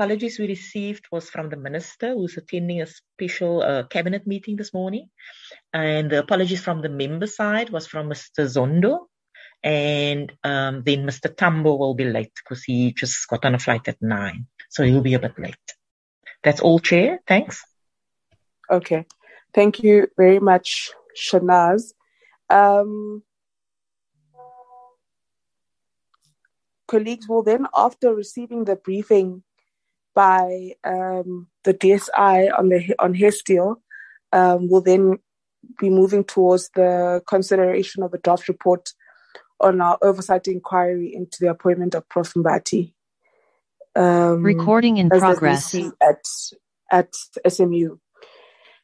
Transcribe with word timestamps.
apologies 0.00 0.38
we 0.38 0.46
received 0.46 1.04
was 1.12 1.28
from 1.28 1.50
the 1.50 1.58
minister 1.58 2.14
who's 2.14 2.38
attending 2.38 2.80
a 2.80 2.86
special 2.86 3.62
uh, 3.62 3.82
cabinet 3.82 4.26
meeting 4.26 4.56
this 4.56 4.72
morning. 4.72 5.10
And 5.74 6.10
the 6.10 6.20
apologies 6.20 6.62
from 6.62 6.80
the 6.80 6.88
member 6.88 7.26
side 7.26 7.68
was 7.68 7.86
from 7.86 8.08
Mr. 8.08 8.46
Zondo. 8.48 9.08
And 9.62 10.32
um, 10.42 10.84
then 10.86 11.04
Mr. 11.04 11.36
Tambo 11.36 11.76
will 11.76 11.92
be 11.92 12.04
late 12.04 12.32
because 12.34 12.64
he 12.64 12.94
just 12.94 13.28
got 13.28 13.44
on 13.44 13.54
a 13.54 13.58
flight 13.58 13.88
at 13.88 14.00
nine. 14.00 14.46
So 14.70 14.84
he'll 14.84 15.02
be 15.02 15.12
a 15.12 15.18
bit 15.18 15.38
late. 15.38 15.66
That's 16.42 16.62
all, 16.62 16.78
Chair. 16.78 17.20
Thanks. 17.28 17.62
Okay. 18.70 19.04
Thank 19.52 19.82
you 19.82 20.08
very 20.16 20.38
much, 20.38 20.92
Shanaz. 21.14 21.92
Um, 22.48 23.22
colleagues 26.88 27.28
will 27.28 27.42
then, 27.42 27.66
after 27.76 28.14
receiving 28.14 28.64
the 28.64 28.76
briefing 28.76 29.42
by 30.14 30.74
um, 30.84 31.48
the 31.64 31.74
DSI 31.74 32.50
on 32.58 32.68
the 32.68 32.94
on 32.98 33.14
HESTIIL, 33.14 33.80
um, 34.32 34.68
will 34.68 34.80
then 34.80 35.18
be 35.78 35.90
moving 35.90 36.24
towards 36.24 36.70
the 36.74 37.22
consideration 37.26 38.02
of 38.02 38.14
a 38.14 38.18
draft 38.18 38.48
report 38.48 38.90
on 39.60 39.80
our 39.80 39.98
oversight 40.02 40.46
inquiry 40.48 41.14
into 41.14 41.38
the 41.40 41.50
appointment 41.50 41.94
of 41.94 42.08
Prof. 42.08 42.32
Mbati. 42.34 42.92
Um, 43.96 44.42
Recording 44.42 44.96
in 44.98 45.10
progress 45.10 45.74
at 45.74 46.24
at 46.92 47.14
SMU. 47.48 47.96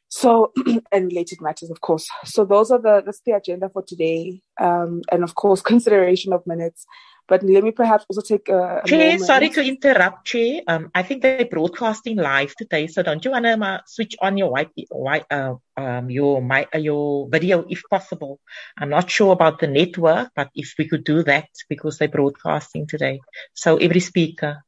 So, 0.09 0.53
and 0.93 1.07
related 1.07 1.41
matters, 1.41 1.71
of 1.71 1.81
course. 1.81 2.09
So 2.25 2.45
those 2.45 2.71
are 2.71 2.81
the 2.81 3.03
that's 3.05 3.21
the 3.25 3.33
agenda 3.33 3.69
for 3.69 3.83
today, 3.83 4.43
um, 4.61 5.03
and 5.11 5.23
of 5.23 5.35
course 5.35 5.61
consideration 5.73 6.33
of 6.33 6.47
minutes. 6.47 6.87
But 7.29 7.43
let 7.43 7.65
me 7.65 7.73
perhaps 7.73 8.05
also 8.09 8.21
take 8.21 8.49
a, 8.49 8.83
a 8.85 8.91
moment. 8.91 9.21
sorry 9.23 9.49
to 9.51 9.63
interrupt, 9.63 10.27
Chair. 10.27 10.61
Um, 10.69 10.91
I 10.95 11.03
think 11.03 11.23
they're 11.23 11.45
broadcasting 11.45 12.17
live 12.17 12.55
today, 12.55 12.87
so 12.87 13.03
don't 13.03 13.25
you 13.25 13.33
want 13.33 13.45
to 13.47 13.59
uh, 13.61 13.81
switch 13.87 14.15
on 14.21 14.37
your 14.37 14.51
white, 14.51 14.71
white, 14.91 15.25
uh, 15.31 15.55
um, 15.77 16.09
your 16.09 16.41
my, 16.41 16.69
uh, 16.73 16.79
your 16.79 17.29
video 17.29 17.65
if 17.69 17.83
possible? 17.91 18.39
I'm 18.79 18.91
not 18.91 19.11
sure 19.11 19.33
about 19.33 19.59
the 19.59 19.67
network, 19.67 20.31
but 20.37 20.51
if 20.55 20.75
we 20.79 20.89
could 20.89 21.03
do 21.03 21.25
that 21.25 21.49
because 21.69 21.99
they're 21.99 22.09
broadcasting 22.09 22.87
today. 22.87 23.21
So 23.55 23.77
every 23.77 24.01
speaker. 24.01 24.63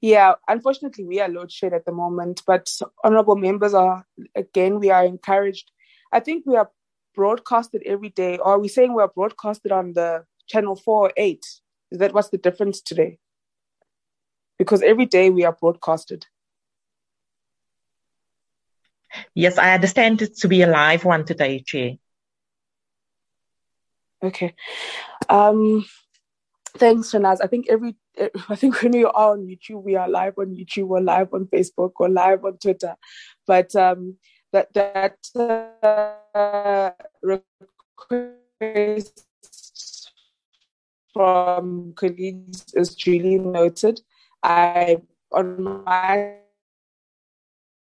Yeah, 0.00 0.34
unfortunately, 0.48 1.04
we 1.04 1.20
are 1.20 1.28
load 1.28 1.52
shed 1.52 1.72
at 1.72 1.84
the 1.84 1.92
moment, 1.92 2.42
but 2.44 2.68
honorable 3.04 3.36
members 3.36 3.74
are 3.74 4.04
again. 4.34 4.80
We 4.80 4.90
are 4.90 5.04
encouraged. 5.04 5.70
I 6.10 6.18
think 6.18 6.44
we 6.44 6.56
are 6.56 6.68
broadcasted 7.14 7.82
every 7.86 8.08
day, 8.08 8.38
or 8.38 8.54
are 8.54 8.58
we 8.58 8.66
saying 8.66 8.92
we 8.92 9.02
are 9.02 9.12
broadcasted 9.14 9.70
on 9.70 9.92
the 9.92 10.24
channel 10.46 10.76
four 10.76 11.08
or 11.08 11.12
eight? 11.16 11.44
Is 11.90 11.98
that 11.98 12.14
what's 12.14 12.30
the 12.30 12.38
difference 12.38 12.80
today? 12.80 13.18
Because 14.58 14.82
every 14.82 15.06
day 15.06 15.30
we 15.30 15.44
are 15.44 15.52
broadcasted. 15.52 16.26
Yes, 19.34 19.58
I 19.58 19.74
understand 19.74 20.22
it 20.22 20.36
to 20.38 20.48
be 20.48 20.62
a 20.62 20.66
live 20.66 21.04
one 21.04 21.24
today, 21.24 21.60
Chair. 21.60 21.92
Okay. 24.22 24.54
Um, 25.28 25.84
thanks, 26.76 27.12
Shanaz. 27.12 27.38
I 27.42 27.46
think 27.46 27.66
every 27.68 27.96
I 28.48 28.54
think 28.54 28.80
when 28.82 28.92
we 28.92 29.04
are 29.04 29.32
on 29.32 29.46
YouTube, 29.46 29.82
we 29.82 29.96
are 29.96 30.08
live 30.08 30.34
on 30.38 30.54
YouTube 30.54 30.88
or 30.90 31.00
live 31.00 31.32
on 31.32 31.46
Facebook 31.46 31.92
or 31.96 32.08
live 32.08 32.44
on 32.44 32.58
Twitter. 32.58 32.96
But 33.46 33.74
um, 33.74 34.16
that 34.52 34.72
that 34.74 35.16
uh, 36.34 36.90
request 38.00 39.26
from 41.12 41.92
colleagues 41.96 42.64
is 42.74 42.94
duly 42.94 43.38
noted. 43.38 44.00
I 44.42 44.98
on 45.32 45.84
my 45.84 46.36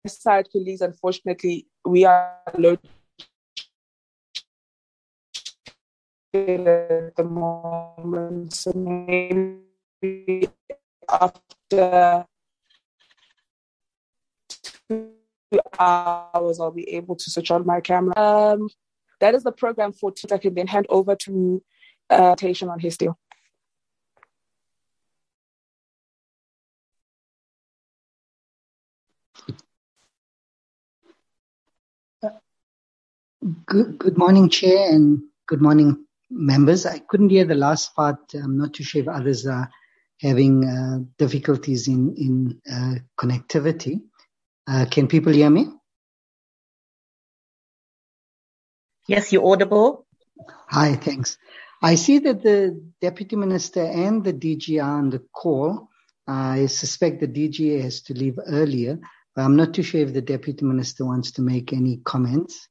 side, 0.07 0.47
colleagues, 0.51 0.81
unfortunately, 0.81 1.67
we 1.85 2.05
are 2.05 2.37
low 2.57 2.77
at 6.33 7.15
the 7.15 7.23
moment, 7.23 8.53
so 8.53 8.71
maybe 8.73 10.49
after 11.09 12.25
two 14.87 15.11
hours, 15.77 16.59
I'll 16.59 16.71
be 16.71 16.89
able 16.95 17.15
to 17.15 17.29
switch 17.29 17.51
on 17.51 17.65
my 17.65 17.81
camera. 17.81 18.17
Um, 18.17 18.69
that 19.19 19.35
is 19.35 19.43
the 19.43 19.51
program 19.51 19.91
for 19.91 20.13
I 20.31 20.37
can 20.37 20.53
then 20.53 20.67
hand 20.67 20.85
over 20.89 21.15
to 21.15 21.61
uh, 22.11 22.35
on 22.69 22.79
HESTIIL. 22.79 23.17
Good, 33.65 33.97
good 33.97 34.17
morning, 34.19 34.49
Chair, 34.49 34.93
and 34.93 35.23
good 35.47 35.61
morning, 35.61 36.05
members. 36.29 36.85
I 36.85 36.99
couldn't 36.99 37.29
hear 37.29 37.45
the 37.45 37.55
last 37.55 37.95
part. 37.95 38.17
I'm 38.35 38.57
not 38.57 38.73
too 38.73 38.83
sure 38.83 39.01
if 39.01 39.07
others 39.07 39.47
are 39.47 39.67
having 40.19 40.63
uh, 40.63 40.99
difficulties 41.17 41.87
in, 41.87 42.13
in 42.17 42.61
uh, 42.71 42.99
connectivity. 43.19 44.01
Uh, 44.67 44.85
can 44.85 45.07
people 45.07 45.33
hear 45.33 45.49
me? 45.49 45.67
Yes, 49.07 49.33
you're 49.33 49.45
audible. 49.45 50.05
Hi, 50.69 50.93
thanks. 50.95 51.37
I 51.81 51.95
see 51.95 52.19
that 52.19 52.43
the 52.43 52.79
Deputy 53.01 53.35
Minister 53.35 53.83
and 53.83 54.23
the 54.23 54.33
DG 54.33 54.81
are 54.83 54.97
on 54.99 55.09
the 55.09 55.19
call. 55.33 55.89
I 56.27 56.67
suspect 56.67 57.19
the 57.19 57.27
DG 57.27 57.81
has 57.81 58.01
to 58.03 58.13
leave 58.13 58.37
earlier, 58.45 58.99
but 59.35 59.41
I'm 59.41 59.55
not 59.55 59.73
too 59.73 59.81
sure 59.81 60.01
if 60.01 60.13
the 60.13 60.21
Deputy 60.21 60.63
Minister 60.63 61.05
wants 61.05 61.31
to 61.33 61.41
make 61.41 61.73
any 61.73 61.97
comments. 62.05 62.67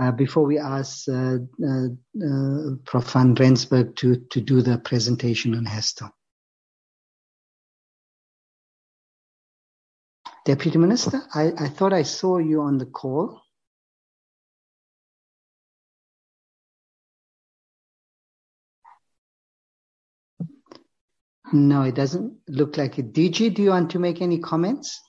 Uh, 0.00 0.10
before 0.10 0.44
we 0.44 0.58
ask 0.58 1.08
uh, 1.08 1.38
uh, 1.64 1.86
uh 1.86 2.70
Prof. 2.84 3.12
van 3.12 3.34
Rensburg 3.34 3.94
to, 3.96 4.16
to 4.30 4.40
do 4.40 4.60
the 4.60 4.78
presentation 4.78 5.54
on 5.54 5.64
HESTIIL. 5.64 6.10
Deputy 10.44 10.78
Minister, 10.78 11.22
I, 11.32 11.52
I 11.58 11.68
thought 11.68 11.92
I 11.92 12.02
saw 12.02 12.38
you 12.38 12.62
on 12.62 12.78
the 12.78 12.86
call. 12.86 13.40
No, 21.54 21.82
it 21.82 21.94
doesn't 21.94 22.32
look 22.48 22.76
like 22.76 22.98
it. 22.98 23.12
DG, 23.12 23.54
do 23.54 23.62
you 23.62 23.70
want 23.70 23.88
to 23.90 24.00
make 24.00 24.20
any 24.20 24.40
comments? 24.40 25.00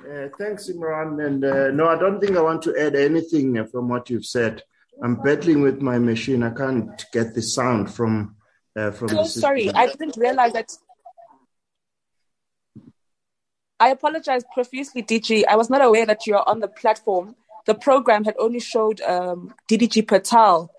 Uh, 0.00 0.28
thanks, 0.38 0.70
Imran. 0.70 1.22
And 1.22 1.44
uh, 1.44 1.70
no, 1.70 1.86
I 1.88 1.98
don't 1.98 2.18
think 2.18 2.38
I 2.38 2.40
want 2.40 2.62
to 2.62 2.74
add 2.80 2.96
anything 2.96 3.66
from 3.66 3.90
what 3.90 4.08
you've 4.08 4.24
said. 4.24 4.62
I'm 5.02 5.16
battling 5.16 5.60
with 5.60 5.82
my 5.82 5.98
machine. 5.98 6.42
I 6.42 6.48
can't 6.48 7.04
get 7.12 7.34
the 7.34 7.42
sound 7.42 7.92
from 7.92 8.36
uh, 8.74 8.90
from. 8.90 9.08
So 9.08 9.24
sorry, 9.24 9.70
I 9.70 9.88
didn't 9.88 10.16
realize 10.16 10.54
that. 10.54 10.72
I 13.78 13.90
apologize 13.90 14.44
profusely, 14.54 15.02
DG. 15.02 15.44
I 15.46 15.56
was 15.56 15.68
not 15.68 15.82
aware 15.82 16.06
that 16.06 16.26
you 16.26 16.36
are 16.36 16.44
on 16.48 16.60
the 16.60 16.68
platform. 16.68 17.36
The 17.66 17.74
program 17.74 18.24
had 18.24 18.34
only 18.38 18.60
showed 18.60 19.00
um, 19.00 19.54
DDG 19.70 20.06
Patel. 20.06 20.70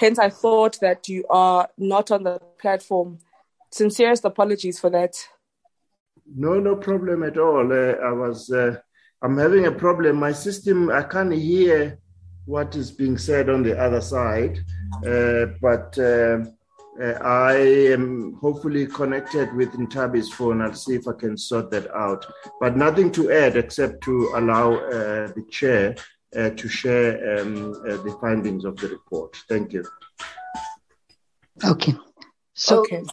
Hence, 0.00 0.18
I 0.18 0.30
thought 0.30 0.80
that 0.80 1.08
you 1.08 1.24
are 1.30 1.68
not 1.78 2.10
on 2.10 2.24
the 2.24 2.40
platform. 2.60 3.18
Sincerest 3.70 4.24
apologies 4.24 4.78
for 4.78 4.90
that. 4.90 5.14
No, 6.34 6.58
no 6.58 6.76
problem 6.76 7.22
at 7.22 7.38
all. 7.38 7.72
Uh, 7.72 7.94
I 8.04 8.12
was, 8.12 8.50
uh, 8.50 8.76
I'm 9.22 9.38
having 9.38 9.66
a 9.66 9.72
problem. 9.72 10.16
My 10.16 10.32
system, 10.32 10.90
I 10.90 11.02
can't 11.02 11.32
hear 11.32 11.98
what 12.46 12.74
is 12.74 12.90
being 12.90 13.18
said 13.18 13.48
on 13.48 13.62
the 13.62 13.78
other 13.78 14.00
side, 14.00 14.58
uh, 15.06 15.46
but 15.60 15.96
uh, 15.98 16.44
uh, 17.00 17.18
I 17.22 17.54
am 17.92 18.34
hopefully 18.34 18.86
connected 18.86 19.54
with 19.54 19.72
Ntabi's 19.72 20.32
phone. 20.32 20.60
I'll 20.60 20.74
see 20.74 20.94
if 20.94 21.08
I 21.08 21.12
can 21.12 21.36
sort 21.36 21.70
that 21.70 21.90
out. 21.94 22.26
But 22.60 22.76
nothing 22.76 23.10
to 23.12 23.32
add 23.32 23.56
except 23.56 24.02
to 24.04 24.32
allow 24.34 24.74
uh, 24.74 25.28
the 25.28 25.44
chair 25.50 25.94
uh, 26.36 26.50
to 26.50 26.68
share 26.68 27.40
um, 27.40 27.72
uh, 27.72 27.96
the 28.02 28.16
findings 28.20 28.64
of 28.64 28.76
the 28.76 28.88
report. 28.88 29.36
Thank 29.48 29.72
you. 29.72 29.84
Okay. 31.64 31.94
So, 32.54 32.80
okay. 32.80 33.04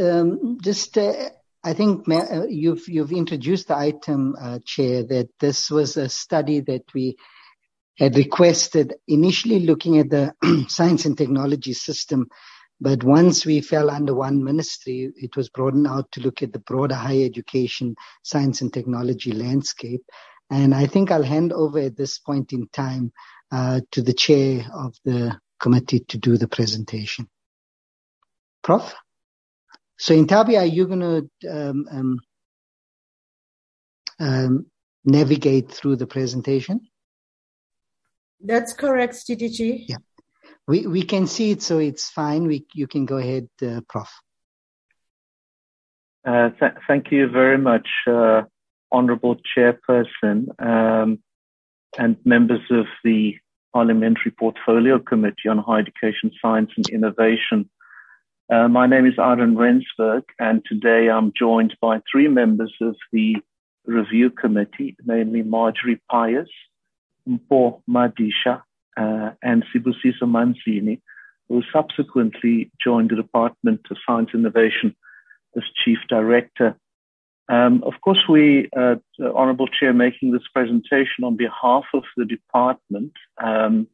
Um, 0.00 0.58
just 0.62 0.96
uh, 0.96 1.30
I 1.64 1.72
think 1.72 2.08
uh, 2.08 2.46
you've 2.48 2.88
you've 2.88 3.12
introduced 3.12 3.68
the 3.68 3.76
item, 3.76 4.36
Chair, 4.64 5.02
that 5.04 5.30
this 5.40 5.70
was 5.70 5.96
a 5.96 6.08
study 6.08 6.60
that 6.60 6.84
we 6.94 7.16
had 7.98 8.16
requested 8.16 8.94
initially 9.08 9.60
looking 9.60 9.98
at 9.98 10.10
the 10.10 10.34
science 10.68 11.06
and 11.06 11.18
technology 11.18 11.72
system 11.72 12.28
but 12.80 13.02
once 13.02 13.46
we 13.46 13.62
fell 13.62 13.90
under 13.90 14.14
one 14.14 14.44
ministry, 14.44 15.10
it 15.16 15.34
was 15.34 15.48
broadened 15.48 15.86
out 15.86 16.12
to 16.12 16.20
look 16.20 16.42
at 16.42 16.52
the 16.52 16.58
broader 16.58 16.94
higher 16.94 17.24
education, 17.24 17.96
science 18.22 18.60
and 18.60 18.72
technology 18.72 19.32
landscape. 19.32 20.02
And 20.50 20.74
I 20.74 20.86
think 20.86 21.10
I'll 21.10 21.22
hand 21.22 21.52
over 21.52 21.78
at 21.78 21.96
this 21.96 22.18
point 22.18 22.52
in 22.52 22.68
time 22.68 23.12
uh, 23.50 23.80
to 23.92 24.02
the 24.02 24.12
chair 24.12 24.64
of 24.72 24.94
the 25.04 25.38
committee 25.58 26.00
to 26.08 26.18
do 26.18 26.36
the 26.36 26.48
presentation. 26.48 27.28
Prof? 28.62 28.94
So 29.98 30.14
Intabi, 30.14 30.58
are 30.58 30.66
you 30.66 30.86
going 30.86 31.00
to 31.00 31.50
um, 31.50 31.86
um, 31.90 32.18
um, 34.20 34.66
navigate 35.04 35.70
through 35.70 35.96
the 35.96 36.06
presentation? 36.06 36.80
That's 38.40 38.72
correct, 38.72 39.14
TDG. 39.14 39.86
Yeah. 39.88 39.96
We, 40.68 40.86
we 40.86 41.02
can 41.02 41.26
see 41.26 41.52
it, 41.52 41.62
so 41.62 41.78
it's 41.78 42.10
fine. 42.10 42.46
We, 42.46 42.66
you 42.74 42.86
can 42.86 43.06
go 43.06 43.16
ahead, 43.16 43.48
uh, 43.62 43.80
Prof. 43.88 44.10
Uh, 46.26 46.50
th- 46.58 46.72
thank 46.88 47.12
you 47.12 47.28
very 47.28 47.56
much, 47.56 47.88
uh, 48.08 48.42
Honorable 48.92 49.36
Chairperson 49.56 50.48
um, 50.60 51.18
and 51.98 52.16
members 52.24 52.60
of 52.70 52.86
the 53.04 53.36
Parliamentary 53.72 54.30
Portfolio 54.30 54.98
Committee 54.98 55.48
on 55.50 55.58
Higher 55.58 55.80
Education, 55.80 56.30
Science 56.40 56.70
and 56.76 56.88
Innovation. 56.88 57.68
Uh, 58.52 58.68
my 58.68 58.86
name 58.86 59.06
is 59.06 59.14
Ihron 59.16 59.56
Rensburg, 59.56 60.24
and 60.38 60.62
today 60.64 61.10
I'm 61.10 61.32
joined 61.36 61.76
by 61.80 62.00
three 62.10 62.28
members 62.28 62.72
of 62.80 62.96
the 63.12 63.36
Review 63.84 64.30
Committee, 64.30 64.96
namely 65.04 65.42
Marjorie 65.42 66.00
Pius, 66.10 66.48
Mpo 67.28 67.82
Madisha, 67.88 68.62
uh, 68.96 69.30
and 69.42 69.64
Sibusiso 69.74 70.22
Manzini, 70.22 71.00
who 71.48 71.62
subsequently 71.72 72.70
joined 72.82 73.10
the 73.10 73.16
Department 73.16 73.80
of 73.90 73.96
Science 74.06 74.30
Innovation 74.34 74.94
as 75.56 75.62
Chief 75.84 75.98
Director. 76.08 76.76
Um, 77.48 77.82
of 77.84 77.94
course, 78.02 78.22
we, 78.28 78.68
uh, 78.76 78.96
Honourable 79.20 79.68
Chair, 79.68 79.92
making 79.92 80.32
this 80.32 80.42
presentation 80.52 81.24
on 81.24 81.36
behalf 81.36 81.84
of 81.94 82.02
the 82.16 82.24
department, 82.24 83.12
um, 83.42 83.86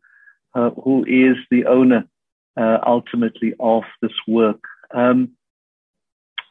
uh, 0.54 0.70
who 0.70 1.04
is 1.04 1.36
the 1.50 1.66
owner 1.66 2.04
uh, 2.56 2.78
ultimately 2.86 3.54
of 3.60 3.84
this 4.00 4.12
work. 4.26 4.62
Um, 4.94 5.32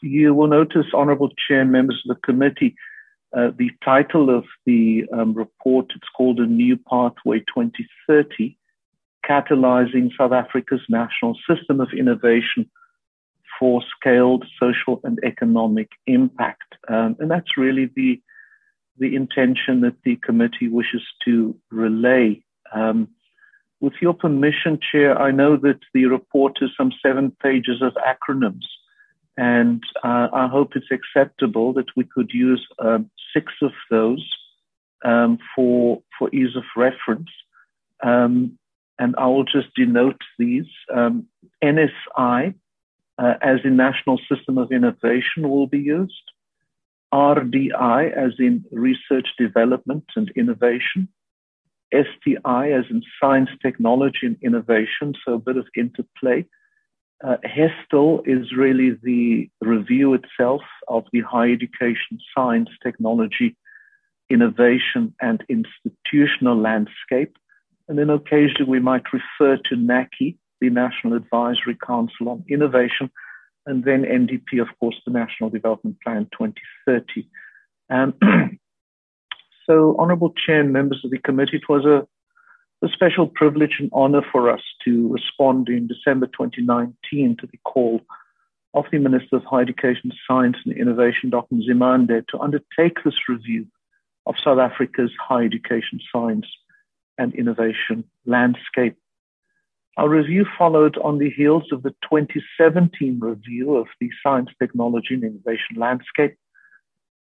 you 0.02 0.34
will 0.34 0.48
notice, 0.48 0.88
Honourable 0.94 1.32
Chair 1.48 1.62
and 1.62 1.72
members 1.72 2.02
of 2.06 2.16
the 2.16 2.22
committee, 2.22 2.76
uh, 3.36 3.52
the 3.58 3.72
title 3.84 4.36
of 4.36 4.46
the 4.66 5.06
um, 5.14 5.34
report, 5.34 5.92
it's 5.96 6.10
called 6.16 6.40
A 6.40 6.46
New 6.46 6.78
Pathway 6.78 7.40
2030, 7.40 8.58
Catalyzing 9.28 10.10
South 10.18 10.34
Africa's 10.34 10.82
National 10.90 11.38
System 11.48 11.80
of 11.80 11.90
Innovation 11.98 12.70
for 13.62 13.84
Scaled 13.96 14.44
Social 14.60 15.00
and 15.04 15.20
Economic 15.24 15.90
Impact. 16.08 16.74
Um, 16.90 17.16
and 17.20 17.30
that's 17.30 17.58
really 17.58 17.92
the, 17.96 18.20
the 18.98 19.16
intention 19.16 19.82
that 19.82 19.98
the 20.04 20.16
committee 20.16 20.68
wishes 20.68 21.04
to 21.26 21.56
relay. 21.70 22.44
Um, 22.74 23.10
with 23.80 23.94
your 24.02 24.16
permission, 24.16 24.80
Chair, 24.92 25.16
I 25.22 25.30
know 25.30 25.58
that 25.58 25.80
the 25.94 26.06
report 26.06 26.58
is 26.62 26.72
some 26.76 26.92
seven 27.06 27.36
pages 27.44 27.84
of 27.84 27.94
acronyms. 27.94 28.66
And 29.38 29.84
uh, 30.04 30.30
I 30.34 30.48
hope 30.48 30.72
it's 30.76 30.92
acceptable 30.92 31.72
that 31.74 31.96
we 31.96 32.04
could 32.04 32.32
use 32.34 32.66
um, 32.80 33.12
six 33.32 33.54
of 33.62 33.72
those 33.92 34.28
um, 35.06 35.38
for 35.56 36.02
for 36.18 36.34
ease 36.34 36.56
of 36.56 36.64
reference. 36.76 37.30
Um, 38.04 38.58
and 39.00 39.16
I 39.18 39.28
will 39.28 39.46
just 39.46 39.74
denote 39.76 40.22
these. 40.38 40.68
Um, 40.94 41.28
NSI, 41.64 42.56
uh, 43.22 43.36
as 43.42 43.60
in 43.64 43.76
National 43.76 44.20
System 44.30 44.58
of 44.58 44.72
Innovation, 44.72 45.50
will 45.50 45.68
be 45.68 45.80
used. 45.80 46.14
RDI, 47.14 48.12
as 48.12 48.34
in 48.40 48.66
Research, 48.72 49.28
Development 49.38 50.06
and 50.16 50.32
Innovation. 50.36 51.08
STI, 51.94 52.72
as 52.72 52.86
in 52.90 53.04
Science, 53.20 53.50
Technology 53.62 54.24
and 54.24 54.38
Innovation, 54.42 55.14
so 55.24 55.34
a 55.34 55.40
bit 55.40 55.58
of 55.58 55.68
interplay 55.76 56.46
uh, 57.24 57.38
HESTIIL 57.44 58.24
is 58.26 58.52
really 58.56 58.98
the 59.04 59.50
review 59.62 60.14
itself 60.14 60.62
of 60.88 61.06
the 61.14 61.22
higher 61.22 61.52
education, 61.52 62.20
science, 62.36 62.70
technology, 62.82 63.56
innovation, 64.30 65.14
and 65.22 65.44
institutional 65.48 66.60
landscape. 66.60 67.38
And 67.88 67.98
then 67.98 68.10
occasionally 68.10 68.70
we 68.70 68.80
might 68.80 69.04
refer 69.14 69.58
to 69.58 69.76
NACI, 69.76 70.38
the 70.62 70.70
National 70.70 71.16
Advisory 71.16 71.78
Council 71.86 72.30
on 72.30 72.46
Innovation, 72.50 73.10
and 73.66 73.84
then 73.84 74.04
NDP, 74.04 74.62
of 74.62 74.68
course, 74.80 74.96
the 75.06 75.12
National 75.12 75.50
Development 75.50 75.98
Plan 76.02 76.28
2030. 76.38 77.28
Um, 77.90 78.14
so, 79.68 79.96
Honorable 80.00 80.34
Chair 80.46 80.62
and 80.62 80.72
members 80.72 81.02
of 81.04 81.12
the 81.12 81.18
committee, 81.18 81.58
it 81.58 81.70
was 81.70 81.86
a 81.86 82.08
a 82.84 82.90
special 82.90 83.28
privilege 83.28 83.76
and 83.80 83.90
honor 83.94 84.22
for 84.32 84.50
us 84.50 84.62
to 84.84 85.08
respond 85.10 85.70
in 85.70 85.88
December 85.88 86.26
2019 86.28 87.38
to 87.40 87.48
the 87.48 87.60
call 87.64 88.02
of 88.74 88.86
the 88.92 88.98
Minister 88.98 89.36
of 89.36 89.44
Higher 89.44 89.62
Education, 89.62 90.12
Science 90.28 90.58
and 90.66 90.76
Innovation, 90.76 91.30
Dr. 91.30 91.56
Nzimande, 91.56 92.26
to 92.30 92.40
undertake 92.40 93.04
this 93.04 93.30
review 93.30 93.68
of 94.26 94.36
South 94.44 94.60
Africa's 94.60 95.12
higher 95.20 95.46
education, 95.46 96.00
science 96.12 96.48
and 97.18 97.36
innovation 97.36 98.04
landscape. 98.26 98.96
Our 99.98 100.08
review 100.08 100.46
followed 100.58 100.98
on 101.04 101.18
the 101.18 101.30
heels 101.30 101.66
of 101.72 101.84
the 101.84 101.92
2017 102.10 103.20
review 103.20 103.76
of 103.76 103.88
the 104.00 104.10
science, 104.24 104.50
technology 104.58 105.16
and 105.16 105.24
innovation 105.24 105.76
landscape. 105.76 106.38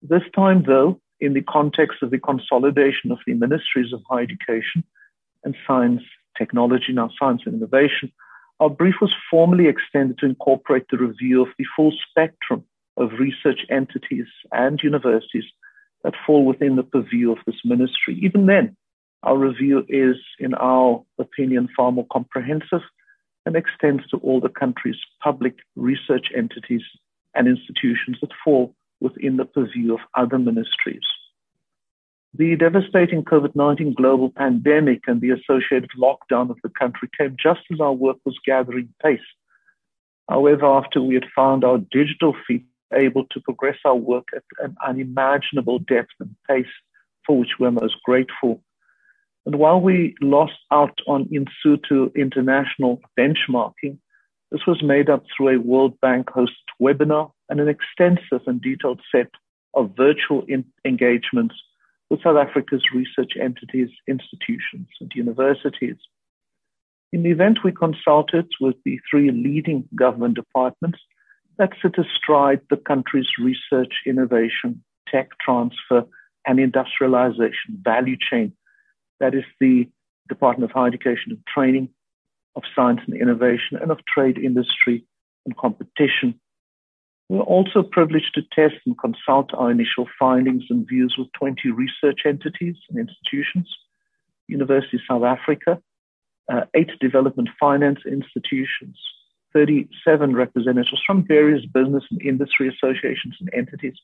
This 0.01 0.23
time, 0.33 0.63
though, 0.65 0.99
in 1.19 1.33
the 1.33 1.41
context 1.41 1.97
of 2.01 2.11
the 2.11 2.17
consolidation 2.19 3.11
of 3.11 3.19
the 3.27 3.33
ministries 3.33 3.91
of 3.93 4.01
higher 4.09 4.23
education 4.23 4.85
and 5.43 5.55
science, 5.67 6.01
technology, 6.37 6.93
now 6.93 7.09
science 7.19 7.41
and 7.45 7.55
innovation, 7.55 8.11
our 8.61 8.69
brief 8.69 8.95
was 9.01 9.13
formally 9.29 9.67
extended 9.67 10.17
to 10.19 10.25
incorporate 10.25 10.85
the 10.89 10.97
review 10.97 11.41
of 11.41 11.49
the 11.57 11.65
full 11.75 11.91
spectrum 12.09 12.63
of 12.95 13.11
research 13.19 13.65
entities 13.69 14.27
and 14.51 14.79
universities 14.81 15.45
that 16.03 16.13
fall 16.25 16.45
within 16.45 16.77
the 16.77 16.83
purview 16.83 17.31
of 17.31 17.39
this 17.45 17.59
ministry. 17.65 18.19
Even 18.21 18.45
then, 18.45 18.77
our 19.23 19.37
review 19.37 19.85
is, 19.87 20.17
in 20.39 20.53
our 20.55 21.03
opinion, 21.19 21.69
far 21.75 21.91
more 21.91 22.07
comprehensive 22.11 22.81
and 23.45 23.55
extends 23.55 24.07
to 24.07 24.17
all 24.17 24.39
the 24.39 24.49
country's 24.49 24.99
public 25.21 25.55
research 25.75 26.27
entities 26.35 26.83
and 27.35 27.47
institutions 27.47 28.17
that 28.21 28.31
fall 28.43 28.75
within 28.99 29.37
the 29.37 29.45
purview 29.45 29.93
of 29.93 29.99
other 30.15 30.37
ministries. 30.37 31.01
The 32.33 32.55
devastating 32.55 33.23
COVID 33.23 33.55
19 33.55 33.93
global 33.93 34.29
pandemic 34.29 35.01
and 35.07 35.19
the 35.19 35.31
associated 35.31 35.89
lockdown 35.97 36.49
of 36.49 36.57
the 36.63 36.69
country 36.69 37.09
came 37.17 37.35
just 37.41 37.61
as 37.73 37.81
our 37.81 37.93
work 37.93 38.17
was 38.25 38.39
gathering 38.45 38.93
pace. 39.03 39.19
However, 40.29 40.65
after 40.65 41.01
we 41.01 41.15
had 41.15 41.25
found 41.35 41.63
our 41.63 41.77
digital 41.77 42.33
feet 42.47 42.65
able 42.93 43.25
to 43.31 43.41
progress 43.41 43.77
our 43.85 43.95
work 43.95 44.27
at 44.35 44.43
an 44.59 44.75
unimaginable 44.85 45.79
depth 45.79 46.11
and 46.19 46.35
pace 46.47 46.65
for 47.25 47.37
which 47.37 47.51
we're 47.59 47.71
most 47.71 47.95
grateful. 48.03 48.61
And 49.45 49.55
while 49.55 49.81
we 49.81 50.15
lost 50.21 50.59
out 50.71 50.99
on 51.07 51.27
in 51.31 51.45
situ 51.63 52.11
international 52.15 53.01
benchmarking, 53.19 53.97
this 54.51 54.67
was 54.67 54.83
made 54.83 55.09
up 55.09 55.23
through 55.35 55.55
a 55.55 55.61
World 55.61 55.99
Bank 56.01 56.27
hosted 56.27 56.49
webinar 56.81 57.31
and 57.49 57.59
an 57.59 57.69
extensive 57.69 58.45
and 58.47 58.61
detailed 58.61 59.01
set 59.13 59.29
of 59.73 59.95
virtual 59.95 60.43
in- 60.47 60.65
engagements 60.85 61.55
with 62.09 62.21
South 62.21 62.37
Africa's 62.37 62.83
research 62.93 63.33
entities, 63.41 63.89
institutions, 64.07 64.89
and 64.99 65.11
universities. 65.15 65.95
In 67.13 67.23
the 67.23 67.31
event, 67.31 67.59
we 67.63 67.71
consulted 67.71 68.47
with 68.59 68.75
the 68.85 68.99
three 69.09 69.31
leading 69.31 69.87
government 69.95 70.35
departments 70.35 70.99
that 71.57 71.71
sit 71.81 71.95
astride 71.97 72.61
the 72.69 72.77
country's 72.77 73.27
research, 73.39 73.93
innovation, 74.05 74.83
tech 75.07 75.29
transfer, 75.39 76.05
and 76.45 76.59
industrialization 76.59 77.79
value 77.81 78.17
chain. 78.29 78.53
That 79.21 79.33
is 79.33 79.45
the 79.61 79.87
Department 80.27 80.69
of 80.69 80.73
Higher 80.75 80.87
Education 80.87 81.31
and 81.31 81.39
Training, 81.47 81.87
of 82.57 82.63
Science 82.75 82.99
and 83.07 83.15
Innovation, 83.15 83.77
and 83.81 83.91
of 83.91 83.99
Trade, 84.13 84.37
Industry, 84.37 85.05
and 85.45 85.55
Competition, 85.55 86.39
we're 87.31 87.39
also 87.43 87.81
privileged 87.81 88.33
to 88.35 88.41
test 88.51 88.75
and 88.85 88.99
consult 88.99 89.53
our 89.53 89.71
initial 89.71 90.05
findings 90.19 90.65
and 90.69 90.85
views 90.85 91.15
with 91.17 91.31
20 91.39 91.71
research 91.71 92.23
entities 92.25 92.75
and 92.89 92.99
institutions, 92.99 93.73
University 94.49 94.97
of 94.97 95.03
South 95.09 95.23
Africa, 95.23 95.81
uh, 96.51 96.65
eight 96.75 96.89
development 96.99 97.47
finance 97.57 97.99
institutions, 98.05 98.99
37 99.53 100.35
representatives 100.35 101.01
from 101.07 101.25
various 101.25 101.65
business 101.67 102.03
and 102.11 102.21
industry 102.21 102.67
associations 102.67 103.37
and 103.39 103.49
entities, 103.53 103.95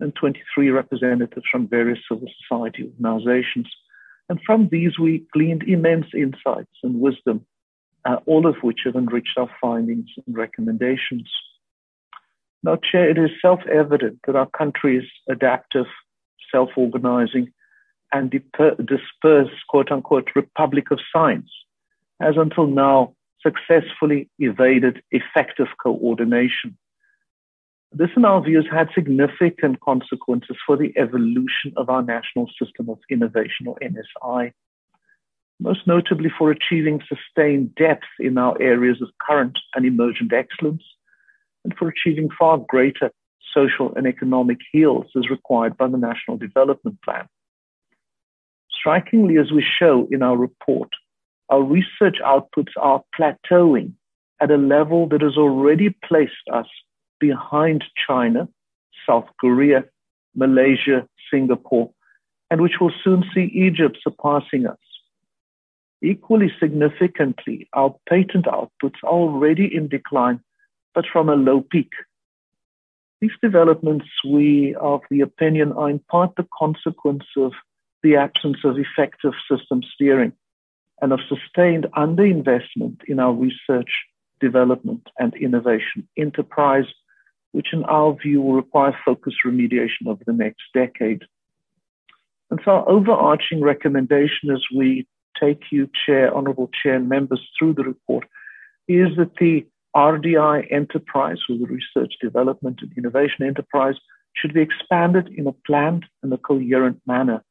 and 0.00 0.12
23 0.16 0.70
representatives 0.70 1.46
from 1.52 1.68
various 1.68 2.00
civil 2.10 2.26
society 2.42 2.90
organizations. 2.92 3.68
And 4.28 4.40
from 4.44 4.68
these, 4.70 4.98
we 4.98 5.24
gleaned 5.32 5.62
immense 5.62 6.06
insights 6.14 6.74
and 6.82 7.00
wisdom, 7.00 7.46
uh, 8.04 8.16
all 8.26 8.46
of 8.46 8.56
which 8.62 8.80
have 8.84 8.94
enriched 8.94 9.38
our 9.38 9.50
findings 9.60 10.08
and 10.26 10.36
recommendations. 10.36 11.30
Now, 12.62 12.76
Chair, 12.76 13.08
it 13.08 13.18
is 13.18 13.30
self 13.40 13.60
evident 13.66 14.18
that 14.26 14.36
our 14.36 14.48
country 14.48 14.98
is 14.98 15.04
adaptive, 15.28 15.86
self 16.52 16.70
organizing, 16.76 17.52
and 18.12 18.30
dispersed, 18.30 19.66
quote 19.68 19.90
unquote, 19.90 20.30
republic 20.34 20.90
of 20.90 20.98
science 21.12 21.50
has 22.20 22.34
until 22.36 22.66
now 22.66 23.14
successfully 23.42 24.28
evaded 24.38 25.02
effective 25.10 25.68
coordination. 25.80 26.76
This, 27.92 28.10
in 28.16 28.24
our 28.24 28.42
view, 28.42 28.56
has 28.56 28.66
had 28.70 28.88
significant 28.94 29.80
consequences 29.80 30.56
for 30.66 30.76
the 30.76 30.92
evolution 30.98 31.72
of 31.76 31.88
our 31.88 32.02
National 32.02 32.46
System 32.62 32.90
of 32.90 32.98
Innovation, 33.10 33.66
or 33.66 33.78
NSI, 33.82 34.52
most 35.58 35.86
notably 35.86 36.30
for 36.38 36.50
achieving 36.50 37.00
sustained 37.08 37.74
depth 37.74 38.06
in 38.20 38.36
our 38.36 38.60
areas 38.60 39.00
of 39.00 39.08
current 39.26 39.58
and 39.74 39.86
emergent 39.86 40.32
excellence, 40.32 40.82
and 41.64 41.74
for 41.76 41.88
achieving 41.88 42.28
far 42.38 42.58
greater 42.58 43.10
social 43.54 43.94
and 43.96 44.06
economic 44.06 44.58
heals 44.70 45.06
as 45.16 45.30
required 45.30 45.76
by 45.76 45.88
the 45.88 45.96
National 45.96 46.36
Development 46.36 47.00
Plan. 47.02 47.26
Strikingly, 48.70 49.38
as 49.38 49.50
we 49.50 49.64
show 49.78 50.06
in 50.10 50.22
our 50.22 50.36
report, 50.36 50.90
our 51.48 51.62
research 51.62 52.18
outputs 52.24 52.72
are 52.76 53.02
plateauing 53.18 53.92
at 54.40 54.50
a 54.50 54.56
level 54.56 55.08
that 55.08 55.22
has 55.22 55.36
already 55.36 55.96
placed 56.06 56.34
us 56.52 56.66
behind 57.20 57.84
China, 58.06 58.48
South 59.06 59.28
Korea, 59.40 59.84
Malaysia, 60.34 61.06
Singapore, 61.30 61.90
and 62.50 62.60
which 62.60 62.80
will 62.80 62.92
soon 63.04 63.24
see 63.34 63.50
Egypt 63.54 63.98
surpassing 64.02 64.66
us. 64.66 64.78
Equally 66.02 66.52
significantly, 66.60 67.68
our 67.72 67.94
patent 68.08 68.46
outputs 68.46 69.02
are 69.02 69.10
already 69.10 69.74
in 69.74 69.88
decline, 69.88 70.40
but 70.94 71.04
from 71.12 71.28
a 71.28 71.34
low 71.34 71.60
peak. 71.60 71.90
These 73.20 73.32
developments, 73.42 74.06
we 74.24 74.76
are 74.76 74.94
of 74.94 75.02
the 75.10 75.22
opinion, 75.22 75.72
are 75.72 75.90
in 75.90 75.98
part 75.98 76.36
the 76.36 76.46
consequence 76.56 77.24
of 77.36 77.52
the 78.02 78.14
absence 78.16 78.58
of 78.64 78.78
effective 78.78 79.32
system 79.50 79.82
steering 79.92 80.32
and 81.00 81.12
of 81.12 81.20
sustained 81.28 81.86
underinvestment 81.96 82.98
in 83.08 83.18
our 83.18 83.32
research, 83.32 83.90
development, 84.40 85.08
and 85.18 85.34
innovation 85.34 86.08
enterprise, 86.16 86.86
which 87.52 87.68
in 87.72 87.84
our 87.84 88.14
view 88.14 88.40
will 88.42 88.54
require 88.54 88.96
focused 89.04 89.38
remediation 89.46 90.06
over 90.06 90.22
the 90.26 90.32
next 90.32 90.62
decade. 90.74 91.22
And 92.50 92.60
so 92.64 92.70
our 92.70 92.88
overarching 92.88 93.62
recommendation 93.62 94.50
as 94.50 94.62
we 94.74 95.06
take 95.38 95.62
you, 95.70 95.88
Chair, 96.06 96.34
Honorable 96.34 96.70
Chair, 96.82 96.94
and 96.94 97.08
members 97.08 97.46
through 97.58 97.74
the 97.74 97.84
report 97.84 98.26
is 98.86 99.08
that 99.16 99.36
the 99.38 99.66
RDI 99.94 100.72
enterprise, 100.72 101.38
or 101.48 101.56
the 101.58 101.66
Research, 101.66 102.14
Development, 102.20 102.78
and 102.80 102.92
Innovation 102.96 103.44
Enterprise, 103.44 103.96
should 104.36 104.54
be 104.54 104.62
expanded 104.62 105.28
in 105.28 105.46
a 105.46 105.52
planned 105.52 106.06
and 106.22 106.32
a 106.32 106.38
coherent 106.38 107.00
manner 107.06 107.42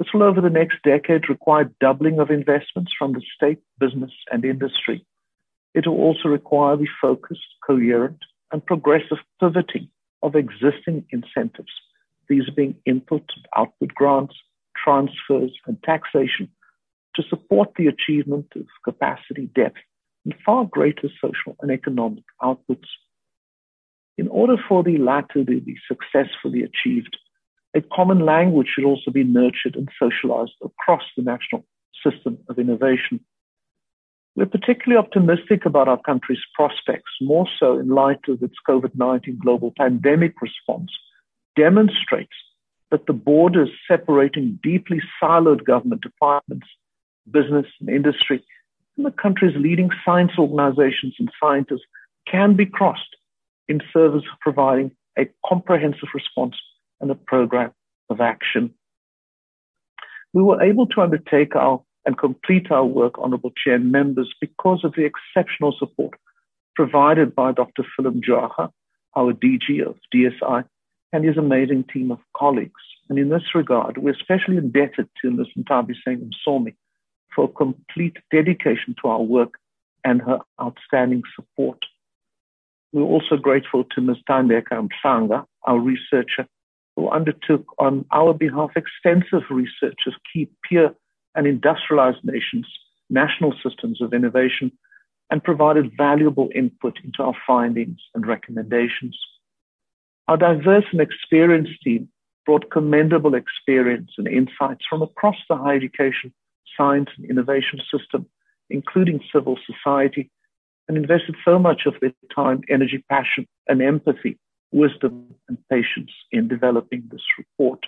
this 0.00 0.14
will, 0.14 0.22
over 0.22 0.40
the 0.40 0.48
next 0.48 0.78
decade, 0.82 1.28
require 1.28 1.70
doubling 1.78 2.20
of 2.20 2.30
investments 2.30 2.90
from 2.98 3.12
the 3.12 3.20
state, 3.36 3.58
business, 3.78 4.10
and 4.32 4.46
industry. 4.46 5.04
It 5.74 5.86
will 5.86 6.00
also 6.00 6.30
require 6.30 6.74
the 6.78 6.88
focused, 7.02 7.44
coherent, 7.66 8.16
and 8.52 8.64
progressive 8.64 9.18
pivoting 9.40 9.88
of 10.22 10.34
existing 10.34 11.04
incentives, 11.10 11.72
these 12.28 12.48
being 12.56 12.74
input 12.86 13.22
and 13.36 13.46
output 13.56 13.94
grants, 13.94 14.34
transfers, 14.76 15.52
and 15.66 15.82
taxation, 15.82 16.48
to 17.16 17.22
support 17.28 17.72
the 17.76 17.86
achievement 17.86 18.46
of 18.56 18.66
capacity 18.84 19.50
depth 19.54 19.78
and 20.24 20.34
far 20.44 20.64
greater 20.64 21.08
social 21.20 21.56
and 21.60 21.70
economic 21.70 22.24
outputs. 22.42 22.88
In 24.18 24.28
order 24.28 24.56
for 24.68 24.82
the 24.82 24.98
latter 24.98 25.44
to 25.44 25.60
be 25.60 25.76
successfully 25.88 26.62
achieved, 26.62 27.16
a 27.74 27.80
common 27.80 28.24
language 28.26 28.68
should 28.74 28.84
also 28.84 29.10
be 29.10 29.24
nurtured 29.24 29.76
and 29.76 29.88
socialized 29.98 30.52
across 30.62 31.02
the 31.16 31.22
national 31.22 31.64
system 32.04 32.38
of 32.48 32.58
innovation. 32.58 33.20
We're 34.40 34.46
particularly 34.46 34.98
optimistic 34.98 35.66
about 35.66 35.86
our 35.86 36.00
country's 36.00 36.40
prospects, 36.54 37.10
more 37.20 37.46
so 37.58 37.78
in 37.78 37.90
light 37.90 38.20
of 38.26 38.42
its 38.42 38.54
COVID 38.66 38.92
19 38.94 39.38
global 39.38 39.70
pandemic 39.76 40.40
response, 40.40 40.90
demonstrates 41.56 42.32
that 42.90 43.04
the 43.04 43.12
borders 43.12 43.68
separating 43.86 44.58
deeply 44.62 45.02
siloed 45.22 45.66
government 45.66 46.00
departments, 46.00 46.66
business, 47.30 47.66
and 47.80 47.90
industry, 47.90 48.42
and 48.96 49.04
the 49.04 49.10
country's 49.10 49.54
leading 49.58 49.90
science 50.06 50.32
organizations 50.38 51.16
and 51.18 51.30
scientists 51.38 51.84
can 52.26 52.56
be 52.56 52.64
crossed 52.64 53.16
in 53.68 53.82
service 53.92 54.24
of 54.32 54.40
providing 54.40 54.90
a 55.18 55.28
comprehensive 55.44 56.08
response 56.14 56.56
and 57.02 57.10
a 57.10 57.14
program 57.14 57.72
of 58.08 58.22
action. 58.22 58.72
We 60.32 60.42
were 60.42 60.62
able 60.62 60.86
to 60.86 61.02
undertake 61.02 61.54
our 61.56 61.82
and 62.06 62.18
complete 62.18 62.70
our 62.70 62.84
work, 62.84 63.14
Honorable 63.18 63.52
Chair 63.62 63.74
and 63.74 63.92
members, 63.92 64.32
because 64.40 64.84
of 64.84 64.94
the 64.94 65.04
exceptional 65.04 65.74
support 65.78 66.18
provided 66.74 67.34
by 67.34 67.52
Dr. 67.52 67.84
Philip 67.96 68.14
Mjwara, 68.14 68.70
our 69.16 69.32
DG 69.32 69.86
of 69.86 69.96
DSI, 70.14 70.64
and 71.12 71.24
his 71.24 71.36
amazing 71.36 71.84
team 71.92 72.10
of 72.10 72.18
colleagues. 72.36 72.80
And 73.08 73.18
in 73.18 73.28
this 73.28 73.54
regard, 73.54 73.98
we're 73.98 74.14
especially 74.14 74.56
indebted 74.56 75.08
to 75.20 75.30
Ms. 75.30 75.48
Ntabi 75.58 75.94
Sengh 76.06 76.30
Msomi 76.30 76.74
for 77.34 77.52
complete 77.52 78.16
dedication 78.30 78.94
to 79.02 79.08
our 79.08 79.22
work 79.22 79.54
and 80.04 80.22
her 80.22 80.38
outstanding 80.60 81.22
support. 81.34 81.78
We're 82.92 83.02
also 83.02 83.36
grateful 83.36 83.84
to 83.84 84.00
Ms. 84.00 84.18
Tandeka 84.28 84.88
Mhlanga, 84.88 85.44
our 85.64 85.78
researcher 85.78 86.46
who 86.96 87.08
undertook 87.08 87.64
on 87.78 88.04
our 88.12 88.34
behalf 88.34 88.70
extensive 88.76 89.42
research 89.50 90.00
of 90.06 90.14
key 90.32 90.48
peer 90.68 90.94
and 91.34 91.46
industrialized 91.46 92.24
nations, 92.24 92.66
national 93.08 93.54
systems 93.62 94.00
of 94.00 94.12
innovation, 94.12 94.72
and 95.30 95.44
provided 95.44 95.96
valuable 95.96 96.48
input 96.54 96.98
into 97.04 97.22
our 97.22 97.34
findings 97.46 97.98
and 98.14 98.26
recommendations. 98.26 99.18
Our 100.28 100.36
diverse 100.36 100.84
and 100.92 101.00
experienced 101.00 101.80
team 101.82 102.08
brought 102.46 102.70
commendable 102.70 103.34
experience 103.34 104.10
and 104.18 104.26
insights 104.26 104.84
from 104.88 105.02
across 105.02 105.36
the 105.48 105.56
higher 105.56 105.76
education, 105.76 106.32
science, 106.76 107.08
and 107.16 107.28
innovation 107.28 107.80
system, 107.92 108.26
including 108.68 109.20
civil 109.32 109.58
society, 109.66 110.30
and 110.88 110.96
invested 110.96 111.36
so 111.44 111.58
much 111.58 111.82
of 111.86 111.94
their 112.00 112.12
time, 112.34 112.62
energy, 112.68 113.04
passion, 113.08 113.46
and 113.68 113.80
empathy 113.82 114.38
wisdom 114.72 115.34
and 115.48 115.58
patience 115.68 116.10
in 116.32 116.48
developing 116.48 117.02
this 117.10 117.22
report. 117.38 117.84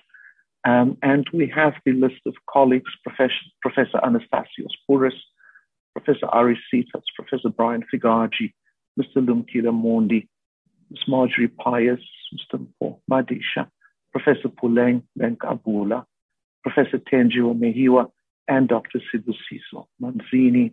Um, 0.65 0.97
and 1.03 1.27
we 1.33 1.53
have 1.55 1.75
the 1.85 1.93
list 1.93 2.21
of 2.27 2.35
colleagues, 2.49 2.91
Professor, 3.05 3.35
Professor 3.61 3.99
Anastasios 3.99 4.75
Pouris, 4.89 5.19
Professor 5.93 6.27
Ari 6.27 6.59
Cephas, 6.71 7.03
Professor 7.17 7.49
Brian 7.49 7.85
Figaji, 7.93 8.53
Mr. 8.99 9.17
Lumkile 9.17 9.73
Mondi, 9.73 10.29
Ms. 10.91 11.01
Marjorie 11.09 11.49
Pyoos, 11.49 12.03
Mr. 12.35 12.65
Mpho 12.81 12.99
Madisha, 13.11 13.69
Professor 14.13 14.49
Puleng 14.49 15.03
Lenkabula, 15.19 16.05
Professor 16.63 16.99
Thenjiwe 16.99 17.59
Meyiwa, 17.59 18.11
and 18.49 18.69
Dr. 18.69 19.01
Sibusiso 19.13 19.87
Manzini. 20.01 20.73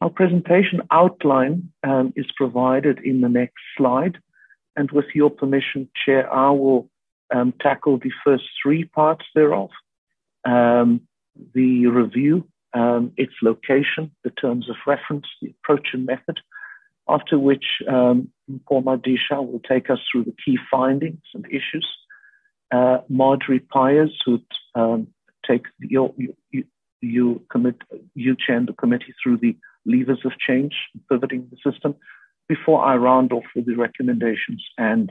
Our 0.00 0.10
presentation 0.10 0.82
outline 0.90 1.72
um, 1.82 2.12
is 2.16 2.26
provided 2.36 2.98
in 3.00 3.20
the 3.20 3.28
next 3.28 3.60
slide. 3.76 4.18
And 4.76 4.90
with 4.90 5.06
your 5.14 5.30
permission, 5.30 5.88
Chair, 6.04 6.32
I 6.32 6.50
will 6.50 6.90
um, 7.34 7.52
tackle 7.60 7.98
the 7.98 8.12
first 8.24 8.44
three 8.62 8.84
parts 8.84 9.24
thereof. 9.34 9.70
Um, 10.44 11.02
the 11.54 11.86
review, 11.86 12.46
um, 12.74 13.12
its 13.16 13.32
location, 13.42 14.12
the 14.22 14.30
terms 14.30 14.70
of 14.70 14.76
reference, 14.86 15.26
the 15.42 15.50
approach 15.50 15.88
and 15.92 16.06
method, 16.06 16.38
after 17.08 17.38
which 17.38 17.64
um, 17.88 18.28
Mpho 18.50 19.46
will 19.50 19.60
take 19.68 19.90
us 19.90 19.98
through 20.10 20.24
the 20.24 20.34
key 20.44 20.58
findings 20.70 21.22
and 21.34 21.44
issues. 21.46 21.88
Uh, 22.70 22.98
Marjorie 23.08 23.60
Pyoos, 23.60 24.12
who 24.24 24.40
um, 24.74 25.08
take 25.46 25.64
you, 25.80 26.14
you, 26.50 26.64
you, 27.00 27.42
commit, 27.50 27.76
you 28.14 28.36
chair 28.36 28.60
the 28.64 28.72
committee 28.72 29.14
through 29.22 29.38
the 29.38 29.56
levers 29.84 30.20
of 30.24 30.32
change, 30.38 30.74
pivoting 31.10 31.48
the 31.50 31.70
system 31.70 31.94
before 32.48 32.84
I 32.84 32.96
round 32.96 33.32
off 33.32 33.44
with 33.54 33.66
the 33.66 33.74
recommendations 33.74 34.64
and 34.78 35.10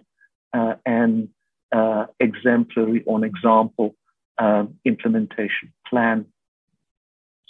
uh, 0.53 0.75
an 0.85 1.29
uh, 1.73 2.05
exemplary 2.19 3.03
or 3.05 3.17
an 3.17 3.23
example 3.23 3.95
um, 4.37 4.75
implementation 4.85 5.73
plan. 5.87 6.25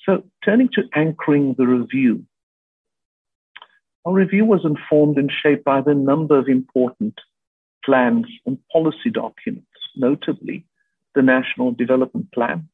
So 0.05 0.23
turning 0.43 0.69
to 0.73 0.83
anchoring 0.95 1.55
the 1.57 1.67
review. 1.67 2.25
Our 4.05 4.13
review 4.13 4.45
was 4.45 4.65
informed 4.65 5.17
and 5.17 5.31
shaped 5.31 5.63
by 5.63 5.81
the 5.81 5.93
number 5.93 6.37
of 6.37 6.47
important 6.47 7.19
plans 7.85 8.25
and 8.45 8.57
policy 8.71 9.09
documents, 9.11 9.67
notably 9.95 10.65
the 11.15 11.21
National 11.21 11.71
Development 11.71 12.29
Plan, 12.33 12.67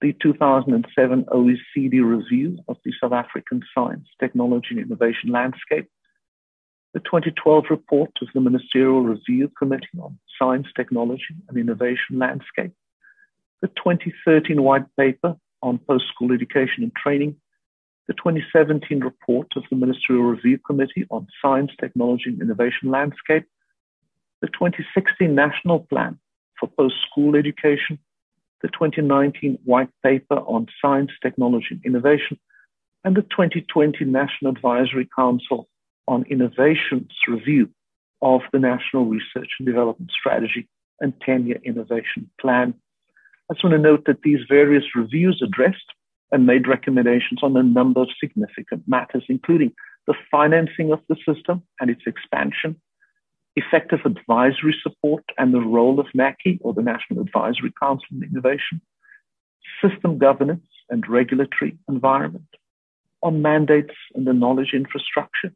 the 0.00 0.14
2007 0.20 1.24
OECD 1.24 2.04
review 2.04 2.58
of 2.68 2.76
the 2.84 2.92
South 3.00 3.12
African 3.12 3.62
science, 3.74 4.06
technology, 4.20 4.68
and 4.70 4.80
innovation 4.80 5.30
landscape, 5.30 5.88
the 6.94 7.00
2012 7.00 7.64
report 7.70 8.10
of 8.22 8.28
the 8.34 8.40
Ministerial 8.40 9.02
Review 9.02 9.50
Committee 9.58 9.86
on 10.00 10.18
Science, 10.38 10.66
Technology 10.76 11.34
and 11.48 11.58
Innovation 11.58 12.18
Landscape, 12.18 12.72
the 13.60 13.68
2013 13.68 14.62
white 14.62 14.84
paper 14.96 15.36
on 15.62 15.78
post-school 15.78 16.32
education 16.32 16.84
and 16.84 16.94
training, 16.94 17.36
the 18.06 18.14
2017 18.14 19.00
report 19.00 19.48
of 19.56 19.64
the 19.70 19.76
Ministerial 19.76 20.24
Review 20.24 20.58
Committee 20.58 21.06
on 21.10 21.26
Science, 21.42 21.70
Technology 21.80 22.30
and 22.30 22.40
Innovation 22.40 22.90
Landscape, 22.90 23.44
the 24.40 24.48
2016 24.48 25.34
National 25.34 25.80
Plan 25.80 26.18
for 26.58 26.68
Post-School 26.68 27.36
Education, 27.36 27.98
the 28.62 28.68
2019 28.68 29.58
White 29.64 29.90
Paper 30.02 30.36
on 30.36 30.66
Science, 30.80 31.10
Technology 31.22 31.68
and 31.72 31.84
Innovation, 31.84 32.38
and 33.04 33.16
the 33.16 33.22
2020 33.22 34.04
National 34.04 34.52
Advisory 34.52 35.08
Council 35.14 35.68
on 36.06 36.24
Innovation's 36.30 37.12
review 37.28 37.68
of 38.22 38.40
the 38.52 38.58
National 38.58 39.04
Research 39.04 39.48
and 39.58 39.66
Development 39.66 40.10
Strategy 40.10 40.68
and 41.00 41.12
10-year 41.26 41.60
innovation 41.64 42.30
plan. 42.40 42.74
I 43.50 43.54
just 43.54 43.64
want 43.64 43.74
to 43.74 43.78
note 43.78 44.04
that 44.06 44.22
these 44.22 44.40
various 44.48 44.84
reviews 44.94 45.42
addressed 45.42 45.92
and 46.30 46.46
made 46.46 46.68
recommendations 46.68 47.42
on 47.42 47.56
a 47.56 47.62
number 47.62 48.02
of 48.02 48.08
significant 48.20 48.82
matters, 48.86 49.24
including 49.28 49.72
the 50.06 50.14
financing 50.30 50.92
of 50.92 51.00
the 51.08 51.16
system 51.26 51.62
and 51.80 51.90
its 51.90 52.02
expansion, 52.06 52.80
effective 53.56 54.00
advisory 54.04 54.74
support 54.82 55.24
and 55.38 55.54
the 55.54 55.60
role 55.60 55.98
of 56.00 56.06
NACI 56.16 56.58
or 56.60 56.74
the 56.74 56.82
National 56.82 57.20
Advisory 57.20 57.72
Council 57.80 58.06
on 58.12 58.22
Innovation, 58.22 58.80
system 59.82 60.18
governance 60.18 60.66
and 60.90 61.08
regulatory 61.08 61.78
environment, 61.88 62.46
on 63.22 63.42
mandates 63.42 63.94
and 64.14 64.26
the 64.26 64.32
knowledge 64.32 64.72
infrastructure, 64.74 65.52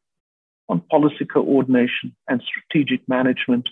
on 0.68 0.80
policy 0.90 1.24
coordination 1.24 2.14
and 2.28 2.42
strategic 2.42 3.08
management, 3.08 3.68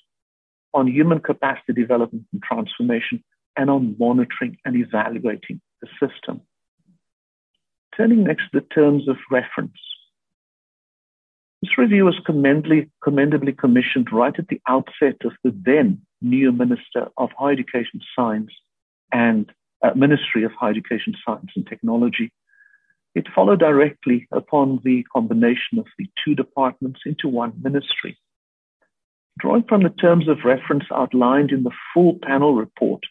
on 0.74 0.86
human 0.86 1.20
capacity 1.20 1.72
development 1.72 2.26
and 2.32 2.42
transformation, 2.42 3.22
and 3.56 3.70
on 3.70 3.96
monitoring 3.98 4.56
and 4.64 4.76
evaluating 4.76 5.60
the 5.82 5.88
system. 6.00 6.40
Turning 7.96 8.24
next 8.24 8.44
to 8.52 8.60
the 8.60 8.66
terms 8.74 9.08
of 9.08 9.16
reference. 9.30 9.78
This 11.62 11.76
review 11.76 12.06
was 12.06 12.18
commendably, 12.24 12.90
commendably 13.04 13.52
commissioned 13.52 14.08
right 14.12 14.34
at 14.38 14.48
the 14.48 14.60
outset 14.66 15.16
of 15.24 15.32
the 15.44 15.54
then 15.54 16.00
new 16.22 16.52
Minister 16.52 17.08
of 17.18 17.30
Higher 17.38 17.52
Education, 17.52 18.00
Science 18.16 18.50
and 19.12 19.50
uh, 19.82 19.92
Ministry 19.94 20.44
of 20.44 20.52
Higher 20.52 20.70
Education, 20.70 21.14
Science 21.24 21.50
and 21.56 21.66
Technology. 21.66 22.32
It 23.14 23.26
followed 23.34 23.58
directly 23.58 24.28
upon 24.30 24.80
the 24.84 25.02
combination 25.12 25.78
of 25.78 25.86
the 25.98 26.08
two 26.24 26.34
departments 26.34 27.00
into 27.04 27.28
one 27.28 27.52
ministry. 27.60 28.16
Drawing 29.38 29.64
from 29.64 29.82
the 29.82 29.90
terms 29.90 30.28
of 30.28 30.44
reference 30.44 30.84
outlined 30.92 31.50
in 31.50 31.62
the 31.62 31.72
full 31.92 32.18
panel 32.22 32.54
report, 32.54 33.02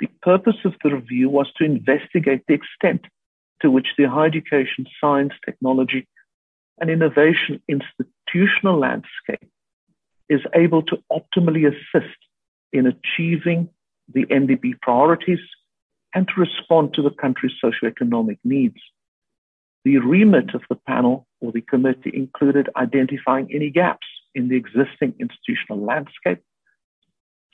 the 0.00 0.08
purpose 0.22 0.56
of 0.64 0.74
the 0.82 0.94
review 0.94 1.28
was 1.28 1.50
to 1.56 1.64
investigate 1.64 2.42
the 2.48 2.54
extent 2.54 3.02
to 3.60 3.70
which 3.70 3.88
the 3.96 4.04
higher 4.04 4.26
education, 4.26 4.86
science, 5.00 5.32
technology, 5.44 6.06
and 6.78 6.90
innovation 6.90 7.62
institutional 7.68 8.78
landscape 8.78 9.48
is 10.28 10.40
able 10.54 10.82
to 10.82 10.98
optimally 11.10 11.66
assist 11.66 12.16
in 12.72 12.86
achieving 12.86 13.68
the 14.12 14.26
NDP 14.26 14.80
priorities 14.82 15.38
and 16.14 16.28
to 16.28 16.40
respond 16.40 16.94
to 16.94 17.02
the 17.02 17.10
country's 17.10 17.54
socioeconomic 17.62 18.38
needs. 18.44 18.80
The 19.86 19.98
remit 19.98 20.52
of 20.52 20.62
the 20.68 20.74
panel 20.74 21.28
or 21.40 21.52
the 21.52 21.60
committee 21.60 22.10
included 22.12 22.68
identifying 22.74 23.54
any 23.54 23.70
gaps 23.70 24.08
in 24.34 24.48
the 24.48 24.56
existing 24.56 25.14
institutional 25.20 25.80
landscape. 25.80 26.42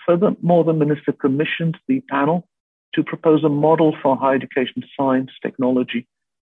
Furthermore, 0.06 0.64
the 0.64 0.72
minister 0.72 1.12
commissioned 1.12 1.76
the 1.88 2.00
panel 2.08 2.48
to 2.94 3.02
propose 3.02 3.44
a 3.44 3.50
model 3.50 3.94
for 4.02 4.16
higher 4.16 4.34
education, 4.34 4.82
science, 4.98 5.30
technology, 5.42 6.08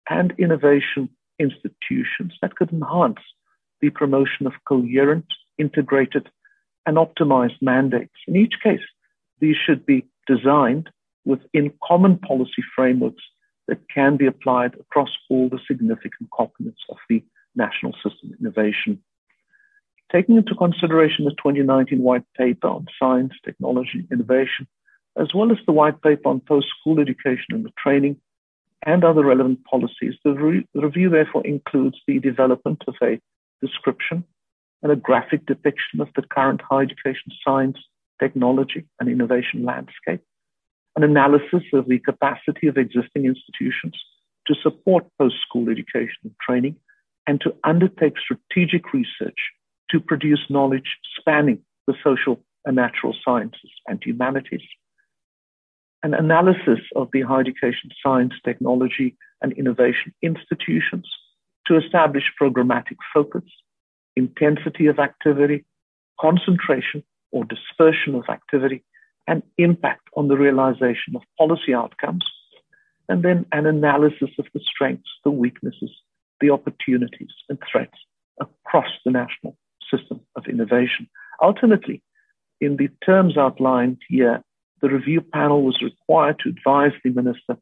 and 0.08 0.32
innovation 0.38 1.08
institutions 1.40 2.32
that 2.42 2.54
could 2.54 2.72
enhance 2.72 3.18
the 3.80 3.90
promotion 3.90 4.46
of 4.46 4.52
coherent, 4.68 5.26
integrated, 5.58 6.28
and 6.86 6.96
optimized 6.96 7.60
mandates. 7.60 8.14
In 8.28 8.36
each 8.36 8.54
case, 8.62 8.86
these 9.40 9.56
should 9.56 9.84
be 9.84 10.06
designed 10.28 10.90
within 11.24 11.72
common 11.82 12.18
policy 12.18 12.62
frameworks 12.76 13.24
that 13.68 13.88
can 13.88 14.16
be 14.16 14.26
applied 14.26 14.74
across 14.74 15.10
all 15.30 15.48
the 15.48 15.60
significant 15.66 16.28
components 16.36 16.82
of 16.88 16.96
the 17.08 17.24
national 17.54 17.92
system 17.94 18.34
innovation. 18.40 19.02
Taking 20.10 20.36
into 20.36 20.54
consideration 20.54 21.24
the 21.24 21.30
2019 21.32 22.00
white 22.00 22.24
paper 22.36 22.68
on 22.68 22.86
science, 22.98 23.32
technology, 23.44 24.06
innovation, 24.10 24.66
as 25.16 25.28
well 25.34 25.50
as 25.50 25.58
the 25.66 25.72
white 25.72 26.02
paper 26.02 26.28
on 26.28 26.40
post-school 26.40 27.00
education 27.00 27.52
and 27.52 27.64
the 27.64 27.72
training 27.82 28.16
and 28.84 29.04
other 29.04 29.24
relevant 29.24 29.64
policies. 29.64 30.14
The, 30.24 30.32
re- 30.32 30.66
the 30.74 30.80
review 30.80 31.08
therefore 31.08 31.46
includes 31.46 31.98
the 32.06 32.18
development 32.18 32.82
of 32.88 32.94
a 33.02 33.20
description 33.60 34.24
and 34.82 34.90
a 34.90 34.96
graphic 34.96 35.46
depiction 35.46 36.00
of 36.00 36.08
the 36.16 36.22
current 36.22 36.60
higher 36.68 36.82
education 36.82 37.32
science, 37.46 37.78
technology, 38.18 38.86
and 38.98 39.08
innovation 39.08 39.64
landscape, 39.64 40.20
an 40.96 41.04
analysis 41.04 41.62
of 41.72 41.88
the 41.88 41.98
capacity 41.98 42.66
of 42.66 42.76
existing 42.76 43.24
institutions 43.24 43.94
to 44.46 44.54
support 44.62 45.06
post-school 45.18 45.68
education 45.68 46.18
and 46.24 46.34
training, 46.40 46.76
and 47.26 47.40
to 47.40 47.54
undertake 47.64 48.14
strategic 48.18 48.92
research 48.92 49.38
to 49.90 50.00
produce 50.00 50.44
knowledge 50.50 50.98
spanning 51.18 51.58
the 51.86 51.94
social 52.02 52.42
and 52.64 52.76
natural 52.76 53.14
sciences 53.24 53.70
and 53.86 54.02
humanities. 54.04 54.62
An 56.02 56.14
analysis 56.14 56.80
of 56.96 57.08
the 57.12 57.22
higher 57.22 57.40
education, 57.40 57.90
science, 58.02 58.34
technology, 58.44 59.16
and 59.40 59.52
innovation 59.52 60.12
institutions 60.22 61.08
to 61.66 61.76
establish 61.76 62.24
programmatic 62.40 62.96
focus, 63.14 63.44
intensity 64.16 64.86
of 64.86 64.98
activity, 64.98 65.64
concentration 66.20 67.04
or 67.30 67.44
dispersion 67.44 68.16
of 68.16 68.24
activity, 68.28 68.84
and 69.26 69.42
impact 69.58 70.08
on 70.16 70.28
the 70.28 70.36
realization 70.36 71.14
of 71.14 71.22
policy 71.38 71.74
outcomes, 71.74 72.24
and 73.08 73.22
then 73.22 73.46
an 73.52 73.66
analysis 73.66 74.30
of 74.38 74.46
the 74.54 74.60
strengths, 74.60 75.10
the 75.24 75.30
weaknesses, 75.30 75.90
the 76.40 76.50
opportunities, 76.50 77.32
and 77.48 77.58
threats 77.70 77.98
across 78.40 78.90
the 79.04 79.10
national 79.10 79.56
system 79.90 80.20
of 80.36 80.46
innovation. 80.46 81.08
Ultimately, 81.40 82.02
in 82.60 82.76
the 82.76 82.88
terms 83.04 83.36
outlined 83.36 83.98
here, 84.08 84.42
the 84.80 84.88
review 84.88 85.20
panel 85.20 85.62
was 85.62 85.80
required 85.82 86.38
to 86.40 86.48
advise 86.48 86.92
the 87.04 87.10
minister 87.10 87.56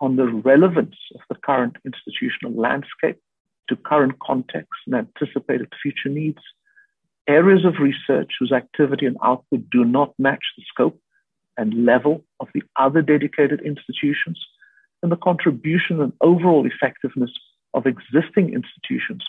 on 0.00 0.16
the 0.16 0.26
relevance 0.26 0.96
of 1.14 1.20
the 1.28 1.36
current 1.36 1.76
institutional 1.84 2.52
landscape 2.52 3.18
to 3.68 3.76
current 3.76 4.18
context 4.20 4.72
and 4.86 4.94
anticipated 4.94 5.72
future 5.82 6.08
needs, 6.08 6.40
areas 7.28 7.64
of 7.64 7.74
research 7.78 8.32
whose 8.38 8.52
activity 8.52 9.06
and 9.06 9.16
output 9.22 9.68
do 9.70 9.84
not 9.84 10.12
match 10.18 10.44
the 10.56 10.64
scope 10.68 10.98
and 11.56 11.84
level 11.84 12.24
of 12.40 12.48
the 12.54 12.62
other 12.76 13.02
dedicated 13.02 13.60
institutions, 13.60 14.40
and 15.02 15.12
the 15.12 15.16
contribution 15.16 16.00
and 16.00 16.12
overall 16.20 16.66
effectiveness 16.66 17.30
of 17.74 17.86
existing 17.86 18.54
institutions 18.54 19.24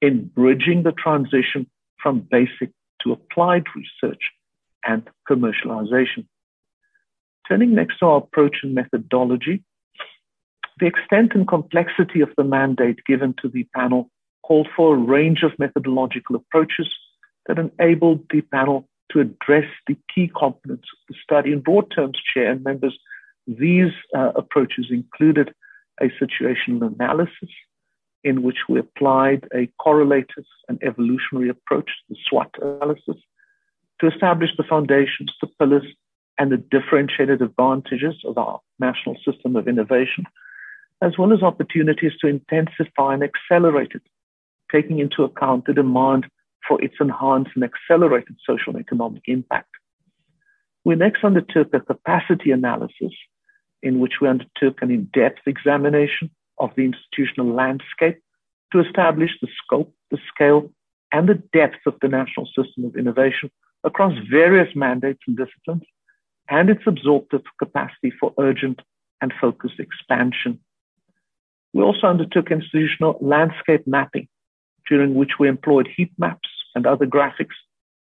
in 0.00 0.26
bridging 0.34 0.82
the 0.82 0.92
transition 0.92 1.66
from 2.02 2.26
basic 2.30 2.70
to 3.02 3.12
applied 3.12 3.64
research 3.76 4.22
and 4.84 5.08
commercialization. 5.28 6.26
Turning 7.48 7.74
next 7.74 7.98
to 7.98 8.06
our 8.06 8.18
approach 8.18 8.58
and 8.62 8.74
methodology, 8.74 9.62
the 10.80 10.86
extent 10.86 11.32
and 11.34 11.48
complexity 11.48 12.20
of 12.20 12.30
the 12.36 12.44
mandate 12.44 12.98
given 13.06 13.34
to 13.42 13.48
the 13.48 13.64
panel 13.74 14.10
called 14.42 14.68
for 14.76 14.94
a 14.94 14.98
range 14.98 15.42
of 15.42 15.58
methodological 15.58 16.36
approaches 16.36 16.88
that 17.48 17.58
enabled 17.58 18.24
the 18.30 18.42
panel 18.42 18.88
to 19.10 19.20
address 19.20 19.64
the 19.86 19.96
key 20.14 20.28
components 20.28 20.88
of 20.92 20.98
the 21.08 21.14
study. 21.22 21.52
In 21.52 21.60
broad 21.60 21.90
terms, 21.90 22.20
Chair 22.32 22.52
and 22.52 22.62
members, 22.62 22.96
these 23.46 23.92
uh, 24.14 24.32
approaches 24.36 24.88
included 24.90 25.52
a 26.00 26.10
situational 26.22 26.94
analysis 26.94 27.48
in 28.22 28.42
which 28.42 28.58
we 28.68 28.78
applied 28.78 29.48
a 29.54 29.68
correlative 29.82 30.44
and 30.68 30.78
evolutionary 30.82 31.48
approach, 31.48 31.90
the 32.08 32.16
SWOT 32.28 32.54
analysis, 32.60 33.16
to 34.00 34.06
establish 34.06 34.50
the 34.56 34.64
foundations, 34.64 35.32
the 35.40 35.48
pillars, 35.58 35.86
and 36.38 36.52
the 36.52 36.56
differentiated 36.56 37.42
advantages 37.42 38.14
of 38.24 38.36
our 38.38 38.60
national 38.78 39.16
system 39.24 39.56
of 39.56 39.66
innovation, 39.66 40.24
as 41.02 41.16
well 41.18 41.32
as 41.32 41.42
opportunities 41.42 42.12
to 42.20 42.28
intensify 42.28 43.14
and 43.14 43.24
accelerate 43.24 43.92
it, 43.94 44.02
taking 44.70 44.98
into 44.98 45.24
account 45.24 45.66
the 45.66 45.72
demand 45.72 46.26
for 46.68 46.80
its 46.84 46.94
enhanced 47.00 47.52
and 47.54 47.64
accelerated 47.64 48.36
social 48.46 48.76
and 48.76 48.84
economic 48.84 49.22
impact. 49.26 49.70
We 50.84 50.94
next 50.94 51.24
undertook 51.24 51.72
a 51.72 51.80
capacity 51.80 52.50
analysis 52.52 53.12
in 53.82 53.98
which 53.98 54.14
we 54.20 54.28
undertook 54.28 54.82
an 54.82 54.90
in-depth 54.90 55.46
examination 55.46 56.30
of 56.58 56.70
the 56.76 56.84
institutional 56.84 57.54
landscape 57.54 58.20
to 58.72 58.80
establish 58.80 59.30
the 59.40 59.48
scope, 59.64 59.94
the 60.10 60.18
scale, 60.32 60.70
and 61.12 61.28
the 61.28 61.42
depth 61.52 61.86
of 61.86 61.94
the 62.02 62.08
national 62.08 62.46
system 62.46 62.84
of 62.84 62.96
innovation 62.96 63.50
across 63.84 64.12
various 64.30 64.74
mandates 64.76 65.20
and 65.26 65.36
disciplines 65.36 65.84
and 66.50 66.68
its 66.68 66.82
absorptive 66.86 67.42
capacity 67.58 68.12
for 68.18 68.34
urgent 68.38 68.80
and 69.20 69.32
focused 69.40 69.78
expansion. 69.78 70.60
We 71.72 71.82
also 71.82 72.06
undertook 72.06 72.50
institutional 72.50 73.18
landscape 73.20 73.86
mapping, 73.86 74.28
during 74.88 75.14
which 75.14 75.32
we 75.38 75.48
employed 75.48 75.88
heat 75.96 76.12
maps 76.18 76.48
and 76.74 76.86
other 76.86 77.06
graphics, 77.06 77.56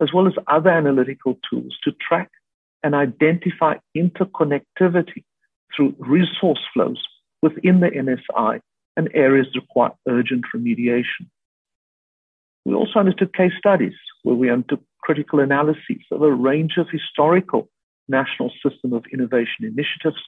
as 0.01 0.13
well 0.13 0.27
as 0.27 0.33
other 0.47 0.69
analytical 0.69 1.39
tools 1.49 1.77
to 1.83 1.91
track 2.07 2.29
and 2.83 2.95
identify 2.95 3.75
interconnectivity 3.95 5.23
through 5.75 5.95
resource 5.99 6.59
flows 6.73 7.01
within 7.41 7.79
the 7.79 7.87
NSI 7.89 8.59
and 8.95 9.09
areas 9.13 9.47
that 9.53 9.61
require 9.61 9.91
urgent 10.07 10.45
remediation. 10.55 11.27
We 12.65 12.73
also 12.73 12.99
undertook 12.99 13.33
case 13.33 13.53
studies 13.57 13.93
where 14.23 14.35
we 14.35 14.49
undertook 14.49 14.81
critical 15.01 15.39
analyses 15.39 16.03
of 16.11 16.21
a 16.21 16.31
range 16.31 16.77
of 16.77 16.87
historical 16.89 17.69
national 18.07 18.51
system 18.65 18.93
of 18.93 19.03
innovation 19.11 19.65
initiatives 19.65 20.21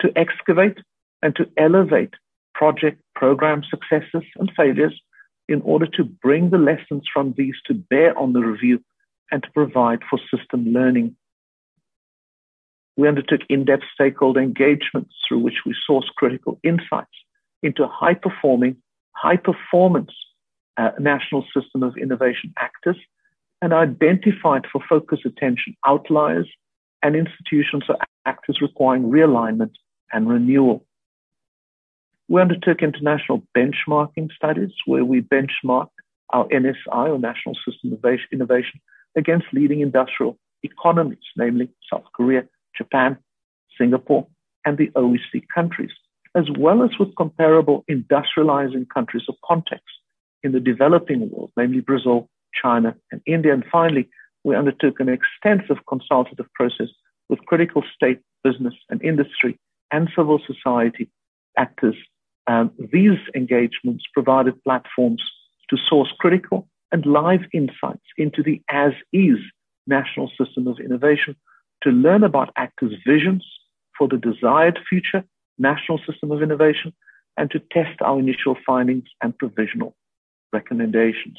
to 0.00 0.12
excavate 0.16 0.78
and 1.22 1.34
to 1.36 1.48
elevate 1.56 2.14
project 2.54 3.00
program 3.14 3.62
successes 3.68 4.26
and 4.36 4.50
failures 4.56 5.00
in 5.48 5.62
order 5.62 5.86
to 5.86 6.04
bring 6.04 6.50
the 6.50 6.58
lessons 6.58 7.04
from 7.12 7.34
these 7.36 7.54
to 7.66 7.74
bear 7.74 8.16
on 8.18 8.32
the 8.32 8.40
review 8.40 8.82
and 9.30 9.42
to 9.42 9.50
provide 9.52 10.00
for 10.08 10.18
system 10.34 10.66
learning. 10.66 11.16
We 12.96 13.08
undertook 13.08 13.40
in-depth 13.48 13.84
stakeholder 13.94 14.40
engagements 14.40 15.14
through 15.26 15.38
which 15.38 15.60
we 15.64 15.74
sourced 15.88 16.08
critical 16.16 16.58
insights 16.62 17.14
into 17.62 17.84
a 17.84 17.88
high 17.88 18.14
performing, 18.14 18.76
high 19.12 19.36
performance 19.36 20.10
uh, 20.76 20.90
national 20.98 21.44
system 21.54 21.82
of 21.82 21.96
innovation 21.96 22.52
actors 22.58 22.96
and 23.60 23.72
identified 23.72 24.66
for 24.70 24.80
focus 24.88 25.20
attention 25.24 25.76
outliers 25.86 26.48
and 27.02 27.16
institutions 27.16 27.84
or 27.88 27.96
actors 28.26 28.60
requiring 28.60 29.04
realignment 29.04 29.72
and 30.12 30.28
renewal. 30.28 30.84
We 32.28 32.42
undertook 32.42 32.82
international 32.82 33.42
benchmarking 33.56 34.30
studies 34.32 34.72
where 34.84 35.04
we 35.04 35.22
benchmarked 35.22 35.88
our 36.30 36.46
NSI 36.48 36.76
or 37.08 37.18
National 37.18 37.54
System 37.66 37.94
of 37.94 38.04
Innovation 38.30 38.80
against 39.16 39.46
leading 39.52 39.80
industrial 39.80 40.38
economies, 40.62 41.24
namely 41.36 41.70
South 41.90 42.04
Korea, 42.14 42.44
Japan, 42.76 43.16
Singapore, 43.78 44.26
and 44.66 44.76
the 44.76 44.88
OECD 44.88 45.42
countries, 45.54 45.90
as 46.34 46.44
well 46.58 46.82
as 46.82 46.90
with 46.98 47.16
comparable 47.16 47.84
industrializing 47.90 48.86
countries 48.92 49.24
of 49.28 49.34
context 49.42 49.88
in 50.42 50.52
the 50.52 50.60
developing 50.60 51.30
world, 51.30 51.50
namely 51.56 51.80
Brazil, 51.80 52.28
China, 52.62 52.94
and 53.10 53.22
India. 53.24 53.54
And 53.54 53.64
finally, 53.72 54.08
we 54.44 54.54
undertook 54.54 55.00
an 55.00 55.08
extensive 55.08 55.78
consultative 55.88 56.52
process 56.52 56.88
with 57.30 57.44
critical 57.46 57.82
state, 57.94 58.20
business, 58.44 58.74
and 58.90 59.02
industry 59.02 59.58
and 59.90 60.10
civil 60.14 60.40
society 60.46 61.10
actors. 61.56 61.96
Um, 62.48 62.72
these 62.92 63.18
engagements 63.36 64.04
provided 64.14 64.62
platforms 64.64 65.22
to 65.68 65.76
source 65.76 66.12
critical 66.18 66.66
and 66.90 67.04
live 67.04 67.42
insights 67.52 68.06
into 68.16 68.42
the 68.42 68.62
as 68.70 68.92
is 69.12 69.38
national 69.86 70.30
system 70.42 70.66
of 70.66 70.78
innovation, 70.80 71.36
to 71.82 71.90
learn 71.90 72.24
about 72.24 72.50
actors' 72.56 72.94
visions 73.06 73.44
for 73.96 74.08
the 74.08 74.16
desired 74.16 74.78
future 74.88 75.22
national 75.58 75.98
system 76.08 76.30
of 76.30 76.42
innovation, 76.42 76.92
and 77.36 77.50
to 77.50 77.60
test 77.70 78.00
our 78.00 78.18
initial 78.18 78.56
findings 78.66 79.04
and 79.22 79.36
provisional 79.38 79.94
recommendations. 80.52 81.38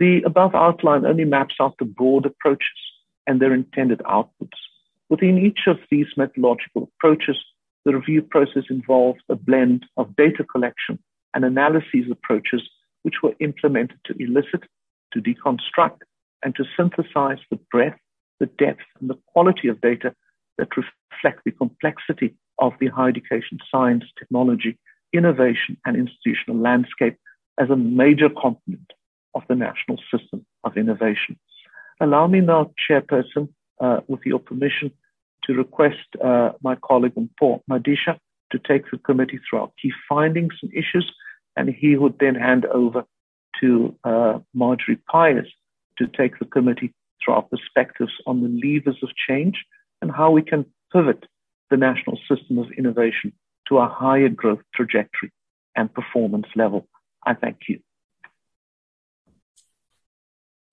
The 0.00 0.22
above 0.24 0.54
outline 0.54 1.04
only 1.04 1.24
maps 1.24 1.56
out 1.60 1.74
the 1.78 1.84
broad 1.84 2.26
approaches 2.26 2.80
and 3.26 3.40
their 3.40 3.52
intended 3.52 4.00
outputs. 4.00 4.58
Within 5.08 5.38
each 5.38 5.60
of 5.66 5.78
these 5.90 6.06
methodological 6.16 6.90
approaches, 6.96 7.36
the 7.86 7.94
review 7.94 8.20
process 8.20 8.64
involved 8.68 9.22
a 9.28 9.36
blend 9.36 9.86
of 9.96 10.14
data 10.16 10.44
collection 10.44 10.98
and 11.32 11.44
analyses 11.44 12.10
approaches 12.10 12.60
which 13.04 13.22
were 13.22 13.34
implemented 13.38 13.98
to 14.04 14.14
elicit, 14.18 14.64
to 15.12 15.20
deconstruct, 15.20 16.00
and 16.42 16.54
to 16.56 16.64
synthesize 16.76 17.38
the 17.48 17.58
breadth, 17.70 18.00
the 18.40 18.46
depth, 18.58 18.82
and 19.00 19.08
the 19.08 19.18
quality 19.28 19.68
of 19.68 19.80
data 19.80 20.12
that 20.58 20.68
reflect 20.76 21.42
the 21.44 21.52
complexity 21.52 22.34
of 22.58 22.72
the 22.80 22.88
higher 22.88 23.08
education 23.08 23.58
science, 23.70 24.04
technology, 24.18 24.76
innovation, 25.12 25.76
and 25.86 25.96
institutional 25.96 26.60
landscape 26.60 27.16
as 27.60 27.70
a 27.70 27.76
major 27.76 28.28
component 28.28 28.92
of 29.36 29.42
the 29.48 29.54
national 29.54 29.98
system 30.10 30.44
of 30.64 30.76
innovation. 30.76 31.38
Allow 32.00 32.26
me 32.26 32.40
now, 32.40 32.72
Chairperson, 32.90 33.48
uh, 33.80 34.00
with 34.08 34.22
your 34.24 34.40
permission, 34.40 34.90
to 35.46 35.54
request 35.54 36.06
uh, 36.22 36.50
my 36.62 36.76
colleague 36.76 37.12
and 37.16 37.30
Mpho 37.40 37.60
Madisha 37.70 38.18
to 38.52 38.58
take 38.58 38.90
the 38.90 38.98
committee 38.98 39.38
through 39.48 39.60
our 39.60 39.70
key 39.80 39.92
findings 40.08 40.54
and 40.62 40.72
issues, 40.72 41.10
and 41.56 41.68
he 41.68 41.96
would 41.96 42.18
then 42.18 42.34
hand 42.34 42.66
over 42.66 43.04
to 43.60 43.96
uh, 44.04 44.38
Marjorie 44.54 44.98
Pyoos 45.12 45.48
to 45.98 46.06
take 46.06 46.38
the 46.38 46.44
committee 46.44 46.92
through 47.24 47.34
our 47.34 47.42
perspectives 47.42 48.12
on 48.26 48.42
the 48.42 48.48
levers 48.48 48.98
of 49.02 49.08
change 49.28 49.64
and 50.02 50.10
how 50.10 50.30
we 50.30 50.42
can 50.42 50.66
pivot 50.92 51.24
the 51.70 51.76
national 51.76 52.18
system 52.28 52.58
of 52.58 52.66
innovation 52.76 53.32
to 53.68 53.78
a 53.78 53.88
higher 53.88 54.28
growth 54.28 54.60
trajectory 54.74 55.32
and 55.74 55.92
performance 55.92 56.46
level. 56.54 56.86
I 57.24 57.34
thank 57.34 57.58
you. 57.68 57.80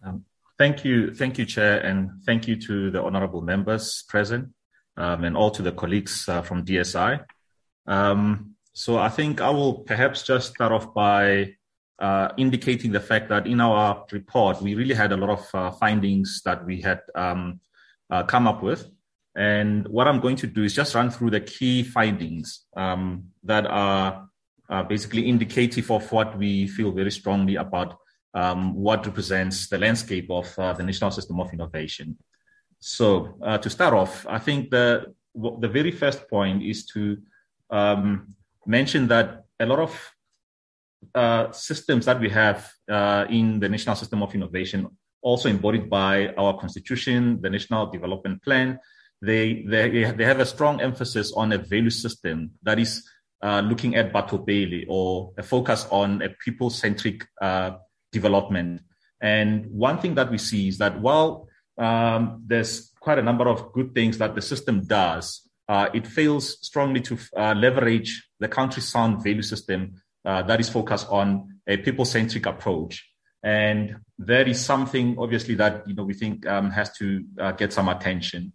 Um, 0.06 0.26
thank 0.58 0.84
you, 0.84 1.14
thank 1.14 1.38
you, 1.38 1.46
Chair, 1.46 1.80
and 1.80 2.12
thank 2.26 2.48
you 2.48 2.56
to 2.58 2.92
the 2.92 3.02
honourable 3.02 3.42
members 3.42 4.04
present 4.08 4.50
um, 4.98 5.24
and 5.24 5.38
all 5.38 5.52
to 5.52 5.62
the 5.62 5.72
colleagues 5.72 6.28
uh, 6.28 6.42
from 6.42 6.66
DSI. 6.66 7.24
Um, 7.88 8.56
so 8.74 8.98
I 8.98 9.10
think 9.10 9.42
I 9.42 9.50
will 9.50 9.80
perhaps 9.80 10.24
just 10.24 10.54
start 10.54 10.72
off 10.72 10.94
by 10.94 11.56
uh, 12.00 12.30
indicating 12.38 12.92
the 12.92 13.00
fact 13.00 13.30
that 13.30 13.48
in 13.48 13.62
our 13.62 14.06
report 14.12 14.62
we 14.62 14.76
really 14.76 14.96
had 14.96 15.12
a 15.12 15.18
lot 15.18 15.30
of 15.30 15.48
uh, 15.54 15.72
findings 15.72 16.42
that 16.46 16.66
we 16.66 16.82
had 16.82 17.02
um, 17.16 17.60
uh, 18.10 18.24
come 18.24 18.48
up 18.48 18.64
with. 18.64 18.90
And 19.36 19.88
what 19.88 20.08
I'm 20.08 20.20
going 20.20 20.36
to 20.38 20.48
do 20.48 20.64
is 20.64 20.76
just 20.76 20.96
run 20.96 21.10
through 21.10 21.32
the 21.32 21.42
key 21.42 21.84
findings 21.84 22.66
um, 22.76 23.26
that 23.44 23.66
are 23.66 24.28
basically 24.88 25.30
indicative 25.30 25.92
of 25.92 26.12
what 26.12 26.38
we 26.38 26.68
feel 26.68 26.92
very 26.92 27.12
strongly 27.12 27.56
about 27.56 27.98
um, 28.34 28.74
what 28.74 29.06
represents 29.06 29.68
the 29.68 29.78
landscape 29.78 30.30
of 30.30 30.54
uh, 30.58 30.74
the 30.74 30.84
national 30.84 31.12
system 31.12 31.40
of 31.40 31.54
innovation. 31.54 32.18
So 32.84 33.36
uh, 33.42 33.58
to 33.60 33.70
start 33.70 33.94
off, 33.94 34.28
I 34.28 34.40
think 34.40 34.70
the 34.70 35.16
the 35.34 35.70
very 35.70 35.92
first 35.92 36.30
point 36.30 36.62
is 36.64 36.86
to 36.88 37.18
um, 37.70 38.36
mention 38.68 39.08
that 39.08 39.46
a 39.58 39.66
lot 39.66 39.80
of 39.80 40.12
uh, 41.16 41.50
systems 41.54 42.06
that 42.06 42.20
we 42.20 42.28
have 42.28 42.70
uh, 42.92 43.26
in 43.30 43.62
the 43.62 43.70
national 43.70 43.96
system 43.96 44.22
of 44.22 44.36
innovation, 44.36 44.90
also 45.22 45.48
embodied 45.48 45.90
by 45.90 46.34
our 46.38 46.60
constitution, 46.60 47.42
the 47.42 47.50
national 47.50 47.88
development 47.88 48.44
plan, 48.44 48.78
they 49.22 49.64
they 49.64 50.12
they 50.12 50.26
have 50.26 50.42
a 50.42 50.46
strong 50.46 50.82
emphasis 50.82 51.32
on 51.32 51.54
a 51.54 51.58
value 51.58 51.90
system 51.90 52.52
that 52.64 52.80
is 52.80 53.08
uh, 53.42 53.62
looking 53.62 53.96
at 53.96 54.12
Batho 54.12 54.46
Pele 54.46 54.84
or 54.90 55.32
a 55.38 55.44
focus 55.44 55.88
on 55.90 56.22
a 56.22 56.28
people 56.44 56.70
centric 56.70 57.26
uh, 57.42 57.78
development. 58.12 58.82
And 59.22 59.68
one 59.68 60.00
thing 60.00 60.16
that 60.16 60.30
we 60.30 60.38
see 60.38 60.68
is 60.68 60.80
that 60.80 61.00
while 61.00 61.48
um, 61.78 62.44
there's 62.46 62.92
quite 63.00 63.20
a 63.20 63.24
number 63.24 63.48
of 63.48 63.74
good 63.74 63.94
things 63.94 64.18
that 64.18 64.36
the 64.36 64.42
system 64.42 64.86
does, 64.86 65.50
uh, 65.68 65.90
it 65.94 66.06
fails 66.06 66.58
strongly 66.66 67.02
to 67.02 67.18
uh, 67.38 67.54
leverage 67.56 68.28
the 68.40 68.48
country's 68.48 68.88
sound 68.88 69.24
value 69.24 69.42
system 69.42 69.96
uh, 70.26 70.42
that 70.44 70.60
is 70.60 70.70
focused 70.70 71.08
on 71.10 71.60
a 71.68 71.78
people 71.78 72.06
centric 72.06 72.46
approach. 72.46 73.10
And 73.44 73.98
that 74.20 74.48
is 74.48 74.64
something 74.64 75.18
obviously 75.20 75.56
that 75.56 75.88
you 75.88 75.96
know 75.96 76.04
we 76.04 76.14
think 76.14 76.48
um, 76.48 76.72
has 76.72 76.96
to 76.98 77.26
uh, 77.40 77.52
get 77.52 77.74
some 77.74 77.90
attention. 77.90 78.54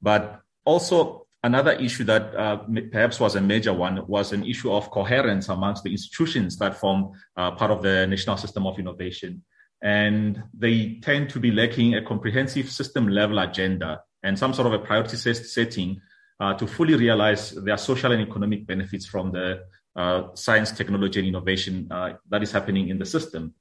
But 0.00 0.40
also 0.64 1.26
another 1.42 1.72
issue 1.72 2.04
that 2.04 2.34
uh, 2.34 2.58
perhaps 2.90 3.18
was 3.18 3.36
a 3.36 3.40
major 3.40 3.72
one 3.72 4.06
was 4.06 4.32
an 4.32 4.44
issue 4.44 4.70
of 4.72 4.90
coherence 4.90 5.48
amongst 5.48 5.82
the 5.82 5.90
institutions 5.90 6.58
that 6.58 6.76
form 6.76 7.12
uh, 7.36 7.52
part 7.52 7.70
of 7.70 7.82
the 7.82 8.06
national 8.06 8.36
system 8.36 8.66
of 8.66 8.78
innovation. 8.78 9.42
And 9.82 10.42
they 10.56 11.00
tend 11.02 11.30
to 11.30 11.40
be 11.40 11.50
lacking 11.50 11.96
a 11.96 12.02
comprehensive 12.02 12.70
system 12.70 13.08
level 13.08 13.38
agenda 13.40 14.02
and 14.22 14.38
some 14.38 14.54
sort 14.54 14.68
of 14.68 14.74
a 14.74 14.78
priority 14.78 15.16
setting 15.16 16.00
uh, 16.38 16.54
to 16.54 16.66
fully 16.66 16.94
realize 16.94 17.50
their 17.50 17.76
social 17.76 18.12
and 18.12 18.22
economic 18.22 18.66
benefits 18.66 19.06
from 19.06 19.32
the 19.32 19.62
uh, 19.96 20.28
science, 20.34 20.72
technology, 20.72 21.18
and 21.18 21.28
innovation 21.28 21.88
uh, 21.90 22.14
that 22.30 22.42
is 22.42 22.52
happening 22.52 22.88
in 22.88 22.98
the 22.98 23.06
system. 23.06 23.54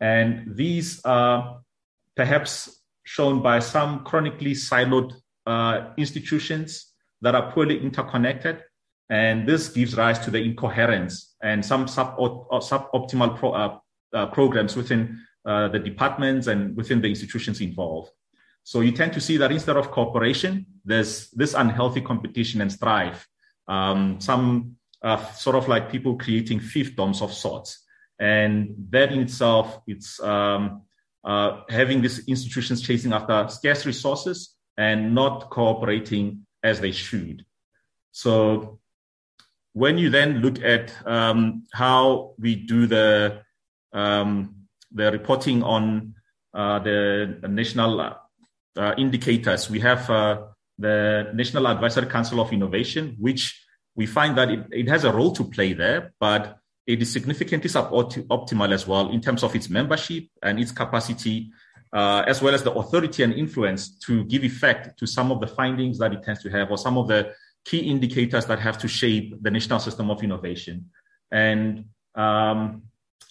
And 0.00 0.56
these 0.56 1.00
are 1.04 1.60
perhaps 2.16 2.80
shown 3.04 3.42
by 3.42 3.58
some 3.58 4.04
chronically 4.04 4.52
siloed 4.52 5.12
uh, 5.46 5.90
institutions 5.96 6.92
that 7.20 7.34
are 7.34 7.52
poorly 7.52 7.80
interconnected. 7.80 8.62
And 9.10 9.46
this 9.46 9.68
gives 9.68 9.96
rise 9.96 10.18
to 10.20 10.30
the 10.30 10.42
incoherence 10.42 11.36
and 11.42 11.64
some 11.64 11.86
sub, 11.86 12.16
suboptimal 12.16 13.36
pro, 13.38 13.52
uh, 13.52 13.78
uh, 14.14 14.26
programs 14.26 14.76
within 14.76 15.20
uh, 15.44 15.68
the 15.68 15.78
departments 15.78 16.46
and 16.46 16.76
within 16.76 17.00
the 17.00 17.08
institutions 17.08 17.60
involved. 17.60 18.10
So 18.62 18.80
you 18.80 18.92
tend 18.92 19.12
to 19.12 19.20
see 19.20 19.36
that 19.36 19.52
instead 19.52 19.76
of 19.76 19.90
cooperation, 19.90 20.66
there's 20.84 21.30
this 21.30 21.54
unhealthy 21.54 22.00
competition 22.00 22.60
and 22.60 22.72
strife. 22.72 23.28
Um, 23.68 24.20
some 24.20 24.76
uh, 25.02 25.24
sort 25.32 25.56
of 25.56 25.68
like 25.68 25.90
people 25.90 26.16
creating 26.16 26.60
fiefdoms 26.60 27.20
of 27.20 27.32
sorts. 27.32 27.84
And 28.18 28.74
that 28.90 29.12
in 29.12 29.20
itself, 29.20 29.80
it's 29.86 30.18
um, 30.20 30.82
uh, 31.24 31.60
having 31.68 32.00
these 32.00 32.26
institutions 32.26 32.80
chasing 32.80 33.12
after 33.12 33.48
scarce 33.48 33.84
resources 33.84 34.54
and 34.76 35.14
not 35.14 35.50
cooperating 35.50 36.46
as 36.62 36.80
they 36.80 36.92
should. 36.92 37.44
So 38.12 38.80
when 39.74 39.98
you 39.98 40.08
then 40.08 40.38
look 40.38 40.62
at 40.62 40.94
um, 41.06 41.64
how 41.72 42.34
we 42.38 42.54
do 42.54 42.86
the 42.86 43.42
um, 43.92 44.53
the 44.94 45.10
reporting 45.10 45.62
on 45.62 46.14
uh, 46.54 46.78
the, 46.78 47.38
national 47.48 48.00
uh, 48.00 48.94
indicators, 48.96 49.68
we 49.68 49.80
have 49.80 50.08
uh, 50.08 50.42
the 50.78 51.30
National 51.34 51.66
Advisory 51.68 52.06
Council 52.06 52.40
of 52.40 52.52
Innovation, 52.52 53.16
which 53.18 53.60
we 53.94 54.06
find 54.06 54.36
that 54.38 54.50
it, 54.50 54.66
it 54.70 54.88
has 54.88 55.04
a 55.04 55.12
role 55.12 55.32
to 55.32 55.44
play 55.44 55.72
there, 55.72 56.12
but 56.18 56.58
it 56.86 57.00
is 57.00 57.12
significantly 57.12 57.70
suboptimal 57.70 58.72
as 58.72 58.86
well 58.86 59.10
in 59.10 59.20
terms 59.20 59.42
of 59.42 59.54
its 59.54 59.70
membership 59.70 60.24
and 60.42 60.60
its 60.60 60.70
capacity, 60.70 61.50
uh, 61.92 62.22
as 62.26 62.42
well 62.42 62.54
as 62.54 62.62
the 62.62 62.72
authority 62.72 63.22
and 63.22 63.32
influence 63.32 63.96
to 63.98 64.24
give 64.24 64.44
effect 64.44 64.98
to 64.98 65.06
some 65.06 65.32
of 65.32 65.40
the 65.40 65.46
findings 65.46 65.98
that 65.98 66.12
it 66.12 66.22
tends 66.22 66.42
to 66.42 66.50
have 66.50 66.70
or 66.70 66.78
some 66.78 66.98
of 66.98 67.08
the 67.08 67.32
key 67.64 67.78
indicators 67.78 68.44
that 68.46 68.58
have 68.58 68.76
to 68.78 68.88
shape 68.88 69.42
the 69.42 69.50
national 69.50 69.78
system 69.78 70.10
of 70.10 70.22
innovation. 70.22 70.90
And 71.30 71.86
um, 72.14 72.82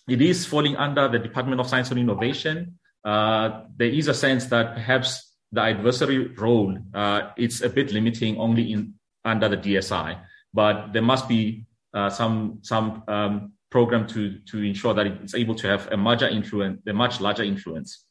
it 0.08 0.22
is 0.22 0.46
falling 0.46 0.76
under 0.76 1.08
the 1.08 1.20
Department 1.20 1.60
of 1.60 1.68
Science 1.68 1.92
and 1.92 2.00
Innovation. 2.00 2.80
Uh, 3.04 3.64
there 3.76 3.90
is 3.90 4.08
a 4.08 4.14
sense 4.14 4.46
that 4.46 4.76
perhaps 4.76 5.36
the 5.52 5.62
advisory 5.62 6.28
role 6.36 6.78
uh, 6.94 7.30
it's 7.38 7.62
a 7.62 7.70
bit 7.70 7.92
limiting 7.92 8.38
only 8.38 8.72
in 8.72 8.94
under 9.26 9.48
the 9.48 9.58
DSI 9.58 10.20
but 10.54 10.94
there 10.94 11.02
must 11.02 11.28
be 11.28 11.66
uh, 11.94 12.10
some 12.10 12.60
some 12.62 13.04
um, 13.08 13.54
program 13.70 14.08
to 14.08 14.40
to 14.46 14.62
ensure 14.62 14.94
that 14.94 15.08
it's 15.08 15.36
able 15.36 15.56
to 15.56 15.68
have 15.68 15.92
a 15.92 15.98
larger 15.98 16.28
influence, 16.28 16.82
a 16.88 16.94
much 16.94 17.20
larger 17.20 17.44
influence. 17.44 18.06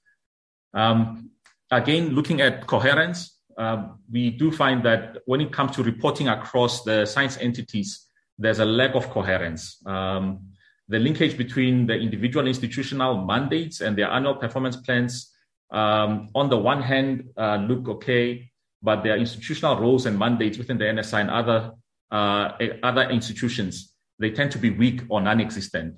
Um, 0.74 1.30
again, 1.70 2.11
looking 2.11 2.41
at 2.41 2.66
coherence, 2.66 3.39
uh, 3.57 3.89
we 4.11 4.30
do 4.30 4.51
find 4.51 4.85
that 4.85 5.18
when 5.26 5.41
it 5.41 5.53
comes 5.53 5.76
to 5.76 5.83
reporting 5.83 6.28
across 6.28 6.83
the 6.83 7.07
science 7.07 7.39
entities, 7.41 8.07
there's 8.39 8.59
a 8.59 8.64
lack 8.64 8.95
of 8.95 9.09
coherence. 9.11 9.78
Um, 9.87 10.51
the 10.89 10.99
linkage 10.99 11.37
between 11.37 11.87
the 11.87 11.95
individual 11.95 12.47
institutional 12.47 13.24
mandates 13.24 13.80
and 13.80 13.97
their 13.97 14.11
annual 14.11 14.35
performance 14.35 14.76
plans, 14.76 15.33
um, 15.70 16.28
on 16.35 16.51
the 16.51 16.59
one 16.59 16.83
hand, 16.83 17.30
uh, 17.37 17.57
look 17.57 17.89
okay, 17.89 18.51
but 18.83 19.03
their 19.03 19.16
institutional 19.16 19.80
roles 19.80 20.07
and 20.07 20.18
mandates 20.18 20.59
within 20.59 20.78
the 20.78 20.85
NSI 20.85 21.20
and 21.20 21.30
other 21.30 21.72
uh, 22.11 22.59
other 22.83 23.09
institutions, 23.09 23.95
they 24.18 24.30
tend 24.30 24.53
to 24.53 24.59
be 24.59 24.68
weak 24.70 25.01
or 25.09 25.20
non-existent. 25.22 25.95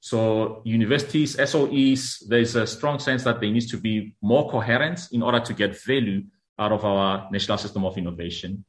So 0.00 0.60
universities, 0.66 1.36
SOEs, 1.36 2.28
there's 2.28 2.54
a 2.56 2.66
strong 2.66 2.98
sense 2.98 3.24
that 3.24 3.40
there 3.40 3.50
needs 3.50 3.70
to 3.70 3.78
be 3.78 4.14
more 4.20 4.50
coherence 4.50 5.10
in 5.12 5.22
order 5.22 5.40
to 5.40 5.54
get 5.54 5.82
value 5.82 6.24
out 6.58 6.72
of 6.72 6.84
our 6.84 7.30
national 7.30 7.56
system 7.56 7.86
of 7.86 7.96
innovation. 7.96 8.66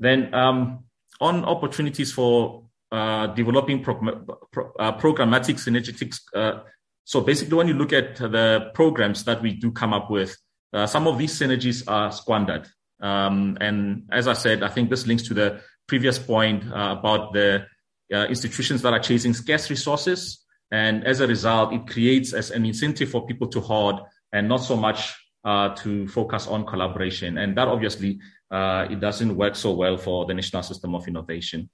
Then 0.00 0.34
um, 0.34 0.84
on 1.20 1.44
opportunities 1.44 2.12
for 2.12 2.67
uh, 2.90 3.28
developing 3.28 3.82
pro- 3.82 4.24
pro- 4.50 4.72
uh, 4.78 4.96
programmatic 4.98 5.56
synergetics. 5.56 6.20
Uh, 6.34 6.60
so 7.04 7.20
basically, 7.20 7.56
when 7.56 7.68
you 7.68 7.74
look 7.74 7.92
at 7.92 8.16
the 8.16 8.70
programs 8.74 9.24
that 9.24 9.42
we 9.42 9.54
do 9.54 9.70
come 9.72 9.92
up 9.92 10.10
with, 10.10 10.36
uh, 10.72 10.86
some 10.86 11.06
of 11.06 11.18
these 11.18 11.38
synergies 11.38 11.82
are 11.86 12.12
squandered. 12.12 12.66
Um, 13.00 13.56
and 13.60 14.04
as 14.10 14.28
I 14.28 14.34
said, 14.34 14.62
I 14.62 14.68
think 14.68 14.90
this 14.90 15.06
links 15.06 15.22
to 15.24 15.34
the 15.34 15.60
previous 15.86 16.18
point 16.18 16.64
uh, 16.70 16.96
about 16.98 17.32
the 17.32 17.64
institutions 18.10 18.82
that 18.82 18.92
are 18.92 19.00
chasing 19.00 19.34
scarce 19.34 19.70
resources. 19.70 20.44
And 20.70 21.06
as 21.06 21.20
a 21.20 21.26
result, 21.26 21.72
it 21.72 21.86
creates 21.86 22.32
as 22.32 22.50
an 22.50 22.66
incentive 22.66 23.10
for 23.10 23.26
people 23.26 23.48
to 23.48 23.60
hoard 23.60 23.96
and 24.32 24.48
not 24.48 24.58
so 24.58 24.76
much 24.76 25.14
uh, 25.44 25.74
to 25.76 26.06
focus 26.08 26.46
on 26.46 26.66
collaboration. 26.66 27.38
And 27.38 27.56
that 27.56 27.68
obviously, 27.68 28.18
uh, 28.50 28.86
it 28.90 29.00
doesn't 29.00 29.36
work 29.36 29.56
so 29.56 29.72
well 29.72 29.96
for 29.96 30.26
the 30.26 30.34
national 30.34 30.62
system 30.62 30.94
of 30.94 31.06
innovation. 31.08 31.70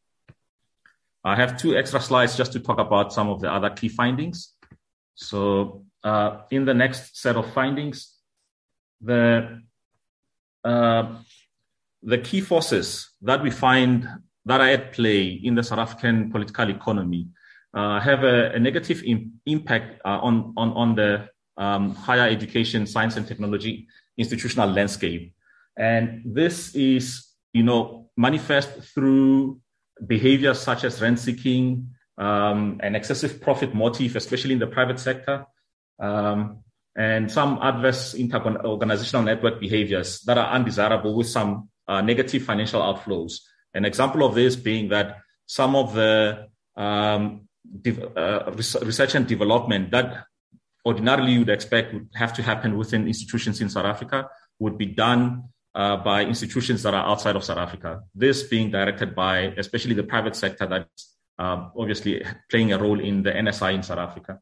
I 1.25 1.37
have 1.37 1.57
two 1.57 1.77
extra 1.77 2.01
slides 2.01 2.37
just 2.37 2.53
to 2.53 2.61
talk 2.61 2.79
about 2.79 3.13
some 3.13 3.29
of 3.29 3.41
the 3.41 3.51
other 3.51 3.71
key 3.71 3.89
findings. 3.89 4.55
So 5.15 5.85
uh, 6.03 6.43
in 6.51 6.65
the 6.65 6.75
next 6.75 7.17
set 7.17 7.37
of 7.37 7.53
findings, 7.53 8.15
the 9.01 9.61
uh, 10.65 11.19
the 12.03 12.19
key 12.19 12.41
forces 12.41 13.11
that 13.23 13.43
we 13.43 13.51
find 13.51 14.07
that 14.45 14.61
are 14.61 14.69
at 14.69 14.93
play 14.93 15.27
in 15.29 15.55
the 15.55 15.63
South 15.63 15.79
African 15.79 16.31
political 16.31 16.69
economy 16.69 17.29
uh, 17.75 17.99
have 18.01 18.25
a, 18.25 18.53
a 18.53 18.59
negative 18.59 19.03
Im- 19.05 19.41
impact 19.47 20.01
uh, 20.05 20.19
on, 20.21 20.53
on, 20.57 20.73
on 20.73 20.95
the 20.95 21.29
um, 21.57 21.95
higher 21.95 22.29
education, 22.29 22.87
science 22.87 23.17
and 23.17 23.27
technology 23.27 23.87
institutional 24.17 24.69
landscape. 24.69 25.35
And 25.77 26.23
this 26.25 26.75
is, 26.75 27.27
you 27.53 27.63
know, 27.63 28.11
manifest 28.17 28.71
through 28.95 29.61
behaviors 30.07 30.61
such 30.61 30.85
as 30.85 31.01
rent 31.01 31.19
seeking, 31.19 31.91
um, 32.19 32.81
an 32.83 32.95
excessive 32.95 33.41
profit 33.41 33.75
motive, 33.75 34.17
especially 34.17 34.53
in 34.53 34.59
the 34.59 34.67
private 34.67 34.99
sector, 34.99 35.47
um, 35.99 36.61
and 36.97 37.31
some 37.31 37.59
adverse 37.61 38.15
inter-organizational 38.15 39.25
network 39.25 39.61
behaviors 39.61 40.21
that 40.23 40.39
are 40.39 40.53
undesirable 40.53 41.17
with 41.17 41.29
some 41.29 41.69
uh, 41.89 42.01
negative 42.01 42.43
financial 42.43 42.81
outflows. 42.81 43.41
An 43.75 43.85
example 43.85 44.25
of 44.25 44.35
this 44.35 44.55
being 44.55 44.89
that 44.91 45.19
some 45.47 45.75
of 45.75 45.95
the 45.95 46.47
um, 46.77 47.49
uh, 48.17 48.53
research 48.53 49.15
and 49.15 49.27
development 49.27 49.91
that 49.91 50.25
ordinarily 50.87 51.33
you 51.33 51.39
would 51.41 51.49
expect 51.49 51.95
would 51.95 52.09
have 52.15 52.33
to 52.35 52.43
happen 52.43 52.77
within 52.77 53.09
institutions 53.09 53.61
in 53.61 53.69
South 53.69 53.87
Africa 53.87 54.29
would 54.59 54.79
be 54.79 54.87
done 54.87 55.45
uh, 55.75 55.97
by 55.97 56.25
institutions 56.25 56.83
that 56.83 56.95
are 56.95 57.07
outside 57.07 57.37
of 57.37 57.45
South 57.45 57.59
Africa. 57.59 58.03
This 58.15 58.45
being 58.45 58.71
directed 58.71 59.15
by 59.15 59.55
especially 59.57 59.95
the 59.95 60.05
private 60.05 60.37
sector 60.37 60.67
that's 60.67 61.17
uh, 61.39 61.69
obviously 61.77 62.25
playing 62.51 62.73
a 62.73 62.79
role 62.79 63.01
in 63.01 63.23
the 63.23 63.33
NSI 63.33 63.75
in 63.75 63.83
South 63.83 63.99
Africa 63.99 64.39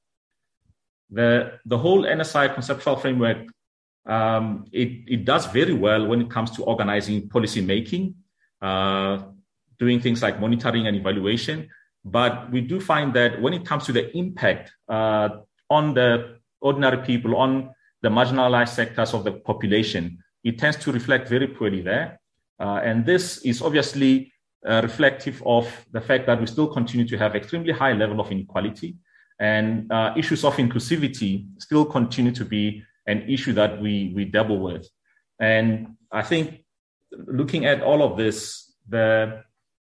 the 1.13 1.59
the 1.67 1.77
whole 1.77 2.03
NSI 2.05 2.55
conceptual 2.55 2.97
framework 2.97 3.47
um, 4.07 4.65
it 4.73 5.05
it 5.07 5.25
does 5.25 5.47
very 5.47 5.75
well 5.75 6.07
when 6.07 6.21
it 6.21 6.31
comes 6.31 6.51
to 6.53 6.65
organizing 6.65 7.29
policy 7.29 7.61
making, 7.61 8.15
uh, 8.61 9.23
doing 9.79 10.01
things 10.01 10.23
like 10.23 10.41
monitoring 10.41 10.87
and 10.87 10.97
evaluation. 10.97 11.69
But 12.05 12.51
we 12.51 12.63
do 12.63 12.81
find 12.81 13.15
that 13.15 13.41
when 13.41 13.55
it 13.55 13.65
comes 13.65 13.87
to 13.87 13.93
the 13.93 14.11
impact 14.17 14.73
uh, 14.89 15.29
on 15.71 15.95
the 15.95 16.39
ordinary 16.61 16.99
people, 17.07 17.37
on 17.37 17.71
the 18.03 18.09
marginalized 18.09 18.75
sectors 18.75 19.15
of 19.15 19.23
the 19.23 19.33
population, 19.33 20.19
it 20.45 20.59
tends 20.59 20.77
to 20.79 20.93
reflect 20.93 21.29
very 21.29 21.47
poorly 21.47 21.83
there. 21.83 22.21
Uh, 22.59 22.81
and 22.85 23.07
this 23.07 23.39
is 23.39 23.63
obviously 23.63 24.33
uh, 24.67 24.81
reflective 24.83 25.43
of 25.45 25.67
the 25.93 26.01
fact 26.01 26.27
that 26.27 26.41
we 26.41 26.47
still 26.47 26.69
continue 26.69 27.07
to 27.07 27.19
have 27.19 27.35
extremely 27.35 27.73
high 27.73 27.93
level 27.93 28.21
of 28.21 28.31
inequality. 28.31 28.97
And 29.41 29.91
uh, 29.91 30.15
issues 30.17 30.45
of 30.45 30.57
inclusivity 30.57 31.47
still 31.59 31.85
continue 31.85 32.33
to 32.33 32.45
be 32.45 32.85
an 33.07 33.23
issue 33.29 33.53
that 33.55 33.81
we, 33.81 34.13
we 34.15 34.25
dabble 34.25 34.61
with. 34.61 34.89
And 35.41 35.97
I 36.13 36.23
think 36.23 36.65
looking 37.11 37.67
at 37.67 37.83
all 37.83 38.03
of 38.03 38.17
this, 38.17 38.73
the, 38.89 39.43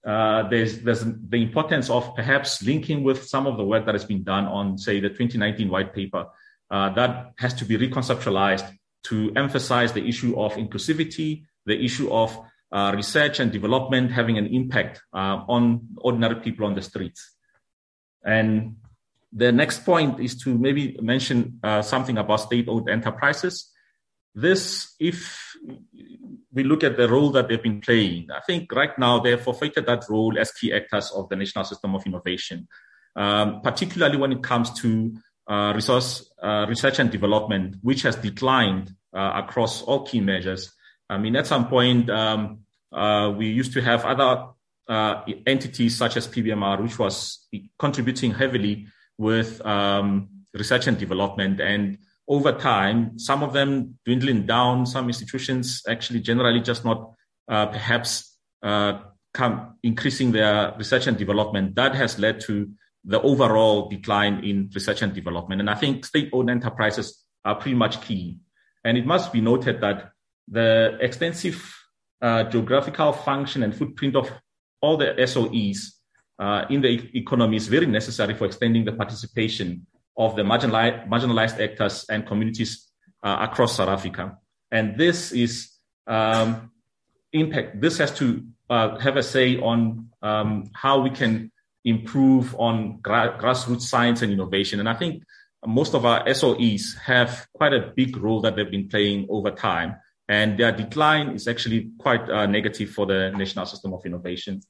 uh, 0.06 0.50
there's, 0.50 0.80
there's 0.80 1.04
the 1.04 1.44
importance 1.44 1.90
of 1.90 2.16
perhaps 2.16 2.64
linking 2.64 3.04
with 3.04 3.24
some 3.24 3.46
of 3.46 3.58
the 3.58 3.64
work 3.64 3.86
that 3.86 3.94
has 3.94 4.06
been 4.06 4.24
done 4.24 4.46
on, 4.46 4.78
say, 4.78 5.00
the 5.00 5.10
2019 5.10 5.70
white 5.70 5.94
paper 5.94 6.26
uh, 6.72 6.90
that 6.94 7.34
has 7.38 7.54
to 7.54 7.66
be 7.66 7.78
reconceptualized 7.78 8.72
to 9.04 9.32
emphasize 9.36 9.94
the 9.94 10.08
issue 10.08 10.40
of 10.40 10.54
inclusivity, 10.54 11.44
the 11.66 11.84
issue 11.84 12.12
of 12.12 12.38
uh, 12.72 12.92
research 12.96 13.40
and 13.40 13.52
development 13.52 14.12
having 14.12 14.38
an 14.38 14.48
impact 14.48 15.02
uh, 15.14 15.44
on 15.48 15.88
ordinary 15.98 16.36
people 16.36 16.66
on 16.66 16.74
the 16.74 16.82
streets. 16.82 17.36
And 18.26 18.78
the 19.32 19.52
next 19.52 19.86
point 19.86 20.20
is 20.20 20.36
to 20.44 20.58
maybe 20.58 20.98
mention 21.02 21.60
uh, 21.64 21.82
something 21.82 22.18
about 22.18 22.42
state-owned 22.42 22.90
enterprises. 22.90 23.70
This, 24.36 24.96
if 25.00 25.56
we 26.52 26.64
look 26.64 26.84
at 26.84 26.98
the 26.98 27.08
role 27.08 27.32
that 27.32 27.48
they've 27.48 27.62
been 27.62 27.82
playing, 27.82 28.30
I 28.32 28.40
think 28.42 28.72
right 28.72 28.98
now 28.98 29.20
they've 29.20 29.40
forfeited 29.40 29.86
that 29.86 30.06
role 30.10 30.38
as 30.40 30.52
key 30.52 30.74
actors 30.74 31.12
of 31.12 31.30
the 31.30 31.36
national 31.36 31.66
system 31.66 31.96
of 31.96 32.06
innovation, 32.06 32.68
um, 33.16 33.62
particularly 33.62 34.18
when 34.18 34.32
it 34.32 34.42
comes 34.42 34.72
to 34.82 35.16
resource 35.50 36.32
uh, 36.42 36.66
research 36.68 37.00
and 37.00 37.12
development, 37.12 37.78
which 37.82 38.02
has 38.04 38.16
declined 38.16 38.94
uh, 39.16 39.42
across 39.44 39.82
all 39.82 40.06
key 40.06 40.20
measures. 40.20 40.74
I 41.10 41.18
mean, 41.18 41.36
at 41.36 41.48
some 41.48 41.68
point, 41.68 42.10
um, 42.10 42.60
uh, 42.92 43.34
we 43.36 43.48
used 43.48 43.74
to 43.74 43.82
have 43.82 44.06
other 44.06 44.48
uh, 44.88 45.22
entities 45.46 45.96
such 45.96 46.18
as 46.18 46.28
PBMR, 46.28 46.82
which 46.82 47.00
was 47.00 47.48
contributing 47.80 48.32
heavily 48.32 48.88
with 49.18 49.66
um, 49.66 50.30
research 50.54 50.88
and 50.88 50.98
development. 50.98 51.60
And 51.60 51.98
over 52.28 52.52
time, 52.52 53.18
some 53.20 53.44
of 53.44 53.54
them 53.54 54.00
dwindling 54.06 54.46
down, 54.46 54.86
some 54.86 55.08
institutions 55.08 55.84
actually 55.88 56.22
generally 56.22 56.62
just 56.62 56.86
not 56.86 57.14
uh, 57.48 57.68
perhaps 57.68 58.38
uh, 58.62 59.00
come 59.34 59.76
increasing 59.84 60.32
their 60.32 60.74
research 60.78 61.08
and 61.08 61.18
development, 61.18 61.76
that 61.76 61.96
has 61.96 62.20
led 62.20 62.40
to 62.42 62.70
the 63.06 63.22
overall 63.22 63.90
decline 63.90 64.44
in 64.44 64.70
research 64.74 65.02
and 65.02 65.14
development. 65.14 65.60
And 65.62 65.70
I 65.70 65.76
think 65.76 66.06
state-owned 66.06 66.50
enterprises 66.50 67.24
are 67.44 67.56
pretty 67.56 67.76
much 67.76 68.02
key. 68.02 68.38
And 68.84 68.98
it 68.98 69.06
must 69.06 69.34
be 69.34 69.42
noted 69.42 69.82
that 69.82 70.12
the 70.48 70.98
extensive 71.02 71.76
uh, 72.22 72.44
geographical 72.46 73.14
function 73.14 73.64
and 73.64 73.76
footprint 73.76 74.16
of 74.16 74.32
all 74.82 74.98
the 74.98 75.14
SOEs 75.18 75.94
uh, 76.40 76.66
in 76.70 76.82
the 76.82 77.10
economy 77.18 77.58
is 77.58 77.68
very 77.68 77.86
necessary 77.86 78.34
for 78.34 78.46
extending 78.46 78.86
the 78.86 78.92
participation 78.92 79.86
of 80.18 80.36
the 80.36 80.42
marginalized, 80.42 81.08
marginalized 81.08 81.60
actors 81.64 82.06
and 82.10 82.26
communities 82.26 82.90
uh, 83.24 83.38
across 83.42 83.78
South 83.78 83.90
Africa. 83.90 84.38
And 84.72 84.98
this 84.98 85.32
is 85.32 85.72
um, 86.08 86.72
impact. 87.32 87.80
This 87.80 87.98
has 87.98 88.12
to 88.18 88.46
uh, 88.70 88.98
have 89.00 89.18
a 89.18 89.24
say 89.24 89.58
on 89.58 90.10
um, 90.22 90.70
how 90.74 91.02
we 91.02 91.10
can 91.10 91.52
improve 91.86 92.56
on 92.56 93.00
gra- 93.02 93.38
grassroots 93.40 93.82
science 93.82 94.22
and 94.22 94.32
innovation. 94.32 94.80
And 94.80 94.90
I 94.90 94.94
think 94.94 95.24
most 95.66 95.94
of 95.94 96.06
our 96.06 96.26
SOEs 96.34 96.98
have 97.06 97.48
quite 97.54 97.74
a 97.74 97.92
big 97.96 98.18
role 98.18 98.42
that 98.42 98.56
they've 98.56 98.70
been 98.70 98.90
playing 98.90 99.28
over 99.30 99.52
time. 99.52 99.96
And 100.28 100.58
their 100.58 100.72
decline 100.72 101.30
is 101.30 101.48
actually 101.48 101.92
quite 101.98 102.30
uh, 102.30 102.46
negative 102.46 102.92
for 102.92 103.06
the 103.06 103.32
national 103.32 103.66
system 103.66 103.94
of 103.94 104.06
innovation. 104.06 104.62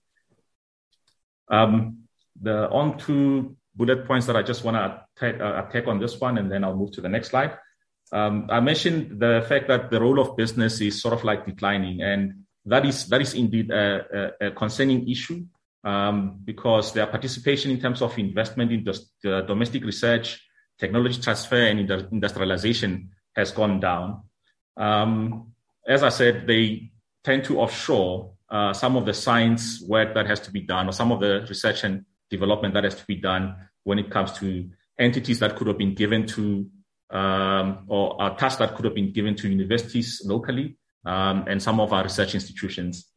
Um, 1.48 2.00
the 2.42 2.68
on 2.70 2.98
to 3.00 3.56
bullet 3.76 4.06
points 4.06 4.26
that 4.28 4.36
I 4.36 4.42
just 4.42 4.64
want 4.64 4.78
to 4.78 5.28
attack, 5.28 5.86
uh, 5.86 5.90
on 5.90 6.00
this 6.00 6.20
one, 6.20 6.38
and 6.38 6.52
then 6.52 6.64
I'll 6.64 6.76
move 6.76 6.92
to 6.94 7.02
the 7.02 7.10
next 7.10 7.30
slide. 7.30 7.58
Um, 8.12 8.48
I 8.50 8.60
mentioned 8.60 9.20
the 9.20 9.46
fact 9.48 9.68
that 9.68 9.90
the 9.90 10.00
role 10.00 10.20
of 10.20 10.36
business 10.36 10.82
is 10.82 11.02
sort 11.02 11.14
of 11.14 11.24
like 11.24 11.46
declining, 11.46 12.02
and 12.02 12.46
that 12.66 12.86
is 12.86 13.08
that 13.08 13.22
is 13.22 13.34
indeed 13.34 13.72
a, 13.72 14.34
a, 14.42 14.48
a 14.48 14.52
concerning 14.52 15.10
issue 15.10 15.46
um, 15.84 16.40
because 16.44 16.94
their 16.94 17.08
participation 17.08 17.72
in 17.72 17.80
terms 17.80 18.02
of 18.02 18.18
investment 18.18 18.72
in 18.72 18.84
the 18.84 19.42
domestic 19.42 19.84
research, 19.84 20.42
technology 20.80 21.22
transfer, 21.22 21.68
and 21.68 21.80
industrialization 22.12 23.10
has 23.36 23.52
gone 23.52 23.80
down. 23.80 24.24
Um, 24.78 25.54
as 25.88 26.04
I 26.04 26.10
said, 26.10 26.48
they 26.48 26.92
tend 27.24 27.44
to 27.46 27.60
offshore 27.60 28.34
uh, 28.50 28.74
some 28.74 28.96
of 28.96 29.06
the 29.06 29.14
science 29.14 29.82
work 29.82 30.14
that 30.14 30.28
has 30.28 30.40
to 30.42 30.52
be 30.52 30.62
done, 30.62 30.88
or 30.88 30.92
some 30.92 31.12
of 31.12 31.20
the 31.20 31.46
research 31.50 31.84
and 31.84 32.06
development 32.30 32.74
that 32.74 32.84
has 32.84 32.96
to 32.96 33.06
be 33.06 33.16
done 33.16 33.56
when 33.84 34.00
it 34.00 34.10
comes 34.10 34.32
to 34.34 34.70
entities 35.00 35.40
that 35.40 35.56
could 35.56 35.68
have 35.68 35.78
been 35.78 35.96
given 35.96 36.26
to 36.28 36.70
um, 37.10 37.86
or 37.88 38.18
a 38.20 38.36
tasks 38.36 38.60
that 38.60 38.76
could 38.76 38.86
have 38.86 38.96
been 38.96 39.14
given 39.14 39.36
to 39.36 39.48
universities 39.48 40.22
locally 40.26 40.78
um, 41.06 41.46
and 41.48 41.62
some 41.62 41.80
of 41.80 41.94
our 41.94 42.04
research 42.04 42.34
institutions. 42.34 43.08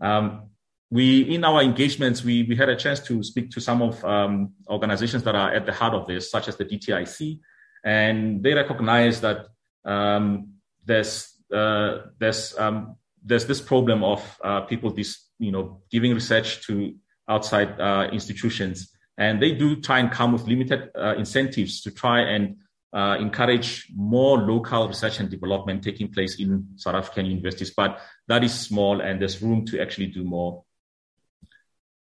Um, 0.00 0.50
we, 0.90 1.22
in 1.34 1.44
our 1.44 1.62
engagements, 1.62 2.24
we, 2.24 2.42
we 2.42 2.56
had 2.56 2.68
a 2.68 2.76
chance 2.76 3.00
to 3.00 3.22
speak 3.22 3.50
to 3.52 3.60
some 3.60 3.80
of 3.80 4.04
um, 4.04 4.52
organizations 4.68 5.22
that 5.22 5.36
are 5.36 5.52
at 5.52 5.64
the 5.64 5.72
heart 5.72 5.94
of 5.94 6.06
this, 6.06 6.30
such 6.30 6.48
as 6.48 6.56
the 6.56 6.64
DTIC, 6.64 7.38
and 7.84 8.42
they 8.42 8.54
recognize 8.54 9.20
that 9.20 9.46
um, 9.84 10.54
there's 10.84 11.32
uh, 11.54 11.98
there's 12.18 12.58
um, 12.58 12.96
there's 13.24 13.46
this 13.46 13.60
problem 13.60 14.02
of 14.02 14.40
uh, 14.42 14.62
people 14.62 14.92
this 14.92 15.26
you 15.38 15.52
know 15.52 15.80
giving 15.90 16.12
research 16.12 16.66
to 16.66 16.94
outside 17.28 17.80
uh, 17.80 18.08
institutions, 18.12 18.92
and 19.16 19.40
they 19.40 19.52
do 19.52 19.80
try 19.80 20.00
and 20.00 20.10
come 20.10 20.32
with 20.32 20.46
limited 20.46 20.90
uh, 20.98 21.14
incentives 21.16 21.82
to 21.82 21.92
try 21.92 22.20
and 22.20 22.56
uh, 22.92 23.16
encourage 23.20 23.86
more 23.94 24.38
local 24.38 24.88
research 24.88 25.20
and 25.20 25.30
development 25.30 25.84
taking 25.84 26.12
place 26.12 26.40
in 26.40 26.66
South 26.74 26.96
African 26.96 27.26
universities, 27.26 27.72
but 27.76 28.00
that 28.26 28.42
is 28.42 28.52
small 28.52 29.00
and 29.00 29.20
there's 29.20 29.40
room 29.40 29.64
to 29.66 29.80
actually 29.80 30.08
do 30.08 30.24
more. 30.24 30.64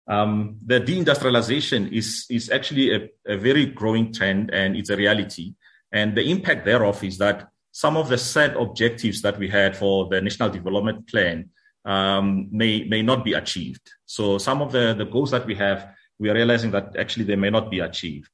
Um, 0.07 0.57
the 0.65 0.81
deindustrialization 0.81 1.91
is, 1.91 2.25
is 2.29 2.49
actually 2.49 2.93
a, 2.93 3.09
a 3.25 3.37
very 3.37 3.65
growing 3.67 4.11
trend 4.11 4.51
and 4.53 4.75
it's 4.75 4.89
a 4.89 4.97
reality. 4.97 5.55
And 5.91 6.15
the 6.15 6.29
impact 6.29 6.65
thereof 6.65 7.03
is 7.03 7.17
that 7.19 7.47
some 7.71 7.97
of 7.97 8.09
the 8.09 8.17
set 8.17 8.55
objectives 8.55 9.21
that 9.21 9.37
we 9.37 9.47
had 9.47 9.75
for 9.75 10.07
the 10.09 10.21
National 10.21 10.49
Development 10.49 11.07
Plan 11.07 11.49
um, 11.85 12.47
may, 12.51 12.83
may 12.83 13.01
not 13.01 13.23
be 13.23 13.33
achieved. 13.33 13.91
So 14.05 14.37
some 14.37 14.61
of 14.61 14.71
the, 14.71 14.93
the 14.93 15.05
goals 15.05 15.31
that 15.31 15.45
we 15.45 15.55
have, 15.55 15.89
we 16.19 16.29
are 16.29 16.33
realizing 16.33 16.71
that 16.71 16.95
actually 16.97 17.25
they 17.25 17.35
may 17.35 17.49
not 17.49 17.71
be 17.71 17.79
achieved. 17.79 18.29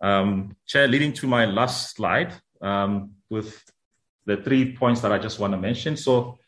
Um, 0.00 0.56
Chair, 0.66 0.88
leading 0.88 1.12
to 1.14 1.26
my 1.26 1.44
last 1.46 1.94
slide 1.96 2.32
um, 2.60 3.12
with 3.30 3.62
the 4.26 4.36
three 4.38 4.76
points 4.76 5.00
that 5.00 5.12
I 5.12 5.18
just 5.18 5.38
want 5.38 5.52
to 5.52 5.58
mention. 5.58 5.96
So, 5.96 6.38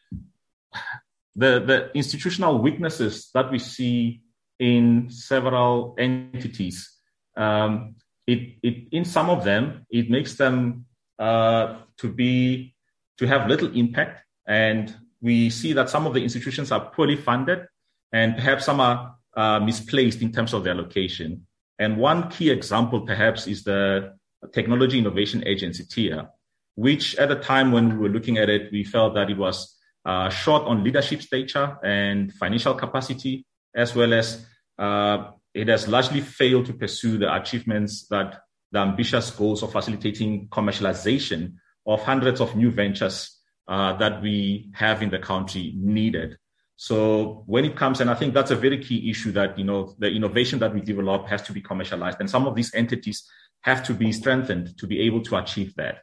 the, 1.36 1.60
the 1.60 1.90
institutional 1.94 2.58
weaknesses 2.58 3.30
that 3.34 3.50
we 3.50 3.58
see 3.58 4.22
in 4.58 5.10
several 5.10 5.94
entities, 5.98 6.90
um, 7.36 7.96
it, 8.26 8.56
it, 8.62 8.88
in 8.92 9.04
some 9.04 9.28
of 9.30 9.44
them, 9.44 9.86
it 9.90 10.08
makes 10.10 10.34
them 10.34 10.86
uh, 11.18 11.76
to 11.98 12.08
be 12.08 12.74
to 13.18 13.26
have 13.26 13.48
little 13.48 13.70
impact, 13.76 14.24
and 14.46 14.94
we 15.20 15.48
see 15.50 15.72
that 15.72 15.88
some 15.88 16.06
of 16.06 16.14
the 16.14 16.22
institutions 16.22 16.72
are 16.72 16.90
poorly 16.90 17.16
funded, 17.16 17.66
and 18.12 18.34
perhaps 18.34 18.64
some 18.64 18.80
are 18.80 19.14
uh, 19.36 19.60
misplaced 19.60 20.22
in 20.22 20.32
terms 20.32 20.52
of 20.52 20.64
their 20.64 20.74
location. 20.74 21.46
And 21.78 21.96
one 21.96 22.28
key 22.28 22.50
example, 22.50 23.00
perhaps, 23.00 23.46
is 23.46 23.64
the 23.64 24.14
Technology 24.52 24.98
Innovation 24.98 25.46
Agency, 25.46 25.84
TIA, 25.84 26.30
which 26.74 27.16
at 27.16 27.28
the 27.28 27.36
time 27.36 27.72
when 27.72 27.90
we 27.90 27.96
were 27.96 28.08
looking 28.08 28.38
at 28.38 28.48
it, 28.48 28.70
we 28.72 28.84
felt 28.84 29.14
that 29.14 29.30
it 29.30 29.36
was 29.36 29.73
uh, 30.04 30.28
short 30.28 30.64
on 30.64 30.84
leadership 30.84 31.22
stature 31.22 31.78
and 31.82 32.32
financial 32.34 32.74
capacity, 32.74 33.46
as 33.74 33.94
well 33.94 34.12
as 34.12 34.44
uh, 34.78 35.30
it 35.54 35.68
has 35.68 35.88
largely 35.88 36.20
failed 36.20 36.66
to 36.66 36.72
pursue 36.74 37.18
the 37.18 37.34
achievements 37.34 38.06
that 38.08 38.40
the 38.72 38.80
ambitious 38.80 39.30
goals 39.30 39.62
of 39.62 39.72
facilitating 39.72 40.48
commercialization 40.48 41.54
of 41.86 42.02
hundreds 42.02 42.40
of 42.40 42.56
new 42.56 42.70
ventures 42.70 43.40
uh, 43.68 43.96
that 43.96 44.20
we 44.20 44.70
have 44.74 45.02
in 45.02 45.10
the 45.10 45.18
country 45.18 45.72
needed. 45.76 46.36
So 46.76 47.44
when 47.46 47.64
it 47.64 47.76
comes, 47.76 48.00
and 48.00 48.10
I 48.10 48.14
think 48.14 48.34
that's 48.34 48.50
a 48.50 48.56
very 48.56 48.82
key 48.82 49.08
issue 49.08 49.30
that, 49.32 49.56
you 49.58 49.64
know, 49.64 49.94
the 49.98 50.10
innovation 50.10 50.58
that 50.58 50.74
we 50.74 50.80
develop 50.80 51.28
has 51.28 51.42
to 51.42 51.52
be 51.52 51.60
commercialized 51.60 52.18
and 52.20 52.28
some 52.28 52.46
of 52.46 52.54
these 52.56 52.74
entities 52.74 53.24
have 53.60 53.84
to 53.84 53.94
be 53.94 54.12
strengthened 54.12 54.76
to 54.78 54.86
be 54.86 55.00
able 55.00 55.22
to 55.22 55.36
achieve 55.36 55.74
that. 55.76 55.98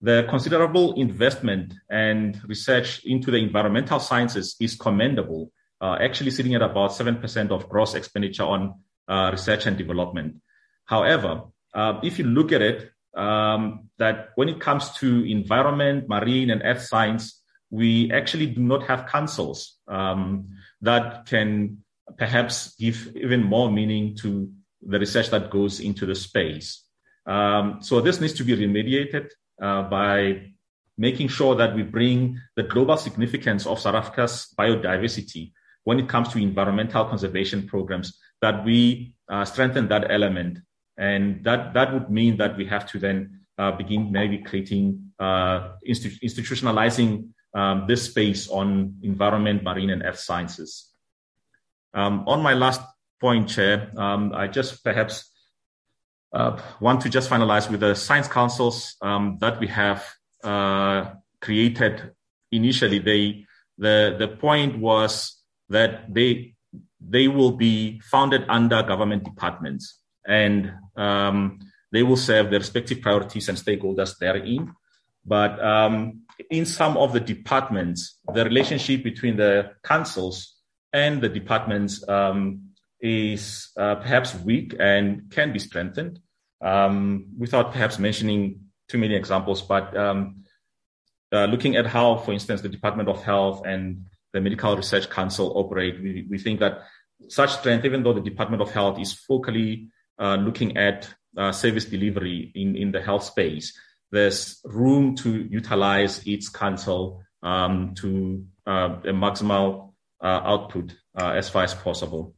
The 0.00 0.26
considerable 0.28 0.94
investment 0.94 1.74
and 1.90 2.40
research 2.46 3.04
into 3.04 3.32
the 3.32 3.38
environmental 3.38 3.98
sciences 3.98 4.54
is 4.60 4.76
commendable, 4.76 5.50
uh, 5.80 5.96
actually 6.00 6.30
sitting 6.30 6.54
at 6.54 6.62
about 6.62 6.92
7% 6.92 7.50
of 7.50 7.68
gross 7.68 7.94
expenditure 7.94 8.44
on 8.44 8.74
uh, 9.08 9.30
research 9.32 9.66
and 9.66 9.76
development. 9.76 10.36
However, 10.84 11.42
uh, 11.74 11.98
if 12.04 12.18
you 12.18 12.26
look 12.26 12.52
at 12.52 12.62
it, 12.62 12.90
um, 13.16 13.88
that 13.98 14.30
when 14.36 14.48
it 14.48 14.60
comes 14.60 14.90
to 14.98 15.28
environment, 15.28 16.08
marine 16.08 16.50
and 16.50 16.62
earth 16.64 16.82
science, 16.82 17.42
we 17.70 18.10
actually 18.12 18.46
do 18.46 18.60
not 18.60 18.84
have 18.84 19.06
councils 19.06 19.78
um, 19.88 20.48
that 20.80 21.26
can 21.26 21.82
perhaps 22.16 22.74
give 22.76 23.16
even 23.16 23.42
more 23.42 23.70
meaning 23.70 24.16
to 24.16 24.50
the 24.82 24.98
research 24.98 25.30
that 25.30 25.50
goes 25.50 25.80
into 25.80 26.06
the 26.06 26.14
space. 26.14 26.84
Um, 27.26 27.78
so 27.82 28.00
this 28.00 28.20
needs 28.20 28.32
to 28.34 28.44
be 28.44 28.56
remediated 28.56 29.30
uh, 29.60 29.82
by 29.84 30.52
making 30.96 31.28
sure 31.28 31.54
that 31.54 31.74
we 31.74 31.82
bring 31.82 32.40
the 32.56 32.62
global 32.64 32.96
significance 32.96 33.66
of 33.66 33.78
South 33.78 33.94
Africa's 33.94 34.52
biodiversity 34.58 35.52
when 35.84 35.98
it 35.98 36.08
comes 36.08 36.28
to 36.28 36.38
environmental 36.38 37.04
conservation 37.04 37.66
programs, 37.66 38.18
that 38.42 38.64
we 38.64 39.14
uh, 39.28 39.44
strengthen 39.44 39.88
that 39.88 40.10
element. 40.10 40.58
And 40.98 41.42
that, 41.44 41.72
that 41.74 41.94
would 41.94 42.10
mean 42.10 42.36
that 42.38 42.56
we 42.56 42.66
have 42.66 42.86
to 42.90 42.98
then 42.98 43.40
uh, 43.56 43.72
begin 43.72 44.12
maybe 44.12 44.38
creating, 44.38 45.12
uh, 45.18 45.70
institu- 45.88 46.20
institutionalizing 46.22 47.28
um, 47.54 47.86
this 47.88 48.04
space 48.04 48.48
on 48.48 48.96
environment, 49.02 49.62
marine, 49.62 49.90
and 49.90 50.02
earth 50.02 50.18
sciences. 50.18 50.92
Um, 51.94 52.24
on 52.26 52.42
my 52.42 52.52
last 52.52 52.82
point, 53.20 53.48
Chair, 53.48 53.90
um, 53.96 54.32
I 54.34 54.46
just 54.48 54.84
perhaps 54.84 55.30
uh, 56.32 56.60
want 56.80 57.00
to 57.02 57.08
just 57.08 57.30
finalize 57.30 57.70
with 57.70 57.80
the 57.80 57.94
science 57.94 58.28
councils 58.28 58.96
um, 59.02 59.38
that 59.40 59.58
we 59.60 59.66
have 59.66 60.04
uh, 60.44 61.10
created 61.40 62.12
initially. 62.52 62.98
They 62.98 63.46
the 63.78 64.16
the 64.18 64.28
point 64.28 64.78
was 64.78 65.42
that 65.68 66.12
they 66.12 66.54
they 67.00 67.28
will 67.28 67.52
be 67.52 68.00
founded 68.00 68.44
under 68.48 68.82
government 68.82 69.24
departments 69.24 70.00
and 70.26 70.72
um, 70.96 71.58
they 71.92 72.02
will 72.02 72.16
serve 72.16 72.50
the 72.50 72.58
respective 72.58 73.00
priorities 73.00 73.48
and 73.48 73.56
stakeholders 73.56 74.18
therein. 74.18 74.72
But 75.24 75.62
um, 75.64 76.22
in 76.50 76.66
some 76.66 76.96
of 76.96 77.12
the 77.12 77.20
departments, 77.20 78.18
the 78.34 78.44
relationship 78.44 79.02
between 79.04 79.36
the 79.36 79.72
councils 79.82 80.56
and 80.92 81.20
the 81.20 81.28
departments 81.28 82.06
um, 82.08 82.67
is 83.00 83.70
uh, 83.76 83.96
perhaps 83.96 84.34
weak 84.34 84.74
and 84.78 85.30
can 85.30 85.52
be 85.52 85.58
strengthened. 85.58 86.20
Um, 86.60 87.26
without 87.38 87.72
perhaps 87.72 88.00
mentioning 88.00 88.60
too 88.88 88.98
many 88.98 89.14
examples, 89.14 89.62
but 89.62 89.96
um, 89.96 90.42
uh, 91.32 91.44
looking 91.44 91.76
at 91.76 91.86
how, 91.86 92.16
for 92.16 92.32
instance, 92.32 92.62
the 92.62 92.68
Department 92.68 93.08
of 93.08 93.22
Health 93.22 93.62
and 93.64 94.06
the 94.32 94.40
Medical 94.40 94.76
Research 94.76 95.08
Council 95.08 95.52
operate. 95.56 96.00
We, 96.02 96.26
we 96.28 96.38
think 96.38 96.60
that 96.60 96.82
such 97.28 97.52
strength, 97.52 97.84
even 97.84 98.02
though 98.02 98.12
the 98.12 98.20
Department 98.20 98.62
of 98.62 98.70
Health 98.70 98.98
is 98.98 99.14
focally 99.28 99.88
uh, 100.18 100.36
looking 100.36 100.76
at 100.76 101.08
uh, 101.36 101.52
service 101.52 101.84
delivery 101.84 102.50
in, 102.54 102.76
in 102.76 102.92
the 102.92 103.02
health 103.02 103.24
space, 103.24 103.78
there's 104.10 104.60
room 104.64 105.14
to 105.16 105.46
utilize 105.50 106.26
its 106.26 106.48
council 106.48 107.22
um, 107.42 107.94
to 107.96 108.44
uh, 108.66 108.96
a 109.04 109.12
maximal 109.12 109.92
uh, 110.22 110.40
output 110.44 110.94
uh, 111.20 111.30
as 111.30 111.48
far 111.48 111.62
as 111.64 111.74
possible. 111.74 112.34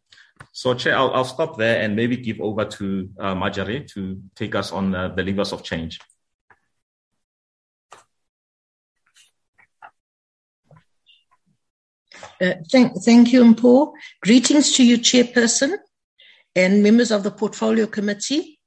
So, 0.53 0.74
Chair, 0.74 0.96
I'll, 0.96 1.12
I'll, 1.12 1.24
stop 1.24 1.57
there 1.57 1.80
and 1.80 1.94
maybe 1.94 2.16
give 2.16 2.40
over 2.40 2.64
to 2.64 3.09
uh, 3.18 3.34
Marjorie 3.34 3.84
to 3.94 4.20
take 4.34 4.55
us 4.55 4.72
on 4.72 4.94
uh, 4.94 5.09
the 5.09 5.22
levers 5.22 5.53
of 5.53 5.62
change. 5.62 6.01
Uh, 12.40 12.55
thank, 12.70 13.01
thank 13.05 13.32
you, 13.32 13.44
Mpho. 13.44 13.92
Greetings 14.22 14.72
to 14.72 14.84
you, 14.84 14.98
Chairperson, 14.98 15.76
and 16.57 16.82
members 16.82 17.11
of 17.11 17.22
the 17.22 17.30
Portfolio 17.30 17.86
Committee, 17.86 18.59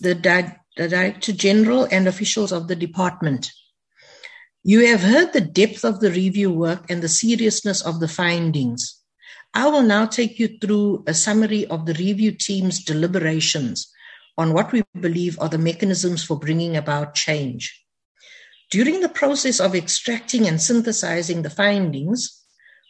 the, 0.00 0.14
di- 0.14 0.56
the 0.76 0.88
Director 0.88 1.32
General, 1.32 1.88
and 1.90 2.06
officials 2.06 2.52
of 2.52 2.68
the 2.68 2.76
department. 2.76 3.50
You 4.62 4.86
have 4.86 5.00
heard 5.00 5.32
the 5.32 5.40
depth 5.40 5.84
of 5.84 6.00
the 6.00 6.10
review 6.10 6.52
work 6.52 6.90
and 6.90 7.02
the 7.02 7.08
seriousness 7.08 7.82
of 7.82 7.98
the 7.98 8.08
findings. 8.08 8.93
I 9.54 9.68
will 9.68 9.82
now 9.82 10.06
take 10.06 10.40
you 10.40 10.58
through 10.58 11.04
a 11.06 11.14
summary 11.14 11.64
of 11.66 11.86
the 11.86 11.94
review 11.94 12.32
team's 12.32 12.82
deliberations 12.82 13.90
on 14.36 14.52
what 14.52 14.72
we 14.72 14.82
believe 15.00 15.38
are 15.40 15.48
the 15.48 15.58
mechanisms 15.58 16.24
for 16.24 16.38
bringing 16.38 16.76
about 16.76 17.14
change. 17.14 17.80
During 18.70 19.00
the 19.00 19.08
process 19.08 19.60
of 19.60 19.76
extracting 19.76 20.48
and 20.48 20.60
synthesizing 20.60 21.42
the 21.42 21.50
findings 21.50 22.42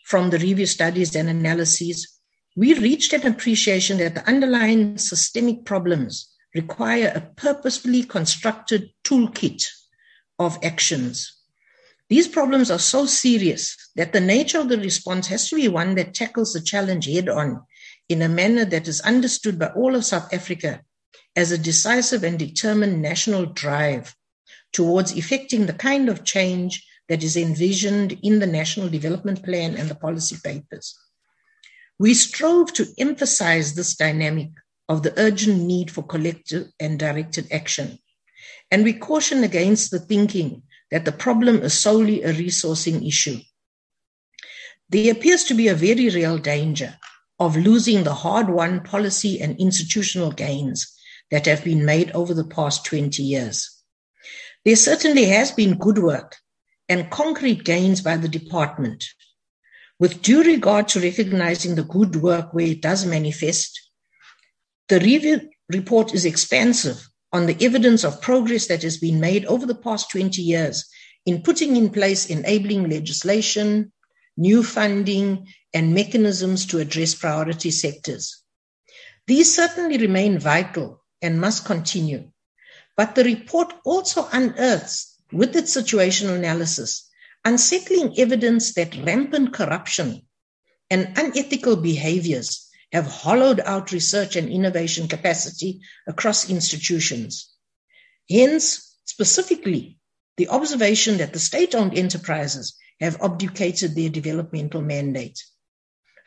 from 0.06 0.30
the 0.30 0.38
review 0.38 0.64
studies 0.64 1.14
and 1.14 1.28
analyses, 1.28 2.18
we 2.56 2.72
reached 2.72 3.12
an 3.12 3.26
appreciation 3.26 3.98
that 3.98 4.14
the 4.14 4.26
underlying 4.26 4.96
systemic 4.96 5.66
problems 5.66 6.32
require 6.54 7.12
a 7.14 7.20
purposefully 7.20 8.04
constructed 8.04 8.90
toolkit 9.02 9.66
of 10.38 10.58
actions. 10.62 11.36
These 12.10 12.28
problems 12.28 12.70
are 12.70 12.78
so 12.78 13.06
serious 13.06 13.76
that 13.96 14.12
the 14.12 14.20
nature 14.20 14.60
of 14.60 14.68
the 14.68 14.78
response 14.78 15.26
has 15.28 15.48
to 15.48 15.56
be 15.56 15.68
one 15.68 15.94
that 15.94 16.14
tackles 16.14 16.52
the 16.52 16.60
challenge 16.60 17.06
head 17.06 17.28
on 17.28 17.62
in 18.08 18.20
a 18.20 18.28
manner 18.28 18.64
that 18.66 18.86
is 18.88 19.00
understood 19.00 19.58
by 19.58 19.68
all 19.68 19.94
of 19.94 20.04
South 20.04 20.32
Africa 20.32 20.82
as 21.34 21.50
a 21.50 21.58
decisive 21.58 22.22
and 22.22 22.38
determined 22.38 23.00
national 23.00 23.46
drive 23.46 24.14
towards 24.72 25.16
effecting 25.16 25.66
the 25.66 25.72
kind 25.72 26.08
of 26.08 26.24
change 26.24 26.86
that 27.08 27.22
is 27.22 27.36
envisioned 27.36 28.18
in 28.22 28.38
the 28.38 28.46
National 28.46 28.88
Development 28.88 29.42
Plan 29.42 29.76
and 29.76 29.88
the 29.88 29.94
policy 29.94 30.36
papers. 30.42 30.98
We 31.98 32.14
strove 32.14 32.72
to 32.74 32.86
emphasize 32.98 33.74
this 33.74 33.94
dynamic 33.96 34.50
of 34.88 35.02
the 35.02 35.18
urgent 35.18 35.62
need 35.62 35.90
for 35.90 36.02
collective 36.02 36.68
and 36.80 36.98
directed 36.98 37.48
action. 37.52 37.98
And 38.70 38.84
we 38.84 38.92
caution 38.94 39.44
against 39.44 39.90
the 39.90 40.00
thinking 40.00 40.62
that 40.94 41.04
the 41.04 41.10
problem 41.10 41.56
is 41.56 41.74
solely 41.74 42.22
a 42.22 42.32
resourcing 42.32 43.04
issue. 43.04 43.40
There 44.88 45.10
appears 45.10 45.42
to 45.44 45.54
be 45.54 45.66
a 45.66 45.74
very 45.74 46.08
real 46.08 46.38
danger 46.38 46.94
of 47.40 47.56
losing 47.56 48.04
the 48.04 48.14
hard 48.14 48.48
won 48.48 48.80
policy 48.80 49.40
and 49.40 49.58
institutional 49.58 50.30
gains 50.30 50.96
that 51.32 51.46
have 51.46 51.64
been 51.64 51.84
made 51.84 52.12
over 52.12 52.32
the 52.32 52.44
past 52.44 52.86
20 52.86 53.24
years. 53.24 53.82
There 54.64 54.76
certainly 54.76 55.24
has 55.24 55.50
been 55.50 55.78
good 55.78 55.98
work 55.98 56.36
and 56.88 57.10
concrete 57.10 57.64
gains 57.64 58.00
by 58.00 58.16
the 58.16 58.28
department. 58.28 59.04
With 59.98 60.22
due 60.22 60.44
regard 60.44 60.86
to 60.90 61.00
recognizing 61.00 61.74
the 61.74 61.82
good 61.82 62.14
work 62.22 62.54
where 62.54 62.66
it 62.66 62.82
does 62.82 63.04
manifest, 63.04 63.80
the 64.88 65.00
review 65.00 65.50
report 65.68 66.14
is 66.14 66.24
expansive 66.24 67.04
on 67.34 67.46
the 67.46 67.64
evidence 67.64 68.04
of 68.04 68.22
progress 68.22 68.68
that 68.68 68.84
has 68.84 68.96
been 68.96 69.18
made 69.18 69.44
over 69.46 69.66
the 69.66 69.74
past 69.74 70.08
20 70.12 70.40
years 70.40 70.88
in 71.26 71.42
putting 71.42 71.74
in 71.74 71.90
place 71.90 72.30
enabling 72.30 72.88
legislation, 72.88 73.92
new 74.36 74.62
funding, 74.62 75.48
and 75.74 75.92
mechanisms 75.92 76.64
to 76.64 76.78
address 76.78 77.12
priority 77.12 77.72
sectors. 77.72 78.40
These 79.26 79.52
certainly 79.52 79.98
remain 79.98 80.38
vital 80.38 81.02
and 81.20 81.40
must 81.40 81.64
continue. 81.64 82.30
But 82.96 83.16
the 83.16 83.24
report 83.24 83.74
also 83.84 84.28
unearths, 84.32 85.16
with 85.32 85.56
its 85.56 85.76
situational 85.76 86.36
analysis, 86.36 87.10
unsettling 87.44 88.16
evidence 88.16 88.74
that 88.74 88.96
rampant 89.04 89.52
corruption 89.52 90.22
and 90.88 91.18
unethical 91.18 91.74
behaviors 91.74 92.63
have 92.94 93.08
hollowed 93.08 93.58
out 93.58 93.90
research 93.90 94.36
and 94.36 94.48
innovation 94.48 95.08
capacity 95.08 95.80
across 96.06 96.48
institutions. 96.48 97.52
Hence, 98.30 98.96
specifically, 99.04 99.98
the 100.36 100.48
observation 100.48 101.18
that 101.18 101.32
the 101.32 101.40
state 101.40 101.74
owned 101.74 101.98
enterprises 101.98 102.76
have 103.00 103.20
abdicated 103.20 103.96
their 103.96 104.10
developmental 104.10 104.80
mandate. 104.80 105.42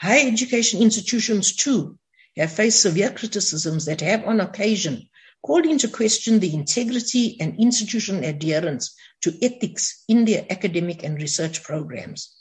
Higher 0.01 0.28
education 0.28 0.82
institutions, 0.82 1.55
too, 1.55 1.97
have 2.36 2.51
faced 2.51 2.82
severe 2.82 3.11
criticisms 3.11 3.86
that 3.86 4.01
have, 4.01 4.26
on 4.26 4.41
occasion, 4.41 5.07
called 5.41 5.65
into 5.65 5.88
question 5.88 6.39
the 6.41 6.53
integrity 6.53 7.38
and 7.39 7.57
institutional 7.61 8.26
adherence 8.26 8.93
to 9.22 9.34
ethics 9.41 10.03
in 10.09 10.26
their 10.26 10.45
academic 10.49 11.01
and 11.03 11.15
research 11.15 11.63
programs. 11.63 12.36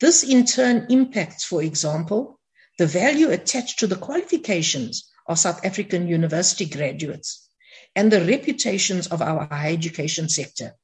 This, 0.00 0.24
in 0.24 0.44
turn, 0.44 0.86
impacts, 0.90 1.44
for 1.44 1.62
example, 1.62 2.40
the 2.78 2.86
value 2.86 3.30
attached 3.30 3.78
to 3.78 3.86
the 3.86 3.96
qualifications 3.96 5.10
of 5.28 5.38
South 5.38 5.64
African 5.64 6.08
university 6.08 6.66
graduates 6.66 7.48
and 7.94 8.10
the 8.10 8.24
reputations 8.24 9.06
of 9.06 9.22
our 9.22 9.46
higher 9.46 9.72
education 9.72 10.28
sector. 10.28 10.74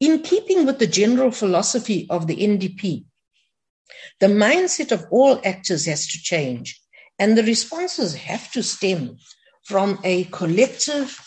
In 0.00 0.22
keeping 0.22 0.66
with 0.66 0.78
the 0.78 0.86
general 0.86 1.30
philosophy 1.30 2.06
of 2.10 2.26
the 2.26 2.36
NDP, 2.36 3.04
the 4.20 4.26
mindset 4.26 4.92
of 4.92 5.06
all 5.10 5.40
actors 5.44 5.86
has 5.86 6.06
to 6.08 6.18
change 6.18 6.80
and 7.18 7.36
the 7.36 7.44
responses 7.44 8.14
have 8.14 8.50
to 8.52 8.62
stem 8.62 9.16
from 9.64 9.98
a 10.04 10.24
collective 10.24 11.18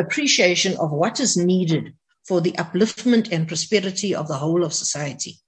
appreciation 0.00 0.76
of 0.78 0.90
what 0.90 1.20
is 1.20 1.36
needed 1.36 1.94
for 2.26 2.40
the 2.40 2.52
upliftment 2.52 3.30
and 3.32 3.48
prosperity 3.48 4.14
of 4.14 4.28
the 4.28 4.36
whole 4.36 4.64
of 4.64 4.72
society. 4.72 5.41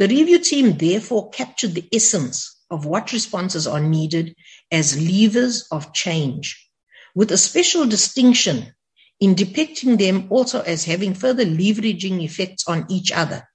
The 0.00 0.08
review 0.08 0.38
team 0.38 0.78
therefore 0.78 1.28
captured 1.28 1.74
the 1.74 1.86
essence 1.92 2.56
of 2.70 2.86
what 2.86 3.12
responses 3.12 3.66
are 3.66 3.82
needed 3.82 4.34
as 4.72 4.98
levers 4.98 5.68
of 5.70 5.92
change, 5.92 6.70
with 7.14 7.30
a 7.30 7.36
special 7.36 7.84
distinction 7.84 8.74
in 9.20 9.34
depicting 9.34 9.98
them 9.98 10.28
also 10.30 10.62
as 10.62 10.86
having 10.86 11.12
further 11.12 11.44
leveraging 11.44 12.22
effects 12.22 12.66
on 12.66 12.86
each 12.88 13.12
other. 13.12 13.46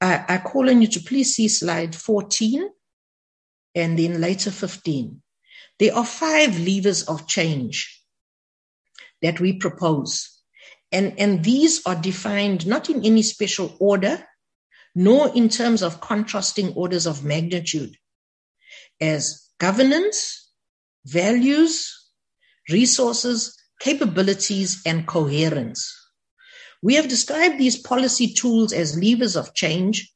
I, 0.00 0.24
I 0.28 0.38
call 0.38 0.70
on 0.70 0.82
you 0.82 0.86
to 0.86 1.00
please 1.00 1.34
see 1.34 1.48
slide 1.48 1.96
14 1.96 2.70
and 3.74 3.98
then 3.98 4.20
later 4.20 4.52
15. 4.52 5.20
There 5.80 5.96
are 5.96 6.06
five 6.06 6.60
levers 6.60 7.02
of 7.02 7.26
change 7.26 8.00
that 9.20 9.40
we 9.40 9.54
propose. 9.54 10.30
And, 10.92 11.18
and 11.18 11.42
these 11.42 11.84
are 11.86 11.96
defined 11.96 12.68
not 12.68 12.88
in 12.88 13.04
any 13.04 13.22
special 13.22 13.74
order, 13.80 14.24
nor 14.94 15.34
in 15.34 15.48
terms 15.48 15.82
of 15.82 16.00
contrasting 16.00 16.72
orders 16.74 17.06
of 17.06 17.24
magnitude 17.24 17.96
as 19.00 19.48
governance, 19.58 20.50
values, 21.06 22.10
resources, 22.68 23.56
capabilities, 23.80 24.82
and 24.84 25.06
coherence. 25.06 25.96
We 26.82 26.94
have 26.94 27.08
described 27.08 27.58
these 27.58 27.78
policy 27.78 28.32
tools 28.32 28.72
as 28.72 28.98
levers 28.98 29.36
of 29.36 29.54
change, 29.54 30.12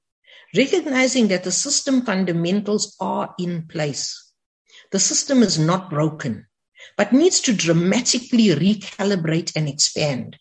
recognizing 0.57 1.29
that 1.29 1.45
the 1.45 1.53
system 1.53 2.03
fundamentals 2.03 2.97
are 3.01 3.35
in 3.39 3.67
place. 3.69 4.33
The 4.93 5.01
system 5.01 5.43
is 5.43 5.59
not 5.59 5.91
broken, 5.91 6.47
but 6.97 7.13
needs 7.13 7.41
to 7.43 7.55
dramatically 7.55 8.49
recalibrate 8.49 9.53
and 9.57 9.69
expand. 9.69 10.37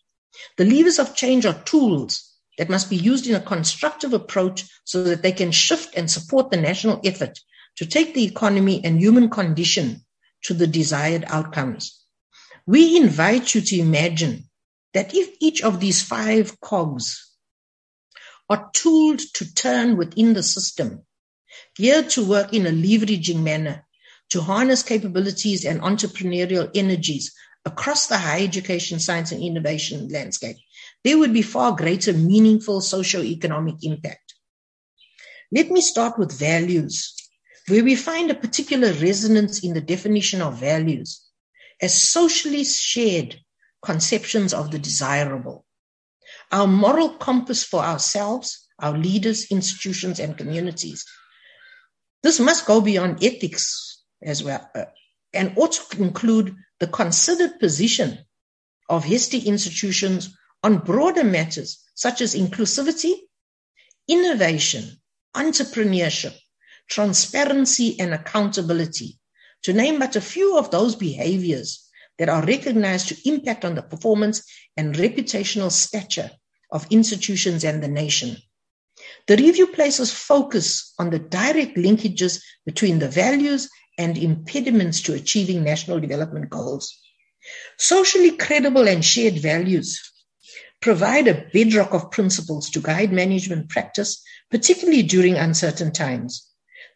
The 0.56 0.64
levers 0.64 0.98
of 0.98 1.14
change 1.14 1.46
are 1.46 1.62
tools 1.64 2.33
that 2.58 2.70
must 2.70 2.90
be 2.90 2.96
used 2.96 3.26
in 3.26 3.34
a 3.34 3.40
constructive 3.40 4.12
approach 4.12 4.64
so 4.84 5.02
that 5.04 5.22
they 5.22 5.32
can 5.32 5.50
shift 5.50 5.94
and 5.96 6.10
support 6.10 6.50
the 6.50 6.56
national 6.56 7.00
effort 7.04 7.38
to 7.76 7.86
take 7.86 8.14
the 8.14 8.24
economy 8.24 8.84
and 8.84 9.00
human 9.00 9.28
condition 9.28 10.04
to 10.44 10.54
the 10.54 10.66
desired 10.66 11.24
outcomes. 11.28 12.04
We 12.66 12.96
invite 12.96 13.54
you 13.54 13.60
to 13.60 13.78
imagine 13.80 14.44
that 14.92 15.14
if 15.14 15.36
each 15.40 15.62
of 15.62 15.80
these 15.80 16.02
five 16.02 16.60
cogs 16.60 17.30
are 18.48 18.70
tooled 18.72 19.20
to 19.34 19.54
turn 19.54 19.96
within 19.96 20.34
the 20.34 20.42
system, 20.42 21.02
geared 21.76 22.10
to 22.10 22.24
work 22.24 22.52
in 22.52 22.66
a 22.66 22.70
leveraging 22.70 23.42
manner 23.42 23.84
to 24.30 24.40
harness 24.40 24.82
capabilities 24.82 25.64
and 25.64 25.80
entrepreneurial 25.80 26.70
energies 26.74 27.34
across 27.64 28.06
the 28.06 28.18
higher 28.18 28.44
education, 28.44 28.98
science, 28.98 29.32
and 29.32 29.42
innovation 29.42 30.08
landscape, 30.08 30.56
there 31.04 31.18
would 31.18 31.32
be 31.32 31.42
far 31.42 31.72
greater 31.72 32.12
meaningful 32.12 32.80
socio-economic 32.80 33.76
impact. 33.82 34.34
Let 35.52 35.70
me 35.70 35.80
start 35.82 36.18
with 36.18 36.36
values, 36.36 37.14
where 37.68 37.84
we 37.84 37.94
find 37.94 38.30
a 38.30 38.34
particular 38.34 38.92
resonance 38.92 39.62
in 39.62 39.74
the 39.74 39.80
definition 39.80 40.40
of 40.42 40.58
values 40.58 41.20
as 41.80 41.94
socially 41.94 42.64
shared 42.64 43.36
conceptions 43.84 44.54
of 44.54 44.70
the 44.70 44.78
desirable. 44.78 45.66
Our 46.50 46.66
moral 46.66 47.10
compass 47.10 47.62
for 47.64 47.82
ourselves, 47.82 48.66
our 48.78 48.96
leaders, 48.96 49.50
institutions, 49.50 50.18
and 50.18 50.36
communities. 50.36 51.04
This 52.22 52.40
must 52.40 52.66
go 52.66 52.80
beyond 52.80 53.22
ethics 53.22 54.02
as 54.22 54.42
well, 54.42 54.68
uh, 54.74 54.86
and 55.34 55.56
also 55.56 55.82
include 55.98 56.56
the 56.80 56.86
considered 56.86 57.60
position 57.60 58.18
of 58.88 59.04
HESTI 59.04 59.44
institutions 59.44 60.34
on 60.64 60.78
broader 60.78 61.22
matters 61.22 61.84
such 61.94 62.22
as 62.22 62.34
inclusivity, 62.34 63.12
innovation, 64.08 64.82
entrepreneurship, 65.36 66.34
transparency, 66.88 68.00
and 68.00 68.14
accountability, 68.14 69.18
to 69.62 69.74
name 69.74 69.98
but 69.98 70.16
a 70.16 70.22
few 70.22 70.56
of 70.58 70.70
those 70.70 70.96
behaviors 70.96 71.86
that 72.18 72.30
are 72.30 72.46
recognized 72.46 73.08
to 73.08 73.28
impact 73.28 73.64
on 73.64 73.74
the 73.74 73.82
performance 73.82 74.42
and 74.76 74.94
reputational 74.94 75.70
stature 75.70 76.30
of 76.72 76.86
institutions 76.90 77.62
and 77.62 77.82
the 77.82 77.88
nation. 77.88 78.36
The 79.26 79.36
review 79.36 79.66
places 79.66 80.12
focus 80.12 80.94
on 80.98 81.10
the 81.10 81.18
direct 81.18 81.76
linkages 81.76 82.42
between 82.64 83.00
the 83.00 83.08
values 83.08 83.68
and 83.98 84.16
impediments 84.16 85.02
to 85.02 85.14
achieving 85.14 85.62
national 85.62 86.00
development 86.00 86.48
goals. 86.48 86.98
Socially 87.78 88.30
credible 88.36 88.88
and 88.88 89.04
shared 89.04 89.34
values 89.34 90.00
provide 90.84 91.26
a 91.26 91.46
bedrock 91.50 91.94
of 91.94 92.10
principles 92.10 92.68
to 92.68 92.78
guide 92.78 93.10
management 93.10 93.70
practice, 93.70 94.22
particularly 94.50 95.02
during 95.02 95.34
uncertain 95.34 95.90
times. 95.90 96.46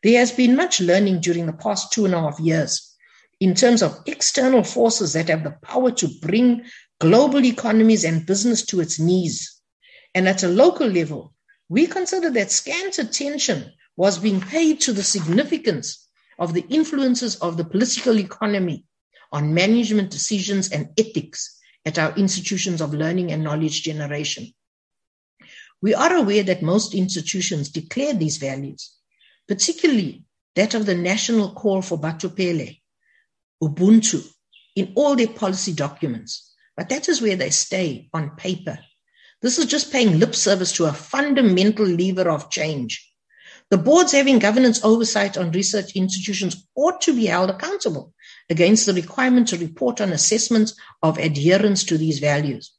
There 0.03 0.19
has 0.19 0.31
been 0.31 0.57
much 0.57 0.83
learning 0.83 1.23
during 1.23 1.47
the 1.47 1.55
past 1.55 1.91
two 1.91 2.05
and 2.05 2.15
a 2.15 2.21
half 2.21 2.39
years 2.39 2.95
in 3.41 3.55
terms 3.55 3.83
of 3.83 3.99
external 4.05 4.63
forces 4.63 5.15
that 5.15 5.31
have 5.31 5.43
the 5.43 5.57
power 5.63 5.91
to 5.93 6.09
bring 6.21 6.67
global 7.01 7.43
economies 7.47 8.05
and 8.05 8.27
business 8.27 8.63
to 8.67 8.81
its 8.81 9.01
knees. 9.01 9.59
And 10.15 10.29
at 10.29 10.43
a 10.43 10.49
local 10.49 10.87
level, 10.87 11.33
we 11.71 11.87
consider 11.87 12.29
that 12.29 12.51
scant 12.51 12.99
attention 12.99 13.73
was 13.97 14.19
being 14.19 14.43
paid 14.43 14.83
to 14.83 14.93
the 14.93 15.03
significance 15.03 16.07
of 16.39 16.53
the 16.53 16.67
influences 16.69 17.37
of 17.37 17.57
the 17.57 17.65
political 17.65 18.19
economy 18.19 18.85
on 19.33 19.55
management 19.55 20.11
decisions 20.11 20.73
and 20.73 20.91
ethics 20.99 21.58
at 21.89 21.99
our 21.99 22.15
institutions 22.17 22.83
of 22.83 22.93
learning 22.93 23.33
and 23.33 23.43
knowledge 23.43 23.83
generation. 23.83 24.53
We 25.81 25.95
are 25.95 26.15
aware 26.17 26.43
that 26.43 26.61
most 26.61 26.95
institutions 26.95 27.71
declare 27.71 28.13
these 28.13 28.37
values, 28.37 28.93
particularly 29.49 30.25
that 30.55 30.75
of 30.75 30.85
the 30.85 30.95
national 30.95 31.55
call 31.55 31.81
for 31.81 31.99
Batho-Pele, 31.99 32.77
Ubuntu, 33.63 34.23
in 34.77 34.93
all 34.97 35.17
their 35.17 35.29
policy 35.29 35.73
documents. 35.73 36.53
But 36.77 36.91
that 36.91 37.09
is 37.09 37.23
where 37.23 37.37
they 37.37 37.51
stay 37.51 38.11
on 38.13 38.37
paper. 38.37 38.79
This 39.41 39.59
is 39.59 39.65
just 39.65 39.91
paying 39.91 40.19
lip 40.19 40.35
service 40.35 40.73
to 40.75 40.85
a 40.85 40.93
fundamental 40.93 41.87
lever 41.87 42.29
of 42.29 42.51
change. 42.51 43.03
The 43.71 43.79
boards 43.79 44.13
having 44.13 44.41
governance 44.41 44.85
oversight 44.85 45.39
on 45.39 45.53
research 45.53 45.93
institutions 45.93 46.67
ought 46.75 47.01
to 47.03 47.17
be 47.17 47.27
held 47.27 47.49
accountable 47.49 48.13
against 48.51 48.87
the 48.87 48.95
requirement 48.95 49.49
to 49.49 49.59
report 49.59 50.01
on 50.01 50.13
assessments 50.13 50.75
of 51.03 51.19
adherence 51.19 51.85
to 51.85 51.99
these 51.99 52.19
values. 52.19 52.73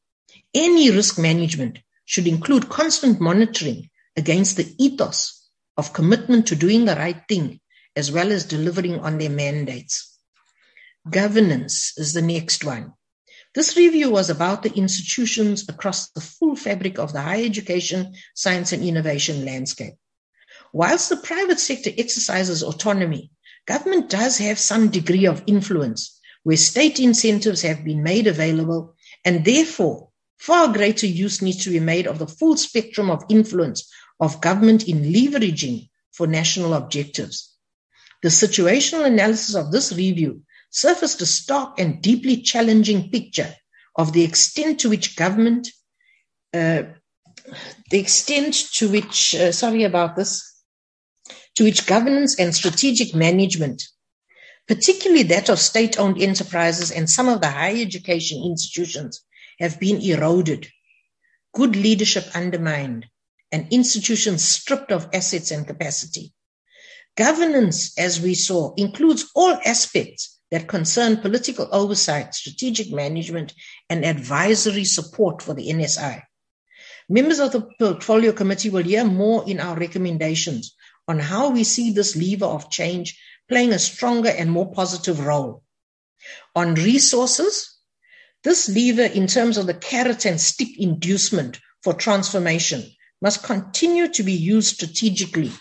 Any 0.53 0.89
risk 0.89 1.20
management 1.20 1.80
should 2.05 2.28
include 2.28 2.70
constant 2.70 3.20
monitoring 3.20 3.89
against 4.15 4.57
the 4.57 4.74
ethos 4.78 5.49
of 5.78 5.93
commitment 5.93 6.47
to 6.47 6.55
doing 6.55 6.86
the 6.86 6.95
right 6.95 7.22
thing 7.28 7.59
as 7.95 8.11
well 8.11 8.32
as 8.32 8.45
delivering 8.45 8.99
on 8.99 9.17
their 9.17 9.30
mandates. 9.30 10.17
Governance 11.09 11.93
is 11.97 12.13
the 12.13 12.22
next 12.22 12.63
one. 12.63 12.93
This 13.55 13.76
review 13.76 14.11
was 14.11 14.30
about 14.30 14.61
the 14.61 14.74
institutions 14.74 15.67
across 15.67 16.09
the 16.11 16.22
full 16.22 16.55
fabric 16.55 16.99
of 16.99 17.13
the 17.13 17.22
higher 17.22 17.43
education, 17.43 18.13
science, 18.36 18.74
and 18.74 18.84
innovation 18.84 19.43
landscape. 19.43 19.95
Whilst 20.72 21.09
the 21.09 21.17
private 21.17 21.59
sector 21.59 21.89
exercises 21.97 22.61
autonomy, 22.61 23.32
government 23.70 24.09
does 24.09 24.39
have 24.39 24.57
some 24.57 24.89
degree 24.89 25.28
of 25.28 25.43
influence 25.45 26.20
where 26.41 26.57
state 26.57 26.99
incentives 26.99 27.61
have 27.61 27.86
been 27.86 28.01
made 28.01 28.26
available, 28.26 28.95
and 29.24 29.45
therefore 29.45 30.09
far 30.38 30.74
greater 30.74 31.05
use 31.05 31.41
needs 31.43 31.63
to 31.63 31.70
be 31.70 31.80
made 31.80 32.07
of 32.07 32.17
the 32.17 32.28
full 32.28 32.57
spectrum 32.57 33.11
of 33.11 33.24
influence 33.30 33.88
of 34.20 34.41
government 34.41 34.88
in 34.88 35.13
leveraging 35.13 35.88
for 36.11 36.26
national 36.26 36.74
objectives. 36.74 37.55
The 38.24 38.30
situational 38.30 39.05
analysis 39.05 39.53
of 39.53 39.72
this 39.72 39.93
review 39.93 40.41
surfaced 40.72 41.22
a 41.22 41.28
stark 41.28 41.80
and 41.80 42.01
deeply 42.01 42.41
challenging 42.41 43.11
picture 43.11 43.53
of 43.95 44.13
the 44.13 44.24
extent 44.24 44.80
to 44.80 44.89
which 44.89 45.15
government, 45.15 45.67
uh, 46.53 46.84
the 47.91 47.99
extent 47.99 48.53
to 48.74 48.89
which, 48.89 49.36
uh, 49.36 49.51
sorry 49.51 49.84
about 49.84 50.15
this, 50.15 50.48
to 51.60 51.66
which 51.66 51.86
governance 51.86 52.39
and 52.39 52.55
strategic 52.55 53.14
management, 53.14 53.84
particularly 54.66 55.24
that 55.24 55.49
of 55.49 55.60
state 55.60 55.99
owned 55.99 56.22
enterprises 56.22 56.89
and 56.89 57.10
some 57.10 57.28
of 57.28 57.41
the 57.41 57.49
higher 57.49 57.76
education 57.76 58.41
institutions, 58.41 59.26
have 59.60 59.78
been 59.78 59.99
eroded, 59.99 60.70
good 61.53 61.76
leadership 61.76 62.24
undermined, 62.34 63.05
and 63.51 63.68
institutions 63.72 64.41
stripped 64.41 64.89
of 64.89 65.10
assets 65.12 65.51
and 65.51 65.68
capacity. 65.68 66.32
Governance, 67.18 67.91
as 67.99 68.22
we 68.22 68.36
saw, 68.36 68.74
includes 68.78 69.30
all 69.36 69.60
aspects 69.66 70.39
that 70.51 70.70
concern 70.70 71.18
political 71.18 71.68
oversight, 71.74 72.34
strategic 72.34 72.89
management, 72.89 73.53
and 73.89 74.05
advisory 74.05 74.86
support 74.86 75.41
for 75.41 75.53
the 75.53 75.68
NSI. 75.68 76.22
Members 77.10 77.39
of 77.39 77.51
the 77.51 77.68
Portfolio 77.78 78.32
Committee 78.32 78.70
will 78.70 78.84
hear 78.84 79.03
more 79.03 79.43
in 79.45 79.60
our 79.60 79.76
recommendations 79.76 80.78
on 81.10 81.18
how 81.18 81.49
we 81.49 81.64
see 81.64 81.91
this 81.91 82.16
lever 82.16 82.45
of 82.45 82.70
change 82.70 83.20
playing 83.49 83.74
a 83.74 83.80
stronger 83.80 84.30
and 84.30 84.51
more 84.51 84.72
positive 84.72 85.26
role. 85.26 85.64
On 86.55 86.76
resources, 86.76 87.78
this 88.43 88.70
lever, 88.70 89.01
in 89.01 89.26
terms 89.26 89.57
of 89.57 89.66
the 89.66 89.74
carrot 89.74 90.26
and 90.26 90.39
stick 90.39 90.70
inducement 90.80 91.60
for 91.82 91.93
transformation, 91.93 92.86
must 93.24 93.43
continue 93.43 94.07
to 94.07 94.22
be 94.22 94.34
used 94.34 94.76
strategically. 94.76 95.51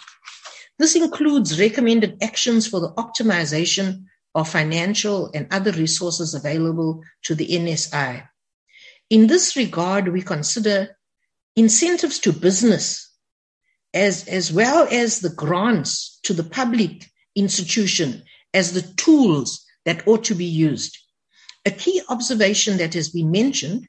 This 0.78 0.94
includes 0.94 1.58
recommended 1.58 2.22
actions 2.22 2.68
for 2.68 2.80
the 2.80 2.92
optimization 2.92 4.04
of 4.34 4.50
financial 4.50 5.30
and 5.34 5.48
other 5.50 5.72
resources 5.72 6.34
available 6.34 7.02
to 7.22 7.34
the 7.34 7.48
NSI. 7.48 8.28
In 9.08 9.26
this 9.26 9.56
regard, 9.56 10.08
we 10.08 10.20
consider 10.20 10.96
incentives 11.56 12.18
to 12.20 12.32
business 12.34 13.07
as, 13.94 14.26
as 14.28 14.52
well 14.52 14.86
as 14.90 15.20
the 15.20 15.30
grants 15.30 16.18
to 16.24 16.34
the 16.34 16.44
public 16.44 17.06
institution 17.34 18.22
as 18.52 18.72
the 18.72 18.82
tools 18.96 19.64
that 19.84 20.06
ought 20.06 20.24
to 20.24 20.34
be 20.34 20.44
used. 20.44 20.98
A 21.64 21.70
key 21.70 22.02
observation 22.08 22.78
that 22.78 22.94
has 22.94 23.10
been 23.10 23.30
mentioned 23.30 23.86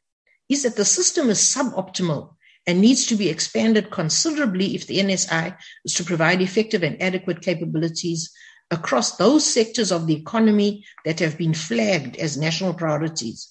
is 0.48 0.64
that 0.64 0.76
the 0.76 0.86
system 0.86 1.30
is 1.30 1.40
suboptimal 1.40 2.36
and 2.66 2.82
needs 2.82 3.06
to 3.08 3.16
be 3.16 3.30
expanded 3.30 3.90
considerably 3.90 4.76
if 4.76 4.88
the 4.88 5.00
NSI 5.00 5.58
is 5.86 5.94
to 5.96 6.04
provide 6.04 6.42
effective 6.42 6.84
and 6.84 7.02
adequate 7.02 7.42
capabilities 7.42 8.32
across 8.72 9.18
those 9.18 9.46
sectors 9.46 9.92
of 9.92 10.08
the 10.08 10.16
economy 10.16 10.86
that 11.06 11.20
have 11.20 11.38
been 11.38 11.54
flagged 11.54 12.16
as 12.18 12.38
national 12.38 12.74
priorities. 12.74 13.50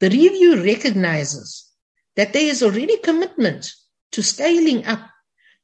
The 0.00 0.10
review 0.10 0.62
recognizes 0.62 1.68
that 2.16 2.32
there 2.32 2.46
is 2.46 2.62
already 2.62 2.96
commitment 2.98 3.72
to 4.12 4.22
scaling 4.22 4.86
up 4.86 5.00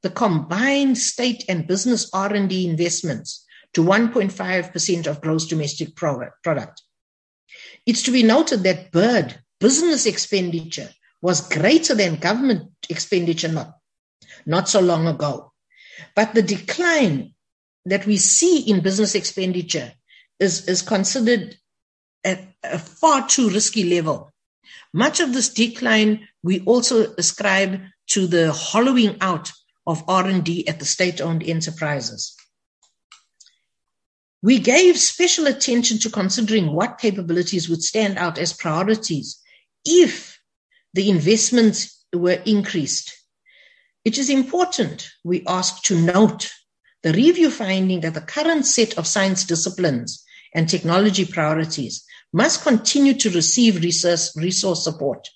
the 0.03 0.11
combined 0.11 0.97
state 0.97 1.45
and 1.49 1.67
business 1.67 2.09
R&D 2.13 2.69
investments 2.69 3.45
to 3.75 3.83
1.5% 3.83 5.07
of 5.07 5.21
gross 5.21 5.47
domestic 5.47 5.95
product. 5.95 6.83
It's 7.87 8.03
to 8.03 8.11
be 8.11 8.23
noted 8.23 8.63
that 8.63 8.91
bird 8.91 9.39
business 9.59 10.07
expenditure 10.07 10.89
was 11.23 11.49
greater 11.49 11.95
than 11.95 12.17
government 12.17 12.71
expenditure 12.89 13.49
not, 13.49 13.75
not 14.47 14.69
so 14.69 14.81
long 14.81 15.07
ago. 15.07 15.53
But 16.17 16.35
the 16.35 16.43
decline 16.43 17.35
that 17.85 18.07
we 18.07 18.17
see 18.17 18.61
in 18.61 18.81
business 18.81 19.15
expenditure 19.15 19.93
is, 20.39 20.67
is 20.69 20.83
considered 20.83 21.57
at 22.25 22.41
a 22.63 22.79
far 22.79 23.29
too 23.29 23.51
risky 23.51 23.85
level. 23.85 24.33
Much 24.93 25.21
of 25.21 25.33
this 25.33 25.49
decline 25.49 26.27
we 26.43 26.61
also 26.61 27.13
ascribe 27.15 27.81
to 28.09 28.27
the 28.27 28.53
hollowing 28.53 29.17
out 29.21 29.53
of 29.91 30.05
R&D 30.09 30.69
at 30.69 30.79
the 30.79 30.85
state-owned 30.85 31.43
enterprises. 31.43 32.35
We 34.43 34.59
gave 34.59 34.99
special 34.99 35.47
attention 35.47 35.99
to 35.99 36.11
considering 36.11 36.73
what 36.73 36.99
capabilities 36.99 37.69
would 37.69 37.83
stand 37.83 38.17
out 38.17 38.39
as 38.39 38.55
priorities 38.55 39.39
if 39.85 40.41
the 40.95 41.11
investments 41.11 42.05
were 42.15 42.41
increased. 42.47 43.13
It 44.05 44.17
is 44.17 44.31
important, 44.31 45.11
we 45.25 45.45
ask, 45.47 45.83
to 45.85 46.01
note 46.01 46.51
the 47.03 47.13
review 47.13 47.51
finding 47.51 48.01
that 48.01 48.15
the 48.15 48.21
current 48.21 48.65
set 48.65 48.97
of 48.97 49.07
science 49.07 49.45
disciplines 49.45 50.25
and 50.55 50.69
technology 50.69 51.27
priorities 51.27 52.05
must 52.33 52.63
continue 52.63 53.15
to 53.15 53.31
receive 53.31 53.83
resource, 53.83 54.35
resource 54.37 54.85
support 54.85 55.29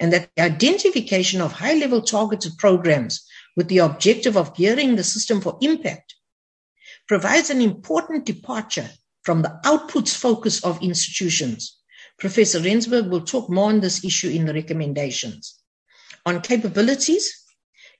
and 0.00 0.12
that 0.12 0.28
the 0.36 0.42
identification 0.42 1.40
of 1.40 1.52
high 1.52 1.74
level 1.74 2.02
targeted 2.02 2.52
programs 2.58 3.26
with 3.56 3.68
the 3.68 3.78
objective 3.78 4.36
of 4.36 4.54
gearing 4.54 4.96
the 4.96 5.04
system 5.04 5.40
for 5.40 5.58
impact 5.60 6.14
provides 7.08 7.50
an 7.50 7.60
important 7.60 8.24
departure 8.24 8.88
from 9.22 9.42
the 9.42 9.60
outputs 9.64 10.14
focus 10.14 10.64
of 10.64 10.82
institutions. 10.82 11.78
Professor 12.18 12.60
Rensburg 12.60 13.06
will 13.06 13.22
talk 13.22 13.50
more 13.50 13.68
on 13.68 13.80
this 13.80 14.04
issue 14.04 14.28
in 14.28 14.46
the 14.46 14.54
recommendations. 14.54 15.58
On 16.24 16.40
capabilities, 16.40 17.44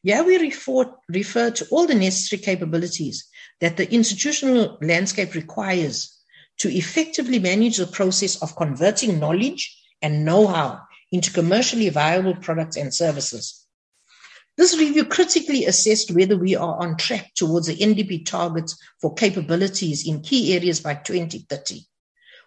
here 0.03 0.25
we 0.25 0.37
refer, 0.39 0.93
refer 1.09 1.51
to 1.51 1.67
all 1.71 1.87
the 1.87 1.95
necessary 1.95 2.41
capabilities 2.43 3.29
that 3.61 3.77
the 3.77 3.93
institutional 3.93 4.79
landscape 4.81 5.35
requires 5.35 6.19
to 6.59 6.69
effectively 6.69 7.39
manage 7.39 7.77
the 7.77 7.87
process 7.87 8.41
of 8.43 8.57
converting 8.57 9.19
knowledge 9.19 9.77
and 10.01 10.25
know-how 10.25 10.81
into 11.11 11.33
commercially 11.33 11.89
viable 11.89 12.35
products 12.37 12.77
and 12.77 12.93
services. 12.93 13.62
This 14.59 14.77
review 14.77 15.07
critically 15.07 15.65
assessed 15.65 16.11
whether 16.11 16.37
we 16.37 16.55
are 16.57 16.77
on 16.79 16.97
track 16.99 17.33
towards 17.35 17.69
the 17.69 17.77
NDP 17.77 18.27
targets 18.27 18.77
for 19.01 19.15
capabilities 19.15 20.07
in 20.07 20.21
key 20.21 20.55
areas 20.55 20.81
by 20.81 20.95
2030, 20.95 21.81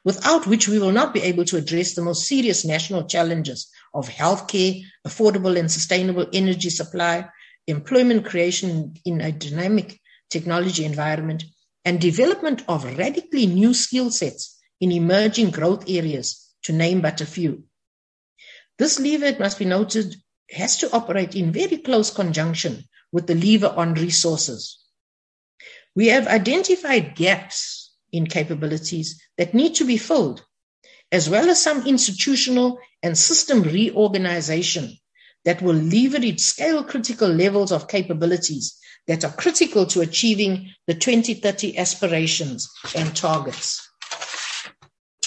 without 0.04 0.46
which 0.46 0.68
we 0.68 0.78
will 0.78 0.92
not 0.92 1.16
be 1.16 1.22
able 1.22 1.46
to 1.46 1.58
address 1.58 1.96
the 1.96 2.04
most 2.04 2.28
serious 2.28 2.64
national 2.64 3.06
challenges 3.06 3.68
of 3.94 4.08
healthcare, 4.08 4.84
affordable 5.08 5.58
and 5.58 5.72
sustainable 5.72 6.28
energy 6.32 6.70
supply, 6.70 7.28
employment 7.66 8.26
creation 8.26 8.94
in 9.04 9.22
a 9.22 9.32
dynamic 9.32 10.00
technology 10.30 10.86
environment, 10.86 11.44
and 11.86 12.00
development 12.00 12.64
of 12.68 12.98
radically 12.98 13.48
new 13.48 13.74
skill 13.74 14.12
sets 14.12 14.60
in 14.80 14.92
emerging 14.92 15.50
growth 15.50 15.90
areas, 15.90 16.54
to 16.62 16.74
name 16.74 17.02
but 17.02 17.22
a 17.22 17.26
few. 17.26 17.64
This 18.78 19.00
lever, 19.00 19.26
it 19.26 19.40
must 19.40 19.58
be 19.58 19.66
noted, 19.66 20.16
has 20.52 20.78
to 20.78 20.92
operate 20.92 21.36
in 21.36 21.52
very 21.52 21.78
close 21.78 22.12
conjunction 22.12 22.84
with 23.12 23.28
the 23.28 23.36
lever 23.36 23.74
on 23.76 23.94
resources. 23.94 24.80
We 25.96 26.08
have 26.08 26.28
identified 26.28 27.16
gaps 27.16 27.94
in 28.12 28.28
capabilities 28.28 29.22
that 29.38 29.54
need 29.54 29.76
to 29.76 29.86
be 29.86 29.98
filled, 29.98 30.44
as 31.12 31.30
well 31.30 31.50
as 31.50 31.62
some 31.62 31.88
institutional 31.88 32.80
and 33.02 33.18
system 33.18 33.64
reorganization 33.64 34.98
that 35.46 35.62
will 35.62 35.76
leverage 35.76 36.40
scale 36.40 36.84
critical 36.84 37.30
levels 37.30 37.72
of 37.72 37.88
capabilities 37.88 38.78
that 39.08 39.24
are 39.24 39.32
critical 39.32 39.86
to 39.86 40.02
achieving 40.02 40.72
the 40.88 40.94
2030 40.94 41.78
aspirations 41.78 42.70
and 42.96 43.16
targets. 43.16 43.88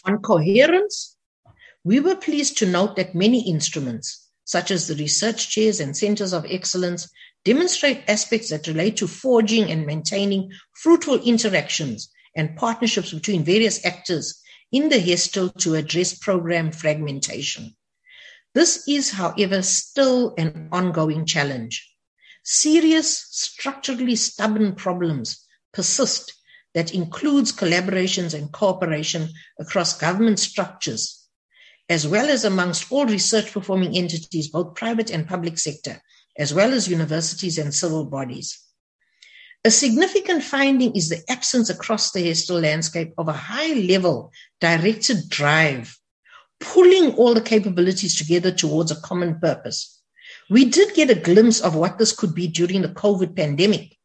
On 0.05 0.19
coherence, 0.19 1.17
we 1.85 2.01
were 2.01 2.17
pleased 2.17 2.59
to 2.59 2.67
note 2.67 2.97
that 2.97 3.15
many 3.15 3.49
instruments, 3.49 4.28
such 4.49 4.71
as 4.71 4.87
the 4.87 4.95
research 4.95 5.51
chairs 5.51 5.79
and 5.79 5.95
centers 5.95 6.33
of 6.33 6.47
excellence, 6.49 7.11
demonstrate 7.45 8.03
aspects 8.09 8.49
that 8.49 8.67
relate 8.67 8.97
to 8.97 9.07
forging 9.07 9.71
and 9.71 9.85
maintaining 9.85 10.51
fruitful 10.73 11.21
interactions 11.21 12.11
and 12.35 12.57
partnerships 12.57 13.13
between 13.13 13.45
various 13.45 13.85
actors 13.85 14.41
in 14.73 14.89
the 14.89 14.99
HESTIIL 14.99 15.51
to 15.51 15.75
address 15.75 16.15
program 16.15 16.73
fragmentation. 16.73 17.77
This 18.55 18.89
is, 18.89 19.11
however, 19.11 19.61
still 19.61 20.35
an 20.39 20.71
ongoing 20.73 21.27
challenge. 21.27 21.87
Serious, 22.43 23.27
structurally 23.31 24.17
stubborn 24.17 24.75
problems 24.75 25.45
persist 25.75 26.33
that 26.73 26.95
includes 26.95 27.53
collaborations 27.53 28.33
and 28.33 28.51
cooperation 28.51 29.29
across 29.61 29.99
government 29.99 30.39
structures, 30.39 31.18
as 31.89 32.07
well 32.07 32.29
as 32.29 32.45
amongst 32.45 32.91
all 32.93 33.07
research 33.07 33.53
performing 33.53 33.97
entities, 33.97 34.49
both 34.49 34.75
private 34.75 35.11
and 35.11 35.27
public 35.27 35.59
sector, 35.59 36.01
as 36.39 36.53
well 36.53 36.73
as 36.73 36.89
universities 36.89 37.59
and 37.59 37.75
civil 37.75 38.05
bodies. 38.05 38.59
A 39.65 39.71
significant 39.71 40.43
finding 40.43 40.95
is 40.95 41.09
the 41.09 41.23
absence 41.29 41.69
across 41.69 42.13
the 42.13 42.21
HESTIIL 42.21 42.61
landscape 42.61 43.13
of 43.19 43.29
a 43.29 43.33
high 43.33 43.73
level 43.75 44.33
directed 44.61 45.29
drive 45.29 45.99
pulling 46.61 47.15
all 47.15 47.35
the 47.35 47.41
capabilities 47.41 48.17
together 48.17 48.51
towards 48.51 48.91
a 48.91 49.01
common 49.01 49.39
purpose. 49.41 50.01
We 50.51 50.65
did 50.65 50.95
get 50.95 51.11
a 51.11 51.15
glimpse 51.15 51.61
of 51.61 51.75
what 51.75 51.99
this 51.99 52.13
could 52.13 52.35
be 52.35 52.49
during 52.49 52.83
the 52.83 52.89
COVID 52.89 53.37
pandemic 53.37 53.97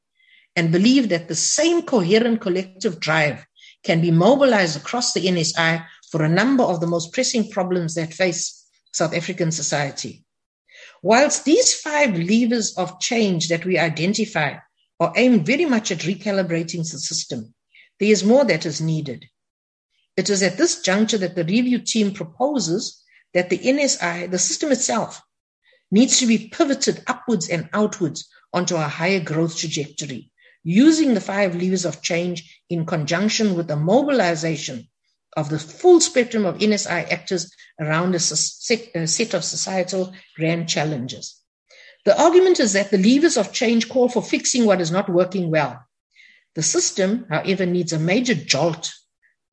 and 0.55 0.72
believe 0.72 1.10
that 1.10 1.27
the 1.27 1.35
same 1.35 1.81
coherent 1.81 2.41
collective 2.41 2.99
drive 2.99 3.45
can 3.84 4.01
be 4.01 4.11
mobilized 4.11 4.77
across 4.77 5.14
the 5.14 5.26
NSI 5.26 5.85
for 6.14 6.23
a 6.23 6.30
number 6.30 6.64
of 6.64 6.80
the 6.80 6.85
most 6.85 7.11
pressing 7.11 7.49
problems 7.49 7.95
that 7.95 8.14
face 8.14 8.68
South 8.91 9.15
African 9.15 9.52
society. 9.52 10.23
Whilst 11.02 11.44
these 11.44 11.73
five 11.73 12.15
levers 12.15 12.77
of 12.77 12.99
change 12.99 13.48
that 13.48 13.65
we 13.65 13.80
identify 13.80 14.57
are 14.99 15.14
aimed 15.15 15.44
very 15.44 15.65
much 15.65 15.90
at 15.90 16.06
recalibrating 16.06 16.88
the 16.91 16.99
system, 16.99 17.56
there 17.99 18.11
is 18.11 18.23
more 18.23 18.45
that 18.45 18.68
is 18.68 18.80
needed. 18.80 19.26
It 20.15 20.30
is 20.30 20.44
at 20.44 20.56
this 20.56 20.84
juncture 20.84 21.18
that 21.18 21.34
the 21.34 21.45
review 21.45 21.80
team 21.80 22.14
proposes 22.14 23.02
that 23.34 23.49
the 23.49 23.57
NSI, 23.57 24.30
the 24.30 24.38
system 24.38 24.72
itself, 24.72 25.19
needs 25.90 26.19
to 26.19 26.27
be 26.27 26.48
pivoted 26.49 27.02
upwards 27.07 27.49
and 27.49 27.68
outwards 27.73 28.30
onto 28.53 28.76
a 28.76 28.81
higher 28.81 29.19
growth 29.19 29.57
trajectory, 29.57 30.30
using 30.64 31.15
the 31.15 31.22
five 31.22 31.56
levers 31.56 31.85
of 31.85 32.03
change 32.03 32.61
in 32.69 32.85
conjunction 32.85 33.56
with 33.56 33.68
the 33.68 33.76
mobilization 33.76 34.88
of 35.35 35.49
the 35.49 35.60
full 35.60 35.99
spectrum 35.99 36.45
of 36.45 36.57
NSI 36.57 37.11
actors 37.11 37.51
around 37.80 38.14
a 38.14 38.18
uh, 38.18 39.05
set 39.07 39.34
of 39.34 39.43
societal 39.43 40.14
grand 40.35 40.69
challenges. 40.69 41.39
The 42.05 42.19
argument 42.22 42.60
is 42.60 42.73
that 42.73 42.91
the 42.91 42.97
levers 42.97 43.38
of 43.38 43.53
change 43.53 43.89
call 43.89 44.10
for 44.10 44.22
fixing 44.22 44.65
what 44.65 44.81
is 44.81 44.91
not 44.91 45.10
working 45.10 45.49
well. 45.49 45.84
The 46.55 46.64
system, 46.64 47.26
however, 47.30 47.65
needs 47.65 47.93
a 47.93 47.99
major 47.99 48.35
jolt 48.35 48.93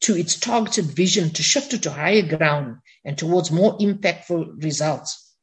to 0.03 0.17
its 0.17 0.39
targeted 0.39 0.87
vision 0.87 1.31
to 1.31 1.43
shift 1.43 1.75
it 1.75 1.83
to 1.83 1.91
higher 1.91 2.23
ground 2.23 2.79
and 3.05 3.17
towards 3.17 3.51
more 3.51 3.79
impactful 3.79 4.63
results. 4.63 5.35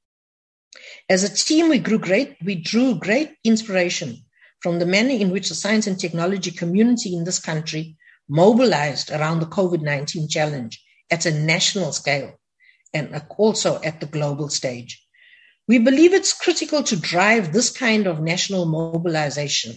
As 1.09 1.23
a 1.23 1.33
team, 1.33 1.69
we 1.69 1.79
grew 1.79 1.99
great, 1.99 2.35
we 2.43 2.55
drew 2.55 2.95
great 2.95 3.31
inspiration 3.43 4.25
from 4.59 4.79
the 4.79 4.85
manner 4.85 5.11
in 5.11 5.31
which 5.31 5.49
the 5.49 5.55
science 5.55 5.87
and 5.87 5.99
technology 5.99 6.51
community 6.51 7.15
in 7.15 7.23
this 7.23 7.39
country 7.39 7.96
mobilized 8.29 9.11
around 9.11 9.39
the 9.39 9.45
COVID-19 9.45 10.29
challenge 10.29 10.83
at 11.09 11.25
a 11.25 11.31
national 11.31 11.91
scale 11.93 12.39
and 12.93 13.21
also 13.37 13.81
at 13.81 13.99
the 13.99 14.05
global 14.05 14.49
stage. 14.49 15.03
We 15.67 15.79
believe 15.79 16.13
it's 16.13 16.33
critical 16.33 16.83
to 16.83 16.95
drive 16.95 17.51
this 17.51 17.69
kind 17.69 18.07
of 18.07 18.21
national 18.21 18.65
mobilization. 18.65 19.75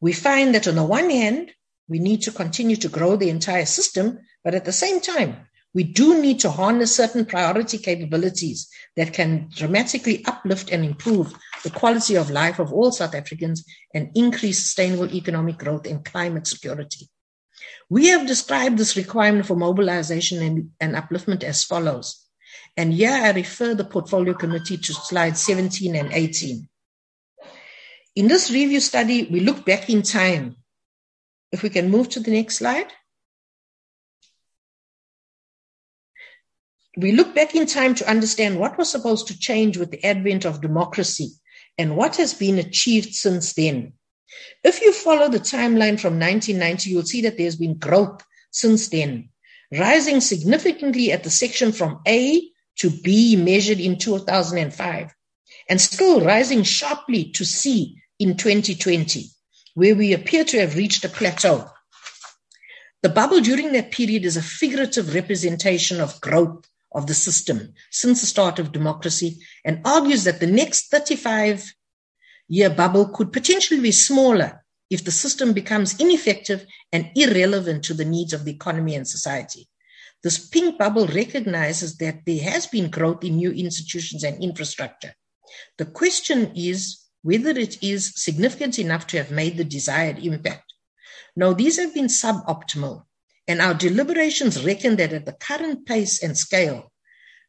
We 0.00 0.12
find 0.12 0.54
that 0.54 0.68
on 0.68 0.76
the 0.76 0.84
one 0.84 1.10
hand, 1.10 1.52
we 1.88 1.98
need 1.98 2.22
to 2.22 2.32
continue 2.32 2.76
to 2.76 2.88
grow 2.88 3.16
the 3.16 3.30
entire 3.30 3.66
system, 3.66 4.18
but 4.44 4.54
at 4.54 4.64
the 4.64 4.72
same 4.72 5.00
time, 5.00 5.48
we 5.74 5.82
do 5.84 6.20
need 6.20 6.40
to 6.40 6.50
harness 6.50 6.96
certain 6.96 7.26
priority 7.26 7.78
capabilities 7.78 8.68
that 8.96 9.12
can 9.12 9.50
dramatically 9.54 10.24
uplift 10.24 10.70
and 10.70 10.84
improve 10.84 11.34
the 11.62 11.70
quality 11.70 12.16
of 12.16 12.30
life 12.30 12.58
of 12.58 12.72
all 12.72 12.90
South 12.90 13.14
Africans 13.14 13.64
and 13.94 14.10
increase 14.14 14.58
sustainable 14.58 15.12
economic 15.14 15.58
growth 15.58 15.86
and 15.86 16.04
climate 16.04 16.46
security. 16.46 17.08
We 17.90 18.08
have 18.08 18.26
described 18.26 18.78
this 18.78 18.96
requirement 18.96 19.46
for 19.46 19.56
mobilization 19.56 20.42
and, 20.42 20.70
and 20.80 20.94
upliftment 20.94 21.42
as 21.42 21.64
follows. 21.64 22.26
And 22.76 22.92
here 22.92 23.12
I 23.12 23.30
refer 23.30 23.74
the 23.74 23.84
portfolio 23.84 24.34
committee 24.34 24.76
to 24.76 24.92
slides 24.92 25.40
17 25.40 25.96
and 25.96 26.12
18. 26.12 26.68
In 28.16 28.28
this 28.28 28.50
review 28.50 28.80
study, 28.80 29.28
we 29.30 29.40
look 29.40 29.64
back 29.64 29.88
in 29.88 30.02
time 30.02 30.56
if 31.50 31.62
we 31.62 31.70
can 31.70 31.90
move 31.90 32.08
to 32.10 32.20
the 32.20 32.30
next 32.30 32.56
slide. 32.56 32.92
We 36.96 37.12
look 37.12 37.34
back 37.34 37.54
in 37.54 37.66
time 37.66 37.94
to 37.96 38.10
understand 38.10 38.58
what 38.58 38.76
was 38.76 38.90
supposed 38.90 39.28
to 39.28 39.38
change 39.38 39.78
with 39.78 39.90
the 39.90 40.04
advent 40.04 40.44
of 40.44 40.60
democracy 40.60 41.30
and 41.78 41.96
what 41.96 42.16
has 42.16 42.34
been 42.34 42.58
achieved 42.58 43.14
since 43.14 43.52
then. 43.52 43.92
If 44.64 44.82
you 44.82 44.92
follow 44.92 45.28
the 45.28 45.40
timeline 45.40 45.98
from 46.00 46.18
1990, 46.18 46.90
you'll 46.90 47.02
see 47.04 47.22
that 47.22 47.38
there's 47.38 47.56
been 47.56 47.78
growth 47.78 48.22
since 48.50 48.88
then, 48.88 49.30
rising 49.72 50.20
significantly 50.20 51.12
at 51.12 51.24
the 51.24 51.30
section 51.30 51.72
from 51.72 52.00
A 52.06 52.42
to 52.78 52.90
B 52.90 53.36
measured 53.36 53.80
in 53.80 53.98
2005, 53.98 55.14
and 55.68 55.80
still 55.80 56.20
rising 56.20 56.62
sharply 56.62 57.30
to 57.32 57.44
C 57.44 58.00
in 58.18 58.36
2020 58.36 59.30
where 59.78 59.94
we 59.94 60.12
appear 60.12 60.44
to 60.44 60.58
have 60.58 60.74
reached 60.74 61.04
a 61.04 61.08
plateau. 61.08 61.70
The 63.02 63.08
bubble 63.08 63.40
during 63.40 63.72
that 63.72 63.92
period 63.92 64.24
is 64.24 64.36
a 64.36 64.42
figurative 64.42 65.14
representation 65.14 66.00
of 66.00 66.20
growth 66.20 66.66
of 66.92 67.06
the 67.06 67.14
system 67.14 67.74
since 67.92 68.20
the 68.20 68.26
start 68.26 68.58
of 68.58 68.72
democracy 68.72 69.38
and 69.64 69.80
argues 69.84 70.24
that 70.24 70.40
the 70.40 70.48
next 70.48 70.90
35 70.90 71.72
year 72.48 72.70
bubble 72.70 73.08
could 73.08 73.32
potentially 73.32 73.80
be 73.80 73.92
smaller 73.92 74.64
if 74.90 75.04
the 75.04 75.10
system 75.10 75.52
becomes 75.52 76.00
ineffective 76.00 76.64
and 76.92 77.10
irrelevant 77.14 77.84
to 77.84 77.94
the 77.94 78.04
needs 78.04 78.32
of 78.32 78.44
the 78.44 78.52
economy 78.52 78.94
and 78.94 79.06
society. 79.06 79.68
This 80.22 80.48
pink 80.48 80.78
bubble 80.78 81.06
recognizes 81.06 81.98
that 81.98 82.24
there 82.26 82.42
has 82.42 82.66
been 82.66 82.90
growth 82.90 83.22
in 83.22 83.36
new 83.36 83.52
institutions 83.52 84.24
and 84.24 84.42
infrastructure. 84.42 85.14
The 85.76 85.86
question 85.86 86.52
is 86.56 87.04
whether 87.22 87.50
it 87.50 87.82
is 87.82 88.12
significant 88.16 88.78
enough 88.78 89.06
to 89.08 89.18
have 89.18 89.30
made 89.30 89.56
the 89.56 89.64
desired 89.64 90.18
impact. 90.18 90.72
Now, 91.36 91.52
these 91.52 91.78
have 91.78 91.94
been 91.94 92.06
suboptimal, 92.06 93.04
and 93.46 93.60
our 93.60 93.74
deliberations 93.74 94.64
reckon 94.64 94.96
that 94.96 95.12
at 95.12 95.26
the 95.26 95.32
current 95.32 95.86
pace 95.86 96.22
and 96.22 96.36
scale, 96.36 96.90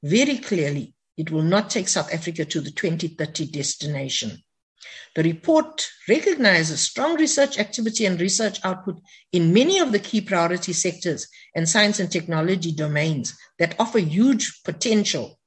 very 0.03 0.37
clearly, 0.37 0.93
it 1.17 1.31
will 1.31 1.43
not 1.43 1.69
take 1.69 1.87
South 1.87 2.13
Africa 2.13 2.45
to 2.45 2.61
the 2.61 2.71
2030 2.71 3.47
destination. 3.47 4.43
The 5.15 5.23
report 5.23 5.89
recognizes 6.07 6.79
strong 6.81 7.15
research 7.15 7.59
activity 7.59 8.05
and 8.05 8.19
research 8.21 8.59
output 8.63 9.01
in 9.31 9.53
many 9.53 9.79
of 9.79 9.91
the 9.91 9.99
key 9.99 10.21
priority 10.21 10.71
sectors 10.73 11.27
and 11.53 11.67
science 11.67 11.99
and 11.99 12.11
technology 12.11 12.71
domains 12.71 13.35
that 13.57 13.75
offer 13.79 13.99
huge 13.99 14.61
potential, 14.63 15.39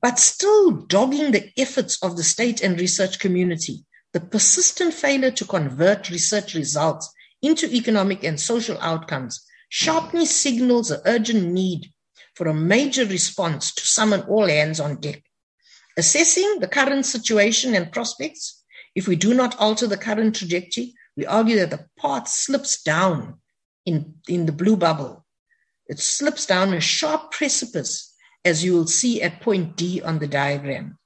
but 0.00 0.18
still 0.18 0.70
dogging 0.70 1.32
the 1.32 1.50
efforts 1.56 2.00
of 2.02 2.16
the 2.16 2.22
state 2.22 2.60
and 2.60 2.78
research 2.78 3.18
community. 3.18 3.84
The 4.12 4.20
persistent 4.20 4.94
failure 4.94 5.32
to 5.32 5.44
convert 5.44 6.10
research 6.10 6.54
results 6.54 7.12
into 7.42 7.66
economic 7.66 8.22
and 8.22 8.38
social 8.38 8.78
outcomes 8.80 9.44
sharply 9.68 10.24
signals 10.24 10.90
the 10.90 11.02
urgent 11.04 11.50
need 11.50 11.92
for 12.36 12.46
a 12.46 12.54
major 12.54 13.04
response 13.04 13.74
to 13.74 13.84
summon 13.84 14.20
all 14.22 14.46
hands 14.46 14.78
on 14.78 15.00
deck. 15.00 15.23
Assessing 15.96 16.58
the 16.60 16.68
current 16.68 17.06
situation 17.06 17.74
and 17.74 17.92
prospects, 17.92 18.62
if 18.94 19.06
we 19.06 19.16
do 19.16 19.32
not 19.32 19.58
alter 19.58 19.86
the 19.86 19.96
current 19.96 20.34
trajectory, 20.34 20.94
we 21.16 21.26
argue 21.26 21.56
that 21.56 21.70
the 21.70 21.86
path 21.98 22.28
slips 22.28 22.82
down 22.82 23.38
in, 23.86 24.14
in 24.28 24.46
the 24.46 24.52
blue 24.52 24.76
bubble. 24.76 25.24
It 25.86 26.00
slips 26.00 26.46
down 26.46 26.72
a 26.72 26.80
sharp 26.80 27.30
precipice, 27.30 28.12
as 28.44 28.64
you 28.64 28.72
will 28.72 28.86
see 28.86 29.22
at 29.22 29.40
point 29.40 29.76
D 29.76 30.02
on 30.02 30.18
the 30.18 30.26
diagram. 30.26 30.98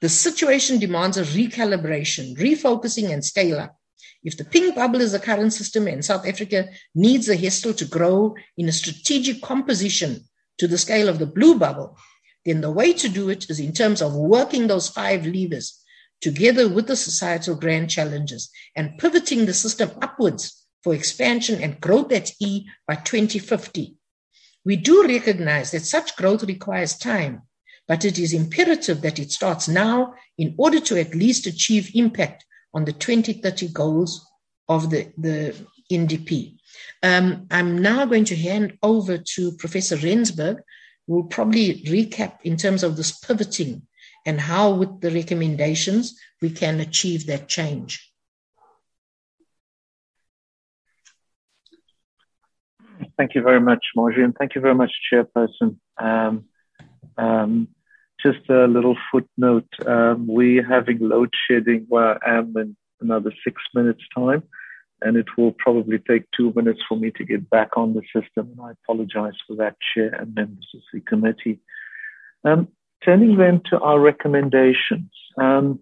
The 0.00 0.08
situation 0.08 0.78
demands 0.78 1.16
a 1.16 1.24
recalibration, 1.24 2.36
refocusing, 2.36 3.12
and 3.12 3.24
scale 3.24 3.58
up. 3.58 3.76
If 4.22 4.36
the 4.36 4.44
pink 4.44 4.74
bubble 4.74 5.00
is 5.00 5.12
the 5.12 5.18
current 5.18 5.52
system 5.52 5.88
and 5.88 6.04
South 6.04 6.26
Africa 6.26 6.68
needs 6.94 7.26
the 7.26 7.36
HESTIIL 7.36 7.74
to 7.74 7.84
grow 7.86 8.34
in 8.56 8.68
a 8.68 8.72
strategic 8.72 9.42
composition 9.42 10.24
to 10.58 10.68
the 10.68 10.78
scale 10.78 11.08
of 11.08 11.18
the 11.18 11.26
blue 11.26 11.58
bubble, 11.58 11.96
then 12.44 12.60
the 12.60 12.70
way 12.70 12.92
to 12.92 13.08
do 13.08 13.28
it 13.28 13.48
is 13.50 13.60
in 13.60 13.72
terms 13.72 14.00
of 14.00 14.14
working 14.14 14.66
those 14.66 14.88
five 14.88 15.26
levers 15.26 15.78
together 16.20 16.68
with 16.68 16.86
the 16.86 16.96
societal 16.96 17.54
grand 17.54 17.90
challenges 17.90 18.50
and 18.76 18.98
pivoting 18.98 19.46
the 19.46 19.54
system 19.54 19.90
upwards 20.02 20.66
for 20.82 20.94
expansion 20.94 21.62
and 21.62 21.80
growth 21.80 22.12
at 22.12 22.32
E 22.40 22.66
by 22.86 22.94
2050. 22.94 23.96
We 24.64 24.76
do 24.76 25.06
recognize 25.06 25.70
that 25.70 25.84
such 25.84 26.16
growth 26.16 26.42
requires 26.44 26.96
time, 26.96 27.42
but 27.88 28.04
it 28.04 28.18
is 28.18 28.32
imperative 28.32 29.00
that 29.02 29.18
it 29.18 29.32
starts 29.32 29.68
now 29.68 30.14
in 30.38 30.54
order 30.58 30.80
to 30.80 31.00
at 31.00 31.14
least 31.14 31.46
achieve 31.46 31.90
impact 31.94 32.44
on 32.74 32.84
the 32.84 32.92
2030 32.92 33.68
goals 33.68 34.26
of 34.68 34.90
the, 34.90 35.12
the 35.18 35.54
NDP. 35.90 36.56
Um, 37.02 37.46
I'm 37.50 37.78
now 37.78 38.04
going 38.04 38.24
to 38.26 38.36
hand 38.36 38.78
over 38.82 39.18
to 39.18 39.52
Professor 39.52 39.96
Rensburg, 39.96 40.58
we'll 41.10 41.24
probably 41.24 41.82
recap 41.94 42.34
in 42.44 42.56
terms 42.56 42.84
of 42.84 42.96
this 42.96 43.10
pivoting 43.18 43.82
and 44.24 44.40
how, 44.40 44.70
with 44.70 45.00
the 45.00 45.10
recommendations, 45.10 46.16
we 46.40 46.50
can 46.50 46.78
achieve 46.78 47.26
that 47.26 47.48
change. 47.48 48.12
Thank 53.18 53.34
you 53.34 53.42
very 53.42 53.60
much, 53.60 53.84
Marjorie, 53.96 54.22
and 54.22 54.36
thank 54.38 54.54
you 54.54 54.60
very 54.60 54.76
much, 54.76 54.92
Chairperson. 55.12 55.78
Um, 55.98 56.44
um, 57.18 57.68
just 58.24 58.48
a 58.48 58.66
little 58.66 58.96
footnote. 59.10 59.66
Um, 59.84 60.28
we're 60.28 60.64
having 60.64 61.00
load 61.00 61.30
shedding 61.48 61.86
where 61.88 62.24
I 62.24 62.38
am 62.38 62.54
in 62.56 62.76
another 63.00 63.32
six 63.42 63.60
minutes' 63.74 64.04
time 64.14 64.44
and 65.02 65.16
it 65.16 65.26
will 65.36 65.52
probably 65.52 65.98
take 65.98 66.24
two 66.36 66.52
minutes 66.54 66.80
for 66.88 66.96
me 66.96 67.10
to 67.12 67.24
get 67.24 67.48
back 67.50 67.76
on 67.76 67.94
the 67.94 68.02
system. 68.14 68.50
And 68.52 68.60
I 68.62 68.70
apologize 68.72 69.34
for 69.46 69.56
that, 69.56 69.76
Chair 69.94 70.14
and 70.14 70.34
members 70.34 70.68
of 70.74 70.80
the 70.92 71.00
committee. 71.00 71.60
Um, 72.44 72.68
turning 73.04 73.36
then 73.36 73.62
to 73.70 73.78
our 73.80 74.00
recommendations. 74.00 75.10
Um, 75.38 75.80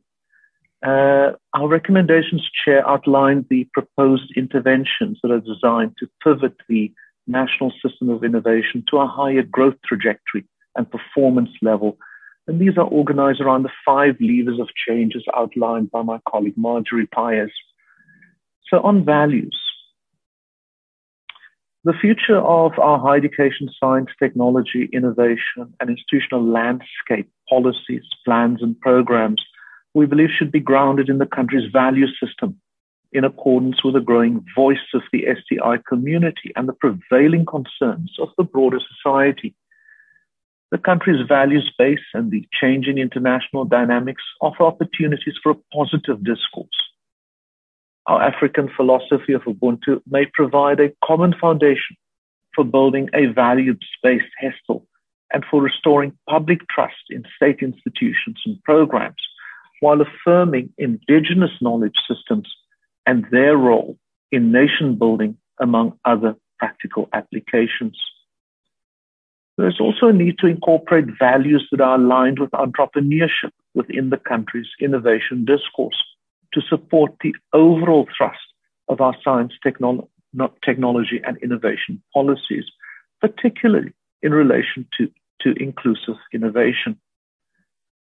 uh, 0.86 1.32
our 1.54 1.68
recommendations, 1.68 2.48
Chair, 2.64 2.88
outlined 2.88 3.46
the 3.50 3.68
proposed 3.72 4.32
interventions 4.36 5.18
that 5.22 5.32
are 5.32 5.40
designed 5.40 5.96
to 5.98 6.08
pivot 6.22 6.56
the 6.68 6.92
national 7.26 7.72
system 7.82 8.08
of 8.08 8.24
innovation 8.24 8.84
to 8.90 8.98
a 8.98 9.06
higher 9.06 9.42
growth 9.42 9.74
trajectory 9.84 10.44
and 10.76 10.90
performance 10.90 11.50
level. 11.62 11.98
And 12.46 12.60
these 12.60 12.78
are 12.78 12.86
organized 12.86 13.40
around 13.40 13.64
the 13.64 13.72
five 13.84 14.16
levers 14.20 14.58
of 14.60 14.68
change 14.86 15.14
as 15.16 15.24
outlined 15.36 15.90
by 15.90 16.02
my 16.02 16.18
colleague 16.26 16.56
Marjorie 16.56 17.08
Pyoos 17.08 17.50
so 18.70 18.80
on 18.82 19.04
values, 19.04 19.58
the 21.84 21.92
future 21.92 22.38
of 22.38 22.72
our 22.78 22.98
higher 22.98 23.16
education, 23.16 23.70
science, 23.80 24.10
technology, 24.18 24.90
innovation, 24.92 25.72
and 25.80 25.88
institutional 25.88 26.44
landscape, 26.44 27.30
policies, 27.48 28.02
plans, 28.24 28.62
and 28.62 28.78
programs, 28.80 29.42
we 29.94 30.04
believe 30.04 30.28
should 30.36 30.52
be 30.52 30.60
grounded 30.60 31.08
in 31.08 31.18
the 31.18 31.26
country's 31.26 31.70
value 31.72 32.06
system 32.22 32.60
in 33.12 33.24
accordance 33.24 33.82
with 33.82 33.94
the 33.94 34.00
growing 34.00 34.44
voice 34.54 34.86
of 34.92 35.02
the 35.12 35.24
STI 35.24 35.78
community 35.88 36.52
and 36.56 36.68
the 36.68 36.74
prevailing 36.74 37.46
concerns 37.46 38.14
of 38.20 38.28
the 38.36 38.44
broader 38.44 38.80
society. 38.96 39.54
The 40.70 40.78
country's 40.78 41.26
values 41.26 41.72
base 41.78 42.04
and 42.12 42.30
the 42.30 42.46
changing 42.60 42.98
international 42.98 43.64
dynamics 43.64 44.22
offer 44.42 44.64
opportunities 44.64 45.34
for 45.42 45.52
a 45.52 45.58
positive 45.72 46.22
discourse 46.22 46.68
our 48.08 48.22
African 48.22 48.70
philosophy 48.74 49.34
of 49.34 49.42
Ubuntu 49.42 50.00
may 50.08 50.24
provide 50.32 50.80
a 50.80 50.92
common 51.04 51.34
foundation 51.38 51.96
for 52.54 52.64
building 52.64 53.10
a 53.12 53.26
values-based 53.26 54.32
HESTIIL 54.40 54.84
and 55.32 55.44
for 55.50 55.60
restoring 55.60 56.16
public 56.28 56.60
trust 56.68 57.10
in 57.10 57.22
state 57.36 57.58
institutions 57.60 58.40
and 58.46 58.62
programs 58.64 59.22
while 59.80 60.00
affirming 60.00 60.70
indigenous 60.78 61.50
knowledge 61.60 61.96
systems 62.10 62.48
and 63.04 63.26
their 63.30 63.56
role 63.56 63.98
in 64.32 64.50
nation 64.50 64.96
building 64.96 65.36
among 65.60 65.92
other 66.06 66.34
practical 66.58 67.10
applications. 67.12 67.96
There 69.58 69.68
is 69.68 69.80
also 69.80 70.06
a 70.06 70.12
need 70.14 70.38
to 70.38 70.46
incorporate 70.46 71.18
values 71.18 71.68
that 71.70 71.82
are 71.82 71.96
aligned 71.96 72.38
with 72.38 72.50
entrepreneurship 72.52 73.52
within 73.74 74.08
the 74.08 74.16
country's 74.16 74.68
innovation 74.80 75.44
discourse 75.44 76.02
to 76.54 76.60
support 76.68 77.12
the 77.22 77.34
overall 77.52 78.06
thrust 78.16 78.38
of 78.88 79.00
our 79.00 79.14
science, 79.22 79.52
technolo- 79.64 80.08
technology, 80.64 81.20
and 81.24 81.36
innovation 81.38 82.02
policies, 82.12 82.64
particularly 83.20 83.92
in 84.22 84.32
relation 84.32 84.86
to, 84.98 85.10
to 85.40 85.52
inclusive 85.62 86.16
innovation. 86.32 86.98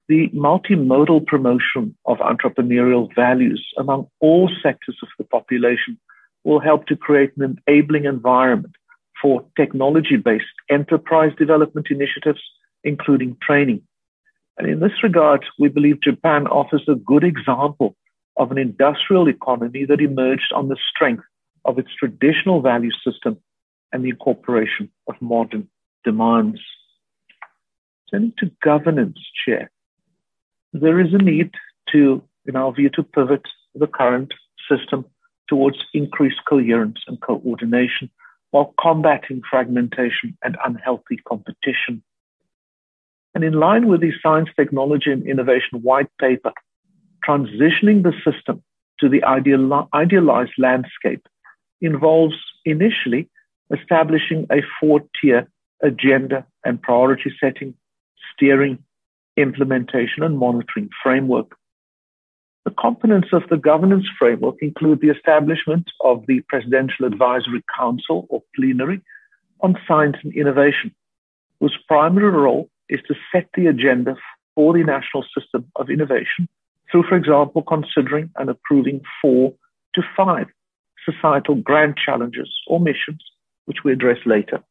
The 0.08 0.28
multimodal 0.28 1.26
promotion 1.26 1.96
of 2.04 2.18
entrepreneurial 2.18 3.12
values 3.14 3.66
among 3.76 4.08
all 4.20 4.48
sectors 4.62 4.96
of 5.02 5.08
the 5.18 5.24
population 5.24 5.98
will 6.44 6.60
help 6.60 6.86
to 6.86 6.96
create 6.96 7.32
an 7.36 7.58
enabling 7.66 8.04
environment 8.04 8.74
for 9.20 9.44
technology 9.56 10.16
based 10.16 10.44
enterprise 10.70 11.32
development 11.36 11.88
initiatives, 11.90 12.40
including 12.84 13.36
training. 13.42 13.82
And 14.58 14.68
in 14.68 14.80
this 14.80 15.02
regard, 15.02 15.44
we 15.58 15.68
believe 15.68 16.00
Japan 16.02 16.46
offers 16.46 16.84
a 16.88 16.94
good 16.94 17.24
example 17.24 17.96
of 18.36 18.50
an 18.50 18.58
industrial 18.58 19.28
economy 19.28 19.84
that 19.84 20.00
emerged 20.00 20.52
on 20.54 20.68
the 20.68 20.76
strength 20.90 21.24
of 21.64 21.78
its 21.78 21.88
traditional 21.98 22.60
value 22.60 22.90
system 23.04 23.38
and 23.92 24.04
the 24.04 24.10
incorporation 24.10 24.90
of 25.08 25.14
modern 25.20 25.68
demands. 26.04 26.60
Turning 28.10 28.32
to 28.38 28.50
governance, 28.62 29.18
Chair, 29.44 29.70
there 30.72 31.00
is 31.00 31.12
a 31.12 31.18
need 31.18 31.50
to, 31.92 32.22
in 32.46 32.56
our 32.56 32.72
view, 32.72 32.90
to 32.90 33.02
pivot 33.02 33.42
the 33.74 33.86
current 33.86 34.32
system 34.68 35.04
towards 35.48 35.78
increased 35.94 36.40
coherence 36.48 36.98
and 37.06 37.20
coordination 37.20 38.10
while 38.50 38.74
combating 38.80 39.42
fragmentation 39.48 40.36
and 40.42 40.56
unhealthy 40.64 41.16
competition. 41.28 42.02
And 43.34 43.44
in 43.44 43.54
line 43.54 43.88
with 43.88 44.00
the 44.00 44.12
Science, 44.22 44.48
Technology 44.56 45.10
and 45.10 45.26
Innovation 45.26 45.82
White 45.82 46.10
Paper, 46.20 46.52
transitioning 47.26 48.02
the 48.02 48.12
system 48.24 48.62
to 49.00 49.08
the 49.08 49.22
ideal, 49.24 49.88
idealized 49.92 50.52
landscape 50.58 51.26
involves 51.80 52.36
initially 52.64 53.28
establishing 53.72 54.46
a 54.50 54.62
four 54.80 55.02
tier 55.20 55.48
agenda 55.82 56.46
and 56.64 56.80
priority 56.80 57.32
setting, 57.40 57.74
steering, 58.32 58.78
implementation, 59.36 60.22
and 60.22 60.38
monitoring 60.38 60.88
framework. 61.02 61.56
The 62.64 62.70
components 62.72 63.28
of 63.32 63.42
the 63.48 63.56
governance 63.56 64.06
framework 64.18 64.56
include 64.60 65.00
the 65.00 65.10
establishment 65.10 65.90
of 66.00 66.24
the 66.26 66.40
Presidential 66.48 67.06
Advisory 67.06 67.62
Council 67.78 68.26
or 68.28 68.42
plenary 68.56 69.02
on 69.60 69.78
science 69.86 70.16
and 70.22 70.34
innovation, 70.34 70.94
whose 71.60 71.76
primary 71.86 72.30
role 72.30 72.68
is 72.88 73.00
to 73.08 73.14
set 73.32 73.48
the 73.54 73.66
agenda 73.66 74.16
for 74.54 74.72
the 74.72 74.82
national 74.82 75.24
system 75.34 75.70
of 75.76 75.90
innovation 75.90 76.48
through, 76.90 77.04
for 77.08 77.16
example, 77.16 77.62
considering 77.62 78.30
and 78.36 78.50
approving 78.50 79.00
four 79.20 79.52
to 79.94 80.02
five 80.16 80.46
societal 81.04 81.56
grand 81.56 81.96
challenges 81.96 82.50
or 82.66 82.80
missions, 82.80 83.22
which 83.66 83.78
we 83.84 83.92
address 83.92 84.18
later. 84.26 84.62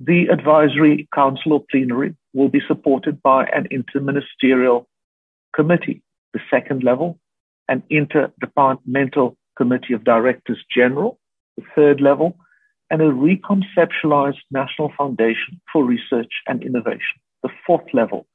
The 0.00 0.26
advisory 0.26 1.08
council 1.14 1.52
or 1.52 1.64
plenary 1.70 2.16
will 2.32 2.48
be 2.48 2.60
supported 2.66 3.22
by 3.22 3.46
an 3.46 3.68
interministerial 3.70 4.86
committee, 5.54 6.02
the 6.32 6.40
second 6.50 6.82
level, 6.82 7.18
an 7.68 7.82
interdepartmental 7.90 9.36
committee 9.56 9.94
of 9.94 10.04
directors 10.04 10.62
general, 10.74 11.18
the 11.56 11.64
third 11.74 12.00
level, 12.00 12.36
and 12.90 13.00
a 13.00 13.10
reconceptualized 13.10 14.42
national 14.50 14.92
foundation 14.96 15.60
for 15.72 15.84
research 15.84 16.32
and 16.46 16.62
innovation, 16.62 17.18
the 17.42 17.48
fourth 17.66 17.86
level, 17.92 18.26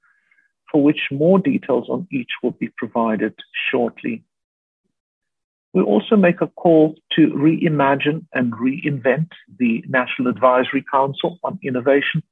for 0.71 0.83
which 0.83 1.07
more 1.11 1.39
details 1.39 1.87
on 1.89 2.07
each 2.11 2.29
will 2.43 2.51
be 2.51 2.69
provided 2.77 3.33
shortly. 3.71 4.23
We 5.73 5.83
also 5.83 6.15
make 6.15 6.41
a 6.41 6.47
call 6.47 6.95
to 7.13 7.27
reimagine 7.27 8.25
and 8.33 8.53
reinvent 8.53 9.29
the 9.59 9.83
National 9.87 10.29
Advisory 10.29 10.83
Council 10.91 11.37
on 11.43 11.59
Innovation 11.63 12.23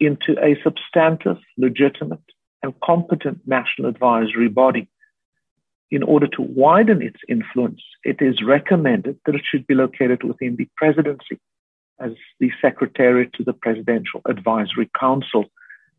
into 0.00 0.36
a 0.42 0.56
substantive, 0.62 1.38
legitimate, 1.56 2.20
and 2.62 2.78
competent 2.80 3.40
national 3.46 3.88
advisory 3.88 4.48
body. 4.48 4.88
In 5.90 6.02
order 6.02 6.26
to 6.26 6.42
widen 6.42 7.02
its 7.02 7.20
influence, 7.28 7.80
it 8.02 8.16
is 8.20 8.42
recommended 8.42 9.18
that 9.24 9.34
it 9.34 9.42
should 9.48 9.66
be 9.66 9.74
located 9.74 10.22
within 10.24 10.56
the 10.56 10.68
presidency 10.76 11.38
as 12.00 12.12
the 12.40 12.50
secretary 12.60 13.30
to 13.34 13.44
the 13.44 13.52
Presidential 13.52 14.20
Advisory 14.26 14.90
Council. 14.98 15.44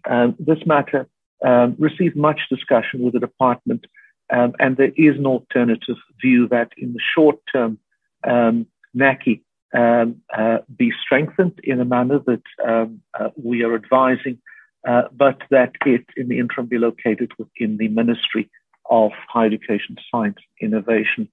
Um, 0.09 0.35
this 0.37 0.59
matter 0.65 1.07
um, 1.43 1.75
received 1.77 2.15
much 2.15 2.41
discussion 2.49 3.01
with 3.01 3.13
the 3.13 3.19
department, 3.19 3.85
um, 4.31 4.53
and 4.59 4.77
there 4.77 4.91
is 4.95 5.17
an 5.17 5.25
alternative 5.25 5.97
view 6.21 6.47
that 6.49 6.71
in 6.77 6.93
the 6.93 6.99
short 7.15 7.37
term, 7.51 7.77
um, 8.23 8.67
NACI 8.95 9.41
um, 9.75 10.21
uh, 10.35 10.59
be 10.75 10.91
strengthened 11.03 11.59
in 11.63 11.81
a 11.81 11.85
manner 11.85 12.19
that 12.19 12.43
um, 12.65 13.01
uh, 13.19 13.29
we 13.35 13.63
are 13.63 13.75
advising, 13.75 14.39
uh, 14.87 15.03
but 15.11 15.41
that 15.51 15.73
it 15.85 16.05
in 16.15 16.29
the 16.29 16.39
interim 16.39 16.67
be 16.67 16.77
located 16.77 17.31
within 17.37 17.77
the 17.77 17.89
Ministry 17.89 18.49
of 18.89 19.11
Higher 19.27 19.47
Education, 19.47 19.97
Science, 20.11 20.37
Innovation. 20.61 21.27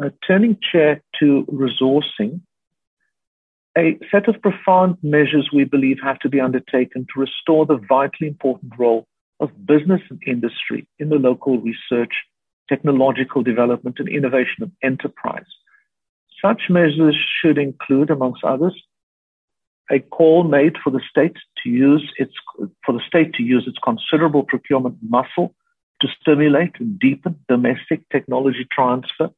Uh, 0.00 0.10
turning 0.26 0.58
chair 0.60 1.02
to 1.18 1.46
resourcing, 1.50 2.40
a 3.76 3.98
set 4.10 4.28
of 4.28 4.40
profound 4.40 4.96
measures 5.02 5.50
we 5.52 5.64
believe 5.64 5.98
have 6.02 6.18
to 6.20 6.28
be 6.28 6.40
undertaken 6.40 7.06
to 7.12 7.20
restore 7.20 7.66
the 7.66 7.76
vitally 7.88 8.28
important 8.28 8.72
role 8.78 9.06
of 9.38 9.50
business 9.66 10.00
and 10.08 10.20
industry 10.26 10.88
in 10.98 11.10
the 11.10 11.16
local 11.16 11.58
research, 11.58 12.14
technological 12.68 13.42
development, 13.42 13.98
and 13.98 14.08
innovation 14.08 14.62
of 14.62 14.70
enterprise. 14.82 15.44
Such 16.42 16.62
measures 16.70 17.16
should 17.40 17.58
include, 17.58 18.10
amongst 18.10 18.44
others, 18.44 18.74
a 19.90 20.00
call 20.00 20.44
made 20.44 20.76
for 20.82 20.90
the 20.90 21.00
state 21.08 21.36
to 21.62 21.68
use 21.68 22.12
its 22.16 22.32
for 22.84 22.92
the 22.92 23.02
state 23.06 23.34
to 23.34 23.42
use 23.42 23.64
its 23.68 23.78
considerable 23.84 24.42
procurement 24.42 24.96
muscle 25.08 25.54
to 26.00 26.08
stimulate 26.20 26.72
and 26.80 26.98
deepen 26.98 27.38
domestic 27.48 28.08
technology 28.10 28.66
transfer 28.70 29.30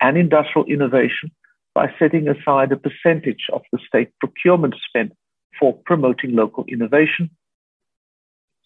and 0.00 0.16
industrial 0.16 0.66
innovation 0.68 1.32
by 1.78 1.94
setting 1.96 2.26
aside 2.26 2.72
a 2.72 2.76
percentage 2.76 3.44
of 3.52 3.62
the 3.70 3.78
state 3.86 4.10
procurement 4.18 4.74
spend 4.88 5.12
for 5.60 5.78
promoting 5.86 6.34
local 6.34 6.64
innovation, 6.66 7.30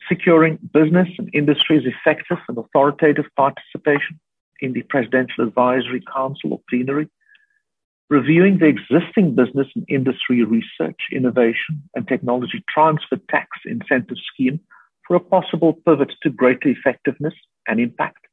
securing 0.08 0.58
business 0.72 1.08
and 1.18 1.28
industry's 1.34 1.82
effective 1.84 2.38
and 2.48 2.56
authoritative 2.56 3.26
participation 3.36 4.18
in 4.62 4.72
the 4.72 4.80
Presidential 4.88 5.46
Advisory 5.46 6.02
Council 6.10 6.54
or 6.54 6.60
plenary, 6.70 7.06
reviewing 8.08 8.56
the 8.56 8.72
existing 8.74 9.34
business 9.34 9.66
and 9.76 9.84
industry 9.90 10.42
research, 10.42 11.00
innovation, 11.12 11.82
and 11.94 12.08
technology 12.08 12.64
transfer 12.74 13.18
tax 13.28 13.50
incentive 13.66 14.16
scheme 14.32 14.58
for 15.06 15.16
a 15.16 15.20
possible 15.20 15.74
pivot 15.84 16.14
to 16.22 16.30
greater 16.30 16.70
effectiveness 16.70 17.34
and 17.68 17.78
impact, 17.78 18.24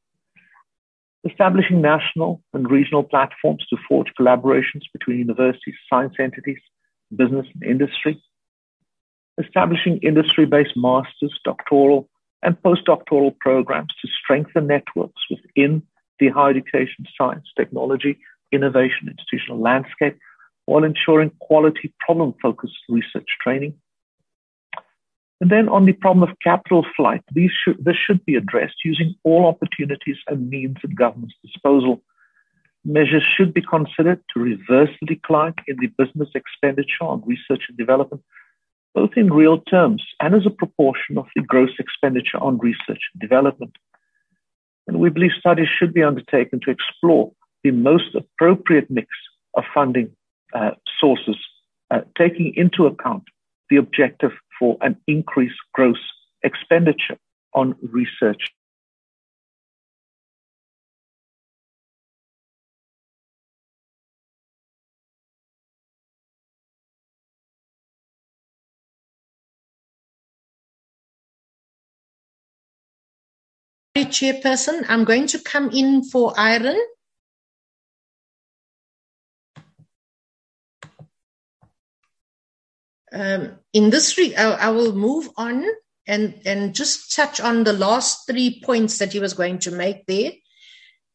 establishing 1.28 1.80
national 1.80 2.42
and 2.54 2.70
regional 2.70 3.02
platforms 3.02 3.64
to 3.68 3.76
forge 3.88 4.08
collaborations 4.18 4.82
between 4.92 5.18
universities, 5.18 5.74
science 5.88 6.14
entities, 6.18 6.60
business 7.14 7.46
and 7.54 7.62
industry, 7.70 8.22
establishing 9.38 9.98
industry-based 9.98 10.76
master's, 10.76 11.38
doctoral, 11.44 12.08
and 12.42 12.56
postdoctoral 12.62 13.36
programs 13.38 13.92
to 14.00 14.08
strengthen 14.22 14.66
networks 14.66 15.22
within 15.30 15.82
the 16.18 16.28
higher 16.28 16.50
education, 16.50 17.04
science, 17.16 17.46
technology, 17.56 18.18
innovation, 18.52 19.08
institutional 19.08 19.60
landscape, 19.60 20.16
while 20.66 20.84
ensuring 20.84 21.30
quality 21.40 21.92
problem-focused 22.00 22.74
research 22.88 23.28
training, 23.42 23.74
and 25.40 25.50
then 25.50 25.68
on 25.68 25.86
the 25.86 25.92
problem 25.92 26.28
of 26.28 26.36
capital 26.42 26.84
flight, 26.96 27.22
these 27.32 27.50
should, 27.50 27.82
this 27.82 27.96
should 27.96 28.24
be 28.26 28.34
addressed 28.34 28.84
using 28.84 29.14
all 29.24 29.46
opportunities 29.46 30.18
and 30.28 30.50
means 30.50 30.76
at 30.84 30.94
government's 30.94 31.34
disposal. 31.42 32.02
Measures 32.84 33.24
should 33.36 33.54
be 33.54 33.62
considered 33.62 34.22
to 34.32 34.40
reverse 34.40 34.90
the 35.00 35.06
decline 35.06 35.54
in 35.66 35.76
the 35.80 35.88
business 35.98 36.28
expenditure 36.34 37.04
on 37.04 37.22
research 37.26 37.62
and 37.68 37.78
development, 37.78 38.22
both 38.94 39.10
in 39.16 39.32
real 39.32 39.58
terms 39.58 40.02
and 40.20 40.34
as 40.34 40.44
a 40.44 40.50
proportion 40.50 41.16
of 41.16 41.26
the 41.34 41.42
gross 41.42 41.70
expenditure 41.78 42.38
on 42.38 42.58
research 42.58 43.00
and 43.14 43.20
development. 43.20 43.72
And 44.86 44.98
we 44.98 45.08
believe 45.08 45.30
studies 45.38 45.68
should 45.78 45.94
be 45.94 46.02
undertaken 46.02 46.60
to 46.64 46.70
explore 46.70 47.32
the 47.64 47.70
most 47.70 48.14
appropriate 48.14 48.90
mix 48.90 49.08
of 49.54 49.64
funding 49.72 50.10
uh, 50.54 50.72
sources, 50.98 51.36
uh, 51.90 52.00
taking 52.18 52.52
into 52.56 52.86
account 52.86 53.24
the 53.70 53.76
objective 53.76 54.32
for 54.60 54.76
an 54.82 54.96
increased 55.08 55.58
gross 55.72 55.98
expenditure 56.44 57.18
on 57.54 57.74
research. 57.82 58.52
Chairperson, 73.96 74.84
I'm 74.88 75.04
going 75.04 75.26
to 75.28 75.38
come 75.38 75.70
in 75.70 76.02
for 76.04 76.32
Ihron. 76.34 76.78
Um, 83.12 83.58
in 83.72 83.90
this, 83.90 84.16
I, 84.18 84.52
I, 84.52 84.68
will 84.70 84.94
move 84.94 85.28
on 85.36 85.64
and, 86.06 86.40
and 86.46 86.74
just 86.74 87.14
touch 87.14 87.40
on 87.40 87.64
the 87.64 87.72
last 87.72 88.26
three 88.26 88.62
points 88.64 88.98
that 88.98 89.12
he 89.12 89.18
was 89.18 89.34
going 89.34 89.58
to 89.60 89.72
make 89.72 90.06
there. 90.06 90.30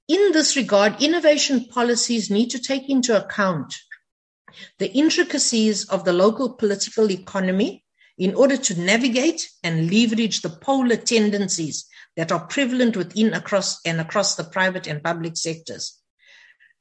In 0.07 0.31
this 0.33 0.55
regard, 0.55 1.01
innovation 1.01 1.65
policies 1.65 2.29
need 2.29 2.49
to 2.49 2.59
take 2.59 2.89
into 2.89 3.15
account 3.15 3.75
the 4.77 4.91
intricacies 4.91 5.85
of 5.89 6.05
the 6.05 6.13
local 6.13 6.53
political 6.53 7.09
economy 7.11 7.83
in 8.17 8.35
order 8.35 8.57
to 8.57 8.79
navigate 8.79 9.49
and 9.63 9.91
leverage 9.91 10.41
the 10.41 10.49
polar 10.49 10.95
tendencies 10.95 11.85
that 12.15 12.31
are 12.31 12.45
prevalent 12.47 12.95
within 12.95 13.33
across 13.33 13.79
and 13.85 13.99
across 13.99 14.35
the 14.35 14.43
private 14.43 14.87
and 14.87 15.03
public 15.03 15.35
sectors. 15.35 16.01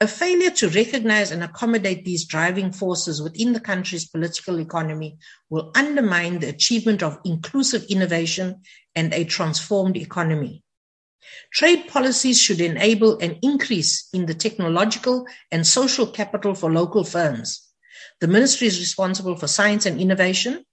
A 0.05 0.07
failure 0.07 0.51
to 0.51 0.69
recognize 0.69 1.31
and 1.31 1.43
accommodate 1.43 2.05
these 2.05 2.27
driving 2.27 2.73
forces 2.73 3.23
within 3.23 3.55
the 3.55 3.59
country's 3.59 4.07
political 4.07 4.61
economy 4.61 5.17
will 5.49 5.73
undermine 5.75 6.41
the 6.41 6.51
achievement 6.51 7.03
of 7.03 7.19
inclusive 7.25 7.85
innovation 7.85 8.61
and 8.95 9.15
a 9.15 9.25
transformed 9.25 9.97
economy. 9.97 10.63
Trade 11.55 11.89
policies 11.89 12.39
should 12.39 12.61
enable 12.61 13.19
an 13.21 13.39
increase 13.41 14.11
in 14.13 14.27
the 14.27 14.35
technological 14.35 15.27
and 15.51 15.67
social 15.67 16.07
capital 16.07 16.55
for 16.55 16.71
local 16.71 17.05
firms. 17.05 17.67
The 18.21 18.29
ministry 18.29 18.67
is 18.67 18.81
responsible 18.81 19.37
for 19.37 19.47
science 19.47 19.87
and 19.87 19.99
innovation, 19.99 20.67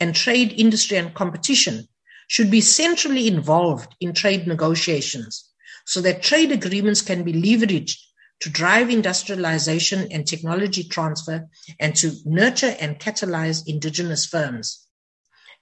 and 0.00 0.14
trade, 0.14 0.54
industry, 0.56 0.96
and 0.96 1.12
competition 1.12 1.88
should 2.26 2.50
be 2.50 2.62
centrally 2.62 3.28
involved 3.28 3.94
in 4.00 4.14
trade 4.14 4.46
negotiations 4.46 5.44
so 5.84 6.00
that 6.00 6.22
trade 6.22 6.52
agreements 6.52 7.02
can 7.02 7.22
be 7.22 7.34
leveraged 7.34 7.98
to 8.40 8.50
drive 8.50 8.90
industrialization 8.90 10.12
and 10.12 10.26
technology 10.26 10.84
transfer 10.84 11.48
and 11.80 11.96
to 11.96 12.12
nurture 12.24 12.76
and 12.80 12.98
catalyze 12.98 13.66
indigenous 13.66 14.26
firms. 14.26 14.86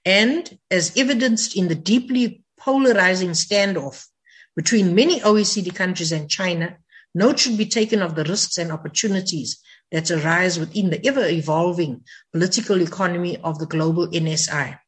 And 0.04 0.58
as 0.70 0.96
evidenced 0.96 1.56
in 1.56 1.68
the 1.68 1.74
deeply 1.74 2.44
polarizing 2.58 3.30
standoff 3.30 4.06
between 4.54 4.94
many 4.94 5.20
OECD 5.20 5.74
countries 5.74 6.12
and 6.12 6.30
China, 6.30 6.76
note 7.14 7.38
should 7.38 7.58
be 7.58 7.66
taken 7.66 8.02
of 8.02 8.14
the 8.14 8.24
risks 8.24 8.58
and 8.58 8.70
opportunities 8.70 9.60
that 9.92 10.10
arise 10.10 10.58
within 10.58 10.90
the 10.90 11.06
ever 11.06 11.26
evolving 11.26 12.02
political 12.32 12.80
economy 12.82 13.38
of 13.38 13.58
the 13.58 13.66
global 13.66 14.08
NSI. 14.08 14.78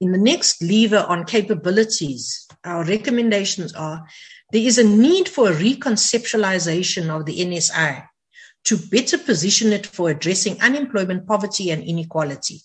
In 0.00 0.12
the 0.12 0.18
next 0.18 0.62
lever 0.62 1.04
on 1.08 1.24
capabilities, 1.24 2.46
our 2.64 2.84
recommendations 2.84 3.74
are 3.74 4.06
there 4.50 4.62
is 4.62 4.78
a 4.78 4.84
need 4.84 5.28
for 5.28 5.50
a 5.50 5.54
reconceptualization 5.54 7.08
of 7.08 7.26
the 7.26 7.40
NSI 7.40 8.06
to 8.64 8.76
better 8.76 9.18
position 9.18 9.72
it 9.72 9.86
for 9.86 10.10
addressing 10.10 10.60
unemployment, 10.60 11.26
poverty, 11.26 11.70
and 11.70 11.82
inequality. 11.82 12.60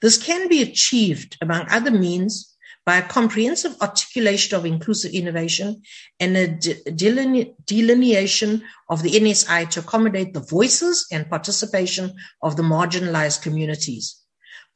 This 0.00 0.16
can 0.16 0.48
be 0.48 0.62
achieved, 0.62 1.36
among 1.40 1.66
other 1.70 1.90
means, 1.90 2.56
by 2.86 2.96
a 2.96 3.08
comprehensive 3.08 3.76
articulation 3.82 4.56
of 4.56 4.64
inclusive 4.64 5.12
innovation 5.12 5.82
and 6.18 6.36
a 6.36 6.46
delineation 7.66 8.62
of 8.88 9.02
the 9.02 9.10
NSI 9.10 9.68
to 9.70 9.80
accommodate 9.80 10.32
the 10.32 10.40
voices 10.40 11.06
and 11.12 11.28
participation 11.28 12.14
of 12.42 12.56
the 12.56 12.62
marginalized 12.62 13.42
communities. 13.42 14.16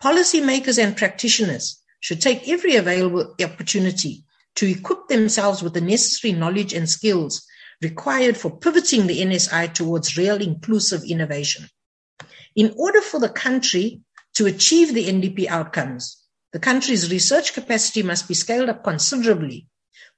Policymakers 0.03 0.83
and 0.83 0.97
practitioners 0.97 1.81
should 2.01 2.21
take 2.21 2.49
every 2.49 2.77
available 2.77 3.35
opportunity 3.43 4.25
to 4.57 4.71
equip 4.71 5.09
themselves 5.09 5.63
with 5.63 5.75
the 5.75 5.81
necessary 5.81 6.33
knowledge 6.33 6.73
and 6.73 6.89
skills 6.89 7.47
required 7.81 8.37
for 8.37 8.57
pivoting 8.59 9.07
the 9.07 9.21
NSI 9.21 9.73
towards 9.75 10.17
real 10.17 10.41
inclusive 10.41 11.03
innovation. 11.05 11.69
In 12.55 12.75
order 12.77 13.01
for 13.01 13.19
the 13.19 13.29
country 13.29 14.03
to 14.35 14.47
achieve 14.47 14.95
the 14.95 15.09
NDP 15.09 15.49
outcomes, 15.49 16.19
the 16.53 16.59
country's 16.59 17.11
research 17.11 17.55
capacity 17.55 18.03
must 18.03 18.29
be 18.29 18.35
scaled 18.35 18.69
up 18.69 18.85
considerably 18.85 19.67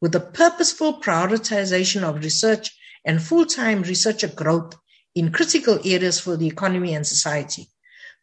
with 0.00 0.14
a 0.14 0.20
purposeful 0.20 1.00
prioritization 1.00 2.02
of 2.02 2.22
research 2.22 2.76
and 3.04 3.22
full-time 3.22 3.82
researcher 3.82 4.28
growth 4.28 4.74
in 5.14 5.30
critical 5.32 5.78
areas 5.84 6.18
for 6.20 6.36
the 6.36 6.46
economy 6.46 6.94
and 6.94 7.06
society. 7.06 7.68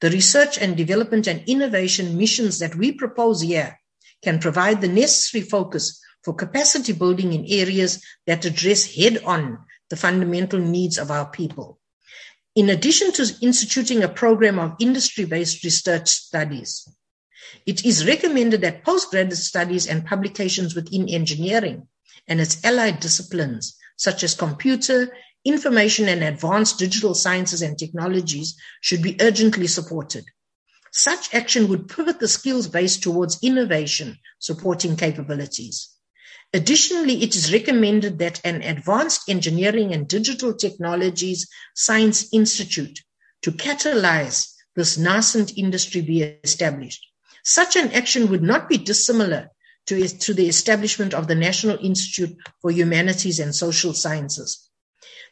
The 0.02 0.10
research 0.10 0.58
and 0.58 0.76
development 0.76 1.28
and 1.28 1.44
innovation 1.48 2.18
missions 2.18 2.60
that 2.60 2.76
we 2.76 2.92
propose 2.92 3.42
here 3.42 3.80
can 4.22 4.40
provide 4.40 4.82
the 4.82 4.88
necessary 4.88 5.44
focus 5.44 6.02
for 6.24 6.34
capacity 6.34 6.94
building 6.94 7.34
in 7.34 7.46
areas 7.48 8.04
that 8.28 8.46
address 8.46 8.96
head 8.96 9.24
on 9.24 9.58
the 9.90 9.96
fundamental 9.96 10.60
needs 10.60 10.98
of 10.98 11.12
our 11.12 11.30
people. 11.30 11.80
In 12.56 12.70
addition 12.70 13.12
to 13.14 13.34
instituting 13.42 14.04
a 14.04 14.10
program 14.10 14.60
of 14.60 14.76
industry 14.80 15.26
based 15.26 15.64
research 15.64 16.10
studies, 16.10 16.88
it 17.66 17.86
is 17.86 18.08
recommended 18.08 18.62
that 18.62 18.84
postgraduate 18.84 19.38
studies 19.38 19.88
and 19.88 20.06
publications 20.06 20.76
within 20.76 21.10
engineering 21.10 21.88
and 22.28 22.40
its 22.40 22.64
allied 22.64 23.00
disciplines, 23.00 23.78
such 23.96 24.24
as 24.24 24.36
computer, 24.36 25.16
information 25.44 26.08
and 26.08 26.24
advanced 26.24 26.78
digital 26.78 27.16
sciences 27.16 27.62
and 27.62 27.78
technologies 27.78 28.56
should 28.82 29.02
be 29.02 29.18
urgently 29.22 29.68
supported. 29.68 30.26
Such 30.92 31.34
action 31.34 31.70
would 31.70 31.88
pivot 31.88 32.20
the 32.20 32.28
skills 32.28 32.68
base 32.68 32.98
towards 32.98 33.40
innovation, 33.42 34.20
supporting 34.40 34.98
capabilities. 34.98 35.90
Additionally, 36.54 37.24
it 37.24 37.34
is 37.34 37.54
recommended 37.54 38.20
that 38.20 38.42
an 38.44 38.62
advanced 38.62 39.30
engineering 39.30 39.94
and 39.94 40.06
digital 40.06 40.54
technologies 40.54 41.48
science 41.76 42.28
institute 42.34 43.00
to 43.42 43.54
catalyze 43.54 44.52
this 44.76 44.98
nascent 44.98 45.58
industry 45.58 46.02
be 46.02 46.24
established. 46.44 47.06
Such 47.44 47.78
an 47.78 47.92
action 47.94 48.30
would 48.30 48.44
not 48.44 48.68
be 48.68 48.78
dissimilar 48.78 49.50
to, 49.86 50.08
to 50.08 50.34
the 50.34 50.48
establishment 50.48 51.14
of 51.14 51.28
the 51.28 51.36
National 51.36 51.78
Institute 51.84 52.36
for 52.62 52.70
Humanities 52.70 53.40
and 53.40 53.56
Social 53.56 53.94
Sciences. 53.94 54.70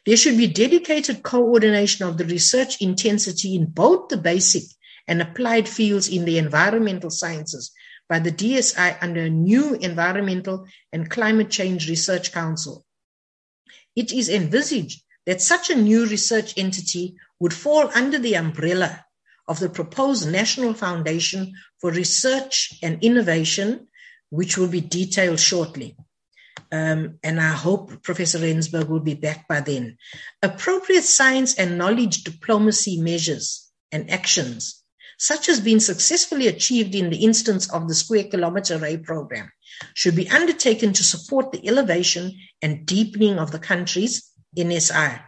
There 0.06 0.16
should 0.16 0.38
be 0.38 0.46
dedicated 0.46 1.22
coordination 1.22 2.06
of 2.06 2.16
the 2.16 2.24
research 2.24 2.80
intensity 2.80 3.54
in 3.54 3.66
both 3.66 4.08
the 4.08 4.16
basic 4.16 4.62
and 5.10 5.20
applied 5.20 5.68
fields 5.68 6.08
in 6.08 6.24
the 6.24 6.38
environmental 6.38 7.10
sciences 7.10 7.72
by 8.08 8.20
the 8.20 8.30
DSI 8.30 8.96
under 9.02 9.22
a 9.22 9.28
new 9.28 9.74
Environmental 9.74 10.66
and 10.92 11.10
Climate 11.10 11.50
Change 11.50 11.88
Research 11.88 12.32
Council. 12.32 12.86
It 13.96 14.12
is 14.12 14.28
envisaged 14.28 15.02
that 15.26 15.42
such 15.42 15.68
a 15.68 15.74
new 15.74 16.06
research 16.06 16.56
entity 16.56 17.16
would 17.40 17.52
fall 17.52 17.90
under 17.92 18.18
the 18.18 18.36
umbrella 18.36 19.04
of 19.48 19.58
the 19.58 19.68
proposed 19.68 20.30
National 20.30 20.74
Foundation 20.74 21.54
for 21.80 21.90
Research 21.90 22.78
and 22.80 23.02
Innovation, 23.02 23.88
which 24.30 24.56
will 24.56 24.68
be 24.68 24.80
detailed 24.80 25.40
shortly. 25.40 25.96
Um, 26.70 27.18
and 27.24 27.40
I 27.40 27.50
hope 27.50 28.02
Professor 28.04 28.38
Rensburg 28.38 28.88
will 28.88 29.00
be 29.00 29.14
back 29.14 29.48
by 29.48 29.60
then. 29.60 29.98
Appropriate 30.40 31.02
science 31.02 31.58
and 31.58 31.76
knowledge 31.76 32.22
diplomacy 32.22 33.00
measures 33.00 33.72
and 33.90 34.08
actions, 34.08 34.79
such 35.20 35.50
as 35.50 35.60
been 35.60 35.80
successfully 35.80 36.48
achieved 36.48 36.94
in 36.94 37.10
the 37.10 37.22
instance 37.22 37.70
of 37.74 37.86
the 37.86 37.94
Square 37.94 38.24
Kilometre 38.24 38.76
Array 38.76 38.96
program, 38.96 39.52
should 39.92 40.16
be 40.16 40.30
undertaken 40.30 40.94
to 40.94 41.04
support 41.04 41.52
the 41.52 41.68
elevation 41.68 42.32
and 42.62 42.86
deepening 42.86 43.38
of 43.38 43.50
the 43.50 43.58
country's 43.58 44.32
NSI. 44.56 45.20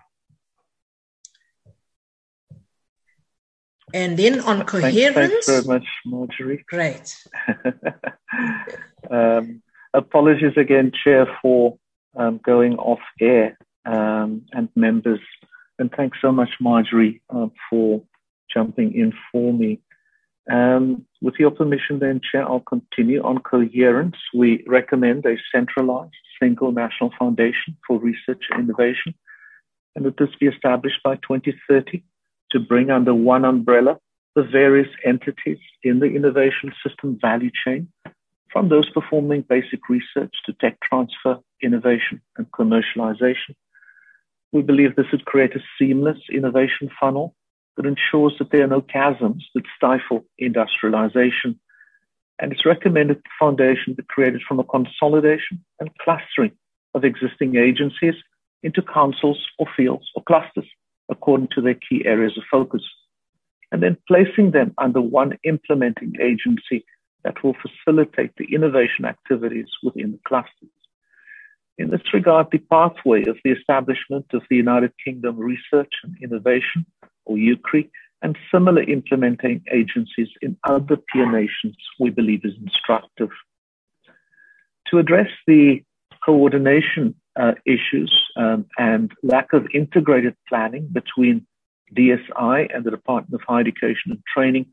And 3.93 4.19
then 4.19 4.41
on 4.41 4.65
coherence. 4.65 5.15
Thanks, 5.15 5.47
thanks 5.47 5.67
very 5.67 5.79
much, 5.79 5.87
Marjorie. 6.07 6.65
Great. 6.67 7.15
um, 9.11 9.63
apologies 9.93 10.57
again, 10.57 10.93
Chair, 11.05 11.27
for 11.43 11.77
um, 12.17 12.41
going 12.43 12.79
off 12.79 13.01
air 13.21 13.59
um, 13.85 14.47
and 14.53 14.71
members. 14.75 15.21
And 15.79 15.93
thanks 15.93 16.17
so 16.23 16.33
much, 16.33 16.49
Marjorie, 16.61 17.21
uh, 17.29 17.49
for 17.69 18.03
jumping 18.53 18.95
in 18.95 19.13
for 19.31 19.53
me. 19.53 19.81
Um, 20.51 21.07
with 21.21 21.35
your 21.39 21.51
permission, 21.51 22.01
then, 22.01 22.21
Chair, 22.21 22.45
I'll 22.49 22.61
continue 22.61 23.23
on 23.23 23.39
coherence. 23.39 24.17
We 24.35 24.65
recommend 24.67 25.25
a 25.25 25.37
centralized 25.55 26.15
single 26.41 26.73
national 26.73 27.13
foundation 27.19 27.77
for 27.87 27.99
research 27.99 28.43
and 28.51 28.65
innovation, 28.65 29.15
and 29.95 30.05
that 30.05 30.17
this 30.17 30.31
be 30.41 30.47
established 30.47 31.01
by 31.05 31.17
2030 31.17 32.03
to 32.51 32.61
bring 32.61 32.91
under 32.91 33.15
one 33.15 33.45
umbrella 33.45 33.99
the 34.35 34.43
various 34.43 34.89
entities 35.05 35.59
in 35.85 36.01
the 36.01 36.07
innovation 36.07 36.73
system 36.85 37.19
value 37.21 37.51
chain 37.65 37.89
from 38.51 38.69
those 38.69 38.89
performing 38.91 39.43
basic 39.43 39.89
research 39.89 40.35
to 40.45 40.53
tech 40.55 40.79
transfer, 40.81 41.39
innovation, 41.63 42.21
and 42.37 42.51
commercialization. 42.51 43.55
We 44.53 44.63
believe 44.63 44.95
this 44.95 45.11
would 45.13 45.25
create 45.25 45.57
a 45.57 45.61
seamless 45.79 46.19
innovation 46.31 46.91
funnel 47.01 47.35
that 47.77 47.87
ensures 47.87 48.35
that 48.39 48.51
there 48.51 48.65
are 48.65 48.69
no 48.69 48.81
chasms 48.81 49.47
that 49.55 49.65
stifle 49.77 50.25
industrialization. 50.39 51.59
And 52.39 52.53
it's 52.53 52.67
recommended 52.67 53.19
the 53.19 53.31
foundation 53.39 53.95
be 53.95 54.03
created 54.03 54.43
from 54.47 54.59
a 54.59 54.65
consolidation 54.65 55.65
and 55.81 55.91
clustering 55.99 56.53
of 56.95 57.05
existing 57.05 57.57
agencies 57.57 58.15
into 58.63 58.83
councils 58.83 59.39
or 59.59 59.67
fields 59.77 60.11
or 60.15 60.23
clusters 60.25 60.69
according 61.09 61.49
to 61.55 61.61
their 61.61 61.75
key 61.75 62.03
areas 62.05 62.37
of 62.37 62.45
focus. 62.51 62.83
And 63.71 63.83
then 63.83 63.97
placing 64.07 64.51
them 64.51 64.75
under 64.79 65.01
one 65.01 65.39
implementing 65.45 66.15
agency 66.21 66.85
that 67.25 67.43
will 67.43 67.55
facilitate 67.55 68.33
the 68.37 68.55
innovation 68.55 69.05
activities 69.05 69.69
within 69.83 70.13
the 70.13 70.21
clusters. 70.27 70.69
In 71.79 71.91
this 71.91 72.03
regard, 72.13 72.49
the 72.51 72.59
pathway 72.59 73.25
of 73.25 73.39
the 73.45 73.51
establishment 73.53 74.27
of 74.35 74.43
the 74.51 74.57
United 74.57 74.93
Kingdom 75.03 75.39
Research 75.39 75.93
and 76.05 76.17
Innovation, 76.23 76.85
or 77.25 77.37
UKRI, 77.37 77.89
and 78.23 78.39
similar 78.53 78.83
implementing 78.83 79.63
agencies 79.73 80.29
in 80.41 80.57
other 80.65 80.97
peer 80.97 81.31
nations, 81.31 81.77
we 81.99 82.11
believe 82.11 82.45
is 82.45 82.55
instructive. 82.63 83.31
To 84.89 84.99
address 84.99 85.29
the 85.47 85.83
coordination 86.25 87.15
uh, 87.35 87.53
issues 87.67 88.13
um, 88.37 88.67
and 88.79 89.11
lack 89.23 89.53
of 89.53 89.67
integrated 89.75 90.37
planning 90.49 90.89
between 90.93 91.47
DSI 91.97 92.75
and 92.75 92.85
the 92.85 92.91
Department 92.91 93.35
of 93.35 93.47
Higher 93.47 93.61
Education 93.61 94.13
and 94.13 94.23
Training, 94.33 94.67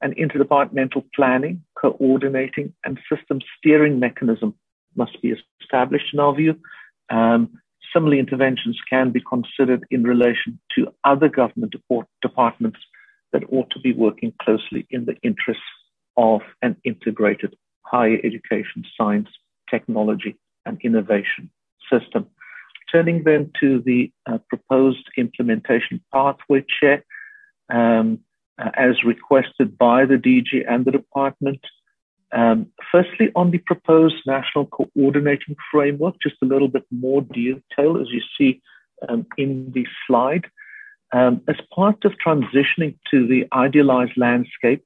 an 0.00 0.14
interdepartmental 0.14 1.04
planning, 1.14 1.62
coordinating, 1.80 2.72
and 2.84 2.98
system 3.12 3.40
steering 3.56 3.98
mechanism 3.98 4.54
must 4.96 5.20
be 5.22 5.34
established 5.62 6.12
in 6.12 6.20
our 6.20 6.34
view. 6.34 6.56
Um, 7.10 7.58
similar 7.92 8.16
interventions 8.16 8.78
can 8.88 9.10
be 9.10 9.20
considered 9.20 9.84
in 9.90 10.02
relation 10.02 10.58
to 10.74 10.92
other 11.04 11.28
government 11.28 11.74
departments 12.22 12.78
that 13.32 13.42
ought 13.50 13.70
to 13.70 13.80
be 13.80 13.92
working 13.92 14.32
closely 14.42 14.86
in 14.90 15.04
the 15.04 15.16
interests 15.22 15.62
of 16.16 16.40
an 16.62 16.76
integrated 16.84 17.56
higher 17.82 18.18
education, 18.24 18.84
science, 18.96 19.28
technology, 19.70 20.36
and 20.66 20.78
innovation 20.82 21.50
system. 21.90 22.26
Turning 22.90 23.22
then 23.24 23.50
to 23.60 23.82
the 23.84 24.10
uh, 24.26 24.38
proposed 24.48 25.04
implementation 25.16 26.02
pathway 26.12 26.64
chair, 26.80 27.04
um, 27.70 28.18
uh, 28.58 28.70
as 28.74 29.04
requested 29.04 29.76
by 29.78 30.04
the 30.04 30.16
DG 30.16 30.64
and 30.68 30.84
the 30.84 30.90
department. 30.90 31.60
Um, 32.32 32.66
firstly, 32.92 33.30
on 33.34 33.50
the 33.50 33.58
proposed 33.58 34.16
national 34.26 34.66
coordinating 34.66 35.56
framework, 35.72 36.16
just 36.22 36.36
a 36.42 36.46
little 36.46 36.68
bit 36.68 36.84
more 36.90 37.22
detail 37.22 37.98
as 38.00 38.08
you 38.10 38.20
see 38.36 38.60
um, 39.08 39.26
in 39.36 39.72
the 39.74 39.86
slide. 40.06 40.46
Um, 41.12 41.40
as 41.48 41.56
part 41.74 42.04
of 42.04 42.12
transitioning 42.24 42.98
to 43.10 43.26
the 43.26 43.46
idealized 43.52 44.16
landscape, 44.16 44.84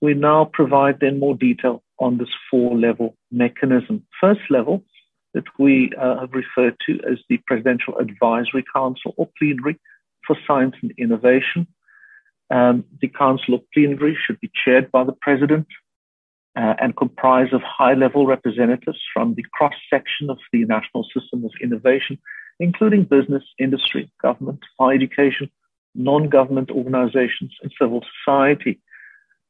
we 0.00 0.14
now 0.14 0.44
provide 0.52 0.98
then 1.00 1.20
more 1.20 1.36
detail 1.36 1.82
on 2.00 2.18
this 2.18 2.28
four 2.50 2.76
level 2.76 3.16
mechanism. 3.30 4.04
First 4.20 4.40
level 4.50 4.82
that 5.34 5.44
we 5.58 5.92
uh, 5.98 6.20
have 6.20 6.32
referred 6.32 6.76
to 6.86 6.94
as 7.08 7.18
the 7.28 7.38
Presidential 7.46 7.96
Advisory 7.98 8.64
Council 8.74 9.14
or 9.16 9.28
plenary 9.38 9.78
for 10.26 10.36
science 10.46 10.74
and 10.82 10.92
innovation. 10.98 11.68
Um, 12.50 12.84
the 13.00 13.08
council 13.08 13.54
of 13.54 13.62
plenary 13.72 14.18
should 14.26 14.40
be 14.40 14.50
chaired 14.64 14.90
by 14.90 15.04
the 15.04 15.12
president 15.12 15.66
uh, 16.56 16.74
and 16.80 16.96
comprise 16.96 17.52
of 17.52 17.62
high 17.62 17.94
level 17.94 18.26
representatives 18.26 18.98
from 19.12 19.34
the 19.34 19.44
cross 19.54 19.74
section 19.88 20.30
of 20.30 20.38
the 20.52 20.64
national 20.64 21.04
system 21.04 21.44
of 21.44 21.52
innovation, 21.62 22.18
including 22.60 23.04
business, 23.04 23.42
industry, 23.58 24.10
government, 24.20 24.60
higher 24.78 24.94
education, 24.94 25.50
non 25.94 26.28
government 26.28 26.70
organizations, 26.70 27.52
and 27.62 27.72
civil 27.80 28.02
society. 28.18 28.80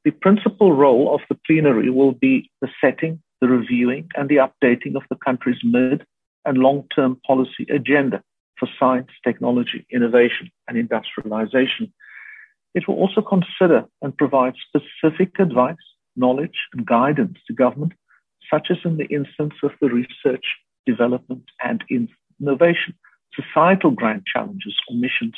The 0.05 0.11
principal 0.11 0.73
role 0.73 1.15
of 1.15 1.21
the 1.29 1.39
plenary 1.47 1.91
will 1.91 2.13
be 2.13 2.51
the 2.61 2.69
setting, 2.81 3.23
the 3.41 3.49
reviewing, 3.49 4.09
and 4.17 4.29
the 4.29 4.37
updating 4.37 4.97
of 4.97 5.03
the 5.11 5.17
country's 5.17 5.61
mid 5.63 6.05
and 6.45 6.59
long 6.59 6.87
term 6.95 7.21
policy 7.27 7.67
agenda 7.71 8.23
for 8.59 8.69
science, 8.79 9.11
technology, 9.25 9.87
innovation, 9.91 10.51
and 10.69 10.77
industrialization. 10.77 11.93
It 12.75 12.89
will 12.89 12.97
also 12.97 13.21
consider 13.21 13.85
and 14.01 14.17
provide 14.17 14.55
specific 14.69 15.39
advice, 15.39 15.77
knowledge, 16.17 16.59
and 16.73 16.87
guidance 16.87 17.39
to 17.47 17.55
government, 17.55 17.93
such 18.51 18.69
as 18.71 18.79
in 18.85 18.97
the 18.97 19.07
instance 19.07 19.55
of 19.63 19.71
the 19.81 19.89
research, 19.89 20.45
development, 20.87 21.45
and 21.63 21.85
innovation, 22.41 22.95
societal 23.35 23.91
grant 23.91 24.25
challenges 24.27 24.75
or 24.89 24.97
missions 24.97 25.37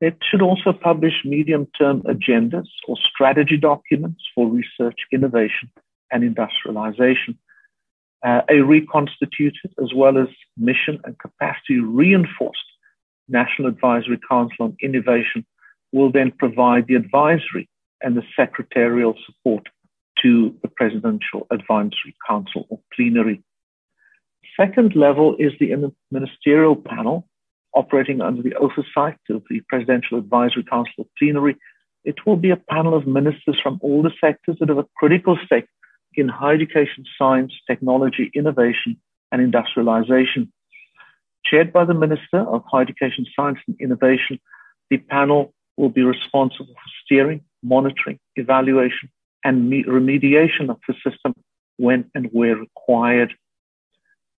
it 0.00 0.18
should 0.30 0.42
also 0.42 0.72
publish 0.72 1.24
medium 1.24 1.66
term 1.78 2.02
agendas 2.02 2.68
or 2.86 2.96
strategy 2.96 3.56
documents 3.56 4.22
for 4.34 4.46
research, 4.46 5.00
innovation, 5.10 5.70
and 6.12 6.22
industrialization. 6.22 7.38
Uh, 8.22 8.42
a 8.50 8.60
reconstituted 8.60 9.72
as 9.82 9.92
well 9.94 10.18
as 10.18 10.28
mission 10.56 11.00
and 11.04 11.18
capacity 11.18 11.78
reinforced 11.78 12.58
National 13.28 13.68
Advisory 13.68 14.18
Council 14.28 14.56
on 14.66 14.76
Innovation 14.82 15.46
will 15.92 16.10
then 16.10 16.30
provide 16.30 16.86
the 16.86 16.94
advisory 16.94 17.68
and 18.02 18.16
the 18.16 18.22
secretarial 18.36 19.14
support 19.24 19.68
to 20.22 20.54
the 20.62 20.68
Presidential 20.68 21.46
Advisory 21.50 22.16
Council 22.26 22.66
or 22.68 22.80
plenary. 22.94 23.42
Second 24.58 24.96
level 24.96 25.36
is 25.38 25.52
the 25.60 25.92
ministerial 26.10 26.76
panel, 26.76 27.28
operating 27.74 28.20
under 28.22 28.42
the 28.42 28.54
oversight 28.54 29.18
of 29.28 29.42
the 29.50 29.60
Presidential 29.68 30.18
Advisory 30.18 30.64
Council 30.64 31.08
plenary. 31.18 31.56
It 32.04 32.24
will 32.24 32.36
be 32.36 32.50
a 32.50 32.56
panel 32.56 32.94
of 32.94 33.06
ministers 33.06 33.58
from 33.62 33.78
all 33.82 34.02
the 34.02 34.12
sectors 34.20 34.56
that 34.60 34.68
have 34.68 34.78
a 34.78 34.86
critical 34.96 35.38
stake 35.44 35.66
in 36.14 36.28
higher 36.28 36.54
education, 36.54 37.04
science, 37.18 37.52
technology, 37.66 38.30
innovation, 38.34 38.96
and 39.30 39.42
industrialization. 39.42 40.52
Chaired 41.44 41.72
by 41.72 41.84
the 41.84 41.94
Minister 41.94 42.38
of 42.38 42.64
Higher 42.70 42.82
Education, 42.82 43.26
Science, 43.36 43.58
and 43.68 43.76
Innovation, 43.80 44.40
the 44.88 44.98
panel 44.98 45.52
will 45.76 45.90
be 45.90 46.02
responsible 46.02 46.72
for 46.72 46.90
steering, 47.04 47.42
monitoring, 47.66 48.18
evaluation, 48.36 49.10
and 49.44 49.72
remediation 49.72 50.70
of 50.70 50.78
the 50.88 50.94
system 51.04 51.34
when 51.76 52.10
and 52.14 52.26
where 52.32 52.56
required. 52.56 53.32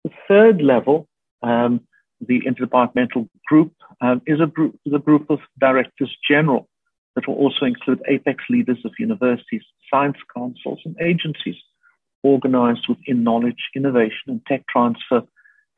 The 0.04 0.10
third 0.28 0.62
level 0.62 1.08
um, 1.42 1.80
the 2.20 2.40
interdepartmental 2.42 3.28
group 3.46 3.72
um, 4.00 4.22
is 4.26 4.40
a 4.40 4.46
group, 4.46 4.78
is 4.86 4.92
a 4.94 4.98
group 4.98 5.30
of 5.30 5.40
directors 5.58 6.14
general 6.28 6.68
that 7.14 7.26
will 7.26 7.34
also 7.34 7.64
include 7.64 8.02
apex 8.08 8.44
leaders 8.50 8.78
of 8.84 8.92
universities, 8.98 9.62
science 9.90 10.16
councils, 10.34 10.80
and 10.84 10.96
agencies 11.00 11.56
organized 12.22 12.86
within 12.88 13.22
knowledge, 13.22 13.70
innovation, 13.74 14.28
and 14.28 14.44
tech 14.46 14.64
transfer 14.68 15.22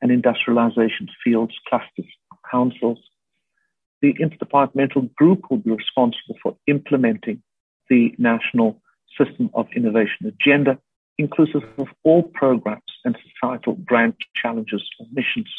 and 0.01 0.11
industrialization 0.11 1.07
fields, 1.23 1.53
clusters, 1.67 2.11
councils. 2.49 2.99
The 4.01 4.13
interdepartmental 4.13 5.13
group 5.15 5.49
will 5.49 5.57
be 5.57 5.71
responsible 5.71 6.37
for 6.41 6.55
implementing 6.67 7.41
the 7.89 8.13
national 8.17 8.81
system 9.17 9.49
of 9.53 9.67
innovation 9.75 10.25
agenda, 10.27 10.77
inclusive 11.17 11.63
of 11.77 11.87
all 12.03 12.23
programs 12.23 12.81
and 13.03 13.17
societal 13.23 13.73
grant 13.85 14.15
challenges 14.35 14.83
or 14.99 15.05
missions. 15.11 15.51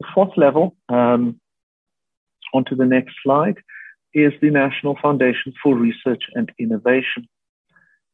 The 0.00 0.06
fourth 0.14 0.36
level, 0.36 0.76
um, 0.88 1.40
onto 2.52 2.76
the 2.76 2.84
next 2.84 3.14
slide, 3.22 3.58
is 4.14 4.32
the 4.40 4.50
National 4.50 4.96
Foundation 5.00 5.52
for 5.62 5.76
Research 5.76 6.24
and 6.34 6.50
Innovation. 6.58 7.28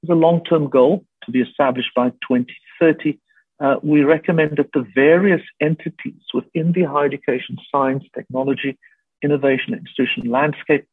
It's 0.02 0.10
a 0.10 0.14
long-term 0.14 0.68
goal 0.68 1.04
to 1.24 1.30
be 1.30 1.40
established 1.40 1.90
by 1.94 2.10
2030. 2.10 3.18
Uh, 3.60 3.76
we 3.82 4.02
recommend 4.02 4.56
that 4.56 4.72
the 4.72 4.86
various 4.94 5.42
entities 5.60 6.22
within 6.32 6.72
the 6.72 6.82
higher 6.82 7.06
education, 7.06 7.56
science, 7.70 8.04
technology, 8.14 8.76
innovation, 9.24 9.74
institution 9.74 10.30
landscape 10.30 10.86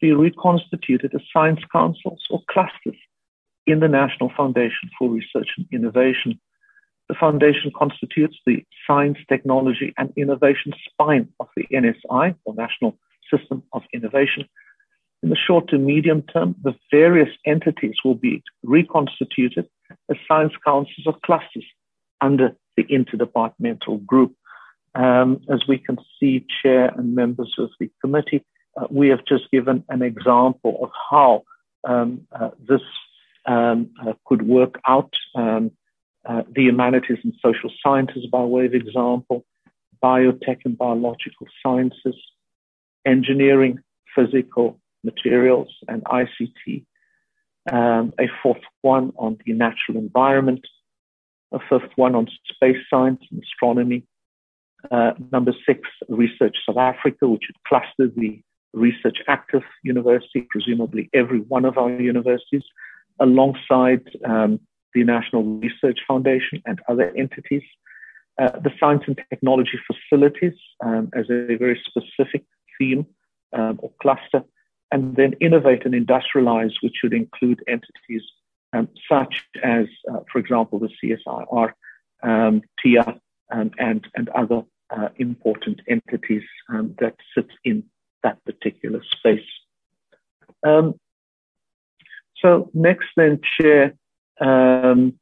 be 0.00 0.12
reconstituted 0.12 1.14
as 1.14 1.20
science 1.32 1.60
councils 1.70 2.20
or 2.30 2.40
clusters 2.50 2.96
in 3.66 3.80
the 3.80 3.88
National 3.88 4.30
Foundation 4.36 4.90
for 4.98 5.08
Research 5.10 5.48
and 5.56 5.66
Innovation. 5.72 6.40
The 7.08 7.14
foundation 7.14 7.70
constitutes 7.76 8.36
the 8.46 8.64
science, 8.86 9.18
technology, 9.28 9.92
and 9.98 10.12
innovation 10.16 10.72
spine 10.86 11.28
of 11.40 11.48
the 11.56 11.66
NSI, 11.72 12.34
or 12.44 12.54
National 12.54 12.96
System 13.30 13.62
of 13.72 13.82
Innovation. 13.92 14.48
In 15.22 15.28
the 15.28 15.36
short 15.36 15.68
to 15.68 15.78
medium 15.78 16.22
term, 16.22 16.56
the 16.62 16.74
various 16.90 17.28
entities 17.46 17.96
will 18.04 18.16
be 18.16 18.42
reconstituted 18.64 19.68
as 20.10 20.16
science 20.26 20.54
councils 20.64 21.06
or 21.06 21.16
clusters 21.24 21.64
under 22.20 22.56
the 22.76 22.84
interdepartmental 22.84 24.04
group. 24.04 24.34
Um, 24.94 25.40
as 25.50 25.62
we 25.66 25.78
can 25.78 25.98
see, 26.18 26.46
Chair 26.62 26.88
and 26.88 27.14
members 27.14 27.54
of 27.58 27.70
the 27.80 27.90
committee, 28.00 28.44
uh, 28.76 28.86
we 28.90 29.08
have 29.08 29.24
just 29.26 29.50
given 29.50 29.84
an 29.88 30.02
example 30.02 30.78
of 30.82 30.90
how 31.10 31.44
um, 31.84 32.26
uh, 32.32 32.50
this 32.58 32.82
um, 33.46 33.90
uh, 34.00 34.12
could 34.26 34.42
work 34.42 34.80
out. 34.86 35.12
Um, 35.34 35.72
uh, 36.24 36.42
the 36.54 36.62
humanities 36.62 37.18
and 37.24 37.34
social 37.42 37.70
sciences, 37.82 38.26
by 38.30 38.42
way 38.42 38.66
of 38.66 38.74
example, 38.74 39.44
biotech 40.02 40.58
and 40.64 40.78
biological 40.78 41.46
sciences, 41.62 42.14
engineering, 43.04 43.78
physical 44.14 44.78
materials, 45.02 45.68
and 45.88 46.04
ICT. 46.04 46.84
Um, 47.70 48.12
a 48.18 48.28
fourth 48.42 48.62
one 48.82 49.12
on 49.16 49.38
the 49.44 49.52
natural 49.52 49.98
environment, 49.98 50.66
a 51.52 51.58
fifth 51.58 51.92
one 51.96 52.14
on 52.14 52.28
space 52.52 52.82
science 52.90 53.22
and 53.30 53.42
astronomy. 53.42 54.04
Uh, 54.90 55.12
number 55.30 55.52
six, 55.66 55.80
Research 56.08 56.56
South 56.66 56.76
Africa, 56.76 57.28
which 57.28 57.44
would 57.48 57.64
cluster 57.66 58.12
the 58.14 58.42
research 58.72 59.18
active 59.28 59.62
university, 59.82 60.46
presumably 60.50 61.08
every 61.12 61.40
one 61.40 61.64
of 61.64 61.78
our 61.78 61.90
universities, 61.90 62.64
alongside 63.20 64.02
um, 64.24 64.58
the 64.94 65.04
National 65.04 65.44
Research 65.44 66.00
Foundation 66.06 66.62
and 66.66 66.80
other 66.88 67.12
entities. 67.16 67.62
Uh, 68.40 68.58
the 68.60 68.70
science 68.80 69.02
and 69.06 69.20
technology 69.30 69.78
facilities 69.86 70.54
um, 70.84 71.10
as 71.14 71.26
a 71.26 71.56
very 71.56 71.80
specific 71.86 72.44
theme 72.78 73.06
um, 73.52 73.78
or 73.82 73.92
cluster, 74.00 74.42
and 74.90 75.16
then 75.16 75.34
innovate 75.40 75.84
and 75.84 75.94
industrialize, 75.94 76.72
which 76.82 76.96
would 77.02 77.12
include 77.12 77.60
entities 77.68 78.22
um, 78.72 78.88
such 79.10 79.44
as, 79.62 79.86
uh, 80.10 80.20
for 80.32 80.38
example, 80.38 80.78
the 80.78 80.88
CSIR, 81.02 81.72
um, 82.22 82.62
TIA, 82.82 83.20
um, 83.50 83.70
and, 83.78 84.06
and 84.14 84.28
other 84.30 84.62
uh, 84.96 85.08
important 85.16 85.80
entities 85.88 86.42
um, 86.68 86.94
that 87.00 87.14
sit 87.34 87.48
in 87.64 87.84
that 88.22 88.44
particular 88.44 89.02
space. 89.18 89.48
so 92.36 92.70
next 92.74 93.06
then, 93.16 93.40
Chair, 93.58 93.94
um, 94.40 95.14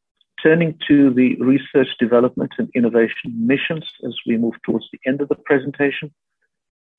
turning 0.42 0.78
to 0.88 1.12
the 1.12 1.36
research, 1.36 1.88
development, 1.98 2.52
and 2.58 2.68
innovation 2.74 3.32
missions 3.34 3.84
as 4.06 4.14
we 4.26 4.36
move 4.36 4.54
towards 4.64 4.86
the 4.92 4.98
end 5.06 5.20
of 5.20 5.28
the 5.28 5.34
presentation. 5.34 6.12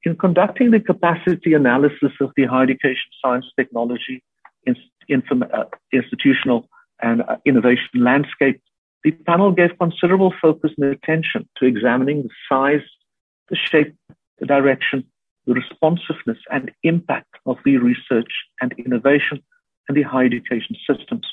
In 0.04 0.16
conducting 0.16 0.72
the 0.72 0.80
capacity 0.80 1.54
analysis 1.54 2.12
of 2.20 2.32
the 2.36 2.46
higher 2.46 2.64
education, 2.64 3.10
science, 3.24 3.46
technology, 3.56 4.24
uh, 4.68 5.64
institutional, 5.94 6.68
and 7.02 7.22
uh, 7.22 7.38
innovation 7.46 7.90
landscape, 7.96 8.62
the 9.04 9.12
panel 9.12 9.52
gave 9.52 9.78
considerable 9.80 10.34
focus 10.42 10.72
and 10.78 10.86
attention 10.86 11.48
to 11.58 11.66
examining 11.66 12.24
the 12.24 12.30
size, 12.48 12.86
the 13.50 13.56
shape, 13.56 13.96
the 14.40 14.46
direction, 14.46 15.04
the 15.48 15.54
responsiveness 15.54 16.38
and 16.52 16.72
impact 16.84 17.36
of 17.46 17.58
the 17.66 17.78
research 17.78 18.32
and 18.62 18.74
innovation 18.74 19.42
and 19.88 19.98
the 19.98 20.04
higher 20.04 20.26
education 20.26 20.76
systems. 20.88 21.26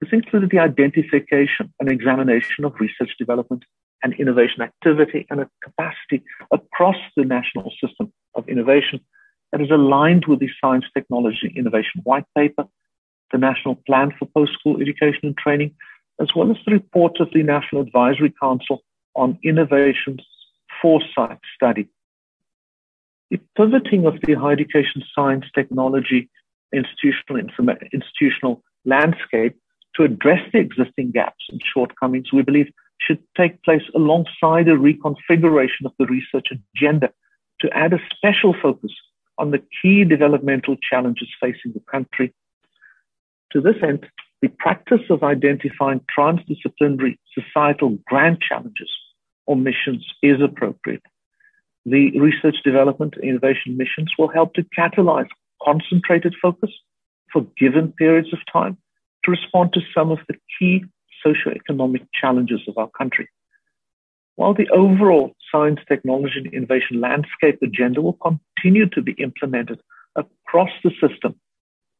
This 0.00 0.12
included 0.12 0.50
the 0.50 0.58
identification 0.58 1.72
and 1.78 1.88
examination 1.88 2.64
of 2.64 2.74
research 2.80 3.12
development 3.18 3.64
and 4.02 4.14
innovation 4.14 4.62
activity 4.62 5.26
and 5.30 5.40
a 5.40 5.48
capacity 5.62 6.24
across 6.52 6.96
the 7.16 7.24
national 7.24 7.72
system 7.80 8.12
of 8.34 8.48
innovation 8.48 8.98
that 9.52 9.60
is 9.60 9.70
aligned 9.70 10.24
with 10.26 10.40
the 10.40 10.48
Science, 10.60 10.86
Technology, 10.92 11.52
Innovation 11.54 12.00
White 12.02 12.24
Paper, 12.36 12.64
the 13.30 13.38
National 13.38 13.76
Plan 13.86 14.12
for 14.18 14.26
Post-School 14.34 14.80
Education 14.80 15.20
and 15.22 15.38
Training, 15.38 15.74
as 16.22 16.28
well 16.36 16.50
as 16.50 16.56
the 16.64 16.72
report 16.72 17.18
of 17.20 17.28
the 17.34 17.42
National 17.42 17.82
Advisory 17.82 18.32
Council 18.40 18.82
on 19.16 19.38
Innovation's 19.42 20.24
Foresight 20.80 21.38
Study. 21.56 21.88
The 23.30 23.40
pivoting 23.56 24.06
of 24.06 24.14
the 24.22 24.34
higher 24.34 24.52
education 24.52 25.02
science 25.14 25.46
technology 25.54 26.30
institutional, 26.72 27.44
institutional 27.92 28.62
landscape 28.84 29.56
to 29.96 30.04
address 30.04 30.40
the 30.52 30.58
existing 30.58 31.10
gaps 31.10 31.44
and 31.50 31.60
shortcomings, 31.74 32.32
we 32.32 32.42
believe 32.42 32.72
should 32.98 33.18
take 33.36 33.62
place 33.62 33.82
alongside 33.94 34.68
a 34.68 34.76
reconfiguration 34.76 35.84
of 35.84 35.92
the 35.98 36.06
research 36.06 36.48
agenda 36.52 37.10
to 37.60 37.68
add 37.76 37.92
a 37.92 37.98
special 38.14 38.54
focus 38.62 38.92
on 39.38 39.50
the 39.50 39.62
key 39.80 40.04
developmental 40.04 40.76
challenges 40.88 41.28
facing 41.40 41.72
the 41.72 41.82
country. 41.90 42.32
To 43.52 43.60
this 43.60 43.76
end, 43.82 44.06
the 44.42 44.48
practice 44.48 45.00
of 45.08 45.22
identifying 45.22 46.00
transdisciplinary 46.18 47.16
societal 47.32 47.96
grand 48.06 48.38
challenges 48.40 48.90
or 49.46 49.56
missions 49.56 50.04
is 50.20 50.42
appropriate. 50.42 51.02
The 51.86 52.18
research 52.18 52.56
development 52.64 53.14
and 53.14 53.24
innovation 53.24 53.76
missions 53.76 54.12
will 54.18 54.28
help 54.28 54.54
to 54.54 54.66
catalyze 54.76 55.28
concentrated 55.62 56.34
focus 56.42 56.70
for 57.32 57.46
given 57.56 57.92
periods 57.92 58.32
of 58.32 58.40
time 58.52 58.76
to 59.24 59.30
respond 59.30 59.72
to 59.74 59.80
some 59.94 60.10
of 60.10 60.18
the 60.28 60.34
key 60.58 60.84
socioeconomic 61.24 62.06
challenges 62.20 62.60
of 62.66 62.76
our 62.76 62.90
country. 62.90 63.28
While 64.34 64.54
the 64.54 64.68
overall 64.70 65.34
science, 65.52 65.78
technology, 65.88 66.38
and 66.38 66.52
innovation 66.52 67.00
landscape 67.00 67.58
agenda 67.62 68.00
will 68.00 68.18
continue 68.18 68.88
to 68.88 69.02
be 69.02 69.12
implemented 69.12 69.80
across 70.16 70.70
the 70.82 70.90
system 71.00 71.36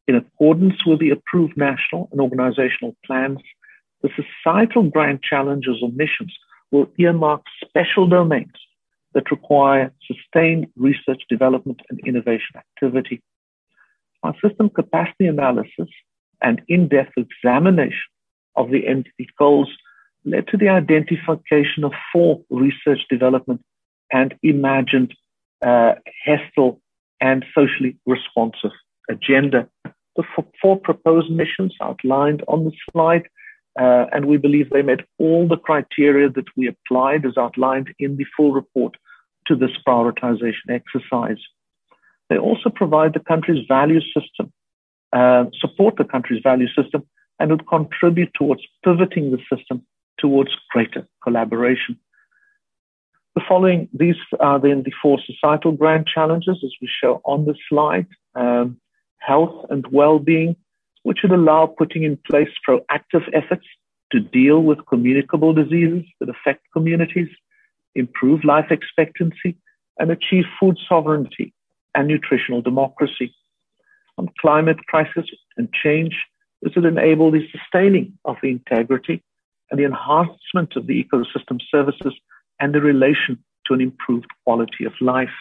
in 0.07 0.15
accordance 0.15 0.85
with 0.85 0.99
the 0.99 1.11
approved 1.11 1.55
national 1.57 2.09
and 2.11 2.19
organizational 2.19 2.95
plans, 3.05 3.39
the 4.01 4.09
societal 4.15 4.83
grand 4.83 5.21
challenges 5.23 5.77
or 5.81 5.89
missions 5.89 6.33
will 6.71 6.87
earmark 6.97 7.41
special 7.65 8.07
domains 8.07 8.51
that 9.13 9.31
require 9.31 9.93
sustained 10.05 10.67
research, 10.75 11.21
development, 11.29 11.79
and 11.89 11.99
innovation 12.05 12.55
activity. 12.57 13.21
Our 14.23 14.35
system 14.45 14.69
capacity 14.69 15.27
analysis 15.27 15.89
and 16.41 16.61
in-depth 16.67 17.13
examination 17.17 18.09
of 18.55 18.71
the 18.71 18.87
entity 18.87 19.29
goals 19.37 19.69
led 20.25 20.47
to 20.47 20.57
the 20.57 20.69
identification 20.69 21.83
of 21.83 21.91
four 22.11 22.41
research 22.49 23.01
development 23.09 23.61
and 24.11 24.33
imagined 24.41 25.13
uh, 25.65 25.93
and 27.21 27.45
socially 27.55 27.97
responsive 28.05 28.71
agenda. 29.09 29.67
The 30.15 30.23
four 30.61 30.79
proposed 30.79 31.31
missions 31.31 31.75
outlined 31.81 32.43
on 32.47 32.65
the 32.65 32.71
slide, 32.91 33.23
uh, 33.79 34.05
and 34.11 34.25
we 34.25 34.37
believe 34.37 34.69
they 34.69 34.83
met 34.83 35.01
all 35.17 35.47
the 35.47 35.57
criteria 35.57 36.29
that 36.29 36.45
we 36.55 36.67
applied 36.67 37.25
as 37.25 37.37
outlined 37.37 37.93
in 37.99 38.17
the 38.17 38.25
full 38.37 38.51
report 38.51 38.95
to 39.47 39.55
this 39.55 39.71
prioritization 39.87 40.69
exercise. 40.69 41.39
They 42.29 42.37
also 42.37 42.69
provide 42.69 43.13
the 43.13 43.19
country's 43.19 43.65
value 43.67 44.01
system, 44.01 44.53
uh, 45.11 45.45
support 45.59 45.97
the 45.97 46.05
country's 46.05 46.41
value 46.43 46.67
system, 46.67 47.03
and 47.39 47.51
would 47.51 47.67
contribute 47.67 48.31
towards 48.35 48.61
pivoting 48.83 49.31
the 49.31 49.39
system 49.53 49.85
towards 50.19 50.51
greater 50.71 51.07
collaboration. 51.23 51.99
The 53.35 53.41
following, 53.47 53.89
these 53.93 54.15
are 54.39 54.59
then 54.59 54.83
the 54.83 54.91
four 55.01 55.17
societal 55.25 55.71
grand 55.71 56.07
challenges 56.07 56.59
as 56.63 56.73
we 56.81 56.87
show 57.01 57.19
on 57.25 57.45
the 57.45 57.55
slide. 57.67 58.07
Um, 58.35 58.77
health 59.25 59.65
and 59.69 59.85
well-being, 59.87 60.55
which 61.03 61.19
would 61.23 61.31
allow 61.31 61.65
putting 61.65 62.03
in 62.03 62.17
place 62.29 62.49
proactive 62.67 63.27
efforts 63.33 63.65
to 64.11 64.19
deal 64.19 64.61
with 64.61 64.85
communicable 64.87 65.53
diseases 65.53 66.03
that 66.19 66.29
affect 66.29 66.61
communities, 66.71 67.29
improve 67.95 68.43
life 68.43 68.69
expectancy, 68.69 69.57
and 69.99 70.11
achieve 70.11 70.45
food 70.59 70.77
sovereignty 70.87 71.53
and 71.95 72.07
nutritional 72.07 72.61
democracy. 72.61 73.33
On 74.17 74.29
climate 74.39 74.77
crisis 74.87 75.25
and 75.57 75.71
change, 75.73 76.15
this 76.61 76.75
would 76.75 76.85
enable 76.85 77.31
the 77.31 77.47
sustaining 77.51 78.17
of 78.25 78.37
the 78.41 78.49
integrity 78.49 79.23
and 79.69 79.79
the 79.79 79.85
enhancement 79.85 80.75
of 80.75 80.87
the 80.87 81.03
ecosystem 81.03 81.59
services 81.71 82.13
and 82.59 82.73
the 82.73 82.81
relation 82.81 83.43
to 83.65 83.73
an 83.73 83.81
improved 83.81 84.27
quality 84.43 84.85
of 84.85 84.93
life. 85.01 85.33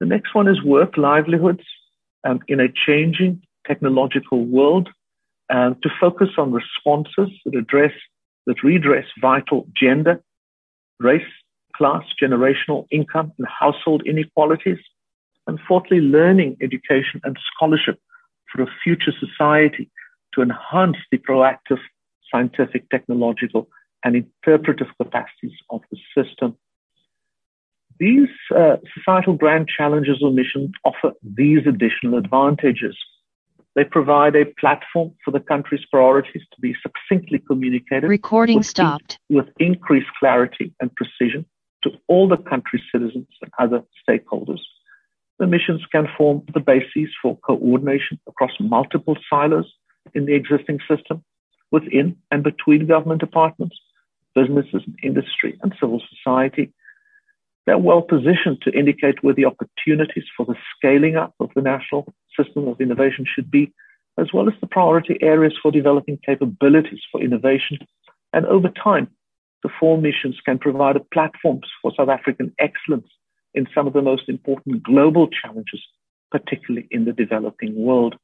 The 0.00 0.06
next 0.06 0.34
one 0.34 0.48
is 0.48 0.62
work 0.62 0.96
livelihoods 0.96 1.64
um, 2.24 2.40
in 2.48 2.60
a 2.60 2.68
changing 2.68 3.42
technological 3.66 4.44
world 4.44 4.88
to 5.50 5.90
focus 6.00 6.28
on 6.38 6.52
responses 6.52 7.28
that 7.44 7.56
address, 7.56 7.92
that 8.46 8.62
redress 8.62 9.06
vital 9.20 9.66
gender, 9.76 10.22
race, 11.00 11.22
class, 11.76 12.04
generational 12.22 12.86
income, 12.90 13.32
and 13.38 13.46
household 13.48 14.02
inequalities. 14.06 14.78
And 15.46 15.58
fourthly, 15.66 16.00
learning, 16.00 16.58
education, 16.60 17.20
and 17.24 17.36
scholarship 17.52 17.98
for 18.52 18.62
a 18.62 18.66
future 18.84 19.12
society 19.18 19.90
to 20.34 20.42
enhance 20.42 20.98
the 21.10 21.18
proactive 21.18 21.80
scientific, 22.30 22.88
technological, 22.90 23.68
and 24.04 24.14
interpretive 24.16 24.86
capacities 24.98 25.56
of 25.70 25.80
the 25.90 25.98
system. 26.14 26.56
These 28.00 28.30
uh, 28.56 28.78
societal 28.94 29.34
grand 29.34 29.68
challenges 29.68 30.22
or 30.22 30.32
missions 30.32 30.70
offer 30.84 31.12
these 31.22 31.66
additional 31.66 32.18
advantages. 32.18 32.96
They 33.76 33.84
provide 33.84 34.34
a 34.34 34.46
platform 34.58 35.12
for 35.22 35.30
the 35.30 35.38
country's 35.38 35.84
priorities 35.90 36.42
to 36.54 36.60
be 36.60 36.74
succinctly 36.82 37.38
communicated. 37.38 38.08
Recording 38.08 38.58
with 38.58 38.66
stopped. 38.66 39.18
In, 39.28 39.36
with 39.36 39.48
increased 39.58 40.08
clarity 40.18 40.72
and 40.80 40.90
precision 40.96 41.44
to 41.82 41.90
all 42.08 42.26
the 42.26 42.38
country's 42.38 42.82
citizens 42.90 43.28
and 43.42 43.52
other 43.58 43.82
stakeholders. 44.08 44.60
The 45.38 45.46
missions 45.46 45.82
can 45.92 46.08
form 46.16 46.42
the 46.52 46.60
basis 46.60 47.10
for 47.22 47.38
coordination 47.38 48.18
across 48.26 48.50
multiple 48.60 49.16
silos 49.28 49.72
in 50.14 50.26
the 50.26 50.34
existing 50.34 50.80
system, 50.88 51.22
within 51.70 52.16
and 52.30 52.42
between 52.42 52.86
government 52.86 53.20
departments, 53.20 53.76
businesses 54.34 54.82
and 54.86 54.98
industry, 55.02 55.58
and 55.62 55.74
civil 55.80 56.02
society. 56.14 56.72
They're 57.70 57.78
well 57.78 58.02
positioned 58.02 58.62
to 58.62 58.76
indicate 58.76 59.22
where 59.22 59.32
the 59.32 59.44
opportunities 59.44 60.24
for 60.36 60.44
the 60.44 60.56
scaling 60.74 61.14
up 61.14 61.34
of 61.38 61.50
the 61.54 61.62
national 61.62 62.12
system 62.36 62.66
of 62.66 62.80
innovation 62.80 63.24
should 63.32 63.48
be, 63.48 63.72
as 64.18 64.32
well 64.34 64.48
as 64.48 64.54
the 64.60 64.66
priority 64.66 65.16
areas 65.22 65.56
for 65.62 65.70
developing 65.70 66.18
capabilities 66.26 66.98
for 67.12 67.22
innovation. 67.22 67.78
And 68.32 68.44
over 68.46 68.70
time, 68.70 69.06
the 69.62 69.68
four 69.78 69.98
missions 69.98 70.36
can 70.44 70.58
provide 70.58 70.96
a 70.96 71.06
platform 71.14 71.60
for 71.80 71.92
South 71.96 72.08
African 72.08 72.52
excellence 72.58 73.06
in 73.54 73.68
some 73.72 73.86
of 73.86 73.92
the 73.92 74.02
most 74.02 74.28
important 74.28 74.82
global 74.82 75.28
challenges, 75.28 75.80
particularly 76.32 76.88
in 76.90 77.04
the 77.04 77.12
developing 77.12 77.76
world 77.76 78.16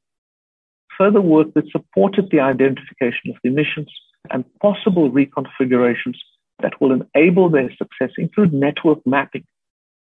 further 0.97 1.21
work 1.21 1.53
that 1.53 1.69
supported 1.71 2.29
the 2.31 2.41
identification 2.41 3.29
of 3.29 3.35
the 3.45 3.49
missions 3.49 3.89
and 4.29 4.43
possible 4.59 5.09
reconfigurations 5.09 6.17
that 6.61 6.79
will 6.81 6.99
enable 7.13 7.49
their 7.49 7.69
success 7.77 8.11
include 8.17 8.53
network 8.53 9.05
mapping. 9.05 9.45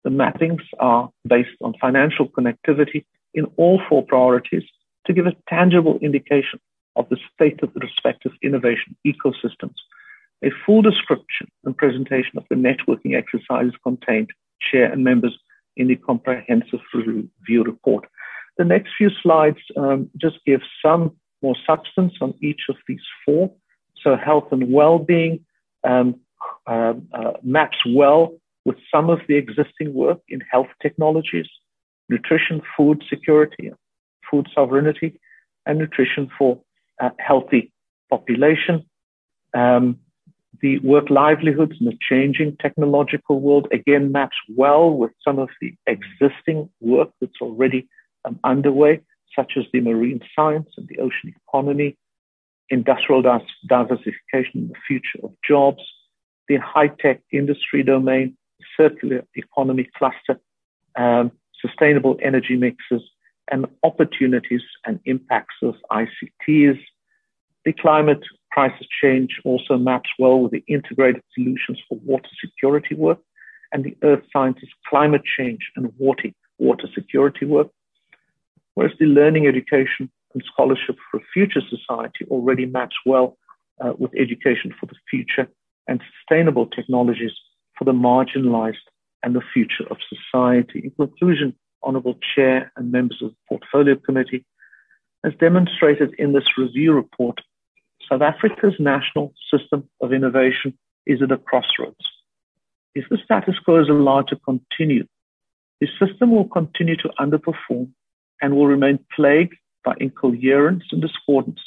The 0.04 0.10
mappings 0.10 0.62
are 0.78 1.10
based 1.26 1.56
on 1.62 1.74
financial 1.80 2.28
connectivity 2.28 3.04
in 3.34 3.46
all 3.56 3.80
four 3.88 4.04
priorities 4.04 4.62
to 5.06 5.12
give 5.12 5.26
a 5.26 5.36
tangible 5.48 5.98
indication 6.00 6.60
of 6.96 7.08
the 7.08 7.18
state 7.34 7.62
of 7.62 7.72
the 7.74 7.80
respective 7.80 8.32
innovation 8.42 8.96
ecosystems. 9.06 9.74
A 10.44 10.50
full 10.64 10.82
description 10.82 11.48
and 11.64 11.76
presentation 11.76 12.38
of 12.38 12.44
the 12.48 12.56
networking 12.56 13.16
exercises 13.16 13.74
contained, 13.82 14.30
chair 14.60 14.92
and 14.92 15.02
members, 15.02 15.36
in 15.76 15.88
the 15.88 15.96
comprehensive 15.96 16.80
review 16.92 17.62
report. 17.64 18.04
The 18.56 18.64
next 18.64 18.90
few 18.98 19.10
slides 19.22 19.58
um, 19.76 20.10
just 20.20 20.38
give 20.44 20.60
some 20.84 21.16
more 21.42 21.56
substance 21.66 22.14
on 22.20 22.34
each 22.42 22.62
of 22.68 22.76
these 22.88 23.02
four. 23.24 23.52
So 24.02 24.16
health 24.16 24.48
and 24.50 24.72
well-being 24.72 25.44
um, 25.84 26.20
uh, 26.68 26.94
uh, 27.14 27.32
maps 27.42 27.78
well 27.86 28.32
with 28.64 28.76
some 28.94 29.08
of 29.08 29.20
the 29.26 29.36
existing 29.36 29.94
work 29.94 30.18
in 30.28 30.40
health 30.50 30.68
technologies, 30.82 31.48
nutrition, 32.08 32.60
food 32.76 33.02
security, 33.08 33.72
food 34.30 34.46
sovereignty, 34.54 35.18
and 35.64 35.78
nutrition 35.78 36.30
for 36.36 36.60
a 37.00 37.10
healthy 37.18 37.72
population. 38.10 38.84
Um, 39.54 39.98
the 40.60 40.78
work 40.80 41.08
livelihoods 41.08 41.76
in 41.80 41.86
the 41.86 41.96
changing 42.10 42.56
technological 42.60 43.40
world 43.40 43.68
again 43.72 44.12
maps 44.12 44.36
well 44.56 44.90
with 44.90 45.12
some 45.24 45.38
of 45.38 45.48
the 45.60 45.72
existing 45.86 46.68
work 46.80 47.10
that's 47.20 47.40
already 47.40 47.88
um, 48.24 48.38
underway, 48.44 49.00
such 49.34 49.52
as 49.56 49.64
the 49.72 49.80
marine 49.80 50.20
science 50.34 50.68
and 50.76 50.88
the 50.88 50.98
ocean 50.98 51.32
economy, 51.48 51.96
industrial 52.68 53.22
diversification, 53.68 54.68
the 54.68 54.74
future 54.86 55.20
of 55.22 55.32
jobs, 55.46 55.82
the 56.48 56.56
high 56.56 56.88
tech 56.88 57.20
industry 57.32 57.82
domain, 57.82 58.36
circular 58.76 59.24
economy 59.34 59.88
cluster, 59.96 60.40
um, 60.96 61.30
sustainable 61.60 62.16
energy 62.22 62.56
mixes, 62.56 63.02
and 63.50 63.66
opportunities 63.82 64.62
and 64.86 65.00
impacts 65.04 65.54
of 65.62 65.74
ICTs. 65.90 66.78
The 67.64 67.72
climate 67.72 68.22
crisis 68.52 68.86
change 69.02 69.40
also 69.44 69.76
maps 69.76 70.10
well 70.18 70.40
with 70.40 70.52
the 70.52 70.64
integrated 70.68 71.22
solutions 71.34 71.78
for 71.88 71.98
water 72.04 72.28
security 72.44 72.94
work 72.94 73.18
and 73.72 73.84
the 73.84 73.96
earth 74.02 74.22
sciences 74.32 74.68
climate 74.88 75.22
change 75.36 75.60
and 75.76 75.92
water, 75.98 76.30
water 76.58 76.88
security 76.94 77.44
work. 77.44 77.68
Whereas 78.74 78.92
the 78.98 79.06
learning 79.06 79.46
education 79.46 80.10
and 80.34 80.42
scholarship 80.52 80.96
for 81.10 81.18
a 81.18 81.24
future 81.32 81.62
society 81.68 82.24
already 82.30 82.66
maps 82.66 82.96
well 83.04 83.36
uh, 83.80 83.92
with 83.98 84.12
education 84.14 84.74
for 84.78 84.86
the 84.86 84.94
future 85.10 85.48
and 85.88 86.00
sustainable 86.20 86.66
technologies 86.66 87.32
for 87.76 87.84
the 87.84 87.92
marginalized 87.92 88.76
and 89.22 89.34
the 89.34 89.42
future 89.52 89.84
of 89.90 89.96
society. 90.08 90.82
In 90.84 90.90
conclusion, 90.90 91.54
Honorable 91.82 92.18
Chair 92.34 92.72
and 92.76 92.92
members 92.92 93.20
of 93.22 93.30
the 93.30 93.36
Portfolio 93.48 93.96
Committee, 93.96 94.44
as 95.24 95.32
demonstrated 95.40 96.14
in 96.18 96.32
this 96.32 96.56
review 96.56 96.92
report, 96.92 97.40
South 98.08 98.22
Africa's 98.22 98.74
national 98.78 99.34
system 99.52 99.88
of 100.00 100.12
innovation 100.12 100.76
is 101.06 101.22
at 101.22 101.32
a 101.32 101.36
crossroads. 101.36 101.96
If 102.94 103.04
the 103.10 103.18
status 103.24 103.58
quo 103.64 103.80
is 103.82 103.88
allowed 103.88 104.28
to 104.28 104.36
continue, 104.36 105.06
the 105.80 105.88
system 105.98 106.30
will 106.30 106.48
continue 106.48 106.96
to 106.96 107.10
underperform 107.20 107.90
and 108.40 108.54
will 108.54 108.66
remain 108.66 108.98
plagued 109.14 109.54
by 109.84 109.94
incoherence 109.98 110.84
and 110.90 111.00
discordance. 111.00 111.60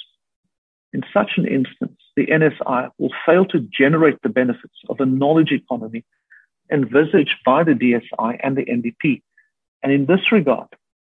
In 0.93 1.03
such 1.13 1.31
an 1.37 1.47
instance, 1.47 2.00
the 2.15 2.27
NSI 2.27 2.89
will 2.97 3.13
fail 3.25 3.45
to 3.45 3.59
generate 3.59 4.21
the 4.21 4.29
benefits 4.29 4.75
of 4.89 4.99
a 4.99 5.05
knowledge 5.05 5.51
economy 5.51 6.03
envisaged 6.71 7.35
by 7.45 7.63
the 7.63 7.73
DSI 7.73 8.39
and 8.43 8.57
the 8.57 8.65
NDP. 8.65 9.21
And 9.83 9.91
in 9.91 10.05
this 10.05 10.31
regard, 10.31 10.67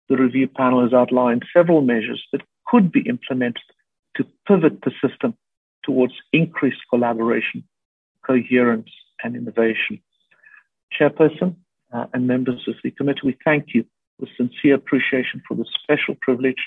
the 0.09 0.17
review 0.17 0.49
panel 0.49 0.83
has 0.83 0.93
outlined 0.93 1.45
several 1.53 1.81
measures 1.81 2.25
that 2.33 2.43
could 2.67 2.91
be 2.93 3.01
implemented 3.01 3.63
to 4.17 4.27
pivot 4.47 4.83
the 4.83 4.93
system 5.07 5.35
towards 5.85 6.15
increased 6.33 6.81
collaboration, 6.91 7.65
coherence, 8.27 8.91
and 9.23 9.37
innovation. 9.37 10.01
Chairperson 10.99 11.57
uh, 11.93 12.07
and 12.13 12.27
members 12.27 12.67
of 12.69 12.75
the 12.83 12.91
committee, 12.91 13.21
we 13.25 13.37
thank 13.45 13.75
you 13.75 13.85
with 14.19 14.31
sincere 14.37 14.75
appreciation 14.75 15.43
for 15.47 15.55
the 15.55 15.67
special 15.83 16.15
privilege 16.21 16.63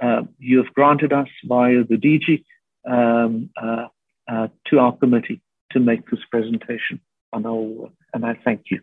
uh, 0.00 0.22
you 0.38 0.58
have 0.62 0.72
granted 0.74 1.12
us 1.12 1.28
via 1.44 1.84
the 1.84 1.96
DG 1.96 2.44
um, 2.86 3.50
uh, 3.60 3.86
uh, 4.28 4.48
to 4.66 4.78
our 4.78 4.96
committee 4.96 5.40
to 5.72 5.80
make 5.80 6.08
this 6.10 6.20
presentation. 6.30 7.00
And 7.32 8.24
I 8.24 8.34
thank 8.44 8.62
you. 8.70 8.80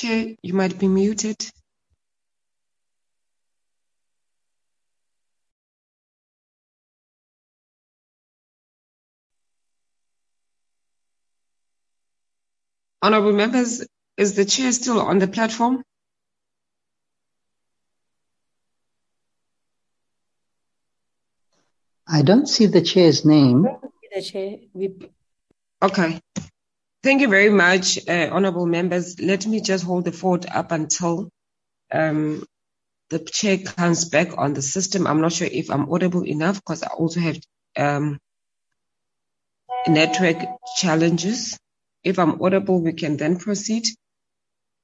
Chair, 0.00 0.34
you 0.40 0.54
might 0.54 0.78
be 0.78 0.88
muted. 0.88 1.36
Honorable 13.02 13.34
members, 13.34 13.84
is 14.16 14.36
the 14.36 14.46
chair 14.46 14.72
still 14.72 15.02
on 15.02 15.18
the 15.18 15.28
platform? 15.28 15.82
I 22.08 22.22
don't 22.22 22.46
see 22.46 22.64
the 22.64 22.80
chair's 22.80 23.26
name. 23.26 23.66
The 24.14 24.22
chair. 24.22 24.56
We... 24.72 24.94
Okay. 25.82 26.20
Thank 27.02 27.22
you 27.22 27.28
very 27.28 27.48
much, 27.48 27.98
uh, 28.08 28.28
honorable 28.30 28.66
members. 28.66 29.18
Let 29.18 29.46
me 29.46 29.62
just 29.62 29.84
hold 29.84 30.04
the 30.04 30.12
fort 30.12 30.44
up 30.54 30.70
until 30.70 31.30
um, 31.90 32.44
the 33.08 33.18
chair 33.18 33.56
comes 33.56 34.04
back 34.04 34.36
on 34.36 34.52
the 34.52 34.60
system. 34.60 35.06
I'm 35.06 35.22
not 35.22 35.32
sure 35.32 35.48
if 35.50 35.70
I'm 35.70 35.90
audible 35.90 36.26
enough 36.26 36.56
because 36.56 36.82
I 36.82 36.88
also 36.88 37.20
have 37.20 37.38
um, 37.76 38.18
network 39.88 40.38
challenges. 40.76 41.58
If 42.04 42.18
I'm 42.18 42.40
audible, 42.42 42.82
we 42.82 42.92
can 42.92 43.16
then 43.16 43.38
proceed. 43.38 43.86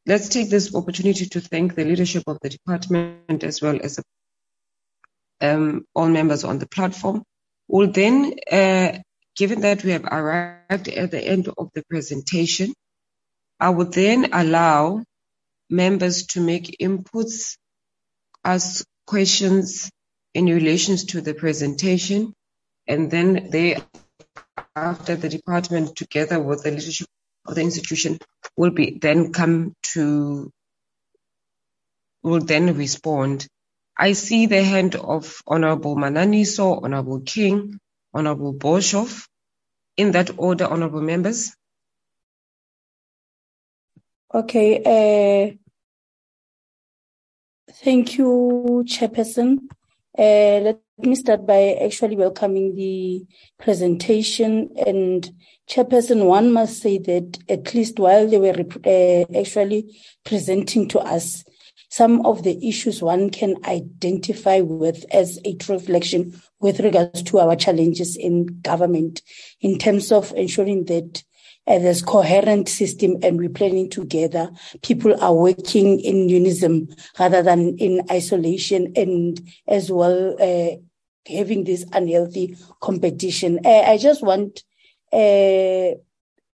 Let's 0.06 0.28
take 0.28 0.48
this 0.48 0.74
opportunity 0.74 1.26
to 1.26 1.40
thank 1.40 1.74
the 1.74 1.84
leadership 1.84 2.24
of 2.26 2.38
the 2.40 2.48
department 2.48 3.44
as 3.44 3.60
well 3.60 3.78
as 3.82 4.00
um, 5.40 5.84
all 5.94 6.08
members 6.08 6.44
on 6.44 6.58
the 6.58 6.68
platform. 6.68 7.22
We'll 7.68 7.90
then 7.90 8.34
uh, 8.50 8.98
given 9.36 9.60
that 9.60 9.84
we 9.84 9.90
have 9.90 10.04
arrived 10.04 10.88
at 10.88 11.10
the 11.10 11.20
end 11.20 11.48
of 11.56 11.70
the 11.74 11.84
presentation, 11.88 12.72
I 13.60 13.70
would 13.70 13.92
then 13.92 14.32
allow 14.32 15.04
members 15.70 16.26
to 16.28 16.40
make 16.40 16.76
inputs, 16.80 17.56
ask 18.44 18.84
questions 19.06 19.90
in 20.34 20.46
relation 20.46 20.96
to 20.96 21.20
the 21.20 21.34
presentation, 21.34 22.32
and 22.86 23.10
then 23.10 23.48
they, 23.50 23.76
after 24.74 25.16
the 25.16 25.28
department 25.28 25.96
together 25.96 26.40
with 26.40 26.62
the 26.62 26.70
leadership 26.70 27.06
of 27.46 27.54
the 27.54 27.62
institution 27.62 28.18
will 28.56 28.70
be 28.70 28.98
then 29.00 29.32
come 29.32 29.74
to 29.94 30.50
will 32.22 32.40
then 32.40 32.76
respond. 32.76 33.46
I 33.96 34.12
see 34.12 34.46
the 34.46 34.62
hand 34.62 34.94
of 34.94 35.40
Honorable 35.46 35.96
Mananiso, 35.96 36.82
Honorable 36.82 37.20
King, 37.20 37.78
Honorable 38.16 38.54
Boshoff. 38.54 39.28
In 39.98 40.12
that 40.12 40.30
order, 40.38 40.66
honorable 40.66 41.02
members. 41.02 41.54
Okay. 44.32 44.80
Uh, 44.84 45.56
thank 47.84 48.16
you, 48.16 48.84
Chairperson. 48.86 49.58
Uh, 50.18 50.60
let 50.64 50.80
me 50.98 51.14
start 51.14 51.46
by 51.46 51.78
actually 51.84 52.16
welcoming 52.16 52.74
the 52.74 53.26
presentation. 53.58 54.70
And 54.86 55.30
Chairperson, 55.68 56.24
one 56.24 56.54
must 56.54 56.80
say 56.80 56.96
that 56.96 57.38
at 57.50 57.74
least 57.74 57.98
while 57.98 58.26
they 58.26 58.38
were 58.38 58.64
uh, 58.84 59.38
actually 59.38 59.94
presenting 60.24 60.88
to 60.88 61.00
us, 61.00 61.44
some 61.90 62.24
of 62.24 62.42
the 62.42 62.66
issues 62.66 63.02
one 63.02 63.30
can 63.30 63.56
identify 63.64 64.60
with 64.60 65.04
as 65.12 65.38
a 65.44 65.56
reflection 65.68 66.40
with 66.60 66.80
regards 66.80 67.22
to 67.22 67.38
our 67.38 67.56
challenges 67.56 68.16
in 68.16 68.46
government 68.62 69.22
in 69.60 69.78
terms 69.78 70.10
of 70.10 70.32
ensuring 70.36 70.84
that 70.86 71.22
uh, 71.66 71.78
there's 71.78 72.02
coherent 72.02 72.68
system 72.68 73.16
and 73.22 73.38
we're 73.38 73.48
planning 73.48 73.90
together. 73.90 74.50
People 74.82 75.20
are 75.22 75.34
working 75.34 75.98
in 76.00 76.28
unison 76.28 76.94
rather 77.18 77.42
than 77.42 77.76
in 77.78 78.02
isolation 78.10 78.92
and 78.96 79.40
as 79.66 79.90
well 79.90 80.36
uh, 80.40 80.76
having 81.28 81.64
this 81.64 81.84
unhealthy 81.92 82.56
competition. 82.80 83.58
Uh, 83.64 83.82
I 83.86 83.98
just 83.98 84.22
want 84.22 84.62
uh, 85.12 85.98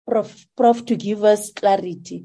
Prof, 0.06 0.46
Prof 0.56 0.84
to 0.86 0.96
give 0.96 1.24
us 1.24 1.52
clarity 1.52 2.24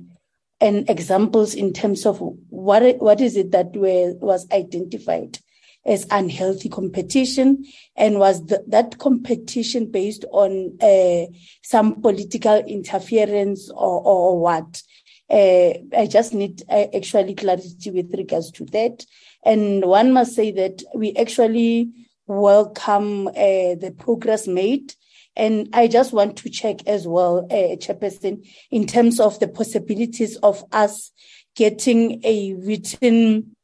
and 0.59 0.89
examples 0.89 1.53
in 1.53 1.73
terms 1.73 2.05
of 2.05 2.19
what 2.49 2.97
what 3.01 3.19
is 3.19 3.35
it 3.35 3.51
that 3.51 3.75
were, 3.75 4.13
was 4.15 4.49
identified 4.51 5.39
as 5.85 6.07
unhealthy 6.11 6.69
competition 6.69 7.65
and 7.95 8.19
was 8.19 8.45
that 8.45 8.97
competition 8.99 9.91
based 9.91 10.23
on 10.31 10.77
uh, 10.81 11.25
some 11.61 12.01
political 12.01 12.55
interference 12.65 13.69
or, 13.69 14.01
or 14.05 14.39
what 14.39 14.81
uh, 15.29 15.73
I 15.97 16.07
just 16.07 16.33
need 16.33 16.63
uh, 16.69 16.85
actually 16.95 17.35
clarity 17.35 17.91
with 17.91 18.13
regards 18.13 18.51
to 18.51 18.65
that. 18.65 19.05
And 19.43 19.83
one 19.83 20.13
must 20.13 20.35
say 20.35 20.51
that 20.51 20.83
we 20.93 21.15
actually 21.15 21.89
welcome 22.27 23.27
uh, 23.27 23.31
the 23.75 23.93
progress 23.97 24.47
made. 24.47 24.93
And 25.35 25.69
I 25.73 25.87
just 25.87 26.13
want 26.13 26.37
to 26.37 26.49
check 26.49 26.87
as 26.87 27.07
well, 27.07 27.47
uh, 27.49 27.75
Chairperson, 27.77 28.47
in 28.69 28.85
terms 28.85 29.19
of 29.19 29.39
the 29.39 29.47
possibilities 29.47 30.35
of 30.37 30.63
us 30.71 31.11
getting 31.55 32.23
a 32.23 32.53
written 32.53 33.55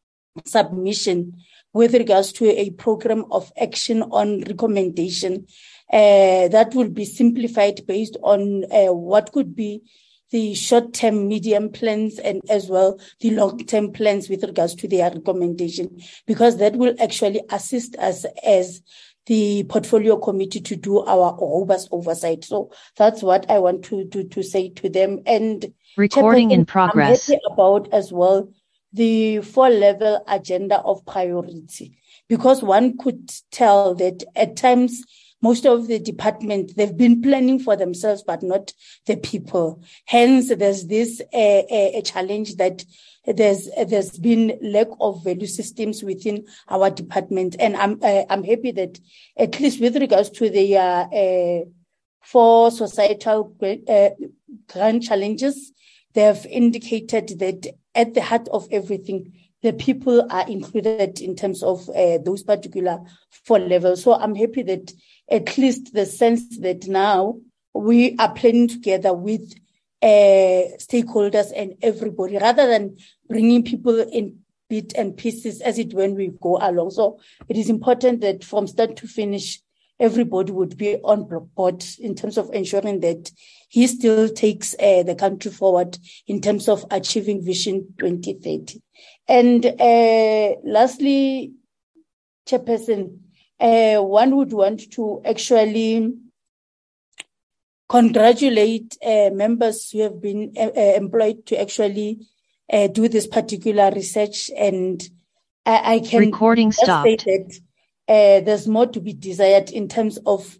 submission 0.46 1.34
with 1.74 1.94
regards 1.94 2.32
to 2.34 2.46
a 2.60 2.72
program 2.72 3.26
of 3.32 3.52
action 3.60 4.02
on 4.04 4.41
recommendation 4.41 5.46
uh, 5.91 6.48
that 6.50 6.74
will 6.76 6.90
be 6.90 7.06
simplified 7.06 7.86
based 7.88 8.18
on 8.22 8.64
uh, 8.72 8.94
what 8.94 9.32
could 9.32 9.56
be 9.56 9.82
the 10.32 10.54
short-term, 10.54 11.28
medium 11.28 11.70
plans, 11.72 12.20
and 12.20 12.41
as 12.50 12.68
well 12.70 13.00
the 13.20 13.32
long-term 13.32 13.91
plans 13.91 14.30
with 14.30 14.44
regards 14.44 14.76
to 14.76 14.88
their 14.88 15.10
recommendation, 15.10 16.00
because 16.28 16.58
that 16.58 16.76
will 16.76 16.94
actually 17.00 17.41
assist 17.50 17.96
us 17.98 18.26
as 18.46 18.84
the 19.26 19.64
portfolio 19.64 20.18
committee 20.18 20.62
to 20.62 20.76
do 20.76 21.00
our 21.00 21.38
robust 21.40 21.90
oversight. 21.91 22.44
So 22.44 22.72
that's 22.98 23.22
what 23.24 23.50
I 23.50 23.60
want 23.60 23.84
to 23.86 24.06
to, 24.06 24.24
to 24.24 24.44
say 24.44 24.70
to 24.70 24.90
them. 24.90 25.22
And 25.26 25.74
recording 25.98 26.52
in 26.52 26.66
progress 26.66 27.32
about 27.52 27.91
as 27.94 28.12
well 28.12 28.52
the 28.94 29.41
four-level 29.41 30.24
agenda 30.28 30.80
of 30.80 31.06
priority, 31.06 31.98
because 32.28 32.64
one 32.64 32.98
could 32.98 33.32
tell 33.52 33.94
that 33.95 34.24
at 34.36 34.56
times 34.56 35.03
most 35.41 35.66
of 35.66 35.88
the 35.88 35.99
department 35.99 36.76
they've 36.76 36.98
been 36.98 37.22
planning 37.22 37.60
for 37.60 37.76
themselves 37.76 38.24
but 38.24 38.44
not 38.44 38.74
the 39.06 39.16
people. 39.16 39.82
Hence 40.06 40.53
there's 40.53 40.88
this 40.88 41.22
uh, 41.34 41.38
uh, 41.38 41.91
a 41.98 42.02
challenge 42.02 42.56
that 42.56 42.84
there's 43.26 43.70
there's 43.88 44.18
been 44.18 44.57
lack 44.61 44.88
of 44.99 45.24
value 45.24 45.48
systems 45.48 46.03
within 46.03 46.45
our 46.68 46.90
department. 46.90 47.56
And 47.60 47.76
i'm 47.78 47.99
uh, 48.02 48.24
i'm 48.30 48.44
happy 48.44 48.72
that 48.72 48.99
at 49.38 49.60
least 49.60 49.80
with 49.80 49.95
regards 49.98 50.30
to 50.32 50.49
the 50.49 50.78
uh, 50.78 51.07
uh 51.07 51.66
four 52.22 52.70
societal 52.70 53.56
uh, 53.88 54.10
grand 54.68 55.03
challenges 55.03 55.72
they 56.14 56.22
have 56.22 56.45
indicated 56.48 57.40
that 57.40 57.68
at 57.99 58.13
the 58.13 58.21
heart 58.21 58.47
of 58.49 58.67
everything 58.71 59.34
the 59.61 59.73
people 59.73 60.26
are 60.31 60.47
included 60.47 61.19
in 61.19 61.35
terms 61.35 61.61
of 61.63 61.89
uh, 61.89 62.17
those 62.19 62.43
particular 62.43 62.99
four 63.30 63.59
levels. 63.59 64.03
So 64.03 64.13
I'm 64.13 64.35
happy 64.35 64.63
that 64.63 64.93
at 65.30 65.57
least 65.57 65.93
the 65.93 66.05
sense 66.05 66.59
that 66.59 66.88
now 66.88 67.39
we 67.73 68.15
are 68.17 68.34
planning 68.34 68.69
together 68.69 69.13
with 69.13 69.53
uh, 70.01 70.80
stakeholders 70.80 71.51
and 71.53 71.73
everybody 71.81 72.38
rather 72.38 72.67
than 72.67 72.97
bringing 73.27 73.63
people 73.63 73.99
in 73.99 74.39
bit 74.69 74.93
and 74.95 75.17
pieces 75.17 75.61
as 75.61 75.77
it 75.80 75.93
when 75.93 76.15
we 76.15 76.31
go 76.41 76.57
along. 76.61 76.91
So 76.91 77.19
it 77.49 77.57
is 77.57 77.69
important 77.69 78.21
that 78.21 78.43
from 78.43 78.67
start 78.67 78.95
to 78.97 79.07
finish, 79.07 79.59
everybody 79.99 80.51
would 80.51 80.77
be 80.77 80.95
on 80.97 81.27
board 81.55 81.84
in 81.99 82.15
terms 82.15 82.38
of 82.38 82.49
ensuring 82.53 83.01
that 83.01 83.31
he 83.70 83.88
still 83.88 84.28
takes 84.28 84.76
uh, 84.80 85.04
the 85.04 85.16
country 85.16 85.52
forward 85.52 85.98
in 86.28 86.41
terms 86.41 86.68
of 86.68 86.86
achieving 86.91 87.44
Vision 87.44 87.94
2030. 88.00 88.82
And 89.28 89.66
uh, 89.66 90.56
lastly, 90.64 91.54
Chairperson, 92.48 93.20
uh, 93.60 94.02
one 94.02 94.36
would 94.36 94.52
want 94.52 94.91
to 94.94 95.22
actually 95.24 96.14
congratulate 97.88 98.98
uh, 99.06 99.30
members 99.32 99.91
who 99.91 100.02
have 100.02 100.22
been 100.22 100.54
uh, 100.58 100.70
uh 100.76 100.94
employed 100.96 101.46
to 101.48 101.60
actually 101.60 102.28
uh, 102.72 102.88
do 102.88 103.08
this 103.08 103.28
particular 103.28 103.91
research. 103.91 104.50
And 104.58 105.02
I, 105.66 105.96
I 105.96 106.00
can 106.00 106.20
recording 106.20 106.72
stopped. 106.72 107.08
say 107.08 107.16
that 107.18 107.60
uh, 108.08 108.44
there's 108.46 108.68
more 108.68 108.88
to 108.88 109.00
be 109.00 109.14
desired 109.14 109.70
in 109.70 109.88
terms 109.88 110.18
of 110.26 110.58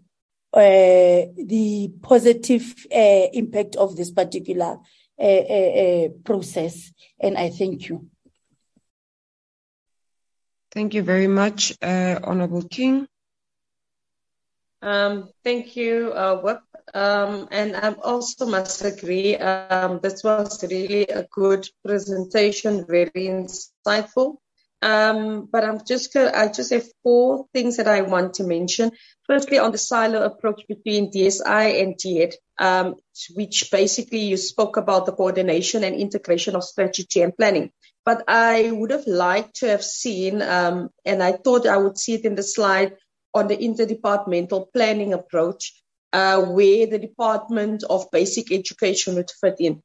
the 0.52 1.92
positive 2.02 2.86
impact 2.90 3.76
of 3.76 3.96
this 3.96 4.10
particular 4.10 4.78
process. 6.24 6.92
And 7.18 7.36
I 7.36 7.50
thank 7.50 7.88
you. 7.88 8.08
Thank 10.72 10.94
you 10.94 11.02
very 11.02 11.26
much, 11.26 11.76
uh, 11.82 12.20
Honorable 12.22 12.62
King. 12.62 13.08
Um, 14.82 15.28
thank 15.44 15.76
you, 15.76 16.12
uh, 16.12 16.40
Whip. 16.40 16.60
Um, 16.94 17.48
and 17.50 17.76
I 17.76 17.92
also 17.92 18.46
must 18.46 18.84
agree, 18.84 19.36
um, 19.36 20.00
this 20.02 20.24
was 20.24 20.62
really 20.62 21.02
a 21.06 21.24
good 21.24 21.68
presentation, 21.84 22.86
very 22.86 23.10
insightful. 23.10 24.36
Um, 24.82 25.48
but 25.52 25.62
I'm 25.62 25.84
just 25.84 26.14
gonna, 26.14 26.32
I 26.34 26.48
just 26.48 26.72
have 26.72 26.86
four 27.02 27.46
things 27.52 27.76
that 27.76 27.86
I 27.86 28.00
want 28.00 28.34
to 28.34 28.44
mention. 28.44 28.92
Firstly, 29.30 29.60
on 29.60 29.70
the 29.70 29.78
silo 29.78 30.24
approach 30.24 30.62
between 30.66 31.12
DSI 31.12 31.80
and 31.80 31.96
DHET, 31.96 32.34
um, 32.58 32.96
which 33.36 33.70
basically 33.70 34.24
you 34.24 34.36
spoke 34.36 34.76
about 34.76 35.06
the 35.06 35.12
coordination 35.12 35.84
and 35.84 35.94
integration 35.94 36.56
of 36.56 36.64
strategy 36.64 37.22
and 37.22 37.36
planning. 37.36 37.70
But 38.04 38.24
I 38.26 38.72
would 38.72 38.90
have 38.90 39.06
liked 39.06 39.60
to 39.60 39.68
have 39.68 39.84
seen, 39.84 40.42
um, 40.42 40.90
and 41.04 41.22
I 41.22 41.30
thought 41.30 41.68
I 41.68 41.76
would 41.76 41.96
see 41.96 42.14
it 42.14 42.24
in 42.24 42.34
the 42.34 42.42
slide 42.42 42.96
on 43.32 43.46
the 43.46 43.56
interdepartmental 43.56 44.72
planning 44.72 45.12
approach, 45.12 45.80
uh, 46.12 46.42
where 46.42 46.88
the 46.88 46.98
Department 46.98 47.84
of 47.88 48.10
Basic 48.10 48.50
Education 48.50 49.14
would 49.14 49.30
fit 49.40 49.60
in. 49.60 49.80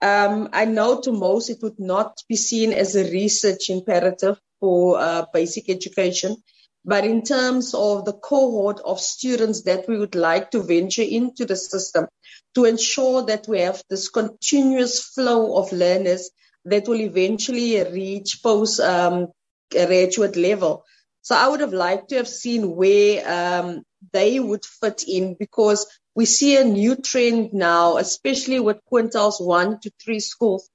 Um, 0.00 0.48
I 0.54 0.64
know 0.64 1.02
to 1.02 1.12
most 1.12 1.50
it 1.50 1.58
would 1.60 1.78
not 1.78 2.22
be 2.30 2.36
seen 2.36 2.72
as 2.72 2.96
a 2.96 3.10
research 3.10 3.68
imperative 3.68 4.40
for 4.58 4.98
uh, 4.98 5.26
basic 5.34 5.68
education, 5.68 6.38
but 6.86 7.04
in 7.04 7.22
terms 7.22 7.74
of 7.74 8.04
the 8.04 8.12
cohort 8.12 8.80
of 8.84 9.00
students 9.00 9.62
that 9.62 9.88
we 9.88 9.98
would 9.98 10.14
like 10.14 10.52
to 10.52 10.62
venture 10.62 11.02
into 11.02 11.44
the 11.44 11.56
system 11.56 12.06
to 12.54 12.64
ensure 12.64 13.26
that 13.26 13.48
we 13.48 13.60
have 13.60 13.82
this 13.90 14.08
continuous 14.08 15.02
flow 15.02 15.56
of 15.56 15.72
learners 15.72 16.30
that 16.64 16.86
will 16.86 17.00
eventually 17.00 17.82
reach 17.82 18.40
post 18.42 18.78
um, 18.80 19.26
graduate 19.70 20.36
level. 20.36 20.84
So 21.22 21.34
I 21.34 21.48
would 21.48 21.60
have 21.60 21.72
liked 21.72 22.10
to 22.10 22.16
have 22.16 22.28
seen 22.28 22.76
where 22.76 23.28
um, 23.28 23.82
they 24.12 24.38
would 24.38 24.64
fit 24.64 25.04
in 25.08 25.34
because 25.34 25.86
we 26.14 26.24
see 26.24 26.56
a 26.56 26.64
new 26.64 26.94
trend 26.94 27.52
now, 27.52 27.96
especially 27.96 28.60
with 28.60 28.78
quintiles 28.90 29.44
one 29.44 29.80
to 29.80 29.90
three 30.02 30.20
schools, 30.20 30.70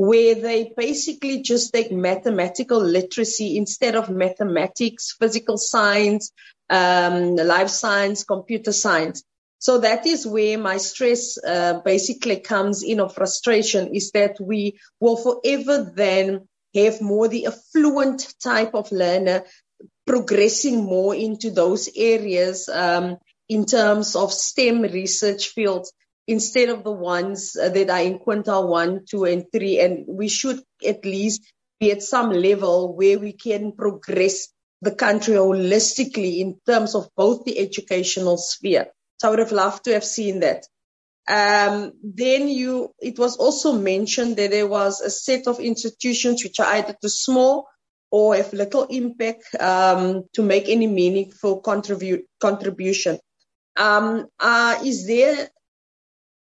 where 0.00 0.34
they 0.34 0.72
basically 0.74 1.42
just 1.42 1.74
take 1.74 1.92
mathematical 1.92 2.80
literacy 2.80 3.58
instead 3.58 3.94
of 3.94 4.08
mathematics, 4.08 5.14
physical 5.20 5.58
science, 5.58 6.32
um, 6.70 7.36
life 7.36 7.68
science, 7.68 8.24
computer 8.24 8.72
science. 8.72 9.22
So 9.58 9.76
that 9.80 10.06
is 10.06 10.26
where 10.26 10.56
my 10.56 10.78
stress 10.78 11.36
uh, 11.36 11.80
basically 11.84 12.40
comes 12.40 12.82
in 12.82 12.98
of 12.98 13.14
frustration 13.14 13.94
is 13.94 14.10
that 14.12 14.38
we 14.40 14.80
will 15.00 15.18
forever 15.18 15.92
then 15.94 16.48
have 16.74 17.02
more 17.02 17.28
the 17.28 17.48
affluent 17.48 18.26
type 18.42 18.74
of 18.74 18.90
learner 18.92 19.44
progressing 20.06 20.82
more 20.82 21.14
into 21.14 21.50
those 21.50 21.90
areas 21.94 22.70
um, 22.70 23.18
in 23.50 23.66
terms 23.66 24.16
of 24.16 24.32
STEM 24.32 24.80
research 24.80 25.48
fields 25.48 25.92
instead 26.30 26.68
of 26.68 26.84
the 26.84 26.92
ones 26.92 27.56
uh, 27.56 27.68
that 27.68 27.90
are 27.90 28.00
in 28.02 28.20
quintile 28.20 28.68
one, 28.68 29.04
two, 29.04 29.24
and 29.24 29.46
three. 29.52 29.80
And 29.80 30.04
we 30.06 30.28
should 30.28 30.62
at 30.86 31.04
least 31.04 31.42
be 31.80 31.90
at 31.90 32.04
some 32.04 32.30
level 32.30 32.94
where 32.94 33.18
we 33.18 33.32
can 33.32 33.72
progress 33.72 34.46
the 34.80 34.94
country 34.94 35.34
holistically 35.34 36.38
in 36.38 36.60
terms 36.64 36.94
of 36.94 37.08
both 37.16 37.44
the 37.44 37.58
educational 37.58 38.38
sphere. 38.38 38.86
So 39.18 39.26
I 39.26 39.30
would 39.30 39.40
have 39.40 39.50
loved 39.50 39.84
to 39.84 39.92
have 39.94 40.04
seen 40.04 40.40
that. 40.40 40.66
Um, 41.28 41.92
then 42.02 42.48
you, 42.48 42.94
it 43.00 43.18
was 43.18 43.36
also 43.36 43.72
mentioned 43.72 44.36
that 44.36 44.52
there 44.52 44.68
was 44.68 45.00
a 45.00 45.10
set 45.10 45.48
of 45.48 45.58
institutions 45.58 46.44
which 46.44 46.60
are 46.60 46.74
either 46.74 46.94
too 47.02 47.08
small 47.08 47.66
or 48.12 48.36
have 48.36 48.52
little 48.52 48.84
impact 48.84 49.44
um, 49.58 50.24
to 50.34 50.42
make 50.42 50.68
any 50.68 50.86
meaningful 50.86 51.60
contribute, 51.60 52.24
contribution. 52.40 53.18
Um, 53.76 54.26
uh, 54.38 54.78
is 54.84 55.06
there 55.06 55.50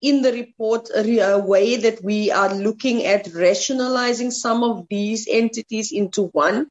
in 0.04 0.22
the 0.22 0.34
report 0.34 0.90
a, 0.94 1.20
a, 1.20 1.40
way 1.40 1.78
that 1.78 2.04
we 2.04 2.30
are 2.30 2.54
looking 2.54 3.06
at 3.06 3.34
rationalizing 3.34 4.32
some 4.32 4.62
of 4.62 4.86
these 4.90 5.28
entities 5.32 5.94
into 5.94 6.24
one 6.34 6.68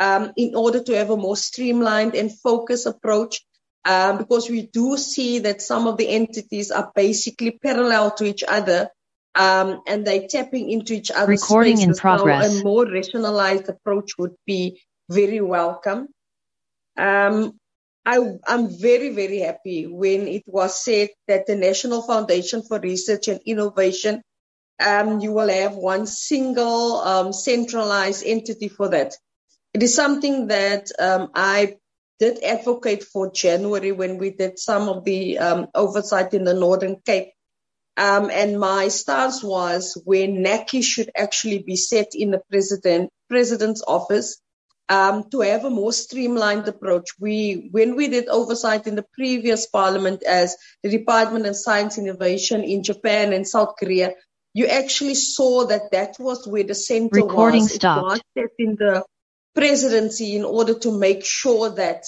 um, 0.00 0.32
in 0.36 0.56
order 0.56 0.82
to 0.82 0.96
have 0.96 1.10
a 1.10 1.16
more 1.16 1.36
streamlined 1.36 2.16
and 2.16 2.36
focused 2.40 2.86
approach 2.86 3.40
um, 3.84 4.18
because 4.18 4.50
we 4.50 4.66
do 4.66 4.96
see 4.96 5.38
that 5.38 5.62
some 5.62 5.86
of 5.86 5.96
the 5.96 6.08
entities 6.08 6.72
are 6.72 6.90
basically 6.94 7.52
parallel 7.52 8.10
to 8.10 8.24
each 8.24 8.42
other 8.46 8.88
um, 9.36 9.80
and 9.86 10.04
they're 10.04 10.26
tapping 10.28 10.68
into 10.68 10.92
each 10.92 11.12
other. 11.12 11.30
Recording 11.30 11.80
in 11.80 11.94
progress. 11.94 12.52
So 12.52 12.60
a 12.60 12.64
more 12.64 12.90
rationalized 12.90 13.68
approach 13.68 14.18
would 14.18 14.34
be 14.44 14.82
very 15.08 15.40
welcome. 15.40 16.08
Um, 16.98 17.58
I, 18.04 18.18
am 18.48 18.68
very, 18.68 19.10
very 19.10 19.38
happy 19.38 19.86
when 19.86 20.26
it 20.26 20.42
was 20.46 20.84
said 20.84 21.10
that 21.28 21.46
the 21.46 21.54
National 21.54 22.02
Foundation 22.02 22.62
for 22.62 22.80
Research 22.80 23.28
and 23.28 23.40
Innovation, 23.46 24.22
um, 24.84 25.20
you 25.20 25.32
will 25.32 25.48
have 25.48 25.74
one 25.74 26.06
single 26.06 26.96
um, 26.96 27.32
centralized 27.32 28.24
entity 28.26 28.68
for 28.68 28.88
that. 28.88 29.14
It 29.72 29.82
is 29.82 29.94
something 29.94 30.48
that 30.48 30.90
um, 30.98 31.30
I 31.34 31.76
did 32.18 32.42
advocate 32.42 33.04
for 33.04 33.30
January 33.30 33.92
when 33.92 34.18
we 34.18 34.30
did 34.30 34.58
some 34.58 34.88
of 34.88 35.04
the 35.04 35.38
um, 35.38 35.66
oversight 35.74 36.34
in 36.34 36.44
the 36.44 36.54
Northern 36.54 36.96
Cape. 37.04 37.30
Um, 37.96 38.30
and 38.30 38.58
my 38.58 38.88
stance 38.88 39.44
was 39.44 40.00
where 40.04 40.26
NACI 40.26 40.82
should 40.82 41.10
actually 41.16 41.62
be 41.62 41.76
set 41.76 42.14
in 42.14 42.30
the 42.30 42.42
president 42.50 43.10
president's 43.28 43.82
office 43.86 44.40
um, 44.88 45.24
to 45.30 45.40
have 45.40 45.64
a 45.64 45.70
more 45.70 45.92
streamlined 45.92 46.68
approach. 46.68 47.10
We, 47.18 47.68
when 47.70 47.96
we 47.96 48.08
did 48.08 48.28
oversight 48.28 48.86
in 48.86 48.94
the 48.94 49.06
previous 49.14 49.66
parliament 49.66 50.22
as 50.22 50.56
the 50.82 50.90
Department 50.90 51.46
of 51.46 51.56
Science 51.56 51.98
Innovation 51.98 52.62
in 52.62 52.82
Japan 52.82 53.32
and 53.32 53.46
South 53.46 53.74
Korea, 53.78 54.12
you 54.54 54.66
actually 54.66 55.14
saw 55.14 55.66
that 55.66 55.92
that 55.92 56.16
was 56.18 56.46
where 56.46 56.64
the 56.64 56.74
center 56.74 57.22
Recording 57.22 57.62
was. 57.62 57.74
stopped. 57.74 58.22
It 58.34 58.42
was 58.42 58.50
in 58.58 58.76
the 58.76 59.04
presidency 59.54 60.36
in 60.36 60.44
order 60.44 60.74
to 60.80 60.98
make 60.98 61.24
sure 61.24 61.70
that 61.70 62.04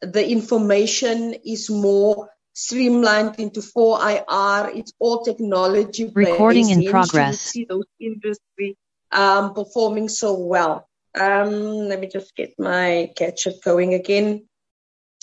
the 0.00 0.28
information 0.28 1.34
is 1.44 1.70
more 1.70 2.30
streamlined 2.52 3.38
into 3.38 3.60
4IR. 3.60 4.76
It's 4.76 4.92
all 4.98 5.24
technology 5.24 6.04
based. 6.04 6.16
Recording 6.16 6.70
in 6.70 6.90
progress. 6.90 7.40
see 7.40 7.64
those 7.64 7.86
industry 7.98 8.76
um, 9.12 9.54
performing 9.54 10.08
so 10.08 10.38
well. 10.38 10.88
Um, 11.18 11.88
let 11.88 12.00
me 12.00 12.08
just 12.08 12.36
get 12.36 12.54
my 12.58 13.10
gadget 13.16 13.62
going 13.64 13.94
again. 13.94 14.48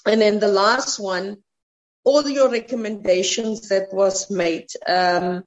And 0.06 0.22
then 0.22 0.40
the 0.40 0.48
last 0.48 1.00
one, 1.00 1.38
all 2.04 2.28
your 2.28 2.50
recommendations 2.50 3.70
that 3.70 3.94
was 3.94 4.30
made. 4.30 4.68
Um, 4.86 5.44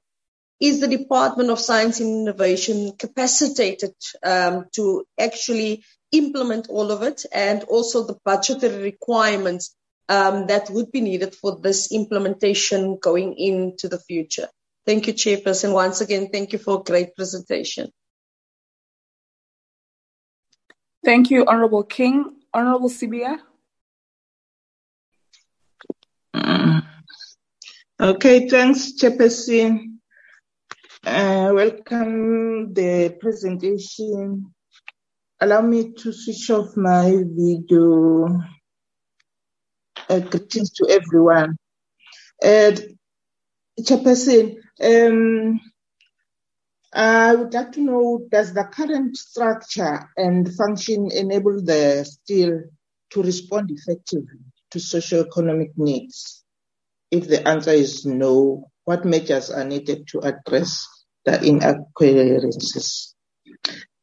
is 0.61 0.79
the 0.79 0.87
Department 0.87 1.49
of 1.49 1.59
Science 1.59 1.99
and 1.99 2.27
Innovation 2.27 2.93
capacitated 2.97 3.95
um, 4.23 4.65
to 4.73 5.03
actually 5.19 5.83
implement 6.11 6.69
all 6.69 6.91
of 6.91 7.01
it 7.01 7.25
and 7.31 7.63
also 7.63 8.05
the 8.05 8.19
budgetary 8.23 8.83
requirements 8.83 9.75
um, 10.07 10.47
that 10.47 10.69
would 10.69 10.91
be 10.91 11.01
needed 11.01 11.33
for 11.33 11.59
this 11.59 11.91
implementation 11.91 12.99
going 13.01 13.33
into 13.33 13.87
the 13.87 13.99
future? 13.99 14.49
Thank 14.85 15.07
you, 15.07 15.13
Chairperson. 15.13 15.73
Once 15.73 16.01
again, 16.01 16.29
thank 16.31 16.53
you 16.53 16.59
for 16.59 16.79
a 16.79 16.83
great 16.83 17.15
presentation. 17.15 17.91
Thank 21.03 21.31
you, 21.31 21.45
Honorable 21.47 21.83
King. 21.83 22.25
Honorable 22.53 22.89
Sibiya. 22.89 23.39
Okay, 27.99 28.49
thanks, 28.49 28.93
Chairperson. 28.99 29.97
Uh, 31.05 31.51
welcome 31.53 32.73
the 32.73 33.15
presentation. 33.19 34.53
Allow 35.39 35.61
me 35.61 35.93
to 35.93 36.11
switch 36.11 36.49
off 36.49 36.75
my 36.75 37.11
video. 37.11 38.41
Uh, 40.09 40.19
greetings 40.19 40.71
to 40.71 40.87
everyone. 40.89 41.57
Uh, 42.43 42.71
Chairperson, 43.79 44.55
um, 44.83 45.59
I 46.93 47.35
would 47.35 47.53
like 47.53 47.71
to 47.73 47.81
know, 47.81 48.27
does 48.29 48.53
the 48.53 48.65
current 48.65 49.15
structure 49.15 50.09
and 50.17 50.53
function 50.53 51.09
enable 51.11 51.63
the 51.63 52.03
HESTIIL 52.03 52.63
to 53.11 53.23
respond 53.23 53.71
effectively 53.71 54.39
to 54.71 54.79
socio-economic 54.79 55.71
needs? 55.77 56.43
If 57.09 57.27
the 57.27 57.47
answer 57.47 57.71
is 57.71 58.05
no, 58.05 58.69
what 58.83 59.05
measures 59.05 59.49
are 59.49 59.63
needed 59.63 60.07
to 60.09 60.19
address 60.19 60.85
the 61.25 61.41
inaccuracies? 61.41 63.15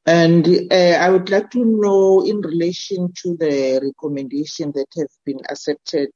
And 0.06 0.48
uh, 0.70 0.74
I 0.74 1.10
would 1.10 1.28
like 1.28 1.50
to 1.50 1.64
know 1.64 2.24
in 2.24 2.40
relation 2.40 3.12
to 3.22 3.36
the 3.36 3.80
recommendation 3.82 4.72
that 4.74 4.86
have 4.96 5.10
been 5.26 5.40
accepted, 5.50 6.08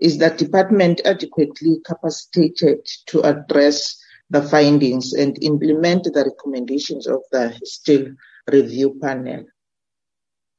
is 0.00 0.18
the 0.18 0.30
department 0.30 1.02
adequately 1.04 1.76
capacitated 1.84 2.84
to 3.06 3.20
address 3.20 3.99
the 4.30 4.42
findings 4.42 5.12
and 5.12 5.36
implement 5.42 6.04
the 6.04 6.24
recommendations 6.24 7.06
of 7.06 7.20
the 7.32 7.50
HESTIIL 7.50 8.14
review 8.50 8.98
panel? 9.02 9.44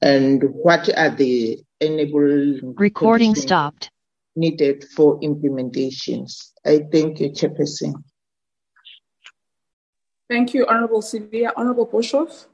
And 0.01 0.43
what 0.43 0.89
are 0.97 1.09
the 1.09 1.63
enabling 1.79 2.75
Recording 2.77 3.35
stopped. 3.35 3.91
needed 4.35 4.85
for 4.95 5.19
implementations? 5.21 6.51
I 6.65 6.81
thank 6.91 7.19
you, 7.19 7.29
Chairperson. 7.29 7.93
Thank 10.29 10.53
you, 10.53 10.65
Honorable 10.67 11.01
Sylvia. 11.01 11.51
Honorable 11.55 11.87
Boshoff. 11.87 12.45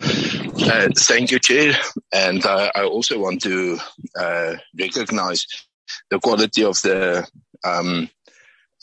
Uh, 0.00 0.88
thank 0.96 1.30
you, 1.30 1.38
Chair. 1.38 1.74
And 2.12 2.44
uh, 2.44 2.70
I 2.74 2.84
also 2.84 3.18
want 3.18 3.42
to 3.42 3.78
uh, 4.18 4.54
recognize 4.78 5.46
the 6.10 6.18
quality 6.18 6.64
of 6.64 6.80
the 6.82 7.26
um, 7.64 8.08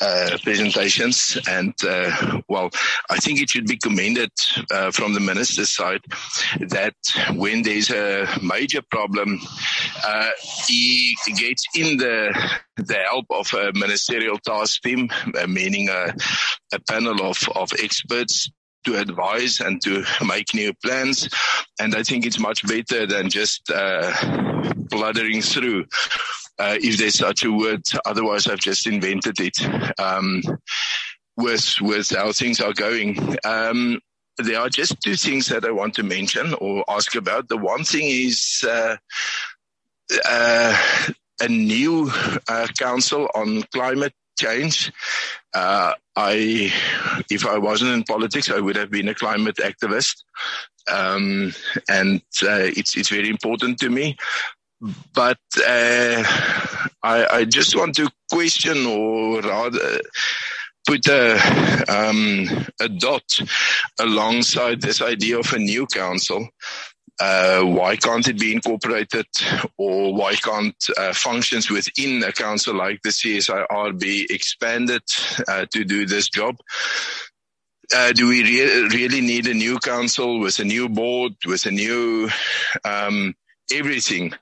uh, 0.01 0.37
presentations. 0.43 1.37
And 1.47 1.73
uh, 1.87 2.41
well, 2.49 2.69
I 3.09 3.17
think 3.17 3.39
it 3.39 3.49
should 3.49 3.67
be 3.67 3.77
commended 3.77 4.31
uh, 4.71 4.91
from 4.91 5.13
the 5.13 5.19
minister's 5.19 5.69
side 5.69 6.01
that 6.59 6.95
when 7.33 7.61
there's 7.61 7.91
a 7.91 8.27
major 8.41 8.81
problem, 8.89 9.39
uh, 10.03 10.29
he 10.67 11.15
gets 11.37 11.63
in 11.75 11.97
the 11.97 12.33
the 12.77 12.97
help 13.09 13.25
of 13.29 13.53
a 13.53 13.71
ministerial 13.73 14.37
task 14.39 14.81
team, 14.81 15.09
uh, 15.37 15.47
meaning 15.47 15.89
a, 15.89 16.15
a 16.73 16.79
panel 16.89 17.21
of, 17.21 17.37
of 17.55 17.71
experts 17.79 18.49
to 18.85 18.97
advise 18.97 19.59
and 19.59 19.81
to 19.83 20.03
make 20.25 20.53
new 20.53 20.73
plans. 20.83 21.29
And 21.79 21.95
I 21.95 22.03
think 22.03 22.25
it's 22.25 22.39
much 22.39 22.65
better 22.67 23.05
than 23.05 23.29
just 23.29 23.69
uh, 23.69 24.11
bluddering 24.89 25.43
through. 25.43 25.85
Uh, 26.61 26.77
if 26.79 26.97
there's 26.97 27.17
such 27.17 27.43
a 27.43 27.51
word, 27.51 27.81
otherwise 28.05 28.47
I've 28.47 28.59
just 28.59 28.85
invented 28.85 29.39
it. 29.39 29.57
Um, 29.99 30.43
with 31.37 31.81
with 31.81 32.09
how 32.09 32.31
things 32.31 32.59
are 32.59 32.73
going. 32.73 33.37
Um, 33.43 33.99
there 34.37 34.59
are 34.59 34.69
just 34.69 35.01
two 35.01 35.15
things 35.15 35.47
that 35.47 35.65
I 35.65 35.71
want 35.71 35.93
to 35.95 36.03
mention 36.03 36.53
or 36.55 36.83
ask 36.87 37.15
about. 37.15 37.49
The 37.49 37.57
one 37.57 37.83
thing 37.83 38.05
is 38.05 38.63
uh, 38.67 38.97
uh, 40.25 40.77
a 41.41 41.47
new 41.47 42.11
uh, 42.47 42.67
council 42.77 43.29
on 43.35 43.63
climate 43.73 44.13
change. 44.39 44.91
Uh, 45.53 45.93
I, 46.15 46.71
if 47.29 47.45
I 47.45 47.57
wasn't 47.57 47.91
in 47.91 48.03
politics, 48.03 48.49
I 48.49 48.59
would 48.59 48.75
have 48.75 48.89
been 48.89 49.09
a 49.09 49.15
climate 49.15 49.57
activist, 49.57 50.23
um, 50.89 51.53
and 51.89 52.21
uh, 52.43 52.67
it's 52.77 52.95
it's 52.97 53.09
very 53.09 53.29
important 53.29 53.79
to 53.79 53.89
me. 53.89 54.17
But 55.13 55.39
uh, 55.57 56.23
I, 57.03 57.27
I 57.31 57.45
just 57.45 57.75
want 57.75 57.95
to 57.95 58.09
question, 58.31 58.85
or 58.85 59.41
rather, 59.41 60.01
put 60.87 61.07
a 61.07 61.35
um, 61.87 62.47
a 62.79 62.89
dot 62.89 63.23
alongside 63.99 64.81
this 64.81 65.01
idea 65.01 65.39
of 65.39 65.53
a 65.53 65.59
new 65.59 65.85
council. 65.85 66.49
Uh, 67.19 67.61
why 67.61 67.95
can't 67.95 68.27
it 68.27 68.39
be 68.39 68.51
incorporated 68.51 69.27
or 69.77 70.15
why 70.15 70.33
can't 70.33 70.75
uh, 70.97 71.13
functions 71.13 71.69
within 71.69 72.23
a 72.23 72.31
council 72.31 72.75
like 72.75 72.99
the 73.03 73.09
CSIR 73.09 73.99
be 73.99 74.25
expanded 74.27 75.03
uh, 75.47 75.65
to 75.71 75.83
do 75.83 76.07
this 76.07 76.29
job? 76.29 76.55
Uh, 77.93 78.11
do 78.13 78.27
we 78.27 78.41
re- 78.43 78.87
really 78.87 79.21
need 79.21 79.45
a 79.45 79.53
new 79.53 79.77
council 79.77 80.39
with 80.39 80.57
a 80.59 80.63
new 80.63 80.89
board, 80.89 81.33
with 81.45 81.67
a 81.67 81.71
new 81.71 82.27
um, 82.85 83.35
everything? 83.73 84.33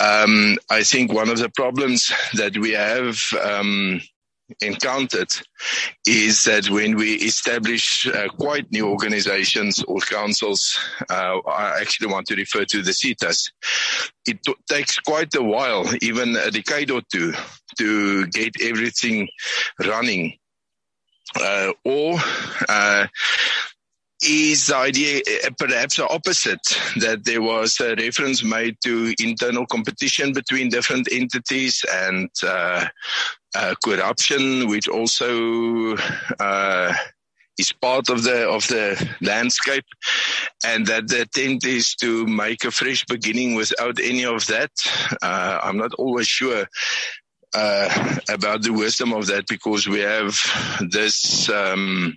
Um, 0.00 0.58
I 0.70 0.82
think 0.82 1.12
one 1.12 1.28
of 1.28 1.38
the 1.38 1.48
problems 1.50 2.12
that 2.34 2.56
we 2.58 2.72
have 2.72 3.18
um, 3.42 4.00
encountered 4.60 5.32
is 6.06 6.44
that 6.44 6.68
when 6.68 6.96
we 6.96 7.14
establish 7.14 8.06
uh, 8.06 8.28
quite 8.28 8.70
new 8.70 8.88
organizations 8.88 9.82
or 9.84 10.00
councils, 10.00 10.78
uh, 11.08 11.38
I 11.46 11.80
actually 11.80 12.08
want 12.08 12.26
to 12.26 12.36
refer 12.36 12.64
to 12.64 12.82
the 12.82 12.90
SETAs, 12.90 13.52
it 14.26 14.42
t- 14.42 14.54
takes 14.68 14.98
quite 14.98 15.34
a 15.34 15.42
while, 15.42 15.86
even 16.02 16.36
a 16.36 16.50
decade 16.50 16.90
or 16.90 17.02
two, 17.12 17.32
to 17.78 18.26
get 18.28 18.60
everything 18.60 19.28
running. 19.84 20.34
Uh, 21.40 21.72
or 21.84 22.18
uh, 22.68 23.06
is 24.24 24.68
the 24.68 24.76
idea 24.76 25.20
uh, 25.44 25.50
perhaps 25.58 25.96
the 25.96 26.08
opposite 26.08 26.62
that 26.96 27.24
there 27.24 27.42
was 27.42 27.78
a 27.80 27.94
reference 27.96 28.42
made 28.42 28.76
to 28.82 29.14
internal 29.20 29.66
competition 29.66 30.32
between 30.32 30.68
different 30.68 31.08
entities 31.12 31.84
and 31.92 32.30
uh, 32.42 32.86
uh, 33.54 33.74
corruption, 33.84 34.68
which 34.68 34.88
also 34.88 35.96
uh, 36.40 36.92
is 37.58 37.72
part 37.72 38.08
of 38.08 38.24
the 38.24 38.48
of 38.48 38.66
the 38.68 39.10
landscape, 39.20 39.84
and 40.64 40.86
that 40.86 41.08
the 41.08 41.22
attempt 41.22 41.64
is 41.64 41.94
to 41.94 42.26
make 42.26 42.64
a 42.64 42.70
fresh 42.70 43.04
beginning 43.06 43.54
without 43.54 43.98
any 44.00 44.24
of 44.24 44.46
that. 44.46 44.70
Uh, 45.22 45.60
I'm 45.62 45.76
not 45.76 45.94
always 45.94 46.26
sure. 46.26 46.66
Uh, 47.56 48.16
about 48.28 48.62
the 48.62 48.72
wisdom 48.72 49.12
of 49.12 49.28
that 49.28 49.46
because 49.46 49.86
we 49.86 50.00
have 50.00 50.36
this 50.90 51.48
um, 51.48 52.12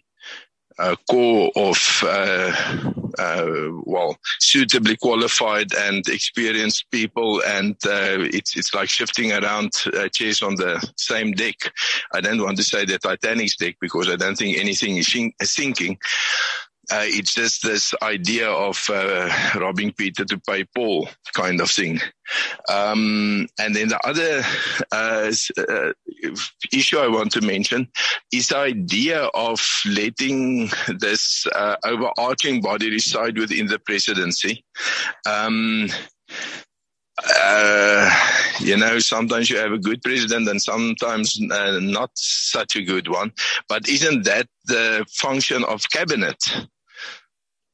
uh, 0.80 0.96
core 1.10 1.52
of 1.56 2.04
uh, 2.04 2.94
uh, 3.18 3.48
well, 3.84 4.18
suitably 4.40 4.96
qualified 4.98 5.74
and 5.74 6.08
experienced 6.08 6.90
people. 6.92 7.42
And 7.46 7.76
uh, 7.86 8.22
it's 8.32 8.56
it's 8.56 8.74
like 8.74 8.90
shifting 8.90 9.32
around 9.32 9.72
uh, 9.94 10.08
chairs 10.10 10.42
on 10.42 10.56
the 10.56 10.86
same 10.98 11.32
deck. 11.32 11.56
I 12.14 12.22
don't 12.22 12.42
want 12.42 12.58
to 12.58 12.64
say 12.64 12.86
the 12.86 13.00
Titanic's 13.00 13.56
deck 13.56 13.78
because 13.82 14.10
I 14.10 14.16
don't 14.16 14.38
think 14.38 14.58
anything 14.58 14.98
is 14.98 15.16
sinking. 15.42 15.98
Uh, 16.90 17.04
it's 17.04 17.34
just 17.34 17.64
this 17.64 17.94
idea 18.02 18.50
of 18.50 18.90
uh, 18.90 19.30
robbing 19.56 19.92
Peter 19.92 20.24
to 20.24 20.40
pay 20.40 20.64
Paul 20.64 21.10
kind 21.34 21.60
of 21.60 21.70
thing. 21.70 22.00
Um, 22.70 23.48
and 23.60 23.76
then 23.76 23.90
the 23.90 24.00
other 24.06 24.44
uh, 24.92 25.32
uh, 25.58 25.94
issue 26.72 26.98
I 26.98 27.08
want 27.08 27.32
to 27.34 27.42
mention 27.42 27.90
is 28.32 28.48
the 28.48 28.58
idea 28.58 29.24
of 29.34 29.62
letting 29.86 30.70
this 30.88 31.46
uh, 31.54 31.76
overarching 31.84 32.62
body 32.62 32.90
reside 32.90 33.38
within 33.38 33.68
the 33.68 33.80
presidency. 33.80 34.64
Um, 35.26 35.90
uh, 37.26 38.10
you 38.60 38.78
know, 38.78 39.00
sometimes 39.00 39.50
you 39.50 39.58
have 39.58 39.72
a 39.72 39.80
good 39.80 40.02
president 40.04 40.48
and 40.48 40.62
sometimes 40.62 41.40
uh, 41.52 41.80
not 41.82 42.12
such 42.14 42.76
a 42.76 42.84
good 42.84 43.08
one. 43.08 43.32
But 43.68 43.90
isn't 43.90 44.26
that 44.26 44.48
the 44.66 45.06
function 45.10 45.64
of 45.64 45.90
cabinet? 45.90 46.38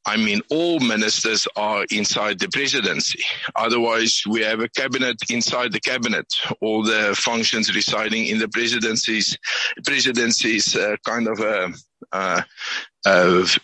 I 0.06 0.18
mean, 0.18 0.42
all 0.50 0.80
ministers 0.80 1.48
are 1.56 1.86
inside 1.90 2.40
the 2.40 2.50
presidency. 2.50 3.24
Otherwise, 3.56 4.24
we 4.28 4.42
have 4.42 4.60
a 4.60 4.68
cabinet 4.70 5.18
inside 5.30 5.72
the 5.72 5.80
cabinet. 5.80 6.26
All 6.62 6.84
the 6.84 7.16
functions 7.18 7.74
residing 7.74 8.26
in 8.26 8.40
the 8.40 8.50
presidencies, 8.50 9.38
presidencies, 9.86 10.76
uh, 10.76 10.98
kind 11.06 11.28
of 11.28 11.40
a, 11.40 11.74
uh, 12.12 12.42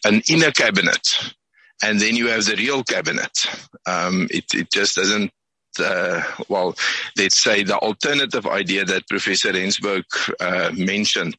an 0.06 0.22
inner 0.30 0.52
cabinet. 0.52 1.34
And 1.84 2.00
then 2.00 2.16
you 2.16 2.28
have 2.28 2.46
the 2.46 2.56
real 2.56 2.84
cabinet. 2.84 3.46
Um, 3.86 4.28
it, 4.32 4.46
it 4.54 4.72
just 4.72 4.96
doesn't 4.96 5.32
uh, 5.80 6.22
well, 6.48 6.76
let's 7.18 7.42
say 7.42 7.64
the 7.64 7.78
alternative 7.78 8.46
idea 8.46 8.86
that 8.86 9.08
Professor 9.08 9.52
Rensburg 9.52 10.06
uh, 10.40 10.72
mentioned 10.76 11.36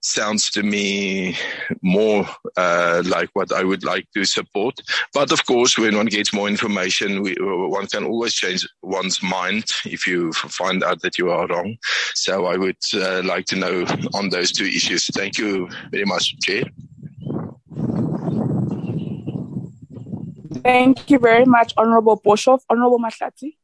sounds 0.00 0.50
to 0.50 0.62
me 0.62 1.36
more 1.82 2.26
uh, 2.56 3.02
like 3.06 3.30
what 3.34 3.52
I 3.52 3.64
would 3.64 3.84
like 3.84 4.06
to 4.14 4.24
support. 4.24 4.74
But 5.12 5.32
of 5.32 5.46
course, 5.46 5.78
when 5.78 5.96
one 5.96 6.06
gets 6.06 6.32
more 6.32 6.48
information, 6.48 7.22
we, 7.22 7.36
one 7.40 7.86
can 7.86 8.04
always 8.04 8.34
change 8.34 8.66
one's 8.82 9.22
mind 9.22 9.64
if 9.84 10.06
you 10.06 10.32
find 10.32 10.82
out 10.82 11.02
that 11.02 11.18
you 11.18 11.30
are 11.30 11.46
wrong. 11.46 11.76
So 12.14 12.46
I 12.46 12.56
would 12.56 12.76
uh, 12.94 13.22
like 13.24 13.46
to 13.46 13.56
know 13.56 13.86
on 14.12 14.28
those 14.30 14.52
two 14.52 14.66
issues. 14.66 15.06
Thank 15.14 15.38
you 15.38 15.68
very 15.90 16.04
much, 16.04 16.36
Chair. 16.40 16.64
Thank 20.62 21.10
you 21.10 21.18
very 21.18 21.44
much, 21.44 21.74
Honorable 21.76 22.20
Boshoff. 22.20 22.60
Honorable 22.70 22.98
Mahlati. 22.98 23.56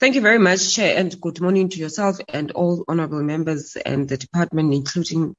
Thank 0.00 0.14
you 0.14 0.20
very 0.20 0.38
much, 0.38 0.74
Chair, 0.74 0.96
and 0.96 1.20
good 1.20 1.40
morning 1.40 1.68
to 1.68 1.78
yourself 1.78 2.18
and 2.28 2.50
all 2.52 2.84
honorable 2.88 3.22
members 3.22 3.76
and 3.76 4.08
the 4.08 4.16
department, 4.16 4.72
including 4.72 5.34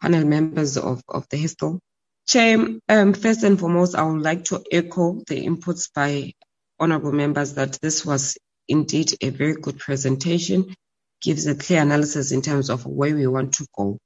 panel 0.00 0.24
members 0.24 0.78
of, 0.78 1.02
of 1.08 1.28
the 1.28 1.36
HESTIIL. 1.36 1.80
Chair, 2.26 2.66
um, 2.88 3.12
first 3.12 3.42
and 3.42 3.60
foremost, 3.60 3.94
I 3.94 4.02
would 4.02 4.22
like 4.22 4.44
to 4.46 4.64
echo 4.72 5.22
the 5.28 5.46
inputs 5.46 5.92
by 5.94 6.32
honorable 6.80 7.12
members 7.12 7.54
that 7.54 7.78
this 7.82 8.04
was 8.04 8.38
indeed 8.68 9.12
a 9.20 9.28
very 9.28 9.54
good 9.54 9.78
presentation, 9.78 10.74
gives 11.20 11.46
a 11.46 11.54
clear 11.54 11.82
analysis 11.82 12.32
in 12.32 12.42
terms 12.42 12.70
of 12.70 12.86
where 12.86 13.14
we 13.14 13.26
want 13.26 13.54
to 13.54 13.66
go. 13.76 13.98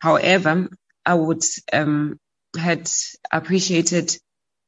However, 0.00 0.68
I 1.04 1.14
would 1.14 1.44
um, 1.72 2.18
had 2.58 2.90
appreciated 3.30 4.16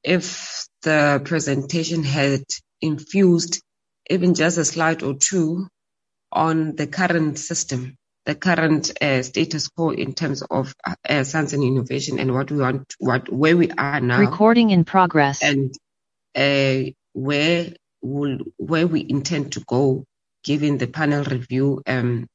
if 0.03 0.67
the 0.83 1.21
presentation 1.25 2.03
had 2.03 2.43
infused 2.81 3.63
even 4.09 4.35
just 4.35 4.59
a 4.59 4.65
slide 4.65 5.03
or 5.03 5.15
two 5.15 5.69
on 6.33 6.77
the 6.77 6.87
current 6.87 7.39
system, 7.39 7.97
the 8.27 8.35
current 8.35 8.91
uh, 9.03 9.23
status 9.23 9.69
quo 9.69 9.91
in 9.91 10.15
terms 10.15 10.43
of 10.43 10.75
uh, 11.09 11.25
science 11.25 11.53
and 11.53 11.63
innovation 11.63 12.19
and 12.19 12.33
what 12.33 12.51
we 12.51 12.59
want, 12.59 12.95
what 12.99 13.33
where 13.33 13.57
we 13.57 13.71
are 13.71 14.01
now. 14.01 14.19
Recording 14.19 14.71
in 14.71 14.85
progress. 14.85 15.43
And 15.43 15.75
uh, 16.35 16.91
where 17.13 17.73
will 18.03 18.39
where 18.57 18.87
we 18.87 19.05
intend 19.09 19.53
to 19.53 19.61
go, 19.61 20.05
given 20.45 20.79
the 20.79 20.87
panel 20.87 21.25
review 21.25 21.83
um, 21.87 22.27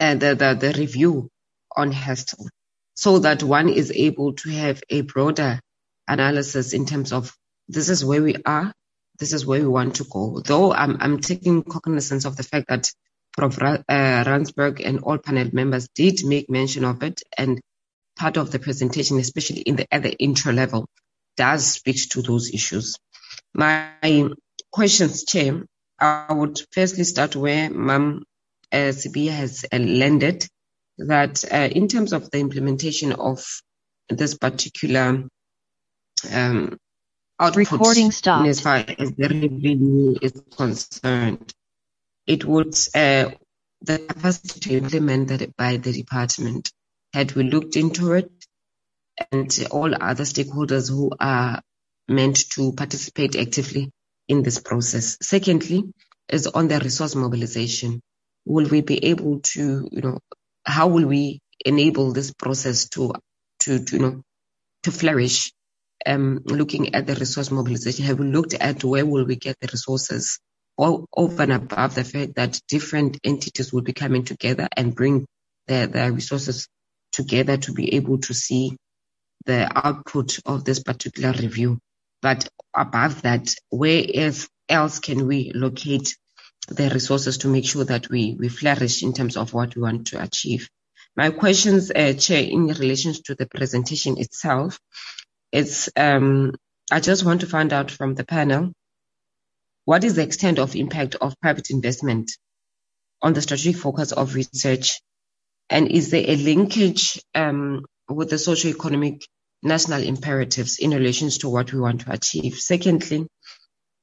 and 0.00 0.20
the, 0.20 0.34
the, 0.34 0.54
the 0.54 0.78
review 0.78 1.28
on 1.76 1.92
HESTIIL, 1.92 2.48
so 2.94 3.20
that 3.20 3.42
one 3.42 3.68
is 3.68 3.92
able 3.92 4.32
to 4.34 4.50
have 4.50 4.82
a 4.88 5.02
broader 5.02 5.60
analysis 6.08 6.72
in 6.72 6.86
terms 6.86 7.12
of 7.12 7.34
this 7.68 7.88
is 7.88 8.04
where 8.04 8.22
we 8.22 8.36
are, 8.44 8.72
this 9.18 9.32
is 9.32 9.44
where 9.44 9.60
we 9.60 9.68
want 9.68 9.96
to 9.96 10.04
go. 10.04 10.40
Though 10.44 10.72
I'm, 10.72 10.96
I'm 11.00 11.20
taking 11.20 11.62
cognizance 11.62 12.24
of 12.24 12.36
the 12.36 12.42
fact 12.42 12.68
that 12.68 12.90
Prof. 13.38 13.62
Uh, 13.62 14.24
Rensburg 14.26 14.80
and 14.80 14.98
all 15.00 15.18
panel 15.18 15.48
members 15.52 15.88
did 15.94 16.24
make 16.24 16.50
mention 16.50 16.84
of 16.84 17.04
it, 17.04 17.22
and 17.36 17.60
part 18.18 18.36
of 18.36 18.50
the 18.50 18.58
presentation, 18.58 19.18
especially 19.18 19.60
in 19.60 19.76
the 19.76 19.86
at 19.94 20.02
the 20.02 20.12
intro 20.12 20.52
level, 20.52 20.88
does 21.36 21.64
speak 21.64 21.96
to 22.10 22.22
those 22.22 22.52
issues. 22.52 22.96
My 23.54 23.92
questions, 24.72 25.24
Chair, 25.24 25.62
I 26.00 26.32
would 26.32 26.60
firstly 26.72 27.04
start 27.04 27.36
where 27.36 27.70
Mam 27.70 28.24
uh, 28.72 28.92
Sibiya 28.92 29.30
has 29.30 29.64
uh, 29.72 29.78
landed, 29.78 30.44
that 30.98 31.44
uh, 31.44 31.68
in 31.70 31.86
terms 31.86 32.12
of 32.12 32.30
the 32.32 32.38
implementation 32.40 33.12
of 33.12 33.44
this 34.08 34.36
particular 34.36 35.28
um, 36.32 36.78
output 37.38 37.70
Recording 37.70 38.10
stopped. 38.10 38.48
as 38.48 38.60
far 38.60 38.76
as 38.76 39.12
the 39.12 39.28
revenue 39.28 40.16
is 40.20 40.42
concerned. 40.56 41.52
It 42.26 42.44
would, 42.44 42.74
uh, 42.94 43.30
the 43.82 43.98
capacity 43.98 44.60
to 44.60 44.76
implement 44.76 45.28
that 45.28 45.56
by 45.56 45.76
the 45.76 45.92
department, 45.92 46.72
had 47.12 47.32
we 47.32 47.44
looked 47.44 47.76
into 47.76 48.12
it 48.12 48.30
and 49.32 49.66
all 49.70 49.94
other 49.94 50.24
stakeholders 50.24 50.90
who 50.90 51.10
are 51.18 51.62
meant 52.08 52.50
to 52.50 52.72
participate 52.72 53.36
actively 53.36 53.90
in 54.28 54.42
this 54.42 54.58
process. 54.58 55.18
Secondly, 55.22 55.84
is 56.28 56.46
on 56.46 56.68
the 56.68 56.78
resource 56.78 57.14
mobilization. 57.14 58.02
Will 58.44 58.68
we 58.68 58.80
be 58.80 59.04
able 59.06 59.40
to, 59.40 59.88
you 59.90 60.02
know, 60.02 60.18
how 60.64 60.88
will 60.88 61.06
we 61.06 61.40
enable 61.64 62.12
this 62.12 62.32
process 62.32 62.88
to, 62.90 63.14
to, 63.60 63.84
to 63.84 63.96
you 63.96 64.02
know, 64.02 64.22
to 64.82 64.92
flourish 64.92 65.52
um, 66.06 66.40
looking 66.44 66.94
at 66.94 67.06
the 67.06 67.14
resource 67.14 67.50
mobilization, 67.50 68.04
have 68.04 68.18
we 68.18 68.26
looked 68.26 68.54
at 68.54 68.84
where 68.84 69.06
will 69.06 69.24
we 69.24 69.36
get 69.36 69.56
the 69.60 69.68
resources 69.68 70.38
all 70.76 71.06
over 71.16 71.42
and 71.42 71.52
above 71.52 71.94
the 71.94 72.04
fact 72.04 72.36
that 72.36 72.60
different 72.68 73.18
entities 73.24 73.72
will 73.72 73.82
be 73.82 73.92
coming 73.92 74.24
together 74.24 74.68
and 74.76 74.94
bring 74.94 75.26
their, 75.66 75.86
their 75.86 76.12
resources 76.12 76.68
together 77.12 77.56
to 77.56 77.72
be 77.72 77.94
able 77.94 78.18
to 78.18 78.32
see 78.32 78.76
the 79.44 79.70
output 79.74 80.38
of 80.46 80.64
this 80.64 80.80
particular 80.82 81.32
review. 81.32 81.78
But 82.22 82.48
above 82.76 83.22
that, 83.22 83.54
where 83.70 84.04
else 84.68 84.98
can 85.00 85.26
we 85.26 85.52
locate 85.54 86.16
the 86.68 86.90
resources 86.90 87.38
to 87.38 87.48
make 87.48 87.64
sure 87.64 87.84
that 87.84 88.08
we, 88.08 88.36
we 88.38 88.48
flourish 88.48 89.02
in 89.02 89.12
terms 89.12 89.36
of 89.36 89.54
what 89.54 89.74
we 89.74 89.82
want 89.82 90.08
to 90.08 90.22
achieve? 90.22 90.68
My 91.16 91.30
questions, 91.30 91.90
uh, 91.90 92.12
Chair, 92.12 92.44
in 92.44 92.66
relation 92.66 93.14
to 93.24 93.34
the 93.34 93.46
presentation 93.46 94.18
itself, 94.18 94.78
it's 95.52 95.90
um, 95.96 96.54
I 96.90 97.00
just 97.00 97.24
want 97.24 97.42
to 97.42 97.46
find 97.46 97.72
out 97.72 97.90
from 97.90 98.14
the 98.14 98.24
panel 98.24 98.72
what 99.84 100.04
is 100.04 100.16
the 100.16 100.22
extent 100.22 100.58
of 100.58 100.76
impact 100.76 101.16
of 101.16 101.34
private 101.40 101.70
investment 101.70 102.30
on 103.22 103.32
the 103.34 103.42
strategic 103.42 103.76
focus 103.76 104.12
of 104.12 104.34
research, 104.34 105.00
and 105.70 105.88
is 105.88 106.10
there 106.10 106.24
a 106.26 106.36
linkage 106.36 107.20
um, 107.34 107.84
with 108.08 108.30
the 108.30 108.38
socio-economic 108.38 109.26
national 109.62 110.02
imperatives 110.02 110.78
in 110.78 110.92
relation 110.92 111.30
to 111.30 111.48
what 111.48 111.72
we 111.72 111.80
want 111.80 112.02
to 112.02 112.12
achieve? 112.12 112.54
Secondly, 112.56 113.26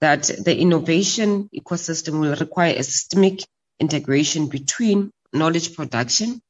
that 0.02 0.24
the 0.44 0.58
innovation 0.58 1.50
ecosystem 1.56 2.22
will 2.22 2.36
require 2.36 2.76
a 2.78 2.84
systemic 2.84 3.42
integration 3.80 4.48
between 4.50 5.12
knowledge 5.34 5.76
production 5.76 6.42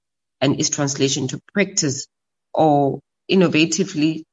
and 0.41 0.59
its 0.59 0.69
translation 0.69 1.30
to 1.30 1.39
practice 1.53 2.07
or 2.53 2.99
innovatively 3.31 4.24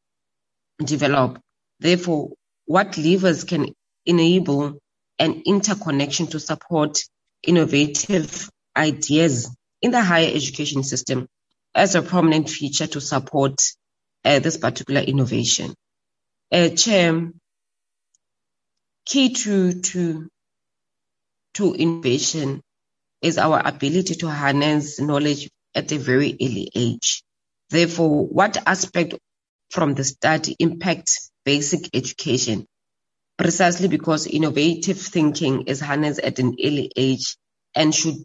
develop. 0.84 1.38
Therefore, 1.80 2.30
what 2.66 2.96
levers 2.98 3.44
can 3.44 3.74
enable 4.06 4.78
an 5.18 5.42
interconnection 5.46 6.26
to 6.28 6.40
support 6.40 6.98
innovative 7.42 8.50
ideas 8.76 9.54
in 9.80 9.90
the 9.90 10.02
higher 10.02 10.30
education 10.32 10.82
system 10.82 11.26
as 11.74 11.94
a 11.94 12.02
prominent 12.02 12.48
feature 12.48 12.86
to 12.86 13.00
support 13.00 13.60
uh, 14.24 14.38
this 14.38 14.56
particular 14.56 15.00
innovation. 15.00 15.74
Uh, 16.50 16.68
Chair, 16.68 17.30
key 19.06 19.30
to, 19.30 19.80
to, 19.80 20.28
to 21.54 21.74
innovation 21.74 22.60
is 23.20 23.38
our 23.38 23.60
ability 23.64 24.14
to 24.16 24.28
harness 24.28 25.00
knowledge 25.00 25.48
at 25.74 25.90
a 25.92 25.98
very 25.98 26.36
early 26.40 26.70
age. 26.74 27.22
Therefore, 27.70 28.26
what 28.26 28.56
aspect 28.66 29.14
from 29.72 29.94
the 29.94 30.04
study 30.04 30.54
impact 30.58 31.18
basic 31.44 31.88
education? 31.94 32.66
Precisely 33.38 33.88
because 33.88 34.26
innovative 34.26 35.00
thinking 35.00 35.62
is 35.62 35.80
harnessed 35.80 36.20
at 36.20 36.38
an 36.38 36.56
early 36.62 36.92
age 36.96 37.36
and 37.74 37.94
should 37.94 38.16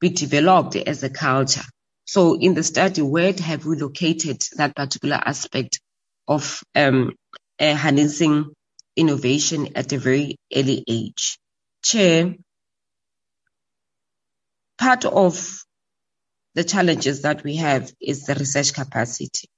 be 0.00 0.10
developed 0.10 0.76
as 0.76 1.02
a 1.02 1.10
culture. 1.10 1.64
So 2.06 2.38
in 2.40 2.54
the 2.54 2.62
study, 2.62 3.02
where 3.02 3.32
have 3.32 3.66
we 3.66 3.76
located 3.76 4.42
that 4.56 4.76
particular 4.76 5.16
aspect 5.16 5.80
of 6.28 6.62
um, 6.76 7.12
uh, 7.60 7.74
harnessing 7.74 8.52
innovation 8.96 9.70
at 9.74 9.92
a 9.92 9.98
very 9.98 10.36
early 10.54 10.84
age? 10.88 11.38
Chair, 11.82 12.36
part 14.78 15.04
of 15.04 15.64
the 16.54 16.64
challenges 16.64 17.22
that 17.22 17.44
we 17.44 17.56
have 17.56 17.92
is 18.00 18.26
the 18.26 18.34
research 18.36 18.72
capacity. 18.72 19.48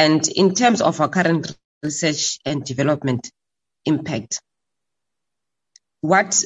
And 0.00 0.26
in 0.28 0.54
terms 0.54 0.80
of 0.80 0.98
our 1.02 1.10
current 1.10 1.54
research 1.82 2.38
and 2.46 2.64
development 2.64 3.30
impact, 3.84 4.40
what 6.00 6.42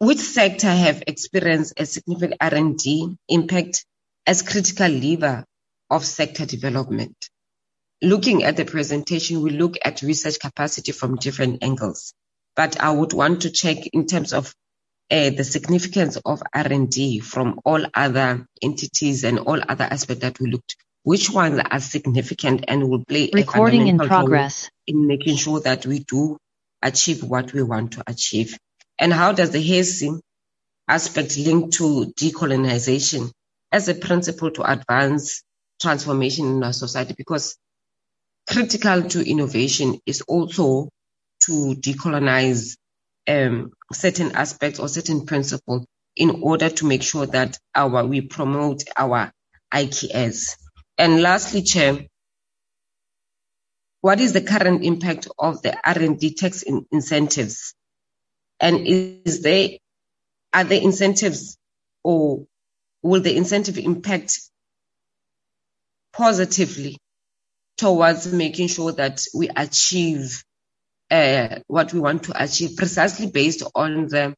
which 0.00 0.18
sector 0.18 0.68
have 0.68 1.02
experienced 1.06 1.72
a 1.78 1.86
significant 1.86 2.34
R&D 2.42 3.16
impact 3.30 3.86
as 4.26 4.42
critical 4.42 4.88
lever 4.88 5.46
of 5.88 6.04
sector 6.04 6.44
development? 6.44 7.16
Looking 8.02 8.44
at 8.44 8.58
the 8.58 8.66
presentation, 8.66 9.40
we 9.40 9.52
look 9.52 9.78
at 9.82 10.02
research 10.02 10.40
capacity 10.40 10.92
from 10.92 11.16
different 11.16 11.64
angles, 11.64 12.12
but 12.54 12.78
I 12.78 12.90
would 12.90 13.14
want 13.14 13.42
to 13.42 13.50
check 13.50 13.78
in 13.94 14.06
terms 14.06 14.34
of 14.34 14.54
uh, 15.10 15.30
the 15.30 15.44
significance 15.44 16.16
of 16.24 16.42
R&D 16.54 17.20
from 17.20 17.60
all 17.64 17.84
other 17.94 18.46
entities 18.62 19.24
and 19.24 19.38
all 19.40 19.60
other 19.68 19.84
aspects 19.84 20.22
that 20.22 20.38
we 20.38 20.50
looked, 20.50 20.76
which 21.02 21.30
ones 21.30 21.60
are 21.68 21.80
significant 21.80 22.64
and 22.68 22.88
will 22.88 23.04
play 23.04 23.30
Recording 23.32 23.82
a 23.82 23.86
in 23.86 23.98
progress. 23.98 24.70
in 24.86 25.06
making 25.06 25.36
sure 25.36 25.60
that 25.60 25.84
we 25.84 26.00
do 26.00 26.38
achieve 26.82 27.24
what 27.24 27.52
we 27.52 27.62
want 27.62 27.92
to 27.92 28.04
achieve. 28.06 28.56
And 28.98 29.12
how 29.12 29.32
does 29.32 29.50
the 29.50 29.58
HESI 29.58 30.20
aspect 30.86 31.36
link 31.38 31.72
to 31.74 32.12
decolonization 32.16 33.30
as 33.72 33.88
a 33.88 33.94
principle 33.94 34.50
to 34.52 34.70
advance 34.70 35.42
transformation 35.80 36.46
in 36.46 36.62
our 36.62 36.72
society? 36.72 37.14
Because 37.16 37.56
critical 38.48 39.02
to 39.02 39.28
innovation 39.28 40.00
is 40.06 40.20
also 40.22 40.88
to 41.40 41.74
decolonize 41.74 42.76
um, 43.28 43.72
certain 43.92 44.32
aspects 44.32 44.78
or 44.78 44.88
certain 44.88 45.26
principles 45.26 45.86
in 46.16 46.42
order 46.42 46.68
to 46.68 46.86
make 46.86 47.02
sure 47.02 47.26
that 47.26 47.58
our 47.74 48.04
we 48.04 48.20
promote 48.20 48.82
our 48.96 49.32
IKS. 49.72 50.56
And 50.98 51.22
lastly, 51.22 51.62
Chair, 51.62 52.06
what 54.00 54.20
is 54.20 54.32
the 54.32 54.40
current 54.40 54.84
impact 54.84 55.28
of 55.38 55.62
the 55.62 55.76
R&D 55.84 56.34
tax 56.34 56.62
in- 56.62 56.86
incentives? 56.90 57.74
And 58.58 58.86
is 58.86 59.42
there 59.42 59.70
are 60.52 60.64
the 60.64 60.82
incentives 60.82 61.56
or 62.02 62.46
will 63.02 63.20
the 63.20 63.36
incentive 63.36 63.78
impact 63.78 64.40
positively 66.12 66.98
towards 67.76 68.30
making 68.32 68.68
sure 68.68 68.92
that 68.92 69.22
we 69.34 69.48
achieve 69.54 70.42
uh, 71.10 71.58
what 71.66 71.92
we 71.92 72.00
want 72.00 72.24
to 72.24 72.42
achieve 72.42 72.76
precisely 72.76 73.26
based 73.26 73.62
on 73.74 74.06
the, 74.06 74.34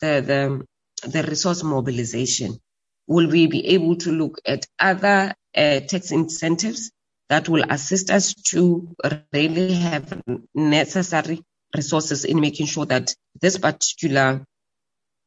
the, 0.00 0.64
the, 1.02 1.08
the 1.08 1.22
resource 1.22 1.62
mobilization. 1.62 2.58
Will 3.06 3.28
we 3.28 3.46
be 3.46 3.68
able 3.68 3.96
to 3.96 4.10
look 4.10 4.40
at 4.46 4.66
other 4.78 5.34
uh, 5.56 5.80
tax 5.80 6.12
incentives 6.12 6.92
that 7.28 7.48
will 7.48 7.64
assist 7.68 8.10
us 8.10 8.34
to 8.34 8.94
really 9.32 9.74
have 9.74 10.22
necessary 10.54 11.42
resources 11.74 12.24
in 12.24 12.40
making 12.40 12.66
sure 12.66 12.86
that 12.86 13.14
this 13.40 13.58
particular 13.58 14.44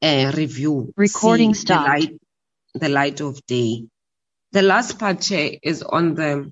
uh, 0.02 0.32
review 0.36 0.94
Recording 0.96 1.54
see 1.54 1.66
the 1.66 1.76
light, 1.76 2.20
the 2.74 2.90
light 2.90 3.22
of 3.22 3.44
day. 3.48 3.86
The 4.52 4.62
last 4.62 5.00
part, 5.00 5.22
Chair, 5.22 5.52
is 5.64 5.84
on 5.84 6.16
the 6.16 6.52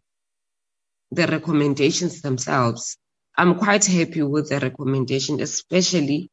the 1.11 1.27
recommendations 1.27 2.21
themselves. 2.21 2.97
I'm 3.35 3.55
quite 3.55 3.85
happy 3.85 4.21
with 4.21 4.49
the 4.49 4.59
recommendation, 4.59 5.41
especially 5.41 6.29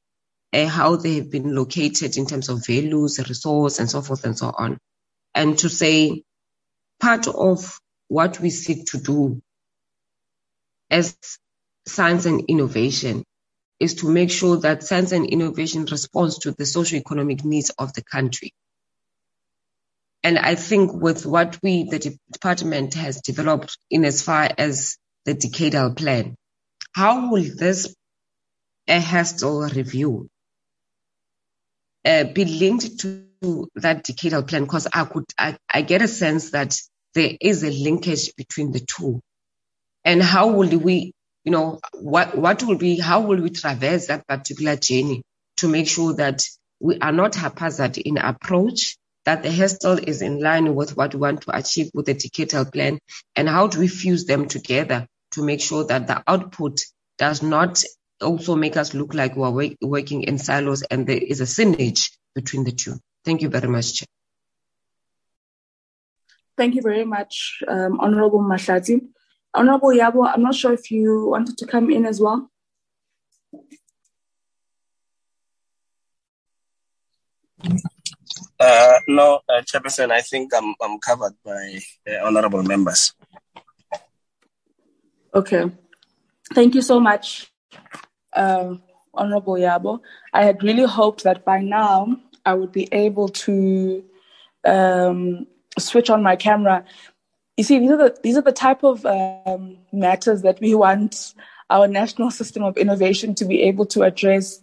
uh, 0.53 0.67
how 0.67 0.97
they 0.97 1.17
have 1.17 1.31
been 1.31 1.55
located 1.55 2.17
in 2.17 2.27
terms 2.27 2.49
of 2.49 2.67
values, 2.67 3.19
resource, 3.27 3.79
and 3.79 3.91
so 3.91 4.03
forth 4.03 4.25
and 4.25 4.37
so 4.37 4.53
on. 4.57 4.79
And 5.35 5.59
to 5.59 5.69
say 5.69 6.23
part 6.99 7.27
of 7.29 7.79
what 8.09 8.41
we 8.41 8.51
seek 8.51 8.87
to 8.87 8.99
do 8.99 9.41
as 10.91 11.17
science 11.87 12.27
and 12.27 12.43
innovation 12.49 13.25
is 13.79 13.95
to 13.95 14.09
make 14.09 14.31
sure 14.31 14.59
that 14.59 14.83
science 14.83 15.13
and 15.13 15.25
innovation 15.25 15.87
responds 15.87 16.41
to 16.41 16.53
the 16.53 16.67
socio-economic 16.67 17.45
needs 17.45 17.71
of 17.71 17.93
the 17.95 18.03
country. 18.03 18.53
And 20.23 20.39
I 20.39 20.55
think 20.55 20.93
with 20.93 21.25
what 21.25 21.59
we, 21.63 21.85
the 21.85 22.19
department 22.31 22.95
has 22.95 23.23
developed 23.23 23.79
in 23.89 24.05
as 24.05 24.21
far 24.21 24.51
as 24.59 24.99
the 25.25 25.35
decadal 25.35 25.97
plan, 25.97 26.37
how 26.93 27.31
will 27.31 27.45
this 27.57 27.95
HESTIIL 28.87 29.69
review 29.75 30.29
uh, 32.05 32.25
be 32.25 32.45
linked 32.45 32.99
to 33.01 33.69
that 33.77 34.05
decadal 34.05 34.47
plan? 34.47 34.65
Because 34.65 34.87
I 34.93 35.05
could, 35.05 35.25
I, 35.39 35.57
I 35.69 35.83
get 35.83 36.03
a 36.03 36.09
sense 36.09 36.51
that 36.51 36.81
there 37.15 37.33
is 37.41 37.63
a 37.63 37.71
linkage 37.71 38.35
between 38.37 38.73
the 38.73 38.81
two. 38.81 39.21
And 40.05 40.23
how 40.23 40.49
will 40.53 40.79
we, 40.79 41.13
you 41.45 41.53
know, 41.53 41.81
what, 41.95 42.37
what 42.37 42.63
will 42.63 42.79
be, 42.79 42.99
how 42.99 43.21
will 43.21 43.41
we 43.41 43.51
traverse 43.51 44.07
that 44.07 44.27
particular 44.27 44.77
journey 44.77 45.23
to 45.59 45.69
make 45.69 45.89
sure 45.89 46.15
that 46.15 46.45
we 46.81 46.99
are 46.99 47.13
not 47.13 47.35
haphazard 47.35 47.99
in 47.99 48.17
approach, 48.17 48.97
that 49.27 49.43
the 49.43 49.51
HESTIIL 49.51 50.09
is 50.09 50.23
in 50.23 50.41
line 50.41 50.75
with 50.75 50.97
what 50.97 51.15
we 51.15 51.21
want 51.21 51.43
to 51.43 51.57
achieve 51.57 51.91
with 51.93 52.07
the 52.07 52.15
decadal 52.15 52.73
plan, 52.73 52.99
and 53.37 53.49
how 53.49 53.67
do 53.67 53.79
we 53.79 53.87
fuse 53.87 54.25
them 54.25 54.49
together 54.49 55.07
to 55.33 55.43
make 55.43 55.61
sure 55.61 55.85
that 55.85 56.07
the 56.07 56.23
output 56.27 56.81
does 57.19 57.43
not 57.43 57.83
also 58.21 58.57
make 58.57 58.77
us 58.77 58.95
look 58.95 59.15
like 59.15 59.37
we're 59.37 59.51
wa- 59.51 59.77
working 59.81 60.23
in 60.23 60.39
silos 60.39 60.83
and 60.83 61.07
there 61.07 61.19
is 61.19 61.41
a 61.41 61.45
synergy 61.45 62.11
between 62.35 62.65
the 62.65 62.73
two. 62.73 62.97
Thank 63.25 63.43
you 63.43 63.49
very 63.49 63.69
much, 63.69 63.95
Chair. 63.95 64.07
Thank 66.57 66.75
you 66.75 66.83
very 66.83 67.05
much, 67.05 67.63
um, 67.69 68.01
Honorable 68.01 68.41
Mahlati. 68.41 69.01
Honorable 69.55 69.91
Yabo, 69.91 70.31
I'm 70.33 70.43
not 70.43 70.55
sure 70.55 70.73
if 70.73 70.91
you 70.91 71.29
wanted 71.31 71.59
to 71.59 71.67
come 71.67 71.91
in 71.91 72.07
as 72.07 72.21
well. 72.21 72.51
Uh, 78.59 78.99
no, 79.09 79.41
uh, 79.49 79.63
Chairperson, 79.63 80.11
I 80.11 80.21
think 80.21 80.53
I'm, 80.55 80.75
I'm 80.83 80.99
covered 80.99 81.33
by 81.45 81.81
uh, 82.07 82.27
honorable 82.27 82.63
members. 82.63 83.15
Okay. 85.35 85.71
Thank 86.55 86.75
you 86.75 86.83
so 86.83 86.99
much, 86.99 87.53
uh, 88.33 88.75
Honorable 89.15 89.55
Yabo. 89.55 90.01
I 90.33 90.45
had 90.45 90.63
really 90.63 90.85
hoped 90.85 91.23
that 91.23 91.45
by 91.45 91.61
now 91.61 92.17
I 92.45 92.55
would 92.55 92.73
be 92.73 92.89
able 92.91 93.29
to 93.29 94.05
um, 94.65 95.47
switch 95.79 96.11
on 96.11 96.23
my 96.23 96.35
camera. 96.35 96.85
You 97.57 97.65
see, 97.65 97.79
these 97.79 97.91
are 97.91 97.97
the, 97.97 98.17
these 98.23 98.37
are 98.37 98.43
the 98.43 98.53
type 98.53 98.83
of 98.83 99.07
um, 99.07 99.79
matters 99.93 100.43
that 100.43 100.61
we 100.61 100.75
want 100.75 101.35
our 101.69 101.87
national 101.87 102.33
system 102.33 102.65
of 102.65 102.77
innovation 102.77 103.35
to 103.37 103.45
be 103.45 103.63
able 103.63 103.87
to 103.87 104.03
address. 104.03 104.61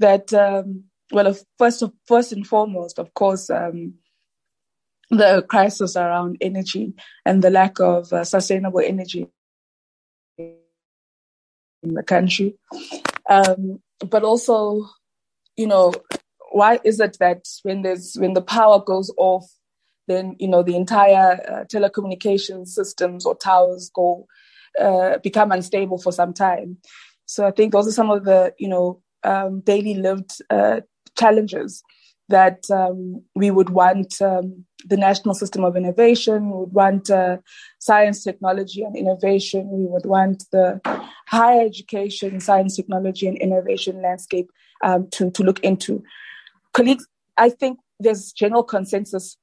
That 0.00 0.34
um, 0.34 0.84
well, 1.12 1.36
first 1.58 1.82
of 1.82 1.92
first 2.06 2.32
and 2.32 2.44
foremost, 2.44 2.98
of 2.98 3.14
course, 3.14 3.50
um, 3.50 3.94
the 5.10 5.44
crisis 5.48 5.94
around 5.94 6.38
energy 6.40 6.94
and 7.24 7.42
the 7.42 7.50
lack 7.50 7.78
of 7.78 8.12
uh, 8.12 8.24
sustainable 8.24 8.80
energy 8.80 9.28
in 11.82 11.94
the 11.94 12.02
country. 12.02 12.54
Um, 13.28 13.80
but 14.08 14.22
also, 14.22 14.88
you 15.56 15.66
know, 15.66 15.92
why 16.50 16.80
is 16.84 17.00
it 17.00 17.16
that 17.20 17.46
when 17.62 17.82
there's 17.82 18.14
when 18.16 18.34
the 18.34 18.42
power 18.42 18.80
goes 18.82 19.12
off, 19.16 19.46
then 20.08 20.36
you 20.38 20.48
know 20.48 20.62
the 20.62 20.76
entire 20.76 21.40
uh, 21.48 21.64
telecommunication 21.64 22.66
systems 22.66 23.24
or 23.26 23.36
towers 23.36 23.90
go 23.94 24.26
uh, 24.80 25.18
become 25.18 25.52
unstable 25.52 25.98
for 25.98 26.12
some 26.12 26.32
time. 26.32 26.78
So 27.26 27.46
I 27.46 27.50
think 27.50 27.72
those 27.72 27.88
are 27.88 27.92
some 27.92 28.10
of 28.10 28.24
the 28.24 28.54
you 28.58 28.68
know 28.68 29.02
um, 29.24 29.60
daily 29.60 29.94
lived 29.94 30.32
uh, 30.50 30.80
challenges 31.18 31.82
that 32.28 32.64
um, 32.70 33.22
we 33.34 33.50
would 33.50 33.70
want 33.70 34.20
um, 34.22 34.64
the 34.86 34.96
national 34.96 35.34
system 35.34 35.64
of 35.64 35.76
innovation, 35.76 36.50
we 36.50 36.58
would 36.58 36.72
want 36.72 37.10
uh, 37.10 37.38
science, 37.78 38.24
technology, 38.24 38.82
and 38.82 38.96
innovation, 38.96 39.68
we 39.70 39.86
would 39.86 40.06
want 40.06 40.44
the 40.50 40.80
higher 41.26 41.64
education, 41.64 42.40
science, 42.40 42.76
technology, 42.76 43.26
and 43.26 43.36
innovation 43.38 44.02
landscape 44.02 44.50
um, 44.82 45.08
to, 45.10 45.30
to 45.30 45.42
look 45.42 45.60
into. 45.60 46.02
Colleagues, 46.72 47.06
I 47.36 47.50
think 47.50 47.78
there's 48.00 48.32
general 48.32 48.62
consensus 48.62 49.36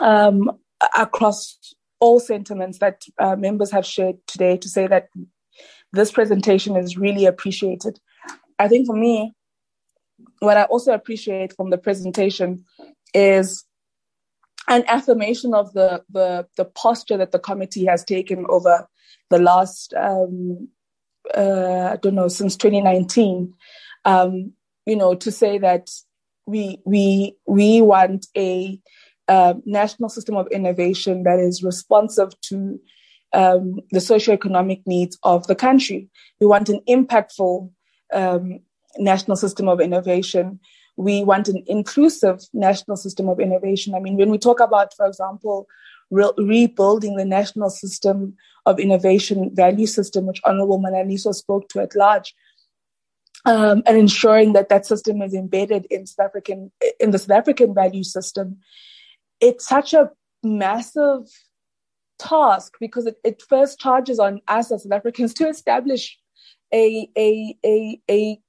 um, 0.00 0.50
across 0.96 1.58
all 2.00 2.20
sentiments 2.20 2.78
that 2.78 3.04
uh, 3.18 3.36
members 3.36 3.70
have 3.70 3.86
shared 3.86 4.16
today 4.26 4.56
to 4.58 4.68
say 4.68 4.86
that 4.86 5.08
this 5.92 6.12
presentation 6.12 6.76
is 6.76 6.98
really 6.98 7.24
appreciated. 7.24 7.98
I 8.58 8.68
think 8.68 8.86
for 8.86 8.96
me, 8.96 9.32
what 10.40 10.56
I 10.56 10.64
also 10.64 10.92
appreciate 10.92 11.54
from 11.54 11.70
the 11.70 11.78
presentation 11.78 12.64
is 13.14 13.64
an 14.68 14.84
affirmation 14.88 15.54
of 15.54 15.72
the, 15.72 16.02
the, 16.10 16.46
the 16.56 16.64
posture 16.64 17.16
that 17.16 17.32
the 17.32 17.38
committee 17.38 17.86
has 17.86 18.04
taken 18.04 18.44
over 18.48 18.86
the 19.30 19.38
last, 19.38 19.94
um, 19.94 20.68
uh, 21.36 21.90
I 21.92 21.96
don't 21.96 22.14
know, 22.14 22.28
since 22.28 22.56
2019. 22.56 23.52
Um, 24.04 24.52
you 24.86 24.96
know, 24.96 25.14
to 25.14 25.32
say 25.32 25.58
that 25.58 25.90
we 26.46 26.80
we 26.84 27.36
we 27.46 27.82
want 27.82 28.26
a 28.36 28.80
uh, 29.28 29.54
national 29.64 30.08
system 30.08 30.36
of 30.36 30.46
innovation 30.52 31.24
that 31.24 31.40
is 31.40 31.62
responsive 31.62 32.40
to 32.42 32.80
um, 33.32 33.80
the 33.90 33.98
socioeconomic 33.98 34.82
needs 34.86 35.18
of 35.24 35.46
the 35.48 35.56
country. 35.56 36.08
We 36.40 36.46
want 36.46 36.68
an 36.68 36.80
impactful 36.88 37.70
um, 38.12 38.60
national 38.98 39.36
system 39.36 39.68
of 39.68 39.80
innovation. 39.80 40.60
We 40.96 41.24
want 41.24 41.48
an 41.48 41.62
inclusive 41.66 42.40
national 42.52 42.96
system 42.96 43.28
of 43.28 43.40
innovation. 43.40 43.94
I 43.94 44.00
mean, 44.00 44.16
when 44.16 44.30
we 44.30 44.38
talk 44.38 44.60
about, 44.60 44.94
for 44.94 45.06
example, 45.06 45.66
re- 46.10 46.32
rebuilding 46.38 47.16
the 47.16 47.24
national 47.24 47.70
system 47.70 48.36
of 48.64 48.80
innovation 48.80 49.54
value 49.54 49.86
system, 49.86 50.26
which 50.26 50.40
Honorable 50.44 50.80
Manaliso 50.80 51.34
spoke 51.34 51.68
to 51.70 51.80
at 51.80 51.94
large, 51.94 52.34
um, 53.44 53.82
and 53.86 53.96
ensuring 53.96 54.54
that 54.54 54.68
that 54.70 54.86
system 54.86 55.22
is 55.22 55.32
embedded 55.32 55.86
in 55.90 56.06
South 56.06 56.26
African 56.26 56.72
in 56.98 57.12
the 57.12 57.18
South 57.18 57.38
African 57.38 57.74
value 57.74 58.02
system, 58.02 58.58
it's 59.40 59.68
such 59.68 59.94
a 59.94 60.10
massive 60.42 61.28
task 62.18 62.74
because 62.80 63.06
it, 63.06 63.16
it 63.24 63.42
first 63.48 63.78
charges 63.78 64.18
on 64.18 64.40
us 64.48 64.72
as 64.72 64.82
South 64.82 64.92
Africans 64.92 65.32
to 65.34 65.48
establish 65.48 66.18
a 66.72 67.08
a 67.16 67.56
a 67.64 68.00
a 68.10 68.40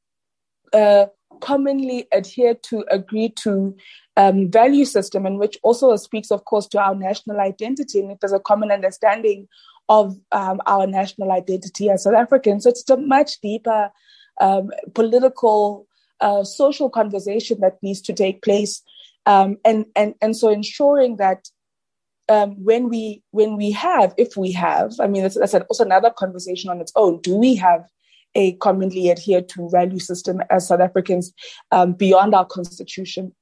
uh, 0.74 1.06
commonly 1.40 2.08
adhere 2.12 2.56
to, 2.56 2.84
agree 2.90 3.30
to 3.30 3.76
um, 4.16 4.50
value 4.50 4.86
system, 4.86 5.26
and 5.26 5.38
which 5.40 5.58
also 5.64 5.96
speaks, 5.96 6.32
of 6.32 6.46
course, 6.46 6.68
to 6.68 6.80
our 6.80 6.96
national 6.96 7.40
identity, 7.40 8.00
and 8.00 8.12
if 8.12 8.20
there's 8.20 8.34
a 8.34 8.40
common 8.40 8.72
understanding 8.72 9.48
of 9.90 10.18
um, 10.32 10.60
our 10.66 10.88
national 10.88 11.32
identity 11.32 11.90
as 11.90 12.04
South 12.04 12.16
Africans. 12.16 12.64
So 12.64 12.70
it's 12.70 12.90
a 12.90 12.98
much 12.98 13.40
deeper 13.42 13.92
um, 14.42 14.72
political, 14.94 15.88
uh, 16.20 16.44
social 16.44 16.90
conversation 16.90 17.60
that 17.62 17.78
needs 17.82 18.02
to 18.02 18.14
take 18.14 18.42
place, 18.42 18.82
um, 19.26 19.58
and 19.64 19.86
and 19.96 20.16
and 20.22 20.36
so 20.36 20.50
ensuring 20.50 21.18
that 21.18 21.50
um, 22.30 22.64
when 22.64 22.90
we 22.90 23.24
when 23.32 23.56
we 23.56 23.72
have, 23.72 24.14
if 24.18 24.36
we 24.36 24.52
have, 24.52 24.94
I 25.00 25.08
mean, 25.08 25.24
that's, 25.24 25.36
that's 25.36 25.54
also 25.54 25.86
another 25.86 26.10
conversation 26.10 26.70
on 26.70 26.82
its 26.82 26.92
own. 26.96 27.22
Do 27.22 27.36
we 27.36 27.56
have 27.56 27.86
a 28.38 28.54
commonly 28.54 29.12
adhered 29.12 29.50
to 29.50 29.70
value 29.70 30.00
system 30.00 30.42
as 30.50 30.68
South 30.68 30.80
Africans 30.80 31.34
um, 31.72 31.92
beyond 31.92 32.34
our 32.34 32.46
constitution? 32.46 33.36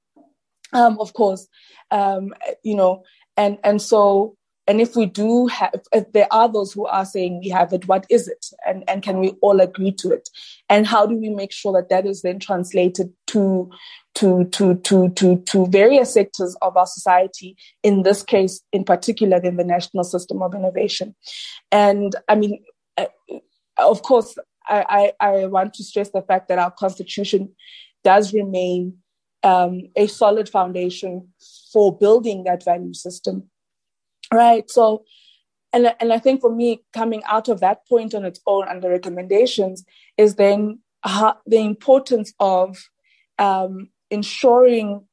Um, 0.74 0.98
of 1.00 1.14
course, 1.14 1.48
um, 1.92 2.34
you 2.64 2.76
know, 2.76 3.04
and 3.38 3.60
and 3.64 3.80
so 3.80 4.36
and 4.68 4.82
if 4.82 4.96
we 4.96 5.06
do 5.06 5.48
have, 5.48 5.74
if 5.92 6.12
there 6.12 6.28
are 6.32 6.52
those 6.52 6.74
who 6.74 6.88
are 6.88 7.06
saying 7.06 7.40
we 7.40 7.50
have 7.50 7.72
it, 7.72 7.88
what 7.88 8.06
is 8.10 8.28
it? 8.28 8.48
And, 8.66 8.84
and 8.88 9.04
can 9.04 9.20
we 9.20 9.32
all 9.42 9.62
agree 9.62 9.92
to 9.94 10.12
it? 10.12 10.28
And 10.70 10.88
how 10.88 11.06
do 11.06 11.16
we 11.16 11.30
make 11.30 11.52
sure 11.52 11.74
that 11.74 11.90
that 11.90 12.08
is 12.08 12.24
then 12.24 12.40
translated 12.40 13.14
to, 13.28 13.70
to, 14.16 14.46
to, 14.46 14.76
to, 14.76 15.10
to, 15.10 15.38
to 15.38 15.68
various 15.68 16.14
sectors 16.14 16.56
of 16.64 16.76
our 16.78 16.88
society, 16.88 17.56
in 17.84 18.02
this 18.02 18.24
case, 18.24 18.62
in 18.72 18.84
particular, 18.84 19.38
in 19.38 19.58
the 19.58 19.64
national 19.64 20.04
system 20.04 20.42
of 20.42 20.56
innovation? 20.56 21.16
And 21.72 22.16
I 22.28 22.34
mean, 22.34 22.64
uh, 22.98 23.06
of 23.78 24.02
course, 24.02 24.36
I, 24.68 25.14
I, 25.20 25.28
I 25.28 25.46
want 25.46 25.74
to 25.76 25.84
stress 25.84 26.10
the 26.10 26.22
fact 26.22 26.48
that 26.48 26.60
our 26.60 26.72
constitution 26.72 27.50
does 28.04 28.34
remain 28.34 28.98
um, 29.44 29.82
a 29.96 30.08
solid 30.08 30.50
foundation 30.50 31.30
for 31.72 31.98
building 31.98 32.44
that 32.46 32.64
value 32.64 32.94
system 32.94 33.50
right? 34.34 34.70
So, 34.70 35.04
and 35.74 35.94
and 36.00 36.14
I 36.14 36.20
think 36.20 36.42
for 36.42 36.54
me, 36.54 36.84
coming 36.94 37.24
out 37.28 37.50
of 37.50 37.60
that 37.60 37.88
point 37.88 38.14
on 38.14 38.26
its 38.26 38.40
own 38.48 38.66
the 38.80 38.90
recommendations 38.90 39.84
is 40.18 40.36
then 40.36 40.80
the 41.04 41.60
importance 41.60 42.34
of 42.40 42.78
um, 43.38 43.90
ensuring 44.10 45.06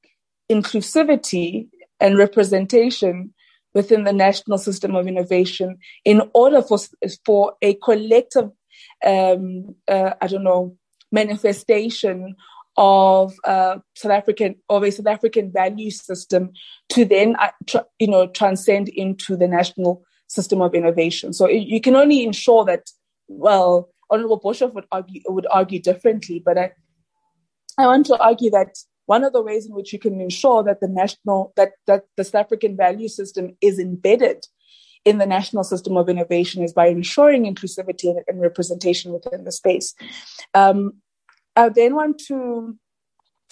inclusivity 0.50 1.68
and 2.00 2.18
representation 2.18 3.34
within 3.74 4.04
the 4.04 4.12
national 4.12 4.58
system 4.58 4.94
of 4.94 5.06
innovation 5.06 5.78
in 6.04 6.22
order 6.34 6.62
for 6.62 6.78
for 7.24 7.54
a 7.62 7.74
collective 7.74 8.50
um, 9.04 9.74
uh, 9.88 10.14
I 10.20 10.26
don't 10.26 10.44
know 10.44 10.76
manifestation 11.10 12.34
of 12.76 13.34
uh, 13.44 13.78
South 13.94 14.12
African 14.12 14.56
of 14.68 14.82
a 14.82 14.90
South 14.90 15.06
African 15.06 15.52
value 15.52 15.90
system 15.90 16.52
to 16.90 17.04
then 17.04 17.36
uh, 17.36 17.82
you 17.98 18.08
know 18.08 18.26
transcend 18.28 18.88
into 18.88 19.36
the 19.36 19.48
national 19.48 20.02
system 20.28 20.62
of 20.62 20.74
innovation. 20.74 21.32
So 21.32 21.48
you 21.48 21.80
can 21.80 21.96
only 21.96 22.24
ensure 22.24 22.64
that. 22.64 22.90
Well, 23.28 23.88
Honorable 24.10 24.40
Boshoff 24.40 24.74
would 24.74 24.84
argue 24.92 25.22
would 25.26 25.46
argue 25.50 25.80
differently, 25.80 26.42
but 26.44 26.58
I 26.58 26.72
I 27.78 27.86
want 27.86 28.06
to 28.06 28.18
argue 28.18 28.50
that 28.50 28.76
one 29.06 29.24
of 29.24 29.32
the 29.32 29.42
ways 29.42 29.66
in 29.66 29.74
which 29.74 29.92
you 29.92 29.98
can 29.98 30.20
ensure 30.20 30.62
that 30.64 30.80
the 30.80 30.88
national 30.88 31.52
that 31.56 31.72
that 31.86 32.04
the 32.16 32.24
South 32.24 32.46
African 32.46 32.76
value 32.76 33.08
system 33.08 33.56
is 33.60 33.78
embedded 33.78 34.46
in 35.04 35.18
the 35.18 35.26
national 35.26 35.64
system 35.64 35.96
of 35.96 36.08
innovation 36.08 36.62
is 36.62 36.72
by 36.72 36.86
ensuring 36.86 37.44
inclusivity 37.44 38.10
and, 38.10 38.20
and 38.28 38.40
representation 38.40 39.12
within 39.12 39.44
the 39.44 39.52
space. 39.52 39.94
Um, 40.54 40.94
I 41.56 41.68
then 41.68 41.94
want 41.94 42.18
to 42.28 42.76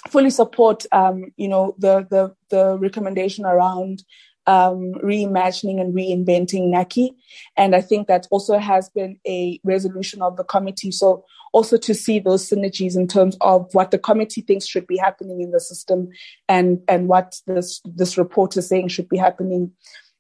fully 0.08 0.30
support, 0.30 0.86
um, 0.92 1.24
you 1.36 1.48
know, 1.48 1.74
the, 1.78 2.06
the, 2.10 2.34
the 2.50 2.78
recommendation 2.78 3.44
around 3.44 4.02
um, 4.46 4.94
reimagining 5.04 5.80
and 5.80 5.94
reinventing 5.94 6.72
NACI. 6.72 7.10
And 7.56 7.76
I 7.76 7.80
think 7.80 8.08
that 8.08 8.26
also 8.30 8.58
has 8.58 8.88
been 8.88 9.18
a 9.26 9.60
resolution 9.64 10.22
of 10.22 10.36
the 10.36 10.44
committee. 10.44 10.90
So 10.90 11.24
also 11.52 11.76
to 11.76 11.94
see 11.94 12.18
those 12.18 12.48
synergies 12.48 12.96
in 12.96 13.06
terms 13.06 13.36
of 13.40 13.68
what 13.72 13.90
the 13.90 13.98
committee 13.98 14.40
thinks 14.40 14.66
should 14.66 14.86
be 14.86 14.96
happening 14.96 15.40
in 15.40 15.50
the 15.50 15.60
system 15.60 16.08
and, 16.48 16.80
and 16.88 17.08
what 17.08 17.36
this, 17.46 17.80
this 17.84 18.16
report 18.16 18.56
is 18.56 18.68
saying 18.68 18.88
should 18.88 19.08
be 19.08 19.18
happening 19.18 19.72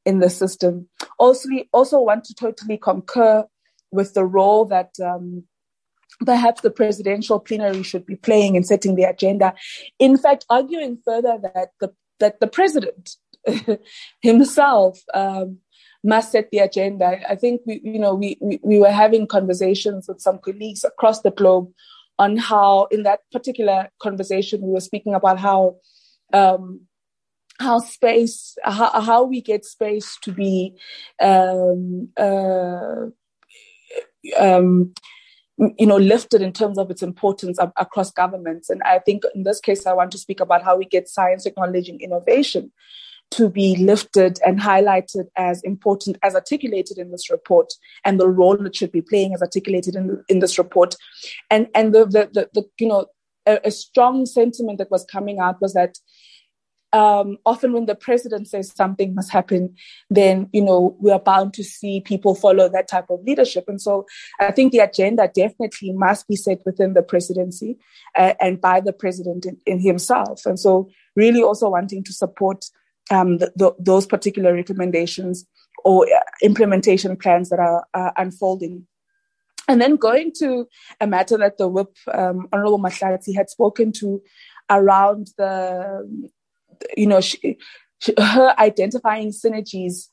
in 0.04 0.20
the 0.20 0.30
system. 0.30 0.88
Also, 1.18 1.48
also 1.72 2.00
want 2.00 2.24
to 2.24 2.34
totally 2.34 2.76
concur 2.76 3.44
with 3.92 4.14
the 4.14 4.24
role 4.24 4.64
that 4.66 4.90
um, 5.04 5.44
perhaps 6.24 6.60
the 6.60 6.70
presidential 6.70 7.38
plenary 7.38 7.82
should 7.82 8.06
be 8.06 8.16
playing 8.16 8.54
in 8.54 8.64
setting 8.64 8.94
the 8.94 9.04
agenda. 9.04 9.54
In 9.98 10.16
fact, 10.16 10.46
arguing 10.48 10.98
further 11.04 11.38
that 11.42 11.70
the 11.80 11.92
that 12.18 12.40
the 12.40 12.46
president 12.46 13.16
himself 14.20 15.00
um, 15.14 15.58
must 16.04 16.32
set 16.32 16.50
the 16.50 16.58
agenda. 16.58 17.20
I 17.28 17.34
think 17.34 17.62
we, 17.66 17.80
you 17.82 17.98
know, 17.98 18.14
we, 18.14 18.36
we 18.40 18.60
we 18.62 18.78
were 18.78 18.90
having 18.90 19.26
conversations 19.26 20.06
with 20.08 20.20
some 20.20 20.38
colleagues 20.38 20.84
across 20.84 21.22
the 21.22 21.30
globe 21.30 21.70
on 22.18 22.36
how, 22.36 22.86
in 22.90 23.02
that 23.04 23.20
particular 23.32 23.88
conversation, 24.00 24.60
we 24.62 24.72
were 24.72 24.80
speaking 24.80 25.14
about 25.14 25.38
how. 25.38 25.76
Um, 26.32 26.82
how 27.60 27.78
space, 27.78 28.56
how, 28.64 29.00
how 29.00 29.22
we 29.22 29.40
get 29.40 29.64
space 29.64 30.18
to 30.22 30.32
be 30.32 30.74
um, 31.20 32.08
uh, 32.16 33.06
um, 34.38 34.92
you 35.78 35.86
know, 35.86 35.98
lifted 35.98 36.40
in 36.40 36.52
terms 36.52 36.78
of 36.78 36.90
its 36.90 37.02
importance 37.02 37.58
of, 37.58 37.70
across 37.76 38.10
governments. 38.10 38.70
And 38.70 38.82
I 38.82 38.98
think 38.98 39.24
in 39.34 39.42
this 39.42 39.60
case, 39.60 39.86
I 39.86 39.92
want 39.92 40.10
to 40.12 40.18
speak 40.18 40.40
about 40.40 40.62
how 40.62 40.76
we 40.76 40.86
get 40.86 41.08
science, 41.08 41.44
technology, 41.44 41.92
and 41.92 42.00
innovation 42.00 42.72
to 43.32 43.48
be 43.48 43.76
lifted 43.76 44.38
and 44.44 44.58
highlighted 44.58 45.26
as 45.36 45.62
important 45.62 46.16
as 46.22 46.34
articulated 46.34 46.98
in 46.98 47.12
this 47.12 47.30
report 47.30 47.72
and 48.04 48.18
the 48.18 48.28
role 48.28 48.66
it 48.66 48.74
should 48.74 48.90
be 48.90 49.02
playing 49.02 49.34
as 49.34 49.42
articulated 49.42 49.94
in, 49.94 50.24
in 50.28 50.40
this 50.40 50.58
report. 50.58 50.96
And, 51.48 51.68
and 51.74 51.94
the, 51.94 52.06
the, 52.06 52.30
the, 52.32 52.48
the 52.54 52.64
you 52.80 52.88
know, 52.88 53.06
a, 53.46 53.60
a 53.64 53.70
strong 53.70 54.26
sentiment 54.26 54.78
that 54.78 54.90
was 54.90 55.04
coming 55.04 55.38
out 55.38 55.60
was 55.60 55.74
that 55.74 55.98
um, 56.92 57.38
often 57.46 57.72
when 57.72 57.86
the 57.86 57.94
president 57.94 58.48
says 58.48 58.72
something 58.74 59.14
must 59.14 59.30
happen, 59.30 59.74
then 60.08 60.48
you 60.52 60.62
know 60.62 60.96
we 61.00 61.10
are 61.10 61.20
bound 61.20 61.54
to 61.54 61.64
see 61.64 62.00
people 62.00 62.34
follow 62.34 62.68
that 62.68 62.88
type 62.88 63.10
of 63.10 63.22
leadership. 63.24 63.64
And 63.68 63.80
so 63.80 64.06
I 64.40 64.50
think 64.50 64.72
the 64.72 64.80
agenda 64.80 65.30
definitely 65.32 65.92
must 65.92 66.26
be 66.26 66.36
set 66.36 66.60
within 66.66 66.94
the 66.94 67.02
presidency 67.02 67.78
uh, 68.16 68.34
and 68.40 68.60
by 68.60 68.80
the 68.80 68.92
president 68.92 69.46
in, 69.46 69.58
in, 69.66 69.80
himself. 69.80 70.46
And 70.46 70.58
so 70.58 70.90
really 71.14 71.42
also 71.42 71.68
wanting 71.70 72.02
to 72.04 72.12
support 72.12 72.64
um, 73.10 73.38
the, 73.38 73.52
the, 73.56 73.72
those 73.78 74.06
particular 74.06 74.52
recommendations 74.52 75.46
or 75.84 76.06
uh, 76.06 76.20
implementation 76.42 77.16
plans 77.16 77.50
that 77.50 77.60
are 77.60 78.12
unfolding. 78.16 78.86
And 79.68 79.80
then 79.80 79.96
going 79.96 80.32
to 80.38 80.66
a 81.00 81.06
matter 81.06 81.38
that 81.38 81.56
the 81.56 81.68
whip, 81.68 81.94
um, 82.12 82.48
Honorable 82.52 82.80
Mahlati 82.80 83.34
had 83.36 83.48
spoken 83.48 83.92
to 83.92 84.20
around 84.68 85.30
the 85.38 86.30
you 86.96 87.06
know, 87.06 87.20
she, 87.20 87.58
her 88.18 88.54
identifying 88.58 89.30
synergies 89.30 90.08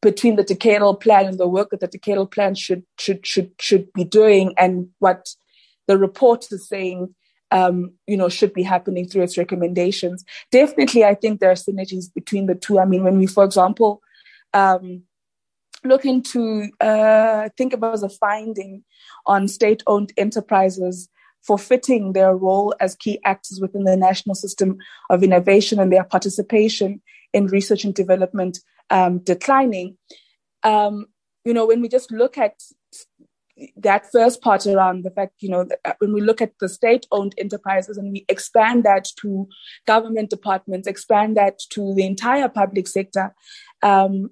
between 0.00 0.36
the 0.36 0.44
decadal 0.44 1.00
plan 1.00 1.26
and 1.26 1.38
the 1.38 1.48
work 1.48 1.70
that 1.70 1.80
the 1.80 1.88
decadal 1.88 2.30
plan 2.30 2.54
should 2.54 2.84
should 2.98 3.26
should 3.26 3.50
should 3.60 3.92
be 3.92 4.04
doing 4.04 4.52
and 4.58 4.88
what 4.98 5.28
the 5.86 5.96
report 5.96 6.46
is 6.50 6.68
saying 6.68 7.14
um, 7.50 7.92
you 8.06 8.16
know 8.16 8.28
should 8.28 8.52
be 8.52 8.62
happening 8.62 9.06
through 9.06 9.22
its 9.22 9.38
recommendations. 9.38 10.24
Definitely 10.50 11.04
i 11.04 11.14
think 11.14 11.40
there 11.40 11.50
are 11.50 11.54
synergies 11.54 12.12
between 12.12 12.46
the 12.46 12.54
two. 12.54 12.78
I 12.78 12.84
mean 12.84 13.04
when 13.04 13.18
we 13.18 13.26
for 13.26 13.44
example 13.44 14.02
um, 14.52 15.02
look 15.84 16.04
into 16.04 16.68
uh, 16.80 17.48
think 17.56 17.72
about 17.72 17.94
as 17.94 18.02
a 18.02 18.08
finding 18.08 18.84
on 19.26 19.48
state 19.48 19.82
owned 19.86 20.12
enterprises 20.16 21.08
forfeiting 21.46 22.12
their 22.12 22.36
role 22.36 22.74
as 22.80 22.94
key 22.94 23.18
actors 23.24 23.58
within 23.60 23.84
the 23.84 23.96
national 23.96 24.34
system 24.34 24.76
of 25.10 25.22
innovation 25.22 25.80
and 25.80 25.92
their 25.92 26.04
participation 26.04 27.02
in 27.32 27.46
research 27.46 27.84
and 27.84 27.94
development 27.94 28.58
um, 28.90 29.18
declining. 29.18 29.96
Um, 30.62 31.06
you 31.44 31.52
know, 31.52 31.66
when 31.66 31.80
we 31.80 31.88
just 31.88 32.12
look 32.12 32.38
at 32.38 32.54
that 33.76 34.10
first 34.10 34.40
part 34.40 34.66
around 34.66 35.04
the 35.04 35.10
fact, 35.10 35.34
you 35.40 35.48
know, 35.48 35.66
uh, 35.84 35.92
when 35.98 36.12
we 36.12 36.20
look 36.20 36.40
at 36.40 36.52
the 36.60 36.68
state 36.68 37.06
owned 37.10 37.34
enterprises 37.38 37.98
and 37.98 38.12
we 38.12 38.24
expand 38.28 38.84
that 38.84 39.08
to 39.20 39.48
government 39.86 40.30
departments, 40.30 40.88
expand 40.88 41.36
that 41.36 41.58
to 41.70 41.94
the 41.94 42.06
entire 42.06 42.48
public 42.48 42.88
sector, 42.88 43.34
um, 43.82 44.30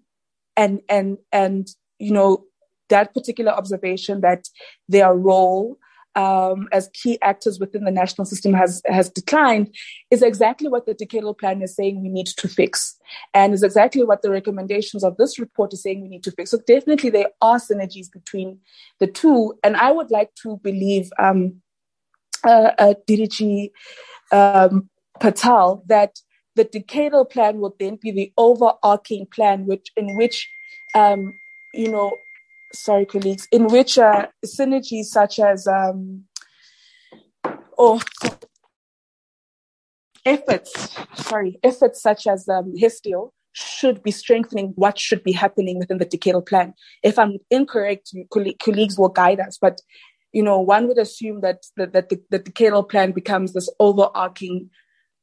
and, 0.57 0.81
and, 0.89 1.19
and, 1.33 1.69
you 1.99 2.13
know, 2.13 2.45
that 2.89 3.15
particular 3.15 3.53
observation 3.53 4.21
that 4.21 4.49
their 4.89 5.15
role 5.15 5.79
um, 6.17 6.69
as 6.73 6.91
key 6.93 7.19
actors 7.23 7.59
within 7.61 7.85
the 7.85 7.91
national 7.91 8.25
system 8.25 8.53
has 8.53 8.83
has 8.87 9.09
declined 9.09 9.75
is 10.11 10.23
exactly 10.23 10.69
what 10.69 10.87
the 10.87 10.95
decadal 10.95 11.39
plan 11.39 11.63
is 11.63 11.75
saying 11.75 12.03
we 12.03 12.09
need 12.09 12.27
to 12.27 12.49
fix, 12.49 12.97
and 13.35 13.55
is 13.55 13.63
exactly 13.63 14.05
what 14.05 14.23
the 14.23 14.31
recommendations 14.31 15.05
of 15.05 15.17
this 15.17 15.39
report 15.39 15.73
is 15.73 15.83
saying 15.83 16.03
we 16.03 16.09
need 16.09 16.25
to 16.25 16.33
fix. 16.33 16.51
So 16.51 16.59
definitely 16.67 17.11
there 17.11 17.31
are 17.41 17.59
synergies 17.59 18.11
between 18.13 18.59
the 18.99 19.07
two, 19.07 19.55
and 19.63 19.77
I 19.77 19.93
would 19.93 20.11
like 20.11 20.35
to 20.43 20.59
believe, 20.63 21.11
um, 21.19 21.61
uh, 22.45 22.73
uh, 22.79 22.95
um, 24.33 24.89
Patel, 25.21 25.85
that 25.87 26.19
the 26.57 26.65
decadal 26.65 27.31
plan 27.31 27.61
will 27.61 27.75
then 27.79 27.99
be 28.01 28.11
the 28.11 28.33
overarching 28.37 29.27
plan, 29.27 29.67
which 29.67 29.93
in 29.97 30.17
which 30.17 30.49
um, 30.95 31.33
you 31.73 31.91
know 31.91 32.13
sorry, 32.73 33.07
colleagues, 33.07 33.47
in 33.51 33.67
which 33.67 33.99
uh, 33.99 34.27
synergies 34.45 35.05
such 35.07 35.39
as 35.39 35.67
um, 35.67 36.25
or 37.77 37.99
efforts, 40.25 40.97
sorry, 41.15 41.59
efforts 41.63 42.03
such 42.03 42.27
as 42.27 42.49
um, 42.49 42.75
HESTIIL 42.77 43.33
should 43.53 44.03
be 44.03 44.11
strengthening 44.11 44.73
what 44.77 44.99
should 44.99 45.23
be 45.25 45.33
happening 45.33 45.79
within 45.79 45.99
the 45.99 46.07
decadal 46.07 46.47
plan. 46.47 46.75
If 47.03 47.19
I'm 47.19 47.39
incorrect, 47.51 48.15
colleagues 48.31 48.99
will 48.99 49.09
guide 49.09 49.41
us, 49.41 49.59
but 49.61 49.81
you 50.33 50.43
know, 50.43 50.61
one 50.61 50.87
would 50.87 50.99
assume 50.99 51.41
that 51.41 51.65
that, 51.77 51.93
that 51.93 52.09
the, 52.09 52.23
the 52.31 52.39
decadal 52.39 52.89
plan 52.89 53.13
becomes 53.13 53.53
this 53.53 53.69
overarching 53.81 54.71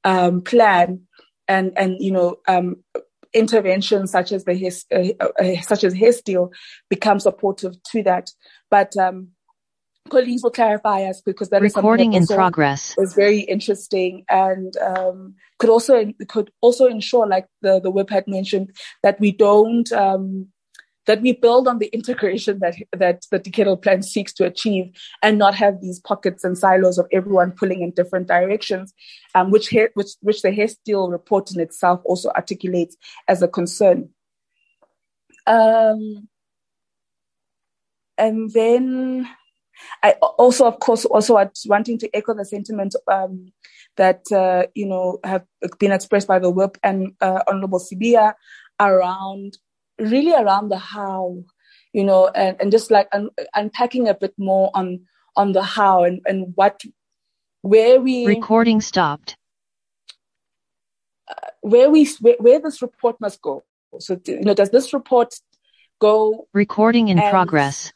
um, 0.03 0.41
plan, 0.41 1.01
and 1.47 1.71
and 1.77 1.95
you 1.99 2.11
know, 2.11 2.37
um, 2.47 2.83
interventions 3.33 4.11
such 4.11 4.31
as 4.31 4.45
the 4.45 4.53
his, 4.53 4.85
uh, 4.93 5.09
uh, 5.19 5.61
such 5.61 5.83
as 5.83 5.93
HESTIIL 5.93 6.51
become 6.89 7.19
supportive 7.19 7.81
to 7.91 8.03
that. 8.03 8.31
But 8.69 8.95
um, 8.97 9.29
colleagues 10.09 10.43
will 10.43 10.51
clarify 10.51 11.03
us 11.03 11.21
because 11.21 11.49
that 11.49 11.61
recording 11.61 12.13
is 12.13 12.29
in 12.29 12.35
progress 12.35 12.95
is 12.97 13.13
very 13.13 13.39
interesting 13.41 14.25
and 14.29 14.75
um, 14.77 15.35
could 15.59 15.69
also 15.69 16.11
could 16.27 16.51
also 16.61 16.87
ensure, 16.87 17.27
like 17.27 17.47
the 17.61 17.79
the 17.79 17.91
whip 17.91 18.09
had 18.09 18.27
mentioned, 18.27 18.75
that 19.03 19.19
we 19.19 19.31
don't 19.31 19.91
um, 19.91 20.47
that 21.07 21.21
we 21.21 21.31
build 21.31 21.67
on 21.67 21.79
the 21.79 21.87
integration 21.87 22.59
that 22.59 22.75
that 22.91 23.25
the 23.31 23.39
decadal 23.39 23.81
plan 23.81 24.03
seeks 24.03 24.33
to 24.33 24.45
achieve 24.45 24.91
and 25.23 25.37
not 25.37 25.55
have 25.55 25.81
these 25.81 25.99
pockets 25.99 26.43
and 26.43 26.57
silos 26.57 26.97
of 26.97 27.07
everyone 27.11 27.51
pulling 27.51 27.81
in 27.81 27.91
different 27.91 28.27
directions, 28.27 28.93
um, 29.33 29.49
which, 29.49 29.73
which, 29.95 30.09
which 30.21 30.41
the 30.41 30.51
HESTIIL 30.51 31.09
report 31.09 31.51
in 31.51 31.59
itself 31.59 32.01
also 32.05 32.29
articulates 32.35 32.95
as 33.27 33.41
a 33.41 33.47
concern. 33.47 34.09
Um, 35.47 36.27
and 38.17 38.51
then 38.51 39.27
I 40.03 40.13
also, 40.13 40.65
of 40.65 40.79
course, 40.79 41.05
also 41.05 41.39
wanting 41.65 41.99
to 41.99 42.15
echo 42.15 42.33
the 42.33 42.45
sentiment 42.45 42.95
um, 43.07 43.53
that 43.95 44.23
uh, 44.31 44.67
you 44.75 44.87
know 44.87 45.19
have 45.23 45.45
been 45.79 45.91
expressed 45.91 46.27
by 46.27 46.39
the 46.39 46.49
whip 46.49 46.77
and 46.83 47.13
uh, 47.21 47.41
Honorable 47.47 47.79
Sibiya 47.79 48.33
around 48.79 49.57
really 49.99 50.33
around 50.33 50.69
the 50.69 50.77
how, 50.77 51.43
you 51.93 52.03
know, 52.03 52.27
and, 52.27 52.57
and 52.59 52.71
just 52.71 52.91
like 52.91 53.07
un- 53.11 53.29
unpacking 53.55 54.07
a 54.07 54.13
bit 54.13 54.33
more 54.37 54.71
on 54.73 55.01
on 55.35 55.51
the 55.51 55.63
how 55.63 56.03
and, 56.03 56.21
and 56.25 56.53
what 56.55 56.81
where 57.61 58.01
we 58.01 58.25
recording 58.25 58.81
stopped. 58.81 59.37
Uh, 61.29 61.33
where 61.61 61.89
we 61.89 62.09
where, 62.19 62.35
where, 62.39 62.59
this 62.59 62.81
report 62.81 63.19
must 63.21 63.41
go. 63.41 63.63
So 63.99 64.19
you 64.25 64.41
know 64.41 64.53
does 64.53 64.71
this 64.71 64.93
report 64.93 65.35
go 65.99 66.47
recording 66.53 67.09
in 67.09 67.17
progress. 67.17 67.93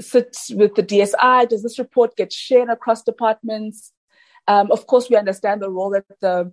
sits 0.00 0.50
with 0.54 0.74
the 0.74 0.82
dsi 0.82 1.48
does 1.48 1.62
this 1.62 1.78
report 1.78 2.16
get 2.16 2.32
shared 2.32 2.68
across 2.68 3.02
departments? 3.02 3.92
Um, 4.48 4.72
of 4.72 4.86
course 4.86 5.08
we 5.08 5.16
understand 5.16 5.62
the 5.62 5.70
role 5.70 5.90
that 5.90 6.04
the 6.20 6.52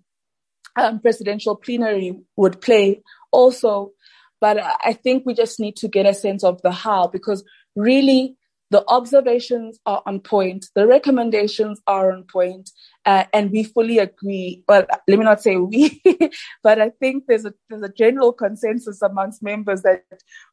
um, 0.75 0.99
presidential 0.99 1.55
plenary 1.55 2.19
would 2.35 2.61
play 2.61 3.01
also 3.31 3.91
but 4.41 4.57
I 4.83 4.93
think 4.93 5.25
we 5.25 5.33
just 5.33 5.59
need 5.59 5.75
to 5.77 5.87
get 5.87 6.05
a 6.05 6.13
sense 6.13 6.43
of 6.43 6.61
the 6.61 6.71
how 6.71 7.07
because 7.07 7.43
really 7.75 8.37
the 8.71 8.83
observations 8.87 9.79
are 9.85 10.03
on 10.05 10.19
point, 10.19 10.67
the 10.75 10.85
recommendations 10.85 11.81
are 11.87 12.11
on 12.11 12.23
point, 12.23 12.69
uh, 13.05 13.23
and 13.33 13.49
we 13.49 13.63
fully 13.63 13.97
agree. 13.97 14.63
Well, 14.67 14.85
let 15.07 15.17
me 15.17 15.25
not 15.25 15.41
say 15.41 15.57
we, 15.57 16.01
but 16.63 16.79
I 16.79 16.91
think 16.91 17.25
there's 17.27 17.45
a 17.45 17.53
there's 17.69 17.81
a 17.81 17.89
general 17.89 18.31
consensus 18.31 19.01
amongst 19.01 19.41
members 19.41 19.81
that 19.81 20.03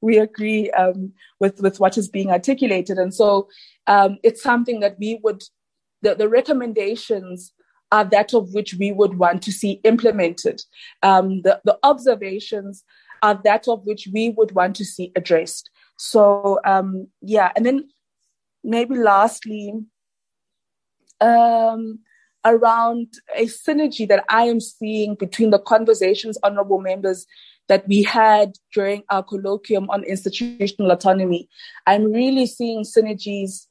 we 0.00 0.16
agree 0.18 0.70
um, 0.70 1.12
with 1.40 1.60
with 1.60 1.78
what 1.78 1.98
is 1.98 2.08
being 2.08 2.30
articulated, 2.30 2.96
and 2.96 3.14
so 3.14 3.48
um, 3.86 4.16
it's 4.22 4.42
something 4.42 4.80
that 4.80 4.96
we 4.98 5.20
would 5.22 5.42
the, 6.00 6.14
the 6.14 6.28
recommendations 6.28 7.52
are 7.92 8.04
that 8.04 8.34
of 8.34 8.52
which 8.52 8.74
we 8.74 8.92
would 8.92 9.18
want 9.18 9.42
to 9.42 9.52
see 9.52 9.80
implemented. 9.84 10.62
Um, 11.02 11.42
the 11.42 11.60
the 11.64 11.78
observations 11.82 12.82
are 13.22 13.40
that 13.44 13.68
of 13.68 13.84
which 13.84 14.08
we 14.12 14.30
would 14.30 14.52
want 14.52 14.76
to 14.76 14.84
see 14.84 15.12
addressed. 15.16 15.70
So 15.96 16.58
um, 16.64 17.08
yeah, 17.20 17.52
and 17.56 17.64
then 17.64 17.88
maybe 18.62 18.96
lastly, 18.96 19.72
um, 21.20 22.00
around 22.44 23.08
a 23.34 23.46
synergy 23.46 24.06
that 24.08 24.24
I 24.28 24.44
am 24.44 24.60
seeing 24.60 25.14
between 25.14 25.50
the 25.50 25.58
conversations, 25.58 26.38
honourable 26.44 26.80
members, 26.80 27.26
that 27.68 27.86
we 27.88 28.02
had 28.04 28.52
during 28.72 29.02
our 29.10 29.24
colloquium 29.24 29.88
on 29.88 30.04
institutional 30.04 30.92
autonomy. 30.92 31.48
I'm 31.86 32.12
really 32.12 32.46
seeing 32.46 32.84
synergies 32.84 33.66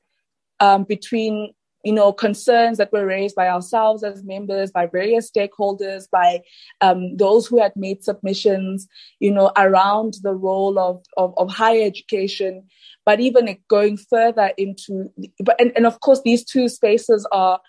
um, 0.59 0.84
between 0.84 1.53
you 1.86 1.94
know, 1.94 2.12
concerns 2.12 2.80
that 2.80 2.91
were 2.91 3.06
raised 3.06 3.36
by 3.36 3.48
ourselves 3.48 4.03
as 4.03 4.24
members, 4.24 4.72
by 4.72 4.88
various 4.88 5.30
stakeholders, 5.30 6.10
by 6.10 6.41
um, 6.82 7.16
those 7.16 7.45
who 7.45 7.62
had 7.62 7.72
made 7.76 8.03
submissions, 8.03 8.88
you 9.20 9.32
know, 9.32 9.52
around 9.56 10.16
the 10.24 10.34
role 10.34 10.80
of, 10.80 11.06
of, 11.16 11.36
of 11.38 11.52
higher 11.52 11.86
education, 11.86 12.64
but 13.06 13.20
even 13.20 13.56
going 13.70 13.98
further 13.98 14.52
into, 14.57 15.12
but, 15.40 15.62
and, 15.62 15.72
and 15.76 15.86
of 15.86 15.99
course, 15.99 16.22
these 16.26 16.44
two 16.44 16.68
spaces 16.68 17.28
are 17.32 17.60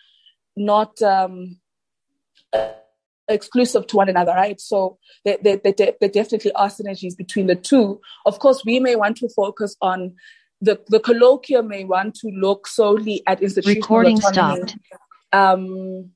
not, 0.56 1.00
um, 1.02 1.60
exclusive 3.28 3.86
to 3.88 3.96
one 3.96 4.08
another, 4.08 4.32
right? 4.32 4.58
So 4.60 4.98
there, 5.26 5.36
there, 5.42 5.58
there, 5.58 5.92
there 6.00 6.08
definitely 6.08 6.52
are 6.52 6.68
synergies 6.68 7.16
between 7.16 7.48
the 7.48 7.56
two. 7.56 8.00
Of 8.24 8.38
course, 8.38 8.64
we 8.64 8.80
may 8.80 8.96
want 8.96 9.18
to 9.18 9.28
focus 9.28 9.76
on 9.82 10.14
the, 10.60 10.80
the 10.88 11.00
colloquium 11.00 11.68
may 11.68 11.84
want 11.84 12.14
to 12.16 12.28
look 12.28 12.66
solely 12.66 13.22
at 13.26 13.42
institutional 13.42 13.80
Recording 13.80 14.18
autonomy, 14.18 14.68
stopped. 14.68 14.78
Um, 15.32 16.10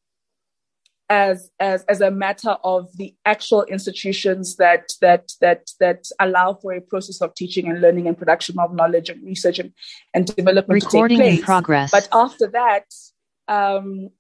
as 1.10 1.50
as 1.58 1.82
as 1.84 2.00
a 2.00 2.10
matter 2.10 2.56
of 2.62 2.88
the 2.96 3.14
actual 3.26 3.64
institutions 3.64 4.56
that 4.56 4.92
that 5.00 5.32
that 5.40 5.68
that 5.80 6.04
allow 6.20 6.54
for 6.54 6.72
a 6.72 6.80
process 6.80 7.20
of 7.20 7.34
teaching 7.34 7.68
and 7.68 7.80
learning 7.80 8.06
and 8.06 8.16
production 8.16 8.58
of 8.60 8.72
knowledge 8.72 9.10
and 9.10 9.22
research 9.24 9.58
and, 9.58 9.72
and 10.14 10.26
development 10.26 10.84
Recording 10.84 11.18
to 11.18 11.24
take 11.24 11.32
in 11.32 11.36
place. 11.38 11.44
progress. 11.44 11.90
But 11.90 12.08
after 12.12 12.46
that, 12.52 12.84
um, 13.48 14.10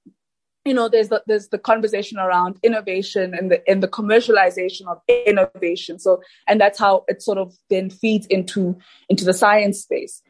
you 0.64 0.74
know, 0.74 0.88
there's 0.88 1.08
the, 1.08 1.22
there's 1.26 1.48
the 1.48 1.58
conversation 1.58 2.18
around 2.18 2.58
innovation 2.62 3.34
and 3.34 3.50
the 3.50 3.68
and 3.68 3.82
the 3.82 3.88
commercialization 3.88 4.86
of 4.88 4.98
innovation. 5.26 5.98
So, 5.98 6.20
and 6.46 6.60
that's 6.60 6.78
how 6.78 7.04
it 7.08 7.22
sort 7.22 7.38
of 7.38 7.54
then 7.70 7.90
feeds 7.90 8.26
into 8.26 8.76
into 9.08 9.24
the 9.24 9.34
science 9.34 9.80
space. 9.80 10.22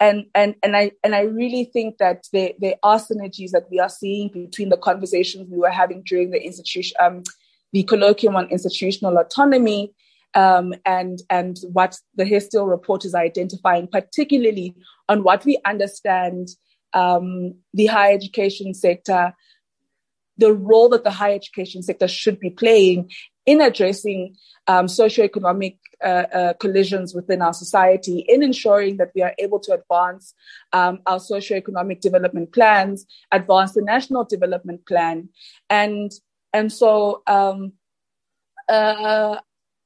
And 0.00 0.26
and 0.34 0.54
and 0.62 0.76
I 0.76 0.92
and 1.04 1.14
I 1.14 1.22
really 1.22 1.64
think 1.64 1.98
that 1.98 2.24
there 2.32 2.50
there 2.58 2.76
are 2.82 2.98
synergies 2.98 3.50
that 3.50 3.70
we 3.70 3.78
are 3.78 3.88
seeing 3.88 4.30
between 4.32 4.70
the 4.70 4.76
conversations 4.76 5.48
we 5.50 5.58
were 5.58 5.70
having 5.70 6.02
during 6.04 6.30
the 6.30 6.42
institution 6.42 6.96
um, 7.00 7.22
the 7.72 7.84
colloquium 7.84 8.36
on 8.36 8.48
institutional 8.48 9.18
autonomy 9.18 9.92
um, 10.34 10.74
and 10.84 11.20
and 11.28 11.58
what 11.72 11.96
the 12.14 12.24
HESTIIL 12.24 12.66
report 12.66 13.04
is 13.04 13.14
identifying, 13.14 13.88
particularly 13.88 14.74
on 15.08 15.22
what 15.22 15.44
we 15.44 15.58
understand 15.64 16.48
um, 16.92 17.54
the 17.74 17.86
higher 17.86 18.14
education 18.14 18.74
sector, 18.74 19.34
the 20.38 20.52
role 20.52 20.88
that 20.90 21.04
the 21.04 21.10
higher 21.10 21.34
education 21.34 21.82
sector 21.82 22.08
should 22.08 22.38
be 22.38 22.50
playing 22.50 23.10
in 23.46 23.60
addressing 23.60 24.36
um, 24.66 24.86
socioeconomic 24.86 25.78
uh, 26.04 26.24
uh, 26.32 26.52
collisions 26.54 27.14
within 27.14 27.40
our 27.40 27.54
society, 27.54 28.24
in 28.28 28.42
ensuring 28.42 28.96
that 28.98 29.12
we 29.14 29.22
are 29.22 29.34
able 29.38 29.60
to 29.60 29.72
advance 29.72 30.34
um, 30.72 30.98
our 31.06 31.18
socioeconomic 31.18 32.00
development 32.00 32.52
plans, 32.52 33.06
advance 33.32 33.72
the 33.72 33.82
national 33.82 34.24
development 34.24 34.84
plan, 34.86 35.28
and 35.70 36.12
and 36.52 36.72
so 36.72 37.22
um, 37.26 37.72
uh, 38.68 39.36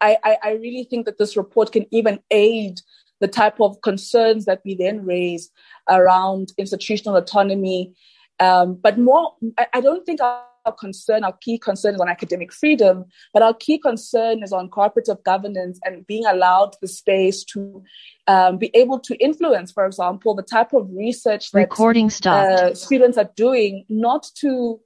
I, 0.00 0.38
I 0.42 0.52
really 0.52 0.84
think 0.84 1.06
that 1.06 1.18
this 1.18 1.36
report 1.36 1.72
can 1.72 1.86
even 1.90 2.20
aid 2.30 2.80
the 3.20 3.28
type 3.28 3.60
of 3.60 3.82
concerns 3.82 4.46
that 4.46 4.62
we 4.64 4.74
then 4.74 5.04
raise 5.04 5.50
around 5.88 6.52
institutional 6.56 7.16
autonomy. 7.16 7.94
Um, 8.40 8.78
but 8.82 8.98
more, 8.98 9.34
I, 9.58 9.66
I 9.74 9.80
don't 9.80 10.04
think 10.04 10.20
our, 10.22 10.42
our 10.64 10.72
concern, 10.72 11.24
our 11.24 11.32
key 11.40 11.58
concern 11.58 11.94
is 11.94 12.00
on 12.00 12.08
academic 12.08 12.52
freedom, 12.52 13.04
but 13.32 13.42
our 13.42 13.54
key 13.54 13.78
concern 13.78 14.42
is 14.42 14.52
on 14.52 14.68
cooperative 14.68 15.22
governance 15.24 15.78
and 15.84 16.06
being 16.06 16.24
allowed 16.26 16.74
the 16.80 16.88
space 16.88 17.44
to 17.44 17.82
um, 18.26 18.58
be 18.58 18.70
able 18.74 18.98
to 19.00 19.16
influence, 19.16 19.72
for 19.72 19.86
example, 19.86 20.34
the 20.34 20.42
type 20.42 20.72
of 20.72 20.88
research 20.92 21.50
that 21.52 21.58
Recording 21.58 22.10
stopped. 22.10 22.50
uh, 22.50 22.74
students 22.74 23.18
are 23.18 23.30
doing, 23.36 23.84
not 23.88 24.26
to 24.36 24.80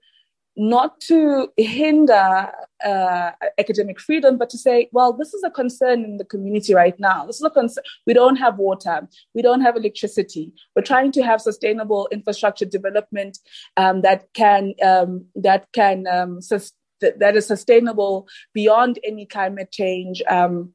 not 0.57 1.01
to 1.01 1.49
hinder 1.57 2.53
uh, 2.85 3.31
academic 3.59 3.99
freedom, 4.01 4.39
but 4.39 4.51
to 4.51 4.59
say, 4.59 4.89
well, 4.93 5.13
this 5.13 5.35
is 5.35 5.43
a 5.43 5.51
concern 5.51 6.05
in 6.05 6.17
the 6.17 6.25
community 6.25 6.75
right 6.75 6.99
now. 6.99 7.27
This 7.27 7.37
is 7.37 7.43
a 7.43 7.51
concern. 7.51 7.85
We 8.07 8.15
don't 8.15 8.37
have 8.37 8.59
water. 8.59 9.09
We 9.35 9.43
don't 9.43 9.63
have 9.63 9.77
electricity. 9.77 10.53
We're 10.75 10.83
trying 10.83 11.13
to 11.13 11.23
have 11.23 11.41
sustainable 11.41 12.09
infrastructure 12.13 12.67
development 12.67 13.39
um, 13.77 14.03
that 14.03 14.33
can 14.35 14.75
um, 14.83 15.27
that 15.35 15.67
can 15.73 16.07
um, 16.07 16.41
sus- 16.41 16.73
that 17.01 17.37
is 17.37 17.47
sustainable 17.47 18.29
beyond 18.53 18.99
any 19.05 19.27
climate 19.27 19.71
change. 19.73 20.23
Um, 20.29 20.75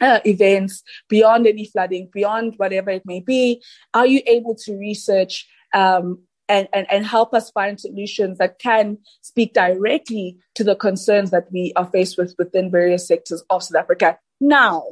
uh, 0.00 0.18
events 0.26 0.82
beyond 1.08 1.46
any 1.46 1.66
flooding, 1.66 2.10
beyond 2.12 2.54
whatever 2.56 2.90
it 2.90 3.06
may 3.06 3.20
be, 3.20 3.62
are 3.94 4.06
you 4.06 4.20
able 4.26 4.54
to 4.54 4.76
research 4.76 5.46
um, 5.72 6.18
and, 6.48 6.68
and, 6.72 6.86
and 6.90 7.06
help 7.06 7.32
us 7.34 7.50
find 7.50 7.80
solutions 7.80 8.38
that 8.38 8.58
can 8.58 8.98
speak 9.22 9.54
directly 9.54 10.38
to 10.54 10.64
the 10.64 10.76
concerns 10.76 11.30
that 11.30 11.50
we 11.52 11.72
are 11.76 11.86
faced 11.86 12.18
with 12.18 12.34
within 12.38 12.70
various 12.70 13.06
sectors 13.06 13.42
of 13.50 13.62
South 13.62 13.80
Africa 13.80 14.18
now 14.40 14.84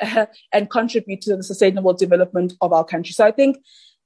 uh, 0.00 0.26
and 0.52 0.70
contribute 0.70 1.20
to 1.22 1.36
the 1.36 1.42
sustainable 1.42 1.94
development 1.94 2.54
of 2.60 2.72
our 2.72 2.84
country. 2.84 3.12
So 3.12 3.24
I 3.24 3.32
think, 3.32 3.58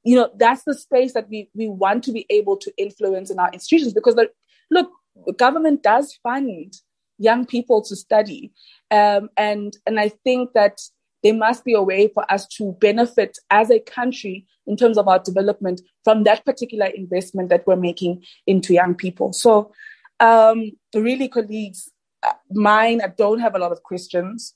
you 0.05 0.17
know, 0.17 0.31
that's 0.37 0.65
the 0.65 0.75
space 0.75 1.13
that 1.15 1.29
we, 1.29 1.51
we 1.55 1.69
want 1.69 2.05
to 2.05 2.13
be 2.13 2.27
able 2.31 2.57
to 2.59 2.73
influence 2.77 3.31
in 3.31 3.39
our 3.39 3.51
institutions 3.53 3.93
because 3.93 4.15
the, 4.15 4.31
look, 4.71 4.91
the 5.27 5.33
government 5.33 5.83
does 5.83 6.19
fund 6.23 6.75
young 7.19 7.47
people 7.47 7.83
to 7.83 7.95
study. 7.95 8.53
Um, 8.91 9.29
and, 9.37 9.77
and 9.87 10.01
I 10.01 10.09
think 10.09 10.53
that 10.55 10.79
there 11.23 11.35
must 11.35 11.65
be 11.65 11.75
a 11.75 11.83
way 11.83 12.09
for 12.09 12.31
us 12.31 12.47
to 12.47 12.73
benefit 12.81 13.39
as 13.51 13.71
a 13.71 13.81
country 13.81 14.47
in 14.67 14.77
terms 14.77 14.99
of 14.99 15.09
our 15.09 15.19
development 15.19 15.81
from 16.05 16.25
that 16.25 16.45
particular 16.45 16.87
investment 16.87 17.49
that 17.49 17.67
we're 17.67 17.77
making 17.77 18.23
into 18.47 18.73
young 18.73 18.95
people. 18.95 19.33
So, 19.33 19.73
um, 20.21 20.73
really, 20.95 21.29
colleagues, 21.29 21.91
uh, 22.23 22.33
mine, 22.51 23.01
I 23.03 23.09
don't 23.09 23.41
have 23.41 23.55
a 23.55 23.59
lot 23.59 23.73
of 23.73 23.83
questions. 23.83 24.55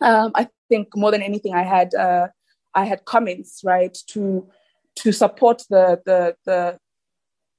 Um, 0.00 0.32
I 0.34 0.48
think 0.68 0.88
more 0.94 1.10
than 1.10 1.22
anything, 1.22 1.54
I 1.54 1.62
had 1.62 1.94
uh, 1.94 2.28
I 2.74 2.84
had 2.84 3.04
comments 3.04 3.62
right 3.64 3.96
to 4.08 4.48
to 4.96 5.12
support 5.12 5.62
the 5.70 6.00
the 6.04 6.36
the 6.44 6.78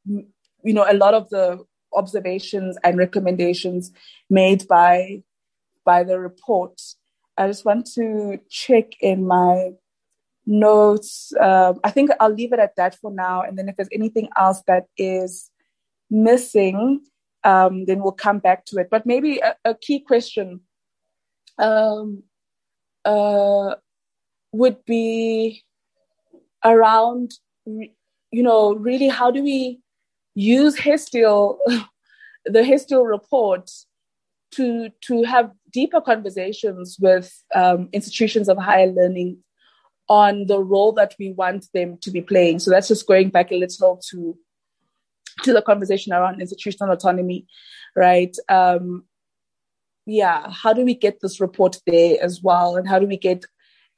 you 0.06 0.74
know 0.74 0.86
a 0.90 0.94
lot 0.94 1.14
of 1.14 1.30
the 1.30 1.64
observations 1.94 2.78
and 2.84 2.98
recommendations 2.98 3.92
made 4.30 4.68
by 4.68 5.24
by 5.86 6.04
the 6.04 6.20
report. 6.20 6.80
I 7.40 7.48
just 7.48 7.64
want 7.64 7.88
to 7.96 8.38
check 8.50 9.00
in 9.00 9.26
my 9.26 9.72
notes. 10.46 11.32
Um, 11.40 11.80
I 11.86 11.90
think 11.90 12.12
I'll 12.20 12.34
leave 12.34 12.52
it 12.52 12.60
at 12.60 12.76
that 12.76 12.96
for 12.96 13.12
now. 13.12 13.44
And 13.44 13.58
then 13.58 13.70
if 13.70 13.78
there's 13.78 13.90
anything 13.94 14.28
else 14.38 14.62
that 14.68 14.88
is 14.98 15.50
missing, 16.12 17.02
um, 17.46 17.86
then 17.86 18.02
we'll 18.02 18.12
come 18.12 18.40
back 18.40 18.66
to 18.66 18.80
it. 18.80 18.90
But 18.92 19.06
maybe 19.06 19.40
a, 19.40 19.56
a 19.64 19.74
key 19.74 20.02
question 20.02 20.60
um, 21.58 22.24
uh, 23.06 23.76
would 24.52 24.84
be 24.84 25.64
around, 26.66 27.36
you 27.66 28.44
know, 28.44 28.76
really 28.76 29.08
how 29.08 29.32
do 29.32 29.42
we 29.42 29.80
use 30.36 30.78
HESTIIL, 30.78 31.58
the 32.46 32.64
HESTIIL 32.64 33.06
report 33.06 33.72
to 34.52 34.90
to 35.02 35.24
have 35.24 35.52
deeper 35.72 36.02
conversations 36.02 36.98
with 37.00 37.32
um, 37.56 37.90
institutions 37.94 38.50
of 38.50 38.58
higher 38.58 38.88
learning 38.88 39.38
on 40.08 40.48
the 40.48 40.60
role 40.60 40.92
that 40.94 41.14
we 41.20 41.32
want 41.32 41.68
them 41.74 41.98
to 42.02 42.12
be 42.12 42.22
playing. 42.22 42.60
So 42.60 42.72
that's 42.72 42.88
just 42.88 43.08
going 43.08 43.30
back 43.30 43.52
a 43.52 43.56
little 43.56 44.02
to 44.10 44.38
to 45.44 45.54
the 45.54 45.62
conversation 45.62 46.12
around 46.12 46.42
institutional 46.42 46.94
autonomy, 46.94 47.48
right? 47.96 48.36
Um, 48.50 49.06
yeah, 50.06 50.52
how 50.52 50.74
do 50.74 50.84
we 50.84 50.96
get 50.96 51.20
this 51.22 51.40
report 51.40 51.78
there 51.86 52.18
as 52.22 52.42
well, 52.42 52.76
and 52.76 52.88
how 52.88 53.00
do 53.00 53.06
we 53.06 53.18
get 53.18 53.46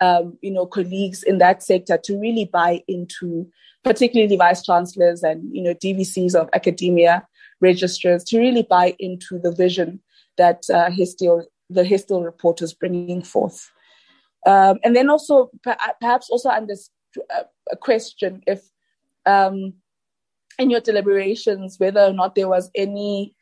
um, 0.01 0.37
you 0.41 0.51
know 0.51 0.65
colleagues 0.65 1.23
in 1.23 1.37
that 1.37 1.63
sector 1.63 1.97
to 2.03 2.19
really 2.19 2.45
buy 2.45 2.83
into, 2.87 3.49
particularly 3.83 4.35
vice 4.35 4.63
chancellors 4.63 5.23
and 5.23 5.43
you 5.55 5.63
know 5.63 5.73
DVCs 5.73 6.35
of 6.35 6.49
academia 6.53 7.25
registrars 7.61 8.23
to 8.25 8.39
really 8.39 8.63
buy 8.63 8.95
into 8.99 9.39
the 9.39 9.53
vision 9.53 10.01
that 10.37 10.63
uh, 10.73 10.89
HESTIIL, 10.89 11.45
the 11.73 11.83
HESTIIL 11.83 12.23
report 12.23 12.61
is 12.61 12.73
bringing 12.73 13.21
forth. 13.21 13.71
Um, 14.45 14.79
and 14.83 14.95
then 14.95 15.09
also 15.09 15.51
perhaps 16.01 16.29
also 16.29 16.49
under 16.49 16.73
uh, 17.33 17.43
a 17.71 17.77
question 17.77 18.41
if 18.47 18.61
um, 19.25 19.73
in 20.57 20.69
your 20.69 20.81
deliberations 20.81 21.75
whether 21.77 22.01
or 22.01 22.13
not 22.13 22.33
there 22.33 22.49
was 22.49 22.71
any 22.75 23.35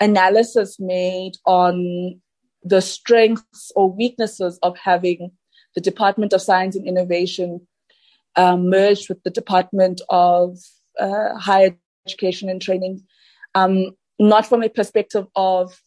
analysis 0.00 0.78
made 0.80 1.32
on 1.46 2.20
the 2.62 2.80
strengths 2.80 3.70
or 3.76 3.90
weaknesses 3.90 4.58
of 4.62 4.76
having 4.78 5.30
the 5.74 5.80
Department 5.80 6.32
of 6.32 6.42
Science 6.42 6.76
and 6.76 6.86
Innovation 6.86 7.66
um, 8.36 8.68
merged 8.68 9.08
with 9.08 9.22
the 9.22 9.30
Department 9.30 10.00
of 10.08 10.58
uh, 10.98 11.36
Higher 11.36 11.76
Education 12.06 12.48
and 12.48 12.60
Training, 12.60 13.04
um, 13.54 13.90
not 14.18 14.46
from 14.46 14.62
a 14.62 14.68
perspective 14.68 15.26
of 15.36 15.80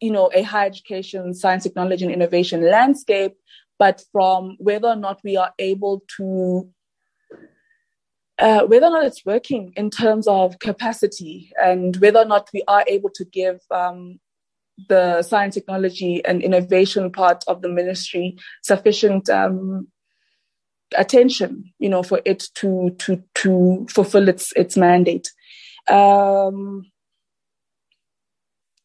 you 0.00 0.10
know, 0.10 0.30
a 0.34 0.42
higher 0.42 0.66
education, 0.66 1.34
science, 1.34 1.64
technology, 1.64 2.04
and 2.04 2.14
innovation 2.14 2.68
landscape, 2.68 3.34
but 3.78 4.02
from 4.12 4.56
whether 4.58 4.88
or 4.88 4.96
not 4.96 5.20
we 5.24 5.36
are 5.36 5.52
able 5.58 6.02
to, 6.16 6.68
uh, 8.38 8.62
whether 8.66 8.86
or 8.86 8.90
not 8.90 9.04
it's 9.04 9.24
working 9.24 9.72
in 9.76 9.90
terms 9.90 10.26
of 10.26 10.58
capacity, 10.58 11.50
and 11.62 11.96
whether 11.96 12.20
or 12.20 12.24
not 12.24 12.48
we 12.52 12.62
are 12.68 12.84
able 12.86 13.10
to 13.10 13.24
give 13.24 13.60
um, 13.70 14.18
the 14.88 15.22
science, 15.22 15.54
technology, 15.54 16.24
and 16.24 16.42
innovation 16.42 17.10
part 17.10 17.44
of 17.48 17.62
the 17.62 17.68
ministry 17.68 18.36
sufficient 18.62 19.28
um, 19.28 19.88
attention, 20.96 21.72
you 21.78 21.88
know, 21.88 22.02
for 22.02 22.20
it 22.24 22.48
to 22.54 22.90
to 22.98 23.22
to 23.34 23.86
fulfill 23.90 24.28
its 24.28 24.52
its 24.52 24.76
mandate. 24.76 25.30
Um, 25.88 26.90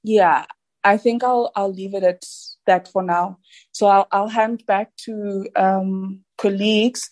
yeah, 0.03 0.45
I 0.83 0.97
think 0.97 1.23
I'll 1.23 1.51
I'll 1.55 1.71
leave 1.71 1.93
it 1.93 2.03
at 2.03 2.23
that 2.65 2.87
for 2.87 3.03
now. 3.03 3.37
So 3.71 3.87
I'll 3.87 4.07
I'll 4.11 4.27
hand 4.27 4.65
back 4.65 4.95
to 5.05 5.47
um, 5.55 6.21
colleagues. 6.37 7.09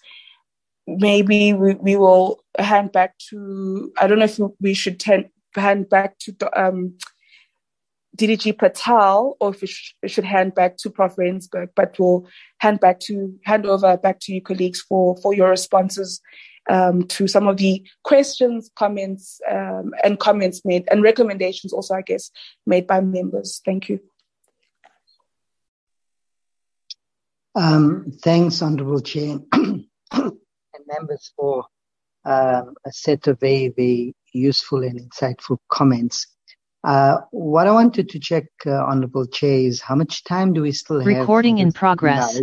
Maybe 0.88 1.54
we, 1.54 1.76
we 1.76 1.96
will 1.96 2.44
hand 2.58 2.92
back 2.92 3.18
to 3.30 3.92
I 3.98 4.08
don't 4.08 4.20
know 4.20 4.26
if 4.26 4.40
we 4.60 4.74
should 4.74 5.00
ten, 5.00 5.30
hand 5.56 5.90
back 5.90 6.18
to 6.20 6.36
um, 6.60 6.98
DDG 8.18 8.58
Patel 8.58 9.38
or 9.40 9.52
if 9.52 9.62
we, 9.62 9.68
sh- 9.68 9.96
we 10.04 10.10
should 10.10 10.26
hand 10.26 10.54
back 10.54 10.78
to 10.78 10.90
Prof 10.90 11.18
Rensburg, 11.18 11.70
but 11.76 11.96
we'll 11.98 12.28
hand 12.58 12.80
back 12.82 13.00
to 13.02 13.34
hand 13.46 13.66
over 13.66 13.96
back 13.98 14.20
to 14.22 14.34
you 14.34 14.42
colleagues 14.42 14.82
for 14.82 15.16
for 15.18 15.34
your 15.34 15.50
responses 15.50 16.20
um, 16.70 17.04
to 17.08 17.28
some 17.28 17.48
of 17.48 17.58
the 17.58 17.84
questions, 18.04 18.70
comments, 18.76 19.42
um, 19.50 19.94
and 20.04 20.20
comments 20.20 20.62
made, 20.64 20.88
and 20.92 21.04
recommendations 21.04 21.74
also, 21.74 21.96
I 21.96 22.02
guess, 22.02 22.32
made 22.66 22.88
by 22.88 23.02
members. 23.02 23.62
Thank 23.66 23.90
you. 23.90 24.00
Um, 27.56 28.14
thanks, 28.22 28.62
Honorable 28.62 29.02
Chair, 29.02 29.40
and 29.52 29.86
members 30.88 31.34
for 31.36 31.66
um, 32.24 32.76
a 32.86 32.92
set 32.92 33.28
of 33.28 33.40
very, 33.40 33.70
very 33.70 34.16
useful 34.34 34.84
and 34.84 35.00
insightful 35.00 35.58
comments. 35.70 36.28
Uh, 36.84 37.18
what 37.32 37.68
I 37.68 37.72
wanted 37.72 38.10
to 38.10 38.20
check, 38.20 38.46
uh, 38.66 38.84
Honorable 38.86 39.28
Chair, 39.28 39.60
is 39.60 39.82
how 39.82 39.96
much 39.96 40.24
time 40.24 40.54
do 40.54 40.62
we 40.62 40.72
still 40.72 41.00
have? 41.00 41.08
Recording 41.08 41.60
in 41.60 41.72
progress. 41.72 42.42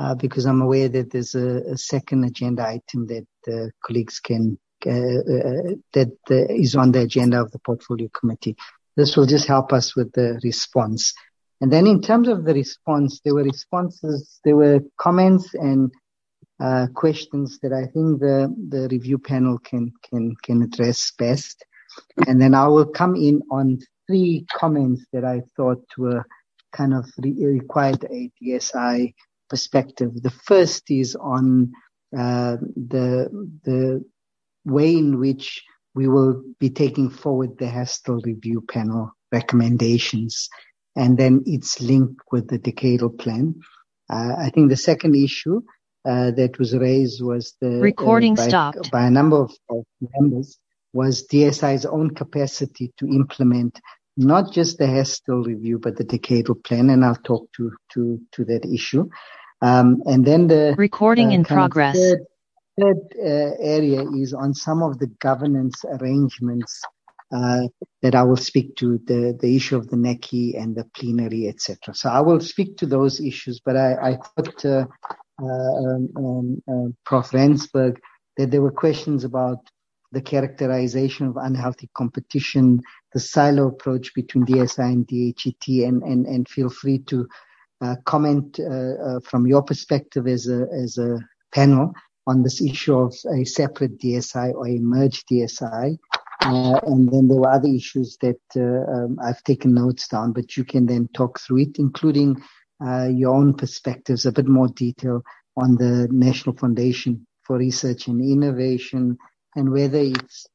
Uh, 0.00 0.14
because 0.14 0.46
I'm 0.46 0.62
aware 0.62 0.88
that 0.88 1.10
there's 1.10 1.34
a, 1.34 1.72
a 1.72 1.76
second 1.76 2.24
agenda 2.24 2.66
item 2.66 3.06
that 3.08 3.26
uh, 3.46 3.68
colleagues 3.84 4.18
can 4.18 4.58
uh, 4.86 4.90
uh, 4.90 5.74
that 5.92 6.16
is 6.48 6.74
on 6.74 6.92
the 6.92 7.02
agenda 7.02 7.38
of 7.38 7.50
the 7.50 7.58
portfolio 7.58 8.08
committee. 8.18 8.56
This 8.96 9.14
will 9.14 9.26
just 9.26 9.46
help 9.46 9.74
us 9.74 9.94
with 9.94 10.10
the 10.12 10.40
response. 10.42 11.12
And 11.60 11.70
then 11.70 11.86
in 11.86 12.00
terms 12.00 12.28
of 12.28 12.46
the 12.46 12.54
response, 12.54 13.20
there 13.22 13.34
were 13.34 13.42
responses, 13.42 14.40
there 14.42 14.56
were 14.56 14.80
comments 14.98 15.52
and 15.52 15.92
questions 16.94 17.58
that 17.60 17.74
I 17.74 17.84
think 17.92 18.20
the 18.20 18.54
the 18.70 18.88
review 18.90 19.18
panel 19.18 19.58
can 19.58 19.92
can 20.08 20.34
can 20.42 20.62
address 20.62 21.12
best. 21.18 21.62
And 22.26 22.40
then 22.40 22.54
I 22.54 22.68
will 22.68 22.86
come 22.86 23.16
in 23.16 23.42
on 23.50 23.80
three 24.06 24.46
comments 24.50 25.04
that 25.12 25.26
I 25.26 25.42
thought 25.56 25.84
were 25.98 26.24
kind 26.72 26.94
of 26.94 27.04
re- 27.18 27.44
required 27.44 28.04
a 28.04 28.30
DSI 28.42 29.12
perspective. 29.50 30.10
The 30.14 30.30
first 30.30 30.90
is 30.90 31.14
on 31.16 31.72
uh, 32.16 32.56
the 32.76 33.28
the 33.64 34.04
way 34.64 34.96
in 34.96 35.18
which 35.18 35.62
we 35.94 36.08
will 36.08 36.42
be 36.58 36.70
taking 36.70 37.10
forward 37.10 37.58
the 37.58 37.66
HESTIIL 37.66 38.20
review 38.24 38.62
panel 38.70 39.12
recommendations 39.32 40.48
and 40.96 41.18
then 41.18 41.42
its 41.46 41.80
link 41.80 42.10
with 42.32 42.48
the 42.48 42.58
decadal 42.58 43.16
plan. 43.18 43.54
Uh, 44.08 44.34
I 44.38 44.50
think 44.50 44.70
the 44.70 44.76
second 44.76 45.14
issue 45.16 45.60
uh, 46.04 46.30
that 46.32 46.58
was 46.58 46.76
raised 46.76 47.22
was 47.22 47.54
the 47.60 47.78
uh, 47.78 47.80
recording 47.80 48.34
by, 48.34 48.48
stopped 48.48 48.90
by 48.90 49.04
a 49.04 49.10
number 49.10 49.36
of, 49.36 49.52
of 49.68 49.84
members 50.00 50.58
was 50.92 51.26
DSI's 51.28 51.86
own 51.86 52.10
capacity 52.14 52.92
to 52.98 53.06
implement 53.06 53.80
not 54.16 54.52
just 54.52 54.78
the 54.78 54.86
HESTIIL 54.86 55.44
review, 55.44 55.78
but 55.78 55.96
the 55.96 56.04
decadal 56.04 56.62
plan. 56.64 56.90
And 56.90 57.04
I'll 57.04 57.14
talk 57.14 57.48
to, 57.56 57.72
to, 57.92 58.20
to 58.32 58.44
that 58.46 58.64
issue. 58.64 59.08
Um, 59.62 60.02
and 60.06 60.24
then 60.24 60.46
the 60.46 60.74
recording 60.78 61.28
uh, 61.28 61.36
in 61.36 61.44
progress. 61.44 61.96
Third, 61.96 62.26
third 62.80 62.98
uh, 63.18 63.56
area 63.60 64.04
is 64.10 64.32
on 64.32 64.54
some 64.54 64.82
of 64.82 64.98
the 64.98 65.06
governance 65.06 65.84
arrangements 65.84 66.82
uh, 67.32 67.62
that 68.02 68.14
I 68.14 68.22
will 68.22 68.36
speak 68.36 68.76
to 68.76 68.98
the, 69.06 69.36
the 69.40 69.54
issue 69.54 69.76
of 69.76 69.88
the 69.88 69.96
NACI 69.96 70.60
and 70.60 70.74
the 70.74 70.84
plenary, 70.96 71.48
etc. 71.48 71.94
So 71.94 72.08
I 72.08 72.20
will 72.20 72.40
speak 72.40 72.76
to 72.78 72.86
those 72.86 73.20
issues, 73.20 73.60
but 73.64 73.76
I, 73.76 73.94
I 73.94 74.16
thought, 74.16 74.64
uh, 74.64 74.86
uh, 75.40 75.46
um, 75.46 76.08
um, 76.16 76.62
uh, 76.68 76.88
Prof. 77.04 77.32
Rensburg, 77.32 78.00
that 78.36 78.50
there 78.50 78.62
were 78.62 78.72
questions 78.72 79.24
about 79.24 79.58
the 80.12 80.20
characterization 80.20 81.28
of 81.28 81.36
unhealthy 81.36 81.88
competition, 81.94 82.80
the 83.12 83.20
silo 83.20 83.68
approach 83.68 84.12
between 84.14 84.44
DSI 84.44 84.92
and 84.92 85.06
DHET, 85.06 85.86
and, 85.86 86.02
and, 86.02 86.26
and 86.26 86.48
feel 86.48 86.68
free 86.68 86.98
to 86.98 87.28
comment 88.04 88.58
uh, 88.60 88.64
uh, 88.64 89.20
from 89.20 89.46
your 89.46 89.62
perspective 89.62 90.26
as 90.26 90.48
a, 90.48 90.66
as 90.72 90.98
a 90.98 91.18
panel 91.52 91.92
on 92.26 92.42
this 92.42 92.60
issue 92.60 92.94
of 92.94 93.14
a 93.34 93.44
separate 93.44 93.98
DSI 93.98 94.54
or 94.54 94.68
a 94.68 94.78
merged 94.78 95.24
DSI. 95.30 95.98
Uh, 96.42 96.80
and 96.86 97.10
then 97.12 97.28
there 97.28 97.38
were 97.38 97.50
other 97.50 97.68
issues 97.68 98.16
that 98.20 98.40
uh, 98.56 98.90
um, 98.90 99.18
I've 99.22 99.42
taken 99.44 99.74
notes 99.74 100.08
down, 100.08 100.32
but 100.32 100.56
you 100.56 100.64
can 100.64 100.86
then 100.86 101.08
talk 101.12 101.38
through 101.40 101.58
it, 101.58 101.78
including 101.78 102.42
uh, 102.84 103.08
your 103.08 103.34
own 103.34 103.54
perspectives, 103.54 104.24
a 104.24 104.32
bit 104.32 104.48
more 104.48 104.68
detail 104.68 105.22
on 105.56 105.76
the 105.76 106.08
National 106.10 106.56
Foundation 106.56 107.26
for 107.42 107.58
Research 107.58 108.06
and 108.06 108.22
Innovation, 108.22 109.18
and 109.54 109.70
whether 109.70 109.98
it's 109.98 110.46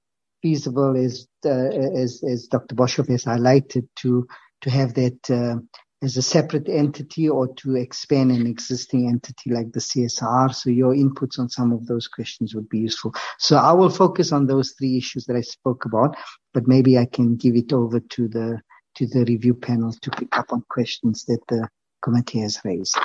feasible, 0.41 0.95
as 0.97 1.27
uh, 1.45 1.49
as, 1.49 2.23
as 2.27 2.47
Dr. 2.47 2.73
Boshoff 2.75 3.09
has 3.09 3.25
highlighted, 3.25 3.87
to 3.97 4.27
to 4.61 4.69
have 4.71 4.95
that 4.95 5.29
uh, 5.29 5.59
as 6.06 6.17
a 6.17 6.22
separate 6.22 6.69
entity 6.69 7.27
or 7.27 7.51
to 7.56 7.75
expand 7.75 8.32
an 8.32 8.45
existing 8.45 9.09
entity 9.09 9.50
like 9.50 9.72
the 9.72 9.80
CSIR. 9.80 10.53
So 10.53 10.69
your 10.69 10.93
inputs 10.93 11.40
on 11.40 11.50
some 11.50 11.72
of 11.72 11.88
those 11.88 12.08
questions 12.08 12.53
would 12.53 12.69
be 12.69 12.77
useful. 12.77 13.11
So 13.40 13.58
I 13.58 13.72
will 13.72 13.90
focus 13.90 14.32
on 14.32 14.45
those 14.45 14.75
three 14.77 14.98
issues 14.98 15.25
that 15.25 15.35
I 15.35 15.42
spoke 15.42 15.85
about, 15.85 16.16
but 16.53 16.67
maybe 16.67 17.00
I 17.00 17.06
can 17.06 17.38
give 17.38 17.56
it 17.56 17.74
over 17.74 18.00
to 18.00 18.27
the 18.27 18.61
to 18.98 19.08
the 19.08 19.25
review 19.25 19.56
panel 19.56 19.92
to 19.92 20.11
pick 20.11 20.38
up 20.38 20.53
on 20.53 20.64
questions 20.69 21.25
that 21.25 21.42
the 21.50 21.67
committee 22.01 22.40
has 22.40 22.61
raised. 22.64 22.98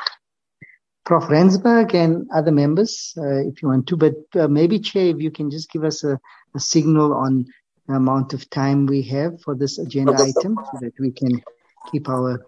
Prof. 1.05 1.29
Rensburg 1.29 1.95
and 1.95 2.29
other 2.33 2.53
members, 2.53 3.15
uh, 3.17 3.41
if 3.49 3.61
you 3.61 3.69
want 3.69 3.89
to, 3.89 3.97
but 3.97 4.15
uh, 4.37 4.47
maybe 4.47 4.79
Chair, 4.79 5.07
if 5.07 5.20
you 5.20 5.33
can 5.33 5.51
just 5.51 5.69
give 5.73 5.83
us 5.83 6.05
a, 6.05 6.20
a, 6.55 6.61
signal 6.61 7.12
on 7.12 7.47
the 7.89 7.95
amount 7.95 8.35
of 8.35 8.49
time 8.51 8.87
we 8.87 9.03
have 9.03 9.41
for 9.41 9.57
this 9.57 9.79
agenda 9.79 10.12
item 10.12 10.55
so 10.70 10.79
that 10.81 10.93
we 11.01 11.11
can 11.11 11.43
keep 11.91 12.09
our 12.09 12.47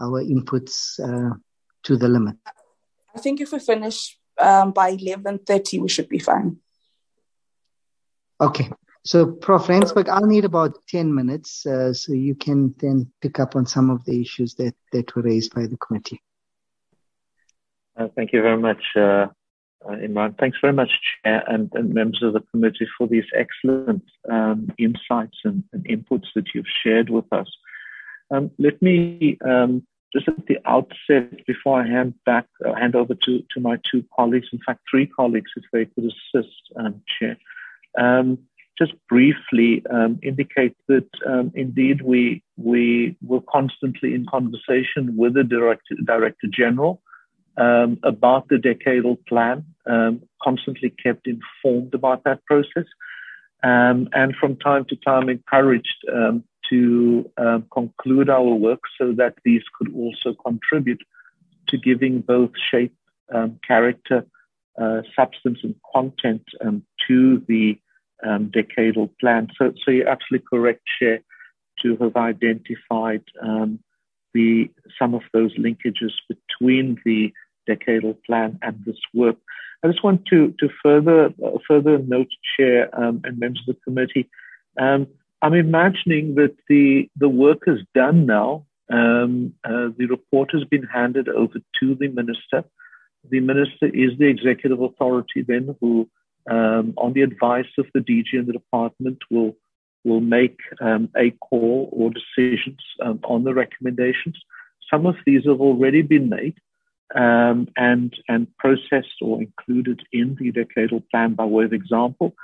our 0.00 0.22
inputs 0.22 0.98
uh, 1.00 1.34
to 1.84 1.96
the 1.96 2.08
limit. 2.08 2.36
I 3.14 3.20
think 3.20 3.40
if 3.40 3.52
we 3.52 3.58
finish 3.58 4.18
um, 4.38 4.72
by 4.72 4.96
11.30, 4.96 5.80
we 5.80 5.88
should 5.88 6.08
be 6.08 6.18
fine. 6.18 6.58
Okay. 8.40 8.70
So, 9.02 9.26
Prof. 9.26 9.68
Rensburg, 9.68 10.08
I'll 10.08 10.26
need 10.26 10.44
about 10.44 10.86
10 10.88 11.14
minutes 11.14 11.64
uh, 11.64 11.92
so 11.92 12.12
you 12.12 12.34
can 12.34 12.74
then 12.78 13.10
pick 13.22 13.40
up 13.40 13.56
on 13.56 13.64
some 13.66 13.88
of 13.88 14.04
the 14.04 14.20
issues 14.20 14.54
that, 14.56 14.74
that 14.92 15.14
were 15.16 15.22
raised 15.22 15.54
by 15.54 15.66
the 15.66 15.78
committee. 15.78 16.22
Uh, 17.96 18.08
thank 18.14 18.32
you 18.32 18.42
very 18.42 18.58
much, 18.58 18.82
uh, 18.96 19.00
uh, 19.00 19.26
Imraan. 19.88 20.38
Thanks 20.38 20.58
very 20.60 20.74
much, 20.74 20.90
Chair 21.24 21.42
and, 21.46 21.70
and, 21.74 21.92
members 21.94 22.22
of 22.22 22.34
the 22.34 22.40
committee, 22.50 22.86
for 22.96 23.06
these 23.06 23.24
excellent 23.34 24.04
um, 24.30 24.68
insights 24.78 25.38
and, 25.44 25.64
and, 25.72 25.84
inputs 25.86 26.26
that 26.34 26.46
you've 26.54 26.66
shared 26.82 27.10
with 27.10 27.30
us. 27.32 27.48
Um, 28.30 28.50
let 28.58 28.80
me 28.80 29.38
um, 29.44 29.86
just 30.12 30.28
at 30.28 30.46
the 30.46 30.58
outset, 30.66 31.46
before 31.46 31.80
I 31.82 31.86
hand 31.86 32.14
back, 32.26 32.46
uh, 32.66 32.74
hand 32.74 32.94
over 32.94 33.14
to, 33.14 33.44
to 33.54 33.60
my 33.60 33.78
two 33.90 34.04
colleagues, 34.14 34.48
in 34.52 34.58
fact, 34.64 34.80
three 34.90 35.06
colleagues, 35.06 35.50
if 35.56 35.64
they 35.72 35.84
could 35.84 36.04
assist, 36.04 36.60
um, 36.76 37.02
Chair, 37.18 37.36
um, 37.98 38.38
just 38.78 38.92
briefly 39.08 39.84
um, 39.90 40.18
indicate 40.22 40.74
that 40.88 41.08
um, 41.26 41.52
indeed 41.54 42.00
we 42.00 42.42
we 42.56 43.16
were 43.22 43.42
constantly 43.42 44.14
in 44.14 44.24
conversation 44.26 45.16
with 45.16 45.34
the 45.34 45.44
Director, 45.44 45.94
Director 46.04 46.48
General 46.50 47.00
um, 47.58 47.98
about 48.02 48.48
the 48.48 48.56
decadal 48.56 49.18
plan, 49.26 49.64
um, 49.86 50.22
constantly 50.42 50.90
kept 50.90 51.26
informed 51.26 51.92
about 51.94 52.24
that 52.24 52.44
process, 52.46 52.86
um, 53.62 54.08
and 54.12 54.34
from 54.40 54.56
time 54.56 54.86
to 54.86 54.96
time 54.96 55.28
encouraged 55.28 55.98
um, 56.12 56.42
to 56.70 57.30
um, 57.36 57.66
conclude 57.72 58.30
our 58.30 58.54
work 58.54 58.80
so 58.98 59.12
that 59.12 59.34
these 59.44 59.62
could 59.76 59.92
also 59.94 60.34
contribute 60.44 61.02
to 61.68 61.76
giving 61.76 62.20
both 62.20 62.50
shape, 62.70 62.94
um, 63.34 63.58
character, 63.66 64.26
uh, 64.80 65.02
substance, 65.14 65.58
and 65.62 65.74
content 65.92 66.42
to 67.06 67.42
the 67.48 67.78
decadal 68.24 69.10
plan. 69.20 69.48
So, 69.58 69.72
so 69.84 69.90
you're 69.90 70.08
absolutely 70.08 70.46
correct, 70.48 70.82
Chair, 70.98 71.20
to 71.82 71.96
have 71.96 72.16
identified 72.16 73.22
the 74.34 74.70
some 74.98 75.14
of 75.14 75.22
those 75.32 75.56
linkages 75.58 76.12
between 76.28 77.00
the 77.04 77.32
decadal 77.68 78.16
plan 78.26 78.58
and 78.62 78.82
this 78.84 78.98
work. 79.14 79.36
I 79.82 79.88
just 79.88 80.04
want 80.04 80.26
to 80.26 80.54
to 80.58 80.68
further 80.82 81.26
uh, 81.44 81.58
further 81.66 81.98
note, 81.98 82.28
Chair 82.56 82.88
um, 82.98 83.20
and 83.24 83.38
members 83.38 83.62
of 83.68 83.76
the 83.76 83.80
committee. 83.82 84.28
Um, 84.78 85.06
I'm 85.42 85.54
imagining 85.54 86.34
that 86.34 86.56
the 86.68 87.08
the 87.16 87.28
work 87.28 87.62
is 87.66 87.80
done 87.94 88.26
now. 88.26 88.66
Um, 88.92 89.54
uh, 89.64 89.88
the 89.96 90.06
report 90.06 90.50
has 90.52 90.64
been 90.64 90.82
handed 90.82 91.28
over 91.28 91.58
to 91.80 91.94
the 91.94 92.08
minister. 92.08 92.64
The 93.28 93.40
minister 93.40 93.86
is 93.86 94.18
the 94.18 94.26
executive 94.26 94.80
authority 94.80 95.42
then, 95.46 95.76
who, 95.80 96.08
um, 96.50 96.94
on 96.96 97.12
the 97.12 97.22
advice 97.22 97.72
of 97.78 97.86
the 97.94 98.00
DG 98.00 98.26
and 98.32 98.46
the 98.46 98.52
department, 98.52 99.18
will 99.30 99.56
will 100.04 100.20
make 100.20 100.58
um, 100.80 101.10
a 101.16 101.30
call 101.30 101.88
or 101.92 102.10
decisions 102.10 102.80
um, 103.02 103.20
on 103.24 103.44
the 103.44 103.54
recommendations. 103.54 104.38
Some 104.90 105.06
of 105.06 105.16
these 105.26 105.44
have 105.46 105.60
already 105.60 106.02
been 106.02 106.28
made 106.28 106.56
um, 107.14 107.68
and, 107.76 108.14
and 108.28 108.46
processed 108.58 109.20
or 109.20 109.40
included 109.40 110.02
in 110.12 110.36
the 110.40 110.52
decadal 110.52 111.02
plan 111.10 111.34
by 111.34 111.44
way 111.44 111.64
of 111.64 111.72
example. 111.72 112.34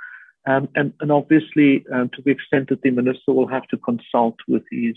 Um, 0.47 0.69
and, 0.75 0.93
and, 1.01 1.11
obviously, 1.11 1.85
um, 1.93 2.09
to 2.15 2.21
the 2.23 2.31
extent 2.31 2.69
that 2.69 2.81
the 2.81 2.91
minister 2.91 3.33
will 3.33 3.47
have 3.47 3.67
to 3.67 3.77
consult 3.77 4.35
with 4.47 4.63
his 4.71 4.95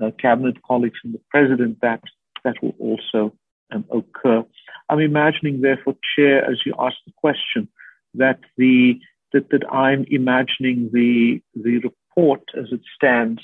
uh, 0.00 0.10
cabinet 0.20 0.62
colleagues 0.62 1.00
and 1.02 1.12
the 1.12 1.20
president, 1.28 1.78
that 1.82 2.02
that 2.44 2.62
will 2.62 2.76
also 2.78 3.34
um, 3.72 3.84
occur. 3.90 4.44
I'm 4.88 5.00
imagining, 5.00 5.60
therefore, 5.60 5.96
Chair, 6.14 6.48
as 6.48 6.58
you 6.64 6.72
asked 6.78 7.02
the 7.04 7.12
question, 7.16 7.68
that 8.14 8.38
the 8.56 9.00
that, 9.32 9.50
that 9.50 9.68
I'm 9.72 10.06
imagining 10.08 10.90
the 10.92 11.42
the 11.54 11.78
report 11.78 12.42
as 12.56 12.66
it 12.70 12.82
stands 12.94 13.40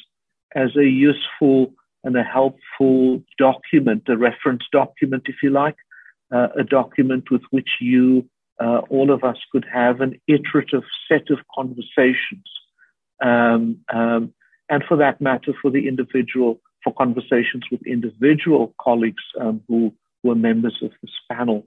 as 0.54 0.76
a 0.76 0.84
useful 0.84 1.74
and 2.04 2.16
a 2.16 2.22
helpful 2.22 3.22
document, 3.38 4.02
a 4.08 4.16
reference 4.16 4.62
document, 4.72 5.24
if 5.26 5.36
you 5.42 5.50
like, 5.50 5.76
uh, 6.32 6.48
a 6.58 6.64
document 6.64 7.30
with 7.30 7.42
which 7.50 7.68
you, 7.80 8.28
uh, 8.60 8.80
all 8.90 9.10
of 9.10 9.24
us, 9.24 9.36
could 9.50 9.66
have 9.72 10.00
an 10.00 10.20
iterative 10.28 10.84
set 11.08 11.30
of 11.30 11.38
conversations 11.54 12.44
um, 13.22 13.78
um, 13.92 14.34
and 14.68 14.82
for 14.88 14.96
that 14.96 15.20
matter, 15.20 15.52
for 15.60 15.70
the 15.70 15.86
individual, 15.86 16.60
for 16.82 16.92
conversations 16.92 17.64
with 17.70 17.80
individual 17.86 18.74
colleagues 18.80 19.22
um, 19.40 19.62
who 19.68 19.94
were 20.22 20.34
members 20.34 20.78
of 20.82 20.90
this 21.02 21.12
panel. 21.30 21.66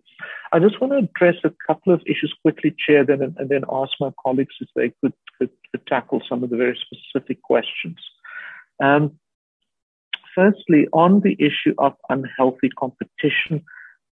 I 0.52 0.60
just 0.60 0.80
want 0.80 0.94
to 0.94 1.00
address 1.00 1.36
a 1.44 1.52
couple 1.68 1.94
of 1.94 2.02
issues 2.02 2.34
quickly, 2.42 2.74
Chair, 2.86 3.06
then, 3.06 3.22
and 3.38 3.50
then 3.50 3.64
ask 3.72 3.92
my 4.00 4.12
colleagues 4.24 4.56
if 4.60 4.70
they 4.76 4.92
could, 5.02 5.14
could, 5.38 5.50
could 5.72 5.86
tackle 5.88 6.22
some 6.28 6.44
of 6.44 6.50
the 6.50 6.58
very 6.58 6.78
specific 6.78 7.42
questions. 7.42 7.98
Um, 8.82 9.20
firstly, 10.34 10.88
on 10.94 11.22
the 11.22 11.36
issue 11.40 11.76
of 11.78 11.94
unhealthy 12.10 12.70
competition 12.70 13.64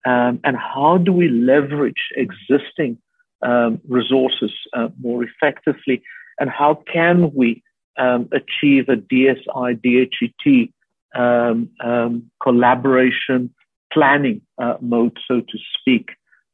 um, 0.06 0.40
and 0.44 0.56
how 0.56 0.98
do 0.98 1.12
we 1.12 1.28
leverage 1.28 2.10
existing 2.16 2.98
um, 3.42 3.80
resources 3.88 4.52
uh, 4.74 4.88
more 5.00 5.24
effectively, 5.24 6.02
and 6.38 6.50
how 6.50 6.82
can 6.92 7.32
we 7.34 7.62
um, 7.98 8.28
achieve 8.32 8.88
a 8.88 8.96
DSI 8.96 9.80
DHET 9.82 10.70
um, 11.14 11.70
um, 11.82 12.30
collaboration 12.42 13.52
planning 13.92 14.40
uh, 14.58 14.74
mode, 14.80 15.18
so 15.26 15.40
to 15.40 15.58
speak. 15.78 16.10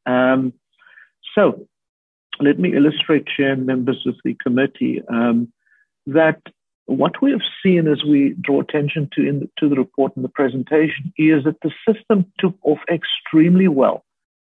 Um, 0.07 0.53
so, 1.35 1.67
let 2.41 2.59
me 2.59 2.75
illustrate, 2.75 3.27
Chair 3.27 3.57
members 3.57 4.07
of 4.07 4.15
the 4.25 4.35
committee, 4.43 5.03
that 6.07 6.41
what 6.87 7.21
we 7.21 7.33
have 7.33 7.41
seen 7.63 7.89
as 7.89 8.05
we 8.05 8.35
draw 8.41 8.61
attention 8.61 9.09
to 9.15 9.29
in 9.29 9.41
the, 9.41 9.51
to 9.59 9.69
the 9.69 9.77
report 9.77 10.13
and 10.17 10.25
the 10.25 10.31
presentation 10.31 11.13
is 11.19 11.45
that 11.45 11.61
the 11.63 11.73
system 11.87 12.25
took 12.39 12.55
off 12.63 12.79
extremely 12.91 13.69
well. 13.69 14.05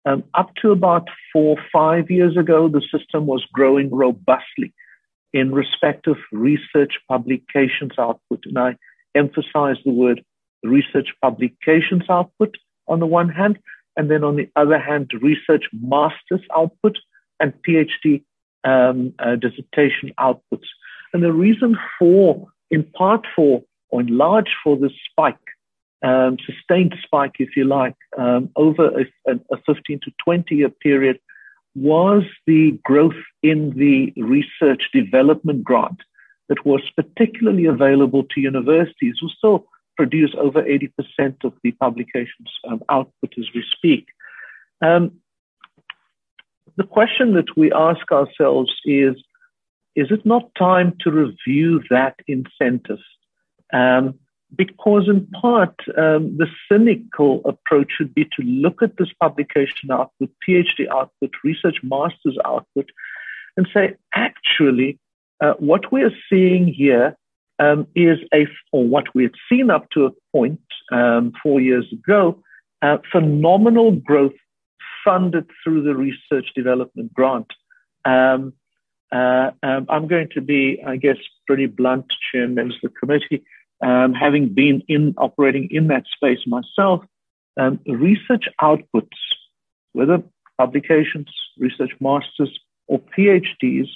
Um, 0.04 0.22
up 0.34 0.54
to 0.62 0.70
about 0.70 1.08
four, 1.32 1.56
five 1.72 2.10
years 2.10 2.36
ago, 2.36 2.68
the 2.68 2.82
system 2.96 3.26
was 3.26 3.44
growing 3.52 3.90
robustly 3.90 4.72
in 5.32 5.52
respect 5.52 6.06
of 6.06 6.16
research 6.30 6.94
publications 7.08 7.92
output. 7.98 8.44
And 8.44 8.58
I 8.58 8.76
emphasize 9.16 9.76
the 9.84 9.92
word 9.92 10.22
research 10.62 11.08
publications 11.22 12.04
output 12.08 12.54
on 12.86 13.00
the 13.00 13.06
one 13.06 13.28
hand, 13.28 13.58
and 13.96 14.10
then 14.10 14.22
on 14.22 14.36
the 14.36 14.48
other 14.54 14.78
hand, 14.78 15.10
research 15.20 15.64
masters 15.72 16.42
output 16.54 16.98
and 17.40 17.52
PhD 17.66 18.22
um, 18.64 19.14
uh, 19.18 19.36
dissertation 19.36 20.12
outputs. 20.20 20.68
And 21.12 21.22
the 21.22 21.32
reason 21.32 21.76
for, 21.98 22.46
in 22.70 22.84
part 22.84 23.26
for, 23.34 23.62
or 23.90 24.00
in 24.00 24.16
large 24.16 24.50
for 24.62 24.76
this 24.76 24.92
spike, 25.10 25.36
um, 26.02 26.36
sustained 26.44 26.94
spike, 27.02 27.36
if 27.38 27.56
you 27.56 27.64
like, 27.64 27.96
um, 28.18 28.50
over 28.56 29.02
a, 29.26 29.32
a 29.50 29.56
15 29.66 30.00
to 30.04 30.10
20 30.24 30.54
year 30.54 30.68
period 30.68 31.18
was 31.74 32.22
the 32.46 32.78
growth 32.84 33.22
in 33.42 33.70
the 33.76 34.12
research 34.16 34.84
development 34.92 35.62
grant 35.62 36.00
that 36.48 36.64
was 36.64 36.80
particularly 36.96 37.66
available 37.66 38.24
to 38.24 38.40
universities 38.40 39.16
who 39.20 39.28
still 39.28 39.66
produce 39.96 40.34
over 40.38 40.62
80% 40.62 40.90
of 41.44 41.52
the 41.62 41.72
publications 41.72 42.50
um, 42.68 42.82
output 42.88 43.34
as 43.38 43.46
we 43.54 43.64
speak. 43.74 44.06
Um, 44.82 45.20
the 46.76 46.84
question 46.84 47.34
that 47.34 47.56
we 47.56 47.72
ask 47.72 48.10
ourselves 48.12 48.72
is 48.84 49.14
is 49.96 50.08
it 50.10 50.24
not 50.24 50.54
time 50.54 50.96
to 51.00 51.10
review 51.10 51.82
that 51.90 52.16
incentive? 52.28 53.00
Um, 53.72 54.18
because 54.54 55.08
in 55.08 55.26
part, 55.28 55.74
um, 55.98 56.36
the 56.36 56.46
cynical 56.70 57.40
approach 57.44 57.90
should 57.96 58.14
be 58.14 58.24
to 58.24 58.42
look 58.42 58.82
at 58.82 58.96
this 58.96 59.08
publication 59.20 59.90
output, 59.90 60.30
PhD 60.46 60.88
output, 60.90 61.30
research 61.42 61.78
master's 61.82 62.38
output, 62.44 62.90
and 63.56 63.66
say, 63.74 63.96
actually, 64.14 64.98
uh, 65.40 65.54
what 65.58 65.90
we're 65.90 66.14
seeing 66.30 66.68
here 66.68 67.16
um, 67.58 67.86
is 67.94 68.18
a, 68.32 68.46
or 68.72 68.84
what 68.84 69.06
we 69.14 69.24
had 69.24 69.34
seen 69.50 69.70
up 69.70 69.90
to 69.90 70.06
a 70.06 70.10
point 70.32 70.60
um, 70.92 71.32
four 71.42 71.60
years 71.60 71.86
ago, 71.92 72.40
uh, 72.82 72.98
phenomenal 73.10 73.92
growth 73.92 74.34
funded 75.04 75.48
through 75.62 75.82
the 75.82 75.94
research 75.94 76.52
development 76.54 77.12
grant. 77.14 77.46
Um, 78.04 78.52
uh, 79.12 79.50
um, 79.62 79.86
I'm 79.88 80.08
going 80.08 80.28
to 80.34 80.40
be, 80.40 80.82
I 80.86 80.96
guess, 80.96 81.16
pretty 81.46 81.66
blunt, 81.66 82.06
Chair, 82.30 82.48
members 82.48 82.76
of 82.82 82.90
the 82.92 82.98
committee, 82.98 83.44
um, 83.82 84.14
having 84.14 84.48
been 84.48 84.82
in 84.88 85.14
operating 85.16 85.68
in 85.70 85.88
that 85.88 86.04
space 86.14 86.40
myself. 86.46 87.04
Um, 87.58 87.80
research 87.86 88.48
outputs, 88.60 89.16
whether 89.92 90.22
publications, 90.58 91.28
research 91.58 91.92
masters, 92.00 92.58
or 92.86 93.00
PhDs, 93.16 93.88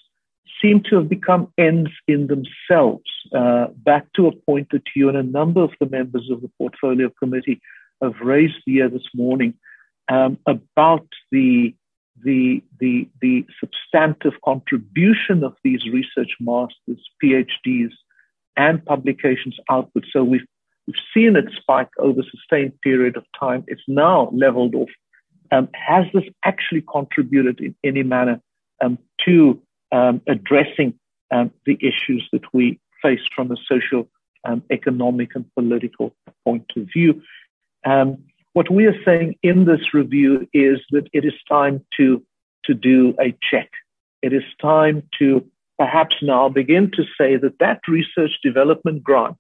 seem 0.61 0.83
to 0.89 0.97
have 0.97 1.09
become 1.09 1.53
ends 1.59 1.91
in 2.07 2.27
themselves. 2.27 3.05
Uh, 3.35 3.67
back 3.77 4.07
to 4.15 4.27
a 4.27 4.33
point 4.33 4.69
that 4.71 4.83
you 4.95 5.09
and 5.09 5.17
a 5.17 5.23
number 5.23 5.63
of 5.63 5.71
the 5.81 5.87
members 5.87 6.29
of 6.31 6.41
the 6.43 6.51
portfolio 6.59 7.11
committee 7.19 7.61
have 8.03 8.15
raised 8.23 8.57
here 8.65 8.89
this 8.89 9.09
morning 9.15 9.55
um, 10.09 10.39
about 10.47 11.07
the 11.31 11.75
the, 12.25 12.63
the, 12.79 13.09
the 13.21 13.47
substantive 13.61 14.35
contribution 14.45 15.45
of 15.45 15.55
these 15.65 15.81
research 15.93 16.33
masters, 16.41 17.01
PhDs, 17.23 17.91
and 18.57 18.85
publications 18.85 19.57
output. 19.71 20.05
So 20.13 20.25
we've, 20.25 20.47
we've 20.87 20.97
seen 21.15 21.37
it 21.37 21.47
spike 21.57 21.91
over 21.99 22.21
a 22.21 22.25
sustained 22.25 22.81
period 22.83 23.17
of 23.17 23.25
time. 23.39 23.65
It's 23.67 23.83
now 23.87 24.31
leveled 24.33 24.75
off. 24.75 24.91
Um, 25.53 25.69
has 25.75 26.05
this 26.15 26.25
actually 26.45 26.83
contributed 26.83 27.61
in 27.61 27.75
any 27.85 28.03
manner 28.03 28.41
um, 28.83 28.99
to 29.25 29.61
um, 29.93 30.21
addressing 30.29 30.95
um, 31.31 31.51
the 31.67 31.77
issues 31.81 32.29
that 32.33 32.43
we 32.53 32.81
face 33.03 33.21
from 33.35 33.51
a 33.51 33.57
social, 33.69 34.09
um, 34.45 34.63
economic, 34.71 35.35
and 35.35 35.45
political 35.55 36.15
point 36.45 36.71
of 36.77 36.89
view? 36.93 37.23
Um, 37.85 38.25
what 38.53 38.71
we 38.71 38.87
are 38.87 39.05
saying 39.05 39.37
in 39.43 39.65
this 39.65 39.95
review 39.95 40.49
is 40.53 40.81
that 40.91 41.09
it 41.13 41.25
is 41.25 41.35
time 41.49 41.85
to, 41.97 42.23
to 42.65 42.75
do 42.75 43.15
a 43.21 43.37
check. 43.51 43.71
It 44.23 44.33
is 44.33 44.43
time 44.61 45.03
to 45.19 45.45
perhaps 45.79 46.17
now 46.21 46.49
begin 46.49 46.91
to 46.93 47.05
say 47.17 47.37
that 47.37 47.59
that 47.59 47.81
research 47.89 48.33
development 48.43 49.03
grant, 49.03 49.39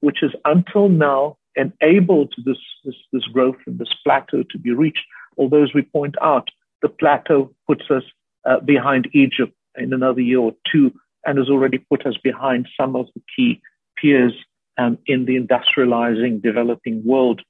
which 0.00 0.18
has 0.20 0.30
until 0.44 0.88
now 0.88 1.36
enabled 1.56 2.32
this, 2.44 2.58
this, 2.84 2.94
this 3.12 3.24
growth 3.24 3.56
and 3.66 3.78
this 3.78 3.92
plateau 4.04 4.44
to 4.50 4.58
be 4.58 4.72
reached, 4.72 5.04
although 5.36 5.62
as 5.62 5.74
we 5.74 5.82
point 5.82 6.14
out, 6.22 6.48
the 6.82 6.88
plateau 6.88 7.52
puts 7.66 7.90
us 7.90 8.04
uh, 8.44 8.60
behind 8.60 9.08
Egypt 9.12 9.52
in 9.76 9.92
another 9.92 10.20
year 10.20 10.38
or 10.38 10.52
two 10.70 10.92
and 11.26 11.38
has 11.38 11.48
already 11.48 11.78
put 11.78 12.06
us 12.06 12.16
behind 12.22 12.68
some 12.78 12.96
of 12.96 13.06
the 13.14 13.22
key 13.36 13.60
peers 14.00 14.32
um, 14.78 14.98
in 15.06 15.26
the 15.26 15.36
industrializing 15.36 16.40
developing 16.40 17.04
world. 17.04 17.42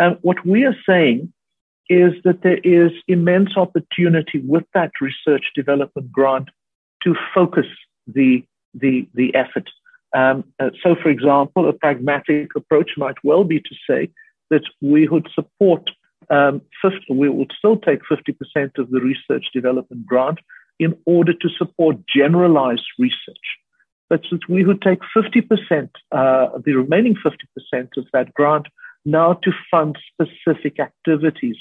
And 0.00 0.16
what 0.22 0.44
we 0.46 0.64
are 0.64 0.76
saying 0.88 1.30
is 1.90 2.14
that 2.24 2.42
there 2.42 2.60
is 2.64 2.90
immense 3.06 3.56
opportunity 3.56 4.38
with 4.38 4.64
that 4.72 4.92
research 5.00 5.44
development 5.54 6.10
grant 6.10 6.48
to 7.02 7.14
focus 7.34 7.66
the, 8.06 8.42
the, 8.72 9.06
the 9.14 9.34
effort. 9.34 9.68
Um, 10.14 10.44
uh, 10.58 10.70
so, 10.82 10.96
for 10.96 11.10
example, 11.10 11.68
a 11.68 11.74
pragmatic 11.74 12.56
approach 12.56 12.92
might 12.96 13.16
well 13.22 13.44
be 13.44 13.60
to 13.60 13.74
say 13.88 14.08
that 14.48 14.62
we 14.80 15.06
would 15.06 15.28
support 15.34 15.90
um, 16.30 16.62
50, 16.80 17.12
we 17.12 17.28
would 17.28 17.52
still 17.58 17.76
take 17.76 18.00
50% 18.10 18.78
of 18.78 18.90
the 18.90 19.00
research 19.00 19.46
development 19.52 20.06
grant 20.06 20.38
in 20.78 20.96
order 21.04 21.34
to 21.34 21.48
support 21.58 21.96
generalized 22.06 22.86
research. 22.98 23.58
But 24.08 24.22
that 24.30 24.48
we 24.48 24.64
would 24.64 24.80
take 24.80 25.00
50%, 25.14 25.90
uh, 26.10 26.58
the 26.64 26.74
remaining 26.74 27.16
50% 27.16 27.96
of 27.96 28.06
that 28.12 28.32
grant 28.32 28.66
now 29.04 29.34
to 29.34 29.52
fund 29.70 29.98
specific 30.12 30.78
activities. 30.78 31.56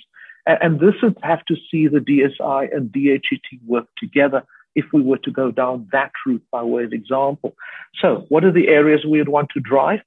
And 0.45 0.79
this 0.79 0.95
would 1.03 1.17
have 1.21 1.45
to 1.45 1.55
see 1.69 1.87
the 1.87 1.99
DSI 1.99 2.75
and 2.75 2.91
DHET 2.91 3.59
work 3.67 3.85
together 3.97 4.43
if 4.75 4.85
we 4.93 5.01
were 5.01 5.17
to 5.19 5.31
go 5.31 5.51
down 5.51 5.87
that 5.91 6.11
route 6.25 6.43
by 6.51 6.63
way 6.63 6.83
of 6.83 6.93
example. 6.93 7.55
So 8.01 8.25
what 8.29 8.43
are 8.43 8.51
the 8.51 8.69
areas 8.69 9.05
we 9.05 9.19
would 9.19 9.29
want 9.29 9.49
to 9.53 9.59
drive? 9.59 9.99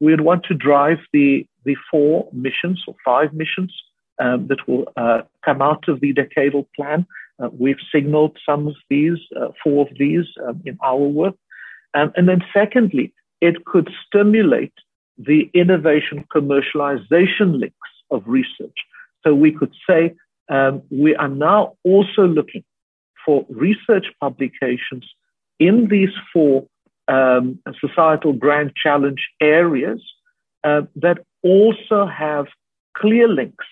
We 0.00 0.12
would 0.12 0.22
want 0.22 0.44
to 0.44 0.54
drive 0.54 0.98
the, 1.12 1.46
the 1.64 1.76
four 1.90 2.28
missions 2.32 2.82
or 2.86 2.94
five 3.04 3.32
missions 3.34 3.74
um, 4.18 4.46
that 4.48 4.66
will 4.68 4.86
uh, 4.96 5.22
come 5.44 5.60
out 5.60 5.88
of 5.88 6.00
the 6.00 6.14
decadal 6.14 6.66
plan. 6.76 7.06
Uh, 7.42 7.48
we've 7.58 7.80
signaled 7.92 8.38
some 8.46 8.68
of 8.68 8.74
these, 8.88 9.18
uh, 9.38 9.48
four 9.62 9.86
of 9.86 9.98
these 9.98 10.26
um, 10.46 10.62
in 10.64 10.78
our 10.82 10.96
work. 10.96 11.34
Um, 11.94 12.12
and 12.16 12.28
then 12.28 12.42
secondly, 12.54 13.12
it 13.40 13.64
could 13.64 13.90
stimulate 14.06 14.72
the 15.18 15.50
innovation 15.54 16.24
commercialization 16.34 17.58
links 17.58 17.76
of 18.10 18.22
research. 18.26 18.76
So 19.22 19.34
we 19.34 19.52
could 19.52 19.74
say 19.88 20.14
um, 20.48 20.82
we 20.90 21.14
are 21.14 21.28
now 21.28 21.76
also 21.84 22.22
looking 22.22 22.64
for 23.24 23.44
research 23.48 24.06
publications 24.20 25.06
in 25.58 25.88
these 25.88 26.10
four 26.32 26.66
um, 27.08 27.58
societal 27.80 28.32
grand 28.32 28.72
challenge 28.74 29.28
areas 29.40 30.02
uh, 30.64 30.82
that 30.96 31.18
also 31.42 32.06
have 32.06 32.46
clear 32.96 33.28
links 33.28 33.64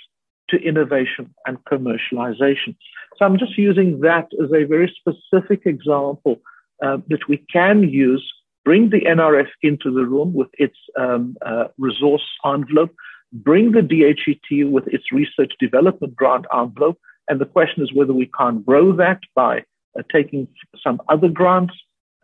to 0.51 0.57
innovation 0.57 1.35
and 1.47 1.59
commercialization. 1.65 2.77
So 3.17 3.25
I'm 3.25 3.39
just 3.39 3.59
using 3.59 4.01
that 4.01 4.29
as 4.43 4.51
a 4.53 4.65
very 4.65 4.95
specific 5.01 5.67
example 5.67 6.41
uh, 6.83 6.99
that 7.09 7.29
we 7.29 7.39
can 7.53 7.83
use 7.83 8.25
bring 8.69 8.91
the 8.91 9.01
NRF 9.01 9.49
into 9.63 9.91
the 9.91 10.05
room 10.05 10.35
with 10.35 10.51
its 10.59 10.77
um, 11.01 11.35
uh, 11.41 11.69
resource 11.79 12.29
envelope, 12.45 12.95
bring 13.33 13.73
the 13.73 13.81
DHET 13.81 14.71
with 14.71 14.87
its 14.89 15.05
research 15.11 15.55
development 15.59 16.15
grant 16.15 16.45
envelope. 16.55 16.99
And 17.29 17.41
the 17.41 17.47
question 17.47 17.83
is 17.83 17.95
whether 17.95 18.13
we 18.13 18.31
can't 18.39 18.67
grow 18.67 18.95
that 18.95 19.21
by 19.35 19.61
uh, 19.99 20.03
taking 20.13 20.49
some 20.85 21.01
other 21.09 21.29
grants 21.29 21.73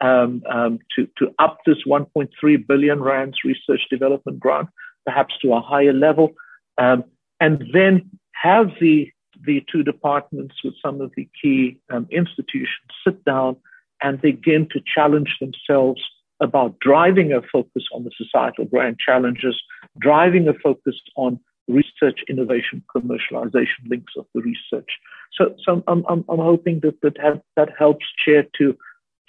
um, 0.03 0.43
um, 0.55 0.81
to, 0.95 1.09
to 1.17 1.31
up 1.39 1.61
this 1.65 1.79
1.3 1.87 2.29
billion 2.67 3.03
rands 3.03 3.39
research 3.43 3.81
development 3.89 4.39
grant, 4.39 4.69
perhaps 5.07 5.33
to 5.41 5.55
a 5.55 5.63
higher 5.63 5.95
level, 5.95 6.33
um, 6.77 7.05
and 7.41 7.65
then 7.73 8.11
have 8.33 8.67
the 8.83 9.09
the 9.47 9.65
two 9.73 9.83
departments 9.83 10.57
with 10.63 10.75
some 10.85 11.01
of 11.01 11.11
the 11.17 11.27
key 11.41 11.79
um, 11.91 12.07
institutions 12.11 12.91
sit 13.03 13.25
down 13.25 13.57
and 14.03 14.21
begin 14.21 14.69
to 14.71 14.81
challenge 14.95 15.37
themselves 15.41 16.01
about 16.41 16.79
driving 16.81 17.33
a 17.33 17.41
focus 17.53 17.85
on 17.93 18.05
the 18.05 18.11
societal 18.17 18.65
grand 18.65 18.99
challenges, 18.99 19.61
driving 19.99 20.49
a 20.49 20.55
focus 20.55 20.97
on 21.17 21.39
research, 21.69 22.21
innovation, 22.29 22.83
commercialization 22.95 23.89
links 23.89 24.13
of 24.19 24.27
the 24.35 24.43
research. 24.43 24.91
So, 25.33 25.55
so 25.65 25.83
I'm, 25.87 26.05
I'm, 26.09 26.25
I'm 26.29 26.39
hoping 26.39 26.81
that 26.81 27.01
that, 27.03 27.17
have, 27.19 27.41
that 27.57 27.71
helps 27.79 28.05
Chair 28.25 28.45
to, 28.59 28.77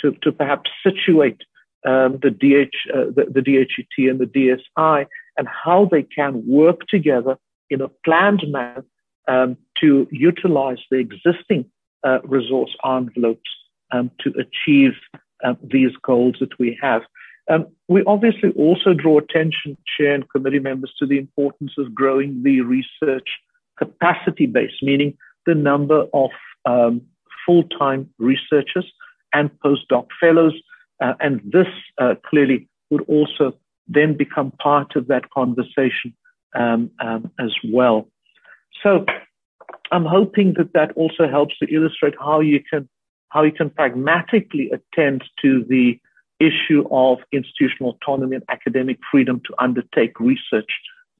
to, 0.01 0.11
to 0.23 0.31
perhaps 0.31 0.69
situate 0.83 1.41
um, 1.85 2.19
the, 2.21 2.31
DH, 2.31 2.75
uh, 2.93 3.05
the, 3.15 3.25
the 3.31 3.41
DHET 3.41 4.09
and 4.09 4.19
the 4.19 4.25
DSI 4.25 5.05
and 5.37 5.47
how 5.47 5.87
they 5.89 6.03
can 6.03 6.43
work 6.47 6.87
together 6.87 7.37
in 7.69 7.81
a 7.81 7.87
planned 8.03 8.43
manner 8.47 8.83
um, 9.27 9.57
to 9.81 10.07
utilize 10.11 10.79
the 10.91 10.97
existing 10.97 11.65
uh, 12.03 12.19
resource 12.23 12.75
envelopes 12.85 13.49
um, 13.91 14.11
to 14.19 14.33
achieve 14.39 14.93
uh, 15.45 15.53
these 15.63 15.91
goals 16.01 16.35
that 16.39 16.57
we 16.59 16.77
have. 16.81 17.01
Um, 17.49 17.67
we 17.87 18.03
obviously 18.07 18.49
also 18.57 18.93
draw 18.93 19.19
attention, 19.19 19.77
Chair 19.97 20.15
and 20.15 20.29
committee 20.29 20.59
members, 20.59 20.93
to 20.99 21.05
the 21.05 21.19
importance 21.19 21.73
of 21.77 21.93
growing 21.93 22.41
the 22.43 22.61
research 22.61 23.29
capacity 23.77 24.47
base, 24.47 24.71
meaning 24.81 25.17
the 25.45 25.53
number 25.53 26.05
of 26.13 26.31
um, 26.65 27.01
full-time 27.45 28.09
researchers 28.17 28.91
and 29.33 29.51
postdoc 29.63 30.07
fellows. 30.19 30.53
Uh, 31.01 31.13
and 31.19 31.41
this 31.45 31.67
uh, 31.99 32.15
clearly 32.25 32.67
would 32.89 33.03
also 33.07 33.53
then 33.87 34.17
become 34.17 34.51
part 34.51 34.95
of 34.95 35.07
that 35.07 35.29
conversation 35.29 36.15
um, 36.55 36.89
um, 36.99 37.31
as 37.39 37.53
well. 37.71 38.07
So 38.81 39.05
I'm 39.91 40.05
hoping 40.05 40.55
that 40.57 40.73
that 40.73 40.93
also 40.95 41.27
helps 41.29 41.57
to 41.59 41.67
illustrate 41.73 42.15
how 42.19 42.39
you 42.39 42.61
can 42.71 42.89
how 43.35 43.43
you 43.43 43.51
can 43.51 43.69
pragmatically 43.69 44.71
attend 44.71 45.21
to 45.41 45.65
the 45.67 45.99
issue 46.39 46.85
of 46.89 47.17
institutional 47.33 47.91
autonomy 47.91 48.37
and 48.37 48.45
academic 48.49 48.97
freedom 49.11 49.41
to 49.45 49.53
undertake 49.59 50.17
research. 50.21 50.71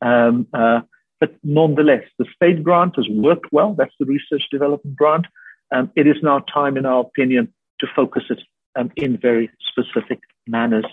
Um, 0.02 0.48
uh, 0.54 0.82
but 1.20 1.36
nonetheless, 1.44 2.04
the 2.18 2.26
state 2.34 2.64
grant 2.64 2.96
has 2.96 3.08
worked 3.10 3.52
well. 3.52 3.74
That's 3.74 3.94
the 4.00 4.06
research 4.06 4.44
development 4.50 4.96
grant. 4.96 5.26
Um, 5.74 5.92
it 5.96 6.08
is 6.08 6.16
now 6.24 6.40
time, 6.40 6.78
in 6.78 6.86
our 6.86 7.02
opinion, 7.02 7.54
to 7.82 7.88
focus 7.94 8.24
it 8.30 8.42
um, 8.78 8.92
in 8.96 9.18
very 9.18 9.52
specific 9.70 10.20
manners. 10.48 10.86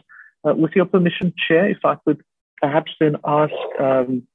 Uh, 0.45 0.55
with 0.55 0.73
your 0.75 0.87
permission, 0.87 1.33
Chair, 1.47 1.69
if 1.69 1.85
I 1.85 1.95
could 2.05 2.21
perhaps 2.61 2.91
then 2.99 3.17
ask 3.25 3.55
um, 3.79 4.27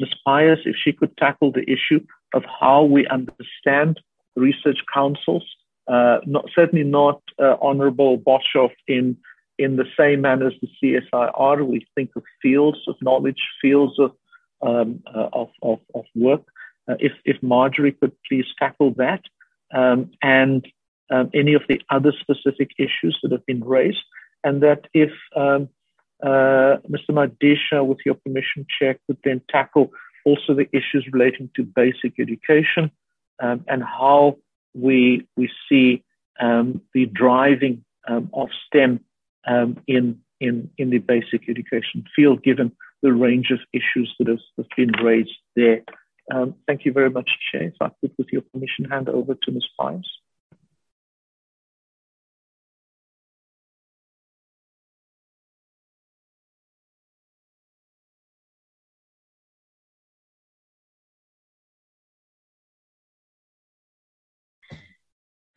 Ms. 0.00 0.08
Pyoos 0.26 0.66
if 0.66 0.74
she 0.82 0.92
could 0.92 1.16
tackle 1.16 1.52
the 1.52 1.62
issue 1.70 2.04
of 2.34 2.42
how 2.60 2.82
we 2.82 3.06
understand 3.06 4.00
research 4.34 4.78
councils 4.92 5.44
not, 5.88 6.48
certainly 6.54 6.84
not 6.84 7.22
uh, 7.38 7.56
Honorable 7.60 8.18
Boshoff 8.18 8.72
in 8.86 9.16
in 9.58 9.76
the 9.76 9.86
same 9.98 10.20
manner 10.20 10.48
as 10.48 10.52
the 10.60 10.68
CSIR. 10.82 11.66
We 11.66 11.86
think 11.94 12.10
of 12.16 12.24
fields 12.42 12.78
of 12.88 12.96
knowledge, 13.00 13.40
fields 13.60 13.98
of 13.98 14.12
um, 14.62 15.02
uh, 15.14 15.28
of, 15.32 15.48
of, 15.62 15.78
of, 15.94 16.04
work. 16.14 16.42
Uh, 16.88 16.94
if 16.98 17.12
if 17.24 17.42
Marjorie 17.42 17.92
could 17.92 18.12
please 18.28 18.46
tackle 18.58 18.94
that 18.96 19.22
um, 19.74 20.10
and 20.22 20.66
um, 21.10 21.30
any 21.34 21.54
of 21.54 21.62
the 21.68 21.80
other 21.90 22.12
specific 22.20 22.70
issues 22.78 23.18
that 23.22 23.32
have 23.32 23.44
been 23.46 23.62
raised, 23.62 24.04
and 24.44 24.62
that 24.62 24.86
if 24.94 25.10
um, 25.36 25.68
uh, 26.22 26.78
Mr. 26.88 27.10
Madisha, 27.10 27.84
with 27.84 27.98
your 28.04 28.14
permission, 28.14 28.66
Chair, 28.78 28.98
could 29.06 29.18
then 29.24 29.40
tackle 29.50 29.92
also 30.24 30.54
the 30.54 30.68
issues 30.72 31.06
relating 31.12 31.50
to 31.54 31.62
basic 31.62 32.18
education 32.18 32.90
um, 33.42 33.64
and 33.68 33.82
how 33.82 34.36
we 34.76 35.26
we 35.36 35.50
see 35.68 36.04
um, 36.40 36.82
the 36.92 37.06
driving 37.06 37.84
um, 38.06 38.30
of 38.32 38.48
STEM 38.66 39.00
um, 39.46 39.78
in 39.86 40.20
in 40.40 40.70
in 40.78 40.90
the 40.90 40.98
basic 40.98 41.48
education 41.48 42.04
field, 42.14 42.42
given 42.42 42.72
the 43.02 43.12
range 43.12 43.50
of 43.50 43.60
issues 43.72 44.14
that 44.18 44.28
have, 44.28 44.40
have 44.56 44.66
been 44.76 44.92
raised 45.02 45.36
there. 45.54 45.82
Um, 46.32 46.54
thank 46.66 46.84
you 46.84 46.92
very 46.92 47.10
much, 47.10 47.30
Chair. 47.50 47.64
If 47.64 47.74
I 47.80 47.90
could, 48.00 48.12
with 48.18 48.28
your 48.32 48.42
permission, 48.42 48.84
hand 48.86 49.08
over 49.08 49.34
to 49.34 49.52
Ms. 49.52 49.64
Pyoos. 49.78 50.02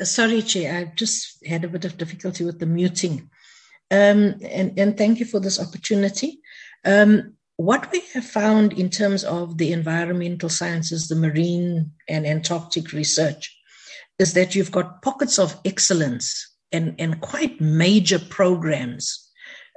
Sorry, 0.03 0.41
Chair, 0.41 0.77
I've 0.77 0.95
just 0.95 1.45
had 1.45 1.63
a 1.63 1.69
bit 1.69 1.85
of 1.85 1.97
difficulty 1.97 2.43
with 2.43 2.59
the 2.59 2.65
muting. 2.65 3.29
Um, 3.91 4.35
and, 4.43 4.77
and 4.77 4.97
thank 4.97 5.19
you 5.19 5.25
for 5.25 5.39
this 5.39 5.59
opportunity. 5.59 6.39
Um, 6.85 7.33
what 7.57 7.91
we 7.91 8.01
have 8.13 8.25
found 8.25 8.73
in 8.73 8.89
terms 8.89 9.23
of 9.23 9.57
the 9.57 9.73
environmental 9.73 10.47
sciences, 10.47 11.07
the 11.07 11.15
marine 11.15 11.91
and 12.07 12.25
Antarctic 12.25 12.93
research, 12.93 13.55
is 14.17 14.33
that 14.33 14.55
you've 14.55 14.71
got 14.71 15.01
pockets 15.01 15.39
of 15.39 15.59
excellence 15.65 16.55
and, 16.71 16.95
and 16.99 17.19
quite 17.21 17.59
major 17.59 18.19
programs 18.19 19.29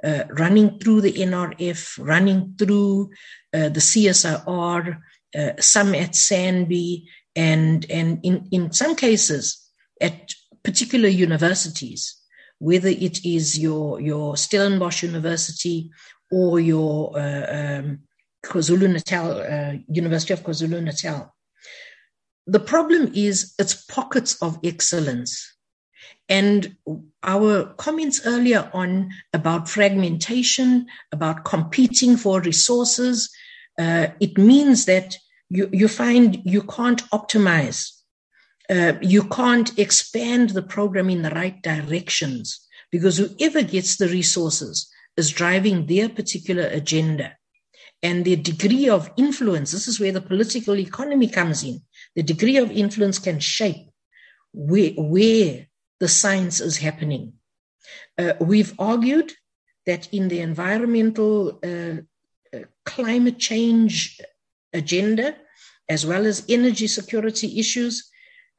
uh, 0.03 0.23
running 0.29 0.79
through 0.79 1.01
the 1.01 1.13
NRF, 1.13 1.97
running 2.05 2.55
through 2.57 3.09
uh, 3.53 3.69
the 3.69 3.79
CSIR, 3.79 4.97
uh, 5.35 5.51
some 5.59 5.95
at 5.95 6.11
SANBI, 6.11 7.05
and, 7.35 7.85
and 7.89 8.19
in, 8.23 8.47
in 8.51 8.71
some 8.71 8.95
cases, 8.95 9.62
at 10.01 10.33
particular 10.63 11.09
universities, 11.09 12.15
whether 12.59 12.87
it 12.87 13.25
is 13.25 13.59
your, 13.59 13.99
your 13.99 14.35
Stellenbosch 14.35 15.03
University 15.03 15.91
or 16.31 16.59
your 16.59 17.17
uh, 17.17 17.79
um, 17.79 17.99
KwaZulu 18.45 18.91
Natal, 18.91 19.41
uh, 19.41 19.77
University 19.87 20.33
of 20.33 20.43
KwaZulu 20.43 20.83
Natal. 20.83 21.33
The 22.47 22.59
problem 22.59 23.11
is 23.13 23.53
it's 23.57 23.85
pockets 23.85 24.41
of 24.41 24.59
excellence. 24.63 25.49
And 26.29 26.75
our 27.21 27.73
comments 27.75 28.25
earlier 28.25 28.69
on 28.73 29.11
about 29.33 29.69
fragmentation, 29.69 30.87
about 31.11 31.45
competing 31.45 32.17
for 32.17 32.41
resources, 32.41 33.29
uh, 33.79 34.07
it 34.19 34.37
means 34.37 34.85
that 34.85 35.17
you, 35.49 35.69
you 35.71 35.87
find 35.87 36.41
you 36.45 36.63
can't 36.63 37.03
optimize 37.11 37.91
uh, 38.69 38.93
you 39.01 39.23
can't 39.23 39.77
expand 39.77 40.51
the 40.51 40.61
program 40.61 41.09
in 41.09 41.21
the 41.21 41.29
right 41.31 41.61
directions 41.61 42.65
because 42.91 43.17
whoever 43.17 43.61
gets 43.61 43.97
the 43.97 44.07
resources 44.07 44.89
is 45.17 45.31
driving 45.31 45.85
their 45.85 46.09
particular 46.09 46.63
agenda. 46.67 47.35
And 48.01 48.25
their 48.25 48.35
degree 48.35 48.89
of 48.89 49.09
influence, 49.15 49.71
this 49.71 49.87
is 49.87 49.99
where 49.99 50.11
the 50.11 50.21
political 50.21 50.77
economy 50.77 51.27
comes 51.27 51.63
in. 51.63 51.81
The 52.15 52.23
degree 52.23 52.57
of 52.57 52.71
influence 52.71 53.17
can 53.17 53.39
shape 53.39 53.89
where, 54.53 54.91
where 54.97 55.67
the 55.99 56.07
science 56.07 56.59
is 56.59 56.77
happening. 56.77 57.33
Uh, 58.17 58.33
we've 58.39 58.73
argued 58.77 59.31
that 59.85 60.13
in 60.13 60.27
the 60.27 60.39
environmental 60.39 61.59
uh, 61.63 62.01
uh 62.55 62.65
climate 62.85 63.39
change 63.39 64.19
agenda, 64.73 65.35
as 65.89 66.05
well 66.05 66.25
as 66.25 66.45
energy 66.49 66.87
security 66.87 67.59
issues, 67.59 68.11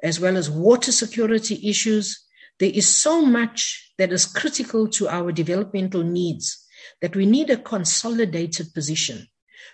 as 0.04 0.20
well 0.20 0.36
as 0.36 0.50
water 0.50 0.92
security 0.92 1.58
issues. 1.68 2.24
There 2.60 2.70
is 2.72 2.86
so 2.86 3.24
much 3.24 3.92
that 3.98 4.12
is 4.12 4.26
critical 4.26 4.86
to 4.90 5.08
our 5.08 5.32
developmental 5.32 6.04
needs 6.04 6.64
that 7.00 7.16
we 7.16 7.26
need 7.26 7.50
a 7.50 7.56
consolidated 7.56 8.72
position. 8.74 9.26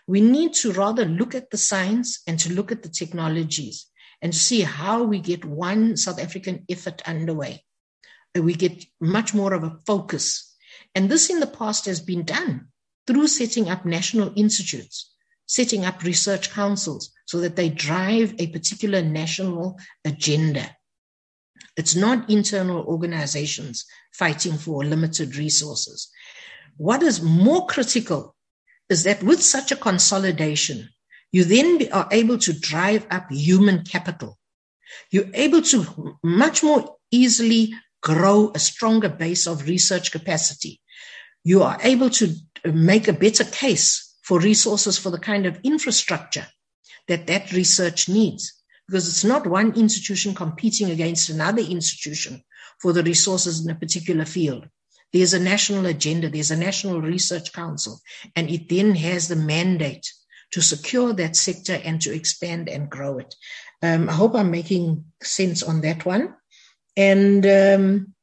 We 0.06 0.20
need 0.20 0.54
to 0.54 0.72
rather 0.72 1.04
look 1.04 1.34
at 1.34 1.50
the 1.50 1.58
science 1.58 2.22
and 2.26 2.38
to 2.38 2.52
look 2.52 2.72
at 2.72 2.82
the 2.82 2.88
technologies 2.88 3.86
and 4.22 4.34
see 4.34 4.60
how 4.60 5.02
we 5.02 5.18
get 5.18 5.44
one 5.44 5.96
South 5.96 6.20
African 6.20 6.64
effort 6.68 7.02
underway. 7.06 7.64
We 8.34 8.54
get 8.54 8.84
much 9.00 9.34
more 9.34 9.52
of 9.52 9.64
a 9.64 9.78
focus. 9.86 10.54
And 10.94 11.10
this 11.10 11.28
in 11.28 11.40
the 11.40 11.46
past 11.46 11.86
has 11.86 12.00
been 12.00 12.24
done 12.24 12.68
through 13.06 13.26
setting 13.26 13.68
up 13.68 13.84
national 13.84 14.32
institutes, 14.36 15.12
setting 15.50 15.84
up 15.84 16.04
research 16.04 16.52
councils, 16.52 17.10
so 17.26 17.40
that 17.40 17.56
they 17.56 17.68
drive 17.68 18.32
a 18.38 18.46
particular 18.46 19.02
national 19.02 19.76
agenda. 20.04 20.76
It's 21.76 21.96
not 21.96 22.30
internal 22.30 22.84
organizations 22.84 23.84
fighting 24.12 24.56
for 24.56 24.84
limited 24.84 25.34
resources. 25.34 26.08
What 26.76 27.02
is 27.02 27.20
more 27.20 27.66
critical 27.66 28.36
is 28.88 29.02
that 29.02 29.24
with 29.24 29.42
such 29.42 29.72
a 29.72 29.76
consolidation, 29.76 30.88
you 31.32 31.42
then 31.42 31.80
are 31.92 32.06
able 32.12 32.38
to 32.38 32.52
drive 32.52 33.04
up 33.10 33.28
human 33.32 33.82
capital. 33.82 34.38
You're 35.10 35.34
able 35.34 35.62
to 35.62 36.16
much 36.22 36.62
more 36.62 36.96
easily 37.10 37.74
grow 38.00 38.52
a 38.54 38.60
stronger 38.60 39.08
base 39.08 39.48
of 39.48 39.66
research 39.66 40.12
capacity. 40.12 40.80
You 41.42 41.64
are 41.64 41.78
able 41.82 42.10
to 42.10 42.34
make 42.64 43.08
a 43.08 43.12
better 43.12 43.44
case 43.44 44.09
for 44.30 44.38
resources 44.38 44.96
for 44.96 45.10
the 45.10 45.18
kind 45.18 45.44
of 45.44 45.58
infrastructure 45.64 46.46
that 47.08 47.26
that 47.26 47.50
research 47.50 48.08
needs. 48.08 48.62
Because 48.86 49.08
it's 49.08 49.24
not 49.24 49.44
one 49.44 49.74
institution 49.74 50.36
competing 50.36 50.88
against 50.92 51.30
another 51.30 51.62
institution 51.62 52.40
for 52.80 52.92
the 52.92 53.02
resources 53.02 53.64
in 53.64 53.72
a 53.72 53.74
particular 53.74 54.24
field. 54.24 54.68
There's 55.12 55.34
a 55.34 55.40
national 55.40 55.86
agenda, 55.86 56.28
there's 56.28 56.52
a 56.52 56.56
national 56.56 57.02
research 57.02 57.52
council, 57.52 57.98
and 58.36 58.48
it 58.48 58.68
then 58.68 58.94
has 58.94 59.26
the 59.26 59.34
mandate 59.34 60.06
to 60.52 60.62
secure 60.62 61.12
that 61.14 61.34
sector 61.34 61.80
and 61.84 62.00
to 62.02 62.14
expand 62.14 62.68
and 62.68 62.88
grow 62.88 63.18
it. 63.18 63.34
Um, 63.82 64.08
I 64.08 64.12
hope 64.12 64.36
I'm 64.36 64.52
making 64.52 65.06
sense 65.20 65.64
on 65.64 65.80
that 65.80 66.06
one. 66.06 66.36
And 66.96 67.44
um, 67.46 68.14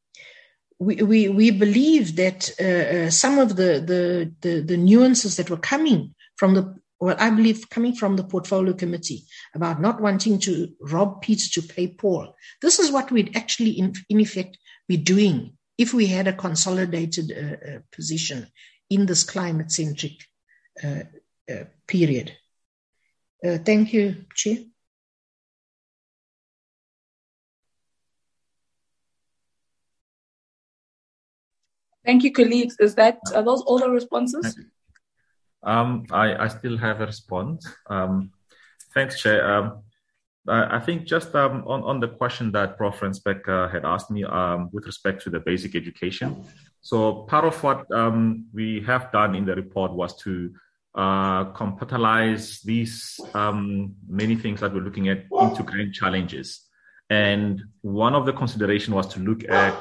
we, 0.79 1.27
we, 1.29 1.51
believe 1.51 2.15
that 2.17 2.51
uh, 2.59 3.07
uh, 3.07 3.09
some 3.09 3.39
of 3.39 3.55
the, 3.55 3.81
the, 3.81 4.33
the, 4.41 4.61
the 4.61 4.77
nuances 4.77 5.37
that 5.37 5.49
were 5.49 5.57
coming 5.57 6.13
from 6.35 6.53
the 6.53 6.75
well, 6.99 7.15
I 7.19 7.29
believe 7.29 7.69
coming 7.69 7.93
from 7.93 8.15
the 8.15 8.23
portfolio 8.23 8.73
committee 8.73 9.25
about 9.53 9.79
not 9.79 10.01
wanting 10.01 10.39
to 10.39 10.69
rob 10.81 11.21
Peter 11.21 11.61
to 11.61 11.67
pay 11.67 11.87
Paul. 11.87 12.35
This 12.61 12.79
is 12.79 12.91
what 12.91 13.11
we'd 13.11 13.37
actually, 13.37 13.71
in, 13.71 13.93
in 14.09 14.19
effect, 14.19 14.57
be 14.87 14.97
doing 14.97 15.57
if 15.77 15.93
we 15.93 16.07
had 16.07 16.27
a 16.27 16.33
consolidated 16.33 17.31
uh, 17.31 17.69
uh, 17.69 17.79
position 17.91 18.47
in 18.89 19.05
this 19.05 19.23
climate 19.23 19.71
centric 19.71 20.13
uh, 20.83 21.03
uh, 21.51 21.65
period. 21.87 22.35
Thank 23.43 23.93
you, 23.93 24.25
Chair. 24.33 24.57
Thank 32.07 32.23
you, 32.23 32.31
colleagues. 32.31 32.77
Is 32.79 32.95
that 32.95 33.19
are 33.35 33.43
those 33.43 33.61
all 33.63 33.79
the 33.79 33.89
responses? 33.89 34.57
Um, 35.61 36.05
I, 36.09 36.45
I 36.45 36.47
still 36.47 36.77
have 36.77 37.01
a 37.01 37.05
response. 37.05 37.67
Um, 37.89 38.31
thanks, 38.93 39.19
Chair. 39.21 39.39
Um, 39.45 39.83
I, 40.47 40.77
I 40.77 40.79
think 40.79 41.03
just 41.03 41.35
um, 41.35 41.65
on, 41.67 41.83
on 41.83 41.99
the 41.99 42.07
question 42.07 42.53
that 42.53 42.77
Prof. 42.77 43.01
Rensburg 43.01 43.49
uh, 43.49 43.67
had 43.67 43.83
asked 43.83 44.09
me 44.09 44.23
um, 44.23 44.69
with 44.71 44.85
respect 44.85 45.21
to 45.23 45.29
the 45.29 45.41
basic 45.41 45.75
education. 45.75 46.45
So 46.79 47.23
part 47.23 47.43
of 47.43 47.61
what 47.61 47.91
um, 47.91 48.45
we 48.53 48.81
have 48.87 49.11
done 49.11 49.35
in 49.35 49.43
the 49.43 49.55
report 49.55 49.91
was 49.91 50.15
to 50.19 50.53
uh, 50.95 51.43
these 52.63 53.19
um, 53.33 53.95
many 54.07 54.37
things 54.37 54.61
that 54.61 54.73
we're 54.73 54.79
looking 54.79 55.09
at 55.09 55.25
into 55.41 55.63
grand 55.63 55.93
challenges. 55.93 56.61
And 57.09 57.61
one 57.81 58.15
of 58.15 58.25
the 58.25 58.31
consideration 58.31 58.93
was 58.93 59.07
to 59.07 59.19
look 59.19 59.43
at 59.49 59.75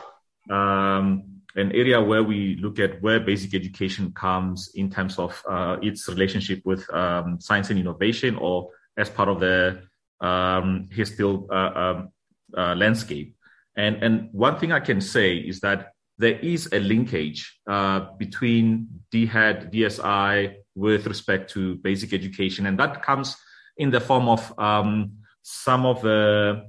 um, 0.51 1.36
an 1.57 1.73
area 1.73 2.01
where 2.01 2.23
we 2.23 2.57
look 2.61 2.79
at 2.79 3.01
where 3.03 3.19
basic 3.19 3.55
education 3.55 4.13
comes 4.13 4.71
in 4.75 4.91
terms 4.91 5.19
of 5.19 5.43
uh, 5.49 5.77
its 5.83 6.09
relationship 6.09 6.61
with 6.65 6.89
um, 6.95 7.41
science 7.41 7.71
and 7.71 7.81
innovation 7.81 8.37
or 8.37 8.71
as 8.97 9.09
part 9.09 9.29
of 9.29 9.41
the 9.41 9.83
um, 10.21 10.89
HESTIIL 10.95 11.49
uh, 11.51 11.55
um, 11.55 12.09
uh, 12.57 12.75
landscape. 12.75 13.35
And, 13.77 14.03
and 14.03 14.29
one 14.33 14.59
thing 14.59 14.73
I 14.73 14.81
can 14.81 15.01
say 15.01 15.37
is 15.37 15.61
that 15.61 15.93
there 16.19 16.39
is 16.39 16.69
a 16.73 16.79
linkage 16.79 17.59
uh, 17.67 18.01
between 18.19 18.89
DHET, 19.11 19.73
DSI 19.73 20.55
with 20.75 21.07
respect 21.07 21.51
to 21.53 21.77
basic 21.77 22.13
education. 22.13 22.67
And 22.67 22.79
that 22.79 23.03
comes 23.03 23.37
in 23.77 23.91
the 23.91 24.01
form 24.01 24.29
of 24.29 24.59
um, 24.59 25.13
some 25.43 25.85
of 25.85 26.01
the 26.03 26.67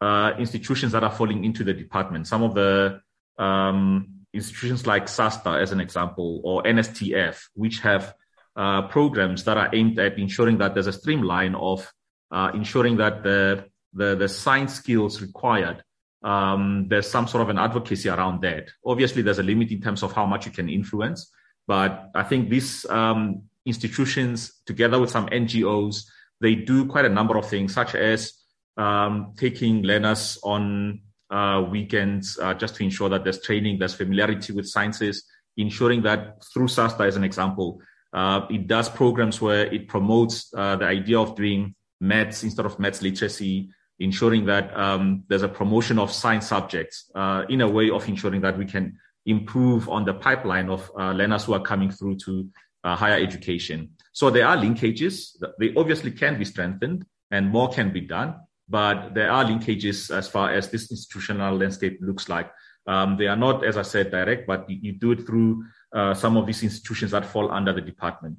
uh, 0.00 0.32
institutions 0.38 0.92
that 0.92 1.04
are 1.04 1.10
falling 1.10 1.44
into 1.44 1.64
the 1.64 1.74
department. 1.74 2.26
Some 2.26 2.42
of 2.42 2.54
the 2.54 3.00
um, 3.38 4.15
institutions 4.36 4.86
like 4.86 5.06
SAASTA, 5.06 5.60
as 5.60 5.72
an 5.72 5.80
example, 5.80 6.40
or 6.44 6.62
NSTF, 6.62 7.42
which 7.54 7.80
have 7.80 8.14
uh, 8.54 8.88
programs 8.88 9.44
that 9.44 9.56
are 9.56 9.70
aimed 9.72 9.98
at 9.98 10.18
ensuring 10.18 10.58
that 10.58 10.74
there's 10.74 10.86
a 10.86 10.92
streamline 10.92 11.54
of 11.54 11.92
uh, 12.30 12.50
ensuring 12.54 12.96
that 12.98 13.22
the, 13.22 13.64
the, 13.92 14.14
the 14.16 14.28
science 14.28 14.74
skills 14.74 15.20
required 15.20 15.82
um, 16.26 16.86
there's 16.88 17.08
some 17.08 17.28
sort 17.28 17.42
of 17.42 17.50
an 17.50 17.58
advocacy 17.58 18.08
around 18.08 18.42
that. 18.42 18.70
Obviously, 18.84 19.22
there's 19.22 19.38
a 19.38 19.44
limit 19.44 19.70
in 19.70 19.80
terms 19.80 20.02
of 20.02 20.12
how 20.12 20.26
much 20.26 20.44
you 20.44 20.50
can 20.52 20.68
influence, 20.68 21.30
but 21.68 22.10
I 22.14 22.24
think 22.24 22.50
these 22.50 22.84
um, 22.86 23.42
institutions, 23.64 24.60
together 24.66 24.98
with 24.98 25.10
some 25.10 25.26
NGOs, 25.26 26.04
they 26.40 26.56
do 26.56 26.86
quite 26.86 27.04
a 27.04 27.10
number 27.10 27.36
of 27.36 27.48
things, 27.48 27.74
such 27.74 27.94
as 27.94 28.32
um, 28.76 29.34
taking 29.36 29.82
learners 29.82 30.38
on 30.42 31.02
uh, 31.30 31.64
weekends 31.70 32.38
uh, 32.38 32.54
just 32.54 32.76
to 32.76 32.84
ensure 32.84 33.08
that 33.08 33.24
there's 33.24 33.40
training, 33.40 33.78
there's 33.78 33.94
familiarity 33.94 34.52
with 34.52 34.68
sciences, 34.68 35.24
ensuring 35.56 36.02
that 36.02 36.44
through 36.52 36.68
SAASTA, 36.68 37.06
as 37.06 37.16
an 37.16 37.24
example, 37.24 37.80
uh, 38.12 38.46
it 38.50 38.66
does 38.66 38.88
programs 38.88 39.40
where 39.40 39.66
it 39.66 39.88
promotes 39.88 40.52
uh, 40.56 40.76
the 40.76 40.84
idea 40.84 41.18
of 41.18 41.34
doing 41.34 41.74
maths 42.00 42.44
instead 42.44 42.66
of 42.66 42.78
maths 42.78 43.02
literacy, 43.02 43.68
ensuring 43.98 44.44
that 44.46 44.76
um, 44.76 45.24
there's 45.28 45.42
a 45.42 45.48
promotion 45.48 45.98
of 45.98 46.12
science 46.12 46.46
subjects 46.46 47.10
uh, 47.14 47.44
in 47.48 47.60
a 47.60 47.68
way 47.68 47.90
of 47.90 48.08
ensuring 48.08 48.40
that 48.40 48.56
we 48.56 48.64
can 48.64 48.96
improve 49.24 49.88
on 49.88 50.04
the 50.04 50.14
pipeline 50.14 50.68
of 50.68 50.90
uh, 50.98 51.12
learners 51.12 51.44
who 51.44 51.54
are 51.54 51.62
coming 51.62 51.90
through 51.90 52.16
to 52.16 52.48
higher 52.84 53.20
education. 53.20 53.90
So 54.12 54.30
there 54.30 54.46
are 54.46 54.56
linkages. 54.56 55.36
That 55.40 55.58
they 55.58 55.74
obviously 55.76 56.12
can 56.12 56.38
be 56.38 56.44
strengthened 56.44 57.04
and 57.32 57.50
more 57.50 57.68
can 57.68 57.92
be 57.92 58.02
done 58.02 58.36
but 58.68 59.14
there 59.14 59.30
are 59.30 59.44
linkages 59.44 60.14
as 60.14 60.28
far 60.28 60.52
as 60.52 60.70
this 60.70 60.90
institutional 60.90 61.56
landscape 61.56 61.98
looks 62.00 62.28
like. 62.28 62.50
Um, 62.86 63.16
they 63.16 63.26
are 63.26 63.36
not, 63.36 63.64
as 63.64 63.76
I 63.76 63.82
said, 63.82 64.10
direct, 64.10 64.46
but 64.46 64.68
you, 64.70 64.78
you 64.80 64.92
do 64.92 65.12
it 65.12 65.26
through 65.26 65.64
uh, 65.92 66.14
some 66.14 66.36
of 66.36 66.46
these 66.46 66.62
institutions 66.62 67.10
that 67.12 67.26
fall 67.26 67.50
under 67.50 67.72
the 67.72 67.80
department. 67.80 68.38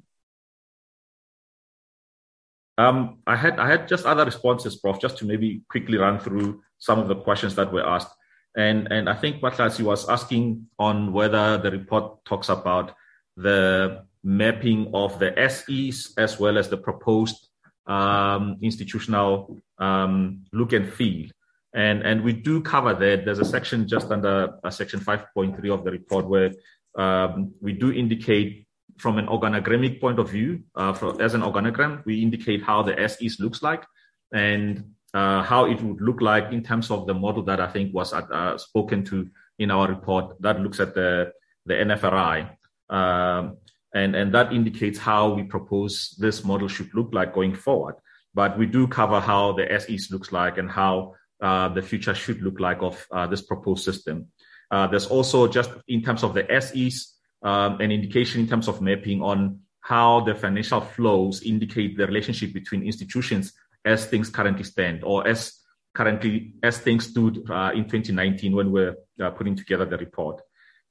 Um, 2.78 3.18
I 3.26 3.34
had 3.34 3.58
I 3.58 3.68
had 3.68 3.88
just 3.88 4.06
other 4.06 4.24
responses, 4.24 4.76
Prof, 4.76 5.00
just 5.00 5.18
to 5.18 5.24
maybe 5.24 5.62
quickly 5.68 5.98
run 5.98 6.20
through 6.20 6.62
some 6.78 7.00
of 7.00 7.08
the 7.08 7.16
questions 7.16 7.56
that 7.56 7.72
were 7.72 7.84
asked. 7.84 8.14
And 8.56 8.90
and 8.92 9.08
I 9.08 9.14
think 9.14 9.42
Matlasi 9.42 9.82
was 9.82 10.08
asking 10.08 10.66
on 10.78 11.12
whether 11.12 11.58
the 11.58 11.72
report 11.72 12.24
talks 12.24 12.48
about 12.48 12.94
the 13.36 14.04
mapping 14.22 14.90
of 14.94 15.18
the 15.18 15.34
SEs 15.48 16.14
as 16.16 16.38
well 16.38 16.56
as 16.56 16.68
the 16.68 16.76
proposed 16.76 17.47
um, 17.88 18.58
institutional 18.62 19.58
um, 19.78 20.44
look 20.52 20.72
and 20.72 20.92
feel. 20.92 21.28
And, 21.74 22.02
and 22.02 22.22
we 22.22 22.32
do 22.32 22.60
cover 22.60 22.94
that. 22.94 23.24
There's 23.24 23.38
a 23.38 23.44
section 23.44 23.88
just 23.88 24.10
under 24.10 24.58
uh, 24.62 24.70
section 24.70 25.00
5.3 25.00 25.72
of 25.72 25.84
the 25.84 25.90
report 25.90 26.26
where 26.28 26.52
um, 26.96 27.52
we 27.60 27.72
do 27.72 27.92
indicate 27.92 28.66
from 28.98 29.18
an 29.18 29.26
organogrammic 29.26 30.00
point 30.00 30.18
of 30.18 30.30
view, 30.30 30.60
uh, 30.74 30.92
for, 30.92 31.20
as 31.22 31.34
an 31.34 31.42
organogram, 31.42 32.04
we 32.04 32.20
indicate 32.20 32.62
how 32.62 32.82
the 32.82 33.08
SEs 33.08 33.38
looks 33.38 33.62
like 33.62 33.84
and 34.32 34.84
uh, 35.14 35.42
how 35.42 35.66
it 35.66 35.80
would 35.80 36.00
look 36.00 36.20
like 36.20 36.52
in 36.52 36.62
terms 36.62 36.90
of 36.90 37.06
the 37.06 37.14
model 37.14 37.42
that 37.44 37.60
I 37.60 37.68
think 37.68 37.94
was 37.94 38.12
uh, 38.12 38.58
spoken 38.58 39.04
to 39.04 39.28
in 39.58 39.70
our 39.70 39.88
report 39.88 40.40
that 40.40 40.60
looks 40.60 40.80
at 40.80 40.94
the, 40.94 41.32
the 41.64 41.74
NFRI. 41.74 42.50
Um, 42.90 43.58
and, 43.98 44.14
and 44.14 44.32
that 44.34 44.52
indicates 44.52 44.98
how 44.98 45.30
we 45.30 45.42
propose 45.42 46.14
this 46.18 46.44
model 46.44 46.68
should 46.68 46.92
look 46.94 47.12
like 47.12 47.34
going 47.34 47.54
forward. 47.54 47.96
But 48.34 48.58
we 48.58 48.66
do 48.66 48.86
cover 48.86 49.20
how 49.20 49.52
the 49.52 49.66
SEs 49.80 50.10
looks 50.10 50.32
like 50.32 50.58
and 50.58 50.70
how 50.70 51.14
uh, 51.40 51.68
the 51.68 51.82
future 51.82 52.14
should 52.14 52.42
look 52.42 52.60
like 52.60 52.82
of 52.82 53.06
uh, 53.10 53.26
this 53.26 53.42
proposed 53.42 53.84
system. 53.84 54.26
Uh, 54.70 54.86
there's 54.86 55.06
also 55.06 55.48
just 55.48 55.70
in 55.88 56.02
terms 56.02 56.22
of 56.22 56.34
the 56.34 56.46
SEs, 56.60 57.14
um, 57.42 57.80
an 57.80 57.90
indication 57.90 58.40
in 58.40 58.46
terms 58.46 58.68
of 58.68 58.80
mapping 58.80 59.22
on 59.22 59.60
how 59.80 60.20
the 60.20 60.34
financial 60.34 60.80
flows 60.80 61.42
indicate 61.42 61.96
the 61.96 62.06
relationship 62.06 62.52
between 62.52 62.82
institutions 62.82 63.52
as 63.84 64.04
things 64.06 64.28
currently 64.28 64.64
stand 64.64 65.02
or 65.02 65.26
as 65.26 65.60
currently 65.94 66.52
as 66.62 66.78
things 66.78 67.06
stood 67.08 67.42
uh, 67.50 67.70
in 67.74 67.84
2019 67.84 68.54
when 68.54 68.70
we're 68.70 68.94
uh, 69.22 69.30
putting 69.30 69.56
together 69.56 69.86
the 69.86 69.96
report. 69.96 70.42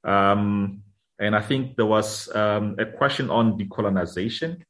Um, 0.04 0.82
and 1.18 1.34
I 1.34 1.40
think 1.40 1.76
there 1.76 1.86
was 1.86 2.34
um, 2.34 2.76
a 2.78 2.86
question 2.86 3.30
on 3.30 3.58
decolonization, 3.58 4.62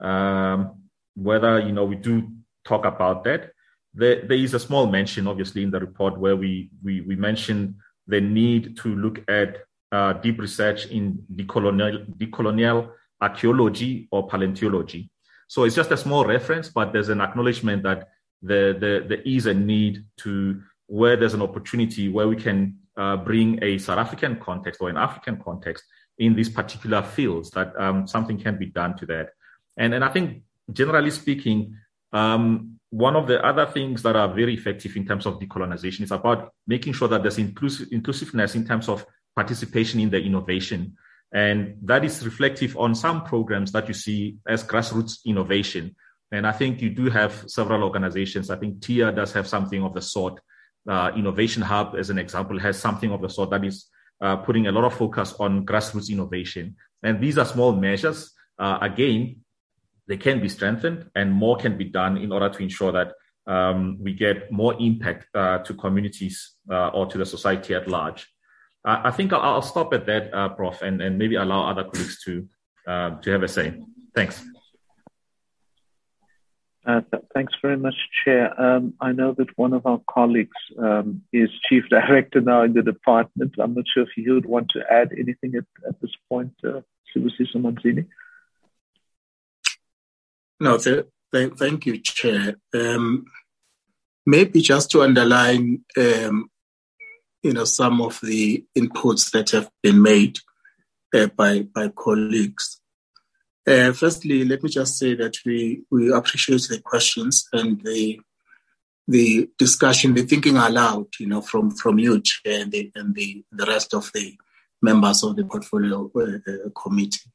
um, 0.00 0.82
whether 1.14 1.60
you 1.60 1.72
know 1.72 1.84
we 1.84 1.96
do 1.96 2.28
talk 2.64 2.84
about 2.84 3.24
that. 3.24 3.50
There, 3.94 4.26
there 4.26 4.36
is 4.36 4.54
a 4.54 4.58
small 4.58 4.86
mention, 4.86 5.26
obviously, 5.26 5.62
in 5.62 5.70
the 5.70 5.80
report 5.80 6.18
where 6.18 6.36
we 6.36 6.70
we, 6.82 7.00
we 7.02 7.16
mentioned 7.16 7.76
the 8.06 8.20
need 8.20 8.76
to 8.78 8.94
look 8.96 9.20
at 9.28 9.58
uh, 9.92 10.12
deep 10.14 10.40
research 10.40 10.86
in 10.86 11.24
decolonial, 11.34 12.04
decolonial 12.16 12.90
archaeology 13.20 14.08
or 14.10 14.28
paleontology. 14.28 15.10
So 15.48 15.64
it's 15.64 15.76
just 15.76 15.90
a 15.90 15.96
small 15.96 16.24
reference, 16.26 16.68
but 16.68 16.92
there's 16.92 17.08
an 17.08 17.20
acknowledgement 17.20 17.82
that 17.84 18.08
the, 18.42 18.76
the, 18.78 19.06
there 19.08 19.22
is 19.22 19.46
a 19.46 19.54
need 19.54 20.04
to 20.18 20.60
where 20.86 21.16
there's 21.16 21.34
an 21.34 21.42
opportunity 21.42 22.08
where 22.08 22.28
we 22.28 22.36
can 22.36 22.78
uh, 22.96 23.16
bring 23.16 23.62
a 23.62 23.78
South 23.78 23.98
African 23.98 24.38
context 24.40 24.80
or 24.80 24.88
an 24.88 24.96
African 24.96 25.40
context 25.42 25.84
in 26.18 26.34
these 26.34 26.48
particular 26.48 27.02
fields, 27.02 27.50
that 27.50 27.72
um, 27.78 28.06
something 28.06 28.38
can 28.38 28.56
be 28.56 28.66
done 28.66 28.96
to 28.96 29.06
that. 29.06 29.30
And, 29.76 29.94
and 29.94 30.04
I 30.04 30.08
think, 30.08 30.42
generally 30.72 31.10
speaking, 31.10 31.76
um, 32.12 32.78
one 32.90 33.16
of 33.16 33.26
the 33.26 33.44
other 33.44 33.66
things 33.66 34.02
that 34.02 34.14
are 34.14 34.28
very 34.28 34.54
effective 34.54 34.96
in 34.96 35.04
terms 35.04 35.26
of 35.26 35.40
decolonization 35.40 36.02
is 36.02 36.12
about 36.12 36.52
making 36.66 36.92
sure 36.92 37.08
that 37.08 37.22
there's 37.22 37.38
inclusive, 37.38 37.88
inclusiveness 37.90 38.54
in 38.54 38.64
terms 38.64 38.88
of 38.88 39.04
participation 39.34 39.98
in 39.98 40.10
the 40.10 40.20
innovation. 40.20 40.96
And 41.32 41.76
that 41.82 42.04
is 42.04 42.24
reflective 42.24 42.76
on 42.76 42.94
some 42.94 43.24
programs 43.24 43.72
that 43.72 43.88
you 43.88 43.94
see 43.94 44.36
as 44.46 44.62
grassroots 44.62 45.24
innovation. 45.26 45.96
And 46.30 46.46
I 46.46 46.52
think 46.52 46.80
you 46.80 46.90
do 46.90 47.10
have 47.10 47.44
several 47.48 47.82
organizations. 47.82 48.50
I 48.50 48.56
think 48.56 48.80
TIA 48.80 49.10
does 49.10 49.32
have 49.32 49.48
something 49.48 49.82
of 49.82 49.94
the 49.94 50.02
sort. 50.02 50.40
Uh, 50.88 51.12
Innovation 51.16 51.62
Hub, 51.62 51.94
as 51.96 52.10
an 52.10 52.18
example, 52.18 52.58
has 52.58 52.78
something 52.78 53.10
of 53.10 53.20
the 53.22 53.28
sort 53.28 53.50
that 53.50 53.64
is 53.64 53.86
uh, 54.20 54.36
putting 54.36 54.66
a 54.66 54.72
lot 54.72 54.84
of 54.84 54.94
focus 54.94 55.34
on 55.40 55.64
grassroots 55.64 56.10
innovation. 56.10 56.76
And 57.02 57.20
these 57.20 57.38
are 57.38 57.44
small 57.44 57.72
measures. 57.72 58.32
Uh, 58.58 58.78
again, 58.80 59.36
they 60.06 60.16
can 60.16 60.40
be 60.40 60.48
strengthened 60.48 61.10
and 61.14 61.32
more 61.32 61.56
can 61.56 61.78
be 61.78 61.84
done 61.84 62.16
in 62.18 62.30
order 62.32 62.48
to 62.50 62.62
ensure 62.62 62.92
that 62.92 63.12
um, 63.46 63.98
we 64.00 64.12
get 64.12 64.50
more 64.52 64.74
impact 64.78 65.26
uh, 65.34 65.58
to 65.58 65.74
communities 65.74 66.54
uh, 66.70 66.88
or 66.88 67.06
to 67.06 67.18
the 67.18 67.26
society 67.26 67.74
at 67.74 67.88
large. 67.88 68.28
I 68.84 69.10
think 69.12 69.32
I'll, 69.32 69.40
I'll 69.40 69.62
stop 69.62 69.94
at 69.94 70.04
that, 70.06 70.32
uh, 70.34 70.50
Prof, 70.50 70.82
and, 70.82 71.00
and 71.00 71.16
maybe 71.18 71.36
allow 71.36 71.70
other 71.70 71.84
colleagues 71.84 72.22
to 72.24 72.46
uh, 72.86 73.18
to 73.20 73.30
have 73.30 73.42
a 73.42 73.48
say. 73.48 73.80
Thanks. 74.14 74.44
Uh, 76.86 77.00
th- 77.10 77.24
thanks 77.32 77.54
very 77.62 77.78
much, 77.78 77.94
Chair. 78.24 78.60
Um, 78.60 78.94
I 79.00 79.12
know 79.12 79.32
that 79.38 79.56
one 79.56 79.72
of 79.72 79.86
our 79.86 80.00
colleagues 80.08 80.56
um, 80.78 81.22
is 81.32 81.48
Chief 81.66 81.84
Director 81.88 82.42
now 82.42 82.62
in 82.62 82.74
the 82.74 82.82
department. 82.82 83.54
I'm 83.58 83.74
not 83.74 83.86
sure 83.92 84.02
if 84.02 84.10
he 84.14 84.30
would 84.30 84.44
want 84.44 84.70
to 84.70 84.80
add 84.90 85.12
anything 85.12 85.54
at, 85.54 85.64
at 85.88 85.98
this 86.02 86.10
point, 86.28 86.52
uh, 86.62 86.80
Sibusiso 87.14 87.56
Manzini. 87.56 88.06
No, 90.60 90.76
th- 90.76 91.06
th- 91.32 91.52
thank 91.54 91.86
you, 91.86 91.98
Chair. 91.98 92.56
Um, 92.74 93.24
maybe 94.26 94.60
just 94.60 94.90
to 94.90 95.02
underline, 95.02 95.84
um, 95.96 96.50
you 97.42 97.54
know, 97.54 97.64
some 97.64 98.02
of 98.02 98.20
the 98.22 98.64
inputs 98.76 99.30
that 99.32 99.50
have 99.50 99.70
been 99.82 100.02
made 100.02 100.38
uh, 101.14 101.28
by 101.28 101.62
by 101.62 101.88
colleagues. 101.88 102.80
Uh, 103.66 103.92
firstly, 103.92 104.44
let 104.44 104.62
me 104.62 104.68
just 104.68 104.98
say 104.98 105.14
that 105.14 105.34
we 105.44 105.82
we 105.90 106.12
appreciate 106.12 106.66
the 106.68 106.80
questions 106.80 107.48
and 107.52 107.82
the 107.82 108.20
the 109.08 109.48
discussion, 109.58 110.14
the 110.14 110.22
thinking 110.22 110.56
aloud, 110.56 111.06
you 111.18 111.26
know, 111.26 111.40
from 111.40 111.70
from 111.70 111.98
you, 111.98 112.22
and 112.44 112.72
the 112.72 112.90
and 112.94 113.14
the, 113.14 113.44
the 113.52 113.66
rest 113.66 113.94
of 113.94 114.10
the 114.14 114.36
members 114.82 115.22
of 115.22 115.36
the 115.36 115.44
portfolio 115.44 116.10
uh, 116.14 116.20
uh 116.20 116.70
committee. 116.78 117.30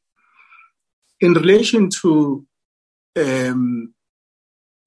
In 1.20 1.34
relation 1.34 1.90
to 2.02 2.46
um, 3.16 3.94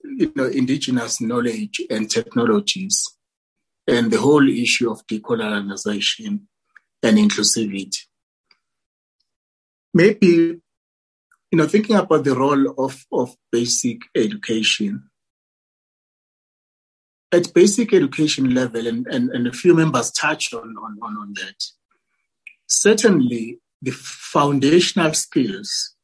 you 0.04 0.32
know, 0.34 0.46
indigenous 0.46 1.20
knowledge 1.20 1.80
and 1.90 2.10
technologies, 2.10 3.16
and 3.86 4.10
the 4.10 4.18
whole 4.18 4.48
issue 4.48 4.90
of 4.90 5.06
decolonization 5.06 6.40
and 7.02 7.18
inclusivity. 7.18 7.98
Maybe, 9.94 10.61
you 11.52 11.58
know, 11.58 11.66
thinking 11.66 11.96
about 11.96 12.24
the 12.24 12.34
role 12.34 12.74
of, 12.78 13.04
of 13.12 13.36
basic 13.52 14.00
education. 14.14 15.10
At 17.30 17.52
basic 17.52 17.92
education 17.92 18.54
level, 18.54 18.86
and, 18.86 19.06
and, 19.06 19.30
and 19.30 19.46
a 19.46 19.52
few 19.52 19.74
members 19.74 20.10
touched 20.10 20.54
on, 20.54 20.74
on, 20.78 20.98
on 21.02 21.34
that, 21.34 21.62
certainly 22.66 23.58
the 23.82 23.90
foundational 23.90 25.12
skills 25.12 25.94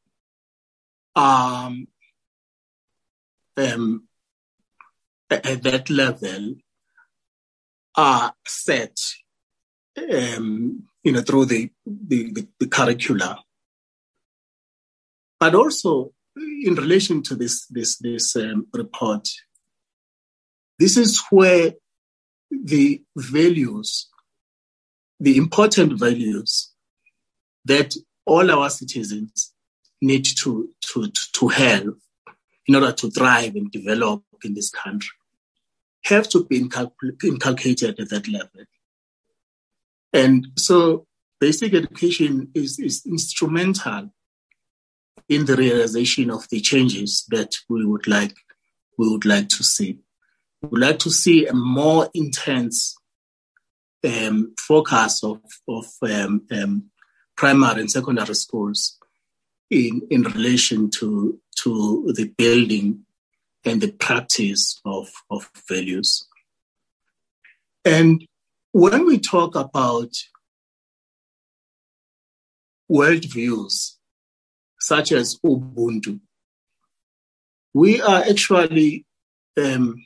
um, 1.17 1.89
um, 3.57 4.05
at 5.31 5.63
that 5.63 5.89
level 5.89 6.57
are 7.97 8.35
set, 8.47 8.99
um, 10.13 10.83
you 11.03 11.13
know, 11.13 11.23
through 11.23 11.47
the, 11.47 11.71
the, 11.87 12.33
the, 12.33 12.49
the 12.61 12.67
curricula. 12.67 13.43
But 15.41 15.55
also 15.55 16.13
in 16.37 16.75
relation 16.75 17.23
to 17.23 17.35
this, 17.35 17.67
this, 17.67 17.97
this 17.99 18.37
um, 18.37 18.67
report, 18.73 19.29
this 20.79 20.97
is 20.97 21.23
where 21.31 21.75
the 22.51 23.03
values, 23.17 24.09
the 25.21 25.37
important 25.37 25.99
values 25.99 26.73
that 27.65 27.95
all 28.25 28.51
our 28.51 28.71
citizens 28.71 29.53
need 30.01 30.25
to, 30.25 30.71
to, 30.81 31.11
to 31.33 31.49
have 31.49 31.89
in 32.67 32.75
order 32.75 32.93
to 32.93 33.11
thrive 33.11 33.57
and 33.57 33.71
develop 33.73 34.23
in 34.45 34.55
this 34.55 34.71
country 34.71 35.11
have 36.05 36.29
to 36.29 36.45
be 36.45 36.59
inculcated 36.59 37.99
at 38.01 38.09
that 38.11 38.29
level. 38.29 38.65
And 40.13 40.49
so 40.57 41.07
basic 41.41 41.75
education 41.75 42.51
is, 42.55 42.79
is 42.79 43.05
instrumental 43.07 44.11
in 45.29 45.45
the 45.45 45.57
realization 45.57 46.31
of 46.31 46.49
the 46.49 46.61
changes 46.61 47.25
that 47.29 47.55
we 47.69 47.85
would 47.85 48.07
like 48.07 48.35
we 48.99 49.09
would 49.09 49.25
like 49.25 49.49
to 49.49 49.63
see. 49.63 49.99
We 50.61 50.69
would 50.71 50.81
like 50.81 50.99
to 51.01 51.11
see 51.11 51.47
a 51.47 51.55
more 51.55 52.11
intense 52.13 52.97
um, 54.05 54.55
focus 54.59 55.23
of, 55.23 55.41
of 55.69 55.87
um, 56.03 56.47
um, 56.51 56.91
primary 57.37 57.81
and 57.81 57.91
secondary 57.91 58.35
schools 58.35 58.99
in, 59.71 60.03
in 60.11 60.23
relation 60.23 60.91
to, 60.91 61.39
to 61.63 62.13
the 62.15 62.25
building 62.37 63.05
and 63.65 63.81
the 63.81 63.93
practice 63.93 64.81
of, 64.85 65.09
of 65.31 65.49
values. 65.69 66.27
And 67.85 68.27
when 68.73 69.07
we 69.07 69.19
talk 69.19 69.55
about 69.55 70.11
worldviews 72.91 73.98
such 74.79 75.13
as 75.13 75.39
Ubuntu, 75.45 76.21
we 77.75 78.01
are 78.01 78.23
actually 78.23 79.05
um, 79.57 79.97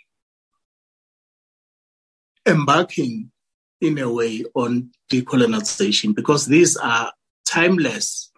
embarking 2.47 3.31
in 3.81 3.99
a 3.99 4.10
way 4.10 4.44
on 4.55 4.91
decolonization 5.10 6.15
because 6.15 6.47
these 6.47 6.76
are 6.76 7.12
timeless 7.44 8.31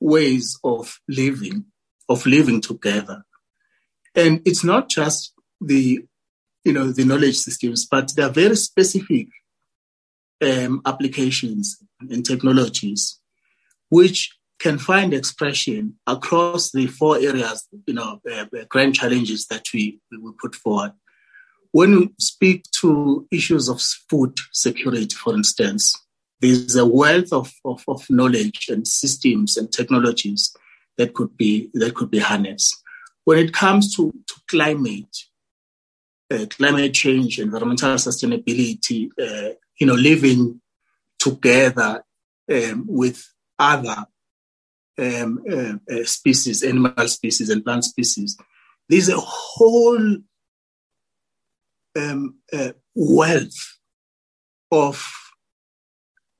ways 0.00 0.58
of 0.64 1.00
living, 1.08 1.66
of 2.08 2.24
living 2.26 2.60
together. 2.60 3.24
And 4.14 4.40
it's 4.44 4.64
not 4.64 4.88
just 4.88 5.32
the, 5.60 6.04
you 6.64 6.72
know, 6.72 6.90
the 6.92 7.04
knowledge 7.04 7.36
systems, 7.36 7.86
but 7.86 8.12
there 8.16 8.26
are 8.26 8.32
very 8.32 8.56
specific 8.56 9.28
um, 10.42 10.80
applications 10.86 11.82
and 12.00 12.24
technologies 12.24 13.20
which 13.90 14.30
can 14.60 14.78
find 14.78 15.14
expression 15.14 15.94
across 16.06 16.70
the 16.70 16.86
four 16.86 17.16
areas, 17.16 17.66
you 17.86 17.94
know, 17.94 18.20
uh, 18.30 18.44
grand 18.68 18.94
challenges 18.94 19.46
that 19.46 19.64
we, 19.72 19.98
we 20.12 20.32
put 20.38 20.54
forward. 20.54 20.92
When 21.72 21.98
we 21.98 22.10
speak 22.18 22.64
to 22.80 23.26
issues 23.30 23.68
of 23.68 23.80
food 23.80 24.36
security, 24.52 25.14
for 25.14 25.34
instance, 25.34 25.94
there's 26.40 26.76
a 26.76 26.86
wealth 26.86 27.32
of, 27.32 27.52
of, 27.64 27.84
of 27.88 28.08
knowledge 28.10 28.66
and 28.68 28.86
systems 28.86 29.56
and 29.56 29.72
technologies 29.72 30.54
that 30.98 31.14
could 31.14 31.36
be 31.36 31.70
that 31.74 31.94
could 31.94 32.10
be 32.10 32.18
harnessed. 32.18 32.76
When 33.24 33.38
it 33.38 33.52
comes 33.54 33.94
to, 33.96 34.12
to 34.26 34.34
climate, 34.48 35.16
uh, 36.30 36.46
climate 36.50 36.92
change, 36.92 37.38
environmental 37.38 37.94
sustainability, 37.94 39.08
uh, 39.20 39.54
you 39.78 39.86
know, 39.86 39.94
living 39.94 40.60
together 41.18 42.04
um, 42.50 42.84
with 42.88 43.26
other 43.58 44.06
um, 45.00 45.42
uh, 45.50 45.94
uh 45.94 46.04
species, 46.04 46.62
animal 46.62 47.08
species 47.08 47.48
and 47.50 47.64
plant 47.64 47.84
species, 47.84 48.36
there's 48.88 49.08
a 49.08 49.18
whole 49.18 50.16
um, 51.98 52.36
uh, 52.52 52.72
wealth 52.94 53.78
of 54.70 55.04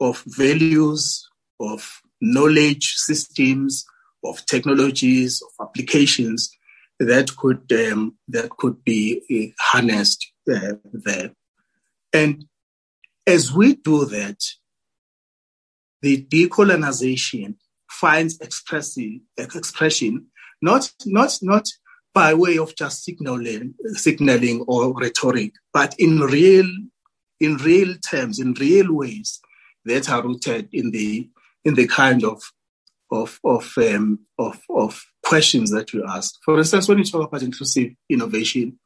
of 0.00 0.22
values, 0.26 1.28
of 1.60 2.00
knowledge 2.20 2.94
systems, 2.94 3.84
of 4.24 4.44
technologies, 4.46 5.42
of 5.42 5.68
applications 5.68 6.50
that 6.98 7.36
could 7.36 7.72
um, 7.72 8.16
that 8.28 8.50
could 8.50 8.82
be 8.84 9.22
uh, 9.30 9.54
harnessed 9.58 10.32
uh, 10.52 10.74
there. 10.92 11.30
And 12.12 12.44
as 13.26 13.52
we 13.52 13.74
do 13.74 14.04
that, 14.06 14.42
the 16.02 16.24
decolonization 16.24 17.54
finds 17.90 18.38
expression, 18.40 19.20
expression 19.36 20.26
not 20.62 20.90
not 21.06 21.38
not 21.42 21.68
by 22.12 22.34
way 22.34 22.58
of 22.58 22.74
just 22.76 23.04
signaling, 23.04 23.74
signaling 23.92 24.62
or 24.66 24.92
rhetoric, 24.98 25.52
but 25.72 25.94
in 25.98 26.18
real, 26.18 26.66
in 27.38 27.56
real 27.58 27.94
terms, 27.98 28.40
in 28.40 28.52
real 28.54 28.92
ways 28.92 29.40
that 29.84 30.10
are 30.10 30.22
rooted 30.22 30.68
in 30.72 30.90
the 30.90 31.28
in 31.64 31.74
the 31.74 31.86
kind 31.86 32.24
of 32.24 32.42
of 33.10 33.38
of 33.44 33.72
um, 33.78 34.20
of, 34.38 34.60
of 34.70 35.04
questions 35.22 35.70
that 35.70 35.92
you 35.92 36.04
ask. 36.06 36.34
For 36.44 36.58
instance, 36.58 36.88
when 36.88 36.98
you 36.98 37.04
talk 37.04 37.28
about 37.28 37.42
inclusive 37.42 37.92
innovation, 38.08 38.78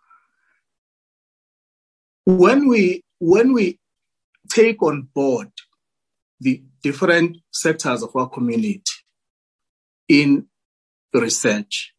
when 2.27 2.69
we 2.69 3.03
when 3.21 3.53
we 3.53 3.79
take 4.51 4.83
on 4.83 5.09
board 5.15 5.51
the 6.41 6.63
different 6.83 7.39
sectors 7.51 8.03
of 8.03 8.15
our 8.15 8.29
community 8.29 8.83
in 10.09 10.47
research, 11.13 11.95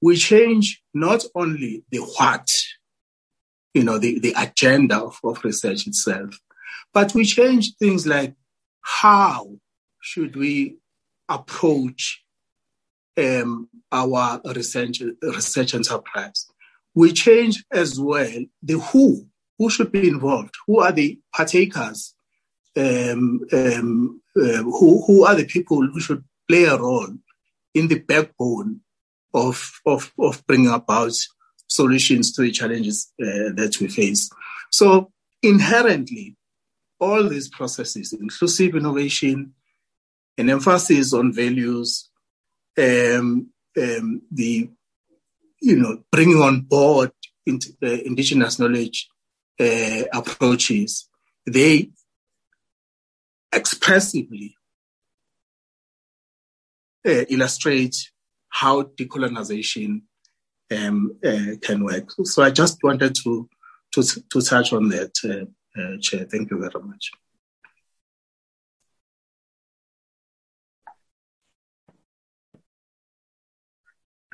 we 0.00 0.16
change 0.16 0.82
not 0.94 1.24
only 1.34 1.84
the 1.90 1.98
what, 1.98 2.48
you 3.74 3.84
know, 3.84 3.98
the, 3.98 4.18
the 4.18 4.34
agenda 4.36 4.98
of, 4.98 5.18
of 5.24 5.42
research 5.44 5.86
itself, 5.86 6.38
but 6.92 7.14
we 7.14 7.24
change 7.24 7.76
things 7.76 8.06
like 8.06 8.34
how 8.82 9.50
should 10.00 10.36
we 10.36 10.76
approach 11.28 12.22
um, 13.16 13.68
our 13.90 14.40
research, 14.54 15.02
research 15.22 15.74
enterprise. 15.74 16.46
We 16.94 17.12
change 17.12 17.64
as 17.72 17.98
well 18.00 18.44
the 18.62 18.78
who, 18.78 19.26
who 19.58 19.70
should 19.70 19.92
be 19.92 20.08
involved, 20.08 20.54
who 20.66 20.80
are 20.80 20.92
the 20.92 21.18
partakers, 21.34 22.14
um, 22.76 23.40
um, 23.52 24.22
uh, 24.36 24.62
who, 24.62 25.04
who 25.06 25.24
are 25.24 25.34
the 25.34 25.46
people 25.46 25.86
who 25.86 26.00
should 26.00 26.24
play 26.48 26.64
a 26.64 26.76
role 26.76 27.14
in 27.74 27.88
the 27.88 27.98
backbone 27.98 28.80
of, 29.34 29.80
of, 29.84 30.12
of 30.18 30.46
bringing 30.46 30.70
about 30.70 31.12
solutions 31.68 32.32
to 32.32 32.42
the 32.42 32.50
challenges 32.50 33.12
uh, 33.20 33.52
that 33.54 33.76
we 33.80 33.88
face. 33.88 34.30
So 34.70 35.12
inherently, 35.42 36.36
all 36.98 37.28
these 37.28 37.48
processes, 37.48 38.12
inclusive 38.12 38.74
innovation, 38.74 39.52
an 40.38 40.50
emphasis 40.50 41.12
on 41.12 41.32
values, 41.32 42.08
um, 42.78 43.50
um, 43.78 44.22
the 44.30 44.70
you 45.60 45.76
know 45.76 46.02
bringing 46.10 46.40
on 46.42 46.60
board 46.60 47.10
into, 47.46 47.74
uh, 47.82 47.86
indigenous 47.86 48.58
knowledge 48.58 49.08
uh, 49.60 50.02
approaches, 50.12 51.08
they 51.46 51.90
expressively 53.52 54.56
uh, 57.06 57.24
illustrate 57.28 57.96
how 58.48 58.82
decolonization 58.82 60.02
um, 60.76 61.16
uh, 61.24 61.56
can 61.62 61.84
work. 61.84 62.10
So 62.24 62.42
I 62.42 62.50
just 62.50 62.82
wanted 62.82 63.14
to 63.22 63.48
to, 63.92 64.02
to 64.02 64.40
touch 64.42 64.72
on 64.72 64.88
that, 64.90 65.12
uh, 65.24 65.80
uh, 65.80 65.96
Chair. 66.00 66.26
Thank 66.30 66.50
you 66.50 66.58
very 66.58 66.84
much. 66.84 67.10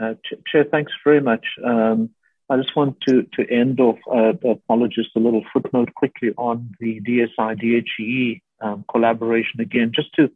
Uh, 0.01 0.15
Chair, 0.47 0.65
thanks 0.71 0.93
very 1.05 1.21
much. 1.21 1.47
Um, 1.65 2.11
I 2.51 2.57
just 2.57 2.75
want 2.75 3.01
to, 3.03 3.23
to 3.35 3.49
end 3.49 3.79
off, 3.81 3.99
uh, 4.13 4.33
apologies, 4.49 5.07
a 5.17 5.21
little 5.21 5.45
footnote 5.53 5.95
quickly 5.95 6.31
on 6.37 6.75
the 6.81 7.01
DSI 7.01 7.59
DHE 7.59 8.43
um, 8.61 8.85
collaboration 8.91 9.61
again, 9.61 9.93
just 9.95 10.13
to, 10.15 10.31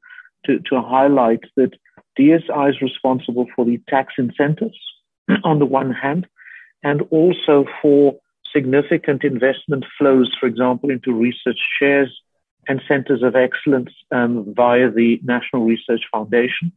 to, 0.44 0.60
to 0.60 0.80
highlight 0.80 1.40
that 1.56 1.72
DSI 2.18 2.70
is 2.70 2.80
responsible 2.80 3.46
for 3.54 3.64
the 3.64 3.80
tax 3.88 4.14
incentives 4.18 4.78
on 5.44 5.58
the 5.58 5.66
one 5.66 5.92
hand, 5.92 6.26
and 6.82 7.02
also 7.10 7.64
for 7.82 8.16
significant 8.52 9.24
investment 9.24 9.84
flows, 9.98 10.34
for 10.38 10.46
example, 10.46 10.90
into 10.90 11.12
research 11.12 11.58
chairs 11.78 12.10
and 12.68 12.80
centers 12.88 13.22
of 13.22 13.36
excellence 13.36 13.90
um, 14.10 14.52
via 14.56 14.90
the 14.90 15.20
National 15.22 15.64
Research 15.64 16.02
Foundation. 16.10 16.72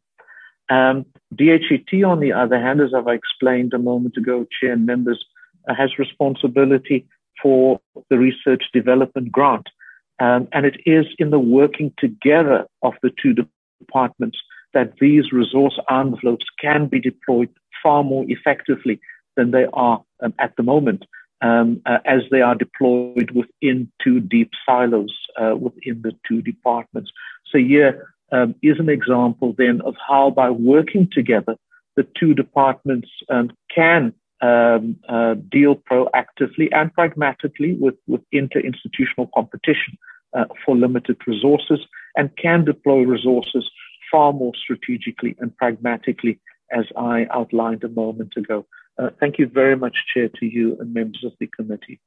Um, 0.69 1.05
DHET, 1.33 2.03
on 2.05 2.19
the 2.19 2.33
other 2.33 2.59
hand, 2.59 2.81
as 2.81 2.93
I've 2.93 3.07
explained 3.07 3.73
a 3.73 3.79
moment 3.79 4.17
ago, 4.17 4.45
chair 4.59 4.73
and 4.73 4.85
members, 4.85 5.23
uh, 5.67 5.73
has 5.73 5.97
responsibility 5.97 7.07
for 7.41 7.79
the 8.09 8.19
research 8.19 8.63
development 8.73 9.31
grant. 9.31 9.67
Um, 10.19 10.47
and 10.51 10.65
it 10.65 10.77
is 10.85 11.05
in 11.17 11.29
the 11.29 11.39
working 11.39 11.93
together 11.97 12.67
of 12.83 12.93
the 13.01 13.11
two 13.21 13.33
departments 13.79 14.37
that 14.73 14.93
these 14.99 15.31
resource 15.31 15.80
envelopes 15.89 16.45
can 16.61 16.88
be 16.88 16.99
deployed 16.99 17.49
far 17.81 18.03
more 18.03 18.25
effectively 18.27 18.99
than 19.35 19.51
they 19.51 19.65
are 19.73 20.03
um, 20.22 20.33
at 20.39 20.56
the 20.57 20.64
moment, 20.64 21.06
um, 21.41 21.81
uh, 21.85 21.99
as 22.06 22.22
they 22.31 22.41
are 22.41 22.56
deployed 22.56 23.31
within 23.31 23.91
two 24.03 24.19
deep 24.19 24.51
silos 24.65 25.15
uh, 25.41 25.56
within 25.56 26.01
the 26.01 26.14
two 26.27 26.41
departments. 26.41 27.11
So 27.51 27.57
here, 27.57 28.14
um, 28.31 28.56
is 28.61 28.80
an 28.80 28.89
example 28.89 29.56
then 29.57 29.81
of 29.81 29.95
how 30.07 30.30
by 30.30 30.49
working 30.49 31.09
together, 31.11 31.56
the 31.95 32.06
two 32.19 32.33
departments 32.33 33.09
um, 33.30 33.51
can 33.73 34.14
um, 34.41 34.98
uh, 35.09 35.35
deal 35.51 35.75
proactively 35.75 36.69
and 36.72 36.93
pragmatically 36.93 37.73
with, 37.80 37.95
with 38.07 38.22
interinstitutional 38.33 39.30
competition 39.33 39.98
uh, 40.38 40.45
for 40.65 40.77
limited 40.77 41.17
resources 41.27 41.80
and 42.15 42.30
can 42.38 42.64
deploy 42.64 43.01
resources 43.01 43.69
far 44.11 44.33
more 44.33 44.53
strategically 44.55 45.35
and 45.39 45.55
pragmatically 45.55 46.39
as 46.71 46.85
I 46.97 47.27
outlined 47.31 47.83
a 47.83 47.89
moment 47.89 48.33
ago. 48.38 48.65
Uh, 48.97 49.09
thank 49.19 49.39
you 49.39 49.47
very 49.47 49.75
much, 49.75 49.95
Chair, 50.13 50.29
to 50.39 50.45
you 50.45 50.77
and 50.79 50.93
members 50.93 51.23
of 51.23 51.33
the 51.39 51.47
committee. 51.47 51.99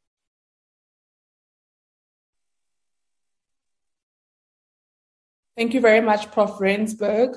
Thank 5.56 5.74
you 5.74 5.80
very 5.80 6.00
much, 6.00 6.30
Prof. 6.32 6.60
Rensburg. 6.60 7.36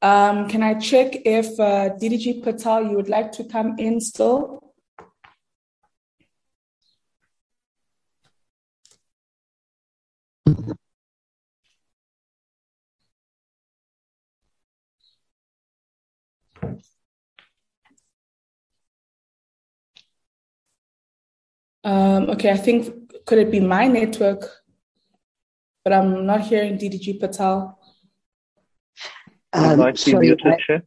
Um, 0.00 0.48
can 0.48 0.62
I 0.62 0.74
check 0.74 1.16
if 1.24 1.46
uh, 1.58 1.90
DDG 2.00 2.42
Patel, 2.42 2.84
you 2.84 2.96
would 2.96 3.08
like 3.08 3.32
to 3.32 3.44
come 3.44 3.78
in 3.78 4.00
still? 4.00 4.62
Um, 21.88 22.30
okay, 22.30 22.50
I 22.50 22.56
think, 22.56 23.24
could 23.26 23.38
it 23.38 23.50
be 23.50 23.60
my 23.60 23.86
network? 23.86 24.42
but 25.88 25.96
I'm 25.96 26.26
not 26.26 26.42
hearing 26.42 26.76
DDG 26.76 27.18
Patel. 27.18 27.78
Um, 29.54 29.96
sorry, 29.96 30.36
I, 30.44 30.82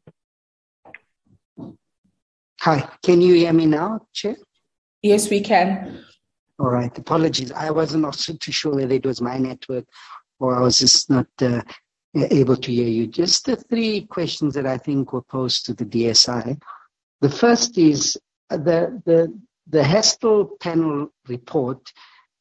Hi, 2.62 2.88
can 3.02 3.20
you 3.20 3.34
hear 3.34 3.52
me 3.52 3.66
now, 3.66 4.02
Chair? 4.14 4.36
Yes, 5.02 5.28
we 5.32 5.42
can. 5.42 6.06
All 6.60 6.70
right, 6.70 6.96
apologies. 6.96 7.52
I 7.52 7.72
wasn't 7.72 8.06
also 8.06 8.34
too 8.34 8.52
sure 8.52 8.76
whether 8.76 8.94
it 8.94 9.08
was 9.08 9.22
my 9.22 9.40
network 9.40 9.86
or 10.40 10.56
I 10.56 10.62
was 10.62 10.78
just 10.78 11.10
not 11.10 11.26
uh, 11.42 11.64
able 12.14 12.58
to 12.58 12.72
hear 12.72 12.88
you. 12.88 13.08
Just 13.08 13.46
the 13.46 13.56
three 13.56 14.02
questions 14.02 14.54
that 14.54 14.68
I 14.68 14.78
think 14.78 15.14
were 15.14 15.24
posed 15.24 15.66
to 15.66 15.74
the 15.74 15.86
DSI. 15.86 16.62
The 17.22 17.30
first 17.30 17.76
is 17.80 18.20
the 18.52 19.02
the 19.08 19.36
the 19.72 19.84
HESTIIL 19.84 20.58
panel 20.60 21.08
report 21.28 21.92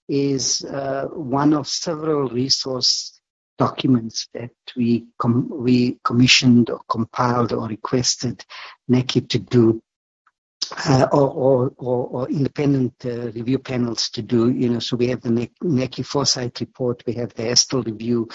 is 0.09 0.65
uh, 0.65 1.07
one 1.13 1.53
of 1.53 1.69
several 1.69 2.29
resource 2.29 3.21
documents 3.57 4.29
that 4.35 4.51
we 4.77 5.07
com- 5.19 5.49
we 5.51 5.99
commissioned 6.03 6.71
or 6.71 6.81
compiled 6.89 7.53
or 7.53 7.69
requested 7.69 8.45
NACI 8.91 9.29
to 9.29 9.39
do, 9.39 9.81
uh, 10.89 11.07
or, 11.13 11.73
or, 11.77 12.07
or, 12.07 12.29
independent 12.29 12.95
uh, 13.05 13.31
review 13.31 13.59
panels 13.59 14.11
to 14.11 14.23
do. 14.23 14.51
You 14.51 14.71
know, 14.71 14.79
so 14.81 14.97
we 14.97 15.09
have 15.09 15.21
the 15.21 15.49
NACI 15.63 16.05
foresight 16.05 16.59
report, 16.59 17.05
we 17.07 17.13
have 17.15 17.35
the 17.35 17.45
HESTIIL 17.45 17.85
review. 17.85 18.29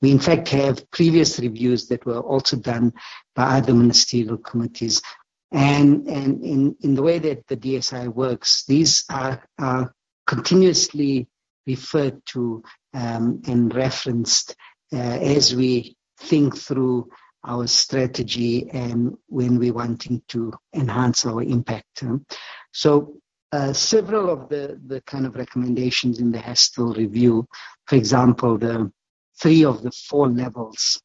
We 0.00 0.12
in 0.12 0.20
fact 0.20 0.48
have 0.50 0.90
previous 0.90 1.38
reviews 1.38 1.88
that 1.88 2.06
were 2.06 2.20
also 2.20 2.56
done 2.56 2.94
by 3.34 3.58
other 3.58 3.74
ministerial 3.74 4.38
committees. 4.38 5.02
And, 5.50 6.06
and 6.06 6.44
in, 6.44 6.76
in 6.80 6.94
the 6.94 7.02
way 7.02 7.18
that 7.18 7.46
the 7.46 7.56
DSI 7.56 8.08
works, 8.08 8.64
these 8.66 9.04
are, 9.10 9.42
are 9.58 9.94
continuously 10.26 11.28
referred 11.66 12.24
to 12.26 12.62
um, 12.94 13.42
and 13.46 13.74
referenced 13.74 14.54
uh, 14.92 14.96
as 14.96 15.54
we 15.54 15.96
think 16.20 16.56
through 16.56 17.08
our 17.44 17.66
strategy 17.66 18.68
and 18.70 19.16
when 19.28 19.58
we're 19.58 19.72
wanting 19.72 20.22
to 20.28 20.52
enhance 20.74 21.24
our 21.24 21.42
impact. 21.42 22.02
So 22.72 23.14
uh, 23.52 23.72
several 23.72 24.30
of 24.30 24.48
the, 24.48 24.78
the 24.86 25.00
kind 25.02 25.24
of 25.24 25.36
recommendations 25.36 26.18
in 26.18 26.32
the 26.32 26.38
HESTIIL 26.38 26.94
review, 26.94 27.46
for 27.86 27.96
example, 27.96 28.58
the 28.58 28.92
three 29.40 29.64
of 29.64 29.82
the 29.82 29.92
four 29.92 30.28
levels 30.28 31.00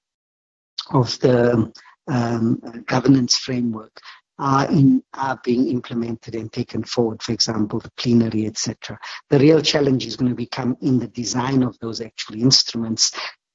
of 0.92 1.18
the 1.20 1.72
um, 2.08 2.62
governance 2.86 3.38
framework 3.38 3.98
are 4.40 4.70
in 4.70 5.04
are 5.14 5.40
being 5.44 5.68
implemented 5.70 6.36
and 6.36 6.52
taken 6.52 6.84
forward, 6.84 7.22
for 7.22 7.32
example, 7.32 7.80
the 7.80 7.92
plenary, 7.98 8.46
etc. 8.48 8.98
The 9.30 9.40
real 9.40 9.62
challenge 9.62 10.06
is 10.06 10.16
going 10.16 10.32
to 10.32 10.36
become 10.36 10.78
in 10.82 11.00
the 11.00 11.08
design 11.08 11.64
of 11.64 11.78
those 11.80 12.02
actual 12.02 12.42
instruments 12.42 13.12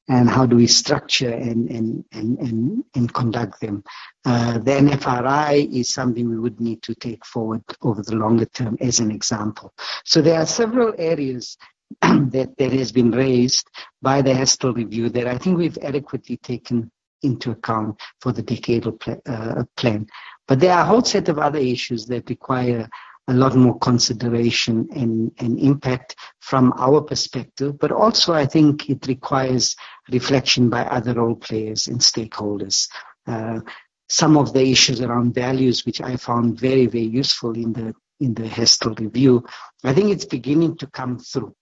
and 0.08 0.28
how 0.31 0.47
do 0.47 0.57
we 0.57 0.66
structure 0.66 1.32
and 1.32 1.68
and 1.70 2.05
and 2.12 2.39
and, 2.39 2.84
and 2.94 3.12
conduct 3.12 3.60
them. 3.60 3.82
Uh, 4.24 4.55
the 4.55 4.70
NFRI 4.70 5.73
is 5.73 5.92
something 5.92 6.28
we 6.28 6.39
would 6.39 6.60
need 6.60 6.82
to 6.82 6.94
take 6.94 7.24
forward 7.26 7.62
over 7.82 8.02
the 8.02 8.16
longer 8.16 8.47
term 8.47 8.76
as 8.81 9.00
an 9.00 9.10
example. 9.10 9.73
So 10.05 10.23
there 10.23 10.40
are 10.40 10.47
several 10.47 10.94
areas 10.98 11.57
that, 12.02 12.55
that 12.58 12.73
has 12.73 12.92
been 12.92 13.10
raised 13.10 13.66
by 14.02 14.23
the 14.23 14.34
HESTIIL 14.34 14.74
review 14.74 15.08
that 15.10 15.26
I 15.26 15.39
think 15.39 15.57
we've 15.57 15.78
adequately 15.78 16.36
taken 16.36 16.90
into 17.23 17.50
account 17.50 18.00
for 18.20 18.32
the 18.32 18.42
decadal 18.42 19.00
pl- 19.00 19.23
uh, 19.26 19.65
plan. 19.76 20.07
But 20.49 20.60
there 20.60 20.73
are 20.73 20.83
a 20.83 20.86
whole 20.86 21.05
set 21.05 21.28
of 21.28 21.39
other 21.39 21.59
issues 21.59 22.07
that 22.07 22.28
require 22.31 22.89
a 23.28 23.35
lot 23.35 23.55
more 23.55 23.78
consideration 23.78 24.89
and, 24.97 25.31
and 25.39 25.60
impact 25.60 26.17
from 26.41 26.73
our 26.78 27.02
perspective, 27.02 27.78
but 27.78 27.93
also 27.93 28.33
I 28.33 28.47
think 28.47 28.89
it 28.89 29.07
requires 29.07 29.77
reflection 30.10 30.70
by 30.70 30.85
other 30.85 31.12
role 31.12 31.36
players 31.36 31.89
and 31.89 32.01
stakeholders. 32.01 32.89
Uh, 33.27 33.60
some 34.09 34.39
of 34.39 34.55
the 34.55 34.62
issues 34.62 35.02
around 35.02 35.35
values, 35.35 35.85
which 35.85 36.01
I 36.01 36.17
found 36.17 36.59
very, 36.59 36.86
very 36.86 37.05
useful 37.05 37.55
in 37.55 37.75
the 37.75 37.94
in 38.20 38.35
the 38.35 38.49
HESTIIL 38.49 38.94
review, 38.94 39.44
I 39.85 39.93
think 39.93 40.10
it's 40.10 40.25
beginning 40.25 40.77
to 40.78 40.89
come 40.89 41.18
through. 41.20 41.55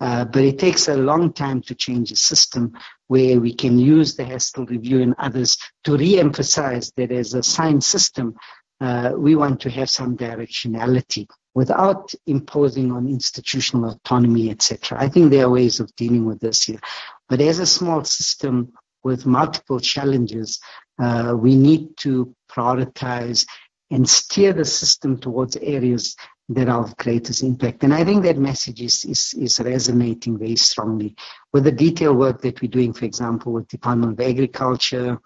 Uh, 0.00 0.24
but 0.24 0.44
it 0.44 0.58
takes 0.58 0.88
a 0.88 0.96
long 0.96 1.32
time 1.32 1.62
to 1.62 1.74
change 1.74 2.12
a 2.12 2.16
system 2.16 2.72
where 3.06 3.40
we 3.40 3.54
can 3.54 3.78
use 3.78 4.14
the 4.14 4.24
HESTIIL 4.24 4.66
review 4.66 5.00
and 5.00 5.14
others 5.18 5.56
to 5.84 5.96
re-emphasize 5.96 6.92
that 6.96 7.10
as 7.10 7.32
a 7.34 7.42
science 7.42 7.86
system, 7.86 8.34
uh, 8.80 9.12
we 9.16 9.34
want 9.34 9.60
to 9.60 9.70
have 9.70 9.88
some 9.88 10.16
directionality 10.16 11.26
without 11.54 12.12
imposing 12.26 12.92
on 12.92 13.08
institutional 13.08 13.90
autonomy, 13.90 14.50
etc. 14.50 14.98
I 15.00 15.08
think 15.08 15.30
there 15.30 15.46
are 15.46 15.50
ways 15.50 15.80
of 15.80 15.94
dealing 15.96 16.26
with 16.26 16.40
this 16.40 16.64
here. 16.64 16.80
But 17.30 17.40
as 17.40 17.58
a 17.58 17.66
small 17.66 18.04
system 18.04 18.74
with 19.02 19.24
multiple 19.24 19.80
challenges, 19.80 20.60
uh, 20.98 21.34
we 21.34 21.56
need 21.56 21.96
to 21.98 22.34
prioritize 22.50 23.46
and 23.90 24.06
steer 24.06 24.52
the 24.52 24.64
system 24.64 25.18
towards 25.18 25.56
areas 25.56 26.16
that 26.48 26.68
are 26.68 26.84
of 26.84 26.96
greatest 26.96 27.42
impact. 27.42 27.82
And 27.82 27.92
I 27.92 28.04
think 28.04 28.22
that 28.22 28.38
message 28.38 28.80
is, 28.80 29.04
is, 29.04 29.34
is 29.34 29.58
resonating 29.60 30.38
very 30.38 30.56
strongly 30.56 31.16
with 31.52 31.64
the 31.64 31.72
detailed 31.72 32.18
work 32.18 32.40
that 32.42 32.60
we're 32.62 32.70
doing, 32.70 32.92
for 32.92 33.04
example, 33.04 33.52
with 33.52 33.68
Department 33.68 34.12
of 34.12 34.20
Agriculture, 34.20 35.18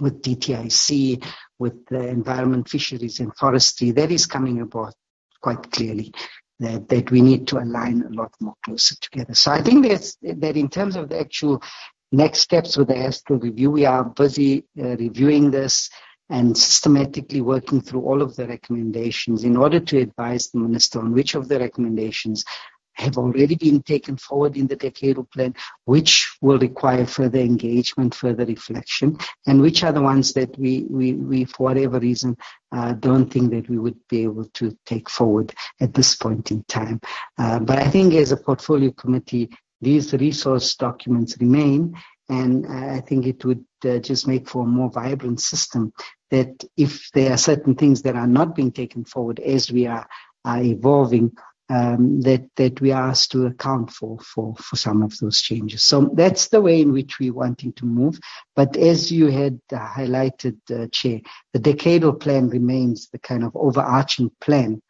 with 0.00 0.22
DTIC, 0.22 1.24
with 1.58 1.84
the 1.86 2.06
environment, 2.06 2.68
fisheries 2.68 3.18
and 3.18 3.34
forestry. 3.36 3.90
That 3.90 4.12
is 4.12 4.26
coming 4.26 4.60
about 4.60 4.94
quite 5.42 5.70
clearly. 5.72 6.12
That, 6.60 6.88
that 6.88 7.12
we 7.12 7.20
need 7.20 7.46
to 7.48 7.58
align 7.58 8.02
a 8.02 8.12
lot 8.12 8.32
more 8.40 8.54
closer 8.64 8.96
together. 9.00 9.32
So 9.32 9.52
I 9.52 9.62
think 9.62 9.86
that's, 9.86 10.16
that 10.22 10.56
in 10.56 10.68
terms 10.68 10.96
of 10.96 11.08
the 11.08 11.20
actual 11.20 11.62
next 12.10 12.40
steps 12.40 12.76
with 12.76 12.88
the 12.88 12.94
HESTIIL 12.94 13.38
review, 13.38 13.70
we 13.70 13.86
are 13.86 14.02
busy 14.02 14.64
uh, 14.76 14.96
reviewing 14.96 15.52
this 15.52 15.88
and 16.30 16.56
systematically 16.56 17.40
working 17.40 17.80
through 17.80 18.02
all 18.02 18.22
of 18.22 18.36
the 18.36 18.46
recommendations 18.46 19.44
in 19.44 19.56
order 19.56 19.80
to 19.80 19.98
advise 19.98 20.48
the 20.48 20.58
minister 20.58 20.98
on 21.00 21.12
which 21.12 21.34
of 21.34 21.48
the 21.48 21.58
recommendations 21.58 22.44
have 22.98 23.16
already 23.16 23.54
been 23.54 23.80
taken 23.82 24.16
forward 24.16 24.56
in 24.56 24.66
the 24.66 24.76
decadal 24.76 25.30
plan, 25.30 25.54
which 25.84 26.36
will 26.42 26.58
require 26.58 27.06
further 27.06 27.38
engagement, 27.38 28.14
further 28.14 28.44
reflection, 28.44 29.16
and 29.46 29.60
which 29.60 29.84
are 29.84 29.92
the 29.92 30.02
ones 30.02 30.32
that 30.32 30.56
we, 30.58 30.84
we, 30.90 31.14
we 31.14 31.44
for 31.44 31.64
whatever 31.64 32.00
reason, 32.00 32.36
uh, 32.72 32.92
don't 32.94 33.32
think 33.32 33.50
that 33.52 33.68
we 33.68 33.78
would 33.78 33.96
be 34.08 34.24
able 34.24 34.44
to 34.46 34.76
take 34.84 35.08
forward 35.08 35.54
at 35.80 35.94
this 35.94 36.16
point 36.16 36.50
in 36.50 36.62
time. 36.64 37.00
Uh, 37.38 37.60
but 37.60 37.78
I 37.78 37.88
think 37.88 38.14
as 38.14 38.32
a 38.32 38.36
portfolio 38.36 38.90
committee, 38.90 39.48
these 39.80 40.12
resource 40.14 40.74
documents 40.74 41.36
remain, 41.40 41.94
and 42.28 42.66
I 42.66 43.00
think 43.00 43.26
it 43.26 43.44
would 43.44 43.64
uh, 43.84 43.98
just 43.98 44.26
make 44.26 44.48
for 44.48 44.64
a 44.64 44.66
more 44.66 44.90
vibrant 44.90 45.40
system 45.40 45.92
that 46.30 46.64
if 46.76 47.10
there 47.12 47.32
are 47.32 47.38
certain 47.38 47.74
things 47.74 48.02
that 48.02 48.16
are 48.16 48.26
not 48.26 48.54
being 48.54 48.72
taken 48.72 49.04
forward 49.04 49.40
as 49.40 49.70
we 49.70 49.86
are, 49.86 50.06
are 50.44 50.62
evolving, 50.62 51.32
um, 51.70 52.22
that 52.22 52.48
that 52.56 52.80
we 52.80 52.92
are 52.92 53.08
asked 53.10 53.32
to 53.32 53.46
account 53.46 53.90
for 53.90 54.18
for 54.20 54.54
for 54.56 54.76
some 54.76 55.02
of 55.02 55.16
those 55.18 55.40
changes. 55.40 55.82
So 55.82 56.10
that's 56.14 56.48
the 56.48 56.60
way 56.60 56.80
in 56.80 56.92
which 56.92 57.18
we're 57.18 57.34
wanting 57.34 57.74
to 57.74 57.84
move. 57.84 58.18
But 58.56 58.76
as 58.76 59.12
you 59.12 59.26
had 59.26 59.60
uh, 59.72 59.78
highlighted, 59.78 60.56
uh, 60.70 60.86
Chair, 60.90 61.20
the 61.52 61.58
decadal 61.60 62.18
plan 62.18 62.48
remains 62.48 63.08
the 63.10 63.18
kind 63.18 63.44
of 63.44 63.54
overarching 63.54 64.30
plan, 64.40 64.80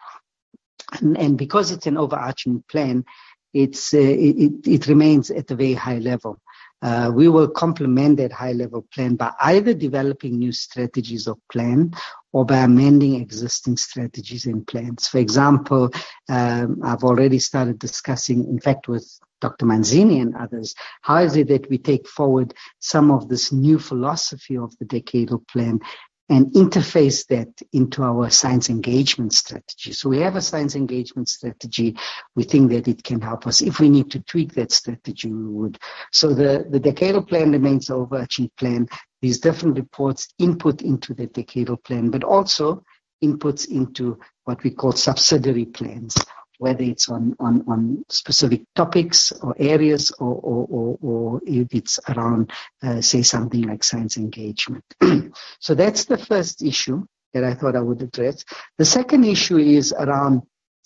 and, 1.00 1.18
and 1.18 1.36
because 1.36 1.72
it's 1.72 1.86
an 1.86 1.96
overarching 1.96 2.62
plan, 2.70 3.04
it's 3.52 3.92
uh, 3.92 3.98
it, 3.98 4.66
it 4.66 4.86
remains 4.86 5.30
at 5.30 5.50
a 5.50 5.56
very 5.56 5.74
high 5.74 5.98
level. 5.98 6.38
Uh, 6.80 7.10
we 7.12 7.28
will 7.28 7.48
complement 7.48 8.16
that 8.16 8.32
high 8.32 8.52
level 8.52 8.86
plan 8.94 9.16
by 9.16 9.32
either 9.42 9.74
developing 9.74 10.38
new 10.38 10.52
strategies 10.52 11.26
or 11.26 11.36
plan 11.50 11.92
or 12.32 12.44
by 12.44 12.58
amending 12.58 13.20
existing 13.20 13.76
strategies 13.76 14.46
and 14.46 14.66
plans. 14.66 15.08
For 15.08 15.18
example, 15.18 15.90
um, 16.28 16.80
I've 16.84 17.02
already 17.02 17.38
started 17.38 17.78
discussing, 17.78 18.44
in 18.44 18.60
fact, 18.60 18.86
with 18.86 19.06
Dr. 19.40 19.66
Manzini 19.66 20.20
and 20.20 20.34
others, 20.36 20.74
how 21.02 21.18
is 21.18 21.36
it 21.36 21.48
that 21.48 21.68
we 21.70 21.78
take 21.78 22.08
forward 22.08 22.54
some 22.80 23.10
of 23.10 23.28
this 23.28 23.52
new 23.52 23.78
philosophy 23.78 24.56
of 24.56 24.76
the 24.78 24.84
decadal 24.84 25.46
plan 25.48 25.80
and 26.28 26.52
interface 26.52 27.26
that 27.28 27.48
into 27.72 28.02
our 28.02 28.28
science 28.28 28.68
engagement 28.68 29.32
strategy. 29.32 29.92
So 29.92 30.08
we 30.08 30.20
have 30.20 30.36
a 30.36 30.42
science 30.42 30.74
engagement 30.74 31.28
strategy. 31.28 31.96
We 32.36 32.44
think 32.44 32.70
that 32.70 32.86
it 32.86 33.02
can 33.02 33.20
help 33.20 33.46
us. 33.46 33.62
If 33.62 33.80
we 33.80 33.88
need 33.88 34.10
to 34.10 34.20
tweak 34.20 34.52
that 34.54 34.72
strategy, 34.72 35.32
we 35.32 35.48
would. 35.48 35.78
So 36.12 36.34
the, 36.34 36.66
the 36.70 36.80
decadal 36.80 37.26
plan 37.26 37.52
remains 37.52 37.86
the 37.86 37.94
overarching 37.94 38.50
plan. 38.58 38.88
These 39.22 39.40
different 39.40 39.76
reports 39.76 40.28
input 40.38 40.82
into 40.82 41.14
the 41.14 41.26
decadal 41.28 41.82
plan, 41.82 42.10
but 42.10 42.24
also 42.24 42.84
inputs 43.24 43.68
into 43.68 44.18
what 44.44 44.62
we 44.62 44.70
call 44.70 44.92
subsidiary 44.92 45.64
plans 45.64 46.14
whether 46.58 46.82
it's 46.82 47.08
on, 47.08 47.34
on, 47.40 47.64
on 47.68 48.04
specific 48.08 48.62
topics 48.74 49.32
or 49.32 49.54
areas 49.58 50.10
or, 50.18 50.34
or, 50.34 50.66
or, 50.68 50.98
or 51.00 51.40
if 51.46 51.68
it's 51.72 51.98
around, 52.08 52.50
uh, 52.82 53.00
say, 53.00 53.22
something 53.22 53.62
like 53.62 53.82
science 53.82 54.16
engagement. 54.16 54.84
so 55.60 55.74
that's 55.74 56.04
the 56.04 56.18
first 56.18 56.62
issue 56.62 57.04
that 57.32 57.44
I 57.44 57.54
thought 57.54 57.76
I 57.76 57.80
would 57.80 58.02
address. 58.02 58.44
The 58.76 58.84
second 58.84 59.24
issue 59.24 59.58
is 59.58 59.92
around, 59.92 60.42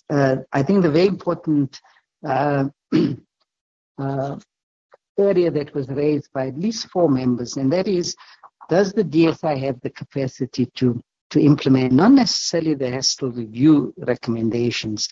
uh, 0.09 0.37
I 0.51 0.63
think, 0.63 0.83
the 0.83 0.91
very 0.91 1.07
important 1.07 1.79
uh, 2.25 2.65
uh 3.97 4.37
area 5.17 5.51
that 5.51 5.73
was 5.75 5.87
raised 5.89 6.27
by 6.33 6.47
at 6.47 6.57
least 6.57 6.89
four 6.89 7.07
members, 7.07 7.57
and 7.57 7.71
that 7.71 7.87
is, 7.87 8.15
does 8.67 8.93
the 8.93 9.03
DSI 9.03 9.59
have 9.59 9.79
the 9.81 9.91
capacity 9.91 10.65
to 10.75 10.99
to 11.29 11.41
implement 11.41 11.91
not 11.91 12.11
necessarily 12.11 12.75
the 12.75 12.91
HESTIIL 12.91 13.31
review 13.31 13.91
recommendations, 13.97 15.09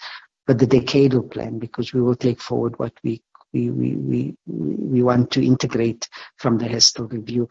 but 0.52 0.60
the 0.60 0.80
decadal 0.80 1.32
plan 1.32 1.60
because 1.60 1.94
we 1.94 2.02
will 2.02 2.16
take 2.16 2.42
forward 2.42 2.78
what 2.78 2.92
we 3.06 3.22
we 3.54 3.70
we 3.70 3.96
we, 3.96 4.36
we 4.46 5.02
want 5.02 5.32
to 5.32 5.46
integrate 5.46 6.10
from 6.40 6.58
the 6.58 6.66
HESTIIL 6.66 7.08
review. 7.08 7.48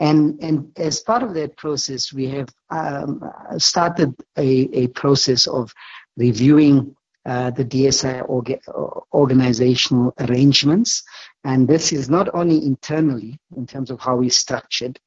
And, 0.00 0.42
and 0.42 0.72
as 0.76 0.98
part 0.98 1.22
of 1.22 1.32
that 1.34 1.56
process, 1.56 2.12
we 2.12 2.26
have 2.30 2.48
um, 2.70 3.22
started 3.58 4.16
a, 4.36 4.68
a 4.82 4.88
process 4.88 5.46
of 5.46 5.72
reviewing 6.16 6.96
uh, 7.24 7.50
the 7.50 7.64
DSI 7.64 8.26
orga- 8.26 9.04
organizational 9.12 10.12
arrangements. 10.18 11.04
And 11.44 11.68
this 11.68 11.92
is 11.92 12.10
not 12.10 12.34
only 12.34 12.66
internally 12.66 13.38
in 13.56 13.64
terms 13.64 13.92
of 13.92 14.00
how 14.00 14.16
we 14.16 14.28
structured 14.28 14.98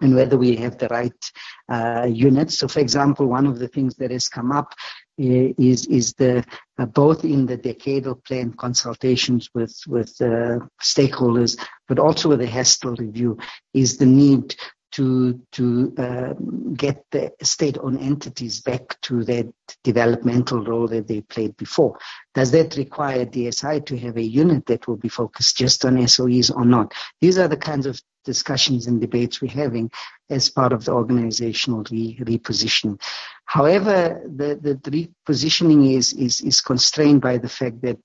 and 0.00 0.14
whether 0.14 0.36
we 0.36 0.56
have 0.56 0.78
the 0.78 0.88
right 0.88 1.32
uh, 1.68 2.06
units. 2.08 2.58
So, 2.58 2.68
for 2.68 2.80
example, 2.80 3.26
one 3.26 3.46
of 3.46 3.58
the 3.58 3.68
things 3.68 3.94
that 3.96 4.10
has 4.10 4.28
come 4.28 4.52
up 4.52 4.72
is 5.18 5.86
is 5.86 6.14
the 6.14 6.44
uh, 6.78 6.86
both 6.86 7.24
in 7.24 7.46
the 7.46 7.56
decadal 7.56 8.22
plan 8.24 8.52
consultations 8.52 9.50
with 9.54 9.74
with 9.86 10.14
uh, 10.20 10.58
stakeholders, 10.82 11.58
but 11.88 11.98
also 11.98 12.28
with 12.28 12.40
the 12.40 12.46
HESTIIL 12.46 12.96
review, 12.96 13.38
is 13.72 13.96
the 13.96 14.06
need 14.06 14.54
to 14.92 15.40
to 15.52 15.94
uh, 15.98 16.32
get 16.74 17.04
the 17.10 17.32
state-owned 17.42 18.00
entities 18.00 18.60
back 18.60 19.00
to 19.02 19.24
that 19.24 19.52
developmental 19.84 20.64
role 20.64 20.88
that 20.88 21.08
they 21.08 21.20
played 21.22 21.56
before. 21.56 21.98
Does 22.34 22.50
that 22.52 22.76
require 22.76 23.26
DSI 23.26 23.84
to 23.86 23.98
have 23.98 24.16
a 24.16 24.22
unit 24.22 24.66
that 24.66 24.86
will 24.86 24.96
be 24.96 25.08
focused 25.08 25.56
just 25.56 25.84
on 25.84 25.96
SOEs 25.96 26.50
or 26.50 26.64
not? 26.64 26.94
These 27.20 27.38
are 27.38 27.48
the 27.48 27.56
kinds 27.56 27.86
of 27.86 28.00
discussions 28.26 28.86
and 28.86 29.00
debates 29.00 29.40
we're 29.40 29.50
having 29.50 29.90
as 30.28 30.50
part 30.50 30.72
of 30.74 30.84
the 30.84 30.92
organizational 30.92 31.82
re- 31.90 32.18
repositioning. 32.20 33.00
However, 33.46 34.20
the, 34.26 34.58
the, 34.60 34.74
the, 34.84 35.08
repositioning 35.26 35.96
is, 35.96 36.12
is, 36.12 36.42
is 36.42 36.60
constrained 36.60 37.22
by 37.22 37.38
the 37.38 37.48
fact 37.48 37.80
that 37.82 37.98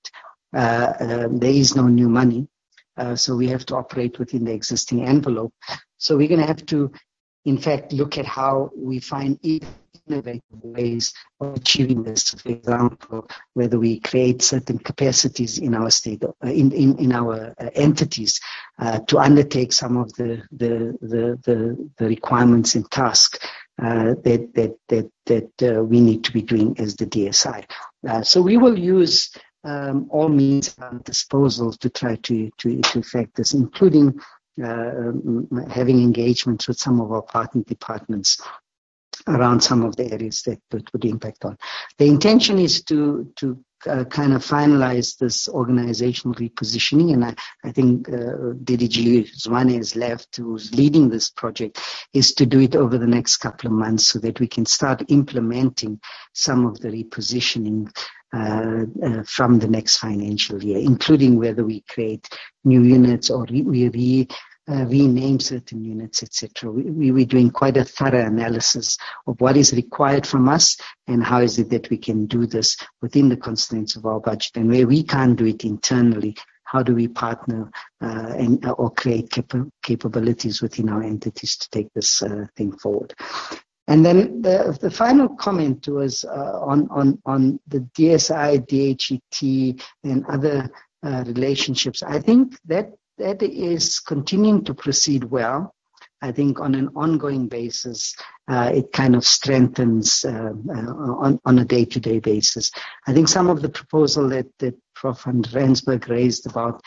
uh, 0.55 0.93
uh, 1.05 1.27
there 1.29 1.51
is 1.51 1.75
no 1.75 1.87
new 1.87 2.07
money. 2.07 2.47
Uh, 2.95 3.15
so 3.15 3.35
we 3.35 3.47
have 3.47 3.65
to 3.65 3.75
operate 3.75 4.19
within 4.19 4.45
the 4.45 4.53
existing 4.53 5.03
envelope. 5.03 5.53
So 5.97 6.15
we're 6.15 6.29
going 6.29 6.41
to 6.41 6.47
have 6.47 6.65
to 6.67 6.91
in 7.45 7.57
fact, 7.57 7.93
look 7.93 8.17
at 8.17 8.25
how 8.25 8.69
we 8.75 8.99
find 8.99 9.39
innovative 10.11 10.43
ways 10.63 11.13
of 11.39 11.55
achieving 11.55 12.03
this. 12.03 12.31
For 12.31 12.49
example, 12.49 13.27
whether 13.53 13.79
we 13.79 13.99
create 13.99 14.41
certain 14.41 14.79
capacities 14.79 15.57
in 15.57 15.73
our 15.73 15.89
state, 15.89 16.23
uh, 16.23 16.47
in, 16.47 16.71
in, 16.71 16.97
in 16.97 17.11
our 17.11 17.53
uh, 17.59 17.69
entities 17.75 18.39
uh, 18.79 18.99
to 18.99 19.19
undertake 19.19 19.73
some 19.73 19.97
of 19.97 20.11
the, 20.13 20.43
the, 20.51 20.97
the, 21.01 21.39
the, 21.43 21.89
the 21.97 22.05
requirements 22.07 22.75
and 22.75 22.89
tasks 22.91 23.39
uh, 23.81 24.13
that 24.23 24.51
that 24.53 24.75
that 24.89 25.11
that 25.25 25.77
uh, 25.77 25.83
we 25.83 25.99
need 25.99 26.23
to 26.23 26.31
be 26.31 26.41
doing 26.41 26.75
as 26.77 26.95
the 26.95 27.05
DSI. 27.05 27.65
Uh, 28.07 28.21
so 28.21 28.39
we 28.41 28.57
will 28.57 28.77
use 28.77 29.31
um, 29.63 30.07
all 30.11 30.29
means 30.29 30.75
at 30.79 31.03
disposal 31.03 31.71
to 31.71 31.89
try 31.89 32.15
to 32.17 32.51
to, 32.59 32.79
to 32.81 32.99
effect 32.99 33.35
this, 33.35 33.53
including 33.53 34.19
uh, 34.63 35.11
having 35.69 36.01
engagements 36.01 36.67
with 36.67 36.77
some 36.77 37.01
of 37.01 37.11
our 37.11 37.21
partner 37.21 37.63
departments 37.63 38.39
around 39.27 39.61
some 39.61 39.83
of 39.83 39.95
the 39.95 40.11
areas 40.11 40.41
that, 40.43 40.59
that 40.71 40.91
would 40.93 41.05
impact 41.05 41.45
on. 41.45 41.57
The 41.97 42.05
intention 42.05 42.59
is 42.59 42.83
to 42.85 43.31
to 43.37 43.63
uh, 43.87 44.03
kind 44.05 44.33
of 44.33 44.45
finalize 44.45 45.17
this 45.17 45.49
organizational 45.49 46.35
repositioning, 46.35 47.13
and 47.13 47.25
I, 47.25 47.35
I 47.63 47.71
think 47.71 48.07
uh, 48.09 48.53
DDG 48.63 49.27
Zwane 49.35 49.79
is 49.79 49.95
left, 49.95 50.35
who's 50.37 50.73
leading 50.73 51.09
this 51.09 51.31
project, 51.31 51.79
is 52.13 52.33
to 52.35 52.45
do 52.45 52.59
it 52.59 52.75
over 52.75 52.99
the 52.99 53.07
next 53.07 53.37
couple 53.37 53.67
of 53.67 53.73
months 53.73 54.05
so 54.05 54.19
that 54.19 54.39
we 54.39 54.47
can 54.47 54.65
start 54.67 55.03
implementing 55.09 55.99
some 56.33 56.65
of 56.67 56.79
the 56.79 56.89
repositioning 56.89 57.89
uh, 58.33 58.85
uh, 59.03 59.23
from 59.23 59.59
the 59.59 59.67
next 59.67 59.97
financial 59.97 60.63
year, 60.63 60.77
including 60.77 61.37
whether 61.37 61.65
we 61.65 61.81
create 61.81 62.29
new 62.63 62.81
units 62.81 63.29
or 63.29 63.45
re- 63.49 63.61
we 63.61 63.89
re- 63.89 64.27
uh, 64.69 64.85
rename 64.85 65.39
certain 65.39 65.83
units, 65.83 66.23
etc. 66.23 66.71
We, 66.71 66.83
we, 66.83 67.11
we're 67.11 67.25
doing 67.25 67.49
quite 67.49 67.77
a 67.77 67.83
thorough 67.83 68.25
analysis 68.25 68.97
of 69.27 69.39
what 69.41 69.57
is 69.57 69.73
required 69.73 70.25
from 70.25 70.47
us 70.49 70.77
and 71.07 71.23
how 71.23 71.41
is 71.41 71.57
it 71.59 71.69
that 71.71 71.89
we 71.89 71.97
can 71.97 72.25
do 72.27 72.45
this 72.45 72.77
within 73.01 73.29
the 73.29 73.37
constraints 73.37 73.95
of 73.95 74.05
our 74.05 74.19
budget. 74.19 74.51
And 74.55 74.69
where 74.69 74.87
we 74.87 75.03
can't 75.03 75.37
do 75.37 75.45
it 75.45 75.63
internally, 75.63 76.35
how 76.63 76.83
do 76.83 76.95
we 76.95 77.07
partner 77.07 77.69
uh, 78.01 78.33
and 78.37 78.65
or 78.77 78.91
create 78.91 79.29
cap- 79.29 79.67
capabilities 79.83 80.61
within 80.61 80.89
our 80.89 81.03
entities 81.03 81.57
to 81.57 81.69
take 81.69 81.91
this 81.93 82.21
uh, 82.23 82.45
thing 82.55 82.71
forward? 82.77 83.13
And 83.87 84.05
then 84.05 84.41
the, 84.41 84.77
the 84.79 84.91
final 84.91 85.27
comment 85.27 85.87
was 85.87 86.23
uh, 86.23 86.59
on, 86.61 86.87
on, 86.91 87.21
on 87.25 87.59
the 87.67 87.79
DSI, 87.97 88.65
DHET, 88.67 89.81
and 90.03 90.25
other 90.27 90.71
uh, 91.03 91.23
relationships. 91.25 92.03
I 92.03 92.19
think 92.19 92.57
that 92.65 92.93
that 93.21 93.41
is 93.43 93.99
continuing 93.99 94.63
to 94.65 94.73
proceed 94.73 95.23
well. 95.23 95.73
I 96.23 96.31
think 96.31 96.59
on 96.59 96.75
an 96.75 96.89
ongoing 96.95 97.47
basis, 97.47 98.15
uh, 98.47 98.71
it 98.73 98.91
kind 98.91 99.15
of 99.15 99.25
strengthens 99.25 100.23
uh, 100.23 100.53
uh, 100.69 100.93
on, 101.25 101.39
on 101.45 101.59
a 101.59 101.65
day-to-day 101.65 102.19
basis. 102.19 102.71
I 103.07 103.13
think 103.13 103.27
some 103.27 103.49
of 103.49 103.61
the 103.61 103.69
proposal 103.69 104.29
that, 104.29 104.47
that 104.59 104.75
Prof. 104.93 105.23
van 105.23 105.43
Rensburg 105.53 106.07
raised 106.09 106.45
about 106.45 106.81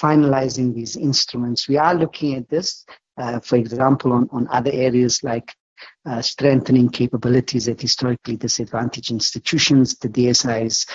finalizing 0.00 0.74
these 0.74 0.96
instruments, 0.96 1.68
we 1.68 1.78
are 1.78 1.94
looking 1.94 2.34
at 2.34 2.48
this, 2.48 2.84
uh, 3.18 3.40
for 3.40 3.56
example, 3.56 4.12
on, 4.12 4.28
on 4.30 4.46
other 4.48 4.70
areas 4.72 5.24
like 5.24 5.54
uh, 6.04 6.22
strengthening 6.22 6.88
capabilities 6.88 7.68
at 7.68 7.80
historically 7.80 8.36
disadvantaged 8.36 9.10
institutions. 9.10 9.96
The 9.96 10.08
DSI 10.08 10.66
is 10.66 10.86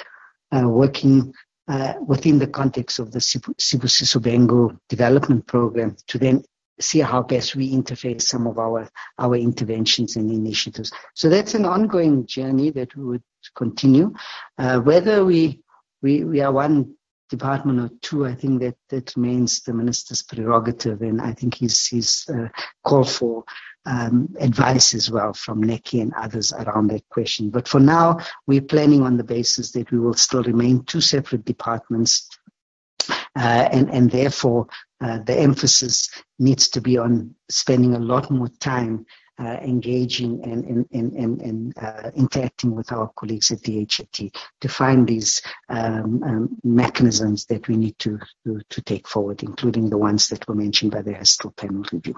uh, 0.55 0.67
working 0.67 1.33
uh, 1.67 1.93
within 2.05 2.39
the 2.39 2.47
context 2.47 2.99
of 2.99 3.11
the 3.11 3.19
Sibusiso 3.19 4.19
Bengu 4.19 4.77
development 4.89 5.47
program 5.47 5.95
to 6.07 6.17
then 6.17 6.43
see 6.79 6.99
how 6.99 7.21
best 7.21 7.55
we 7.55 7.71
interface 7.71 8.23
some 8.23 8.47
of 8.47 8.57
our, 8.57 8.89
our 9.19 9.35
interventions 9.35 10.15
and 10.15 10.31
initiatives. 10.31 10.91
So 11.13 11.29
that's 11.29 11.53
an 11.53 11.65
ongoing 11.65 12.25
journey 12.25 12.71
that 12.71 12.95
we 12.95 13.03
would 13.03 13.23
continue. 13.55 14.13
Uh, 14.57 14.79
whether 14.79 15.23
we, 15.23 15.61
we, 16.01 16.23
we 16.23 16.41
are 16.41 16.51
one 16.51 16.95
department 17.29 17.79
or 17.79 17.89
two, 18.01 18.25
I 18.25 18.35
think 18.35 18.61
that, 18.61 18.75
that 18.89 19.15
remains 19.15 19.61
the 19.61 19.73
minister's 19.73 20.23
prerogative. 20.23 21.01
And 21.01 21.21
I 21.21 21.33
think 21.33 21.55
he's, 21.55 21.85
he's 21.87 22.27
uh, 22.29 22.49
called 22.83 23.09
for 23.09 23.43
um, 23.85 24.35
advice 24.39 24.93
as 24.93 25.09
well 25.09 25.33
from 25.33 25.63
NACI 25.63 26.01
and 26.01 26.13
others 26.13 26.53
around 26.53 26.87
that 26.89 27.07
question. 27.09 27.49
But 27.49 27.67
for 27.67 27.79
now, 27.79 28.19
we're 28.47 28.61
planning 28.61 29.01
on 29.01 29.17
the 29.17 29.23
basis 29.23 29.71
that 29.71 29.91
we 29.91 29.99
will 29.99 30.13
still 30.13 30.43
remain 30.43 30.83
two 30.83 31.01
separate 31.01 31.45
departments. 31.45 32.29
Uh, 33.09 33.69
and, 33.71 33.89
and 33.89 34.11
therefore, 34.11 34.67
uh, 35.01 35.19
the 35.25 35.35
emphasis 35.35 36.09
needs 36.37 36.69
to 36.69 36.81
be 36.81 36.97
on 36.97 37.33
spending 37.49 37.95
a 37.95 37.99
lot 37.99 38.29
more 38.29 38.49
time 38.59 39.05
uh, 39.41 39.57
engaging 39.63 40.39
and, 40.43 41.73
uh, 41.77 42.11
interacting 42.15 42.75
with 42.75 42.91
our 42.91 43.11
colleagues 43.15 43.49
at 43.49 43.61
the 43.61 43.79
HAT 43.79 44.31
to 44.61 44.67
find 44.69 45.07
these 45.07 45.41
um, 45.69 46.21
um, 46.23 46.57
mechanisms 46.63 47.45
that 47.45 47.67
we 47.67 47.75
need 47.75 47.97
to, 47.99 48.19
to, 48.45 48.61
to, 48.69 48.81
take 48.83 49.07
forward, 49.07 49.41
including 49.41 49.89
the 49.89 49.97
ones 49.97 50.27
that 50.29 50.47
were 50.47 50.53
mentioned 50.53 50.91
by 50.91 51.01
the 51.01 51.13
HESTIIL 51.13 51.55
panel 51.55 51.83
review. 51.91 52.15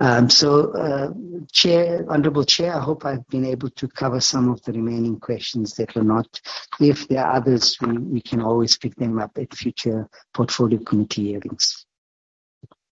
Um, 0.00 0.28
so, 0.28 0.72
uh, 0.72 1.10
Chair, 1.52 2.04
Honorable 2.08 2.44
Chair, 2.44 2.74
I 2.74 2.80
hope 2.80 3.04
I've 3.04 3.26
been 3.28 3.44
able 3.44 3.70
to 3.70 3.86
cover 3.86 4.20
some 4.20 4.48
of 4.48 4.60
the 4.62 4.72
remaining 4.72 5.20
questions 5.20 5.74
that 5.74 5.94
were 5.94 6.02
not. 6.02 6.40
If 6.80 7.06
there 7.06 7.24
are 7.24 7.36
others, 7.36 7.76
we, 7.80 7.98
we 7.98 8.20
can 8.20 8.42
always 8.42 8.76
pick 8.76 8.96
them 8.96 9.20
up 9.20 9.38
at 9.38 9.54
future 9.54 10.08
portfolio 10.34 10.80
committee 10.80 11.28
hearings. 11.28 11.86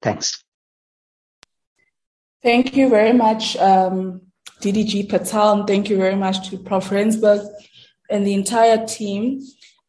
Thanks. 0.02 0.43
Thank 2.44 2.76
you 2.76 2.90
very 2.90 3.14
much, 3.14 3.56
um, 3.56 4.22
DDG 4.60 5.08
Patel, 5.08 5.54
and 5.54 5.68
thank 5.68 5.90
you 5.90 5.96
very 5.96 6.18
much 6.18 6.50
to 6.50 6.58
Prof. 6.58 6.92
Rensburg 6.92 7.40
and 8.10 8.28
the 8.28 8.34
entire 8.34 8.86
team 8.86 9.42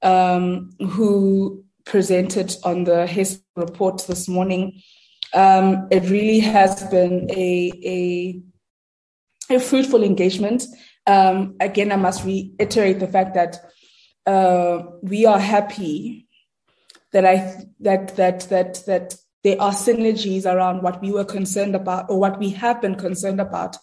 um, 0.03 0.71
who 0.79 1.65
presented 1.85 2.55
on 2.63 2.85
the 2.85 3.09
HES 3.09 3.43
report 3.57 4.07
this 4.07 4.29
morning. 4.29 4.81
Um, 5.35 5.89
it 5.91 6.09
really 6.09 6.39
has 6.39 6.85
been 6.85 7.29
a, 7.33 7.73
a, 9.51 9.57
a 9.57 9.59
fruitful 9.59 10.05
engagement. 10.05 10.63
Um, 11.09 11.57
again, 11.59 11.91
I 11.91 11.97
must 11.97 12.25
reiterate 12.25 13.01
the 13.01 13.09
fact 13.09 13.35
that 13.35 13.59
uh, 14.27 14.85
we 15.03 15.27
are 15.27 15.41
happy 15.41 16.29
that 17.13 17.25
I 17.27 17.65
that 17.81 18.15
that 18.17 18.41
that 18.51 18.83
that 18.87 19.17
there 19.45 19.61
are 19.61 19.73
synergies 19.73 20.47
around 20.47 20.83
what 20.83 21.01
we 21.01 21.13
were 21.13 21.25
concerned 21.25 21.77
about 21.77 22.07
or 22.09 22.19
what 22.19 22.39
we 22.39 22.51
have 22.51 22.81
been 22.81 22.97
concerned 22.97 23.41
about 23.41 23.77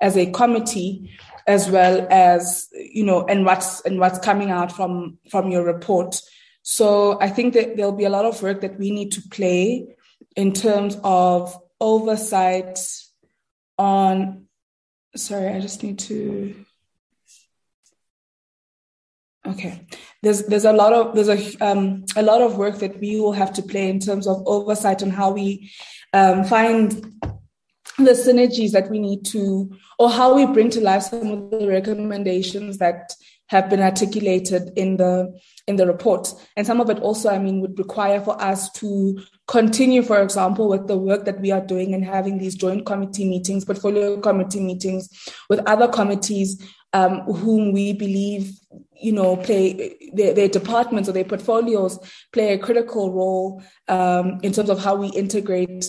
as 0.00 0.16
a 0.16 0.30
committee 0.30 1.10
as 1.46 1.68
well 1.70 2.06
as 2.08 2.68
you 2.72 3.04
know 3.04 3.26
and 3.26 3.44
what's 3.44 3.80
and 3.82 3.98
what's 3.98 4.18
coming 4.20 4.50
out 4.50 4.70
from 4.70 5.18
from 5.30 5.50
your 5.50 5.64
report. 5.64 6.20
So 6.62 7.20
i 7.20 7.28
think 7.28 7.54
that 7.54 7.76
there'll 7.76 7.92
be 7.92 8.04
a 8.04 8.10
lot 8.10 8.24
of 8.24 8.42
work 8.42 8.60
that 8.60 8.78
we 8.78 8.90
need 8.90 9.12
to 9.12 9.22
play 9.30 9.86
in 10.36 10.52
terms 10.52 10.96
of 11.02 11.56
oversight 11.80 12.78
on 13.76 14.44
sorry 15.16 15.48
i 15.48 15.60
just 15.60 15.82
need 15.82 15.98
to 15.98 16.64
Okay, 19.48 19.86
there's 20.22 20.44
there's 20.46 20.64
a 20.64 20.72
lot 20.72 20.92
of 20.92 21.14
there's 21.14 21.28
a 21.28 21.66
um, 21.66 22.04
a 22.16 22.22
lot 22.22 22.42
of 22.42 22.58
work 22.58 22.78
that 22.78 23.00
we 23.00 23.18
will 23.18 23.32
have 23.32 23.52
to 23.54 23.62
play 23.62 23.88
in 23.88 23.98
terms 23.98 24.26
of 24.26 24.42
oversight 24.46 25.02
on 25.02 25.10
how 25.10 25.30
we 25.30 25.70
um, 26.12 26.44
find 26.44 26.92
the 27.96 28.12
synergies 28.12 28.72
that 28.72 28.90
we 28.90 28.98
need 28.98 29.24
to, 29.26 29.70
or 29.98 30.10
how 30.10 30.34
we 30.34 30.46
bring 30.46 30.70
to 30.70 30.80
life 30.80 31.02
some 31.02 31.30
of 31.30 31.50
the 31.50 31.66
recommendations 31.66 32.78
that 32.78 33.14
have 33.46 33.70
been 33.70 33.80
articulated 33.80 34.70
in 34.76 34.98
the 34.98 35.32
in 35.66 35.76
the 35.76 35.86
report. 35.86 36.32
And 36.56 36.66
some 36.66 36.80
of 36.80 36.90
it 36.90 36.98
also, 37.00 37.30
I 37.30 37.38
mean, 37.38 37.60
would 37.60 37.78
require 37.78 38.20
for 38.20 38.40
us 38.40 38.70
to 38.72 39.18
continue, 39.46 40.02
for 40.02 40.20
example, 40.22 40.68
with 40.68 40.86
the 40.86 40.98
work 40.98 41.24
that 41.24 41.40
we 41.40 41.50
are 41.50 41.64
doing 41.64 41.94
and 41.94 42.04
having 42.04 42.38
these 42.38 42.54
joint 42.54 42.84
committee 42.84 43.28
meetings, 43.28 43.64
portfolio 43.64 44.20
committee 44.20 44.60
meetings 44.60 45.08
with 45.48 45.60
other 45.66 45.88
committees 45.88 46.62
um, 46.92 47.20
whom 47.20 47.72
we 47.72 47.92
believe 47.92 48.52
you 49.00 49.12
know, 49.12 49.36
play 49.36 49.96
their, 50.12 50.34
their, 50.34 50.48
departments 50.48 51.08
or 51.08 51.12
their 51.12 51.24
portfolios 51.24 51.98
play 52.32 52.52
a 52.52 52.58
critical 52.58 53.12
role 53.12 53.62
um, 53.88 54.38
in 54.42 54.52
terms 54.52 54.70
of 54.70 54.82
how 54.82 54.94
we 54.94 55.08
integrate 55.08 55.84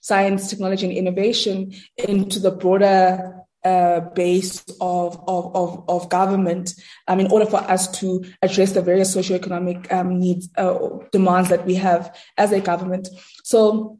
science, 0.00 0.50
technology, 0.50 0.86
and 0.86 0.96
innovation 0.96 1.72
into 1.96 2.38
the 2.38 2.50
broader 2.50 3.44
uh, 3.64 4.00
base 4.14 4.62
of, 4.80 5.18
of, 5.26 5.56
of, 5.56 5.84
of, 5.88 6.08
government 6.10 6.74
um, 7.08 7.18
in 7.18 7.26
order 7.28 7.46
for 7.46 7.56
us 7.56 7.90
to 7.98 8.22
address 8.42 8.72
the 8.72 8.82
various 8.82 9.16
socioeconomic 9.16 9.90
um, 9.90 10.18
needs, 10.18 10.50
uh, 10.58 10.78
demands 11.12 11.48
that 11.48 11.64
we 11.64 11.74
have 11.74 12.14
as 12.36 12.52
a 12.52 12.60
government. 12.60 13.08
So, 13.42 13.98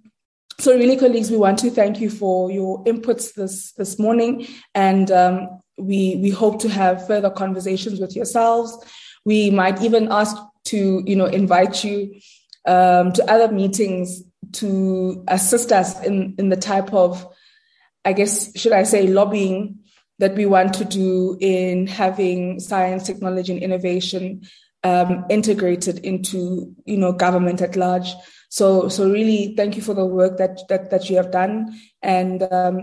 so 0.60 0.74
really, 0.76 0.98
colleagues, 0.98 1.30
we 1.30 1.38
want 1.38 1.58
to 1.60 1.70
thank 1.70 1.98
you 1.98 2.10
for 2.10 2.50
your 2.50 2.84
inputs 2.84 3.32
this, 3.32 3.72
this 3.72 3.98
morning. 3.98 4.46
And 4.74 5.10
um, 5.10 5.60
we 5.76 6.16
we 6.16 6.30
hope 6.30 6.60
to 6.60 6.68
have 6.68 7.06
further 7.06 7.30
conversations 7.30 8.00
with 8.00 8.14
yourselves. 8.14 8.76
We 9.24 9.50
might 9.50 9.82
even 9.82 10.08
ask 10.10 10.36
to 10.66 11.02
you 11.06 11.16
know 11.16 11.26
invite 11.26 11.84
you 11.84 12.20
um, 12.66 13.12
to 13.12 13.30
other 13.30 13.52
meetings 13.52 14.22
to 14.52 15.24
assist 15.28 15.72
us 15.72 16.00
in 16.02 16.34
in 16.38 16.48
the 16.48 16.56
type 16.56 16.92
of 16.92 17.26
I 18.04 18.12
guess, 18.12 18.56
should 18.58 18.72
I 18.72 18.82
say, 18.82 19.06
lobbying 19.06 19.78
that 20.18 20.34
we 20.34 20.46
want 20.46 20.74
to 20.74 20.84
do 20.84 21.36
in 21.40 21.86
having 21.86 22.60
science, 22.60 23.04
technology, 23.04 23.52
and 23.52 23.62
innovation 23.62 24.42
um, 24.84 25.24
integrated 25.30 25.98
into, 26.00 26.74
you 26.84 26.98
know, 26.98 27.12
government 27.12 27.62
at 27.62 27.76
large. 27.76 28.12
So, 28.54 28.88
so 28.88 29.10
really, 29.10 29.52
thank 29.56 29.74
you 29.74 29.82
for 29.82 29.94
the 29.94 30.06
work 30.06 30.38
that 30.38 30.60
that, 30.68 30.90
that 30.90 31.10
you 31.10 31.16
have 31.16 31.32
done, 31.32 31.76
and 32.00 32.40
um, 32.52 32.82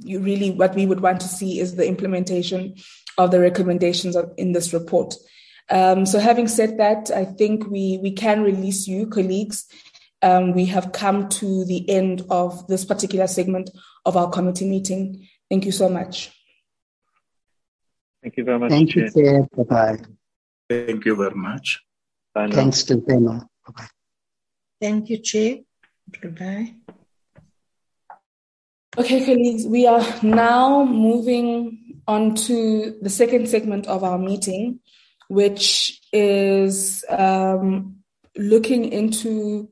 you 0.00 0.18
really, 0.18 0.50
what 0.50 0.74
we 0.74 0.86
would 0.86 1.02
want 1.02 1.20
to 1.20 1.28
see 1.28 1.60
is 1.60 1.76
the 1.76 1.86
implementation 1.86 2.74
of 3.16 3.30
the 3.30 3.38
recommendations 3.38 4.16
of, 4.16 4.32
in 4.36 4.50
this 4.54 4.72
report. 4.72 5.14
Um, 5.70 6.04
so, 6.04 6.18
having 6.18 6.48
said 6.48 6.78
that, 6.78 7.12
I 7.12 7.26
think 7.26 7.70
we 7.70 8.00
we 8.02 8.10
can 8.10 8.42
release 8.42 8.88
you, 8.88 9.06
colleagues. 9.06 9.66
Um, 10.20 10.52
we 10.52 10.64
have 10.64 10.90
come 10.90 11.28
to 11.28 11.64
the 11.64 11.88
end 11.88 12.26
of 12.28 12.66
this 12.66 12.84
particular 12.84 13.28
segment 13.28 13.70
of 14.04 14.16
our 14.16 14.30
committee 14.30 14.68
meeting. 14.68 15.28
Thank 15.48 15.64
you 15.64 15.70
so 15.70 15.88
much. 15.88 16.32
Thank 18.20 18.36
you 18.36 18.42
very 18.42 18.58
much. 18.58 18.70
Thank 18.70 18.96
you, 18.96 19.08
Chair. 19.12 19.48
Bye 19.56 19.62
bye. 19.62 19.98
Thank 20.68 21.04
you 21.04 21.14
very 21.14 21.36
much. 21.36 21.84
Bye. 22.34 22.50
Thanks 22.50 22.82
to 22.82 22.96
them. 22.96 23.26
Bye 23.26 23.72
bye. 23.76 23.86
Thank 24.84 25.08
you, 25.08 25.16
Chair. 25.16 25.60
Goodbye. 26.20 26.74
Okay, 28.98 29.24
colleagues, 29.24 29.64
we 29.66 29.86
are 29.86 30.04
now 30.22 30.84
moving 30.84 32.02
on 32.06 32.34
to 32.34 32.94
the 33.00 33.08
second 33.08 33.48
segment 33.48 33.86
of 33.86 34.04
our 34.04 34.18
meeting, 34.18 34.80
which 35.28 36.02
is 36.12 37.02
um, 37.08 37.96
looking 38.36 38.92
into 38.92 39.70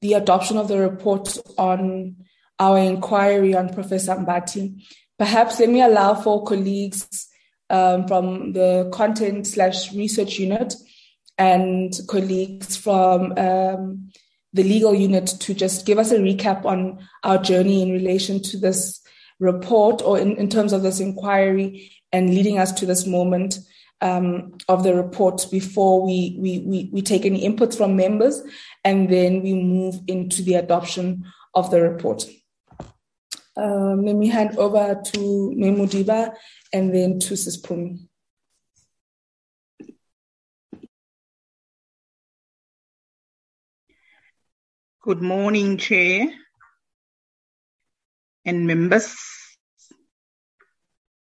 the 0.00 0.14
adoption 0.14 0.56
of 0.56 0.68
the 0.68 0.78
report 0.78 1.36
on 1.58 2.16
our 2.58 2.78
inquiry 2.78 3.54
on 3.54 3.68
Professor 3.68 4.14
Mbati. 4.14 4.82
Perhaps 5.18 5.60
let 5.60 5.68
me 5.68 5.82
allow 5.82 6.14
for 6.14 6.42
colleagues 6.44 7.28
um, 7.68 8.08
from 8.08 8.54
the 8.54 8.88
content 8.94 9.46
slash 9.46 9.92
research 9.92 10.38
unit 10.38 10.72
and 11.36 11.92
colleagues 12.08 12.78
from 12.78 13.36
um, 13.36 14.10
the 14.54 14.62
legal 14.62 14.94
unit 14.94 15.26
to 15.40 15.52
just 15.52 15.84
give 15.84 15.98
us 15.98 16.12
a 16.12 16.18
recap 16.18 16.64
on 16.64 17.06
our 17.24 17.38
journey 17.38 17.82
in 17.82 17.90
relation 17.90 18.40
to 18.40 18.56
this 18.56 19.02
report 19.40 20.00
or 20.02 20.18
in, 20.18 20.36
in 20.36 20.48
terms 20.48 20.72
of 20.72 20.82
this 20.82 21.00
inquiry 21.00 21.90
and 22.12 22.30
leading 22.30 22.58
us 22.58 22.72
to 22.72 22.86
this 22.86 23.06
moment 23.06 23.58
um, 24.00 24.56
of 24.68 24.84
the 24.84 24.94
report 24.94 25.46
before 25.50 26.04
we, 26.06 26.36
we, 26.38 26.60
we, 26.60 26.90
we 26.92 27.02
take 27.02 27.26
any 27.26 27.46
inputs 27.46 27.76
from 27.76 27.96
members 27.96 28.42
and 28.84 29.08
then 29.08 29.42
we 29.42 29.54
move 29.54 29.96
into 30.06 30.42
the 30.42 30.54
adoption 30.54 31.24
of 31.54 31.70
the 31.70 31.82
report. 31.82 32.24
Um, 33.56 34.04
let 34.04 34.16
me 34.16 34.28
hand 34.28 34.56
over 34.58 35.00
to 35.12 35.52
Memudiba 35.56 36.34
and 36.72 36.94
then 36.94 37.18
to 37.20 37.34
Sispumi. 37.34 37.98
Good 45.04 45.20
morning, 45.20 45.76
Chair 45.76 46.32
and 48.46 48.66
members. 48.66 49.14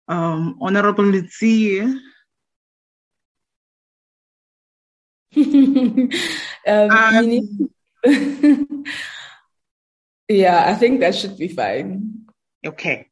Um, 0.07 0.59
Honorable 0.61 1.05
Litsi. 1.05 1.81
um, 6.67 6.91
um, 6.91 7.25
need... 7.25 7.49
yeah, 10.29 10.69
I 10.69 10.75
think 10.75 10.99
that 10.99 11.15
should 11.15 11.35
be 11.39 11.47
fine. 11.47 12.27
Okay. 12.63 13.07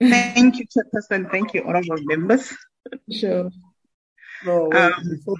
Thank 0.00 0.60
you, 0.60 0.66
Chairperson. 0.70 1.28
Thank 1.28 1.54
you, 1.54 1.64
honorable 1.66 1.98
members. 2.04 2.54
Sure. 3.10 3.50
No, 4.44 4.68
wait, 4.70 4.92
um, 4.92 4.92
before, 5.10 5.36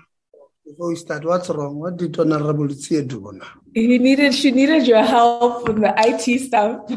before 0.65 0.89
we 0.89 0.97
start, 0.97 1.25
what's 1.25 1.51
wrong? 1.51 1.77
What 1.77 1.97
did 1.97 2.19
Honorable 2.19 2.69
Tsia 2.69 3.07
do 3.07 3.33
now? 3.33 3.47
He 3.75 3.99
needed, 3.99 4.35
she 4.35 4.51
needed 4.51 4.87
your 4.87 5.03
help 5.03 5.69
with 5.69 5.81
the 5.81 5.95
IT 5.97 6.41
stuff. 6.41 6.91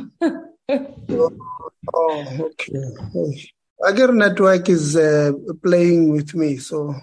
oh, 1.10 1.32
oh, 1.94 2.38
okay. 2.42 3.52
Agar 3.86 4.12
network 4.12 4.70
is 4.70 4.96
uh, 4.96 5.32
playing 5.62 6.10
with 6.12 6.34
me, 6.34 6.58
so 6.58 6.96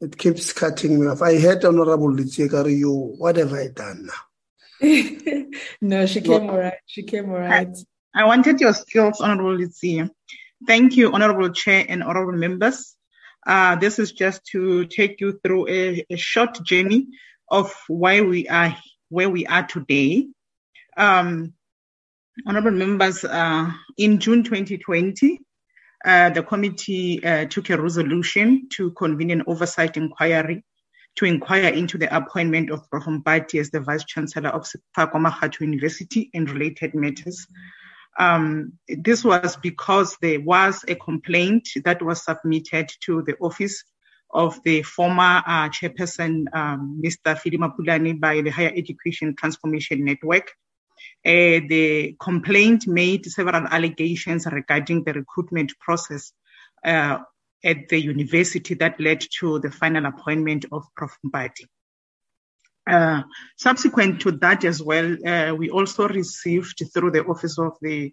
it 0.00 0.16
keeps 0.16 0.52
cutting 0.52 1.00
me 1.00 1.06
off. 1.06 1.22
I 1.22 1.38
heard 1.38 1.64
Honorable 1.64 2.12
Litsia, 2.12 2.76
you, 2.76 3.14
what 3.18 3.36
have 3.36 3.52
I 3.52 3.68
done 3.68 4.06
now? 4.06 5.46
no, 5.80 6.06
she 6.06 6.20
came 6.20 6.50
all 6.50 6.58
right. 6.58 6.78
She 6.86 7.02
came 7.02 7.30
all 7.30 7.38
right. 7.38 7.76
I 8.14 8.24
wanted 8.24 8.60
your 8.60 8.72
skills, 8.72 9.20
Honorable 9.20 9.56
Litsi. 9.56 10.08
Thank 10.66 10.96
you, 10.96 11.12
Honorable 11.12 11.50
Chair 11.50 11.84
and 11.88 12.02
Honorable 12.02 12.38
members. 12.38 12.95
Uh, 13.46 13.76
this 13.76 13.98
is 14.00 14.10
just 14.10 14.44
to 14.44 14.86
take 14.86 15.20
you 15.20 15.38
through 15.44 15.68
a, 15.68 16.04
a, 16.10 16.16
short 16.16 16.60
journey 16.64 17.06
of 17.48 17.72
why 17.86 18.20
we 18.20 18.48
are 18.48 18.76
where 19.08 19.30
we 19.30 19.46
are 19.46 19.64
today. 19.64 20.26
Um, 20.96 21.54
honorable 22.44 22.72
members, 22.72 23.24
uh, 23.24 23.70
in 23.96 24.18
June 24.18 24.42
2020, 24.42 25.38
uh, 26.04 26.30
the 26.30 26.42
committee 26.42 27.24
uh, 27.24 27.44
took 27.46 27.70
a 27.70 27.80
resolution 27.80 28.68
to 28.70 28.90
convene 28.92 29.30
an 29.30 29.44
oversight 29.46 29.96
inquiry 29.96 30.64
to 31.16 31.24
inquire 31.24 31.72
into 31.72 31.98
the 31.98 32.14
appointment 32.14 32.70
of 32.70 32.90
Prof. 32.90 33.04
Mbati 33.04 33.60
as 33.60 33.70
the 33.70 33.80
Vice 33.80 34.04
Chancellor 34.04 34.50
of 34.50 34.62
Sefako 34.62 35.24
Makgatho 35.24 35.60
University 35.60 36.30
and 36.34 36.50
related 36.50 36.94
matters. 36.94 37.46
Um, 38.18 38.72
this 38.88 39.24
was 39.24 39.56
because 39.56 40.16
there 40.20 40.40
was 40.40 40.84
a 40.88 40.94
complaint 40.94 41.68
that 41.84 42.02
was 42.02 42.24
submitted 42.24 42.90
to 43.04 43.22
the 43.22 43.36
office 43.40 43.84
of 44.32 44.62
the 44.64 44.82
former 44.82 45.42
uh, 45.46 45.68
chairperson, 45.68 46.44
um, 46.54 47.00
Mr. 47.04 47.38
Philly 47.38 47.58
Mapulane, 47.58 48.20
by 48.20 48.40
the 48.40 48.50
Higher 48.50 48.72
Education 48.74 49.34
Transformation 49.36 50.04
Network. 50.04 50.52
Uh, 51.24 51.60
the 51.68 52.16
complaint 52.20 52.86
made 52.86 53.26
several 53.26 53.66
allegations 53.66 54.46
regarding 54.46 55.04
the 55.04 55.12
recruitment 55.12 55.72
process 55.78 56.32
uh, 56.84 57.18
at 57.64 57.88
the 57.88 58.00
university 58.00 58.74
that 58.74 59.00
led 59.00 59.20
to 59.40 59.58
the 59.58 59.70
final 59.70 60.06
appointment 60.06 60.64
of 60.72 60.84
Prof. 60.96 61.16
Mbati. 61.24 61.66
Uh, 62.86 63.22
subsequent 63.56 64.20
to 64.20 64.30
that 64.30 64.64
as 64.64 64.80
well, 64.80 65.16
uh, 65.26 65.52
we 65.54 65.70
also 65.70 66.06
received 66.06 66.80
through 66.94 67.10
the 67.10 67.24
office 67.24 67.58
of 67.58 67.72
the 67.82 68.12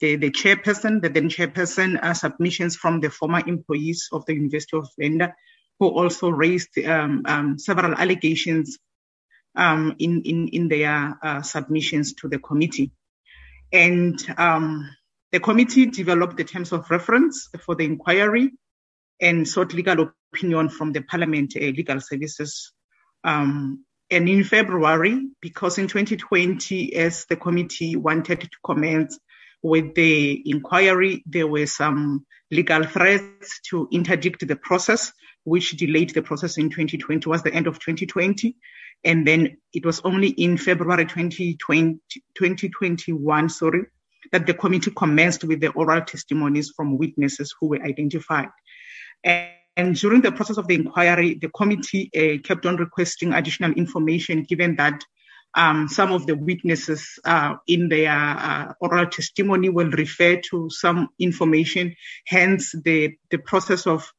the, 0.00 0.16
the 0.16 0.30
chairperson, 0.30 1.02
the 1.02 1.10
then 1.10 1.28
chairperson, 1.28 2.02
uh, 2.02 2.14
submissions 2.14 2.74
from 2.74 3.00
the 3.00 3.10
former 3.10 3.42
employees 3.46 4.08
of 4.12 4.24
the 4.24 4.34
University 4.34 4.78
of 4.78 4.88
Venda, 4.98 5.34
who 5.78 5.88
also 5.88 6.30
raised 6.30 6.78
um, 6.78 7.22
um, 7.26 7.58
several 7.58 7.94
allegations 7.94 8.78
um, 9.56 9.94
in, 9.98 10.22
in, 10.22 10.48
in 10.48 10.68
their 10.68 11.18
uh, 11.22 11.42
submissions 11.42 12.14
to 12.14 12.28
the 12.28 12.38
committee. 12.38 12.92
And 13.72 14.18
um, 14.38 14.88
the 15.32 15.40
committee 15.40 15.86
developed 15.86 16.36
the 16.36 16.44
terms 16.44 16.72
of 16.72 16.90
reference 16.90 17.48
for 17.64 17.74
the 17.74 17.84
inquiry 17.84 18.52
and 19.20 19.46
sought 19.46 19.74
legal 19.74 20.10
opinion 20.32 20.70
from 20.70 20.92
the 20.92 21.02
Parliament 21.02 21.54
uh, 21.56 21.60
Legal 21.60 22.00
Services 22.00 22.72
um, 23.22 23.84
and 24.10 24.28
in 24.28 24.44
February, 24.44 25.28
because 25.40 25.78
in 25.78 25.86
2020, 25.86 26.94
as 26.96 27.26
the 27.26 27.36
committee 27.36 27.96
wanted 27.96 28.40
to 28.40 28.48
commence 28.64 29.18
with 29.62 29.94
the 29.94 30.42
inquiry, 30.50 31.22
there 31.26 31.46
were 31.46 31.66
some 31.66 32.26
legal 32.50 32.82
threats 32.84 33.60
to 33.70 33.88
interdict 33.92 34.46
the 34.46 34.56
process, 34.56 35.12
which 35.44 35.76
delayed 35.76 36.10
the 36.10 36.22
process 36.22 36.58
in 36.58 36.70
2020, 36.70 37.28
was 37.28 37.42
the 37.42 37.54
end 37.54 37.66
of 37.66 37.78
2020. 37.78 38.56
And 39.04 39.26
then 39.26 39.56
it 39.72 39.86
was 39.86 40.00
only 40.04 40.28
in 40.28 40.56
February 40.56 41.04
2020, 41.04 42.00
2021, 42.34 43.48
sorry, 43.48 43.82
that 44.32 44.46
the 44.46 44.54
committee 44.54 44.90
commenced 44.90 45.44
with 45.44 45.60
the 45.60 45.70
oral 45.70 46.02
testimonies 46.02 46.70
from 46.70 46.98
witnesses 46.98 47.54
who 47.58 47.68
were 47.68 47.82
identified. 47.82 48.48
And 49.22 49.50
and 49.76 49.94
during 49.94 50.20
the 50.20 50.32
process 50.32 50.56
of 50.56 50.66
the 50.66 50.74
inquiry, 50.74 51.34
the 51.34 51.48
committee 51.48 52.10
uh, 52.14 52.46
kept 52.46 52.66
on 52.66 52.76
requesting 52.76 53.32
additional 53.32 53.72
information, 53.72 54.42
given 54.42 54.76
that 54.76 55.04
um, 55.54 55.88
some 55.88 56.12
of 56.12 56.26
the 56.26 56.36
witnesses 56.36 57.18
uh, 57.24 57.54
in 57.66 57.88
their 57.88 58.12
uh, 58.12 58.72
oral 58.80 59.06
testimony 59.06 59.68
will 59.68 59.90
refer 59.90 60.40
to 60.50 60.70
some 60.70 61.08
information. 61.18 61.96
Hence, 62.26 62.72
the, 62.84 63.16
the 63.30 63.38
process 63.38 63.86
of 63.86 64.10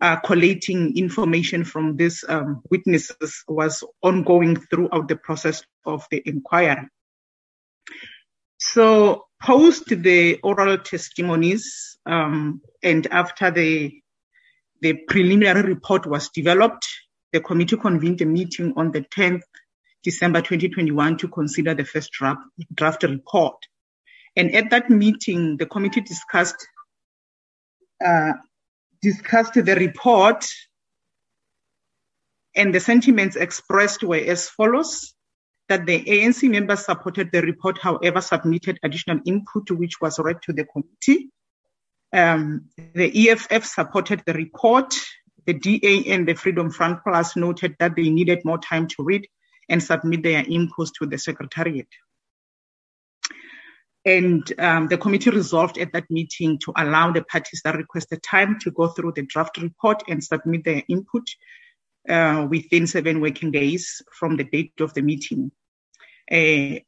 uh, 0.00 0.16
collating 0.20 0.96
information 0.96 1.64
from 1.64 1.96
these 1.96 2.24
um, 2.28 2.62
witnesses 2.70 3.44
was 3.46 3.84
ongoing 4.02 4.56
throughout 4.56 5.08
the 5.08 5.16
process 5.16 5.62
of 5.84 6.06
the 6.10 6.22
inquiry. 6.24 6.88
So, 8.58 9.26
post 9.42 9.84
the 9.88 10.38
oral 10.42 10.78
testimonies 10.78 11.98
um, 12.04 12.60
and 12.82 13.06
after 13.06 13.50
the 13.50 14.00
the 14.80 14.94
preliminary 15.08 15.62
report 15.62 16.06
was 16.06 16.28
developed. 16.30 16.86
The 17.32 17.40
committee 17.40 17.76
convened 17.76 18.20
a 18.22 18.26
meeting 18.26 18.74
on 18.76 18.90
the 18.92 19.02
10th 19.02 19.42
December 20.02 20.40
2021 20.40 21.18
to 21.18 21.28
consider 21.28 21.74
the 21.74 21.84
first 21.84 22.10
draft, 22.12 22.40
draft 22.74 23.02
report. 23.02 23.56
And 24.36 24.54
at 24.54 24.70
that 24.70 24.88
meeting, 24.90 25.56
the 25.56 25.66
committee 25.66 26.00
discussed 26.00 26.66
uh, 28.04 28.32
discussed 29.02 29.54
the 29.54 29.74
report, 29.74 30.46
and 32.56 32.74
the 32.74 32.80
sentiments 32.80 33.36
expressed 33.36 34.02
were 34.02 34.16
as 34.16 34.48
follows: 34.48 35.14
that 35.68 35.84
the 35.84 36.02
ANC 36.02 36.48
members 36.48 36.86
supported 36.86 37.30
the 37.32 37.42
report, 37.42 37.78
however, 37.78 38.20
submitted 38.20 38.78
additional 38.82 39.20
input, 39.26 39.70
which 39.70 40.00
was 40.00 40.18
read 40.18 40.40
to 40.42 40.52
the 40.52 40.64
committee. 40.64 41.30
Um, 42.12 42.68
the 42.94 43.30
EFF 43.30 43.64
supported 43.64 44.22
the 44.26 44.34
report. 44.34 44.94
The 45.46 45.54
DA 45.54 46.04
and 46.12 46.28
the 46.28 46.34
Freedom 46.34 46.70
Front 46.70 47.02
Plus 47.02 47.34
noted 47.36 47.74
that 47.78 47.96
they 47.96 48.10
needed 48.10 48.44
more 48.44 48.58
time 48.58 48.86
to 48.88 49.02
read 49.02 49.26
and 49.68 49.82
submit 49.82 50.22
their 50.22 50.42
inputs 50.44 50.90
to 50.98 51.06
the 51.06 51.18
Secretariat. 51.18 51.88
And 54.04 54.50
um, 54.58 54.88
the 54.88 54.98
committee 54.98 55.30
resolved 55.30 55.78
at 55.78 55.92
that 55.92 56.10
meeting 56.10 56.58
to 56.64 56.72
allow 56.76 57.12
the 57.12 57.22
parties 57.22 57.60
that 57.64 57.76
requested 57.76 58.22
time 58.22 58.58
to 58.60 58.70
go 58.70 58.88
through 58.88 59.12
the 59.14 59.22
draft 59.22 59.58
report 59.58 60.02
and 60.08 60.24
submit 60.24 60.64
their 60.64 60.82
input 60.88 61.24
uh, 62.08 62.46
within 62.48 62.86
seven 62.86 63.20
working 63.20 63.50
days 63.50 64.02
from 64.18 64.36
the 64.36 64.44
date 64.44 64.72
of 64.80 64.94
the 64.94 65.02
meeting. 65.02 65.52
Uh, 66.30 66.80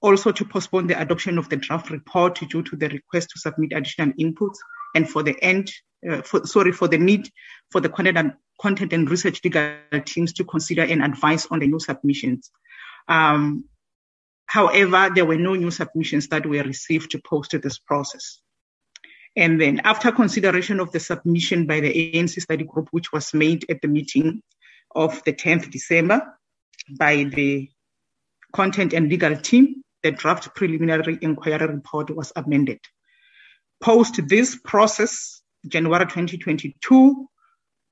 also 0.00 0.32
to 0.32 0.44
postpone 0.44 0.86
the 0.86 1.00
adoption 1.00 1.38
of 1.38 1.48
the 1.48 1.56
draft 1.56 1.90
report 1.90 2.38
due 2.48 2.62
to 2.62 2.76
the 2.76 2.88
request 2.88 3.30
to 3.30 3.38
submit 3.38 3.72
additional 3.72 4.12
inputs 4.20 4.56
and 4.94 5.08
for 5.08 5.22
the 5.22 5.36
end, 5.42 5.72
uh, 6.08 6.22
for, 6.22 6.46
sorry, 6.46 6.72
for 6.72 6.88
the 6.88 6.98
need 6.98 7.28
for 7.70 7.80
the 7.80 7.88
content 7.88 8.18
and, 8.18 8.32
content 8.60 8.92
and 8.92 9.10
research 9.10 9.42
legal 9.44 9.76
teams 10.04 10.32
to 10.34 10.44
consider 10.44 10.82
and 10.82 11.02
advise 11.02 11.46
on 11.50 11.58
the 11.58 11.66
new 11.66 11.80
submissions. 11.80 12.50
Um, 13.08 13.64
however, 14.46 15.10
there 15.14 15.24
were 15.24 15.36
no 15.36 15.54
new 15.54 15.70
submissions 15.70 16.28
that 16.28 16.46
were 16.46 16.62
received 16.62 17.10
to 17.12 17.20
post 17.20 17.54
this 17.62 17.78
process. 17.78 18.40
And 19.36 19.60
then 19.60 19.80
after 19.84 20.10
consideration 20.12 20.80
of 20.80 20.92
the 20.92 21.00
submission 21.00 21.66
by 21.66 21.80
the 21.80 22.12
ANC 22.14 22.40
study 22.40 22.64
group, 22.64 22.88
which 22.90 23.12
was 23.12 23.34
made 23.34 23.66
at 23.68 23.82
the 23.82 23.88
meeting 23.88 24.42
of 24.94 25.22
the 25.24 25.34
10th 25.34 25.70
December 25.70 26.22
by 26.98 27.24
the 27.24 27.68
content 28.54 28.94
and 28.94 29.10
legal 29.10 29.36
team, 29.36 29.82
the 30.06 30.12
draft 30.12 30.54
preliminary 30.54 31.18
inquiry 31.20 31.66
report 31.66 32.14
was 32.14 32.32
amended. 32.36 32.78
Post 33.82 34.20
this 34.28 34.56
process, 34.64 35.42
January 35.66 36.04
2022, 36.04 37.28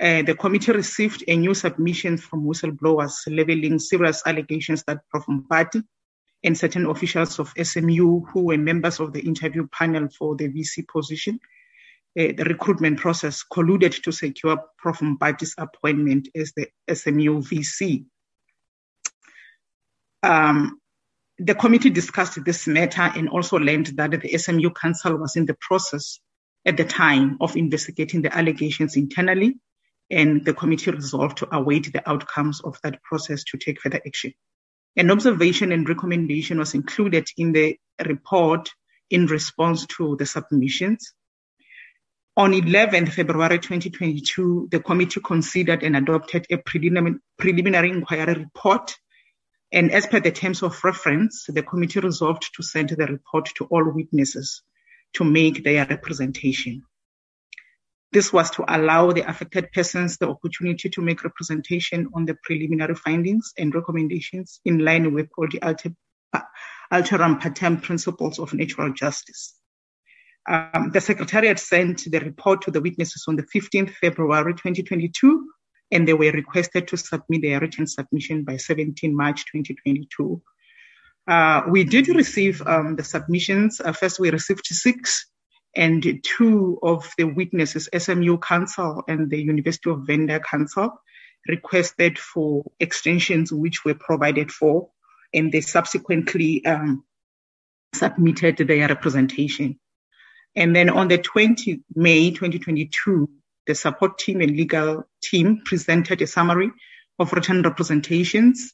uh, 0.00 0.22
the 0.22 0.36
committee 0.36 0.70
received 0.70 1.24
a 1.26 1.36
new 1.36 1.54
submission 1.54 2.16
from 2.16 2.44
whistleblowers 2.44 3.14
leveling 3.26 3.80
serious 3.80 4.22
allegations 4.26 4.84
that 4.86 4.98
Prof 5.10 5.24
Mbati 5.26 5.82
and 6.44 6.56
certain 6.56 6.86
officials 6.86 7.40
of 7.40 7.52
SMU 7.60 8.20
who 8.26 8.42
were 8.42 8.58
members 8.58 9.00
of 9.00 9.12
the 9.12 9.20
interview 9.20 9.66
panel 9.72 10.08
for 10.16 10.36
the 10.36 10.48
VC 10.48 10.86
position, 10.86 11.40
uh, 12.18 12.30
the 12.36 12.44
recruitment 12.44 12.98
process 13.00 13.42
colluded 13.52 14.00
to 14.04 14.12
secure 14.12 14.56
Prof 14.78 15.00
Mbati's 15.00 15.54
appointment 15.58 16.28
as 16.36 16.52
the 16.56 16.68
SMU 16.92 17.42
VC. 17.42 18.04
Um, 20.22 20.80
the 21.38 21.54
committee 21.54 21.90
discussed 21.90 22.44
this 22.44 22.66
matter 22.66 23.02
and 23.02 23.28
also 23.28 23.58
learned 23.58 23.86
that 23.96 24.10
the 24.10 24.38
SMU 24.38 24.70
Council 24.70 25.16
was 25.16 25.36
in 25.36 25.46
the 25.46 25.56
process 25.60 26.20
at 26.64 26.76
the 26.76 26.84
time 26.84 27.36
of 27.40 27.56
investigating 27.56 28.22
the 28.22 28.36
allegations 28.36 28.96
internally, 28.96 29.56
and 30.10 30.44
the 30.44 30.54
committee 30.54 30.90
resolved 30.90 31.38
to 31.38 31.54
await 31.54 31.92
the 31.92 32.08
outcomes 32.08 32.60
of 32.60 32.78
that 32.82 33.02
process 33.02 33.42
to 33.44 33.58
take 33.58 33.80
further 33.80 34.00
action. 34.06 34.32
An 34.96 35.10
observation 35.10 35.72
and 35.72 35.88
recommendation 35.88 36.58
was 36.58 36.74
included 36.74 37.28
in 37.36 37.52
the 37.52 37.78
report 38.06 38.70
in 39.10 39.26
response 39.26 39.86
to 39.86 40.16
the 40.16 40.26
submissions. 40.26 41.12
On 42.36 42.54
11 42.54 43.06
February 43.06 43.58
2022, 43.58 44.68
the 44.70 44.80
committee 44.80 45.20
considered 45.20 45.82
and 45.82 45.96
adopted 45.96 46.46
a 46.50 46.58
preliminary 46.58 47.90
inquiry 47.90 48.34
report 48.34 48.96
and 49.74 49.90
as 49.90 50.06
per 50.06 50.20
the 50.20 50.30
terms 50.30 50.62
of 50.62 50.82
reference, 50.84 51.46
the 51.48 51.62
committee 51.64 51.98
resolved 51.98 52.48
to 52.54 52.62
send 52.62 52.90
the 52.90 53.06
report 53.06 53.50
to 53.56 53.64
all 53.64 53.84
witnesses 53.92 54.62
to 55.14 55.24
make 55.24 55.64
their 55.64 55.84
representation. 55.84 56.84
This 58.12 58.32
was 58.32 58.52
to 58.52 58.64
allow 58.68 59.10
the 59.10 59.28
affected 59.28 59.72
persons 59.72 60.16
the 60.16 60.28
opportunity 60.28 60.88
to 60.90 61.02
make 61.02 61.24
representation 61.24 62.08
on 62.14 62.24
the 62.24 62.36
preliminary 62.44 62.94
findings 62.94 63.52
and 63.58 63.74
recommendations 63.74 64.60
in 64.64 64.78
line 64.78 65.12
with 65.12 65.28
all 65.36 65.48
the 65.50 65.60
alter, 65.60 65.90
alteram 66.92 67.82
principles 67.82 68.38
of 68.38 68.54
natural 68.54 68.92
justice. 68.92 69.56
Um, 70.48 70.90
the 70.92 71.00
Secretariat 71.00 71.58
sent 71.58 72.04
the 72.08 72.20
report 72.20 72.62
to 72.62 72.70
the 72.70 72.80
witnesses 72.80 73.24
on 73.26 73.34
the 73.34 73.42
15th 73.42 73.94
February 73.94 74.52
2022 74.52 75.48
and 75.90 76.08
they 76.08 76.14
were 76.14 76.32
requested 76.32 76.88
to 76.88 76.96
submit 76.96 77.42
their 77.42 77.60
written 77.60 77.86
submission 77.86 78.44
by 78.44 78.56
17 78.56 79.14
March 79.14 79.44
2022. 79.46 80.42
Uh, 81.26 81.62
we 81.68 81.84
did 81.84 82.08
receive 82.08 82.62
um, 82.66 82.96
the 82.96 83.04
submissions. 83.04 83.80
Uh, 83.80 83.92
first, 83.92 84.18
we 84.18 84.30
received 84.30 84.66
six, 84.66 85.26
and 85.76 86.20
two 86.22 86.78
of 86.82 87.10
the 87.18 87.24
witnesses, 87.24 87.88
SMU 87.96 88.38
Council 88.38 89.02
and 89.08 89.30
the 89.30 89.42
University 89.42 89.90
of 89.90 90.06
Venda 90.06 90.40
Council, 90.40 91.00
requested 91.48 92.18
for 92.18 92.64
extensions, 92.80 93.52
which 93.52 93.84
were 93.84 93.94
provided 93.94 94.52
for, 94.52 94.90
and 95.32 95.52
they 95.52 95.60
subsequently 95.60 96.64
um, 96.64 97.04
submitted 97.94 98.56
their 98.56 98.88
representation. 98.88 99.78
And 100.56 100.74
then 100.74 100.90
on 100.90 101.08
the 101.08 101.18
20 101.18 101.80
May 101.94 102.30
2022, 102.30 103.28
the 103.66 103.74
support 103.74 104.18
team 104.18 104.40
and 104.40 104.52
legal 104.52 105.04
team 105.30 105.62
presented 105.64 106.22
a 106.22 106.26
summary 106.26 106.70
of 107.18 107.32
written 107.32 107.62
representations 107.62 108.72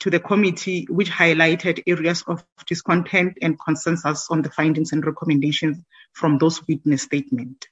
to 0.00 0.10
the 0.10 0.20
committee, 0.20 0.86
which 0.88 1.10
highlighted 1.10 1.82
areas 1.86 2.24
of 2.26 2.44
discontent 2.66 3.38
and 3.42 3.60
consensus 3.60 4.28
on 4.30 4.42
the 4.42 4.50
findings 4.50 4.92
and 4.92 5.04
recommendations 5.04 5.78
from 6.12 6.38
those 6.38 6.66
witness 6.66 7.02
statements. 7.02 7.66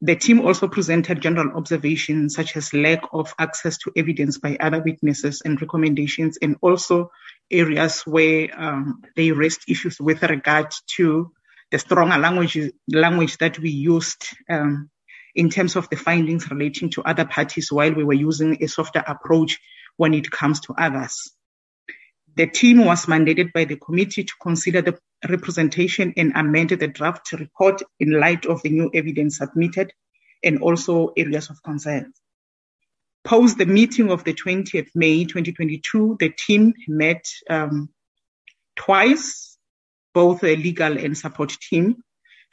The 0.00 0.16
team 0.16 0.40
also 0.40 0.68
presented 0.68 1.20
general 1.20 1.56
observations 1.56 2.34
such 2.34 2.56
as 2.56 2.72
lack 2.72 3.02
of 3.12 3.34
access 3.38 3.78
to 3.78 3.92
evidence 3.96 4.38
by 4.38 4.56
other 4.60 4.80
witnesses 4.80 5.42
and 5.44 5.60
recommendations, 5.60 6.38
and 6.40 6.56
also 6.62 7.10
areas 7.50 8.02
where 8.02 8.48
um, 8.56 9.02
they 9.16 9.32
raised 9.32 9.62
issues 9.68 10.00
with 10.00 10.22
regard 10.22 10.72
to 10.96 11.32
the 11.70 11.78
stronger 11.78 12.16
language, 12.16 12.56
language 12.88 13.38
that 13.38 13.58
we 13.58 13.70
used 13.70 14.24
um, 14.48 14.88
in 15.38 15.48
terms 15.48 15.76
of 15.76 15.88
the 15.88 15.96
findings 15.96 16.50
relating 16.50 16.90
to 16.90 17.02
other 17.04 17.24
parties 17.24 17.70
while 17.70 17.94
we 17.94 18.02
were 18.02 18.12
using 18.12 18.60
a 18.60 18.66
softer 18.66 19.04
approach 19.06 19.60
when 19.96 20.12
it 20.12 20.28
comes 20.32 20.58
to 20.58 20.74
others. 20.76 21.30
The 22.34 22.48
team 22.48 22.84
was 22.84 23.06
mandated 23.06 23.52
by 23.52 23.64
the 23.64 23.76
committee 23.76 24.24
to 24.24 24.32
consider 24.42 24.82
the 24.82 24.98
representation 25.28 26.12
and 26.16 26.32
amend 26.34 26.70
the 26.70 26.88
draft 26.88 27.32
report 27.32 27.82
in 28.00 28.18
light 28.18 28.46
of 28.46 28.62
the 28.62 28.70
new 28.70 28.90
evidence 28.92 29.38
submitted 29.38 29.92
and 30.42 30.60
also 30.60 31.12
areas 31.16 31.50
of 31.50 31.62
concern. 31.62 32.12
Post 33.22 33.58
the 33.58 33.66
meeting 33.66 34.10
of 34.10 34.24
the 34.24 34.34
20th 34.34 34.90
May 34.96 35.24
2022, 35.24 36.16
the 36.18 36.30
team 36.30 36.74
met 36.88 37.24
um, 37.48 37.90
twice, 38.74 39.56
both 40.14 40.42
a 40.42 40.56
legal 40.56 40.98
and 40.98 41.16
support 41.16 41.50
team, 41.60 42.02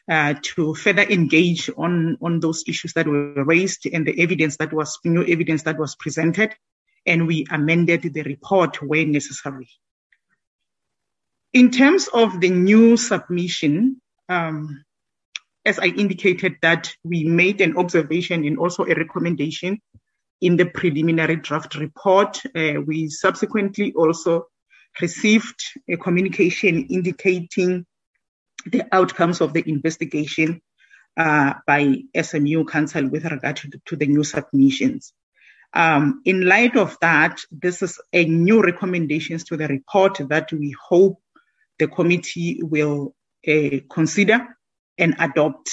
uh, 0.10 0.36
to 0.42 0.76
further 0.76 1.02
engage 1.04 1.70
on, 1.78 2.18
on 2.22 2.40
those 2.40 2.64
issues 2.68 2.94
that 2.94 3.08
were 3.08 3.44
raised 3.44 3.86
and 3.86 4.06
the 4.06 4.22
evidence 4.22 4.58
that 4.58 4.72
was, 4.72 5.00
new 5.04 5.24
evidence 5.24 5.64
that 5.64 5.80
was 5.80 5.96
presented. 5.96 6.54
And 7.06 7.28
we 7.28 7.46
amended 7.50 8.02
the 8.02 8.24
report 8.24 8.82
where 8.82 9.06
necessary. 9.06 9.70
In 11.54 11.72
terms 11.72 12.08
of 12.14 12.42
the 12.42 12.50
new 12.50 12.98
submission, 12.98 14.02
um, 14.28 14.84
as 15.66 15.80
I 15.80 15.86
indicated 15.86 16.58
that 16.62 16.94
we 17.04 17.24
made 17.24 17.62
an 17.62 17.78
observation 17.78 18.46
and 18.46 18.58
also 18.58 18.84
a 18.84 18.94
recommendation 18.94 19.82
in 20.42 20.58
the 20.58 20.66
preliminary 20.66 21.38
draft 21.38 21.76
report. 21.76 22.42
Uh, 22.56 22.82
we 22.86 23.10
subsequently 23.10 23.94
also 23.94 24.48
received 25.02 25.60
a 25.90 25.98
communication 25.98 26.86
indicating 26.88 27.86
the 28.66 28.84
outcomes 28.92 29.42
of 29.42 29.54
the 29.54 29.64
investigation 29.68 30.62
uh, 31.18 31.54
by 31.66 31.98
SMU 32.20 32.66
Council 32.66 33.08
with 33.10 33.26
regard 33.26 33.58
to, 33.58 33.70
to 33.86 33.96
the 33.96 34.08
new 34.08 34.24
submissions. 34.24 35.14
Um, 35.74 36.22
in 36.26 36.46
light 36.46 36.78
of 36.78 36.98
that, 37.02 37.42
this 37.52 37.82
is 37.82 38.00
a 38.14 38.26
new 38.26 38.62
recommendations 38.62 39.44
to 39.46 39.58
the 39.58 39.68
report 39.68 40.20
that 40.30 40.52
we 40.52 40.76
hope 40.90 41.20
the 41.80 41.88
committee 41.88 42.60
will 42.62 43.14
uh, 43.48 43.80
consider 43.92 44.58
and 44.98 45.16
adopt. 45.20 45.70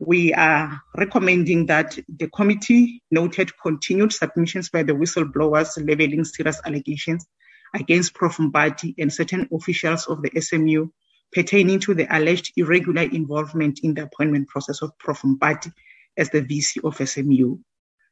We 0.00 0.32
are 0.34 0.80
recommending 0.96 1.66
that 1.66 1.98
the 2.08 2.28
committee 2.28 3.02
noted 3.10 3.52
continued 3.60 4.12
submissions 4.12 4.68
by 4.70 4.82
the 4.82 4.92
whistleblowers 4.92 5.76
leveling 5.84 6.24
serious 6.24 6.60
allegations 6.64 7.26
against 7.74 8.14
Prof. 8.14 8.36
Mbati 8.36 8.94
and 8.98 9.12
certain 9.12 9.48
officials 9.52 10.06
of 10.06 10.22
the 10.22 10.40
SMU 10.40 10.88
pertaining 11.32 11.80
to 11.80 11.94
the 11.94 12.06
alleged 12.14 12.52
irregular 12.56 13.02
involvement 13.02 13.80
in 13.82 13.94
the 13.94 14.04
appointment 14.04 14.48
process 14.48 14.82
of 14.82 14.96
Prof. 14.98 15.22
Mbati 15.22 15.72
as 16.16 16.30
the 16.30 16.42
VC 16.42 16.84
of 16.84 16.96
SMU. 17.08 17.58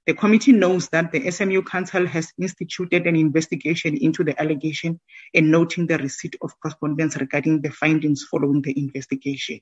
The 0.07 0.15
committee 0.15 0.53
knows 0.53 0.89
that 0.91 1.11
the 1.11 1.31
SMU 1.31 1.63
Council 1.63 2.07
has 2.07 2.33
instituted 2.41 3.09
an 3.09 3.17
investigation 3.17 3.97
into 3.97 4.23
the 4.23 4.41
allegation 4.41 5.01
and 5.35 5.51
noting 5.51 5.89
the 5.89 5.99
receipt 5.99 6.37
of 6.41 6.53
correspondence 6.61 7.17
regarding 7.17 7.61
the 7.61 7.71
findings 7.71 8.23
following 8.23 8.63
the 8.63 8.79
investigation. 8.79 9.59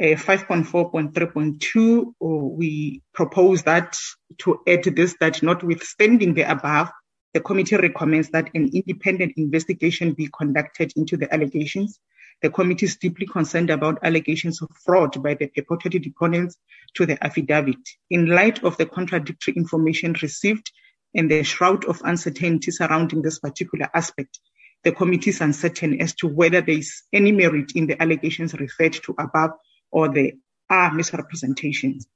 Uh, 0.00 0.16
5.4.3.2, 0.16 2.12
we 2.20 3.02
propose 3.14 3.62
that 3.62 3.96
to 4.38 4.60
add 4.66 4.84
this 4.84 5.16
that 5.20 5.42
notwithstanding 5.42 6.34
the 6.34 6.42
above, 6.42 6.90
the 7.32 7.40
committee 7.40 7.76
recommends 7.76 8.28
that 8.30 8.50
an 8.54 8.70
independent 8.74 9.32
investigation 9.38 10.12
be 10.12 10.28
conducted 10.36 10.92
into 10.96 11.16
the 11.16 11.32
allegations. 11.32 11.98
The 12.42 12.50
committee 12.50 12.86
is 12.86 12.96
deeply 12.96 13.26
concerned 13.26 13.70
about 13.70 14.00
allegations 14.02 14.60
of 14.62 14.68
fraud 14.84 15.22
by 15.22 15.34
the 15.34 15.46
purported 15.46 16.02
deponents 16.02 16.56
to 16.94 17.06
the 17.06 17.22
affidavit. 17.24 17.78
In 18.10 18.26
light 18.26 18.64
of 18.64 18.76
the 18.76 18.86
contradictory 18.86 19.54
information 19.54 20.16
received 20.20 20.72
and 21.14 21.30
the 21.30 21.44
shroud 21.44 21.84
of 21.84 22.02
uncertainty 22.04 22.72
surrounding 22.72 23.22
this 23.22 23.38
particular 23.38 23.88
aspect, 23.94 24.40
the 24.82 24.90
committee 24.90 25.30
is 25.30 25.40
uncertain 25.40 26.00
as 26.02 26.14
to 26.16 26.26
whether 26.26 26.60
there 26.60 26.78
is 26.78 27.02
any 27.12 27.30
merit 27.30 27.72
in 27.76 27.86
the 27.86 28.00
allegations 28.02 28.54
referred 28.54 28.94
to 28.94 29.14
above 29.20 29.52
or 29.92 30.12
there 30.12 30.32
are 30.68 30.92
misrepresentations. 30.92 32.08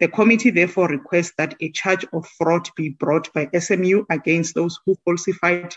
The 0.00 0.08
committee 0.08 0.50
therefore 0.50 0.88
requests 0.88 1.34
that 1.38 1.54
a 1.60 1.70
charge 1.70 2.04
of 2.12 2.26
fraud 2.36 2.68
be 2.74 2.88
brought 2.88 3.32
by 3.32 3.48
SMU 3.56 4.06
against 4.10 4.56
those 4.56 4.80
who 4.84 4.96
falsified 5.04 5.76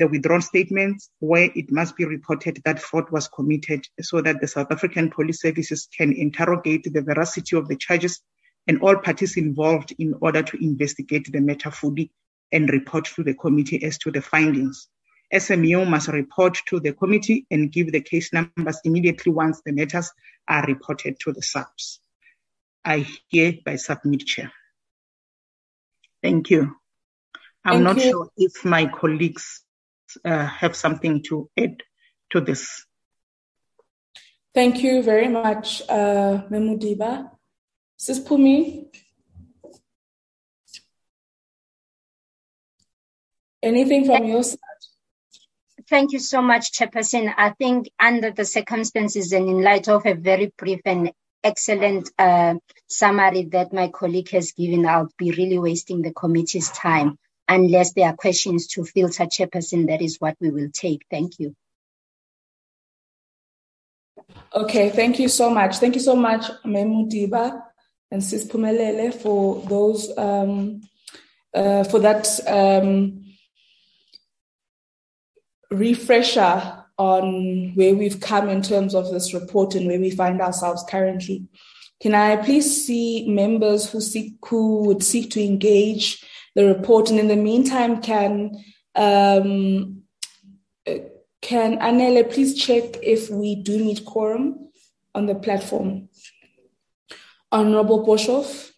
the 0.00 0.08
withdrawn 0.08 0.40
statements 0.40 1.10
where 1.18 1.50
it 1.54 1.70
must 1.70 1.94
be 1.94 2.06
reported 2.06 2.58
that 2.64 2.80
fraud 2.80 3.10
was 3.10 3.28
committed 3.28 3.86
so 4.00 4.22
that 4.22 4.40
the 4.40 4.48
South 4.48 4.72
African 4.72 5.10
police 5.10 5.42
services 5.42 5.88
can 5.96 6.14
interrogate 6.14 6.84
the 6.84 7.02
veracity 7.02 7.54
of 7.54 7.68
the 7.68 7.76
charges 7.76 8.22
and 8.66 8.80
all 8.80 8.96
parties 8.96 9.36
involved 9.36 9.92
in 9.98 10.14
order 10.22 10.42
to 10.42 10.64
investigate 10.64 11.30
the 11.30 11.40
matter 11.40 11.70
fully 11.70 12.10
and 12.50 12.70
report 12.70 13.04
to 13.04 13.22
the 13.22 13.34
committee 13.34 13.84
as 13.84 13.98
to 13.98 14.10
the 14.10 14.22
findings. 14.22 14.88
SMU 15.36 15.84
must 15.84 16.08
report 16.08 16.58
to 16.66 16.80
the 16.80 16.94
committee 16.94 17.46
and 17.50 17.70
give 17.70 17.92
the 17.92 18.00
case 18.00 18.32
numbers 18.32 18.80
immediately 18.84 19.30
once 19.30 19.60
the 19.66 19.72
matters 19.72 20.10
are 20.48 20.64
reported 20.64 21.20
to 21.20 21.32
the 21.32 21.42
SAPS. 21.42 22.00
I 22.82 23.06
hereby 23.30 23.76
submit, 23.76 24.20
Chair. 24.20 24.50
Thank 26.22 26.48
you. 26.48 26.74
I'm 27.62 27.84
Thank 27.84 27.84
not 27.84 27.96
you. 27.98 28.10
sure 28.10 28.28
if 28.38 28.64
my 28.64 28.86
colleagues 28.86 29.62
uh, 30.24 30.46
have 30.46 30.76
something 30.76 31.22
to 31.24 31.48
add 31.58 31.82
to 32.30 32.40
this. 32.40 32.86
Thank 34.52 34.82
you 34.82 35.02
very 35.02 35.28
much, 35.28 35.82
uh, 35.88 36.42
Memudiba. 36.50 37.30
Sis 37.96 38.18
Pumi? 38.18 38.86
Anything 43.62 44.06
from 44.06 44.24
your 44.24 44.42
side? 44.42 44.58
Thank 45.88 46.12
you 46.12 46.18
so 46.18 46.40
much, 46.40 46.72
Chairperson. 46.72 47.32
I 47.36 47.50
think 47.50 47.90
under 47.98 48.30
the 48.30 48.44
circumstances 48.44 49.32
and 49.32 49.48
in 49.48 49.62
light 49.62 49.88
of 49.88 50.06
a 50.06 50.14
very 50.14 50.52
brief 50.56 50.80
and 50.84 51.12
excellent 51.44 52.10
uh, 52.18 52.54
summary 52.88 53.44
that 53.52 53.72
my 53.72 53.88
colleague 53.88 54.30
has 54.30 54.52
given, 54.52 54.86
I'll 54.86 55.10
be 55.18 55.32
really 55.32 55.58
wasting 55.58 56.02
the 56.02 56.12
committee's 56.12 56.70
time. 56.70 57.18
Unless 57.50 57.94
there 57.94 58.06
are 58.06 58.14
questions 58.14 58.68
to 58.68 58.84
filter, 58.84 59.24
Chairperson, 59.24 59.88
that 59.88 60.00
is 60.00 60.18
what 60.20 60.36
we 60.40 60.50
will 60.50 60.70
take. 60.72 61.04
Thank 61.10 61.40
you. 61.40 61.56
Okay, 64.54 64.90
thank 64.90 65.18
you 65.18 65.28
so 65.28 65.50
much. 65.50 65.78
Thank 65.78 65.96
you 65.96 66.00
so 66.00 66.14
much, 66.14 66.44
Memudiba 66.64 67.60
and 68.12 68.22
Sis 68.22 68.46
Pumelele, 68.46 69.12
for 69.12 69.62
those 69.62 70.16
um, 70.16 70.82
uh, 71.52 71.82
for 71.82 71.98
that 71.98 72.28
um, 72.46 73.24
refresher 75.72 76.84
on 76.98 77.72
where 77.74 77.96
we've 77.96 78.20
come 78.20 78.48
in 78.48 78.62
terms 78.62 78.94
of 78.94 79.10
this 79.10 79.34
report 79.34 79.74
and 79.74 79.88
where 79.88 79.98
we 79.98 80.10
find 80.10 80.40
ourselves 80.40 80.84
currently. 80.88 81.48
Can 82.00 82.14
I 82.14 82.36
please 82.36 82.86
see 82.86 83.28
members 83.28 83.90
who 83.90 84.00
seek 84.00 84.34
who 84.46 84.84
would 84.84 85.02
seek 85.02 85.32
to 85.32 85.42
engage 85.42 86.24
the 86.54 86.66
report, 86.66 87.10
and 87.10 87.18
in 87.18 87.28
the 87.28 87.36
meantime, 87.36 88.02
can 88.02 88.62
um, 88.94 90.02
uh, 90.86 90.94
can 91.40 91.78
Anele 91.78 92.30
please 92.30 92.54
check 92.54 92.96
if 93.02 93.30
we 93.30 93.54
do 93.54 93.78
meet 93.78 94.04
quorum 94.04 94.70
on 95.14 95.26
the 95.26 95.34
platform? 95.34 96.08
Honorable 97.52 98.06
Boshoff. 98.06 98.70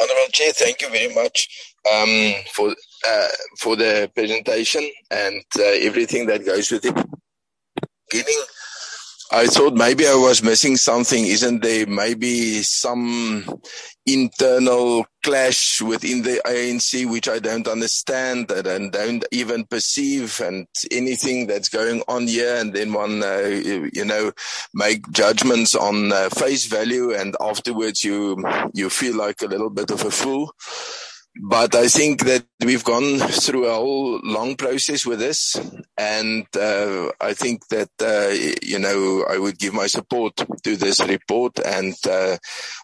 Honorable 0.00 0.32
Chair, 0.32 0.52
thank 0.52 0.80
you 0.80 0.88
very 0.88 1.14
much 1.14 1.48
um, 1.90 2.32
for 2.54 2.74
uh, 3.06 3.28
for 3.58 3.76
the 3.76 4.10
presentation 4.14 4.88
and 5.10 5.42
uh, 5.58 5.62
everything 5.62 6.26
that 6.26 6.44
goes 6.44 6.70
with 6.70 6.84
it. 6.84 6.94
Beginning, 8.10 8.42
I 9.32 9.46
thought 9.46 9.74
maybe 9.74 10.06
I 10.06 10.14
was 10.14 10.42
missing 10.42 10.76
something. 10.76 11.24
Isn't 11.24 11.62
there 11.62 11.86
maybe 11.86 12.62
some 12.62 13.44
internal 14.04 15.06
clash 15.22 15.80
within 15.80 16.22
the 16.22 16.42
ANC 16.44 17.08
which 17.10 17.28
I 17.28 17.38
don't 17.38 17.66
understand 17.66 18.50
and 18.50 18.92
don't 18.92 19.24
even 19.32 19.64
perceive 19.64 20.38
and 20.40 20.66
anything 20.90 21.46
that's 21.46 21.70
going 21.70 22.02
on 22.08 22.26
here 22.26 22.56
and 22.56 22.74
then 22.74 22.92
one 22.92 23.22
uh, 23.22 23.38
you 23.92 24.04
know 24.04 24.32
make 24.74 25.10
judgments 25.12 25.74
on 25.74 26.12
uh, 26.12 26.28
face 26.30 26.66
value 26.66 27.14
and 27.14 27.36
afterwards 27.40 28.02
you 28.02 28.42
you 28.74 28.90
feel 28.90 29.16
like 29.16 29.40
a 29.40 29.46
little 29.46 29.70
bit 29.70 29.90
of 29.90 30.04
a 30.04 30.10
fool 30.10 30.52
but 31.40 31.74
I 31.74 31.88
think 31.88 32.24
that 32.24 32.44
we've 32.62 32.84
gone 32.84 33.18
through 33.18 33.66
a 33.66 33.74
whole 33.74 34.20
long 34.22 34.54
process 34.56 35.06
with 35.06 35.18
this, 35.18 35.56
and 35.96 36.46
uh, 36.56 37.10
I 37.20 37.32
think 37.32 37.66
that 37.68 37.90
uh, 38.00 38.34
you 38.62 38.78
know 38.78 39.24
I 39.28 39.38
would 39.38 39.58
give 39.58 39.72
my 39.72 39.86
support 39.86 40.36
to 40.36 40.76
this 40.76 41.00
report, 41.00 41.58
and 41.64 41.94
uh, 42.08 42.36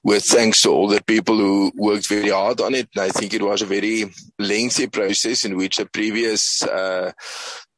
with 0.03 0.25
thanks 0.25 0.63
to 0.63 0.71
all 0.71 0.89
the 0.89 1.03
people 1.03 1.37
who 1.37 1.73
worked 1.77 2.09
very 2.09 2.31
hard 2.31 2.61
on 2.61 2.75
it. 2.75 2.89
And 2.95 3.05
I 3.05 3.11
think 3.11 3.35
it 3.35 3.43
was 3.43 3.61
a 3.61 3.67
very 3.67 4.07
lengthy 4.39 4.87
process 4.87 5.45
in 5.45 5.57
which 5.57 5.77
the 5.77 5.87
previous 5.87 6.63
uh, 6.63 7.13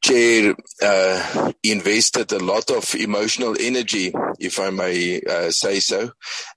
chair 0.01 0.55
uh, 0.81 1.51
invested 1.63 2.31
a 2.31 2.39
lot 2.39 2.69
of 2.71 2.95
emotional 2.95 3.55
energy, 3.59 4.11
if 4.39 4.59
I 4.59 4.69
may 4.71 5.21
uh, 5.21 5.51
say 5.51 5.79
so, 5.79 6.11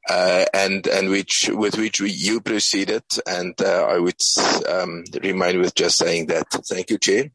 uh, 0.09 0.45
and 0.53 0.87
and 0.87 1.11
which 1.11 1.51
with 1.53 1.77
which 1.77 2.01
we, 2.01 2.11
you 2.11 2.41
proceeded, 2.41 3.05
and 3.27 3.55
uh, 3.61 3.87
I 3.87 3.99
would 3.99 4.21
um, 4.69 5.05
remain 5.23 5.61
with 5.61 5.75
just 5.75 5.99
saying 5.99 6.27
that. 6.27 6.47
Thank 6.69 6.91
you, 6.91 6.99
chair. 6.99 7.31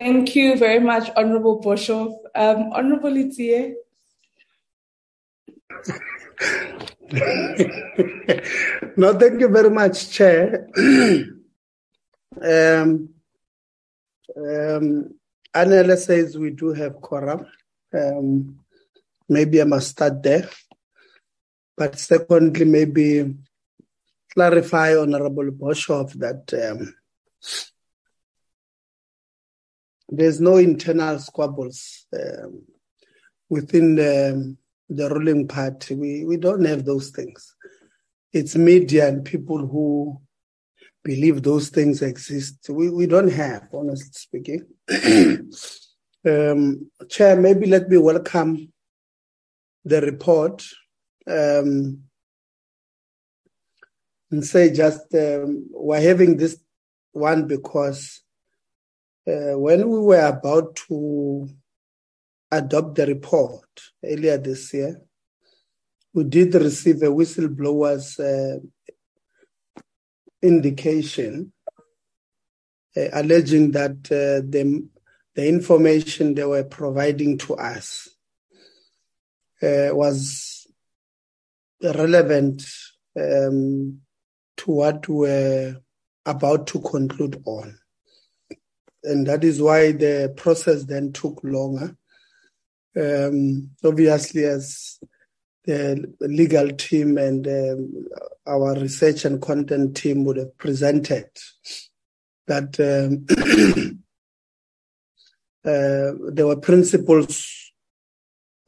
Thank 0.00 0.34
you 0.34 0.56
very 0.56 0.80
much, 0.80 1.10
Honorable 1.14 1.60
Boshoff. 1.60 2.14
Um, 2.34 2.70
Honorable 2.72 3.10
Itie. 3.10 3.74
no, 8.96 9.12
thank 9.18 9.40
you 9.40 9.48
very 9.48 9.70
much, 9.70 10.10
Chair. 10.10 10.68
um, 12.36 13.08
um, 14.36 15.14
Anela 15.54 15.96
says 15.96 16.38
we 16.38 16.50
do 16.50 16.72
have 16.72 17.00
quorum. 17.00 17.46
Um, 17.92 18.60
maybe 19.28 19.60
I 19.60 19.64
must 19.64 19.88
start 19.88 20.22
there. 20.22 20.48
But 21.76 21.98
secondly, 21.98 22.64
maybe 22.64 23.34
clarify 24.32 24.96
Honorable 24.96 25.50
Boshoff 25.50 26.12
that 26.14 26.52
um, 26.70 26.94
there's 30.08 30.40
no 30.40 30.56
internal 30.56 31.18
squabbles 31.18 32.06
um, 32.12 32.62
within 33.48 33.96
the, 33.96 34.56
the 34.88 35.08
ruling 35.08 35.48
party. 35.48 35.94
We, 35.94 36.24
we 36.24 36.36
don't 36.36 36.64
have 36.64 36.84
those 36.84 37.10
things. 37.10 37.56
It's 38.32 38.54
media 38.54 39.08
and 39.08 39.24
people 39.24 39.66
who 39.66 40.20
believe 41.02 41.42
those 41.42 41.68
things 41.70 42.02
exist. 42.02 42.68
We, 42.68 42.90
we 42.90 43.06
don't 43.06 43.32
have, 43.32 43.68
honestly 43.72 44.10
speaking. 44.12 44.66
um, 46.26 46.90
Chair, 47.08 47.36
maybe 47.36 47.66
let 47.66 47.88
me 47.88 47.96
welcome 47.96 48.72
the 49.84 50.00
report 50.02 50.62
um, 51.26 52.02
and 54.30 54.44
say 54.44 54.72
just 54.72 55.14
um, 55.14 55.66
we're 55.70 56.00
having 56.00 56.36
this 56.36 56.58
one 57.12 57.46
because 57.46 58.20
uh, 59.26 59.58
when 59.58 59.88
we 59.88 59.98
were 60.00 60.26
about 60.26 60.76
to 60.88 61.48
adopt 62.50 62.94
the 62.96 63.06
report 63.06 63.64
earlier 64.04 64.38
this 64.38 64.72
year, 64.74 65.00
we 66.12 66.24
did 66.24 66.54
receive 66.54 67.02
a 67.02 67.06
whistleblower's 67.06 68.18
uh, 68.18 68.58
indication 70.42 71.52
uh, 72.96 73.08
alleging 73.12 73.70
that 73.72 73.96
uh, 74.10 74.42
the, 74.48 74.88
the 75.34 75.48
information 75.48 76.34
they 76.34 76.44
were 76.44 76.64
providing 76.64 77.38
to 77.38 77.54
us 77.56 78.08
uh, 79.62 79.90
was 79.92 80.66
relevant 81.82 82.62
um, 83.18 84.00
to 84.56 84.70
what 84.70 85.08
we're 85.08 85.76
about 86.26 86.66
to 86.66 86.80
conclude 86.80 87.42
on. 87.44 87.78
And 89.02 89.26
that 89.26 89.44
is 89.44 89.62
why 89.62 89.92
the 89.92 90.34
process 90.36 90.84
then 90.84 91.12
took 91.12 91.40
longer. 91.42 91.96
Um, 92.96 93.70
obviously, 93.84 94.44
as 94.44 94.98
the 95.64 96.14
legal 96.20 96.70
team 96.70 97.18
and 97.18 97.46
um, 97.46 98.06
our 98.46 98.74
research 98.74 99.24
and 99.24 99.42
content 99.42 99.96
team 99.96 100.24
would 100.24 100.36
have 100.36 100.56
presented 100.56 101.28
that 102.46 102.80
um, 102.80 103.26
uh, 105.64 106.32
there 106.32 106.46
were 106.46 106.56
principles 106.56 107.72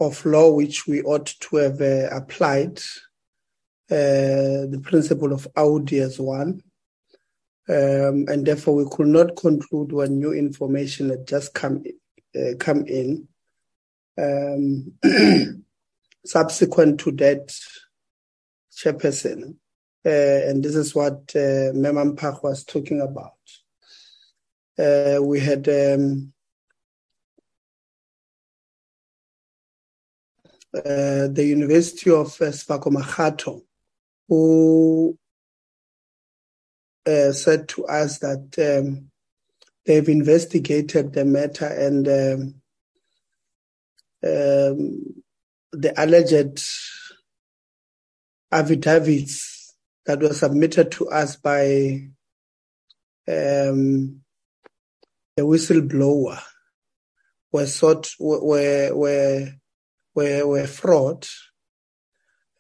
of 0.01 0.25
law 0.27 0.51
which 0.53 0.87
we 0.87 1.03
ought 1.03 1.27
to 1.27 1.57
have 1.57 1.81
uh, 1.81 2.09
applied. 2.11 2.81
Uh, 3.91 4.65
the 4.71 4.81
principle 4.83 5.33
of 5.35 5.47
Audi 5.55 5.99
as 5.99 6.19
one. 6.19 6.63
Um, 7.69 8.25
and 8.29 8.47
therefore, 8.47 8.77
we 8.77 8.87
could 8.91 9.09
not 9.09 9.37
conclude 9.37 9.93
when 9.93 10.19
new 10.19 10.33
information 10.33 11.11
had 11.11 11.27
just 11.27 11.53
come 11.53 11.83
uh, 12.35 12.55
come 12.59 12.87
in. 12.87 13.29
Subsequent 16.25 17.01
to 17.01 17.11
that, 17.13 17.53
chairperson, 18.73 19.57
uh, 20.07 20.49
and 20.49 20.63
this 20.63 20.75
is 20.75 20.95
what 20.95 21.33
uh, 21.35 21.73
Memam 21.75 22.17
Pak 22.17 22.43
was 22.43 22.65
talking 22.65 23.01
about. 23.01 23.33
Uh, 24.79 25.23
we 25.23 25.41
had 25.41 25.69
um, 25.69 26.33
uh, 30.75 31.29
the 31.29 31.45
University 31.47 32.11
of 32.11 32.41
uh, 32.41 32.51
who 34.29 35.19
uh, 37.07 37.33
said 37.33 37.69
to 37.69 37.85
us 37.87 38.19
that 38.21 38.55
um, 38.59 39.11
they've 39.85 40.09
investigated 40.09 41.13
the 41.13 41.25
matter 41.25 41.67
and 41.67 42.09
um, 42.09 42.55
um, 44.25 45.22
the 45.73 45.93
alleged 45.97 46.63
affidavits 48.51 49.75
that 50.07 50.21
were 50.21 50.35
submitted 50.35 50.91
to 50.93 51.09
us 51.09 51.37
by 51.37 52.09
um, 53.29 54.21
the 55.37 55.43
whistleblower 55.43 56.41
were 57.53 57.67
sought 57.67 58.11
were 58.19 58.95
were 58.95 59.53
were, 60.15 60.47
were 60.47 60.67
fraud 60.67 61.27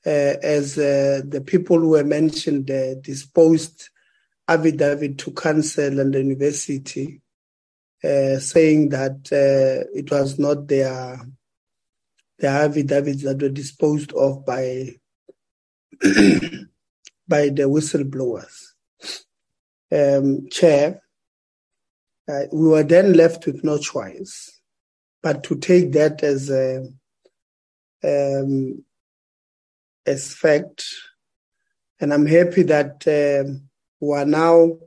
uh, 0.06 0.34
as 0.42 0.78
uh, 0.78 1.20
the 1.26 1.42
people 1.44 1.78
who 1.78 1.90
were 1.90 2.04
mentioned 2.04 2.70
uh, 2.70 2.94
disposed 2.96 3.90
affidavit 4.48 5.18
to 5.18 5.30
council 5.32 6.00
and 6.00 6.14
the 6.14 6.18
university 6.18 7.20
uh, 8.04 8.38
saying 8.38 8.88
that 8.88 9.28
uh, 9.32 9.86
it 9.94 10.10
was 10.10 10.38
not 10.38 10.66
their 10.66 11.20
the 12.42 12.48
affidavits 12.48 13.22
that 13.22 13.40
were 13.40 13.48
disposed 13.48 14.12
of 14.12 14.44
by 14.44 14.88
by 16.02 17.48
the 17.48 17.68
whistleblowers. 17.68 18.54
Um, 19.90 20.48
chair, 20.50 21.02
uh, 22.28 22.42
we 22.52 22.68
were 22.68 22.82
then 22.82 23.12
left 23.12 23.46
with 23.46 23.62
no 23.62 23.78
choice 23.78 24.62
but 25.22 25.44
to 25.44 25.56
take 25.56 25.92
that 25.92 26.22
as 26.22 26.50
a 26.50 26.86
um, 28.04 28.84
as 30.04 30.34
fact, 30.34 30.84
and 32.00 32.12
I'm 32.12 32.26
happy 32.26 32.64
that 32.64 33.06
um, 33.06 33.68
we 34.00 34.16
are 34.16 34.26
now 34.26 34.78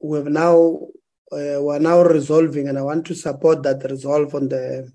we've 0.00 0.26
now 0.26 0.88
uh, 1.30 1.62
we 1.62 1.74
are 1.74 1.80
now 1.80 2.02
resolving, 2.02 2.68
and 2.68 2.76
I 2.76 2.82
want 2.82 3.06
to 3.06 3.14
support 3.14 3.62
that 3.62 3.88
resolve 3.88 4.34
on 4.34 4.48
the 4.48 4.92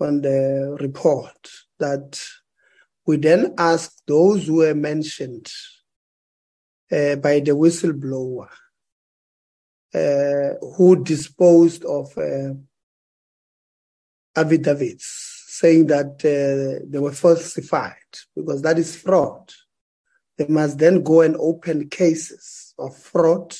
on 0.00 0.22
the 0.22 0.76
report 0.80 1.50
that 1.78 2.20
we 3.06 3.16
then 3.16 3.54
ask 3.58 3.92
those 4.06 4.46
who 4.46 4.56
were 4.56 4.74
mentioned 4.74 5.50
uh, 6.92 7.16
by 7.16 7.40
the 7.40 7.52
whistleblower 7.52 8.48
uh, 9.94 10.54
who 10.76 11.02
disposed 11.02 11.84
of 11.84 12.16
uh, 12.18 12.54
affidavits 14.36 15.44
saying 15.48 15.86
that 15.88 16.14
uh, 16.24 16.84
they 16.88 16.98
were 16.98 17.12
falsified 17.12 17.94
because 18.34 18.62
that 18.62 18.78
is 18.78 18.96
fraud. 18.96 19.52
They 20.38 20.46
must 20.46 20.78
then 20.78 21.02
go 21.02 21.20
and 21.20 21.36
open 21.36 21.88
cases 21.90 22.72
of 22.78 22.96
fraud 22.96 23.54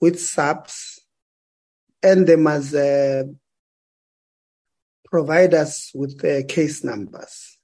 with 0.00 0.20
SAPS 0.20 1.00
and 2.02 2.26
they 2.26 2.36
must 2.36 2.74
uh, 2.74 3.24
provide 5.10 5.54
us 5.54 5.90
with 5.94 6.22
uh, 6.24 6.44
case 6.46 6.84
numbers. 6.84 7.58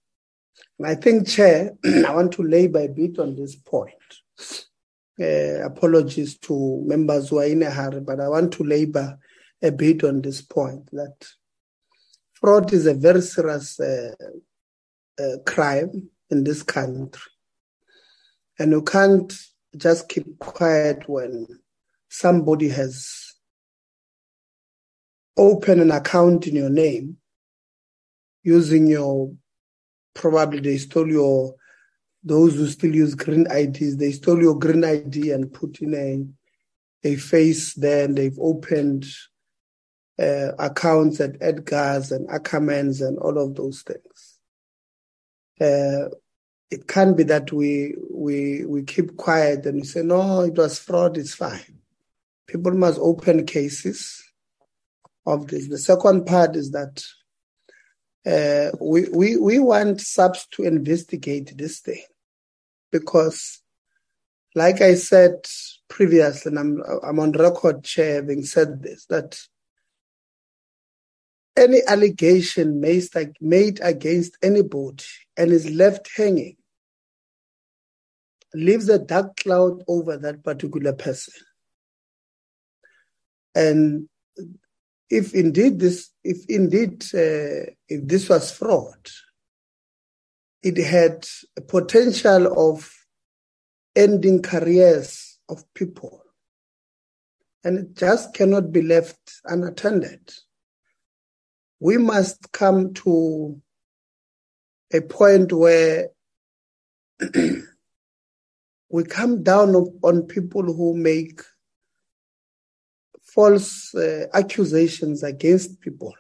And 0.79 0.89
I 0.89 0.95
think, 0.95 1.29
Chair, 1.29 1.73
I 1.85 2.15
want 2.15 2.33
to 2.33 2.43
labor 2.43 2.81
a 2.81 2.89
bit 2.89 3.19
on 3.19 3.37
this 3.37 3.55
point. 3.55 3.91
Uh, 5.21 5.65
apologies 5.65 6.39
to 6.39 6.83
members 6.85 7.29
who 7.29 7.39
are 7.39 7.45
in 7.45 7.63
a 7.63 7.71
hurry, 7.71 8.01
but 8.01 8.21
I 8.21 8.29
want 8.29 8.53
to 8.55 8.65
labor 8.65 9.19
a 9.63 9.71
bit 9.71 10.03
on 10.03 10.21
this 10.23 10.43
point 10.43 10.91
that 10.93 11.15
fraud 12.35 12.73
is 12.73 12.87
a 12.87 12.95
very 12.95 13.23
serious 13.23 13.79
uh, 13.79 14.13
uh, 15.21 15.37
crime 15.47 16.11
in 16.31 16.43
this 16.43 16.63
country. 16.63 17.31
And 18.59 18.73
you 18.73 18.83
can't 18.83 19.33
just 19.77 20.09
keep 20.09 20.39
quiet 20.39 21.09
when 21.09 21.47
somebody 22.09 22.69
has 22.69 23.35
opened 25.37 25.81
an 25.81 25.91
account 25.91 26.47
in 26.47 26.57
your 26.57 26.71
name 26.71 27.19
using 28.45 28.87
your 28.87 29.33
probably 30.15 30.61
they 30.61 30.79
stole 30.79 31.09
your 31.09 31.55
those 32.23 32.55
who 32.55 32.67
still 32.69 32.95
use 32.95 33.15
green 33.15 33.47
IDs, 33.51 33.97
they 33.99 34.13
stole 34.13 34.41
your 34.41 34.59
green 34.59 34.85
ID 34.85 35.33
and 35.33 35.53
put 35.53 35.81
in 35.81 35.95
a 35.95 36.25
a 37.07 37.17
face 37.17 37.75
there 37.75 38.07
and 38.07 38.17
they've 38.17 38.39
opened 38.41 39.05
uh, 40.19 40.53
accounts 40.59 41.21
at 41.21 41.39
Edgars 41.41 42.13
and 42.13 42.27
Ackermans 42.29 43.07
and 43.07 43.19
all 43.19 43.37
of 43.37 43.57
those 43.57 43.83
things. 43.83 44.39
Uh, 45.61 46.09
it 46.71 46.89
can't 46.89 47.17
be 47.17 47.25
that 47.25 47.53
we 47.53 47.95
we 48.11 48.65
we 48.65 48.83
keep 48.83 49.17
quiet 49.17 49.67
and 49.67 49.81
we 49.81 49.87
say 49.87 50.03
no, 50.03 50.41
it 50.41 50.55
was 50.55 50.79
fraud. 50.79 51.19
It's 51.19 51.35
fine. 51.35 51.81
People 52.47 52.73
must 52.73 52.99
open 53.01 53.45
cases 53.47 54.23
of 55.27 55.49
this. 55.49 55.69
The 55.69 55.79
second 55.79 56.27
part 56.27 56.57
is 56.57 56.71
that 56.73 57.05
uh, 58.27 58.71
we, 58.81 59.09
we, 59.09 59.37
we 59.37 59.59
want 59.59 60.01
SAPS 60.01 60.47
to 60.53 60.63
investigate 60.63 61.57
this 61.57 61.81
thing 61.81 62.03
because, 62.91 63.61
like 64.55 64.81
I 64.81 64.95
said 64.95 65.47
previously, 65.89 66.51
and 66.51 66.59
I'm, 66.59 66.83
I'm 67.03 67.21
on 67.21 67.33
record, 67.33 67.85
Chair, 67.85 68.17
having 68.17 68.45
said 68.45 68.83
this, 68.83 69.05
that 69.07 69.41
any 71.57 71.81
allegation 71.87 72.81
made, 72.81 73.05
made 73.41 73.81
against 73.83 74.37
anybody 74.43 75.05
and 75.37 75.53
is 75.53 75.71
left 75.71 76.11
hanging 76.17 76.57
leaves 78.55 78.89
a 78.89 78.99
dark 78.99 79.37
cloud 79.37 79.83
over 79.89 80.17
that 80.17 80.43
particular 80.43 80.93
person. 80.93 81.35
And 83.55 84.09
if 85.11 85.35
indeed 85.35 85.79
this, 85.79 86.11
if 86.23 86.45
indeed 86.49 87.05
uh, 87.15 87.71
if 87.89 88.07
this 88.07 88.29
was 88.29 88.51
fraud, 88.51 89.11
it 90.63 90.77
had 90.79 91.27
a 91.57 91.61
potential 91.61 92.53
of 92.71 92.91
ending 93.95 94.43
careers 94.43 95.39
of 95.49 95.63
people, 95.75 96.23
and 97.63 97.79
it 97.79 97.95
just 97.95 98.35
cannot 98.35 98.73
be 98.73 98.83
left 98.83 99.41
unattended. 99.45 100.33
We 101.81 101.99
must 101.99 102.51
come 102.53 102.95
to 102.95 103.61
a 104.93 105.01
point 105.03 105.53
where 105.53 106.09
we 108.89 109.05
come 109.05 109.43
down 109.43 109.75
on 110.03 110.23
people 110.23 110.63
who 110.63 110.97
make 110.97 111.43
false 113.35 113.95
uh, 113.95 114.27
accusations 114.33 115.23
against 115.23 115.81
people. 115.81 116.15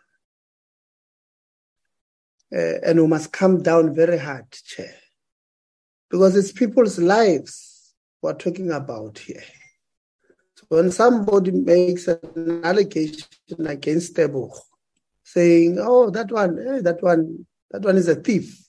Uh, 2.52 2.78
and 2.84 3.00
we 3.00 3.06
must 3.06 3.32
come 3.32 3.62
down 3.62 3.94
very 3.94 4.18
hard, 4.18 4.50
Chair, 4.50 4.94
because 6.10 6.36
it's 6.36 6.52
people's 6.52 6.98
lives 6.98 7.94
we're 8.20 8.34
talking 8.34 8.70
about 8.70 9.18
here. 9.18 9.42
So 10.56 10.64
when 10.68 10.90
somebody 10.90 11.50
makes 11.50 12.08
an 12.08 12.62
allegation 12.64 13.26
against 13.66 14.14
Tebogo, 14.14 14.56
saying, 15.22 15.78
"Oh, 15.80 16.10
that 16.10 16.30
one, 16.30 16.58
eh, 16.58 16.80
that 16.82 17.02
one, 17.02 17.46
that 17.70 17.82
one 17.82 17.96
is 17.96 18.08
a 18.08 18.14
thief," 18.16 18.68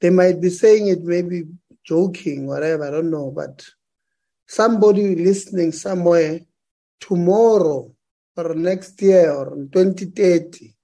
they 0.00 0.10
might 0.10 0.40
be 0.40 0.50
saying 0.50 0.88
it 0.88 1.02
maybe 1.02 1.44
joking, 1.84 2.46
whatever, 2.46 2.84
I 2.84 2.90
don't 2.90 3.10
know, 3.10 3.30
but 3.30 3.64
somebody 4.52 5.16
listening 5.16 5.72
somewhere 5.72 6.38
tomorrow 7.00 7.90
or 8.36 8.54
next 8.54 9.00
year 9.00 9.32
or 9.32 9.54
in 9.54 9.70
2030 9.70 10.74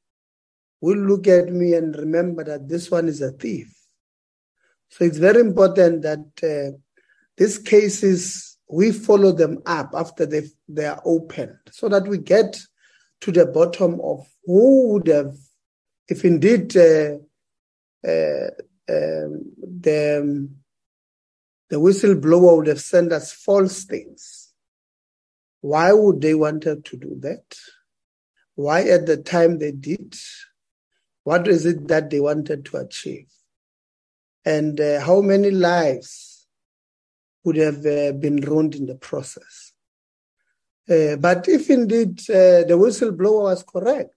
will 0.80 0.96
look 0.96 1.26
at 1.26 1.52
me 1.52 1.74
and 1.74 1.94
remember 1.96 2.42
that 2.44 2.66
this 2.66 2.90
one 2.90 3.08
is 3.08 3.20
a 3.20 3.30
thief. 3.32 3.70
So 4.88 5.04
it's 5.04 5.18
very 5.18 5.40
important 5.40 6.00
that 6.00 6.24
uh, 6.42 6.78
these 7.36 7.58
cases, 7.58 8.56
we 8.70 8.90
follow 8.90 9.32
them 9.32 9.58
up 9.66 9.90
after 9.94 10.24
they, 10.24 10.42
they 10.66 10.86
are 10.86 11.02
opened 11.04 11.58
so 11.70 11.90
that 11.90 12.08
we 12.08 12.16
get 12.16 12.58
to 13.20 13.32
the 13.32 13.44
bottom 13.44 14.00
of 14.02 14.26
who 14.46 14.92
would 14.92 15.08
have, 15.08 15.34
if 16.08 16.24
indeed 16.24 16.74
uh, 16.74 17.18
uh, 18.06 18.48
um, 18.88 19.52
the, 19.82 20.48
the 21.70 21.76
whistleblower 21.76 22.56
would 22.56 22.66
have 22.66 22.80
sent 22.80 23.12
us 23.12 23.32
false 23.32 23.84
things. 23.84 24.52
Why 25.60 25.92
would 25.92 26.20
they 26.20 26.34
wanted 26.34 26.84
to 26.86 26.96
do 26.96 27.16
that? 27.20 27.56
Why 28.54 28.82
at 28.82 29.06
the 29.06 29.16
time 29.16 29.58
they 29.58 29.72
did? 29.72 30.16
What 31.24 31.46
is 31.46 31.66
it 31.66 31.88
that 31.88 32.10
they 32.10 32.20
wanted 32.20 32.64
to 32.66 32.78
achieve? 32.78 33.28
And 34.44 34.80
uh, 34.80 35.00
how 35.00 35.20
many 35.20 35.50
lives 35.50 36.46
would 37.44 37.56
have 37.56 37.84
uh, 37.84 38.12
been 38.12 38.36
ruined 38.36 38.74
in 38.74 38.86
the 38.86 38.94
process? 38.94 39.72
Uh, 40.88 41.16
but 41.16 41.46
if 41.48 41.68
indeed 41.68 42.18
uh, 42.30 42.64
the 42.64 42.78
whistleblower 42.78 43.42
was 43.42 43.62
correct, 43.62 44.16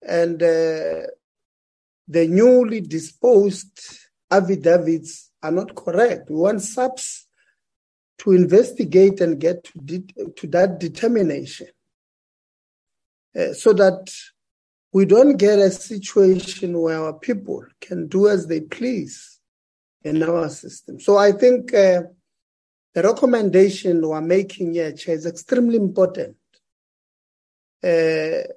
and 0.00 0.42
uh, 0.42 1.06
the 2.08 2.26
newly 2.28 2.80
disposed 2.80 3.98
affidavits 4.30 5.25
are 5.42 5.52
not 5.52 5.74
correct, 5.74 6.30
we 6.30 6.36
want 6.36 6.62
SAPS 6.62 7.26
to 8.18 8.32
investigate 8.32 9.20
and 9.20 9.38
get 9.40 9.64
to, 9.64 9.78
de- 9.78 10.32
to 10.36 10.46
that 10.48 10.80
determination. 10.80 11.68
Uh, 13.38 13.52
so 13.52 13.72
that 13.74 14.10
we 14.92 15.04
don't 15.04 15.36
get 15.36 15.58
a 15.58 15.70
situation 15.70 16.80
where 16.80 17.02
our 17.02 17.12
people 17.12 17.62
can 17.82 18.08
do 18.08 18.28
as 18.28 18.46
they 18.46 18.60
please 18.60 19.40
in 20.02 20.22
our 20.22 20.48
system. 20.48 20.98
So 20.98 21.18
I 21.18 21.32
think 21.32 21.74
uh, 21.74 22.02
the 22.94 23.02
recommendation 23.02 24.08
we're 24.08 24.22
making 24.22 24.72
here, 24.72 24.92
Chair, 24.92 25.16
is 25.16 25.26
extremely 25.26 25.76
important 25.76 26.36
uh, 27.84 28.48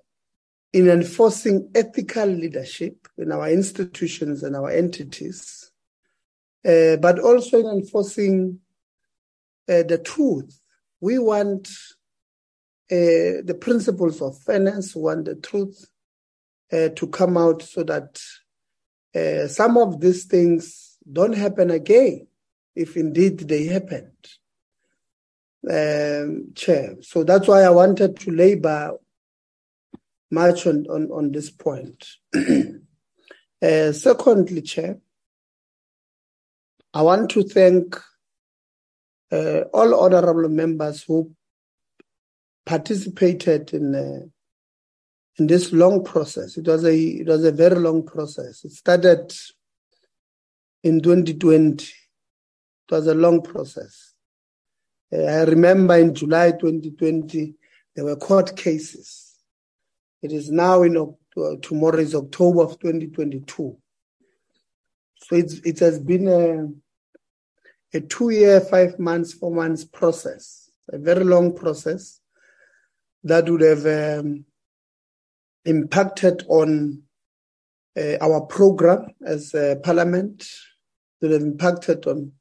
in 0.71 0.87
enforcing 0.87 1.69
ethical 1.75 2.27
leadership 2.27 3.07
in 3.17 3.33
our 3.33 3.49
institutions 3.49 4.43
and 4.43 4.55
our 4.55 4.69
entities, 4.69 5.68
uh, 6.67 6.97
but 6.97 7.19
also 7.19 7.59
in 7.59 7.67
enforcing 7.67 8.59
uh, 9.67 9.83
the 9.83 9.97
truth. 9.97 10.59
We 11.01 11.19
want 11.19 11.69
uh, 12.91 13.45
the 13.45 13.57
principles 13.59 14.21
of 14.21 14.41
fairness, 14.41 14.95
we 14.95 15.03
want 15.03 15.25
the 15.25 15.35
truth 15.35 15.87
uh, 16.71 16.89
to 16.89 17.07
come 17.07 17.37
out 17.37 17.61
so 17.61 17.83
that 17.83 18.21
uh, 19.15 19.47
some 19.47 19.77
of 19.77 19.99
these 20.01 20.25
things 20.25 20.97
don't 21.11 21.33
happen 21.35 21.71
again, 21.71 22.27
if 22.75 22.97
indeed 22.97 23.39
they 23.39 23.65
happened. 23.65 24.11
Um, 25.69 26.53
Chair. 26.55 26.95
So 27.01 27.23
that's 27.23 27.47
why 27.47 27.63
I 27.63 27.69
wanted 27.69 28.19
to 28.21 28.31
labor 28.31 28.93
much 30.31 30.65
on, 30.67 30.85
on, 30.89 31.11
on 31.11 31.31
this 31.31 31.49
point. 31.49 32.07
secondly, 33.61 34.61
Chair, 34.61 34.99
I 36.93 37.03
want 37.03 37.29
to 37.31 37.43
thank 37.43 37.95
uh, 39.31 39.61
all 39.73 39.93
honorable 39.93 40.49
members 40.49 41.03
who 41.03 41.31
participated 42.65 43.73
in 43.73 43.95
uh, 43.95 44.25
in 45.37 45.47
this 45.47 45.71
long 45.71 46.03
process. 46.03 46.57
It 46.57 46.67
was 46.67 46.83
a 46.83 46.95
it 46.95 47.27
was 47.27 47.43
a 47.45 47.51
very 47.51 47.75
long 47.75 48.05
process. 48.05 48.65
It 48.65 48.71
started 48.71 49.33
in 50.83 51.01
2020. 51.01 51.85
It 51.85 51.91
was 52.91 53.07
a 53.07 53.13
long 53.13 53.41
process. 53.41 54.13
Uh, 55.13 55.23
I 55.23 55.43
remember 55.43 55.95
in 55.97 56.13
July 56.13 56.51
2020 56.51 57.55
there 57.95 58.05
were 58.05 58.15
court 58.15 58.55
cases. 58.57 59.35
It 60.21 60.31
is 60.31 60.51
now 60.51 60.83
in 60.83 60.97
October, 60.97 61.59
tomorrow 61.61 61.99
is 61.99 62.15
October 62.15 62.63
of 62.63 62.79
2022. 62.79 63.77
So 65.29 65.35
it's, 65.35 65.59
it 65.59 65.77
has 65.79 65.99
been 65.99 66.27
a, 66.27 67.95
a 67.95 68.01
two 68.01 68.31
year, 68.31 68.59
five 68.59 68.97
months, 68.97 69.31
four 69.31 69.53
months 69.53 69.85
process, 69.85 70.71
a 70.91 70.97
very 70.97 71.23
long 71.23 71.55
process 71.55 72.19
that 73.23 73.47
would 73.47 73.61
have 73.61 73.85
um, 73.85 74.45
impacted 75.65 76.43
on 76.47 77.03
uh, 77.95 78.17
our 78.21 78.41
program 78.41 79.05
as 79.23 79.53
a 79.53 79.79
parliament. 79.83 80.49
It 81.21 81.29
have 81.29 81.41
impacted 81.43 82.07
on 82.07 82.31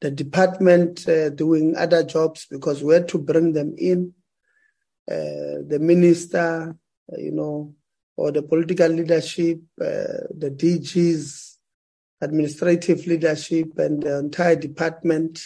the 0.00 0.10
department 0.10 1.06
uh, 1.06 1.28
doing 1.28 1.76
other 1.76 2.02
jobs 2.02 2.46
because 2.50 2.82
we 2.82 2.94
had 2.94 3.08
to 3.08 3.18
bring 3.18 3.52
them 3.52 3.74
in. 3.76 4.14
Uh, 5.10 5.60
the 5.66 5.78
minister, 5.78 6.74
uh, 7.12 7.16
you 7.18 7.32
know, 7.32 7.74
or 8.16 8.32
the 8.32 8.42
political 8.42 8.88
leadership, 8.88 9.60
uh, 9.78 10.24
the 10.38 10.50
DGs, 10.56 11.49
administrative 12.20 13.06
leadership, 13.06 13.78
and 13.78 14.02
the 14.02 14.18
entire 14.18 14.56
department. 14.56 15.42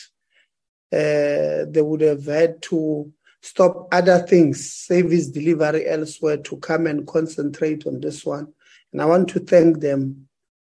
Uh, 0.92 1.66
they 1.68 1.82
would 1.82 2.00
have 2.00 2.24
had 2.26 2.62
to 2.62 3.12
stop 3.42 3.88
other 3.92 4.20
things, 4.20 4.72
service 4.72 5.28
delivery 5.28 5.86
elsewhere 5.86 6.38
to 6.38 6.56
come 6.58 6.86
and 6.86 7.06
concentrate 7.06 7.86
on 7.86 8.00
this 8.00 8.24
one. 8.24 8.52
And 8.92 9.02
I 9.02 9.04
want 9.04 9.28
to 9.30 9.40
thank 9.40 9.80
them, 9.80 10.28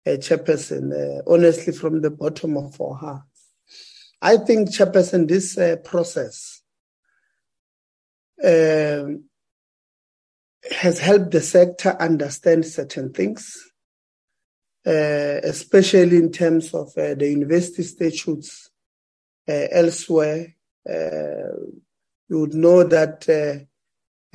uh, 0.07 0.11
Chairperson, 0.11 0.93
uh, 0.93 1.21
honestly 1.27 1.73
from 1.73 2.01
the 2.01 2.09
bottom 2.09 2.57
of 2.57 2.79
our 2.79 2.95
hearts. 2.95 3.51
I 4.21 4.37
think, 4.37 4.69
Chairperson, 4.69 5.27
this 5.27 5.57
uh, 5.57 5.75
process 5.83 6.61
uh, 8.43 9.03
has 10.71 10.99
helped 10.99 11.31
the 11.31 11.41
sector 11.41 11.95
understand 11.99 12.65
certain 12.65 13.13
things, 13.13 13.71
especially 14.85 16.17
in 16.17 16.31
terms 16.31 16.73
of 16.73 16.89
uh, 16.97 17.15
the 17.15 17.29
university 17.29 17.83
statutes 17.83 18.69
elsewhere 19.47 20.55
you 22.29 22.39
would 22.39 22.53
know 22.53 22.83
that 22.83 23.27
uh, 23.29 23.63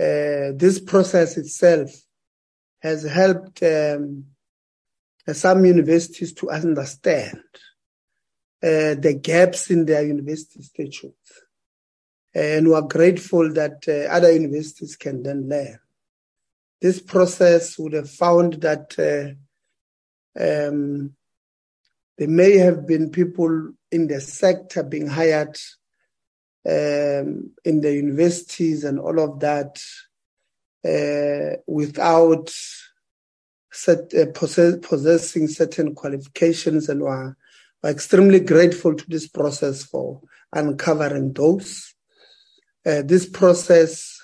uh, 0.02 0.52
this 0.56 0.80
process 0.80 1.36
itself 1.36 1.90
has 2.80 3.04
helped 3.04 3.62
um, 3.62 4.24
some 5.32 5.64
universities 5.64 6.32
to 6.32 6.50
understand 6.50 7.42
uh, 8.62 8.94
the 8.94 9.18
gaps 9.20 9.70
in 9.70 9.84
their 9.84 10.06
university 10.06 10.62
statutes. 10.62 11.42
And 12.34 12.68
we 12.68 12.74
are 12.74 12.82
grateful 12.82 13.52
that 13.54 13.84
uh, 13.88 14.12
other 14.12 14.32
universities 14.32 14.96
can 14.96 15.22
then 15.22 15.48
learn. 15.48 15.78
This 16.80 17.00
process 17.00 17.78
would 17.78 17.92
have 17.92 18.08
found 18.08 18.54
that 18.62 18.98
uh, 18.98 19.34
um, 20.38 21.14
there 22.18 22.28
may 22.28 22.58
have 22.58 22.86
been 22.86 23.10
people 23.10 23.72
in 23.90 24.06
the 24.06 24.20
sector 24.20 24.82
being 24.82 25.06
hired 25.06 25.56
um, 26.68 27.50
in 27.64 27.80
the 27.80 27.94
universities 27.94 28.84
and 28.84 28.98
all 29.00 29.18
of 29.18 29.40
that 29.40 29.82
uh, 30.84 31.56
without 31.66 32.50
set, 33.72 34.12
uh, 34.14 34.26
possess, 34.34 34.76
possessing 34.82 35.48
certain 35.48 35.94
qualifications 35.94 36.88
and 36.88 37.00
we're, 37.00 37.34
we're, 37.82 37.90
extremely 37.90 38.40
grateful 38.40 38.94
to 38.94 39.08
this 39.08 39.26
process 39.26 39.82
for 39.84 40.20
uncovering 40.52 41.32
those. 41.32 41.94
Uh, 42.84 43.02
this 43.02 43.26
process, 43.26 44.20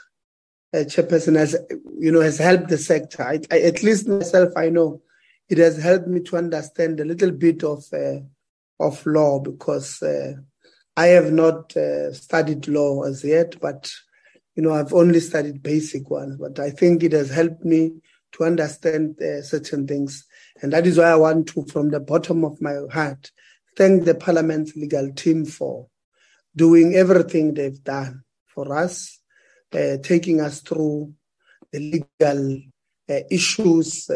uh, 0.75 0.79
Chairperson, 0.79 1.37
has, 1.37 1.57
you 1.99 2.13
know, 2.13 2.21
has 2.21 2.39
helped 2.39 2.69
the 2.69 2.79
sector. 2.79 3.23
I, 3.23 3.41
I, 3.51 3.61
at 3.61 3.83
least 3.83 4.09
myself, 4.09 4.53
I 4.57 4.69
know 4.69 5.01
it 5.49 5.59
has 5.59 5.77
helped 5.77 6.09
me 6.09 6.21
to 6.21 6.37
understand 6.37 7.01
a 7.01 7.05
little 7.05 7.31
bit 7.31 7.63
of 7.63 7.85
uh, 7.93 8.19
of 8.79 9.05
law 9.07 9.39
because 9.39 10.03
uh, 10.03 10.35
I 10.97 11.07
have 11.07 11.33
not 11.33 11.77
uh, 11.77 12.13
studied 12.13 12.69
law 12.69 13.03
as 13.05 13.25
yet, 13.25 13.61
but 13.61 13.91
you 14.55 14.63
know 14.63 14.73
I've 14.73 14.93
only 14.93 15.21
studied 15.21 15.63
basic 15.63 16.11
ones. 16.11 16.37
But 16.37 16.59
I 16.59 16.71
think 16.71 17.03
it 17.03 17.13
has 17.13 17.31
helped 17.31 17.65
me 17.65 17.93
to 18.33 18.45
understand 18.45 19.21
uh, 19.21 19.43
certain 19.43 19.87
things, 19.87 20.27
and 20.63 20.73
that 20.73 20.87
is 20.87 20.99
why 20.99 21.05
I 21.05 21.17
want 21.17 21.49
to, 21.49 21.65
from 21.67 21.91
the 21.91 22.01
bottom 22.01 22.45
of 22.45 22.61
my 22.61 22.77
heart, 22.93 23.31
thank 23.77 24.05
the 24.05 24.15
Parliament's 24.15 24.77
legal 24.77 25.13
team 25.13 25.45
for 25.45 25.89
doing 26.55 26.95
everything 26.95 27.55
they've 27.55 27.85
done 27.85 28.23
for 28.47 28.77
us, 28.77 29.21
uh, 29.73 29.99
taking 30.03 30.41
us 30.41 30.61
through 30.61 31.13
the 31.73 31.79
legal 31.79 32.61
uh, 33.09 33.21
issues 33.31 34.11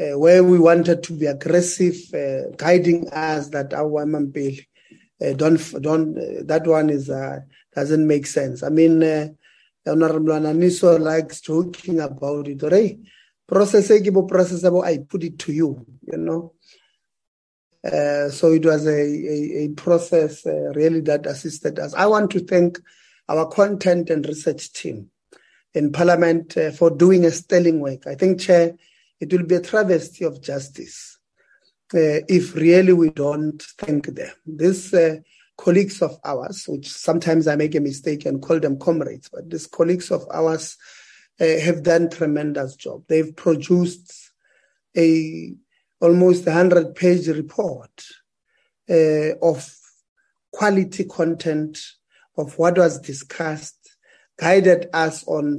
uh, 0.00 0.12
uh 0.14 0.18
where 0.18 0.42
we 0.42 0.58
wanted 0.58 1.02
to 1.02 1.12
be 1.12 1.26
aggressive, 1.26 1.96
uh, 2.14 2.50
guiding 2.56 3.08
us 3.10 3.48
that 3.48 3.74
our 3.74 4.06
bill 4.26 4.54
uh, 5.22 5.32
don't 5.34 5.82
don't 5.82 6.14
that 6.46 6.66
one 6.66 6.90
is 6.90 7.10
doesn't 7.74 8.06
make 8.06 8.26
sense. 8.26 8.62
I 8.62 8.68
mean, 8.68 9.02
Honorable 9.86 10.32
Ananiso 10.32 10.98
likes 10.98 11.40
talking 11.40 12.00
about 12.00 12.48
it. 12.48 12.62
Right? 12.62 12.98
Process 13.46 13.90
process 14.28 14.64
I 14.64 14.98
put 14.98 15.24
it 15.24 15.38
to 15.40 15.52
you, 15.52 15.86
you 16.02 16.18
know. 16.18 16.54
Uh, 17.82 18.28
so 18.28 18.52
it 18.52 18.64
was 18.64 18.86
a, 18.86 18.90
a, 18.90 19.64
a 19.64 19.68
process 19.70 20.44
uh, 20.46 20.72
really 20.74 21.00
that 21.00 21.26
assisted 21.26 21.78
us. 21.78 21.94
I 21.94 22.06
want 22.06 22.30
to 22.32 22.40
thank 22.40 22.78
our 23.28 23.48
content 23.48 24.10
and 24.10 24.26
research 24.26 24.72
team 24.72 25.10
in 25.72 25.90
Parliament 25.92 26.58
uh, 26.58 26.72
for 26.72 26.90
doing 26.90 27.24
a 27.24 27.30
sterling 27.30 27.80
work. 27.80 28.06
I 28.06 28.16
think, 28.16 28.40
Chair, 28.40 28.74
it 29.20 29.32
will 29.32 29.44
be 29.44 29.56
a 29.56 29.60
travesty 29.60 30.24
of 30.24 30.42
justice 30.42 31.18
uh, 31.94 32.24
if 32.28 32.54
really 32.54 32.92
we 32.92 33.10
don't 33.10 33.62
thank 33.78 34.06
them. 34.06 34.32
These 34.46 34.94
uh, 34.94 35.16
colleagues 35.56 36.00
of 36.02 36.18
ours, 36.24 36.64
which 36.66 36.88
sometimes 36.88 37.46
I 37.46 37.56
make 37.56 37.74
a 37.74 37.80
mistake 37.80 38.26
and 38.26 38.40
call 38.40 38.60
them 38.60 38.78
comrades, 38.78 39.28
but 39.28 39.50
these 39.50 39.66
colleagues 39.66 40.10
of 40.10 40.26
ours 40.32 40.76
have 41.38 41.82
done 41.82 42.10
tremendous 42.10 42.76
job. 42.76 43.02
They've 43.08 43.34
produced 43.34 44.30
a 44.96 45.54
almost 46.00 46.46
100 46.46 46.94
page 46.94 47.28
report 47.28 48.04
uh, 48.88 49.36
of 49.42 49.74
quality 50.52 51.04
content 51.04 51.78
of 52.36 52.58
what 52.58 52.78
was 52.78 52.98
discussed, 53.00 53.96
guided 54.38 54.88
us 54.92 55.24
on, 55.26 55.58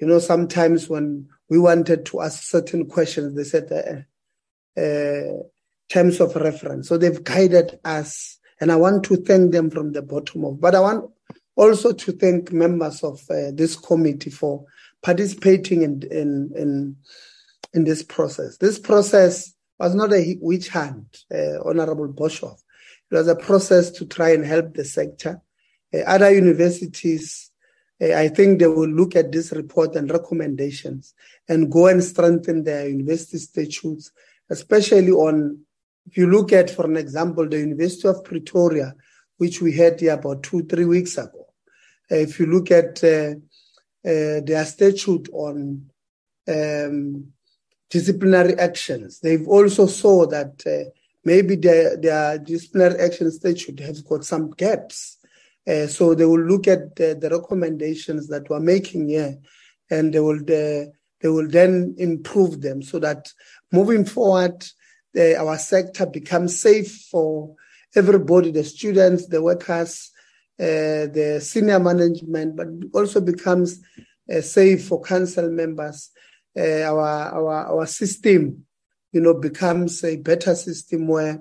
you 0.00 0.06
know, 0.06 0.18
sometimes 0.18 0.88
when 0.88 1.28
we 1.48 1.58
wanted 1.58 2.06
to 2.06 2.20
ask 2.20 2.44
certain 2.44 2.86
questions, 2.86 3.34
they 3.34 3.44
said, 3.44 3.70
uh, 3.70 4.80
uh, 4.80 5.42
terms 5.88 6.20
of 6.20 6.34
reference. 6.36 6.88
So 6.88 6.98
they've 6.98 7.22
guided 7.22 7.78
us, 7.84 8.38
and 8.60 8.72
I 8.72 8.76
want 8.76 9.04
to 9.04 9.16
thank 9.16 9.52
them 9.52 9.70
from 9.70 9.92
the 9.92 10.02
bottom 10.02 10.44
of. 10.44 10.60
But 10.60 10.74
I 10.74 10.80
want 10.80 11.10
also 11.56 11.92
to 11.92 12.12
thank 12.12 12.52
members 12.52 13.02
of 13.02 13.20
uh, 13.30 13.50
this 13.52 13.76
committee 13.76 14.30
for 14.30 14.64
participating 15.02 15.82
in, 15.82 16.02
in 16.10 16.50
in 16.56 16.96
in 17.74 17.84
this 17.84 18.02
process. 18.02 18.56
This 18.58 18.78
process 18.78 19.52
was 19.78 19.94
not 19.94 20.12
a 20.12 20.38
witch 20.40 20.68
hunt, 20.68 21.18
uh, 21.32 21.60
Honorable 21.64 22.08
Boshoff. 22.08 22.60
It 23.10 23.14
was 23.14 23.28
a 23.28 23.36
process 23.36 23.90
to 23.92 24.06
try 24.06 24.30
and 24.30 24.44
help 24.44 24.74
the 24.74 24.84
sector. 24.84 25.40
Uh, 25.92 25.98
other 25.98 26.32
universities, 26.32 27.50
I 28.00 28.28
think 28.28 28.58
they 28.58 28.66
will 28.66 28.88
look 28.88 29.14
at 29.14 29.30
this 29.30 29.52
report 29.52 29.94
and 29.94 30.10
recommendations 30.10 31.14
and 31.48 31.70
go 31.70 31.86
and 31.86 32.02
strengthen 32.02 32.64
their 32.64 32.88
university 32.88 33.38
statutes, 33.38 34.10
especially 34.50 35.10
on, 35.10 35.60
if 36.06 36.16
you 36.16 36.28
look 36.28 36.52
at, 36.52 36.70
for 36.70 36.86
an 36.86 36.96
example, 36.96 37.48
the 37.48 37.58
University 37.58 38.08
of 38.08 38.24
Pretoria, 38.24 38.94
which 39.38 39.60
we 39.60 39.72
had 39.72 40.00
here 40.00 40.14
about 40.14 40.42
two, 40.42 40.64
three 40.64 40.84
weeks 40.84 41.16
ago. 41.16 41.46
Uh, 42.10 42.16
if 42.16 42.38
you 42.38 42.46
look 42.46 42.70
at 42.70 43.02
uh, 43.04 43.34
uh, 44.04 44.40
their 44.44 44.64
statute 44.66 45.28
on 45.32 45.90
um, 46.48 47.26
disciplinary 47.88 48.54
actions. 48.58 49.20
They've 49.20 49.46
also 49.48 49.86
saw 49.86 50.26
that 50.26 50.62
uh, 50.66 50.90
maybe 51.24 51.56
their, 51.56 51.96
their 51.96 52.38
disciplinary 52.38 53.00
action 53.00 53.30
statute 53.30 53.80
has 53.80 54.02
got 54.02 54.24
some 54.24 54.50
gaps. 54.50 55.18
Uh, 55.66 55.86
so 55.86 56.14
they 56.14 56.26
will 56.26 56.42
look 56.42 56.68
at 56.68 56.94
the, 56.96 57.16
the, 57.18 57.30
recommendations 57.30 58.28
that 58.28 58.48
we're 58.50 58.60
making 58.60 59.08
here, 59.08 59.38
and 59.90 60.12
they 60.12 60.20
will 60.20 60.40
uh, 60.40 60.84
they 61.20 61.28
will 61.28 61.48
then 61.48 61.94
improve 61.96 62.60
them 62.60 62.82
so 62.82 62.98
that 62.98 63.32
moving 63.72 64.04
forward, 64.04 64.62
uh, 65.18 65.34
our 65.36 65.56
sector 65.56 66.04
becomes 66.04 66.60
safe 66.60 67.06
for 67.10 67.54
everybody, 67.96 68.50
the 68.50 68.62
students, 68.62 69.26
the 69.28 69.40
workers, 69.40 70.10
uh, 70.60 71.08
the 71.08 71.40
senior 71.42 71.80
management, 71.80 72.56
but 72.56 72.68
also 72.92 73.20
becomes 73.22 73.80
uh, 74.32 74.40
safe 74.42 74.86
for 74.86 75.00
council 75.00 75.50
members. 75.50 76.10
Uh, 76.56 76.82
our 76.82 77.32
our 77.34 77.66
our 77.72 77.86
system, 77.86 78.64
you 79.12 79.20
know, 79.20 79.34
becomes 79.34 80.04
a 80.04 80.16
better 80.16 80.54
system 80.54 81.08
where 81.08 81.40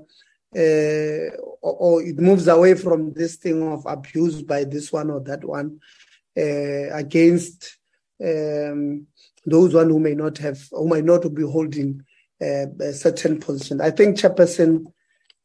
uh, 0.56 1.36
or, 1.62 1.74
or, 1.80 2.04
it 2.04 2.20
moves 2.20 2.48
away 2.48 2.76
from 2.76 3.14
this 3.14 3.38
thing 3.38 3.64
of 3.72 3.86
abuse 3.86 4.42
by 4.42 4.64
this 4.64 4.92
one 4.92 5.10
or 5.10 5.20
that 5.22 5.44
one 5.44 5.80
uh, 6.38 6.90
against 6.94 7.78
um, 8.24 9.08
those 9.46 9.74
one 9.74 9.90
who 9.90 10.00
may 10.00 10.14
not 10.14 10.38
have 10.38 10.68
who 10.72 10.88
might 10.88 11.04
not 11.04 11.34
be 11.34 11.44
holding 11.44 12.04
uh, 12.42 12.68
a 12.80 12.94
certain 12.94 13.40
position. 13.40 13.82
I 13.82 13.92
think 13.92 14.18
Chairperson, 14.18 14.86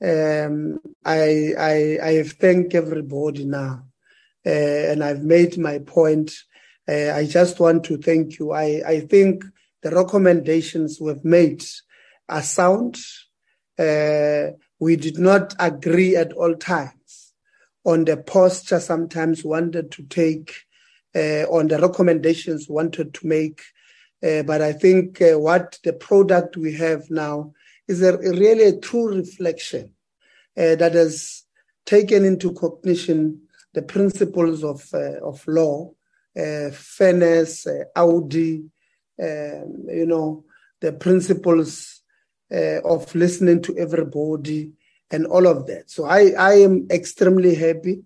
um, 0.02 0.78
I, 1.04 1.54
I 1.58 1.98
I 2.02 2.12
have 2.14 2.34
everybody 2.40 3.44
now, 3.44 3.84
uh, 4.46 4.50
and 4.50 5.02
I've 5.02 5.22
made 5.22 5.58
my 5.58 5.78
point. 5.78 6.32
Uh, 6.88 7.12
I 7.12 7.26
just 7.26 7.60
want 7.60 7.84
to 7.84 7.98
thank 7.98 8.38
you. 8.38 8.52
I 8.52 8.82
I 8.86 9.00
think 9.00 9.44
the 9.82 9.90
recommendations 9.90 11.00
we've 11.00 11.24
made 11.24 11.64
are 12.28 12.42
sound. 12.42 12.98
Uh, 13.78 14.52
we 14.78 14.96
did 14.96 15.18
not 15.18 15.54
agree 15.58 16.16
at 16.16 16.32
all 16.32 16.54
times 16.54 17.32
on 17.84 18.04
the 18.04 18.16
posture 18.16 18.80
sometimes 18.80 19.44
wanted 19.44 19.90
to 19.90 20.02
take, 20.04 20.54
uh, 21.14 21.44
on 21.50 21.68
the 21.68 21.78
recommendations 21.78 22.68
wanted 22.68 23.14
to 23.14 23.26
make. 23.26 23.62
Uh, 24.22 24.42
but 24.42 24.60
I 24.60 24.72
think 24.72 25.22
uh, 25.22 25.38
what 25.38 25.78
the 25.84 25.92
product 25.92 26.56
we 26.56 26.74
have 26.74 27.10
now 27.10 27.52
is 27.86 28.02
a, 28.02 28.18
really 28.18 28.64
a 28.64 28.78
true 28.78 29.14
reflection 29.16 29.94
uh, 30.56 30.74
that 30.74 30.94
has 30.94 31.44
taken 31.86 32.24
into 32.24 32.52
cognition 32.52 33.40
the 33.74 33.82
principles 33.82 34.64
of, 34.64 34.86
uh, 34.92 35.20
of 35.22 35.46
law, 35.46 35.92
fairness, 36.72 37.66
Audi, 37.96 38.64
um, 39.20 39.86
you 39.88 40.06
know, 40.06 40.44
the 40.80 40.92
principles 40.92 41.97
uh, 42.52 42.80
of 42.84 43.14
listening 43.14 43.62
to 43.62 43.76
everybody 43.76 44.72
and 45.10 45.26
all 45.26 45.46
of 45.46 45.66
that. 45.66 45.90
So 45.90 46.04
I, 46.04 46.32
I 46.38 46.54
am 46.54 46.86
extremely 46.90 47.54
happy 47.54 48.02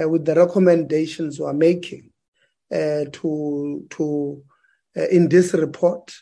uh, 0.00 0.08
with 0.08 0.24
the 0.24 0.34
recommendations 0.34 1.38
we 1.38 1.46
are 1.46 1.54
making 1.54 2.10
uh, 2.72 3.04
to 3.12 3.86
to 3.90 4.42
uh, 4.96 5.08
in 5.08 5.28
this 5.28 5.54
report, 5.54 6.14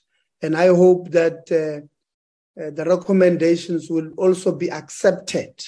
and 0.42 0.56
I 0.56 0.68
hope 0.68 1.10
that 1.10 1.50
uh, 1.50 2.60
uh, 2.60 2.70
the 2.70 2.84
recommendations 2.84 3.90
will 3.90 4.10
also 4.16 4.52
be 4.52 4.70
accepted 4.70 5.62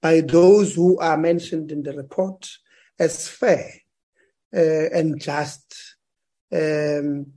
by 0.00 0.20
those 0.20 0.74
who 0.74 0.98
are 0.98 1.16
mentioned 1.16 1.72
in 1.72 1.82
the 1.82 1.92
report 1.92 2.48
as 2.98 3.28
fair 3.28 3.72
and 4.52 5.20
just. 5.20 5.96
Um, 6.52 7.32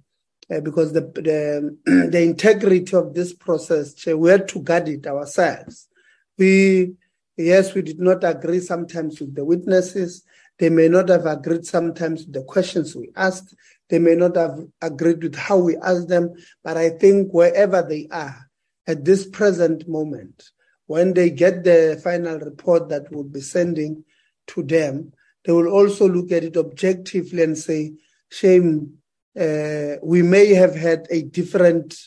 uh, 0.53 0.59
because 0.61 0.93
the, 0.93 1.01
the, 1.01 1.77
the 2.09 2.21
integrity 2.21 2.95
of 2.95 3.13
this 3.13 3.33
process, 3.33 4.05
we 4.05 4.29
had 4.29 4.47
to 4.47 4.59
guard 4.61 4.87
it 4.87 5.05
ourselves. 5.05 5.87
We, 6.37 6.93
yes, 7.37 7.73
we 7.73 7.81
did 7.81 7.99
not 7.99 8.23
agree 8.23 8.59
sometimes 8.59 9.19
with 9.19 9.35
the 9.35 9.45
witnesses. 9.45 10.23
They 10.57 10.69
may 10.69 10.87
not 10.87 11.09
have 11.09 11.25
agreed 11.25 11.65
sometimes 11.65 12.25
with 12.25 12.33
the 12.33 12.43
questions 12.43 12.95
we 12.95 13.11
asked. 13.15 13.55
They 13.89 13.99
may 13.99 14.15
not 14.15 14.35
have 14.35 14.59
agreed 14.81 15.23
with 15.23 15.35
how 15.35 15.57
we 15.57 15.77
asked 15.77 16.09
them. 16.09 16.33
But 16.63 16.77
I 16.77 16.89
think 16.89 17.31
wherever 17.31 17.81
they 17.81 18.07
are 18.11 18.49
at 18.87 19.05
this 19.05 19.27
present 19.27 19.87
moment, 19.87 20.49
when 20.87 21.13
they 21.13 21.29
get 21.29 21.63
the 21.63 21.99
final 22.03 22.39
report 22.39 22.89
that 22.89 23.11
we'll 23.11 23.23
be 23.23 23.41
sending 23.41 24.03
to 24.47 24.63
them, 24.63 25.13
they 25.45 25.53
will 25.53 25.69
also 25.69 26.07
look 26.07 26.31
at 26.31 26.43
it 26.43 26.57
objectively 26.57 27.43
and 27.43 27.57
say, 27.57 27.93
shame 28.29 28.98
uh, 29.39 29.95
we 30.03 30.21
may 30.21 30.53
have 30.53 30.75
had 30.75 31.07
a 31.09 31.21
different 31.21 31.97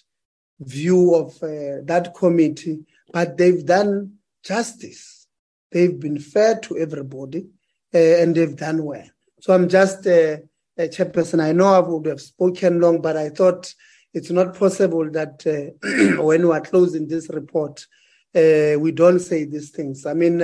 view 0.60 1.14
of 1.14 1.34
uh, 1.42 1.80
that 1.84 2.12
committee, 2.14 2.80
but 3.10 3.38
they've 3.38 3.64
done 3.64 4.12
justice. 4.44 5.26
They've 5.70 5.98
been 5.98 6.18
fair 6.18 6.58
to 6.60 6.76
everybody, 6.76 7.46
uh, 7.94 7.98
and 7.98 8.34
they've 8.34 8.54
done 8.54 8.84
well. 8.84 9.08
So 9.40 9.54
I'm 9.54 9.68
just 9.68 10.06
uh, 10.06 10.36
a 10.76 10.88
chairperson. 10.88 11.42
I 11.42 11.52
know 11.52 11.68
I 11.68 11.78
would 11.78 12.06
have 12.06 12.20
spoken 12.20 12.80
long, 12.80 13.00
but 13.00 13.16
I 13.16 13.30
thought 13.30 13.72
it's 14.12 14.30
not 14.30 14.54
possible 14.58 15.10
that 15.10 15.42
uh, 15.46 16.22
when 16.22 16.46
we 16.46 16.54
are 16.54 16.60
closing 16.60 17.08
this 17.08 17.30
report, 17.30 17.86
uh, 18.34 18.78
we 18.78 18.92
don't 18.92 19.20
say 19.20 19.44
these 19.44 19.70
things. 19.70 20.04
I 20.04 20.12
mean, 20.12 20.38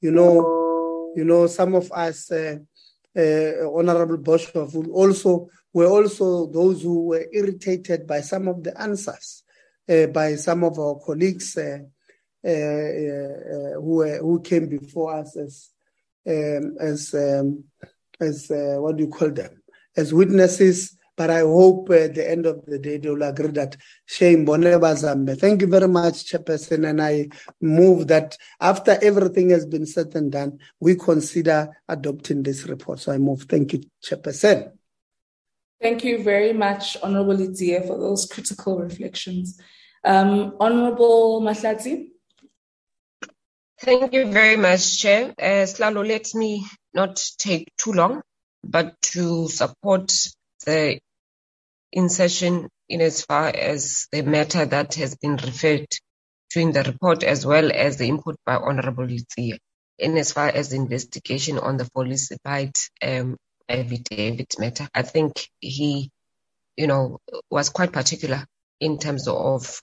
you 0.00 0.12
know, 0.12 1.12
you 1.16 1.24
know, 1.24 1.48
some 1.48 1.74
of 1.74 1.90
us, 1.90 2.30
Honorable 2.30 4.18
Boshoff, 4.18 4.74
will 4.74 4.92
also 4.92 5.48
were 5.74 5.86
also 5.88 6.46
those 6.46 6.82
who 6.82 7.08
were 7.08 7.26
irritated 7.32 8.06
by 8.06 8.22
some 8.22 8.48
of 8.48 8.62
the 8.62 8.80
answers 8.80 9.42
uh, 9.88 10.06
by 10.06 10.34
some 10.36 10.64
of 10.64 10.78
our 10.78 10.98
colleagues 11.04 11.58
uh, 11.58 11.78
uh, 12.46 13.80
who 13.80 14.02
who 14.20 14.40
came 14.40 14.68
before 14.68 15.14
us 15.14 15.36
as 15.36 15.70
um, 16.26 16.76
as 16.80 17.14
um, 17.14 17.64
as 18.20 18.46
what 18.50 18.96
do 18.96 19.04
you 19.04 19.10
call 19.10 19.30
them 19.30 19.62
as 19.96 20.14
witnesses 20.14 20.96
but 21.16 21.30
I 21.30 21.40
hope 21.40 21.90
at 21.90 22.14
the 22.14 22.28
end 22.28 22.44
of 22.46 22.64
the 22.66 22.78
day 22.78 22.98
they 22.98 23.08
will 23.08 23.22
agree 23.22 23.48
that 23.48 23.76
shame 24.04 24.44
Boneba 24.44 24.94
Zambe. 24.96 25.38
Thank 25.38 25.60
you 25.60 25.68
very 25.68 25.86
much, 25.86 26.24
Chairperson. 26.24 26.88
And 26.88 27.00
I 27.00 27.28
move 27.60 28.08
that 28.08 28.36
after 28.60 28.98
everything 29.00 29.50
has 29.50 29.64
been 29.64 29.86
said 29.86 30.14
and 30.16 30.32
done, 30.32 30.58
we 30.80 30.96
consider 30.96 31.68
adopting 31.88 32.42
this 32.42 32.64
report. 32.66 32.98
So 32.98 33.12
I 33.12 33.18
move. 33.18 33.42
Thank 33.42 33.74
you, 33.74 33.82
Chairperson. 34.04 34.72
Thank 35.84 36.02
you 36.02 36.22
very 36.22 36.54
much, 36.54 36.96
Honorable 37.02 37.36
Idzie, 37.36 37.86
for 37.86 37.98
those 37.98 38.24
critical 38.24 38.78
reflections. 38.78 39.60
Um, 40.02 40.56
Honorable 40.58 41.42
Mahlati. 41.42 42.06
Thank 43.82 44.14
you 44.14 44.32
very 44.32 44.56
much, 44.56 44.98
Chair. 45.02 45.34
Uh, 45.38 45.66
Slalo, 45.66 46.02
let 46.08 46.34
me 46.34 46.64
not 46.94 47.22
take 47.36 47.70
too 47.76 47.92
long, 47.92 48.22
but 48.64 48.94
to 49.12 49.50
support 49.50 50.10
the 50.64 51.00
insertion 51.92 52.70
in 52.88 53.02
as 53.02 53.22
far 53.22 53.48
as 53.48 54.06
the 54.10 54.22
matter 54.22 54.64
that 54.64 54.94
has 54.94 55.16
been 55.16 55.36
referred 55.36 55.88
to 56.52 56.60
in 56.60 56.72
the 56.72 56.82
report, 56.82 57.22
as 57.22 57.44
well 57.44 57.70
as 57.70 57.98
the 57.98 58.08
input 58.08 58.36
by 58.46 58.54
Honorable 58.56 59.06
Idzie, 59.06 59.58
in 59.98 60.16
as 60.16 60.32
far 60.32 60.48
as 60.48 60.70
the 60.70 60.76
investigation 60.76 61.58
on 61.58 61.76
the 61.76 61.84
falsified 61.84 62.72
um, 63.02 63.36
affidavit 63.68 64.58
matter. 64.58 64.88
I 64.94 65.02
think 65.02 65.48
he, 65.60 66.10
you 66.76 66.86
know, 66.86 67.18
was 67.50 67.70
quite 67.70 67.92
particular 67.92 68.46
in 68.80 68.98
terms 68.98 69.28
of 69.28 69.80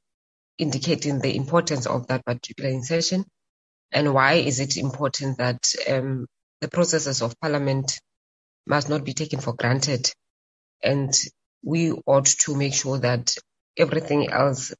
indicating 0.57 1.19
the 1.19 1.35
importance 1.35 1.87
of 1.87 2.07
that 2.07 2.25
particular 2.25 2.69
insertion 2.69 3.25
and 3.91 4.13
why 4.13 4.33
is 4.33 4.59
it 4.59 4.77
important 4.77 5.37
that 5.39 5.73
um, 5.89 6.27
the 6.61 6.67
processes 6.69 7.21
of 7.21 7.39
parliament 7.41 7.99
must 8.67 8.89
not 8.89 9.03
be 9.03 9.13
taken 9.13 9.39
for 9.39 9.53
granted 9.53 10.11
and 10.83 11.13
we 11.63 11.91
ought 12.05 12.25
to 12.25 12.55
make 12.55 12.73
sure 12.73 12.99
that 12.99 13.35
everything 13.77 14.29
else 14.29 14.73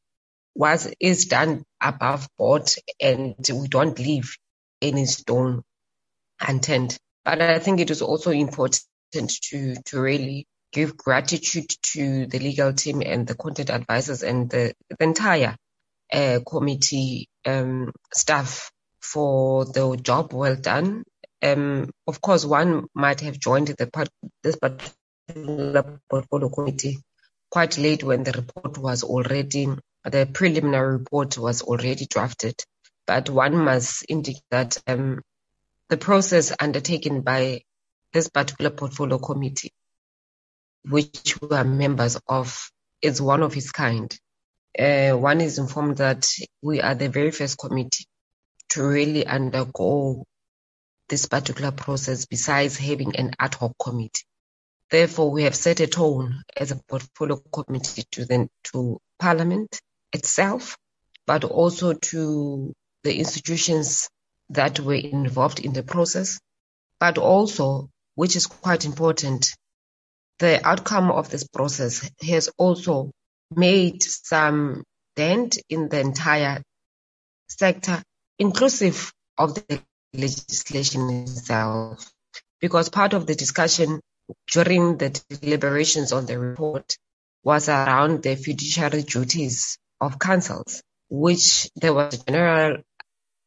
was 0.55 0.93
is 0.99 1.25
done 1.25 1.63
above 1.81 2.27
board 2.37 2.69
and 3.01 3.35
we 3.53 3.67
don't 3.67 3.99
leave 3.99 4.35
any 4.81 5.05
stone 5.05 5.61
unturned. 6.39 6.97
But 7.23 7.41
I 7.41 7.59
think 7.59 7.79
it 7.79 7.91
is 7.91 8.01
also 8.01 8.31
important 8.31 8.81
to 9.11 9.75
to 9.85 9.99
really 9.99 10.47
give 10.71 10.95
gratitude 10.95 11.69
to 11.81 12.25
the 12.27 12.39
legal 12.39 12.73
team 12.73 13.01
and 13.05 13.27
the 13.27 13.35
content 13.35 13.69
advisors 13.69 14.23
and 14.23 14.49
the, 14.49 14.73
the 14.89 14.95
entire 15.03 15.55
uh, 16.13 16.39
committee 16.47 17.27
um, 17.45 17.91
staff 18.13 18.71
for 19.01 19.65
the 19.65 19.97
job 20.01 20.33
well 20.33 20.55
done. 20.55 21.03
Um, 21.43 21.89
of 22.07 22.21
course, 22.21 22.45
one 22.45 22.85
might 22.93 23.21
have 23.21 23.39
joined 23.39 23.67
the 23.67 23.87
part, 23.87 24.09
this 24.43 24.55
particular 24.55 25.99
portfolio 26.09 26.49
committee 26.49 26.99
quite 27.51 27.77
late 27.77 28.03
when 28.03 28.23
the 28.23 28.31
report 28.31 28.77
was 28.77 29.03
already, 29.03 29.67
the 30.05 30.29
preliminary 30.33 30.93
report 30.97 31.37
was 31.37 31.61
already 31.61 32.05
drafted. 32.05 32.63
But 33.05 33.29
one 33.29 33.57
must 33.57 34.05
indicate 34.07 34.41
that 34.51 34.77
um, 34.87 35.21
the 35.89 35.97
process 35.97 36.55
undertaken 36.59 37.21
by 37.21 37.63
this 38.13 38.29
particular 38.29 38.71
portfolio 38.71 39.17
committee, 39.17 39.73
which 40.83 41.39
we 41.41 41.55
are 41.55 41.63
members 41.63 42.17
of, 42.27 42.71
is 43.01 43.21
one 43.21 43.43
of 43.43 43.55
its 43.55 43.71
kind. 43.71 44.15
Uh, 44.77 45.11
one 45.11 45.41
is 45.41 45.57
informed 45.57 45.97
that 45.97 46.27
we 46.61 46.81
are 46.81 46.95
the 46.95 47.09
very 47.09 47.31
first 47.31 47.57
committee 47.57 48.05
to 48.69 48.83
really 48.83 49.25
undergo 49.25 50.25
this 51.09 51.25
particular 51.25 51.71
process 51.71 52.25
besides 52.25 52.77
having 52.77 53.15
an 53.17 53.31
ad 53.37 53.53
hoc 53.55 53.73
committee. 53.77 54.23
Therefore, 54.89 55.31
we 55.31 55.43
have 55.43 55.55
set 55.55 55.79
a 55.79 55.87
tone 55.87 56.43
as 56.55 56.71
a 56.71 56.75
portfolio 56.87 57.37
committee 57.51 58.03
to 58.11 58.25
the, 58.25 58.49
to 58.65 58.99
Parliament 59.19 59.79
itself, 60.13 60.77
but 61.25 61.43
also 61.43 61.93
to 61.93 62.73
the 63.03 63.17
institutions 63.17 64.09
that 64.49 64.79
were 64.79 64.95
involved 64.95 65.59
in 65.59 65.73
the 65.73 65.83
process, 65.83 66.39
but 66.99 67.17
also, 67.17 67.89
which 68.15 68.35
is 68.35 68.47
quite 68.47 68.85
important, 68.85 69.55
the 70.39 70.65
outcome 70.67 71.11
of 71.11 71.29
this 71.29 71.47
process 71.47 72.09
has 72.27 72.49
also 72.57 73.11
made 73.55 74.01
some 74.03 74.83
dent 75.15 75.57
in 75.69 75.89
the 75.89 75.99
entire 75.99 76.61
sector 77.47 78.01
inclusive 78.39 79.11
of 79.37 79.55
the 79.55 79.81
legislation 80.13 81.09
itself. 81.09 82.09
Because 82.59 82.89
part 82.89 83.13
of 83.13 83.25
the 83.27 83.35
discussion 83.35 83.99
during 84.51 84.97
the 84.97 85.09
deliberations 85.29 86.11
on 86.11 86.25
the 86.25 86.39
report 86.39 86.95
was 87.43 87.69
around 87.69 88.23
the 88.23 88.35
fiduciary 88.35 89.03
duties 89.03 89.77
of 89.99 90.19
councils, 90.19 90.81
which 91.09 91.69
there 91.75 91.93
was 91.93 92.17
general 92.23 92.77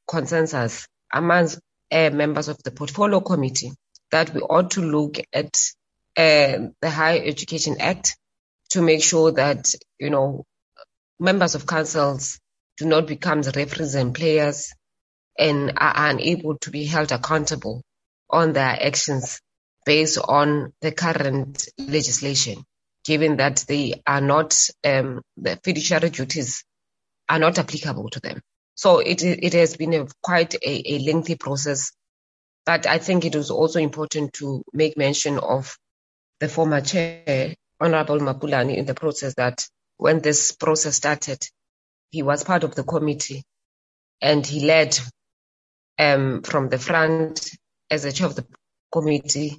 consensus 0.09 0.87
amongst 1.13 1.59
uh, 1.91 2.11
members 2.11 2.49
of 2.49 2.63
the 2.65 2.71
portfolio 2.71 3.21
committee 3.21 3.73
that 4.15 4.33
we 4.33 4.41
ought 4.41 4.71
to 4.71 4.81
look 4.81 5.17
at 5.33 5.57
uh, 6.17 6.69
the 6.81 6.89
Higher 6.89 7.21
Education 7.25 7.81
Act 7.81 8.17
to 8.71 8.81
make 8.81 9.03
sure 9.03 9.33
that, 9.33 9.75
you 9.99 10.09
know, 10.09 10.45
members 11.19 11.57
of 11.57 11.67
councils 11.67 12.39
do 12.77 12.87
not 12.87 13.09
become 13.09 13.43
the 13.43 13.51
referees 13.51 13.97
and 13.97 14.15
players 14.15 14.73
and 15.37 15.73
are 15.77 16.11
unable 16.11 16.57
to 16.59 16.71
be 16.71 16.85
held 16.85 17.11
accountable 17.11 17.83
on 18.31 18.53
their 18.53 18.79
actions 18.81 19.41
based 19.85 20.19
on 20.19 20.73
the 20.81 20.93
current 20.93 21.67
legislation, 21.77 22.63
given 23.05 23.39
that 23.39 23.65
they 23.67 24.01
are 24.07 24.21
not, 24.21 24.57
um, 24.85 25.23
the 25.37 25.59
fiduciary 25.65 26.11
duties 26.11 26.65
are 27.29 27.41
not 27.41 27.59
applicable 27.59 28.11
to 28.11 28.21
them. 28.21 28.41
So 28.77 29.01
it, 29.01 29.25
it 29.25 29.55
has 29.55 29.77
been 29.77 29.95
a, 29.95 30.07
quite 30.23 30.55
a, 30.55 30.95
a 30.95 30.99
lengthy 31.01 31.35
process, 31.35 31.91
but 32.67 32.87
I 32.87 32.99
think 32.99 33.25
it 33.25 33.37
was 33.37 33.51
also 33.51 33.79
important 33.79 34.33
to 34.35 34.65
make 34.73 34.97
mention 34.97 35.39
of 35.39 35.77
the 36.41 36.49
former 36.49 36.81
chair, 36.81 37.55
Honorable 37.81 38.19
Mapulane, 38.19 38.77
in 38.77 38.87
the 38.87 38.95
process 38.95 39.35
that 39.35 39.67
when 39.97 40.21
this 40.21 40.53
process 40.53 40.97
started, 40.97 41.47
he 42.11 42.23
was 42.23 42.45
part 42.45 42.65
of 42.65 42.75
the 42.75 42.85
committee 42.85 43.45
and 44.21 44.47
he 44.47 44.65
led 44.65 44.99
um, 45.99 46.43
from 46.43 46.69
the 46.69 46.79
front 46.79 47.51
as 47.91 48.05
a 48.05 48.13
chair 48.13 48.27
of 48.27 48.37
the 48.37 48.47
committee. 48.93 49.59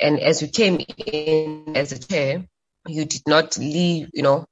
And 0.00 0.18
as 0.18 0.42
you 0.42 0.48
came 0.48 0.80
in 0.96 1.76
as 1.76 1.92
a 1.92 1.98
chair, 1.98 2.44
you 2.86 3.04
did 3.04 3.22
not 3.26 3.56
leave, 3.56 4.10
you 4.12 4.22
know, 4.22 4.44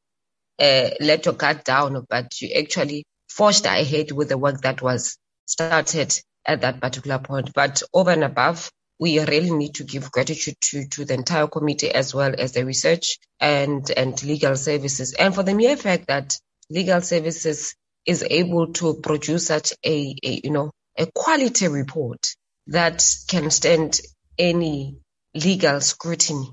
uh, 0.60 0.90
let 1.00 1.24
your 1.24 1.34
guard 1.34 1.64
down, 1.64 2.06
but 2.08 2.40
you 2.40 2.50
actually 2.56 3.04
forged 3.28 3.66
ahead 3.66 4.12
with 4.12 4.28
the 4.28 4.38
work 4.38 4.60
that 4.60 4.82
was 4.82 5.18
started 5.46 6.20
at 6.46 6.62
that 6.62 6.80
particular 6.80 7.18
point. 7.18 7.52
But 7.54 7.82
over 7.92 8.10
and 8.10 8.24
above, 8.24 8.70
we 8.98 9.18
really 9.18 9.50
need 9.50 9.74
to 9.76 9.84
give 9.84 10.12
gratitude 10.12 10.56
to, 10.60 10.86
to 10.88 11.04
the 11.04 11.14
entire 11.14 11.46
committee 11.46 11.90
as 11.90 12.14
well 12.14 12.34
as 12.36 12.52
the 12.52 12.66
research 12.66 13.18
and, 13.40 13.90
and 13.90 14.22
legal 14.22 14.56
services. 14.56 15.14
And 15.14 15.34
for 15.34 15.42
the 15.42 15.54
mere 15.54 15.76
fact 15.76 16.08
that 16.08 16.38
legal 16.68 17.00
services 17.00 17.74
is 18.06 18.22
able 18.28 18.72
to 18.74 18.94
produce 19.02 19.46
such 19.46 19.72
a, 19.84 20.14
a 20.22 20.40
you 20.44 20.50
know, 20.50 20.70
a 20.98 21.06
quality 21.14 21.68
report 21.68 22.26
that 22.66 23.04
can 23.28 23.50
stand 23.50 24.00
any 24.38 24.98
legal 25.34 25.80
scrutiny. 25.80 26.52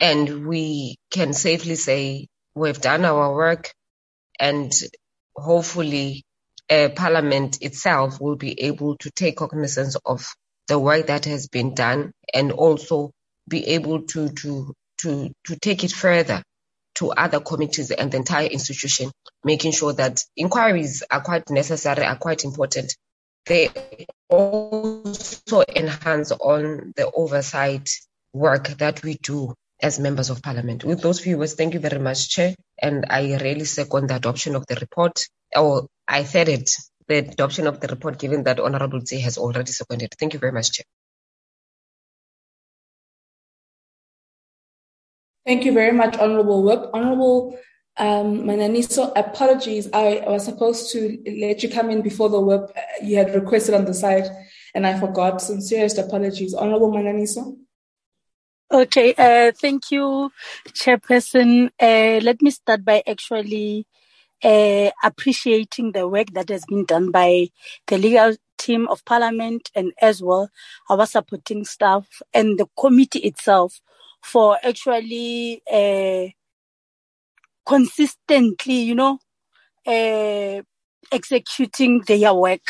And 0.00 0.46
we 0.46 0.96
can 1.10 1.32
safely 1.32 1.74
say 1.76 2.28
we've 2.54 2.80
done 2.80 3.04
our 3.04 3.34
work 3.34 3.72
and 4.38 4.72
hopefully 5.34 6.24
uh, 6.70 6.88
Parliament 6.94 7.58
itself 7.60 8.20
will 8.20 8.36
be 8.36 8.60
able 8.62 8.96
to 8.98 9.10
take 9.10 9.36
cognizance 9.36 9.96
of 10.04 10.26
the 10.68 10.78
work 10.78 11.06
that 11.06 11.24
has 11.26 11.48
been 11.48 11.74
done 11.74 12.12
and 12.32 12.52
also 12.52 13.10
be 13.48 13.66
able 13.68 14.02
to, 14.02 14.28
to, 14.30 14.72
to, 14.98 15.32
to 15.44 15.56
take 15.56 15.84
it 15.84 15.92
further 15.92 16.42
to 16.94 17.10
other 17.10 17.40
committees 17.40 17.90
and 17.90 18.12
the 18.12 18.16
entire 18.16 18.46
institution, 18.46 19.10
making 19.44 19.72
sure 19.72 19.92
that 19.92 20.22
inquiries 20.36 21.02
are 21.10 21.20
quite 21.20 21.48
necessary, 21.50 22.04
are 22.04 22.16
quite 22.16 22.44
important, 22.44 22.94
they 23.46 23.68
also 24.28 25.62
enhance 25.74 26.32
on 26.32 26.92
the 26.96 27.10
oversight 27.12 27.88
work 28.32 28.68
that 28.78 29.02
we 29.02 29.14
do 29.14 29.54
as 29.82 29.98
members 29.98 30.30
of 30.30 30.42
parliament. 30.42 30.84
With 30.84 31.00
those 31.00 31.18
few 31.20 31.38
words, 31.38 31.54
thank 31.54 31.74
you 31.74 31.80
very 31.80 31.98
much, 31.98 32.28
Chair. 32.28 32.54
And 32.80 33.06
I 33.10 33.36
really 33.36 33.64
second 33.64 34.08
the 34.08 34.16
adoption 34.16 34.54
of 34.54 34.66
the 34.66 34.76
report, 34.76 35.26
or 35.56 35.88
I 36.08 36.24
said 36.24 36.48
it, 36.48 36.70
the 37.08 37.18
adoption 37.18 37.66
of 37.66 37.80
the 37.80 37.88
report, 37.88 38.18
given 38.18 38.44
that 38.44 38.60
Honorable 38.60 39.00
T 39.00 39.20
has 39.20 39.38
already 39.38 39.72
seconded. 39.72 40.14
Thank 40.18 40.34
you 40.34 40.38
very 40.38 40.52
much, 40.52 40.72
Chair. 40.72 40.84
Thank 45.46 45.64
you 45.64 45.72
very 45.72 45.92
much, 45.92 46.16
Honorable 46.18 46.62
Whip. 46.62 46.90
Honorable 46.92 47.58
Um, 47.98 48.44
Mananiso, 48.48 49.12
apologies. 49.14 49.86
I 49.92 50.24
was 50.26 50.46
supposed 50.46 50.92
to 50.92 51.18
let 51.26 51.62
you 51.62 51.68
come 51.68 51.90
in 51.90 52.00
before 52.00 52.30
the 52.30 52.40
work 52.40 52.72
you 53.02 53.18
had 53.18 53.34
requested 53.34 53.74
on 53.74 53.84
the 53.84 53.92
side, 53.92 54.24
and 54.74 54.86
I 54.86 54.98
forgot. 54.98 55.42
Sincerest 55.42 55.98
apologies. 55.98 56.54
Honorable 56.54 56.90
Mananiso. 56.90 57.58
Okay, 58.72 59.12
uh, 59.18 59.52
thank 59.52 59.90
you, 59.90 60.32
Chairperson. 60.68 61.68
Uh, 61.78 62.20
let 62.24 62.40
me 62.40 62.50
start 62.50 62.82
by 62.82 63.02
actually 63.06 63.86
uh, 64.44 64.90
appreciating 65.04 65.92
the 65.92 66.08
work 66.08 66.28
that 66.34 66.48
has 66.48 66.64
been 66.66 66.84
done 66.84 67.10
by 67.10 67.48
the 67.86 67.98
legal 67.98 68.34
team 68.58 68.86
of 68.88 69.04
Parliament 69.04 69.70
and 69.74 69.92
as 70.00 70.22
well 70.22 70.48
our 70.90 71.06
supporting 71.06 71.64
staff 71.64 72.06
and 72.32 72.58
the 72.58 72.66
committee 72.78 73.20
itself 73.20 73.80
for 74.22 74.58
actually 74.62 75.62
uh, 75.72 76.28
consistently, 77.66 78.74
you 78.80 78.94
know, 78.94 79.18
uh, 79.86 80.62
executing 81.12 82.02
their 82.06 82.34
work. 82.34 82.62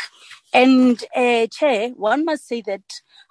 And 0.53 1.03
uh, 1.15 1.47
Chair, 1.47 1.89
one 1.91 2.25
must 2.25 2.47
say 2.47 2.61
that 2.63 2.83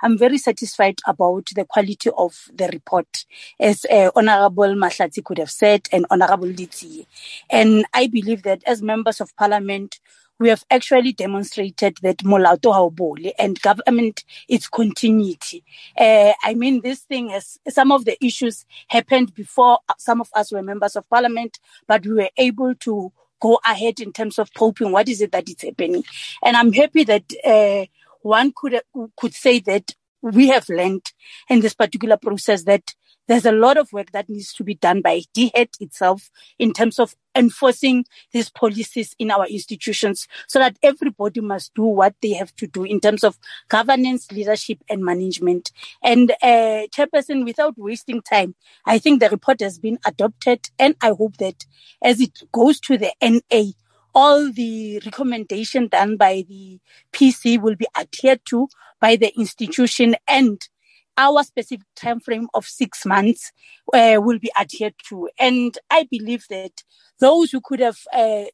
I'm 0.02 0.18
very 0.18 0.38
satisfied 0.38 0.98
about 1.06 1.48
the 1.54 1.64
quality 1.64 2.10
of 2.16 2.36
the 2.54 2.68
report, 2.72 3.26
as 3.60 3.86
uh, 3.86 4.10
Honorable 4.16 4.74
Mahlatsi 4.74 5.24
could 5.24 5.38
have 5.38 5.50
said, 5.50 5.88
and 5.92 6.06
Honorable 6.10 6.48
Letsie. 6.48 7.06
And 7.50 7.84
I 7.94 8.08
believe 8.08 8.42
that 8.44 8.62
as 8.66 8.82
members 8.82 9.20
of 9.20 9.36
Parliament, 9.36 10.00
we 10.40 10.48
have 10.48 10.64
actually 10.70 11.12
demonstrated 11.12 11.98
that 12.02 12.18
Molato 12.18 12.72
Hauboli 12.74 13.32
and 13.38 13.60
government 13.62 14.24
its 14.48 14.68
continuity. 14.68 15.64
Uh, 15.96 16.32
I 16.42 16.54
mean, 16.54 16.80
this 16.82 17.00
thing 17.02 17.30
has 17.30 17.58
some 17.68 17.92
of 17.92 18.04
the 18.06 18.22
issues 18.24 18.66
happened 18.88 19.34
before 19.34 19.78
some 19.98 20.20
of 20.20 20.28
us 20.34 20.50
were 20.52 20.62
members 20.62 20.96
of 20.96 21.08
parliament, 21.08 21.60
but 21.86 22.04
we 22.04 22.14
were 22.14 22.30
able 22.38 22.74
to 22.76 23.12
go 23.42 23.58
ahead 23.66 23.98
in 23.98 24.12
terms 24.12 24.38
of 24.38 24.54
probing 24.54 24.92
what 24.92 25.08
is 25.08 25.20
it 25.20 25.32
that 25.32 25.48
is 25.48 25.60
happening. 25.60 26.04
And 26.44 26.56
I'm 26.56 26.72
happy 26.72 27.02
that 27.04 27.24
uh, 27.44 27.86
one 28.22 28.52
could 28.54 28.80
could 29.16 29.34
say 29.34 29.58
that 29.60 29.94
we 30.22 30.46
have 30.48 30.68
learned 30.68 31.12
in 31.50 31.60
this 31.60 31.74
particular 31.74 32.16
process 32.16 32.62
that 32.64 32.94
there's 33.28 33.46
a 33.46 33.52
lot 33.52 33.76
of 33.76 33.92
work 33.92 34.12
that 34.12 34.28
needs 34.28 34.52
to 34.54 34.64
be 34.64 34.74
done 34.74 35.00
by 35.00 35.22
DHET 35.34 35.76
itself 35.80 36.30
in 36.58 36.72
terms 36.72 36.98
of 36.98 37.14
enforcing 37.34 38.04
these 38.32 38.50
policies 38.50 39.14
in 39.18 39.30
our 39.30 39.46
institutions 39.46 40.26
so 40.48 40.58
that 40.58 40.76
everybody 40.82 41.40
must 41.40 41.74
do 41.74 41.82
what 41.82 42.14
they 42.20 42.32
have 42.32 42.54
to 42.56 42.66
do 42.66 42.84
in 42.84 43.00
terms 43.00 43.24
of 43.24 43.38
governance, 43.68 44.30
leadership 44.32 44.78
and 44.90 45.04
management. 45.04 45.72
And 46.02 46.32
uh, 46.42 46.86
Chairperson, 46.94 47.44
without 47.44 47.74
wasting 47.78 48.22
time, 48.22 48.54
I 48.84 48.98
think 48.98 49.20
the 49.20 49.30
report 49.30 49.60
has 49.60 49.78
been 49.78 49.98
adopted 50.06 50.70
and 50.78 50.96
I 51.00 51.08
hope 51.08 51.38
that 51.38 51.64
as 52.02 52.20
it 52.20 52.42
goes 52.52 52.80
to 52.80 52.98
the 52.98 53.12
NA, 53.22 53.72
all 54.14 54.52
the 54.52 55.00
recommendation 55.04 55.88
done 55.88 56.16
by 56.16 56.44
the 56.46 56.78
PC 57.12 57.60
will 57.60 57.76
be 57.76 57.86
adhered 57.98 58.40
to 58.46 58.68
by 59.00 59.16
the 59.16 59.34
institution 59.38 60.16
and 60.28 60.68
our 61.16 61.42
specific 61.42 61.86
time 61.96 62.20
frame 62.20 62.48
of 62.54 62.64
six 62.64 63.04
months 63.04 63.52
uh, 63.92 64.18
will 64.20 64.38
be 64.38 64.50
adhered 64.58 64.94
to. 65.08 65.28
And 65.38 65.76
I 65.90 66.08
believe 66.10 66.44
that 66.50 66.72
those 67.20 67.50
who 67.50 67.60
could 67.62 67.80
have, 67.80 67.98
uh, 68.12 68.44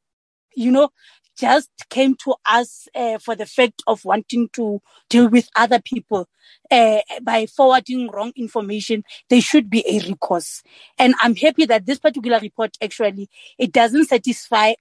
you 0.54 0.70
know, 0.70 0.90
just 1.38 1.70
came 1.88 2.16
to 2.16 2.34
us 2.50 2.88
uh, 2.94 3.18
for 3.18 3.36
the 3.36 3.46
fact 3.46 3.82
of 3.86 4.04
wanting 4.04 4.48
to 4.52 4.80
deal 5.08 5.28
with 5.28 5.48
other 5.54 5.80
people 5.80 6.28
uh, 6.70 6.98
by 7.22 7.46
forwarding 7.46 8.10
wrong 8.10 8.32
information, 8.36 9.04
there 9.30 9.40
should 9.40 9.70
be 9.70 9.84
a 9.88 10.00
recourse. 10.08 10.62
And 10.98 11.14
I'm 11.20 11.36
happy 11.36 11.64
that 11.66 11.86
this 11.86 11.98
particular 11.98 12.40
report 12.40 12.76
actually 12.82 13.28
it 13.56 13.72
doesn't 13.72 14.06
satisfy 14.06 14.74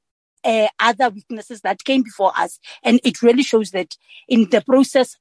uh, 0.43 0.67
other 0.80 1.09
witnesses 1.09 1.61
that 1.61 1.83
came 1.83 2.03
before 2.03 2.31
us, 2.38 2.59
and 2.83 2.99
it 3.03 3.22
really 3.22 3.43
shows 3.43 3.72
that 3.72 3.95
in 4.27 4.49
the 4.49 4.61
process 4.61 5.15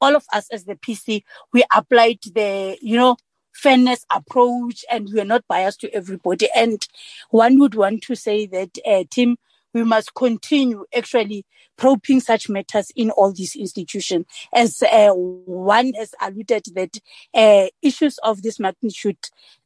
all 0.00 0.16
of 0.16 0.24
us 0.32 0.48
as 0.50 0.64
the 0.64 0.74
PC, 0.74 1.22
we 1.52 1.64
applied 1.74 2.18
the, 2.34 2.78
you 2.80 2.96
know, 2.96 3.16
fairness 3.52 4.06
approach 4.14 4.84
and 4.90 5.08
we 5.12 5.20
are 5.20 5.24
not 5.24 5.44
biased 5.48 5.80
to 5.80 5.94
everybody. 5.94 6.48
And 6.54 6.86
one 7.30 7.58
would 7.58 7.74
want 7.74 8.02
to 8.02 8.14
say 8.14 8.46
that, 8.46 8.78
uh, 8.86 9.04
Tim, 9.10 9.36
we 9.72 9.84
must 9.84 10.14
continue 10.14 10.84
actually 10.94 11.44
probing 11.76 12.20
such 12.20 12.48
matters 12.48 12.90
in 12.96 13.10
all 13.10 13.32
these 13.32 13.54
institutions. 13.54 14.26
As 14.52 14.82
uh, 14.82 15.10
one 15.12 15.92
has 15.94 16.14
alluded 16.20 16.64
that 16.74 16.98
uh, 17.34 17.68
issues 17.80 18.18
of 18.18 18.42
this 18.42 18.58
magnitude, 18.58 19.18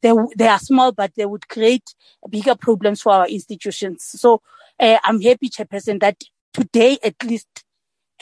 they, 0.03 0.13
they 0.37 0.49
are 0.49 0.59
small, 0.59 0.93
but 0.93 1.13
they 1.17 1.27
would 1.27 1.49
create 1.49 1.95
bigger 2.29 2.55
problems 2.55 3.03
for 3.03 3.13
our 3.13 3.29
institutions. 3.29 4.05
So 4.05 4.43
uh, 4.79 4.99
I'm 5.03 5.21
happy, 5.21 5.49
Chairperson, 5.49 6.01
that 6.01 6.23
today 6.53 6.99
at 7.03 7.17
least 7.25 7.64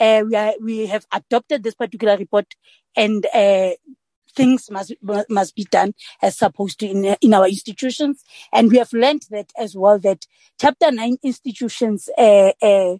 uh, 0.03 0.23
we 0.27 0.35
are, 0.35 0.53
we 0.61 0.85
have 0.87 1.05
adopted 1.11 1.63
this 1.63 1.75
particular 1.75 2.17
report 2.17 2.55
and 2.95 3.25
uh, 3.33 3.71
things 4.35 4.69
must 4.69 4.93
must 5.29 5.55
be 5.55 5.65
done 5.65 5.93
as 6.21 6.37
supposed 6.37 6.79
to 6.79 6.87
in 6.87 7.05
in 7.21 7.33
our 7.33 7.47
institutions. 7.47 8.23
And 8.51 8.71
we 8.71 8.77
have 8.79 8.91
learned 8.93 9.23
that 9.29 9.51
as 9.57 9.75
well 9.75 9.99
that 9.99 10.25
chapter 10.59 10.91
9 10.91 11.17
institutions 11.23 12.09
uh, 12.17 12.51
uh, 12.61 12.97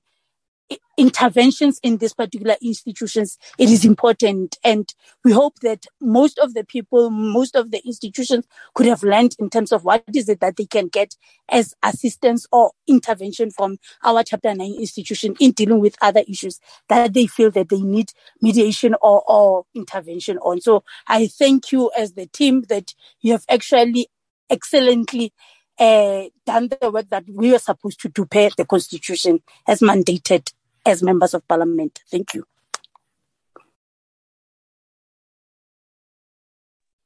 interventions 0.97 1.79
in 1.83 1.97
these 1.97 2.13
particular 2.13 2.55
institutions, 2.61 3.37
it 3.57 3.69
is 3.69 3.85
important. 3.85 4.57
And 4.63 4.93
we 5.23 5.31
hope 5.31 5.59
that 5.61 5.85
most 5.99 6.37
of 6.39 6.53
the 6.53 6.63
people, 6.63 7.09
most 7.09 7.55
of 7.55 7.71
the 7.71 7.85
institutions 7.85 8.45
could 8.73 8.85
have 8.85 9.03
learned 9.03 9.35
in 9.39 9.49
terms 9.49 9.71
of 9.71 9.83
what 9.83 10.03
is 10.13 10.29
it 10.29 10.39
that 10.41 10.57
they 10.57 10.65
can 10.65 10.87
get 10.87 11.15
as 11.49 11.73
assistance 11.83 12.45
or 12.51 12.71
intervention 12.87 13.49
from 13.49 13.77
our 14.03 14.23
chapter 14.23 14.53
nine 14.53 14.75
institution 14.77 15.35
in 15.39 15.51
dealing 15.51 15.79
with 15.79 15.97
other 16.01 16.23
issues 16.27 16.59
that 16.89 17.13
they 17.13 17.27
feel 17.27 17.51
that 17.51 17.69
they 17.69 17.81
need 17.81 18.11
mediation 18.41 18.95
or, 19.01 19.23
or 19.27 19.65
intervention 19.73 20.37
on. 20.39 20.61
So 20.61 20.83
I 21.07 21.27
thank 21.27 21.71
you 21.71 21.91
as 21.97 22.13
the 22.13 22.27
team 22.27 22.63
that 22.69 22.93
you 23.21 23.31
have 23.31 23.45
actually 23.49 24.07
excellently 24.49 25.33
uh, 25.79 26.25
done 26.45 26.69
the 26.69 26.91
work 26.91 27.09
that 27.09 27.23
we 27.27 27.51
were 27.51 27.59
supposed 27.59 27.99
to 28.01 28.09
do 28.09 28.25
per 28.25 28.49
the 28.55 28.65
constitution 28.65 29.41
as 29.67 29.79
mandated 29.79 30.53
as 30.85 31.01
members 31.03 31.33
of 31.33 31.47
parliament. 31.47 32.01
Thank 32.09 32.33
you. 32.33 32.45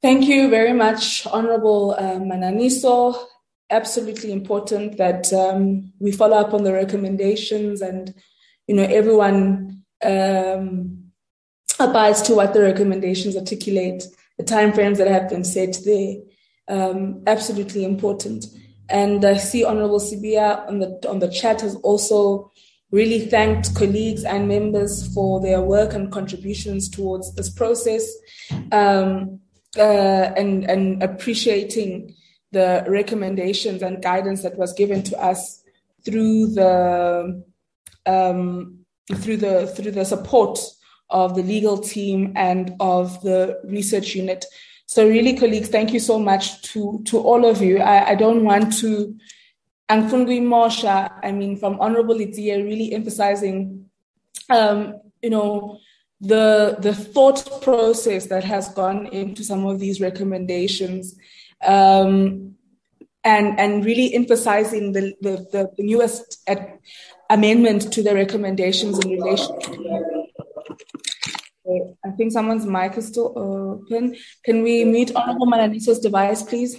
Thank 0.01 0.25
you 0.27 0.49
very 0.49 0.73
much, 0.73 1.25
Honorable 1.25 1.95
uh, 1.97 2.19
Mananiso. 2.19 3.17
Absolutely 3.69 4.31
important 4.31 4.97
that 4.97 5.33
um, 5.33 5.91
we 5.99 6.11
follow 6.11 6.37
up 6.37 6.53
on 6.53 6.63
the 6.63 6.71
recommendations 6.71 7.81
and, 7.81 8.13
you 8.67 8.75
know, 8.75 8.83
everyone 8.83 9.83
um, 10.03 11.11
abides 11.79 12.21
to 12.23 12.35
what 12.35 12.53
the 12.53 12.61
recommendations 12.61 13.35
articulate, 13.35 14.03
the 14.37 14.43
timeframes 14.43 14.97
that 14.97 15.07
have 15.07 15.29
been 15.29 15.43
set 15.43 15.77
there. 15.83 16.15
Um, 16.69 17.23
absolutely 17.25 17.83
important. 17.83 18.45
And 18.89 19.25
I 19.25 19.37
see 19.37 19.65
Honorable 19.65 19.99
Sibiya 19.99 20.67
on 20.67 20.79
the 20.79 21.09
on 21.09 21.19
the 21.19 21.27
chat 21.27 21.61
has 21.61 21.75
also 21.77 22.51
really 22.91 23.19
thanked 23.19 23.75
colleagues 23.75 24.23
and 24.23 24.47
members 24.47 25.13
for 25.13 25.41
their 25.41 25.61
work 25.61 25.93
and 25.93 26.11
contributions 26.11 26.89
towards 26.89 27.33
this 27.35 27.49
process 27.49 28.09
um, 28.71 29.39
uh, 29.77 30.31
and, 30.37 30.63
and 30.65 31.03
appreciating 31.03 32.15
the 32.51 32.85
recommendations 32.87 33.81
and 33.81 34.01
guidance 34.01 34.41
that 34.41 34.57
was 34.57 34.73
given 34.73 35.03
to 35.03 35.21
us 35.21 35.61
through 36.05 36.47
the 36.47 37.43
um, 38.05 38.79
through 39.15 39.37
the 39.37 39.67
through 39.67 39.91
the 39.91 40.05
support 40.05 40.59
of 41.09 41.35
the 41.35 41.43
legal 41.43 41.77
team 41.77 42.33
and 42.35 42.73
of 42.79 43.21
the 43.21 43.59
research 43.65 44.15
unit. 44.15 44.45
So 44.85 45.07
really, 45.07 45.37
colleagues, 45.37 45.69
thank 45.69 45.91
you 45.91 45.99
so 45.99 46.17
much 46.17 46.61
to 46.73 47.01
to 47.05 47.19
all 47.19 47.45
of 47.45 47.61
you. 47.61 47.79
I, 47.79 48.09
I 48.11 48.15
don't 48.15 48.45
want 48.45 48.77
to 48.79 49.15
Angfungui 49.89 50.41
Mosha, 50.41 51.13
I 51.23 51.31
mean, 51.31 51.57
from 51.57 51.79
Honorable 51.79 52.15
Letsie, 52.15 52.51
really 52.63 52.93
emphasizing, 52.93 53.89
um, 54.49 54.99
you 55.21 55.29
know, 55.29 55.79
the 56.19 56.77
the 56.79 56.93
thought 56.93 57.61
process 57.61 58.25
that 58.27 58.43
has 58.43 58.69
gone 58.73 59.05
into 59.07 59.43
some 59.43 59.65
of 59.65 59.79
these 59.79 60.01
recommendations, 60.01 61.15
um, 61.65 62.55
and 63.23 63.59
and 63.59 63.85
really 63.85 64.13
emphasizing 64.13 64.91
the 64.91 65.13
the, 65.21 65.47
the 65.51 65.83
newest 65.83 66.41
ad- 66.47 66.79
amendment 67.29 67.93
to 67.93 68.03
the 68.03 68.13
recommendations 68.13 68.99
in 68.99 69.11
relation 69.11 69.59
to. 69.61 70.17
I 72.05 72.11
think 72.11 72.31
someone's 72.31 72.65
mic 72.65 72.97
is 72.97 73.07
still 73.07 73.33
open. 73.37 74.15
Can 74.43 74.63
we 74.63 74.85
mute 74.85 75.13
Honorable 75.13 75.47
Mananiso's 75.47 75.99
device, 75.99 76.41
please? 76.41 76.77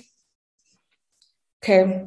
Okay. 1.62 2.06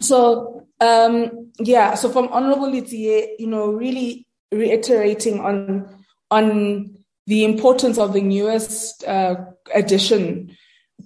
So 0.00 0.66
um, 0.80 1.52
yeah, 1.58 1.94
so 1.94 2.10
from 2.10 2.28
Honorable 2.28 2.68
Letsie, 2.68 3.36
you 3.38 3.46
know, 3.46 3.70
really 3.70 4.26
reiterating 4.52 5.40
on 5.40 5.88
on 6.30 6.96
the 7.26 7.44
importance 7.44 7.98
of 7.98 8.12
the 8.12 8.20
newest 8.20 9.04
uh, 9.04 9.36
addition 9.74 10.56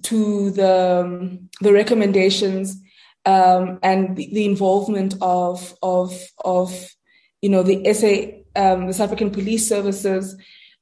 to 0.03 0.51
the 0.51 1.03
um, 1.05 1.49
the 1.61 1.73
recommendations 1.73 2.79
um, 3.25 3.79
and 3.83 4.15
the, 4.15 4.29
the, 4.33 4.45
involvement 4.45 5.15
of 5.21 5.75
of 5.81 6.19
of 6.43 6.95
you 7.41 7.49
know 7.49 7.63
the 7.63 7.93
SA, 7.93 8.61
um, 8.61 8.87
the 8.87 8.93
South 8.93 9.07
African 9.07 9.31
Police 9.31 9.67
Services, 9.67 10.35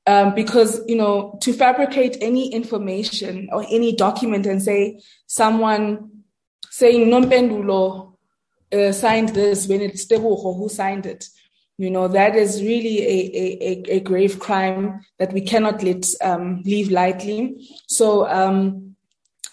um, 0.08 0.34
because 0.34 0.82
you 0.88 0.96
know 0.96 1.38
to 1.42 1.54
fabricate 1.54 2.18
any 2.22 2.52
information 2.52 3.50
or 3.52 3.66
any 3.70 3.96
document 3.96 4.46
and 4.46 4.62
say 4.64 5.00
someone 5.28 6.19
saying 6.70 7.08
Nompendulo 7.08 8.14
uh, 8.72 8.92
signed 8.92 9.30
this 9.30 9.68
when 9.68 9.82
it's 9.82 10.06
Tebogo 10.06 10.58
who 10.58 10.70
signed 10.70 11.06
it. 11.06 11.26
You 11.78 11.90
know, 11.90 12.10
that 12.10 12.36
is 12.36 12.62
really 12.62 13.02
a, 13.02 13.58
a, 13.62 13.96
a 13.96 14.00
grave 14.02 14.38
crime 14.40 15.00
that 15.18 15.32
we 15.32 15.42
cannot 15.42 15.82
let 15.82 16.06
um, 16.22 16.62
leave 16.66 16.92
lightly. 16.92 17.70
So, 17.88 18.28
um, 18.28 18.96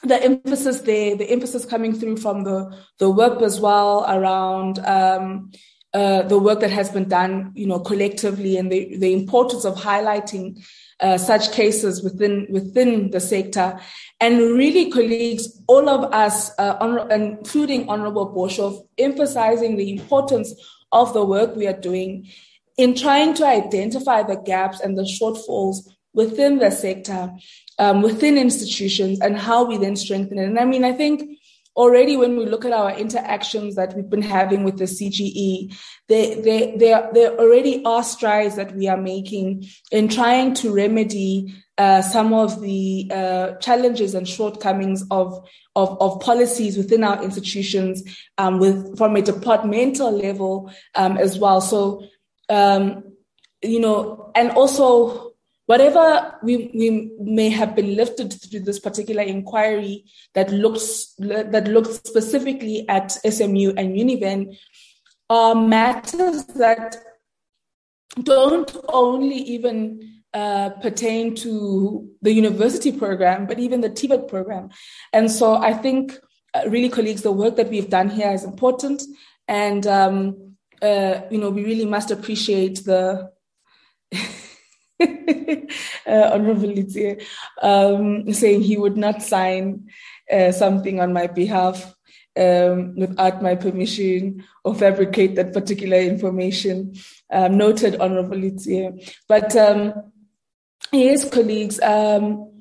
the 0.03 0.23
emphasis 0.23 0.81
there, 0.81 1.17
the 1.17 1.31
emphasis 1.31 1.65
coming 1.65 1.95
through 1.95 2.17
from 2.17 2.45
the, 2.45 2.77
the 2.99 3.11
work 3.11 3.43
as 3.43 3.61
well 3.61 4.05
around 4.09 4.78
um, 4.81 5.51
uh, 5.95 6.23
the 6.23 6.39
work 6.39 6.61
that 6.61 6.70
has 6.70 6.91
been 6.91 7.09
done, 7.09 7.53
you 7.55 7.67
know, 7.67 7.78
collectively 7.78 8.57
and 8.57 8.70
the, 8.70 8.97
the 8.99 9.12
importance 9.12 9.65
of 9.65 9.77
highlighting 9.77 10.62
uh, 11.00 11.18
such 11.18 11.52
cases 11.52 12.02
within 12.02 12.47
within 12.50 13.10
the 13.10 13.20
sector. 13.20 13.78
And 14.20 14.39
really, 14.39 14.91
colleagues, 14.91 15.62
all 15.66 15.89
of 15.89 16.12
us, 16.12 16.50
uh, 16.58 17.07
including 17.10 17.89
Honorable 17.89 18.33
Boshoff, 18.34 18.86
emphasizing 18.99 19.76
the 19.76 19.91
importance 19.91 20.55
of 20.92 21.12
the 21.12 21.25
work 21.25 21.55
we 21.57 21.66
are 21.66 21.78
doing 21.78 22.28
in 22.78 22.94
trying 22.94 23.34
to 23.34 23.47
identify 23.47 24.23
the 24.23 24.36
gaps 24.36 24.81
and 24.81 24.97
the 24.97 25.02
shortfalls 25.02 25.89
within 26.12 26.58
the 26.58 26.70
sector, 26.70 27.31
um, 27.78 28.02
within 28.02 28.39
institutions, 28.39 29.20
and 29.20 29.36
how 29.36 29.65
we 29.65 29.76
then 29.76 29.97
strengthen 29.97 30.39
it. 30.39 30.44
And 30.44 30.58
I 30.58 30.65
mean, 30.65 30.84
I 30.84 30.92
think 30.92 31.39
already 31.76 32.16
when 32.16 32.36
we 32.36 32.46
look 32.46 32.64
at 32.64 32.72
our 32.72 32.90
interactions 32.92 33.74
that 33.74 33.94
we've 33.94 34.08
been 34.08 34.22
having 34.22 34.64
with 34.64 34.78
the 34.78 34.84
CGE, 34.84 35.76
they, 36.08 36.34
they, 36.40 36.76
they, 36.76 37.00
there 37.12 37.38
already 37.38 37.84
are 37.84 38.02
strides 38.02 38.56
that 38.56 38.74
we 38.74 38.88
are 38.88 38.96
making 38.96 39.66
in 39.92 40.08
trying 40.08 40.55
to 40.55 40.72
remedy 40.72 41.55
uh, 41.78 42.00
some 42.00 42.32
of 42.32 42.62
the 42.62 43.10
uh, 43.12 43.52
challenges 43.56 44.14
and 44.14 44.26
shortcomings 44.26 45.05
of, 45.10 45.46
of, 45.74 46.00
of, 46.00 46.18
policies 46.20 46.78
within 46.78 47.05
our 47.05 47.22
institutions 47.22 48.02
um, 48.38 48.58
with, 48.58 48.96
from 48.96 49.14
a 49.14 49.20
departmental 49.20 50.10
level 50.10 50.72
um, 50.94 51.18
as 51.18 51.38
well. 51.38 51.60
So, 51.60 52.02
um, 52.48 53.05
you 53.62 53.78
know, 53.78 54.32
and 54.34 54.52
also 54.52 55.25
whatever 55.67 56.35
we, 56.43 56.70
we 56.75 57.11
may 57.20 57.51
have 57.51 57.75
been 57.75 57.95
lifted 57.95 58.33
through 58.33 58.61
this 58.61 58.78
particular 58.78 59.23
inquiry 59.23 60.05
that 60.35 60.51
looks 60.51 61.15
that 61.19 61.69
looks 61.69 61.97
specifically 62.05 62.89
at 62.89 63.12
SMU 63.12 63.73
and 63.77 63.95
Univen 63.95 64.57
are 65.28 65.55
matters 65.55 66.45
that 66.47 66.97
don't 68.23 68.77
only 68.89 69.36
even 69.36 70.17
uh, 70.33 70.70
pertain 70.83 71.35
to 71.35 72.09
the 72.23 72.33
university 72.33 72.93
program, 72.93 73.47
but 73.47 73.59
even 73.59 73.81
the 73.81 73.91
TVET 73.91 74.28
program. 74.28 74.69
And 75.12 75.31
so 75.31 75.57
I 75.57 75.73
think, 75.73 76.19
uh, 76.55 76.69
really, 76.69 76.89
colleagues, 76.89 77.23
the 77.23 77.33
work 77.33 77.57
that 77.57 77.70
we've 77.70 77.91
done 77.91 78.11
here 78.11 78.31
is 78.33 78.45
important. 78.45 79.03
And, 79.49 79.86
um, 79.86 80.57
uh, 80.83 81.23
you 81.31 81.39
know, 81.39 81.51
we 81.51 81.65
really 81.65 81.86
must 81.86 82.11
appreciate 82.11 82.85
the 82.85 83.31
uh, 85.00 86.31
Honorable 86.33 86.68
Letsie, 86.68 87.23
um, 87.62 88.33
saying 88.33 88.62
he 88.62 88.76
would 88.76 88.97
not 88.97 89.23
sign 89.23 89.91
uh, 90.31 90.52
something 90.52 91.00
on 91.00 91.12
my 91.12 91.26
behalf 91.26 91.94
um, 92.36 92.94
without 92.97 93.42
my 93.42 93.55
permission 93.55 94.44
or 94.65 94.75
fabricate 94.75 95.36
that 95.36 95.52
particular 95.52 95.99
information. 95.99 96.94
Um, 97.31 97.57
noted, 97.57 98.00
Honorable 98.00 98.36
Letsie. 98.36 99.15
But 99.28 99.55
um, 99.57 100.12
yes, 100.92 101.28
colleagues, 101.28 101.81
um, 101.81 102.56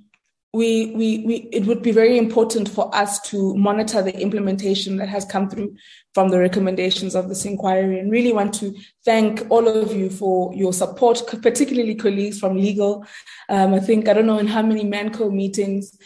we, 0.55 0.91
we, 0.95 1.17
we, 1.25 1.35
it 1.51 1.65
would 1.65 1.81
be 1.81 1.91
very 1.91 2.17
important 2.17 2.69
for 2.69 2.93
us 2.95 3.19
to 3.29 3.53
monitor 3.55 4.01
the 4.01 4.17
implementation 4.17 4.95
that 4.95 5.09
has 5.09 5.25
come 5.25 5.49
through 5.49 5.75
from 6.13 6.29
the 6.29 6.39
recommendations 6.39 7.13
of 7.13 7.27
this 7.27 7.43
inquiry 7.43 7.99
and 7.99 8.09
really 8.09 8.31
want 8.31 8.53
to 8.53 8.73
thank 9.03 9.45
all 9.49 9.67
of 9.67 9.93
you 9.93 10.09
for 10.09 10.53
your 10.55 10.71
support, 10.71 11.21
particularly 11.41 11.93
colleagues 11.93 12.39
from 12.39 12.55
legal. 12.55 13.05
Um, 13.49 13.73
I 13.73 13.81
think, 13.81 14.07
I 14.07 14.13
don't 14.13 14.27
know 14.27 14.39
in 14.39 14.47
how 14.47 14.61
many 14.61 14.85
MANCO 14.85 15.29
meetings 15.29 15.97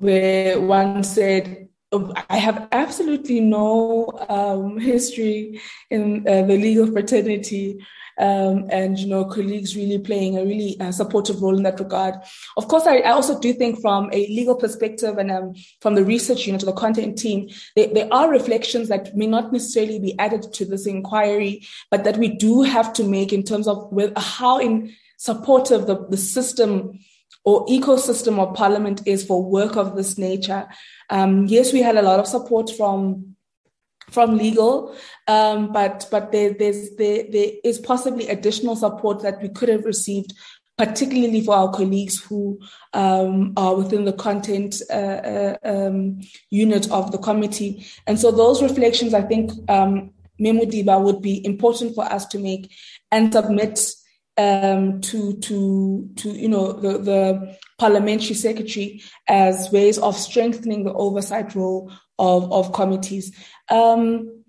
where 0.00 0.60
one 0.60 1.04
said, 1.04 1.68
oh, 1.92 2.12
I 2.28 2.38
have 2.38 2.66
absolutely 2.72 3.38
no 3.38 4.10
um, 4.28 4.78
history 4.80 5.60
in 5.90 6.26
uh, 6.26 6.42
the 6.42 6.56
legal 6.56 6.90
fraternity 6.90 7.78
um, 8.18 8.68
and 8.70 8.98
you 8.98 9.06
know 9.06 9.24
colleagues 9.24 9.76
really 9.76 9.98
playing 9.98 10.38
a 10.38 10.44
really 10.44 10.78
uh, 10.80 10.92
supportive 10.92 11.42
role 11.42 11.56
in 11.56 11.62
that 11.64 11.80
regard. 11.80 12.14
Of 12.56 12.68
course, 12.68 12.86
I, 12.86 12.98
I, 12.98 13.10
also 13.10 13.38
do 13.38 13.52
think 13.52 13.80
from 13.80 14.10
a 14.12 14.26
legal 14.28 14.54
perspective 14.54 15.18
and 15.18 15.30
um, 15.30 15.54
from 15.80 15.94
the 15.94 16.04
research 16.04 16.46
unit 16.46 16.60
to 16.60 16.66
the 16.66 16.72
content 16.72 17.18
team, 17.18 17.48
there, 17.76 17.88
there 17.88 18.08
are 18.12 18.30
reflections 18.30 18.88
that 18.88 19.16
may 19.16 19.26
not 19.26 19.52
necessarily 19.52 19.98
be 19.98 20.18
added 20.18 20.52
to 20.54 20.64
this 20.64 20.86
inquiry, 20.86 21.66
but 21.90 22.04
that 22.04 22.16
we 22.16 22.28
do 22.28 22.62
have 22.62 22.92
to 22.94 23.04
make 23.04 23.32
in 23.32 23.42
terms 23.42 23.66
of 23.66 23.90
with 23.92 24.16
how 24.16 24.58
in 24.58 24.94
supportive 25.16 25.86
the, 25.86 26.06
the 26.08 26.16
system 26.16 26.98
or 27.44 27.66
ecosystem 27.66 28.38
of 28.38 28.54
parliament 28.54 29.02
is 29.06 29.24
for 29.24 29.42
work 29.42 29.76
of 29.76 29.96
this 29.96 30.16
nature. 30.16 30.66
Um, 31.10 31.46
yes, 31.46 31.72
we 31.72 31.82
had 31.82 31.96
a 31.96 32.02
lot 32.02 32.18
of 32.18 32.26
support 32.26 32.70
from 32.70 33.33
from 34.10 34.36
legal, 34.36 34.96
um, 35.28 35.72
but 35.72 36.06
but 36.10 36.32
there, 36.32 36.52
there's 36.52 36.94
there, 36.96 37.24
there 37.30 37.50
is 37.64 37.78
possibly 37.78 38.28
additional 38.28 38.76
support 38.76 39.22
that 39.22 39.42
we 39.42 39.48
could 39.48 39.68
have 39.68 39.84
received, 39.84 40.32
particularly 40.76 41.40
for 41.40 41.54
our 41.54 41.72
colleagues 41.72 42.22
who 42.22 42.58
um, 42.92 43.52
are 43.56 43.74
within 43.76 44.04
the 44.04 44.12
content 44.12 44.82
uh, 44.90 44.94
uh, 44.94 45.56
um, 45.64 46.20
unit 46.50 46.90
of 46.90 47.12
the 47.12 47.18
committee. 47.18 47.86
And 48.06 48.18
so 48.18 48.30
those 48.30 48.62
reflections, 48.62 49.14
I 49.14 49.22
think, 49.22 49.52
um, 49.68 50.10
would 50.38 51.22
be 51.22 51.44
important 51.46 51.94
for 51.94 52.04
us 52.04 52.26
to 52.26 52.38
make 52.38 52.70
and 53.10 53.32
submit 53.32 53.78
um, 54.36 55.00
to 55.00 55.34
to 55.38 56.10
to 56.16 56.30
you 56.30 56.48
know 56.48 56.72
the, 56.72 56.98
the 56.98 57.56
parliamentary 57.78 58.34
secretary 58.34 59.02
as 59.28 59.70
ways 59.70 59.98
of 59.98 60.16
strengthening 60.16 60.84
the 60.84 60.92
oversight 60.92 61.54
role 61.54 61.92
of 62.18 62.52
of 62.52 62.72
committees. 62.72 63.34
Um, 63.70 64.44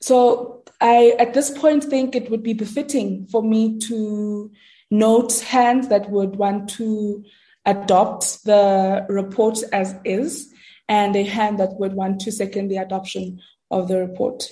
so 0.00 0.64
I, 0.80 1.14
at 1.18 1.34
this 1.34 1.50
point, 1.50 1.84
think 1.84 2.14
it 2.14 2.30
would 2.30 2.42
be 2.42 2.54
befitting 2.54 3.26
for 3.26 3.42
me 3.42 3.78
to 3.80 4.50
note 4.90 5.40
hands 5.40 5.88
that 5.88 6.10
would 6.10 6.36
want 6.36 6.70
to 6.70 7.24
adopt 7.64 8.44
the 8.44 9.06
report 9.08 9.62
as 9.72 9.94
is, 10.04 10.52
and 10.88 11.14
a 11.14 11.22
hand 11.22 11.58
that 11.58 11.78
would 11.78 11.94
want 11.94 12.20
to 12.22 12.32
second 12.32 12.68
the 12.68 12.78
adoption 12.78 13.40
of 13.70 13.88
the 13.88 13.98
report. 13.98 14.48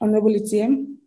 Honorable 0.00 0.36
Etienne. 0.36 0.98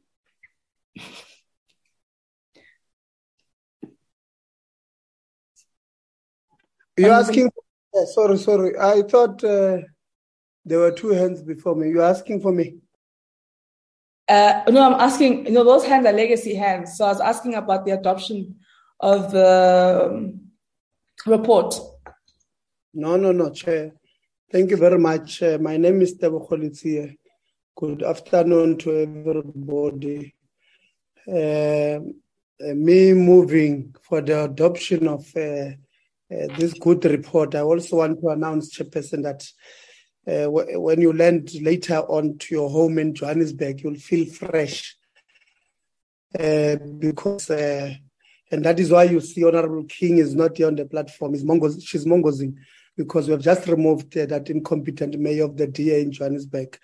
You're 6.97 7.11
asking. 7.11 7.49
Sorry, 8.13 8.37
sorry. 8.37 8.77
I 8.77 9.01
thought. 9.03 9.43
Uh... 9.43 9.79
There 10.65 10.79
were 10.79 10.91
two 10.91 11.09
hands 11.09 11.41
before 11.41 11.73
me. 11.73 11.89
You're 11.89 12.03
asking 12.03 12.41
for 12.41 12.51
me? 12.51 12.75
Uh, 14.27 14.61
no, 14.69 14.83
I'm 14.83 14.99
asking, 14.99 15.47
you 15.47 15.53
know, 15.53 15.63
those 15.63 15.83
hands 15.83 16.05
are 16.05 16.13
legacy 16.13 16.53
hands. 16.53 16.95
So 16.95 17.05
I 17.05 17.07
was 17.07 17.21
asking 17.21 17.55
about 17.55 17.85
the 17.85 17.91
adoption 17.91 18.57
of 18.99 19.31
the 19.31 20.11
um, 20.11 20.41
report. 21.25 21.79
No, 22.93 23.15
no, 23.15 23.31
no, 23.31 23.49
Chair. 23.49 23.93
Thank 24.51 24.69
you 24.69 24.77
very 24.77 24.99
much. 24.99 25.41
Uh, 25.41 25.57
my 25.59 25.77
name 25.77 26.03
is 26.03 26.17
Tebogo 26.17 26.51
Letsie. 26.51 27.17
Good 27.75 28.03
afternoon 28.03 28.77
to 28.79 28.97
everybody. 28.97 30.35
Uh, 31.27 31.99
uh, 32.61 32.75
me 32.75 33.13
moving 33.13 33.95
for 34.03 34.21
the 34.21 34.43
adoption 34.43 35.07
of 35.07 35.25
uh, 35.35 35.39
uh, 35.39 35.71
this 36.29 36.73
good 36.73 37.03
report. 37.05 37.55
I 37.55 37.61
also 37.61 37.97
want 37.97 38.21
to 38.21 38.29
announce, 38.29 38.77
Chairperson, 38.77 39.23
that 39.23 39.47
uh, 40.27 40.49
when 40.49 41.01
you 41.01 41.13
land 41.13 41.49
later 41.61 41.97
on 41.97 42.37
to 42.37 42.55
your 42.55 42.69
home 42.69 42.99
in 42.99 43.15
Johannesburg, 43.15 43.81
you'll 43.81 43.95
feel 43.95 44.25
fresh. 44.25 44.95
Uh, 46.37 46.75
because, 46.99 47.49
uh, 47.49 47.93
and 48.51 48.63
that 48.63 48.79
is 48.79 48.91
why 48.91 49.03
you 49.03 49.19
see 49.19 49.43
Honorable 49.43 49.85
King 49.85 50.19
is 50.19 50.35
not 50.35 50.57
here 50.57 50.67
on 50.67 50.75
the 50.75 50.85
platform. 50.85 51.33
Mongos, 51.33 51.81
she's 51.83 52.05
mongozing 52.05 52.55
because 52.95 53.27
we 53.27 53.31
have 53.31 53.41
just 53.41 53.67
removed 53.67 54.15
uh, 54.17 54.25
that 54.27 54.49
incompetent 54.49 55.17
mayor 55.17 55.45
of 55.45 55.57
the 55.57 55.65
DA 55.65 56.01
in 56.01 56.11
Johannesburg. 56.11 56.77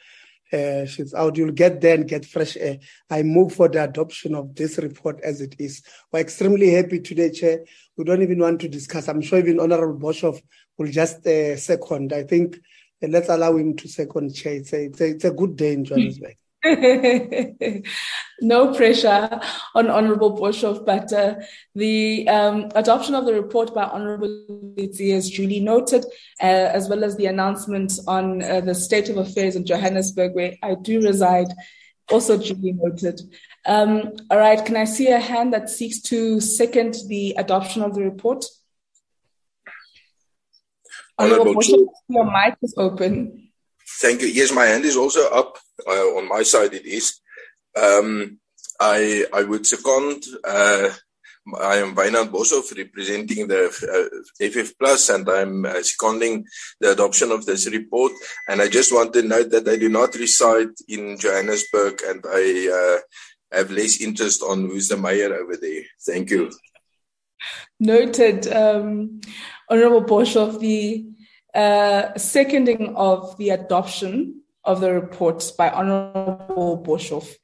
Uh, 0.52 0.86
she's 0.86 1.14
out. 1.14 1.38
You'll 1.38 1.52
get 1.52 1.82
there 1.82 1.96
and 1.96 2.08
get 2.08 2.26
fresh 2.26 2.56
air. 2.58 2.78
I 3.10 3.24
move 3.24 3.54
for 3.54 3.68
the 3.68 3.84
adoption 3.84 4.36
of 4.36 4.56
this 4.56 4.78
report 4.78 5.20
as 5.24 5.42
it 5.42 5.56
is. 5.60 5.82
We're 6.12 6.20
extremely 6.20 6.72
happy 6.72 7.00
today, 7.00 7.32
Chair. 7.32 7.66
We 7.98 8.04
don't 8.04 8.22
even 8.22 8.40
want 8.40 8.62
to 8.62 8.70
discuss. 8.70 9.08
I'm 9.08 9.22
sure 9.22 9.40
even 9.40 9.60
Honorable 9.60 10.00
Boshoff 10.00 10.42
will 10.78 10.92
just 10.92 11.26
uh, 11.26 11.58
second. 11.58 12.14
I 12.14 12.24
think 12.24 12.58
let's 13.02 13.30
allow 13.30 13.58
him 13.58 13.76
to 13.78 13.88
second 13.88 14.34
chair. 14.34 14.56
It's 14.56 14.74
a, 14.74 14.86
it's 14.86 15.02
a, 15.02 15.06
it's 15.08 15.26
a 15.26 15.32
good 15.32 15.56
day 15.56 15.74
in 15.74 15.86
Johannesburg. 15.86 16.38
no 18.42 18.74
pressure 18.74 19.40
on 19.76 19.90
Honorable 19.90 20.36
Boshoff, 20.36 20.84
but 20.84 21.14
uh, 21.14 21.36
the 21.76 22.28
um, 22.28 22.70
adoption 22.74 23.14
of 23.14 23.26
the 23.26 23.34
report 23.34 23.74
by 23.76 23.84
Honorable 23.84 24.74
Letsie 24.76 25.14
as 25.14 25.30
duly 25.30 25.60
noted, 25.60 26.06
uh, 26.42 26.46
as 26.74 26.90
well 26.90 27.04
as 27.04 27.16
the 27.18 27.28
announcement 27.28 27.94
on 28.08 28.42
uh, 28.42 28.62
the 28.62 28.74
state 28.74 29.10
of 29.10 29.18
affairs 29.18 29.56
in 29.56 29.66
Johannesburg, 29.66 30.34
where 30.34 30.56
I 30.64 30.76
do 30.76 31.02
reside, 31.02 31.50
also 32.12 32.36
duly 32.38 32.74
noted. 32.74 33.22
Um, 33.68 34.14
all 34.32 34.40
right, 34.40 34.64
can 34.64 34.76
I 34.76 34.86
see 34.86 35.10
a 35.10 35.20
hand 35.20 35.54
that 35.54 35.70
seeks 35.70 36.02
to 36.04 36.40
second 36.40 36.96
the 37.08 37.36
adoption 37.38 37.84
of 37.84 37.94
the 37.94 38.02
report? 38.02 38.44
Honorable 41.20 41.54
Boshoff, 41.54 41.86
your 42.10 42.26
mic 42.26 42.56
is 42.64 42.74
open. 42.76 43.50
Thank 44.02 44.22
you. 44.22 44.28
Yes, 44.28 44.52
my 44.52 44.66
hand 44.66 44.84
is 44.84 44.98
also 44.98 45.30
up. 45.30 45.60
Uh, 45.88 46.18
on 46.18 46.28
my 46.28 46.44
side, 46.44 46.74
it 46.74 46.86
is. 46.86 47.20
Um, 47.76 48.40
I 48.80 49.26
I 49.34 49.44
would 49.44 49.66
second. 49.66 50.24
Uh, 50.44 50.90
I 51.54 51.76
am 51.76 51.96
Wynand 51.96 52.32
Boshoff 52.32 52.76
representing 52.76 53.48
the 53.48 53.66
uh, 53.68 54.50
FF 54.50 54.78
Plus, 54.80 55.10
and 55.10 55.30
I'm 55.30 55.66
uh, 55.66 55.84
seconding 55.84 56.46
the 56.80 56.94
adoption 56.94 57.32
of 57.32 57.46
this 57.46 57.70
report. 57.70 58.14
And 58.48 58.62
I 58.62 58.68
just 58.68 58.92
want 58.92 59.14
to 59.14 59.22
note 59.22 59.52
that 59.52 59.68
I 59.68 59.78
do 59.78 59.88
not 59.88 60.16
reside 60.16 60.70
in 60.88 61.18
Johannesburg, 61.20 62.02
and 62.08 62.24
I 62.28 62.98
uh, 62.98 63.58
have 63.58 63.70
less 63.70 64.02
interest 64.02 64.42
on 64.42 64.62
who's 64.62 64.88
the 64.88 64.98
mayor 64.98 65.36
over 65.36 65.56
there. 65.56 65.84
Thank 66.06 66.32
you. 66.32 66.52
Noted, 67.80 68.52
um, 68.52 69.22
Honorable 69.70 70.04
Boshoff. 70.04 70.60
The 70.60 71.06
uh, 71.54 72.18
seconding 72.18 72.96
of 72.96 73.38
the 73.38 73.52
adoption 73.52 74.42
of 74.66 74.82
the 74.82 74.94
report 74.94 75.52
by 75.58 75.70
Honorable 75.70 76.84
Boshoff 76.86 77.36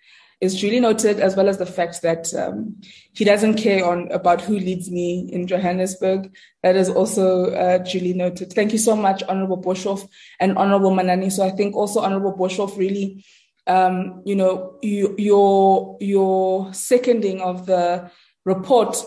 is 0.41 0.59
duly 0.59 0.79
noted, 0.79 1.19
as 1.19 1.35
well 1.35 1.47
as 1.47 1.59
the 1.59 1.65
fact 1.67 2.01
that 2.01 2.33
um, 2.33 2.81
he 3.13 3.23
doesn't 3.23 3.55
care 3.55 3.85
on 3.85 4.11
about 4.11 4.41
who 4.41 4.57
leads 4.57 4.89
me 4.89 5.29
in 5.31 5.45
Johannesburg. 5.45 6.35
That 6.63 6.75
is 6.75 6.89
also 6.89 7.51
uh, 7.51 7.77
duly 7.77 8.13
noted. 8.13 8.51
Thank 8.51 8.71
you 8.71 8.79
so 8.79 8.95
much, 8.95 9.21
Honorable 9.29 9.61
Boshoff 9.61 10.07
and 10.39 10.57
Honorable 10.57 10.91
Manani. 10.91 11.31
So 11.31 11.45
I 11.45 11.51
think 11.51 11.75
also 11.75 11.99
Honorable 11.99 12.33
Boshoff 12.33 12.75
really, 12.75 13.23
um, 13.67 14.23
you 14.25 14.35
know, 14.35 14.79
you, 14.81 15.13
your 15.19 15.97
your 16.01 16.73
seconding 16.73 17.41
of 17.41 17.67
the 17.67 18.09
report 18.43 18.97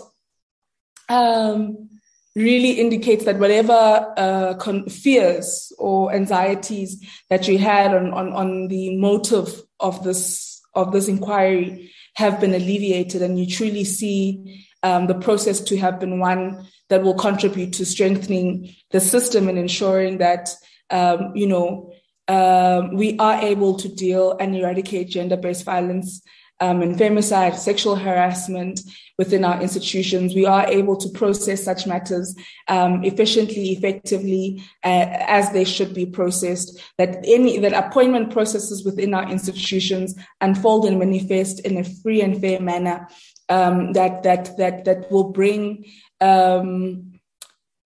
um, 1.09 1.89
really 2.35 2.73
indicates 2.73 3.25
that 3.25 3.39
whatever 3.39 4.13
uh, 4.17 4.55
con- 4.55 4.89
fears 4.89 5.73
or 5.79 6.13
anxieties 6.13 7.05
that 7.31 7.47
you 7.47 7.59
had 7.59 7.95
on, 7.95 8.13
on, 8.13 8.33
on 8.33 8.69
the 8.69 8.97
motive 8.97 9.63
of 9.81 10.03
this 10.05 10.61
of 10.75 10.93
this 10.93 11.07
inquiry 11.07 11.93
have 12.17 12.41
been 12.41 12.55
alleviated, 12.55 13.23
and 13.23 13.39
you 13.39 13.47
truly 13.47 13.85
see 13.85 14.67
um, 14.83 15.07
the 15.07 15.15
process 15.15 15.61
to 15.61 15.77
have 15.77 16.01
been 16.01 16.19
one 16.19 16.67
that 16.89 17.03
will 17.03 17.15
contribute 17.15 17.73
to 17.75 17.87
strengthening 17.87 18.75
the 18.91 19.01
system 19.01 19.49
and 19.49 19.59
ensuring 19.59 20.19
that 20.19 20.51
um, 20.91 21.33
you 21.35 21.47
know 21.47 21.93
um, 22.27 22.97
we 22.97 23.17
are 23.19 23.41
able 23.43 23.77
to 23.77 23.89
deal 23.89 24.37
and 24.41 24.57
eradicate 24.57 25.09
gender-based 25.09 25.65
violence 25.65 26.23
um, 26.61 26.83
and 26.83 26.97
femicide, 26.97 27.57
sexual 27.57 27.97
harassment 27.97 28.81
within 29.19 29.45
our 29.45 29.61
institutions. 29.61 30.35
We 30.35 30.47
are 30.47 30.67
able 30.67 30.97
to 30.97 31.09
process 31.09 31.65
such 31.65 31.87
matters 31.87 32.35
um, 32.69 33.05
efficiently, 33.05 33.71
effectively, 33.71 34.63
uh, 34.85 35.07
as 35.11 35.51
they 35.53 35.65
should 35.65 35.95
be 35.95 36.07
processed. 36.07 36.81
That 36.99 37.19
any 37.25 37.59
that 37.59 37.73
appointment 37.73 38.33
processes 38.33 38.85
within 38.85 39.15
our 39.15 39.31
institutions 39.31 40.15
unfold 40.41 40.87
and 40.87 40.99
manifest 40.99 41.61
in 41.61 41.77
a 41.77 41.85
free 41.85 42.23
and 42.23 42.41
fair 42.41 42.61
manner. 42.61 43.09
Um, 43.49 43.93
that 43.93 44.23
that 44.23 44.57
that 44.57 44.85
that 44.85 45.11
will 45.11 45.31
bring. 45.31 45.87
Um, 46.21 47.11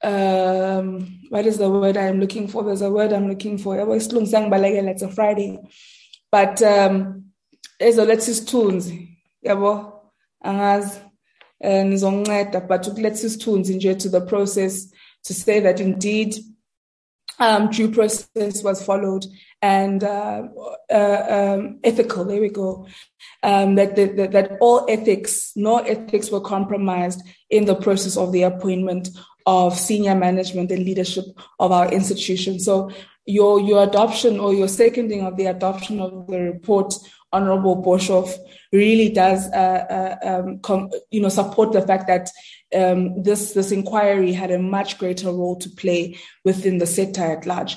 um, 0.01 1.19
what 1.29 1.45
is 1.45 1.59
the 1.59 1.69
word 1.69 1.97
I'm 1.97 2.21
looking 2.21 2.47
for? 2.47 2.63
There's 2.63 2.83
a 2.83 2.91
word 2.91 3.13
I'm 3.13 3.29
looking 3.29 3.59
for. 3.59 3.77
It's 3.77 5.03
a 5.03 5.09
Friday, 5.09 5.59
but 6.31 6.63
um, 6.63 7.28
ezoletha 7.79 8.31
isithunzi 8.31 9.09
yabo 9.43 10.03
angazi 10.41 10.99
um 11.61 11.89
nizonginceda 11.89 12.61
but 12.61 12.87
ukuletha 12.87 13.27
isithunzi 13.27 13.75
nje 13.75 13.95
to 13.95 14.09
the 14.09 14.21
process 14.21 14.91
to 15.23 15.35
say 15.35 15.61
that 15.61 15.81
indeed 15.81 16.45
um, 17.39 17.71
due 17.71 17.91
process 17.91 18.63
was 18.63 18.85
followed 18.85 19.25
and 19.63 20.03
uh, 20.03 20.43
uh, 20.91 21.27
um, 21.29 21.81
ethical. 21.85 22.25
There 22.25 22.41
we 22.41 22.49
go. 22.49 22.87
Um, 23.43 23.77
that, 23.77 23.97
that, 23.97 24.33
that 24.33 24.53
all 24.61 24.87
ethics, 24.89 25.53
no 25.55 25.79
ethics 25.79 26.31
were 26.31 26.41
compromised 26.41 27.23
in 27.51 27.65
the 27.65 27.77
process 27.77 28.17
of 28.17 28.33
the 28.33 28.43
appointment 28.43 29.09
of 29.47 29.79
senior 29.79 30.15
management 30.15 30.71
and 30.71 30.85
leadership 30.85 31.25
of 31.59 31.73
our 31.73 31.91
institution. 31.91 32.59
So 32.59 32.91
your 33.25 33.61
your 33.61 33.83
adoption 33.83 34.41
or 34.41 34.55
your 34.55 34.69
seconding 34.69 35.23
of 35.23 35.37
the 35.37 35.47
adoption 35.47 36.01
of 36.01 36.27
the 36.29 36.41
report 36.41 36.95
Honorable 37.33 37.83
Boshoff 37.83 38.35
really 38.73 39.11
does, 39.11 39.47
uh, 39.53 40.17
uh, 40.23 40.29
um, 40.29 40.59
com- 40.61 40.91
you 41.11 41.21
know, 41.21 41.29
support 41.29 41.73
the 41.73 41.83
fact 41.83 42.07
that 42.07 42.31
um, 42.75 43.23
this 43.23 43.53
this 43.53 43.73
inquiry 43.73 44.33
had 44.33 44.51
a 44.51 44.59
much 44.59 44.99
greater 44.99 45.29
role 45.29 45.57
to 45.57 45.71
play 45.71 46.17
within 46.45 46.79
the 46.79 46.87
sector 46.87 47.23
at 47.23 47.47
large. 47.47 47.77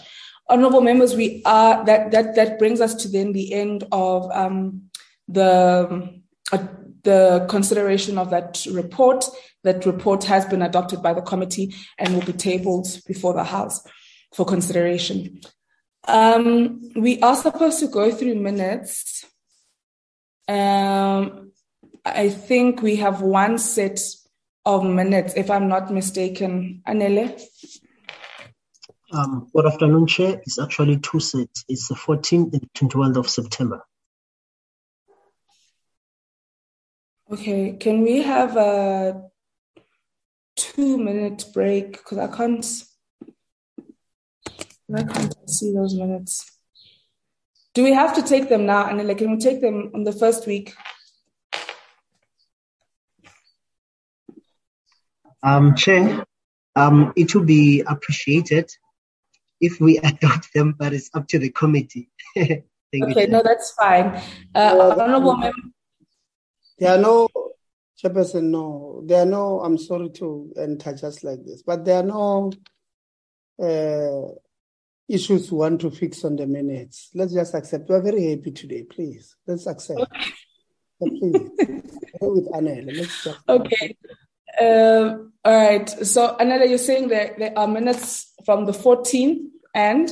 Honorable 0.50 0.82
members, 0.82 1.16
we 1.16 1.42
are 1.46 1.84
that 1.86 2.12
that 2.12 2.36
that 2.36 2.60
brings 2.60 2.82
us 2.82 2.96
to 2.96 3.10
then 3.10 3.34
the 3.34 3.54
end 3.54 3.86
of 3.92 4.30
um, 4.32 4.84
the 5.28 6.22
uh, 6.52 6.68
the 7.04 7.46
consideration 7.50 8.18
of 8.18 8.30
that 8.30 8.66
report. 8.72 9.26
That 9.64 9.86
report 9.86 10.24
has 10.24 10.44
been 10.46 10.64
adopted 10.64 11.04
by 11.04 11.14
the 11.14 11.22
committee 11.22 11.76
and 12.00 12.16
will 12.16 12.26
be 12.26 12.34
tabled 12.34 12.88
before 13.06 13.36
the 13.36 13.44
House 13.44 13.80
for 14.34 14.44
consideration. 14.44 15.40
Um, 16.08 16.82
we 16.96 17.22
are 17.22 17.36
supposed 17.36 17.80
to 17.82 17.88
go 17.88 18.12
through 18.12 18.36
minutes 18.36 19.24
um, 20.52 21.52
I 22.04 22.30
think 22.30 22.82
we 22.82 22.98
have 22.98 23.22
one 23.22 23.58
set 23.58 24.00
of 24.66 24.84
minutes, 24.84 25.34
if 25.36 25.50
I'm 25.50 25.68
not 25.68 25.92
mistaken. 25.92 26.82
Anele? 26.88 27.42
Um, 29.14 29.50
good 29.54 29.66
afternoon, 29.66 30.08
Chair. 30.08 30.42
It's 30.44 30.60
actually 30.60 30.98
two 30.98 31.20
sets. 31.20 31.66
It's 31.68 31.88
the 31.88 31.96
14th 31.96 32.54
and 32.54 32.70
21st 32.74 33.18
of 33.18 33.30
September. 33.30 33.84
Okay, 37.32 37.78
can 37.80 38.02
we 38.02 38.22
have 38.24 38.58
a 38.58 39.24
two 40.56 40.98
minute 40.98 41.46
break? 41.54 41.94
Because 41.94 42.18
I 42.18 42.28
can't, 42.28 42.66
I 44.94 45.04
can't 45.04 45.50
see 45.50 45.74
those 45.74 45.96
minutes. 45.96 46.51
Do 47.74 47.84
we 47.84 47.94
have 47.94 48.14
to 48.16 48.22
take 48.22 48.50
them 48.50 48.66
now? 48.66 48.88
And 48.88 49.08
like, 49.08 49.20
can 49.20 49.32
we 49.32 49.38
take 49.38 49.62
them 49.62 49.92
on 49.96 50.04
the 50.04 50.12
first 50.12 50.46
week? 50.46 50.76
Um, 55.44 55.76
Chair, 55.76 56.26
um, 56.76 57.14
it 57.16 57.34
will 57.34 57.46
be 57.46 57.82
appreciated 57.82 58.70
if 59.60 59.80
we 59.80 59.98
adopt 60.04 60.54
them, 60.54 60.76
but 60.78 60.94
it's 60.94 61.10
up 61.14 61.28
to 61.30 61.40
the 61.40 61.50
committee. 61.50 62.10
okay, 62.38 62.64
you, 62.94 63.28
no, 63.28 63.42
that's 63.44 63.72
fine. 63.72 64.22
Uh, 64.54 64.96
honorable 65.00 65.38
member. 65.38 65.58
There 66.78 66.92
are 66.92 66.98
no, 66.98 67.30
Chairperson, 68.04 68.46
no, 68.46 69.04
there 69.06 69.22
are 69.22 69.26
no, 69.26 69.62
I'm 69.62 69.78
sorry 69.78 70.10
to 70.10 70.52
enter 70.58 70.94
just 70.94 71.24
like 71.24 71.46
this, 71.46 71.64
but 71.64 71.86
there 71.86 72.00
are 72.00 72.04
no 72.04 72.52
uh, 73.62 74.34
issues 75.14 75.52
we 75.52 75.58
want 75.58 75.82
to 75.82 75.92
fix 75.92 76.24
on 76.24 76.36
the 76.36 76.48
minutes. 76.48 77.10
Let's 77.14 77.34
just 77.34 77.54
accept. 77.54 77.90
We're 77.90 78.02
very 78.02 78.32
happy 78.32 78.52
today. 78.52 78.84
Please, 78.84 79.36
let's 79.48 79.68
accept. 79.68 80.02
Okay. 80.02 81.20
please, 81.20 81.50
with 82.22 82.52
Anela. 82.52 82.96
Let's 82.96 83.24
just. 83.24 83.40
Okay. 83.50 83.96
Uh, 84.60 85.18
all 85.46 85.70
right. 85.70 85.90
So, 85.90 86.36
Anela, 86.40 86.68
you're 86.68 86.78
saying 86.78 87.08
that 87.10 87.40
there 87.40 87.58
are 87.58 87.68
minutes 87.68 88.34
from 88.46 88.66
the 88.66 88.72
14th 88.72 89.46
and? 89.74 90.12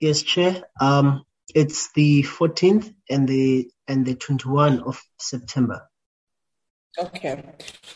Yes, 0.00 0.22
Chair. 0.22 0.62
Um, 0.80 1.24
it's 1.54 1.92
the 1.92 2.22
14th 2.22 2.92
and 3.08 3.28
the 3.28 3.70
and 3.86 4.04
the 4.04 4.14
21 4.14 4.80
of 4.80 5.02
September. 5.18 5.88
Okay. 6.98 7.42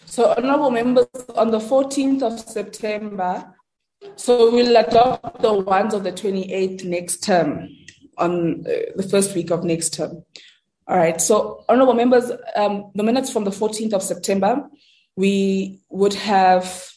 So, 0.06 0.34
honorable 0.36 0.70
members, 0.70 1.06
on 1.34 1.50
the 1.50 1.58
14th 1.58 2.22
of 2.22 2.38
September, 2.38 3.54
so 4.16 4.50
we'll 4.50 4.76
adopt 4.76 5.42
the 5.42 5.52
ones 5.52 5.94
of 5.94 6.05
the 6.05 6.12
28th 6.12 6.84
next 6.84 7.24
term 7.24 7.68
on 8.18 8.64
uh, 8.66 8.92
the 8.97 9.02
first 9.08 9.34
week 9.34 9.50
of 9.50 9.64
next 9.64 9.94
term. 9.94 10.24
All 10.86 10.97
right. 10.97 11.20
So, 11.20 11.64
honorable 11.68 11.94
members, 11.94 12.31
um, 12.56 12.90
the 12.94 13.02
minutes 13.02 13.32
from 13.32 13.44
the 13.44 13.50
14th 13.50 13.92
of 13.92 14.02
September, 14.02 14.68
we 15.16 15.81
would 15.90 16.14
have 16.14 16.90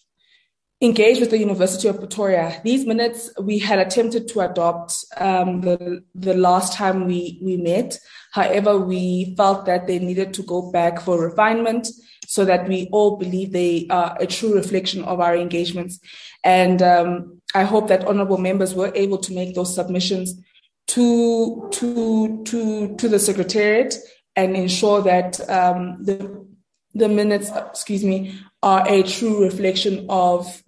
engaged 0.82 1.20
with 1.20 1.30
the 1.30 1.38
University 1.38 1.88
of 1.88 2.00
Pretoria. 2.00 2.62
These 2.64 2.86
minutes 2.86 3.32
we 3.42 3.60
had 3.60 3.80
attempted 3.80 4.28
to 4.30 4.42
adopt 4.42 5.06
um, 5.18 5.62
the, 5.62 6.04
the 6.14 6.34
last 6.34 6.74
time 6.74 7.08
we, 7.08 7.40
we 7.42 7.58
met. 7.58 7.98
However, 8.34 8.78
we 8.78 9.34
felt 9.38 9.66
that 9.66 9.88
they 9.88 10.00
needed 10.00 10.34
to 10.34 10.44
go 10.44 10.72
back 10.72 11.02
for 11.02 11.22
refinement 11.22 11.88
so 12.28 12.46
that 12.46 12.68
we 12.68 12.88
all 12.92 13.18
believe 13.18 13.52
they 13.52 13.88
are 13.90 14.18
a 14.20 14.28
true 14.28 14.54
reflection 14.56 15.04
of 15.04 15.20
our 15.20 15.36
engagements. 15.36 16.00
And 16.44 16.82
um, 16.82 17.42
I 17.54 17.64
hope 17.64 17.88
that 17.88 18.06
honorable 18.06 18.38
members 18.38 18.74
were 18.74 18.92
able 18.96 19.18
to 19.20 19.34
make 19.34 19.56
those 19.56 19.74
submissions 19.74 20.40
to, 20.88 21.68
to, 21.72 22.44
to, 22.44 22.96
to 22.96 23.08
the 23.10 23.20
Secretariat 23.20 23.96
and 24.36 24.56
ensure 24.56 25.02
that 25.02 25.40
um, 25.50 26.04
the, 26.04 26.46
the 26.94 27.10
minutes, 27.10 27.50
excuse 27.50 28.04
me, 28.04 28.40
are 28.62 28.88
a 28.88 29.04
true 29.04 29.44
reflection 29.44 30.06
of 30.10 30.64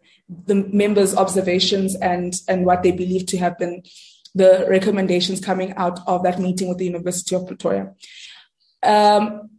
the 0.46 0.56
members' 0.56 1.16
observations 1.16 1.96
and, 1.96 2.42
and 2.48 2.66
what 2.66 2.84
they 2.84 2.92
believe 2.92 3.26
to 3.28 3.38
have 3.38 3.58
been 3.58 3.84
the 4.36 4.66
recommendations 4.70 5.40
coming 5.40 5.74
out 5.76 6.00
of 6.08 6.24
that 6.24 6.40
meeting 6.40 6.70
with 6.70 6.78
the 6.78 6.86
University 6.86 7.36
of 7.36 7.48
Pretoria. 7.48 7.94
Um, 8.84 9.50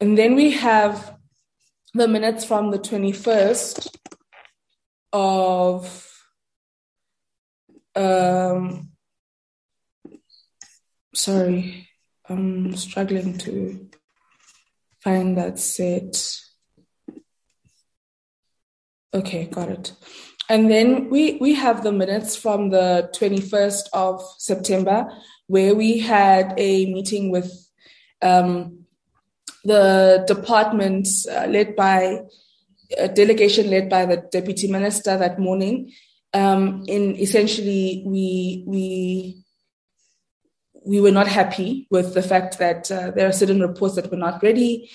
and 0.00 0.18
then 0.18 0.34
we 0.34 0.50
have 0.52 1.15
the 1.96 2.08
minutes 2.08 2.44
from 2.44 2.70
the 2.70 2.78
21st 2.78 3.88
of 5.12 6.06
um, 7.94 8.90
sorry, 11.14 11.88
I'm 12.28 12.76
struggling 12.76 13.38
to 13.38 13.88
find 15.00 15.38
that 15.38 15.58
set. 15.58 16.38
Okay, 19.14 19.46
got 19.46 19.70
it. 19.70 19.92
And 20.48 20.70
then 20.70 21.10
we, 21.10 21.38
we 21.40 21.54
have 21.54 21.82
the 21.82 21.92
minutes 21.92 22.36
from 22.36 22.70
the 22.70 23.10
21st 23.18 23.84
of 23.92 24.22
September, 24.38 25.08
where 25.46 25.74
we 25.74 25.98
had 25.98 26.54
a 26.56 26.86
meeting 26.92 27.30
with 27.30 27.50
um, 28.22 28.75
the 29.66 30.24
department 30.26 31.08
uh, 31.30 31.46
led 31.46 31.74
by 31.76 32.20
a 32.96 33.08
delegation 33.08 33.68
led 33.68 33.88
by 33.88 34.06
the 34.06 34.18
deputy 34.30 34.68
minister 34.68 35.16
that 35.18 35.38
morning. 35.38 35.92
Um, 36.32 36.84
in 36.86 37.16
essentially, 37.16 38.04
we 38.06 38.64
we 38.66 39.42
we 40.84 41.00
were 41.00 41.10
not 41.10 41.26
happy 41.26 41.88
with 41.90 42.14
the 42.14 42.22
fact 42.22 42.58
that 42.58 42.90
uh, 42.90 43.10
there 43.10 43.28
are 43.28 43.32
certain 43.32 43.60
reports 43.60 43.96
that 43.96 44.10
were 44.10 44.16
not 44.16 44.42
ready, 44.42 44.88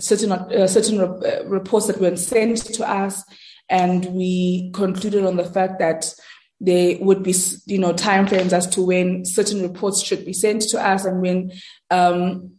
certain 0.00 0.32
uh, 0.32 0.66
certain 0.66 0.98
re- 0.98 1.30
uh, 1.30 1.44
reports 1.44 1.86
that 1.86 2.00
weren't 2.00 2.18
sent 2.18 2.58
to 2.74 2.88
us, 2.88 3.22
and 3.68 4.06
we 4.06 4.70
concluded 4.74 5.24
on 5.24 5.36
the 5.36 5.44
fact 5.44 5.78
that 5.78 6.12
there 6.60 6.96
would 7.00 7.22
be 7.22 7.34
you 7.66 7.78
know 7.78 7.92
timeframes 7.92 8.52
as 8.52 8.66
to 8.66 8.82
when 8.82 9.24
certain 9.24 9.62
reports 9.62 10.02
should 10.02 10.24
be 10.24 10.32
sent 10.32 10.62
to 10.62 10.84
us 10.84 11.04
and 11.04 11.20
when 11.20 11.52
um, 11.90 12.52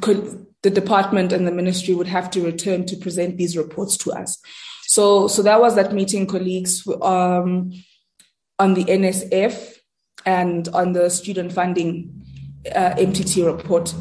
could, 0.00 0.45
the 0.66 0.80
department 0.80 1.32
and 1.32 1.46
the 1.46 1.52
ministry 1.52 1.94
would 1.94 2.08
have 2.08 2.28
to 2.28 2.44
return 2.44 2.84
to 2.84 2.96
present 2.96 3.36
these 3.36 3.56
reports 3.56 3.96
to 3.96 4.10
us. 4.10 4.36
So, 4.82 5.28
so 5.28 5.40
that 5.42 5.60
was 5.60 5.76
that 5.76 5.92
meeting, 5.92 6.26
colleagues, 6.26 6.84
um, 7.02 7.72
on 8.58 8.74
the 8.74 8.84
NSF 8.84 9.76
and 10.24 10.66
on 10.70 10.92
the 10.92 11.08
student 11.08 11.52
funding 11.52 12.24
uh, 12.74 12.94
MTT 12.96 13.46
report. 13.46 13.94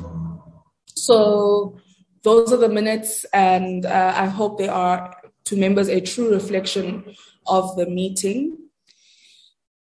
So, 0.88 1.78
those 2.24 2.52
are 2.52 2.58
the 2.58 2.70
minutes, 2.70 3.26
and 3.32 3.86
uh, 3.86 4.14
I 4.16 4.26
hope 4.26 4.58
they 4.58 4.68
are 4.68 5.16
to 5.46 5.56
members 5.56 5.88
a 5.88 6.02
true 6.02 6.34
reflection 6.34 7.16
of 7.46 7.76
the 7.76 7.86
meeting. 7.86 8.58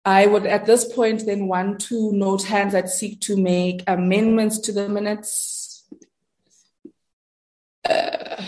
I 0.04 0.26
would 0.26 0.46
at 0.46 0.66
this 0.66 0.84
point 0.84 1.26
then 1.26 1.48
want 1.48 1.80
to 1.88 2.12
note 2.12 2.44
hands 2.44 2.74
that 2.74 2.90
seek 2.90 3.20
to 3.22 3.36
make 3.36 3.82
amendments 3.88 4.58
to 4.60 4.72
the 4.72 4.88
minutes. 4.88 5.59
Uh, 7.88 8.44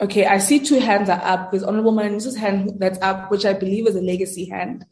okay, 0.00 0.26
I 0.26 0.38
see 0.38 0.60
two 0.60 0.80
hands 0.80 1.08
are 1.08 1.20
up. 1.22 1.50
There's 1.50 1.62
Honorable 1.62 1.92
Mananiso's 1.92 2.36
hand 2.36 2.72
that's 2.78 2.98
up, 3.00 3.30
which 3.30 3.44
I 3.44 3.52
believe 3.52 3.86
is 3.86 3.96
a 3.96 4.00
legacy 4.00 4.48
hand. 4.48 4.84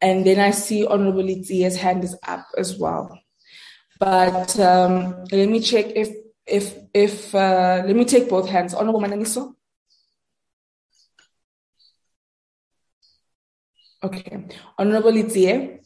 And 0.00 0.26
then 0.26 0.38
I 0.38 0.50
see 0.50 0.86
Honorable 0.86 1.22
hand 1.76 2.04
is 2.04 2.16
up 2.26 2.46
as 2.56 2.78
well. 2.78 3.18
But 3.98 4.58
um, 4.60 5.24
let 5.32 5.48
me 5.48 5.60
check 5.60 5.86
if, 5.94 6.10
if, 6.46 6.76
if, 6.92 7.34
uh, 7.34 7.82
let 7.86 7.96
me 7.96 8.04
take 8.04 8.28
both 8.28 8.48
hands. 8.48 8.74
Honorable 8.74 9.00
Mananiso? 9.00 9.54
Okay. 14.02 14.46
Honorable 14.78 15.12
Letsie. 15.12 15.80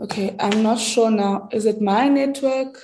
Okay, 0.00 0.34
I'm 0.38 0.62
not 0.62 0.78
sure 0.78 1.10
now. 1.10 1.48
Is 1.52 1.66
it 1.66 1.80
my 1.80 2.08
network? 2.08 2.80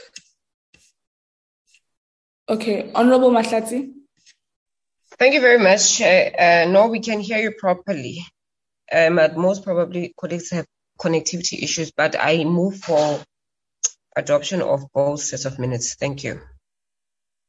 Okay, 2.48 2.90
Honorable 2.94 3.30
Mahlatsi. 3.30 3.92
Thank 5.18 5.34
you 5.34 5.40
very 5.40 5.58
much. 5.58 6.00
Uh, 6.00 6.66
no, 6.68 6.88
we 6.88 7.00
can 7.00 7.20
hear 7.20 7.38
you 7.38 7.52
properly. 7.58 8.24
Um, 8.92 9.20
most 9.36 9.64
probably 9.64 10.14
colleagues 10.18 10.50
have 10.50 10.66
connectivity 10.98 11.62
issues, 11.62 11.90
but 11.90 12.16
I 12.18 12.44
move 12.44 12.78
for 12.78 13.20
adoption 14.16 14.62
of 14.62 14.84
both 14.92 15.20
sets 15.20 15.44
of 15.44 15.58
minutes. 15.58 15.94
Thank 15.94 16.24
you. 16.24 16.40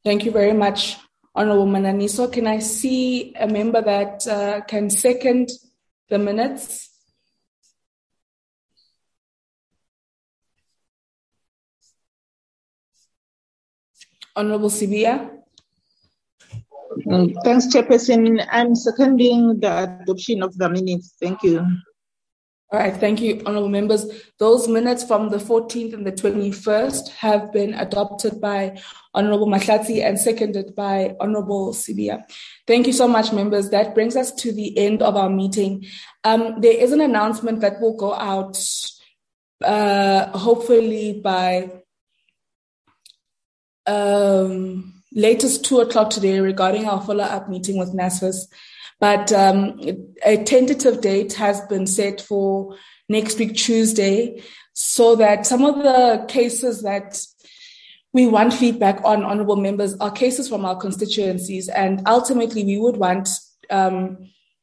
Thank 0.04 0.24
you 0.24 0.32
very 0.32 0.52
much, 0.52 0.96
Honorable 1.34 1.66
Mananiso. 1.66 2.32
Can 2.32 2.46
I 2.46 2.58
see 2.58 3.34
a 3.34 3.46
member 3.46 3.82
that 3.82 4.26
uh, 4.26 4.62
can 4.62 4.90
second 4.90 5.50
the 6.08 6.18
minutes? 6.18 6.89
Honorable 14.40 14.70
Sibiya. 14.70 15.36
Um, 17.12 17.34
thanks, 17.44 17.66
Chairperson. 17.66 18.44
I'm 18.50 18.74
seconding 18.74 19.60
the 19.60 20.00
adoption 20.00 20.42
of 20.42 20.56
the 20.56 20.68
minutes. 20.68 21.14
Thank 21.20 21.42
you. 21.42 21.60
All 22.72 22.78
right, 22.78 22.96
thank 22.96 23.20
you, 23.20 23.42
honorable 23.44 23.68
members. 23.68 24.06
Those 24.38 24.68
minutes 24.68 25.04
from 25.04 25.28
the 25.28 25.38
14th 25.38 25.92
and 25.92 26.06
the 26.06 26.12
21st 26.12 27.08
have 27.18 27.52
been 27.52 27.74
adopted 27.74 28.40
by 28.40 28.78
Honorable 29.12 29.48
Mahlatsi 29.48 30.06
and 30.06 30.18
seconded 30.18 30.76
by 30.76 31.16
Honorable 31.20 31.74
Sibiya. 31.74 32.22
Thank 32.66 32.86
you 32.86 32.92
so 32.92 33.08
much, 33.08 33.32
members. 33.32 33.70
That 33.70 33.94
brings 33.94 34.16
us 34.16 34.32
to 34.36 34.52
the 34.52 34.78
end 34.78 35.02
of 35.02 35.16
our 35.16 35.28
meeting. 35.28 35.84
Um, 36.24 36.60
there 36.60 36.78
is 36.78 36.92
an 36.92 37.00
announcement 37.00 37.60
that 37.60 37.80
will 37.80 37.96
go 37.96 38.14
out 38.14 38.56
uh, 39.64 40.38
hopefully 40.38 41.20
by 41.22 41.79
um, 43.86 45.02
latest 45.12 45.64
two 45.64 45.80
o'clock 45.80 46.10
today 46.10 46.40
regarding 46.40 46.86
our 46.86 47.00
follow 47.00 47.24
up 47.24 47.48
meeting 47.48 47.78
with 47.78 47.94
NSFAS. 47.94 48.46
But 48.98 49.32
um, 49.32 49.80
a 50.24 50.44
tentative 50.44 51.00
date 51.00 51.32
has 51.34 51.60
been 51.62 51.86
set 51.86 52.20
for 52.20 52.76
next 53.08 53.38
week, 53.38 53.56
Tuesday, 53.56 54.42
so 54.74 55.16
that 55.16 55.46
some 55.46 55.64
of 55.64 55.82
the 55.82 56.26
cases 56.28 56.82
that 56.82 57.18
we 58.12 58.26
want 58.26 58.52
feedback 58.52 59.00
on, 59.04 59.24
honorable 59.24 59.56
members, 59.56 59.96
are 59.98 60.10
cases 60.10 60.48
from 60.48 60.64
our 60.64 60.76
constituencies. 60.76 61.68
And 61.68 62.02
ultimately, 62.06 62.64
we 62.64 62.76
would 62.78 62.96
want, 62.96 63.28
um, 63.70 64.18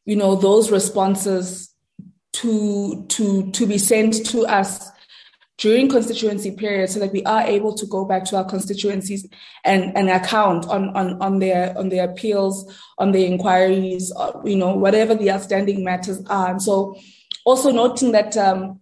you 0.05 0.15
know, 0.15 0.35
those 0.35 0.71
responses 0.71 1.73
to, 2.33 3.05
to, 3.09 3.51
to 3.51 3.65
be 3.65 3.77
sent 3.77 4.25
to 4.27 4.45
us 4.45 4.91
during 5.57 5.89
constituency 5.89 6.51
period 6.51 6.89
so 6.89 6.99
that 6.99 7.11
we 7.11 7.23
are 7.23 7.41
able 7.41 7.73
to 7.73 7.85
go 7.87 8.05
back 8.05 8.23
to 8.25 8.37
our 8.37 8.45
constituencies 8.45 9.27
and, 9.63 9.95
and 9.97 10.09
account 10.09 10.67
on, 10.67 10.89
on, 10.95 11.19
on 11.21 11.39
their 11.39 11.75
on 11.77 11.89
their 11.89 12.09
appeals, 12.09 12.71
on 12.99 13.11
their 13.11 13.25
inquiries, 13.25 14.13
uh, 14.15 14.33
you 14.45 14.55
know, 14.55 14.75
whatever 14.75 15.15
the 15.15 15.31
outstanding 15.31 15.83
matters 15.83 16.23
are. 16.27 16.51
And 16.51 16.61
so 16.61 16.95
also 17.45 17.71
noting 17.71 18.11
that 18.11 18.37
um, 18.37 18.79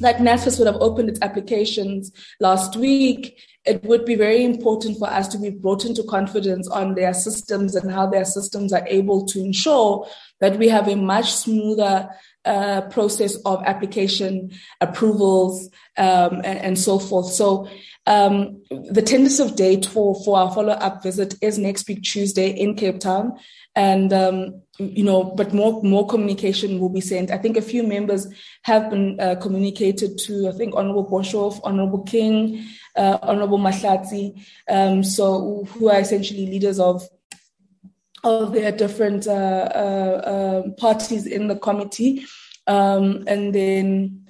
that 0.00 0.16
NSFAS 0.16 0.58
would 0.58 0.66
have 0.66 0.82
opened 0.82 1.08
its 1.08 1.22
applications 1.22 2.12
last 2.40 2.76
week, 2.76 3.40
it 3.64 3.82
would 3.84 4.04
be 4.04 4.14
very 4.14 4.44
important 4.44 4.98
for 4.98 5.08
us 5.08 5.26
to 5.28 5.38
be 5.38 5.50
brought 5.50 5.84
into 5.84 6.02
confidence 6.04 6.68
on 6.68 6.94
their 6.94 7.14
systems 7.14 7.74
and 7.74 7.90
how 7.90 8.06
their 8.06 8.24
systems 8.24 8.72
are 8.72 8.86
able 8.86 9.24
to 9.26 9.40
ensure 9.40 10.06
that 10.40 10.58
we 10.58 10.68
have 10.68 10.88
a 10.88 10.94
much 10.94 11.32
smoother 11.32 12.08
uh, 12.46 12.82
process 12.82 13.36
of 13.44 13.62
application 13.66 14.52
approvals 14.80 15.68
um, 15.96 16.36
and, 16.36 16.58
and, 16.58 16.78
so 16.78 16.98
forth. 16.98 17.32
So 17.32 17.68
um, 18.06 18.62
the 18.70 19.02
tentative 19.02 19.56
date 19.56 19.84
for, 19.84 20.14
for 20.24 20.38
our 20.38 20.54
follow 20.54 20.72
up 20.72 21.02
visit 21.02 21.34
is 21.42 21.58
next 21.58 21.88
week 21.88 22.02
Tuesday 22.02 22.50
in 22.50 22.76
Cape 22.76 23.00
Town, 23.00 23.36
and 23.74 24.12
um, 24.12 24.62
you 24.78 25.02
know, 25.02 25.24
but 25.24 25.52
more 25.52 25.82
more 25.82 26.06
communication 26.06 26.78
will 26.78 26.88
be 26.88 27.00
sent. 27.00 27.30
I 27.30 27.38
think 27.38 27.56
a 27.56 27.62
few 27.62 27.82
members 27.82 28.28
have 28.62 28.90
been 28.90 29.18
uh, 29.18 29.34
communicated 29.36 30.18
to. 30.18 30.48
I 30.48 30.52
think 30.52 30.74
Honourable 30.74 31.10
Boshoff, 31.10 31.60
Honourable 31.62 32.04
King, 32.04 32.64
uh, 32.94 33.18
Honourable 33.22 33.58
Mahlatsi, 33.58 34.40
um, 34.70 35.02
so 35.02 35.64
who 35.70 35.88
are 35.88 35.98
essentially 35.98 36.46
leaders 36.46 36.78
of 36.78 37.02
of 38.26 38.52
their 38.52 38.72
different 38.72 39.26
uh, 39.26 39.30
uh, 39.30 40.20
uh, 40.66 40.70
parties 40.78 41.26
in 41.26 41.48
the 41.48 41.56
committee, 41.56 42.26
um, 42.66 43.24
and 43.26 43.54
then 43.54 44.26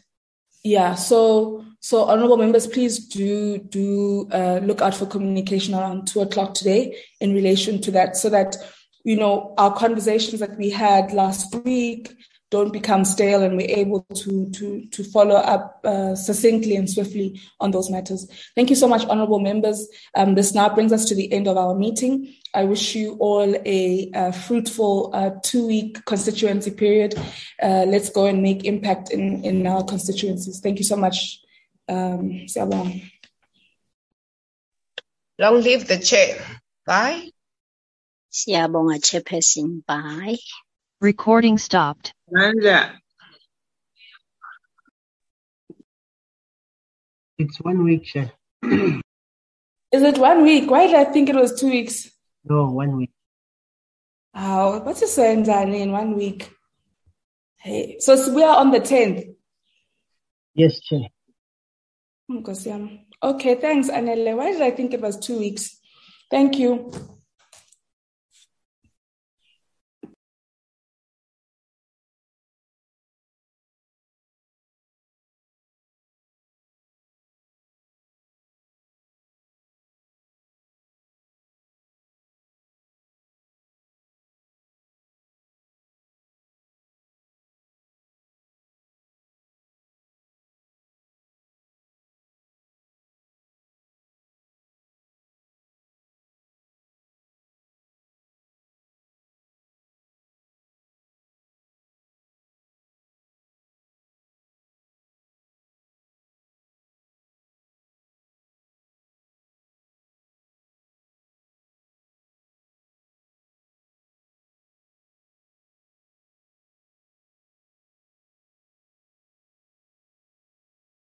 yeah, 0.62 0.94
so 0.94 1.65
so, 1.81 2.08
honourable 2.08 2.36
members, 2.36 2.66
please 2.66 2.99
do 2.99 3.58
do 3.58 4.28
uh, 4.33 4.58
look 4.62 4.81
out 4.81 4.94
for 4.94 5.07
communication 5.07 5.73
around 5.73 6.08
two 6.08 6.20
o'clock 6.20 6.55
today 6.55 6.97
in 7.20 7.33
relation 7.33 7.81
to 7.83 7.92
that, 7.92 8.16
so 8.16 8.28
that 8.31 8.57
you 9.05 9.16
know 9.16 9.55
our 9.57 9.73
conversations 9.73 10.41
that 10.41 10.58
we 10.58 10.68
had 10.68 11.12
last 11.12 11.55
week 11.65 12.12
don't 12.57 12.73
become 12.73 13.05
stale 13.05 13.43
and 13.43 13.55
we're 13.59 13.78
able 13.85 14.01
to 14.23 14.51
to 14.57 14.67
to 14.94 15.05
follow 15.05 15.36
up 15.55 15.65
uh, 15.85 16.15
succinctly 16.15 16.75
and 16.75 16.89
swiftly 16.89 17.28
on 17.60 17.70
those 17.70 17.91
matters. 17.91 18.23
Thank 18.55 18.70
you 18.70 18.76
so 18.76 18.89
much, 18.89 19.05
honourable 19.05 19.41
members. 19.41 19.78
Um, 20.15 20.35
this 20.35 20.55
now 20.55 20.68
brings 20.75 20.93
us 20.93 21.05
to 21.09 21.15
the 21.15 21.31
end 21.36 21.47
of 21.49 21.57
our 21.59 21.75
meeting. 21.75 22.35
I 22.55 22.65
wish 22.65 22.94
you 22.94 23.17
all 23.20 23.55
a, 23.67 24.10
a 24.15 24.33
fruitful 24.33 25.10
uh, 25.12 25.31
two-week 25.43 26.05
constituency 26.07 26.70
period. 26.70 27.15
Uh, 27.62 27.85
let's 27.86 28.09
go 28.09 28.25
and 28.25 28.43
make 28.43 28.65
impact 28.65 29.12
in 29.12 29.44
in 29.44 29.67
our 29.67 29.85
constituencies. 29.85 30.60
Thank 30.60 30.78
you 30.78 30.85
so 30.93 30.97
much. 30.97 31.41
Um, 31.89 32.47
Long 35.39 35.60
live 35.60 35.86
the 35.86 35.99
chair. 35.99 36.41
Bye. 36.86 37.28
Siyabonga 38.33 38.99
chairperson. 39.07 39.85
Bye. 39.85 40.39
Recording 41.01 41.59
stopped. 41.59 42.16
Manja. 42.31 42.99
It's 47.39 47.59
one 47.61 47.85
week, 47.85 48.05
Chair. 48.05 48.33
Is 48.63 50.03
it 50.03 50.19
one 50.19 50.43
week? 50.43 50.71
Why 50.71 50.87
did 50.87 50.97
I 50.97 51.05
think 51.05 51.29
it 51.29 51.37
was 51.37 51.59
two 51.59 51.69
weeks? 51.69 52.11
No, 52.45 52.71
one 52.71 52.97
week. 52.97 53.11
Oh, 54.35 54.81
what's 54.81 55.01
the 55.01 55.07
saying, 55.07 55.45
Danny, 55.45 55.83
in 55.83 55.93
one 55.93 56.17
week? 56.17 56.51
Hey, 57.59 57.97
so 58.01 58.35
we 58.35 58.43
are 58.43 58.57
on 58.57 58.71
the 58.71 58.81
10th. 58.81 59.35
Yes, 60.55 60.81
Chair. 60.81 61.09
Hmm, 62.29 62.43
okay, 63.23 63.55
thanks, 63.55 63.89
Anele. 63.89 64.37
Why 64.37 64.53
did 64.53 64.63
I 64.63 64.71
think 64.73 64.93
it 64.93 65.01
was 65.01 65.19
two 65.19 65.39
weeks? 65.39 65.79
Thank 66.31 66.59
you. 66.59 66.91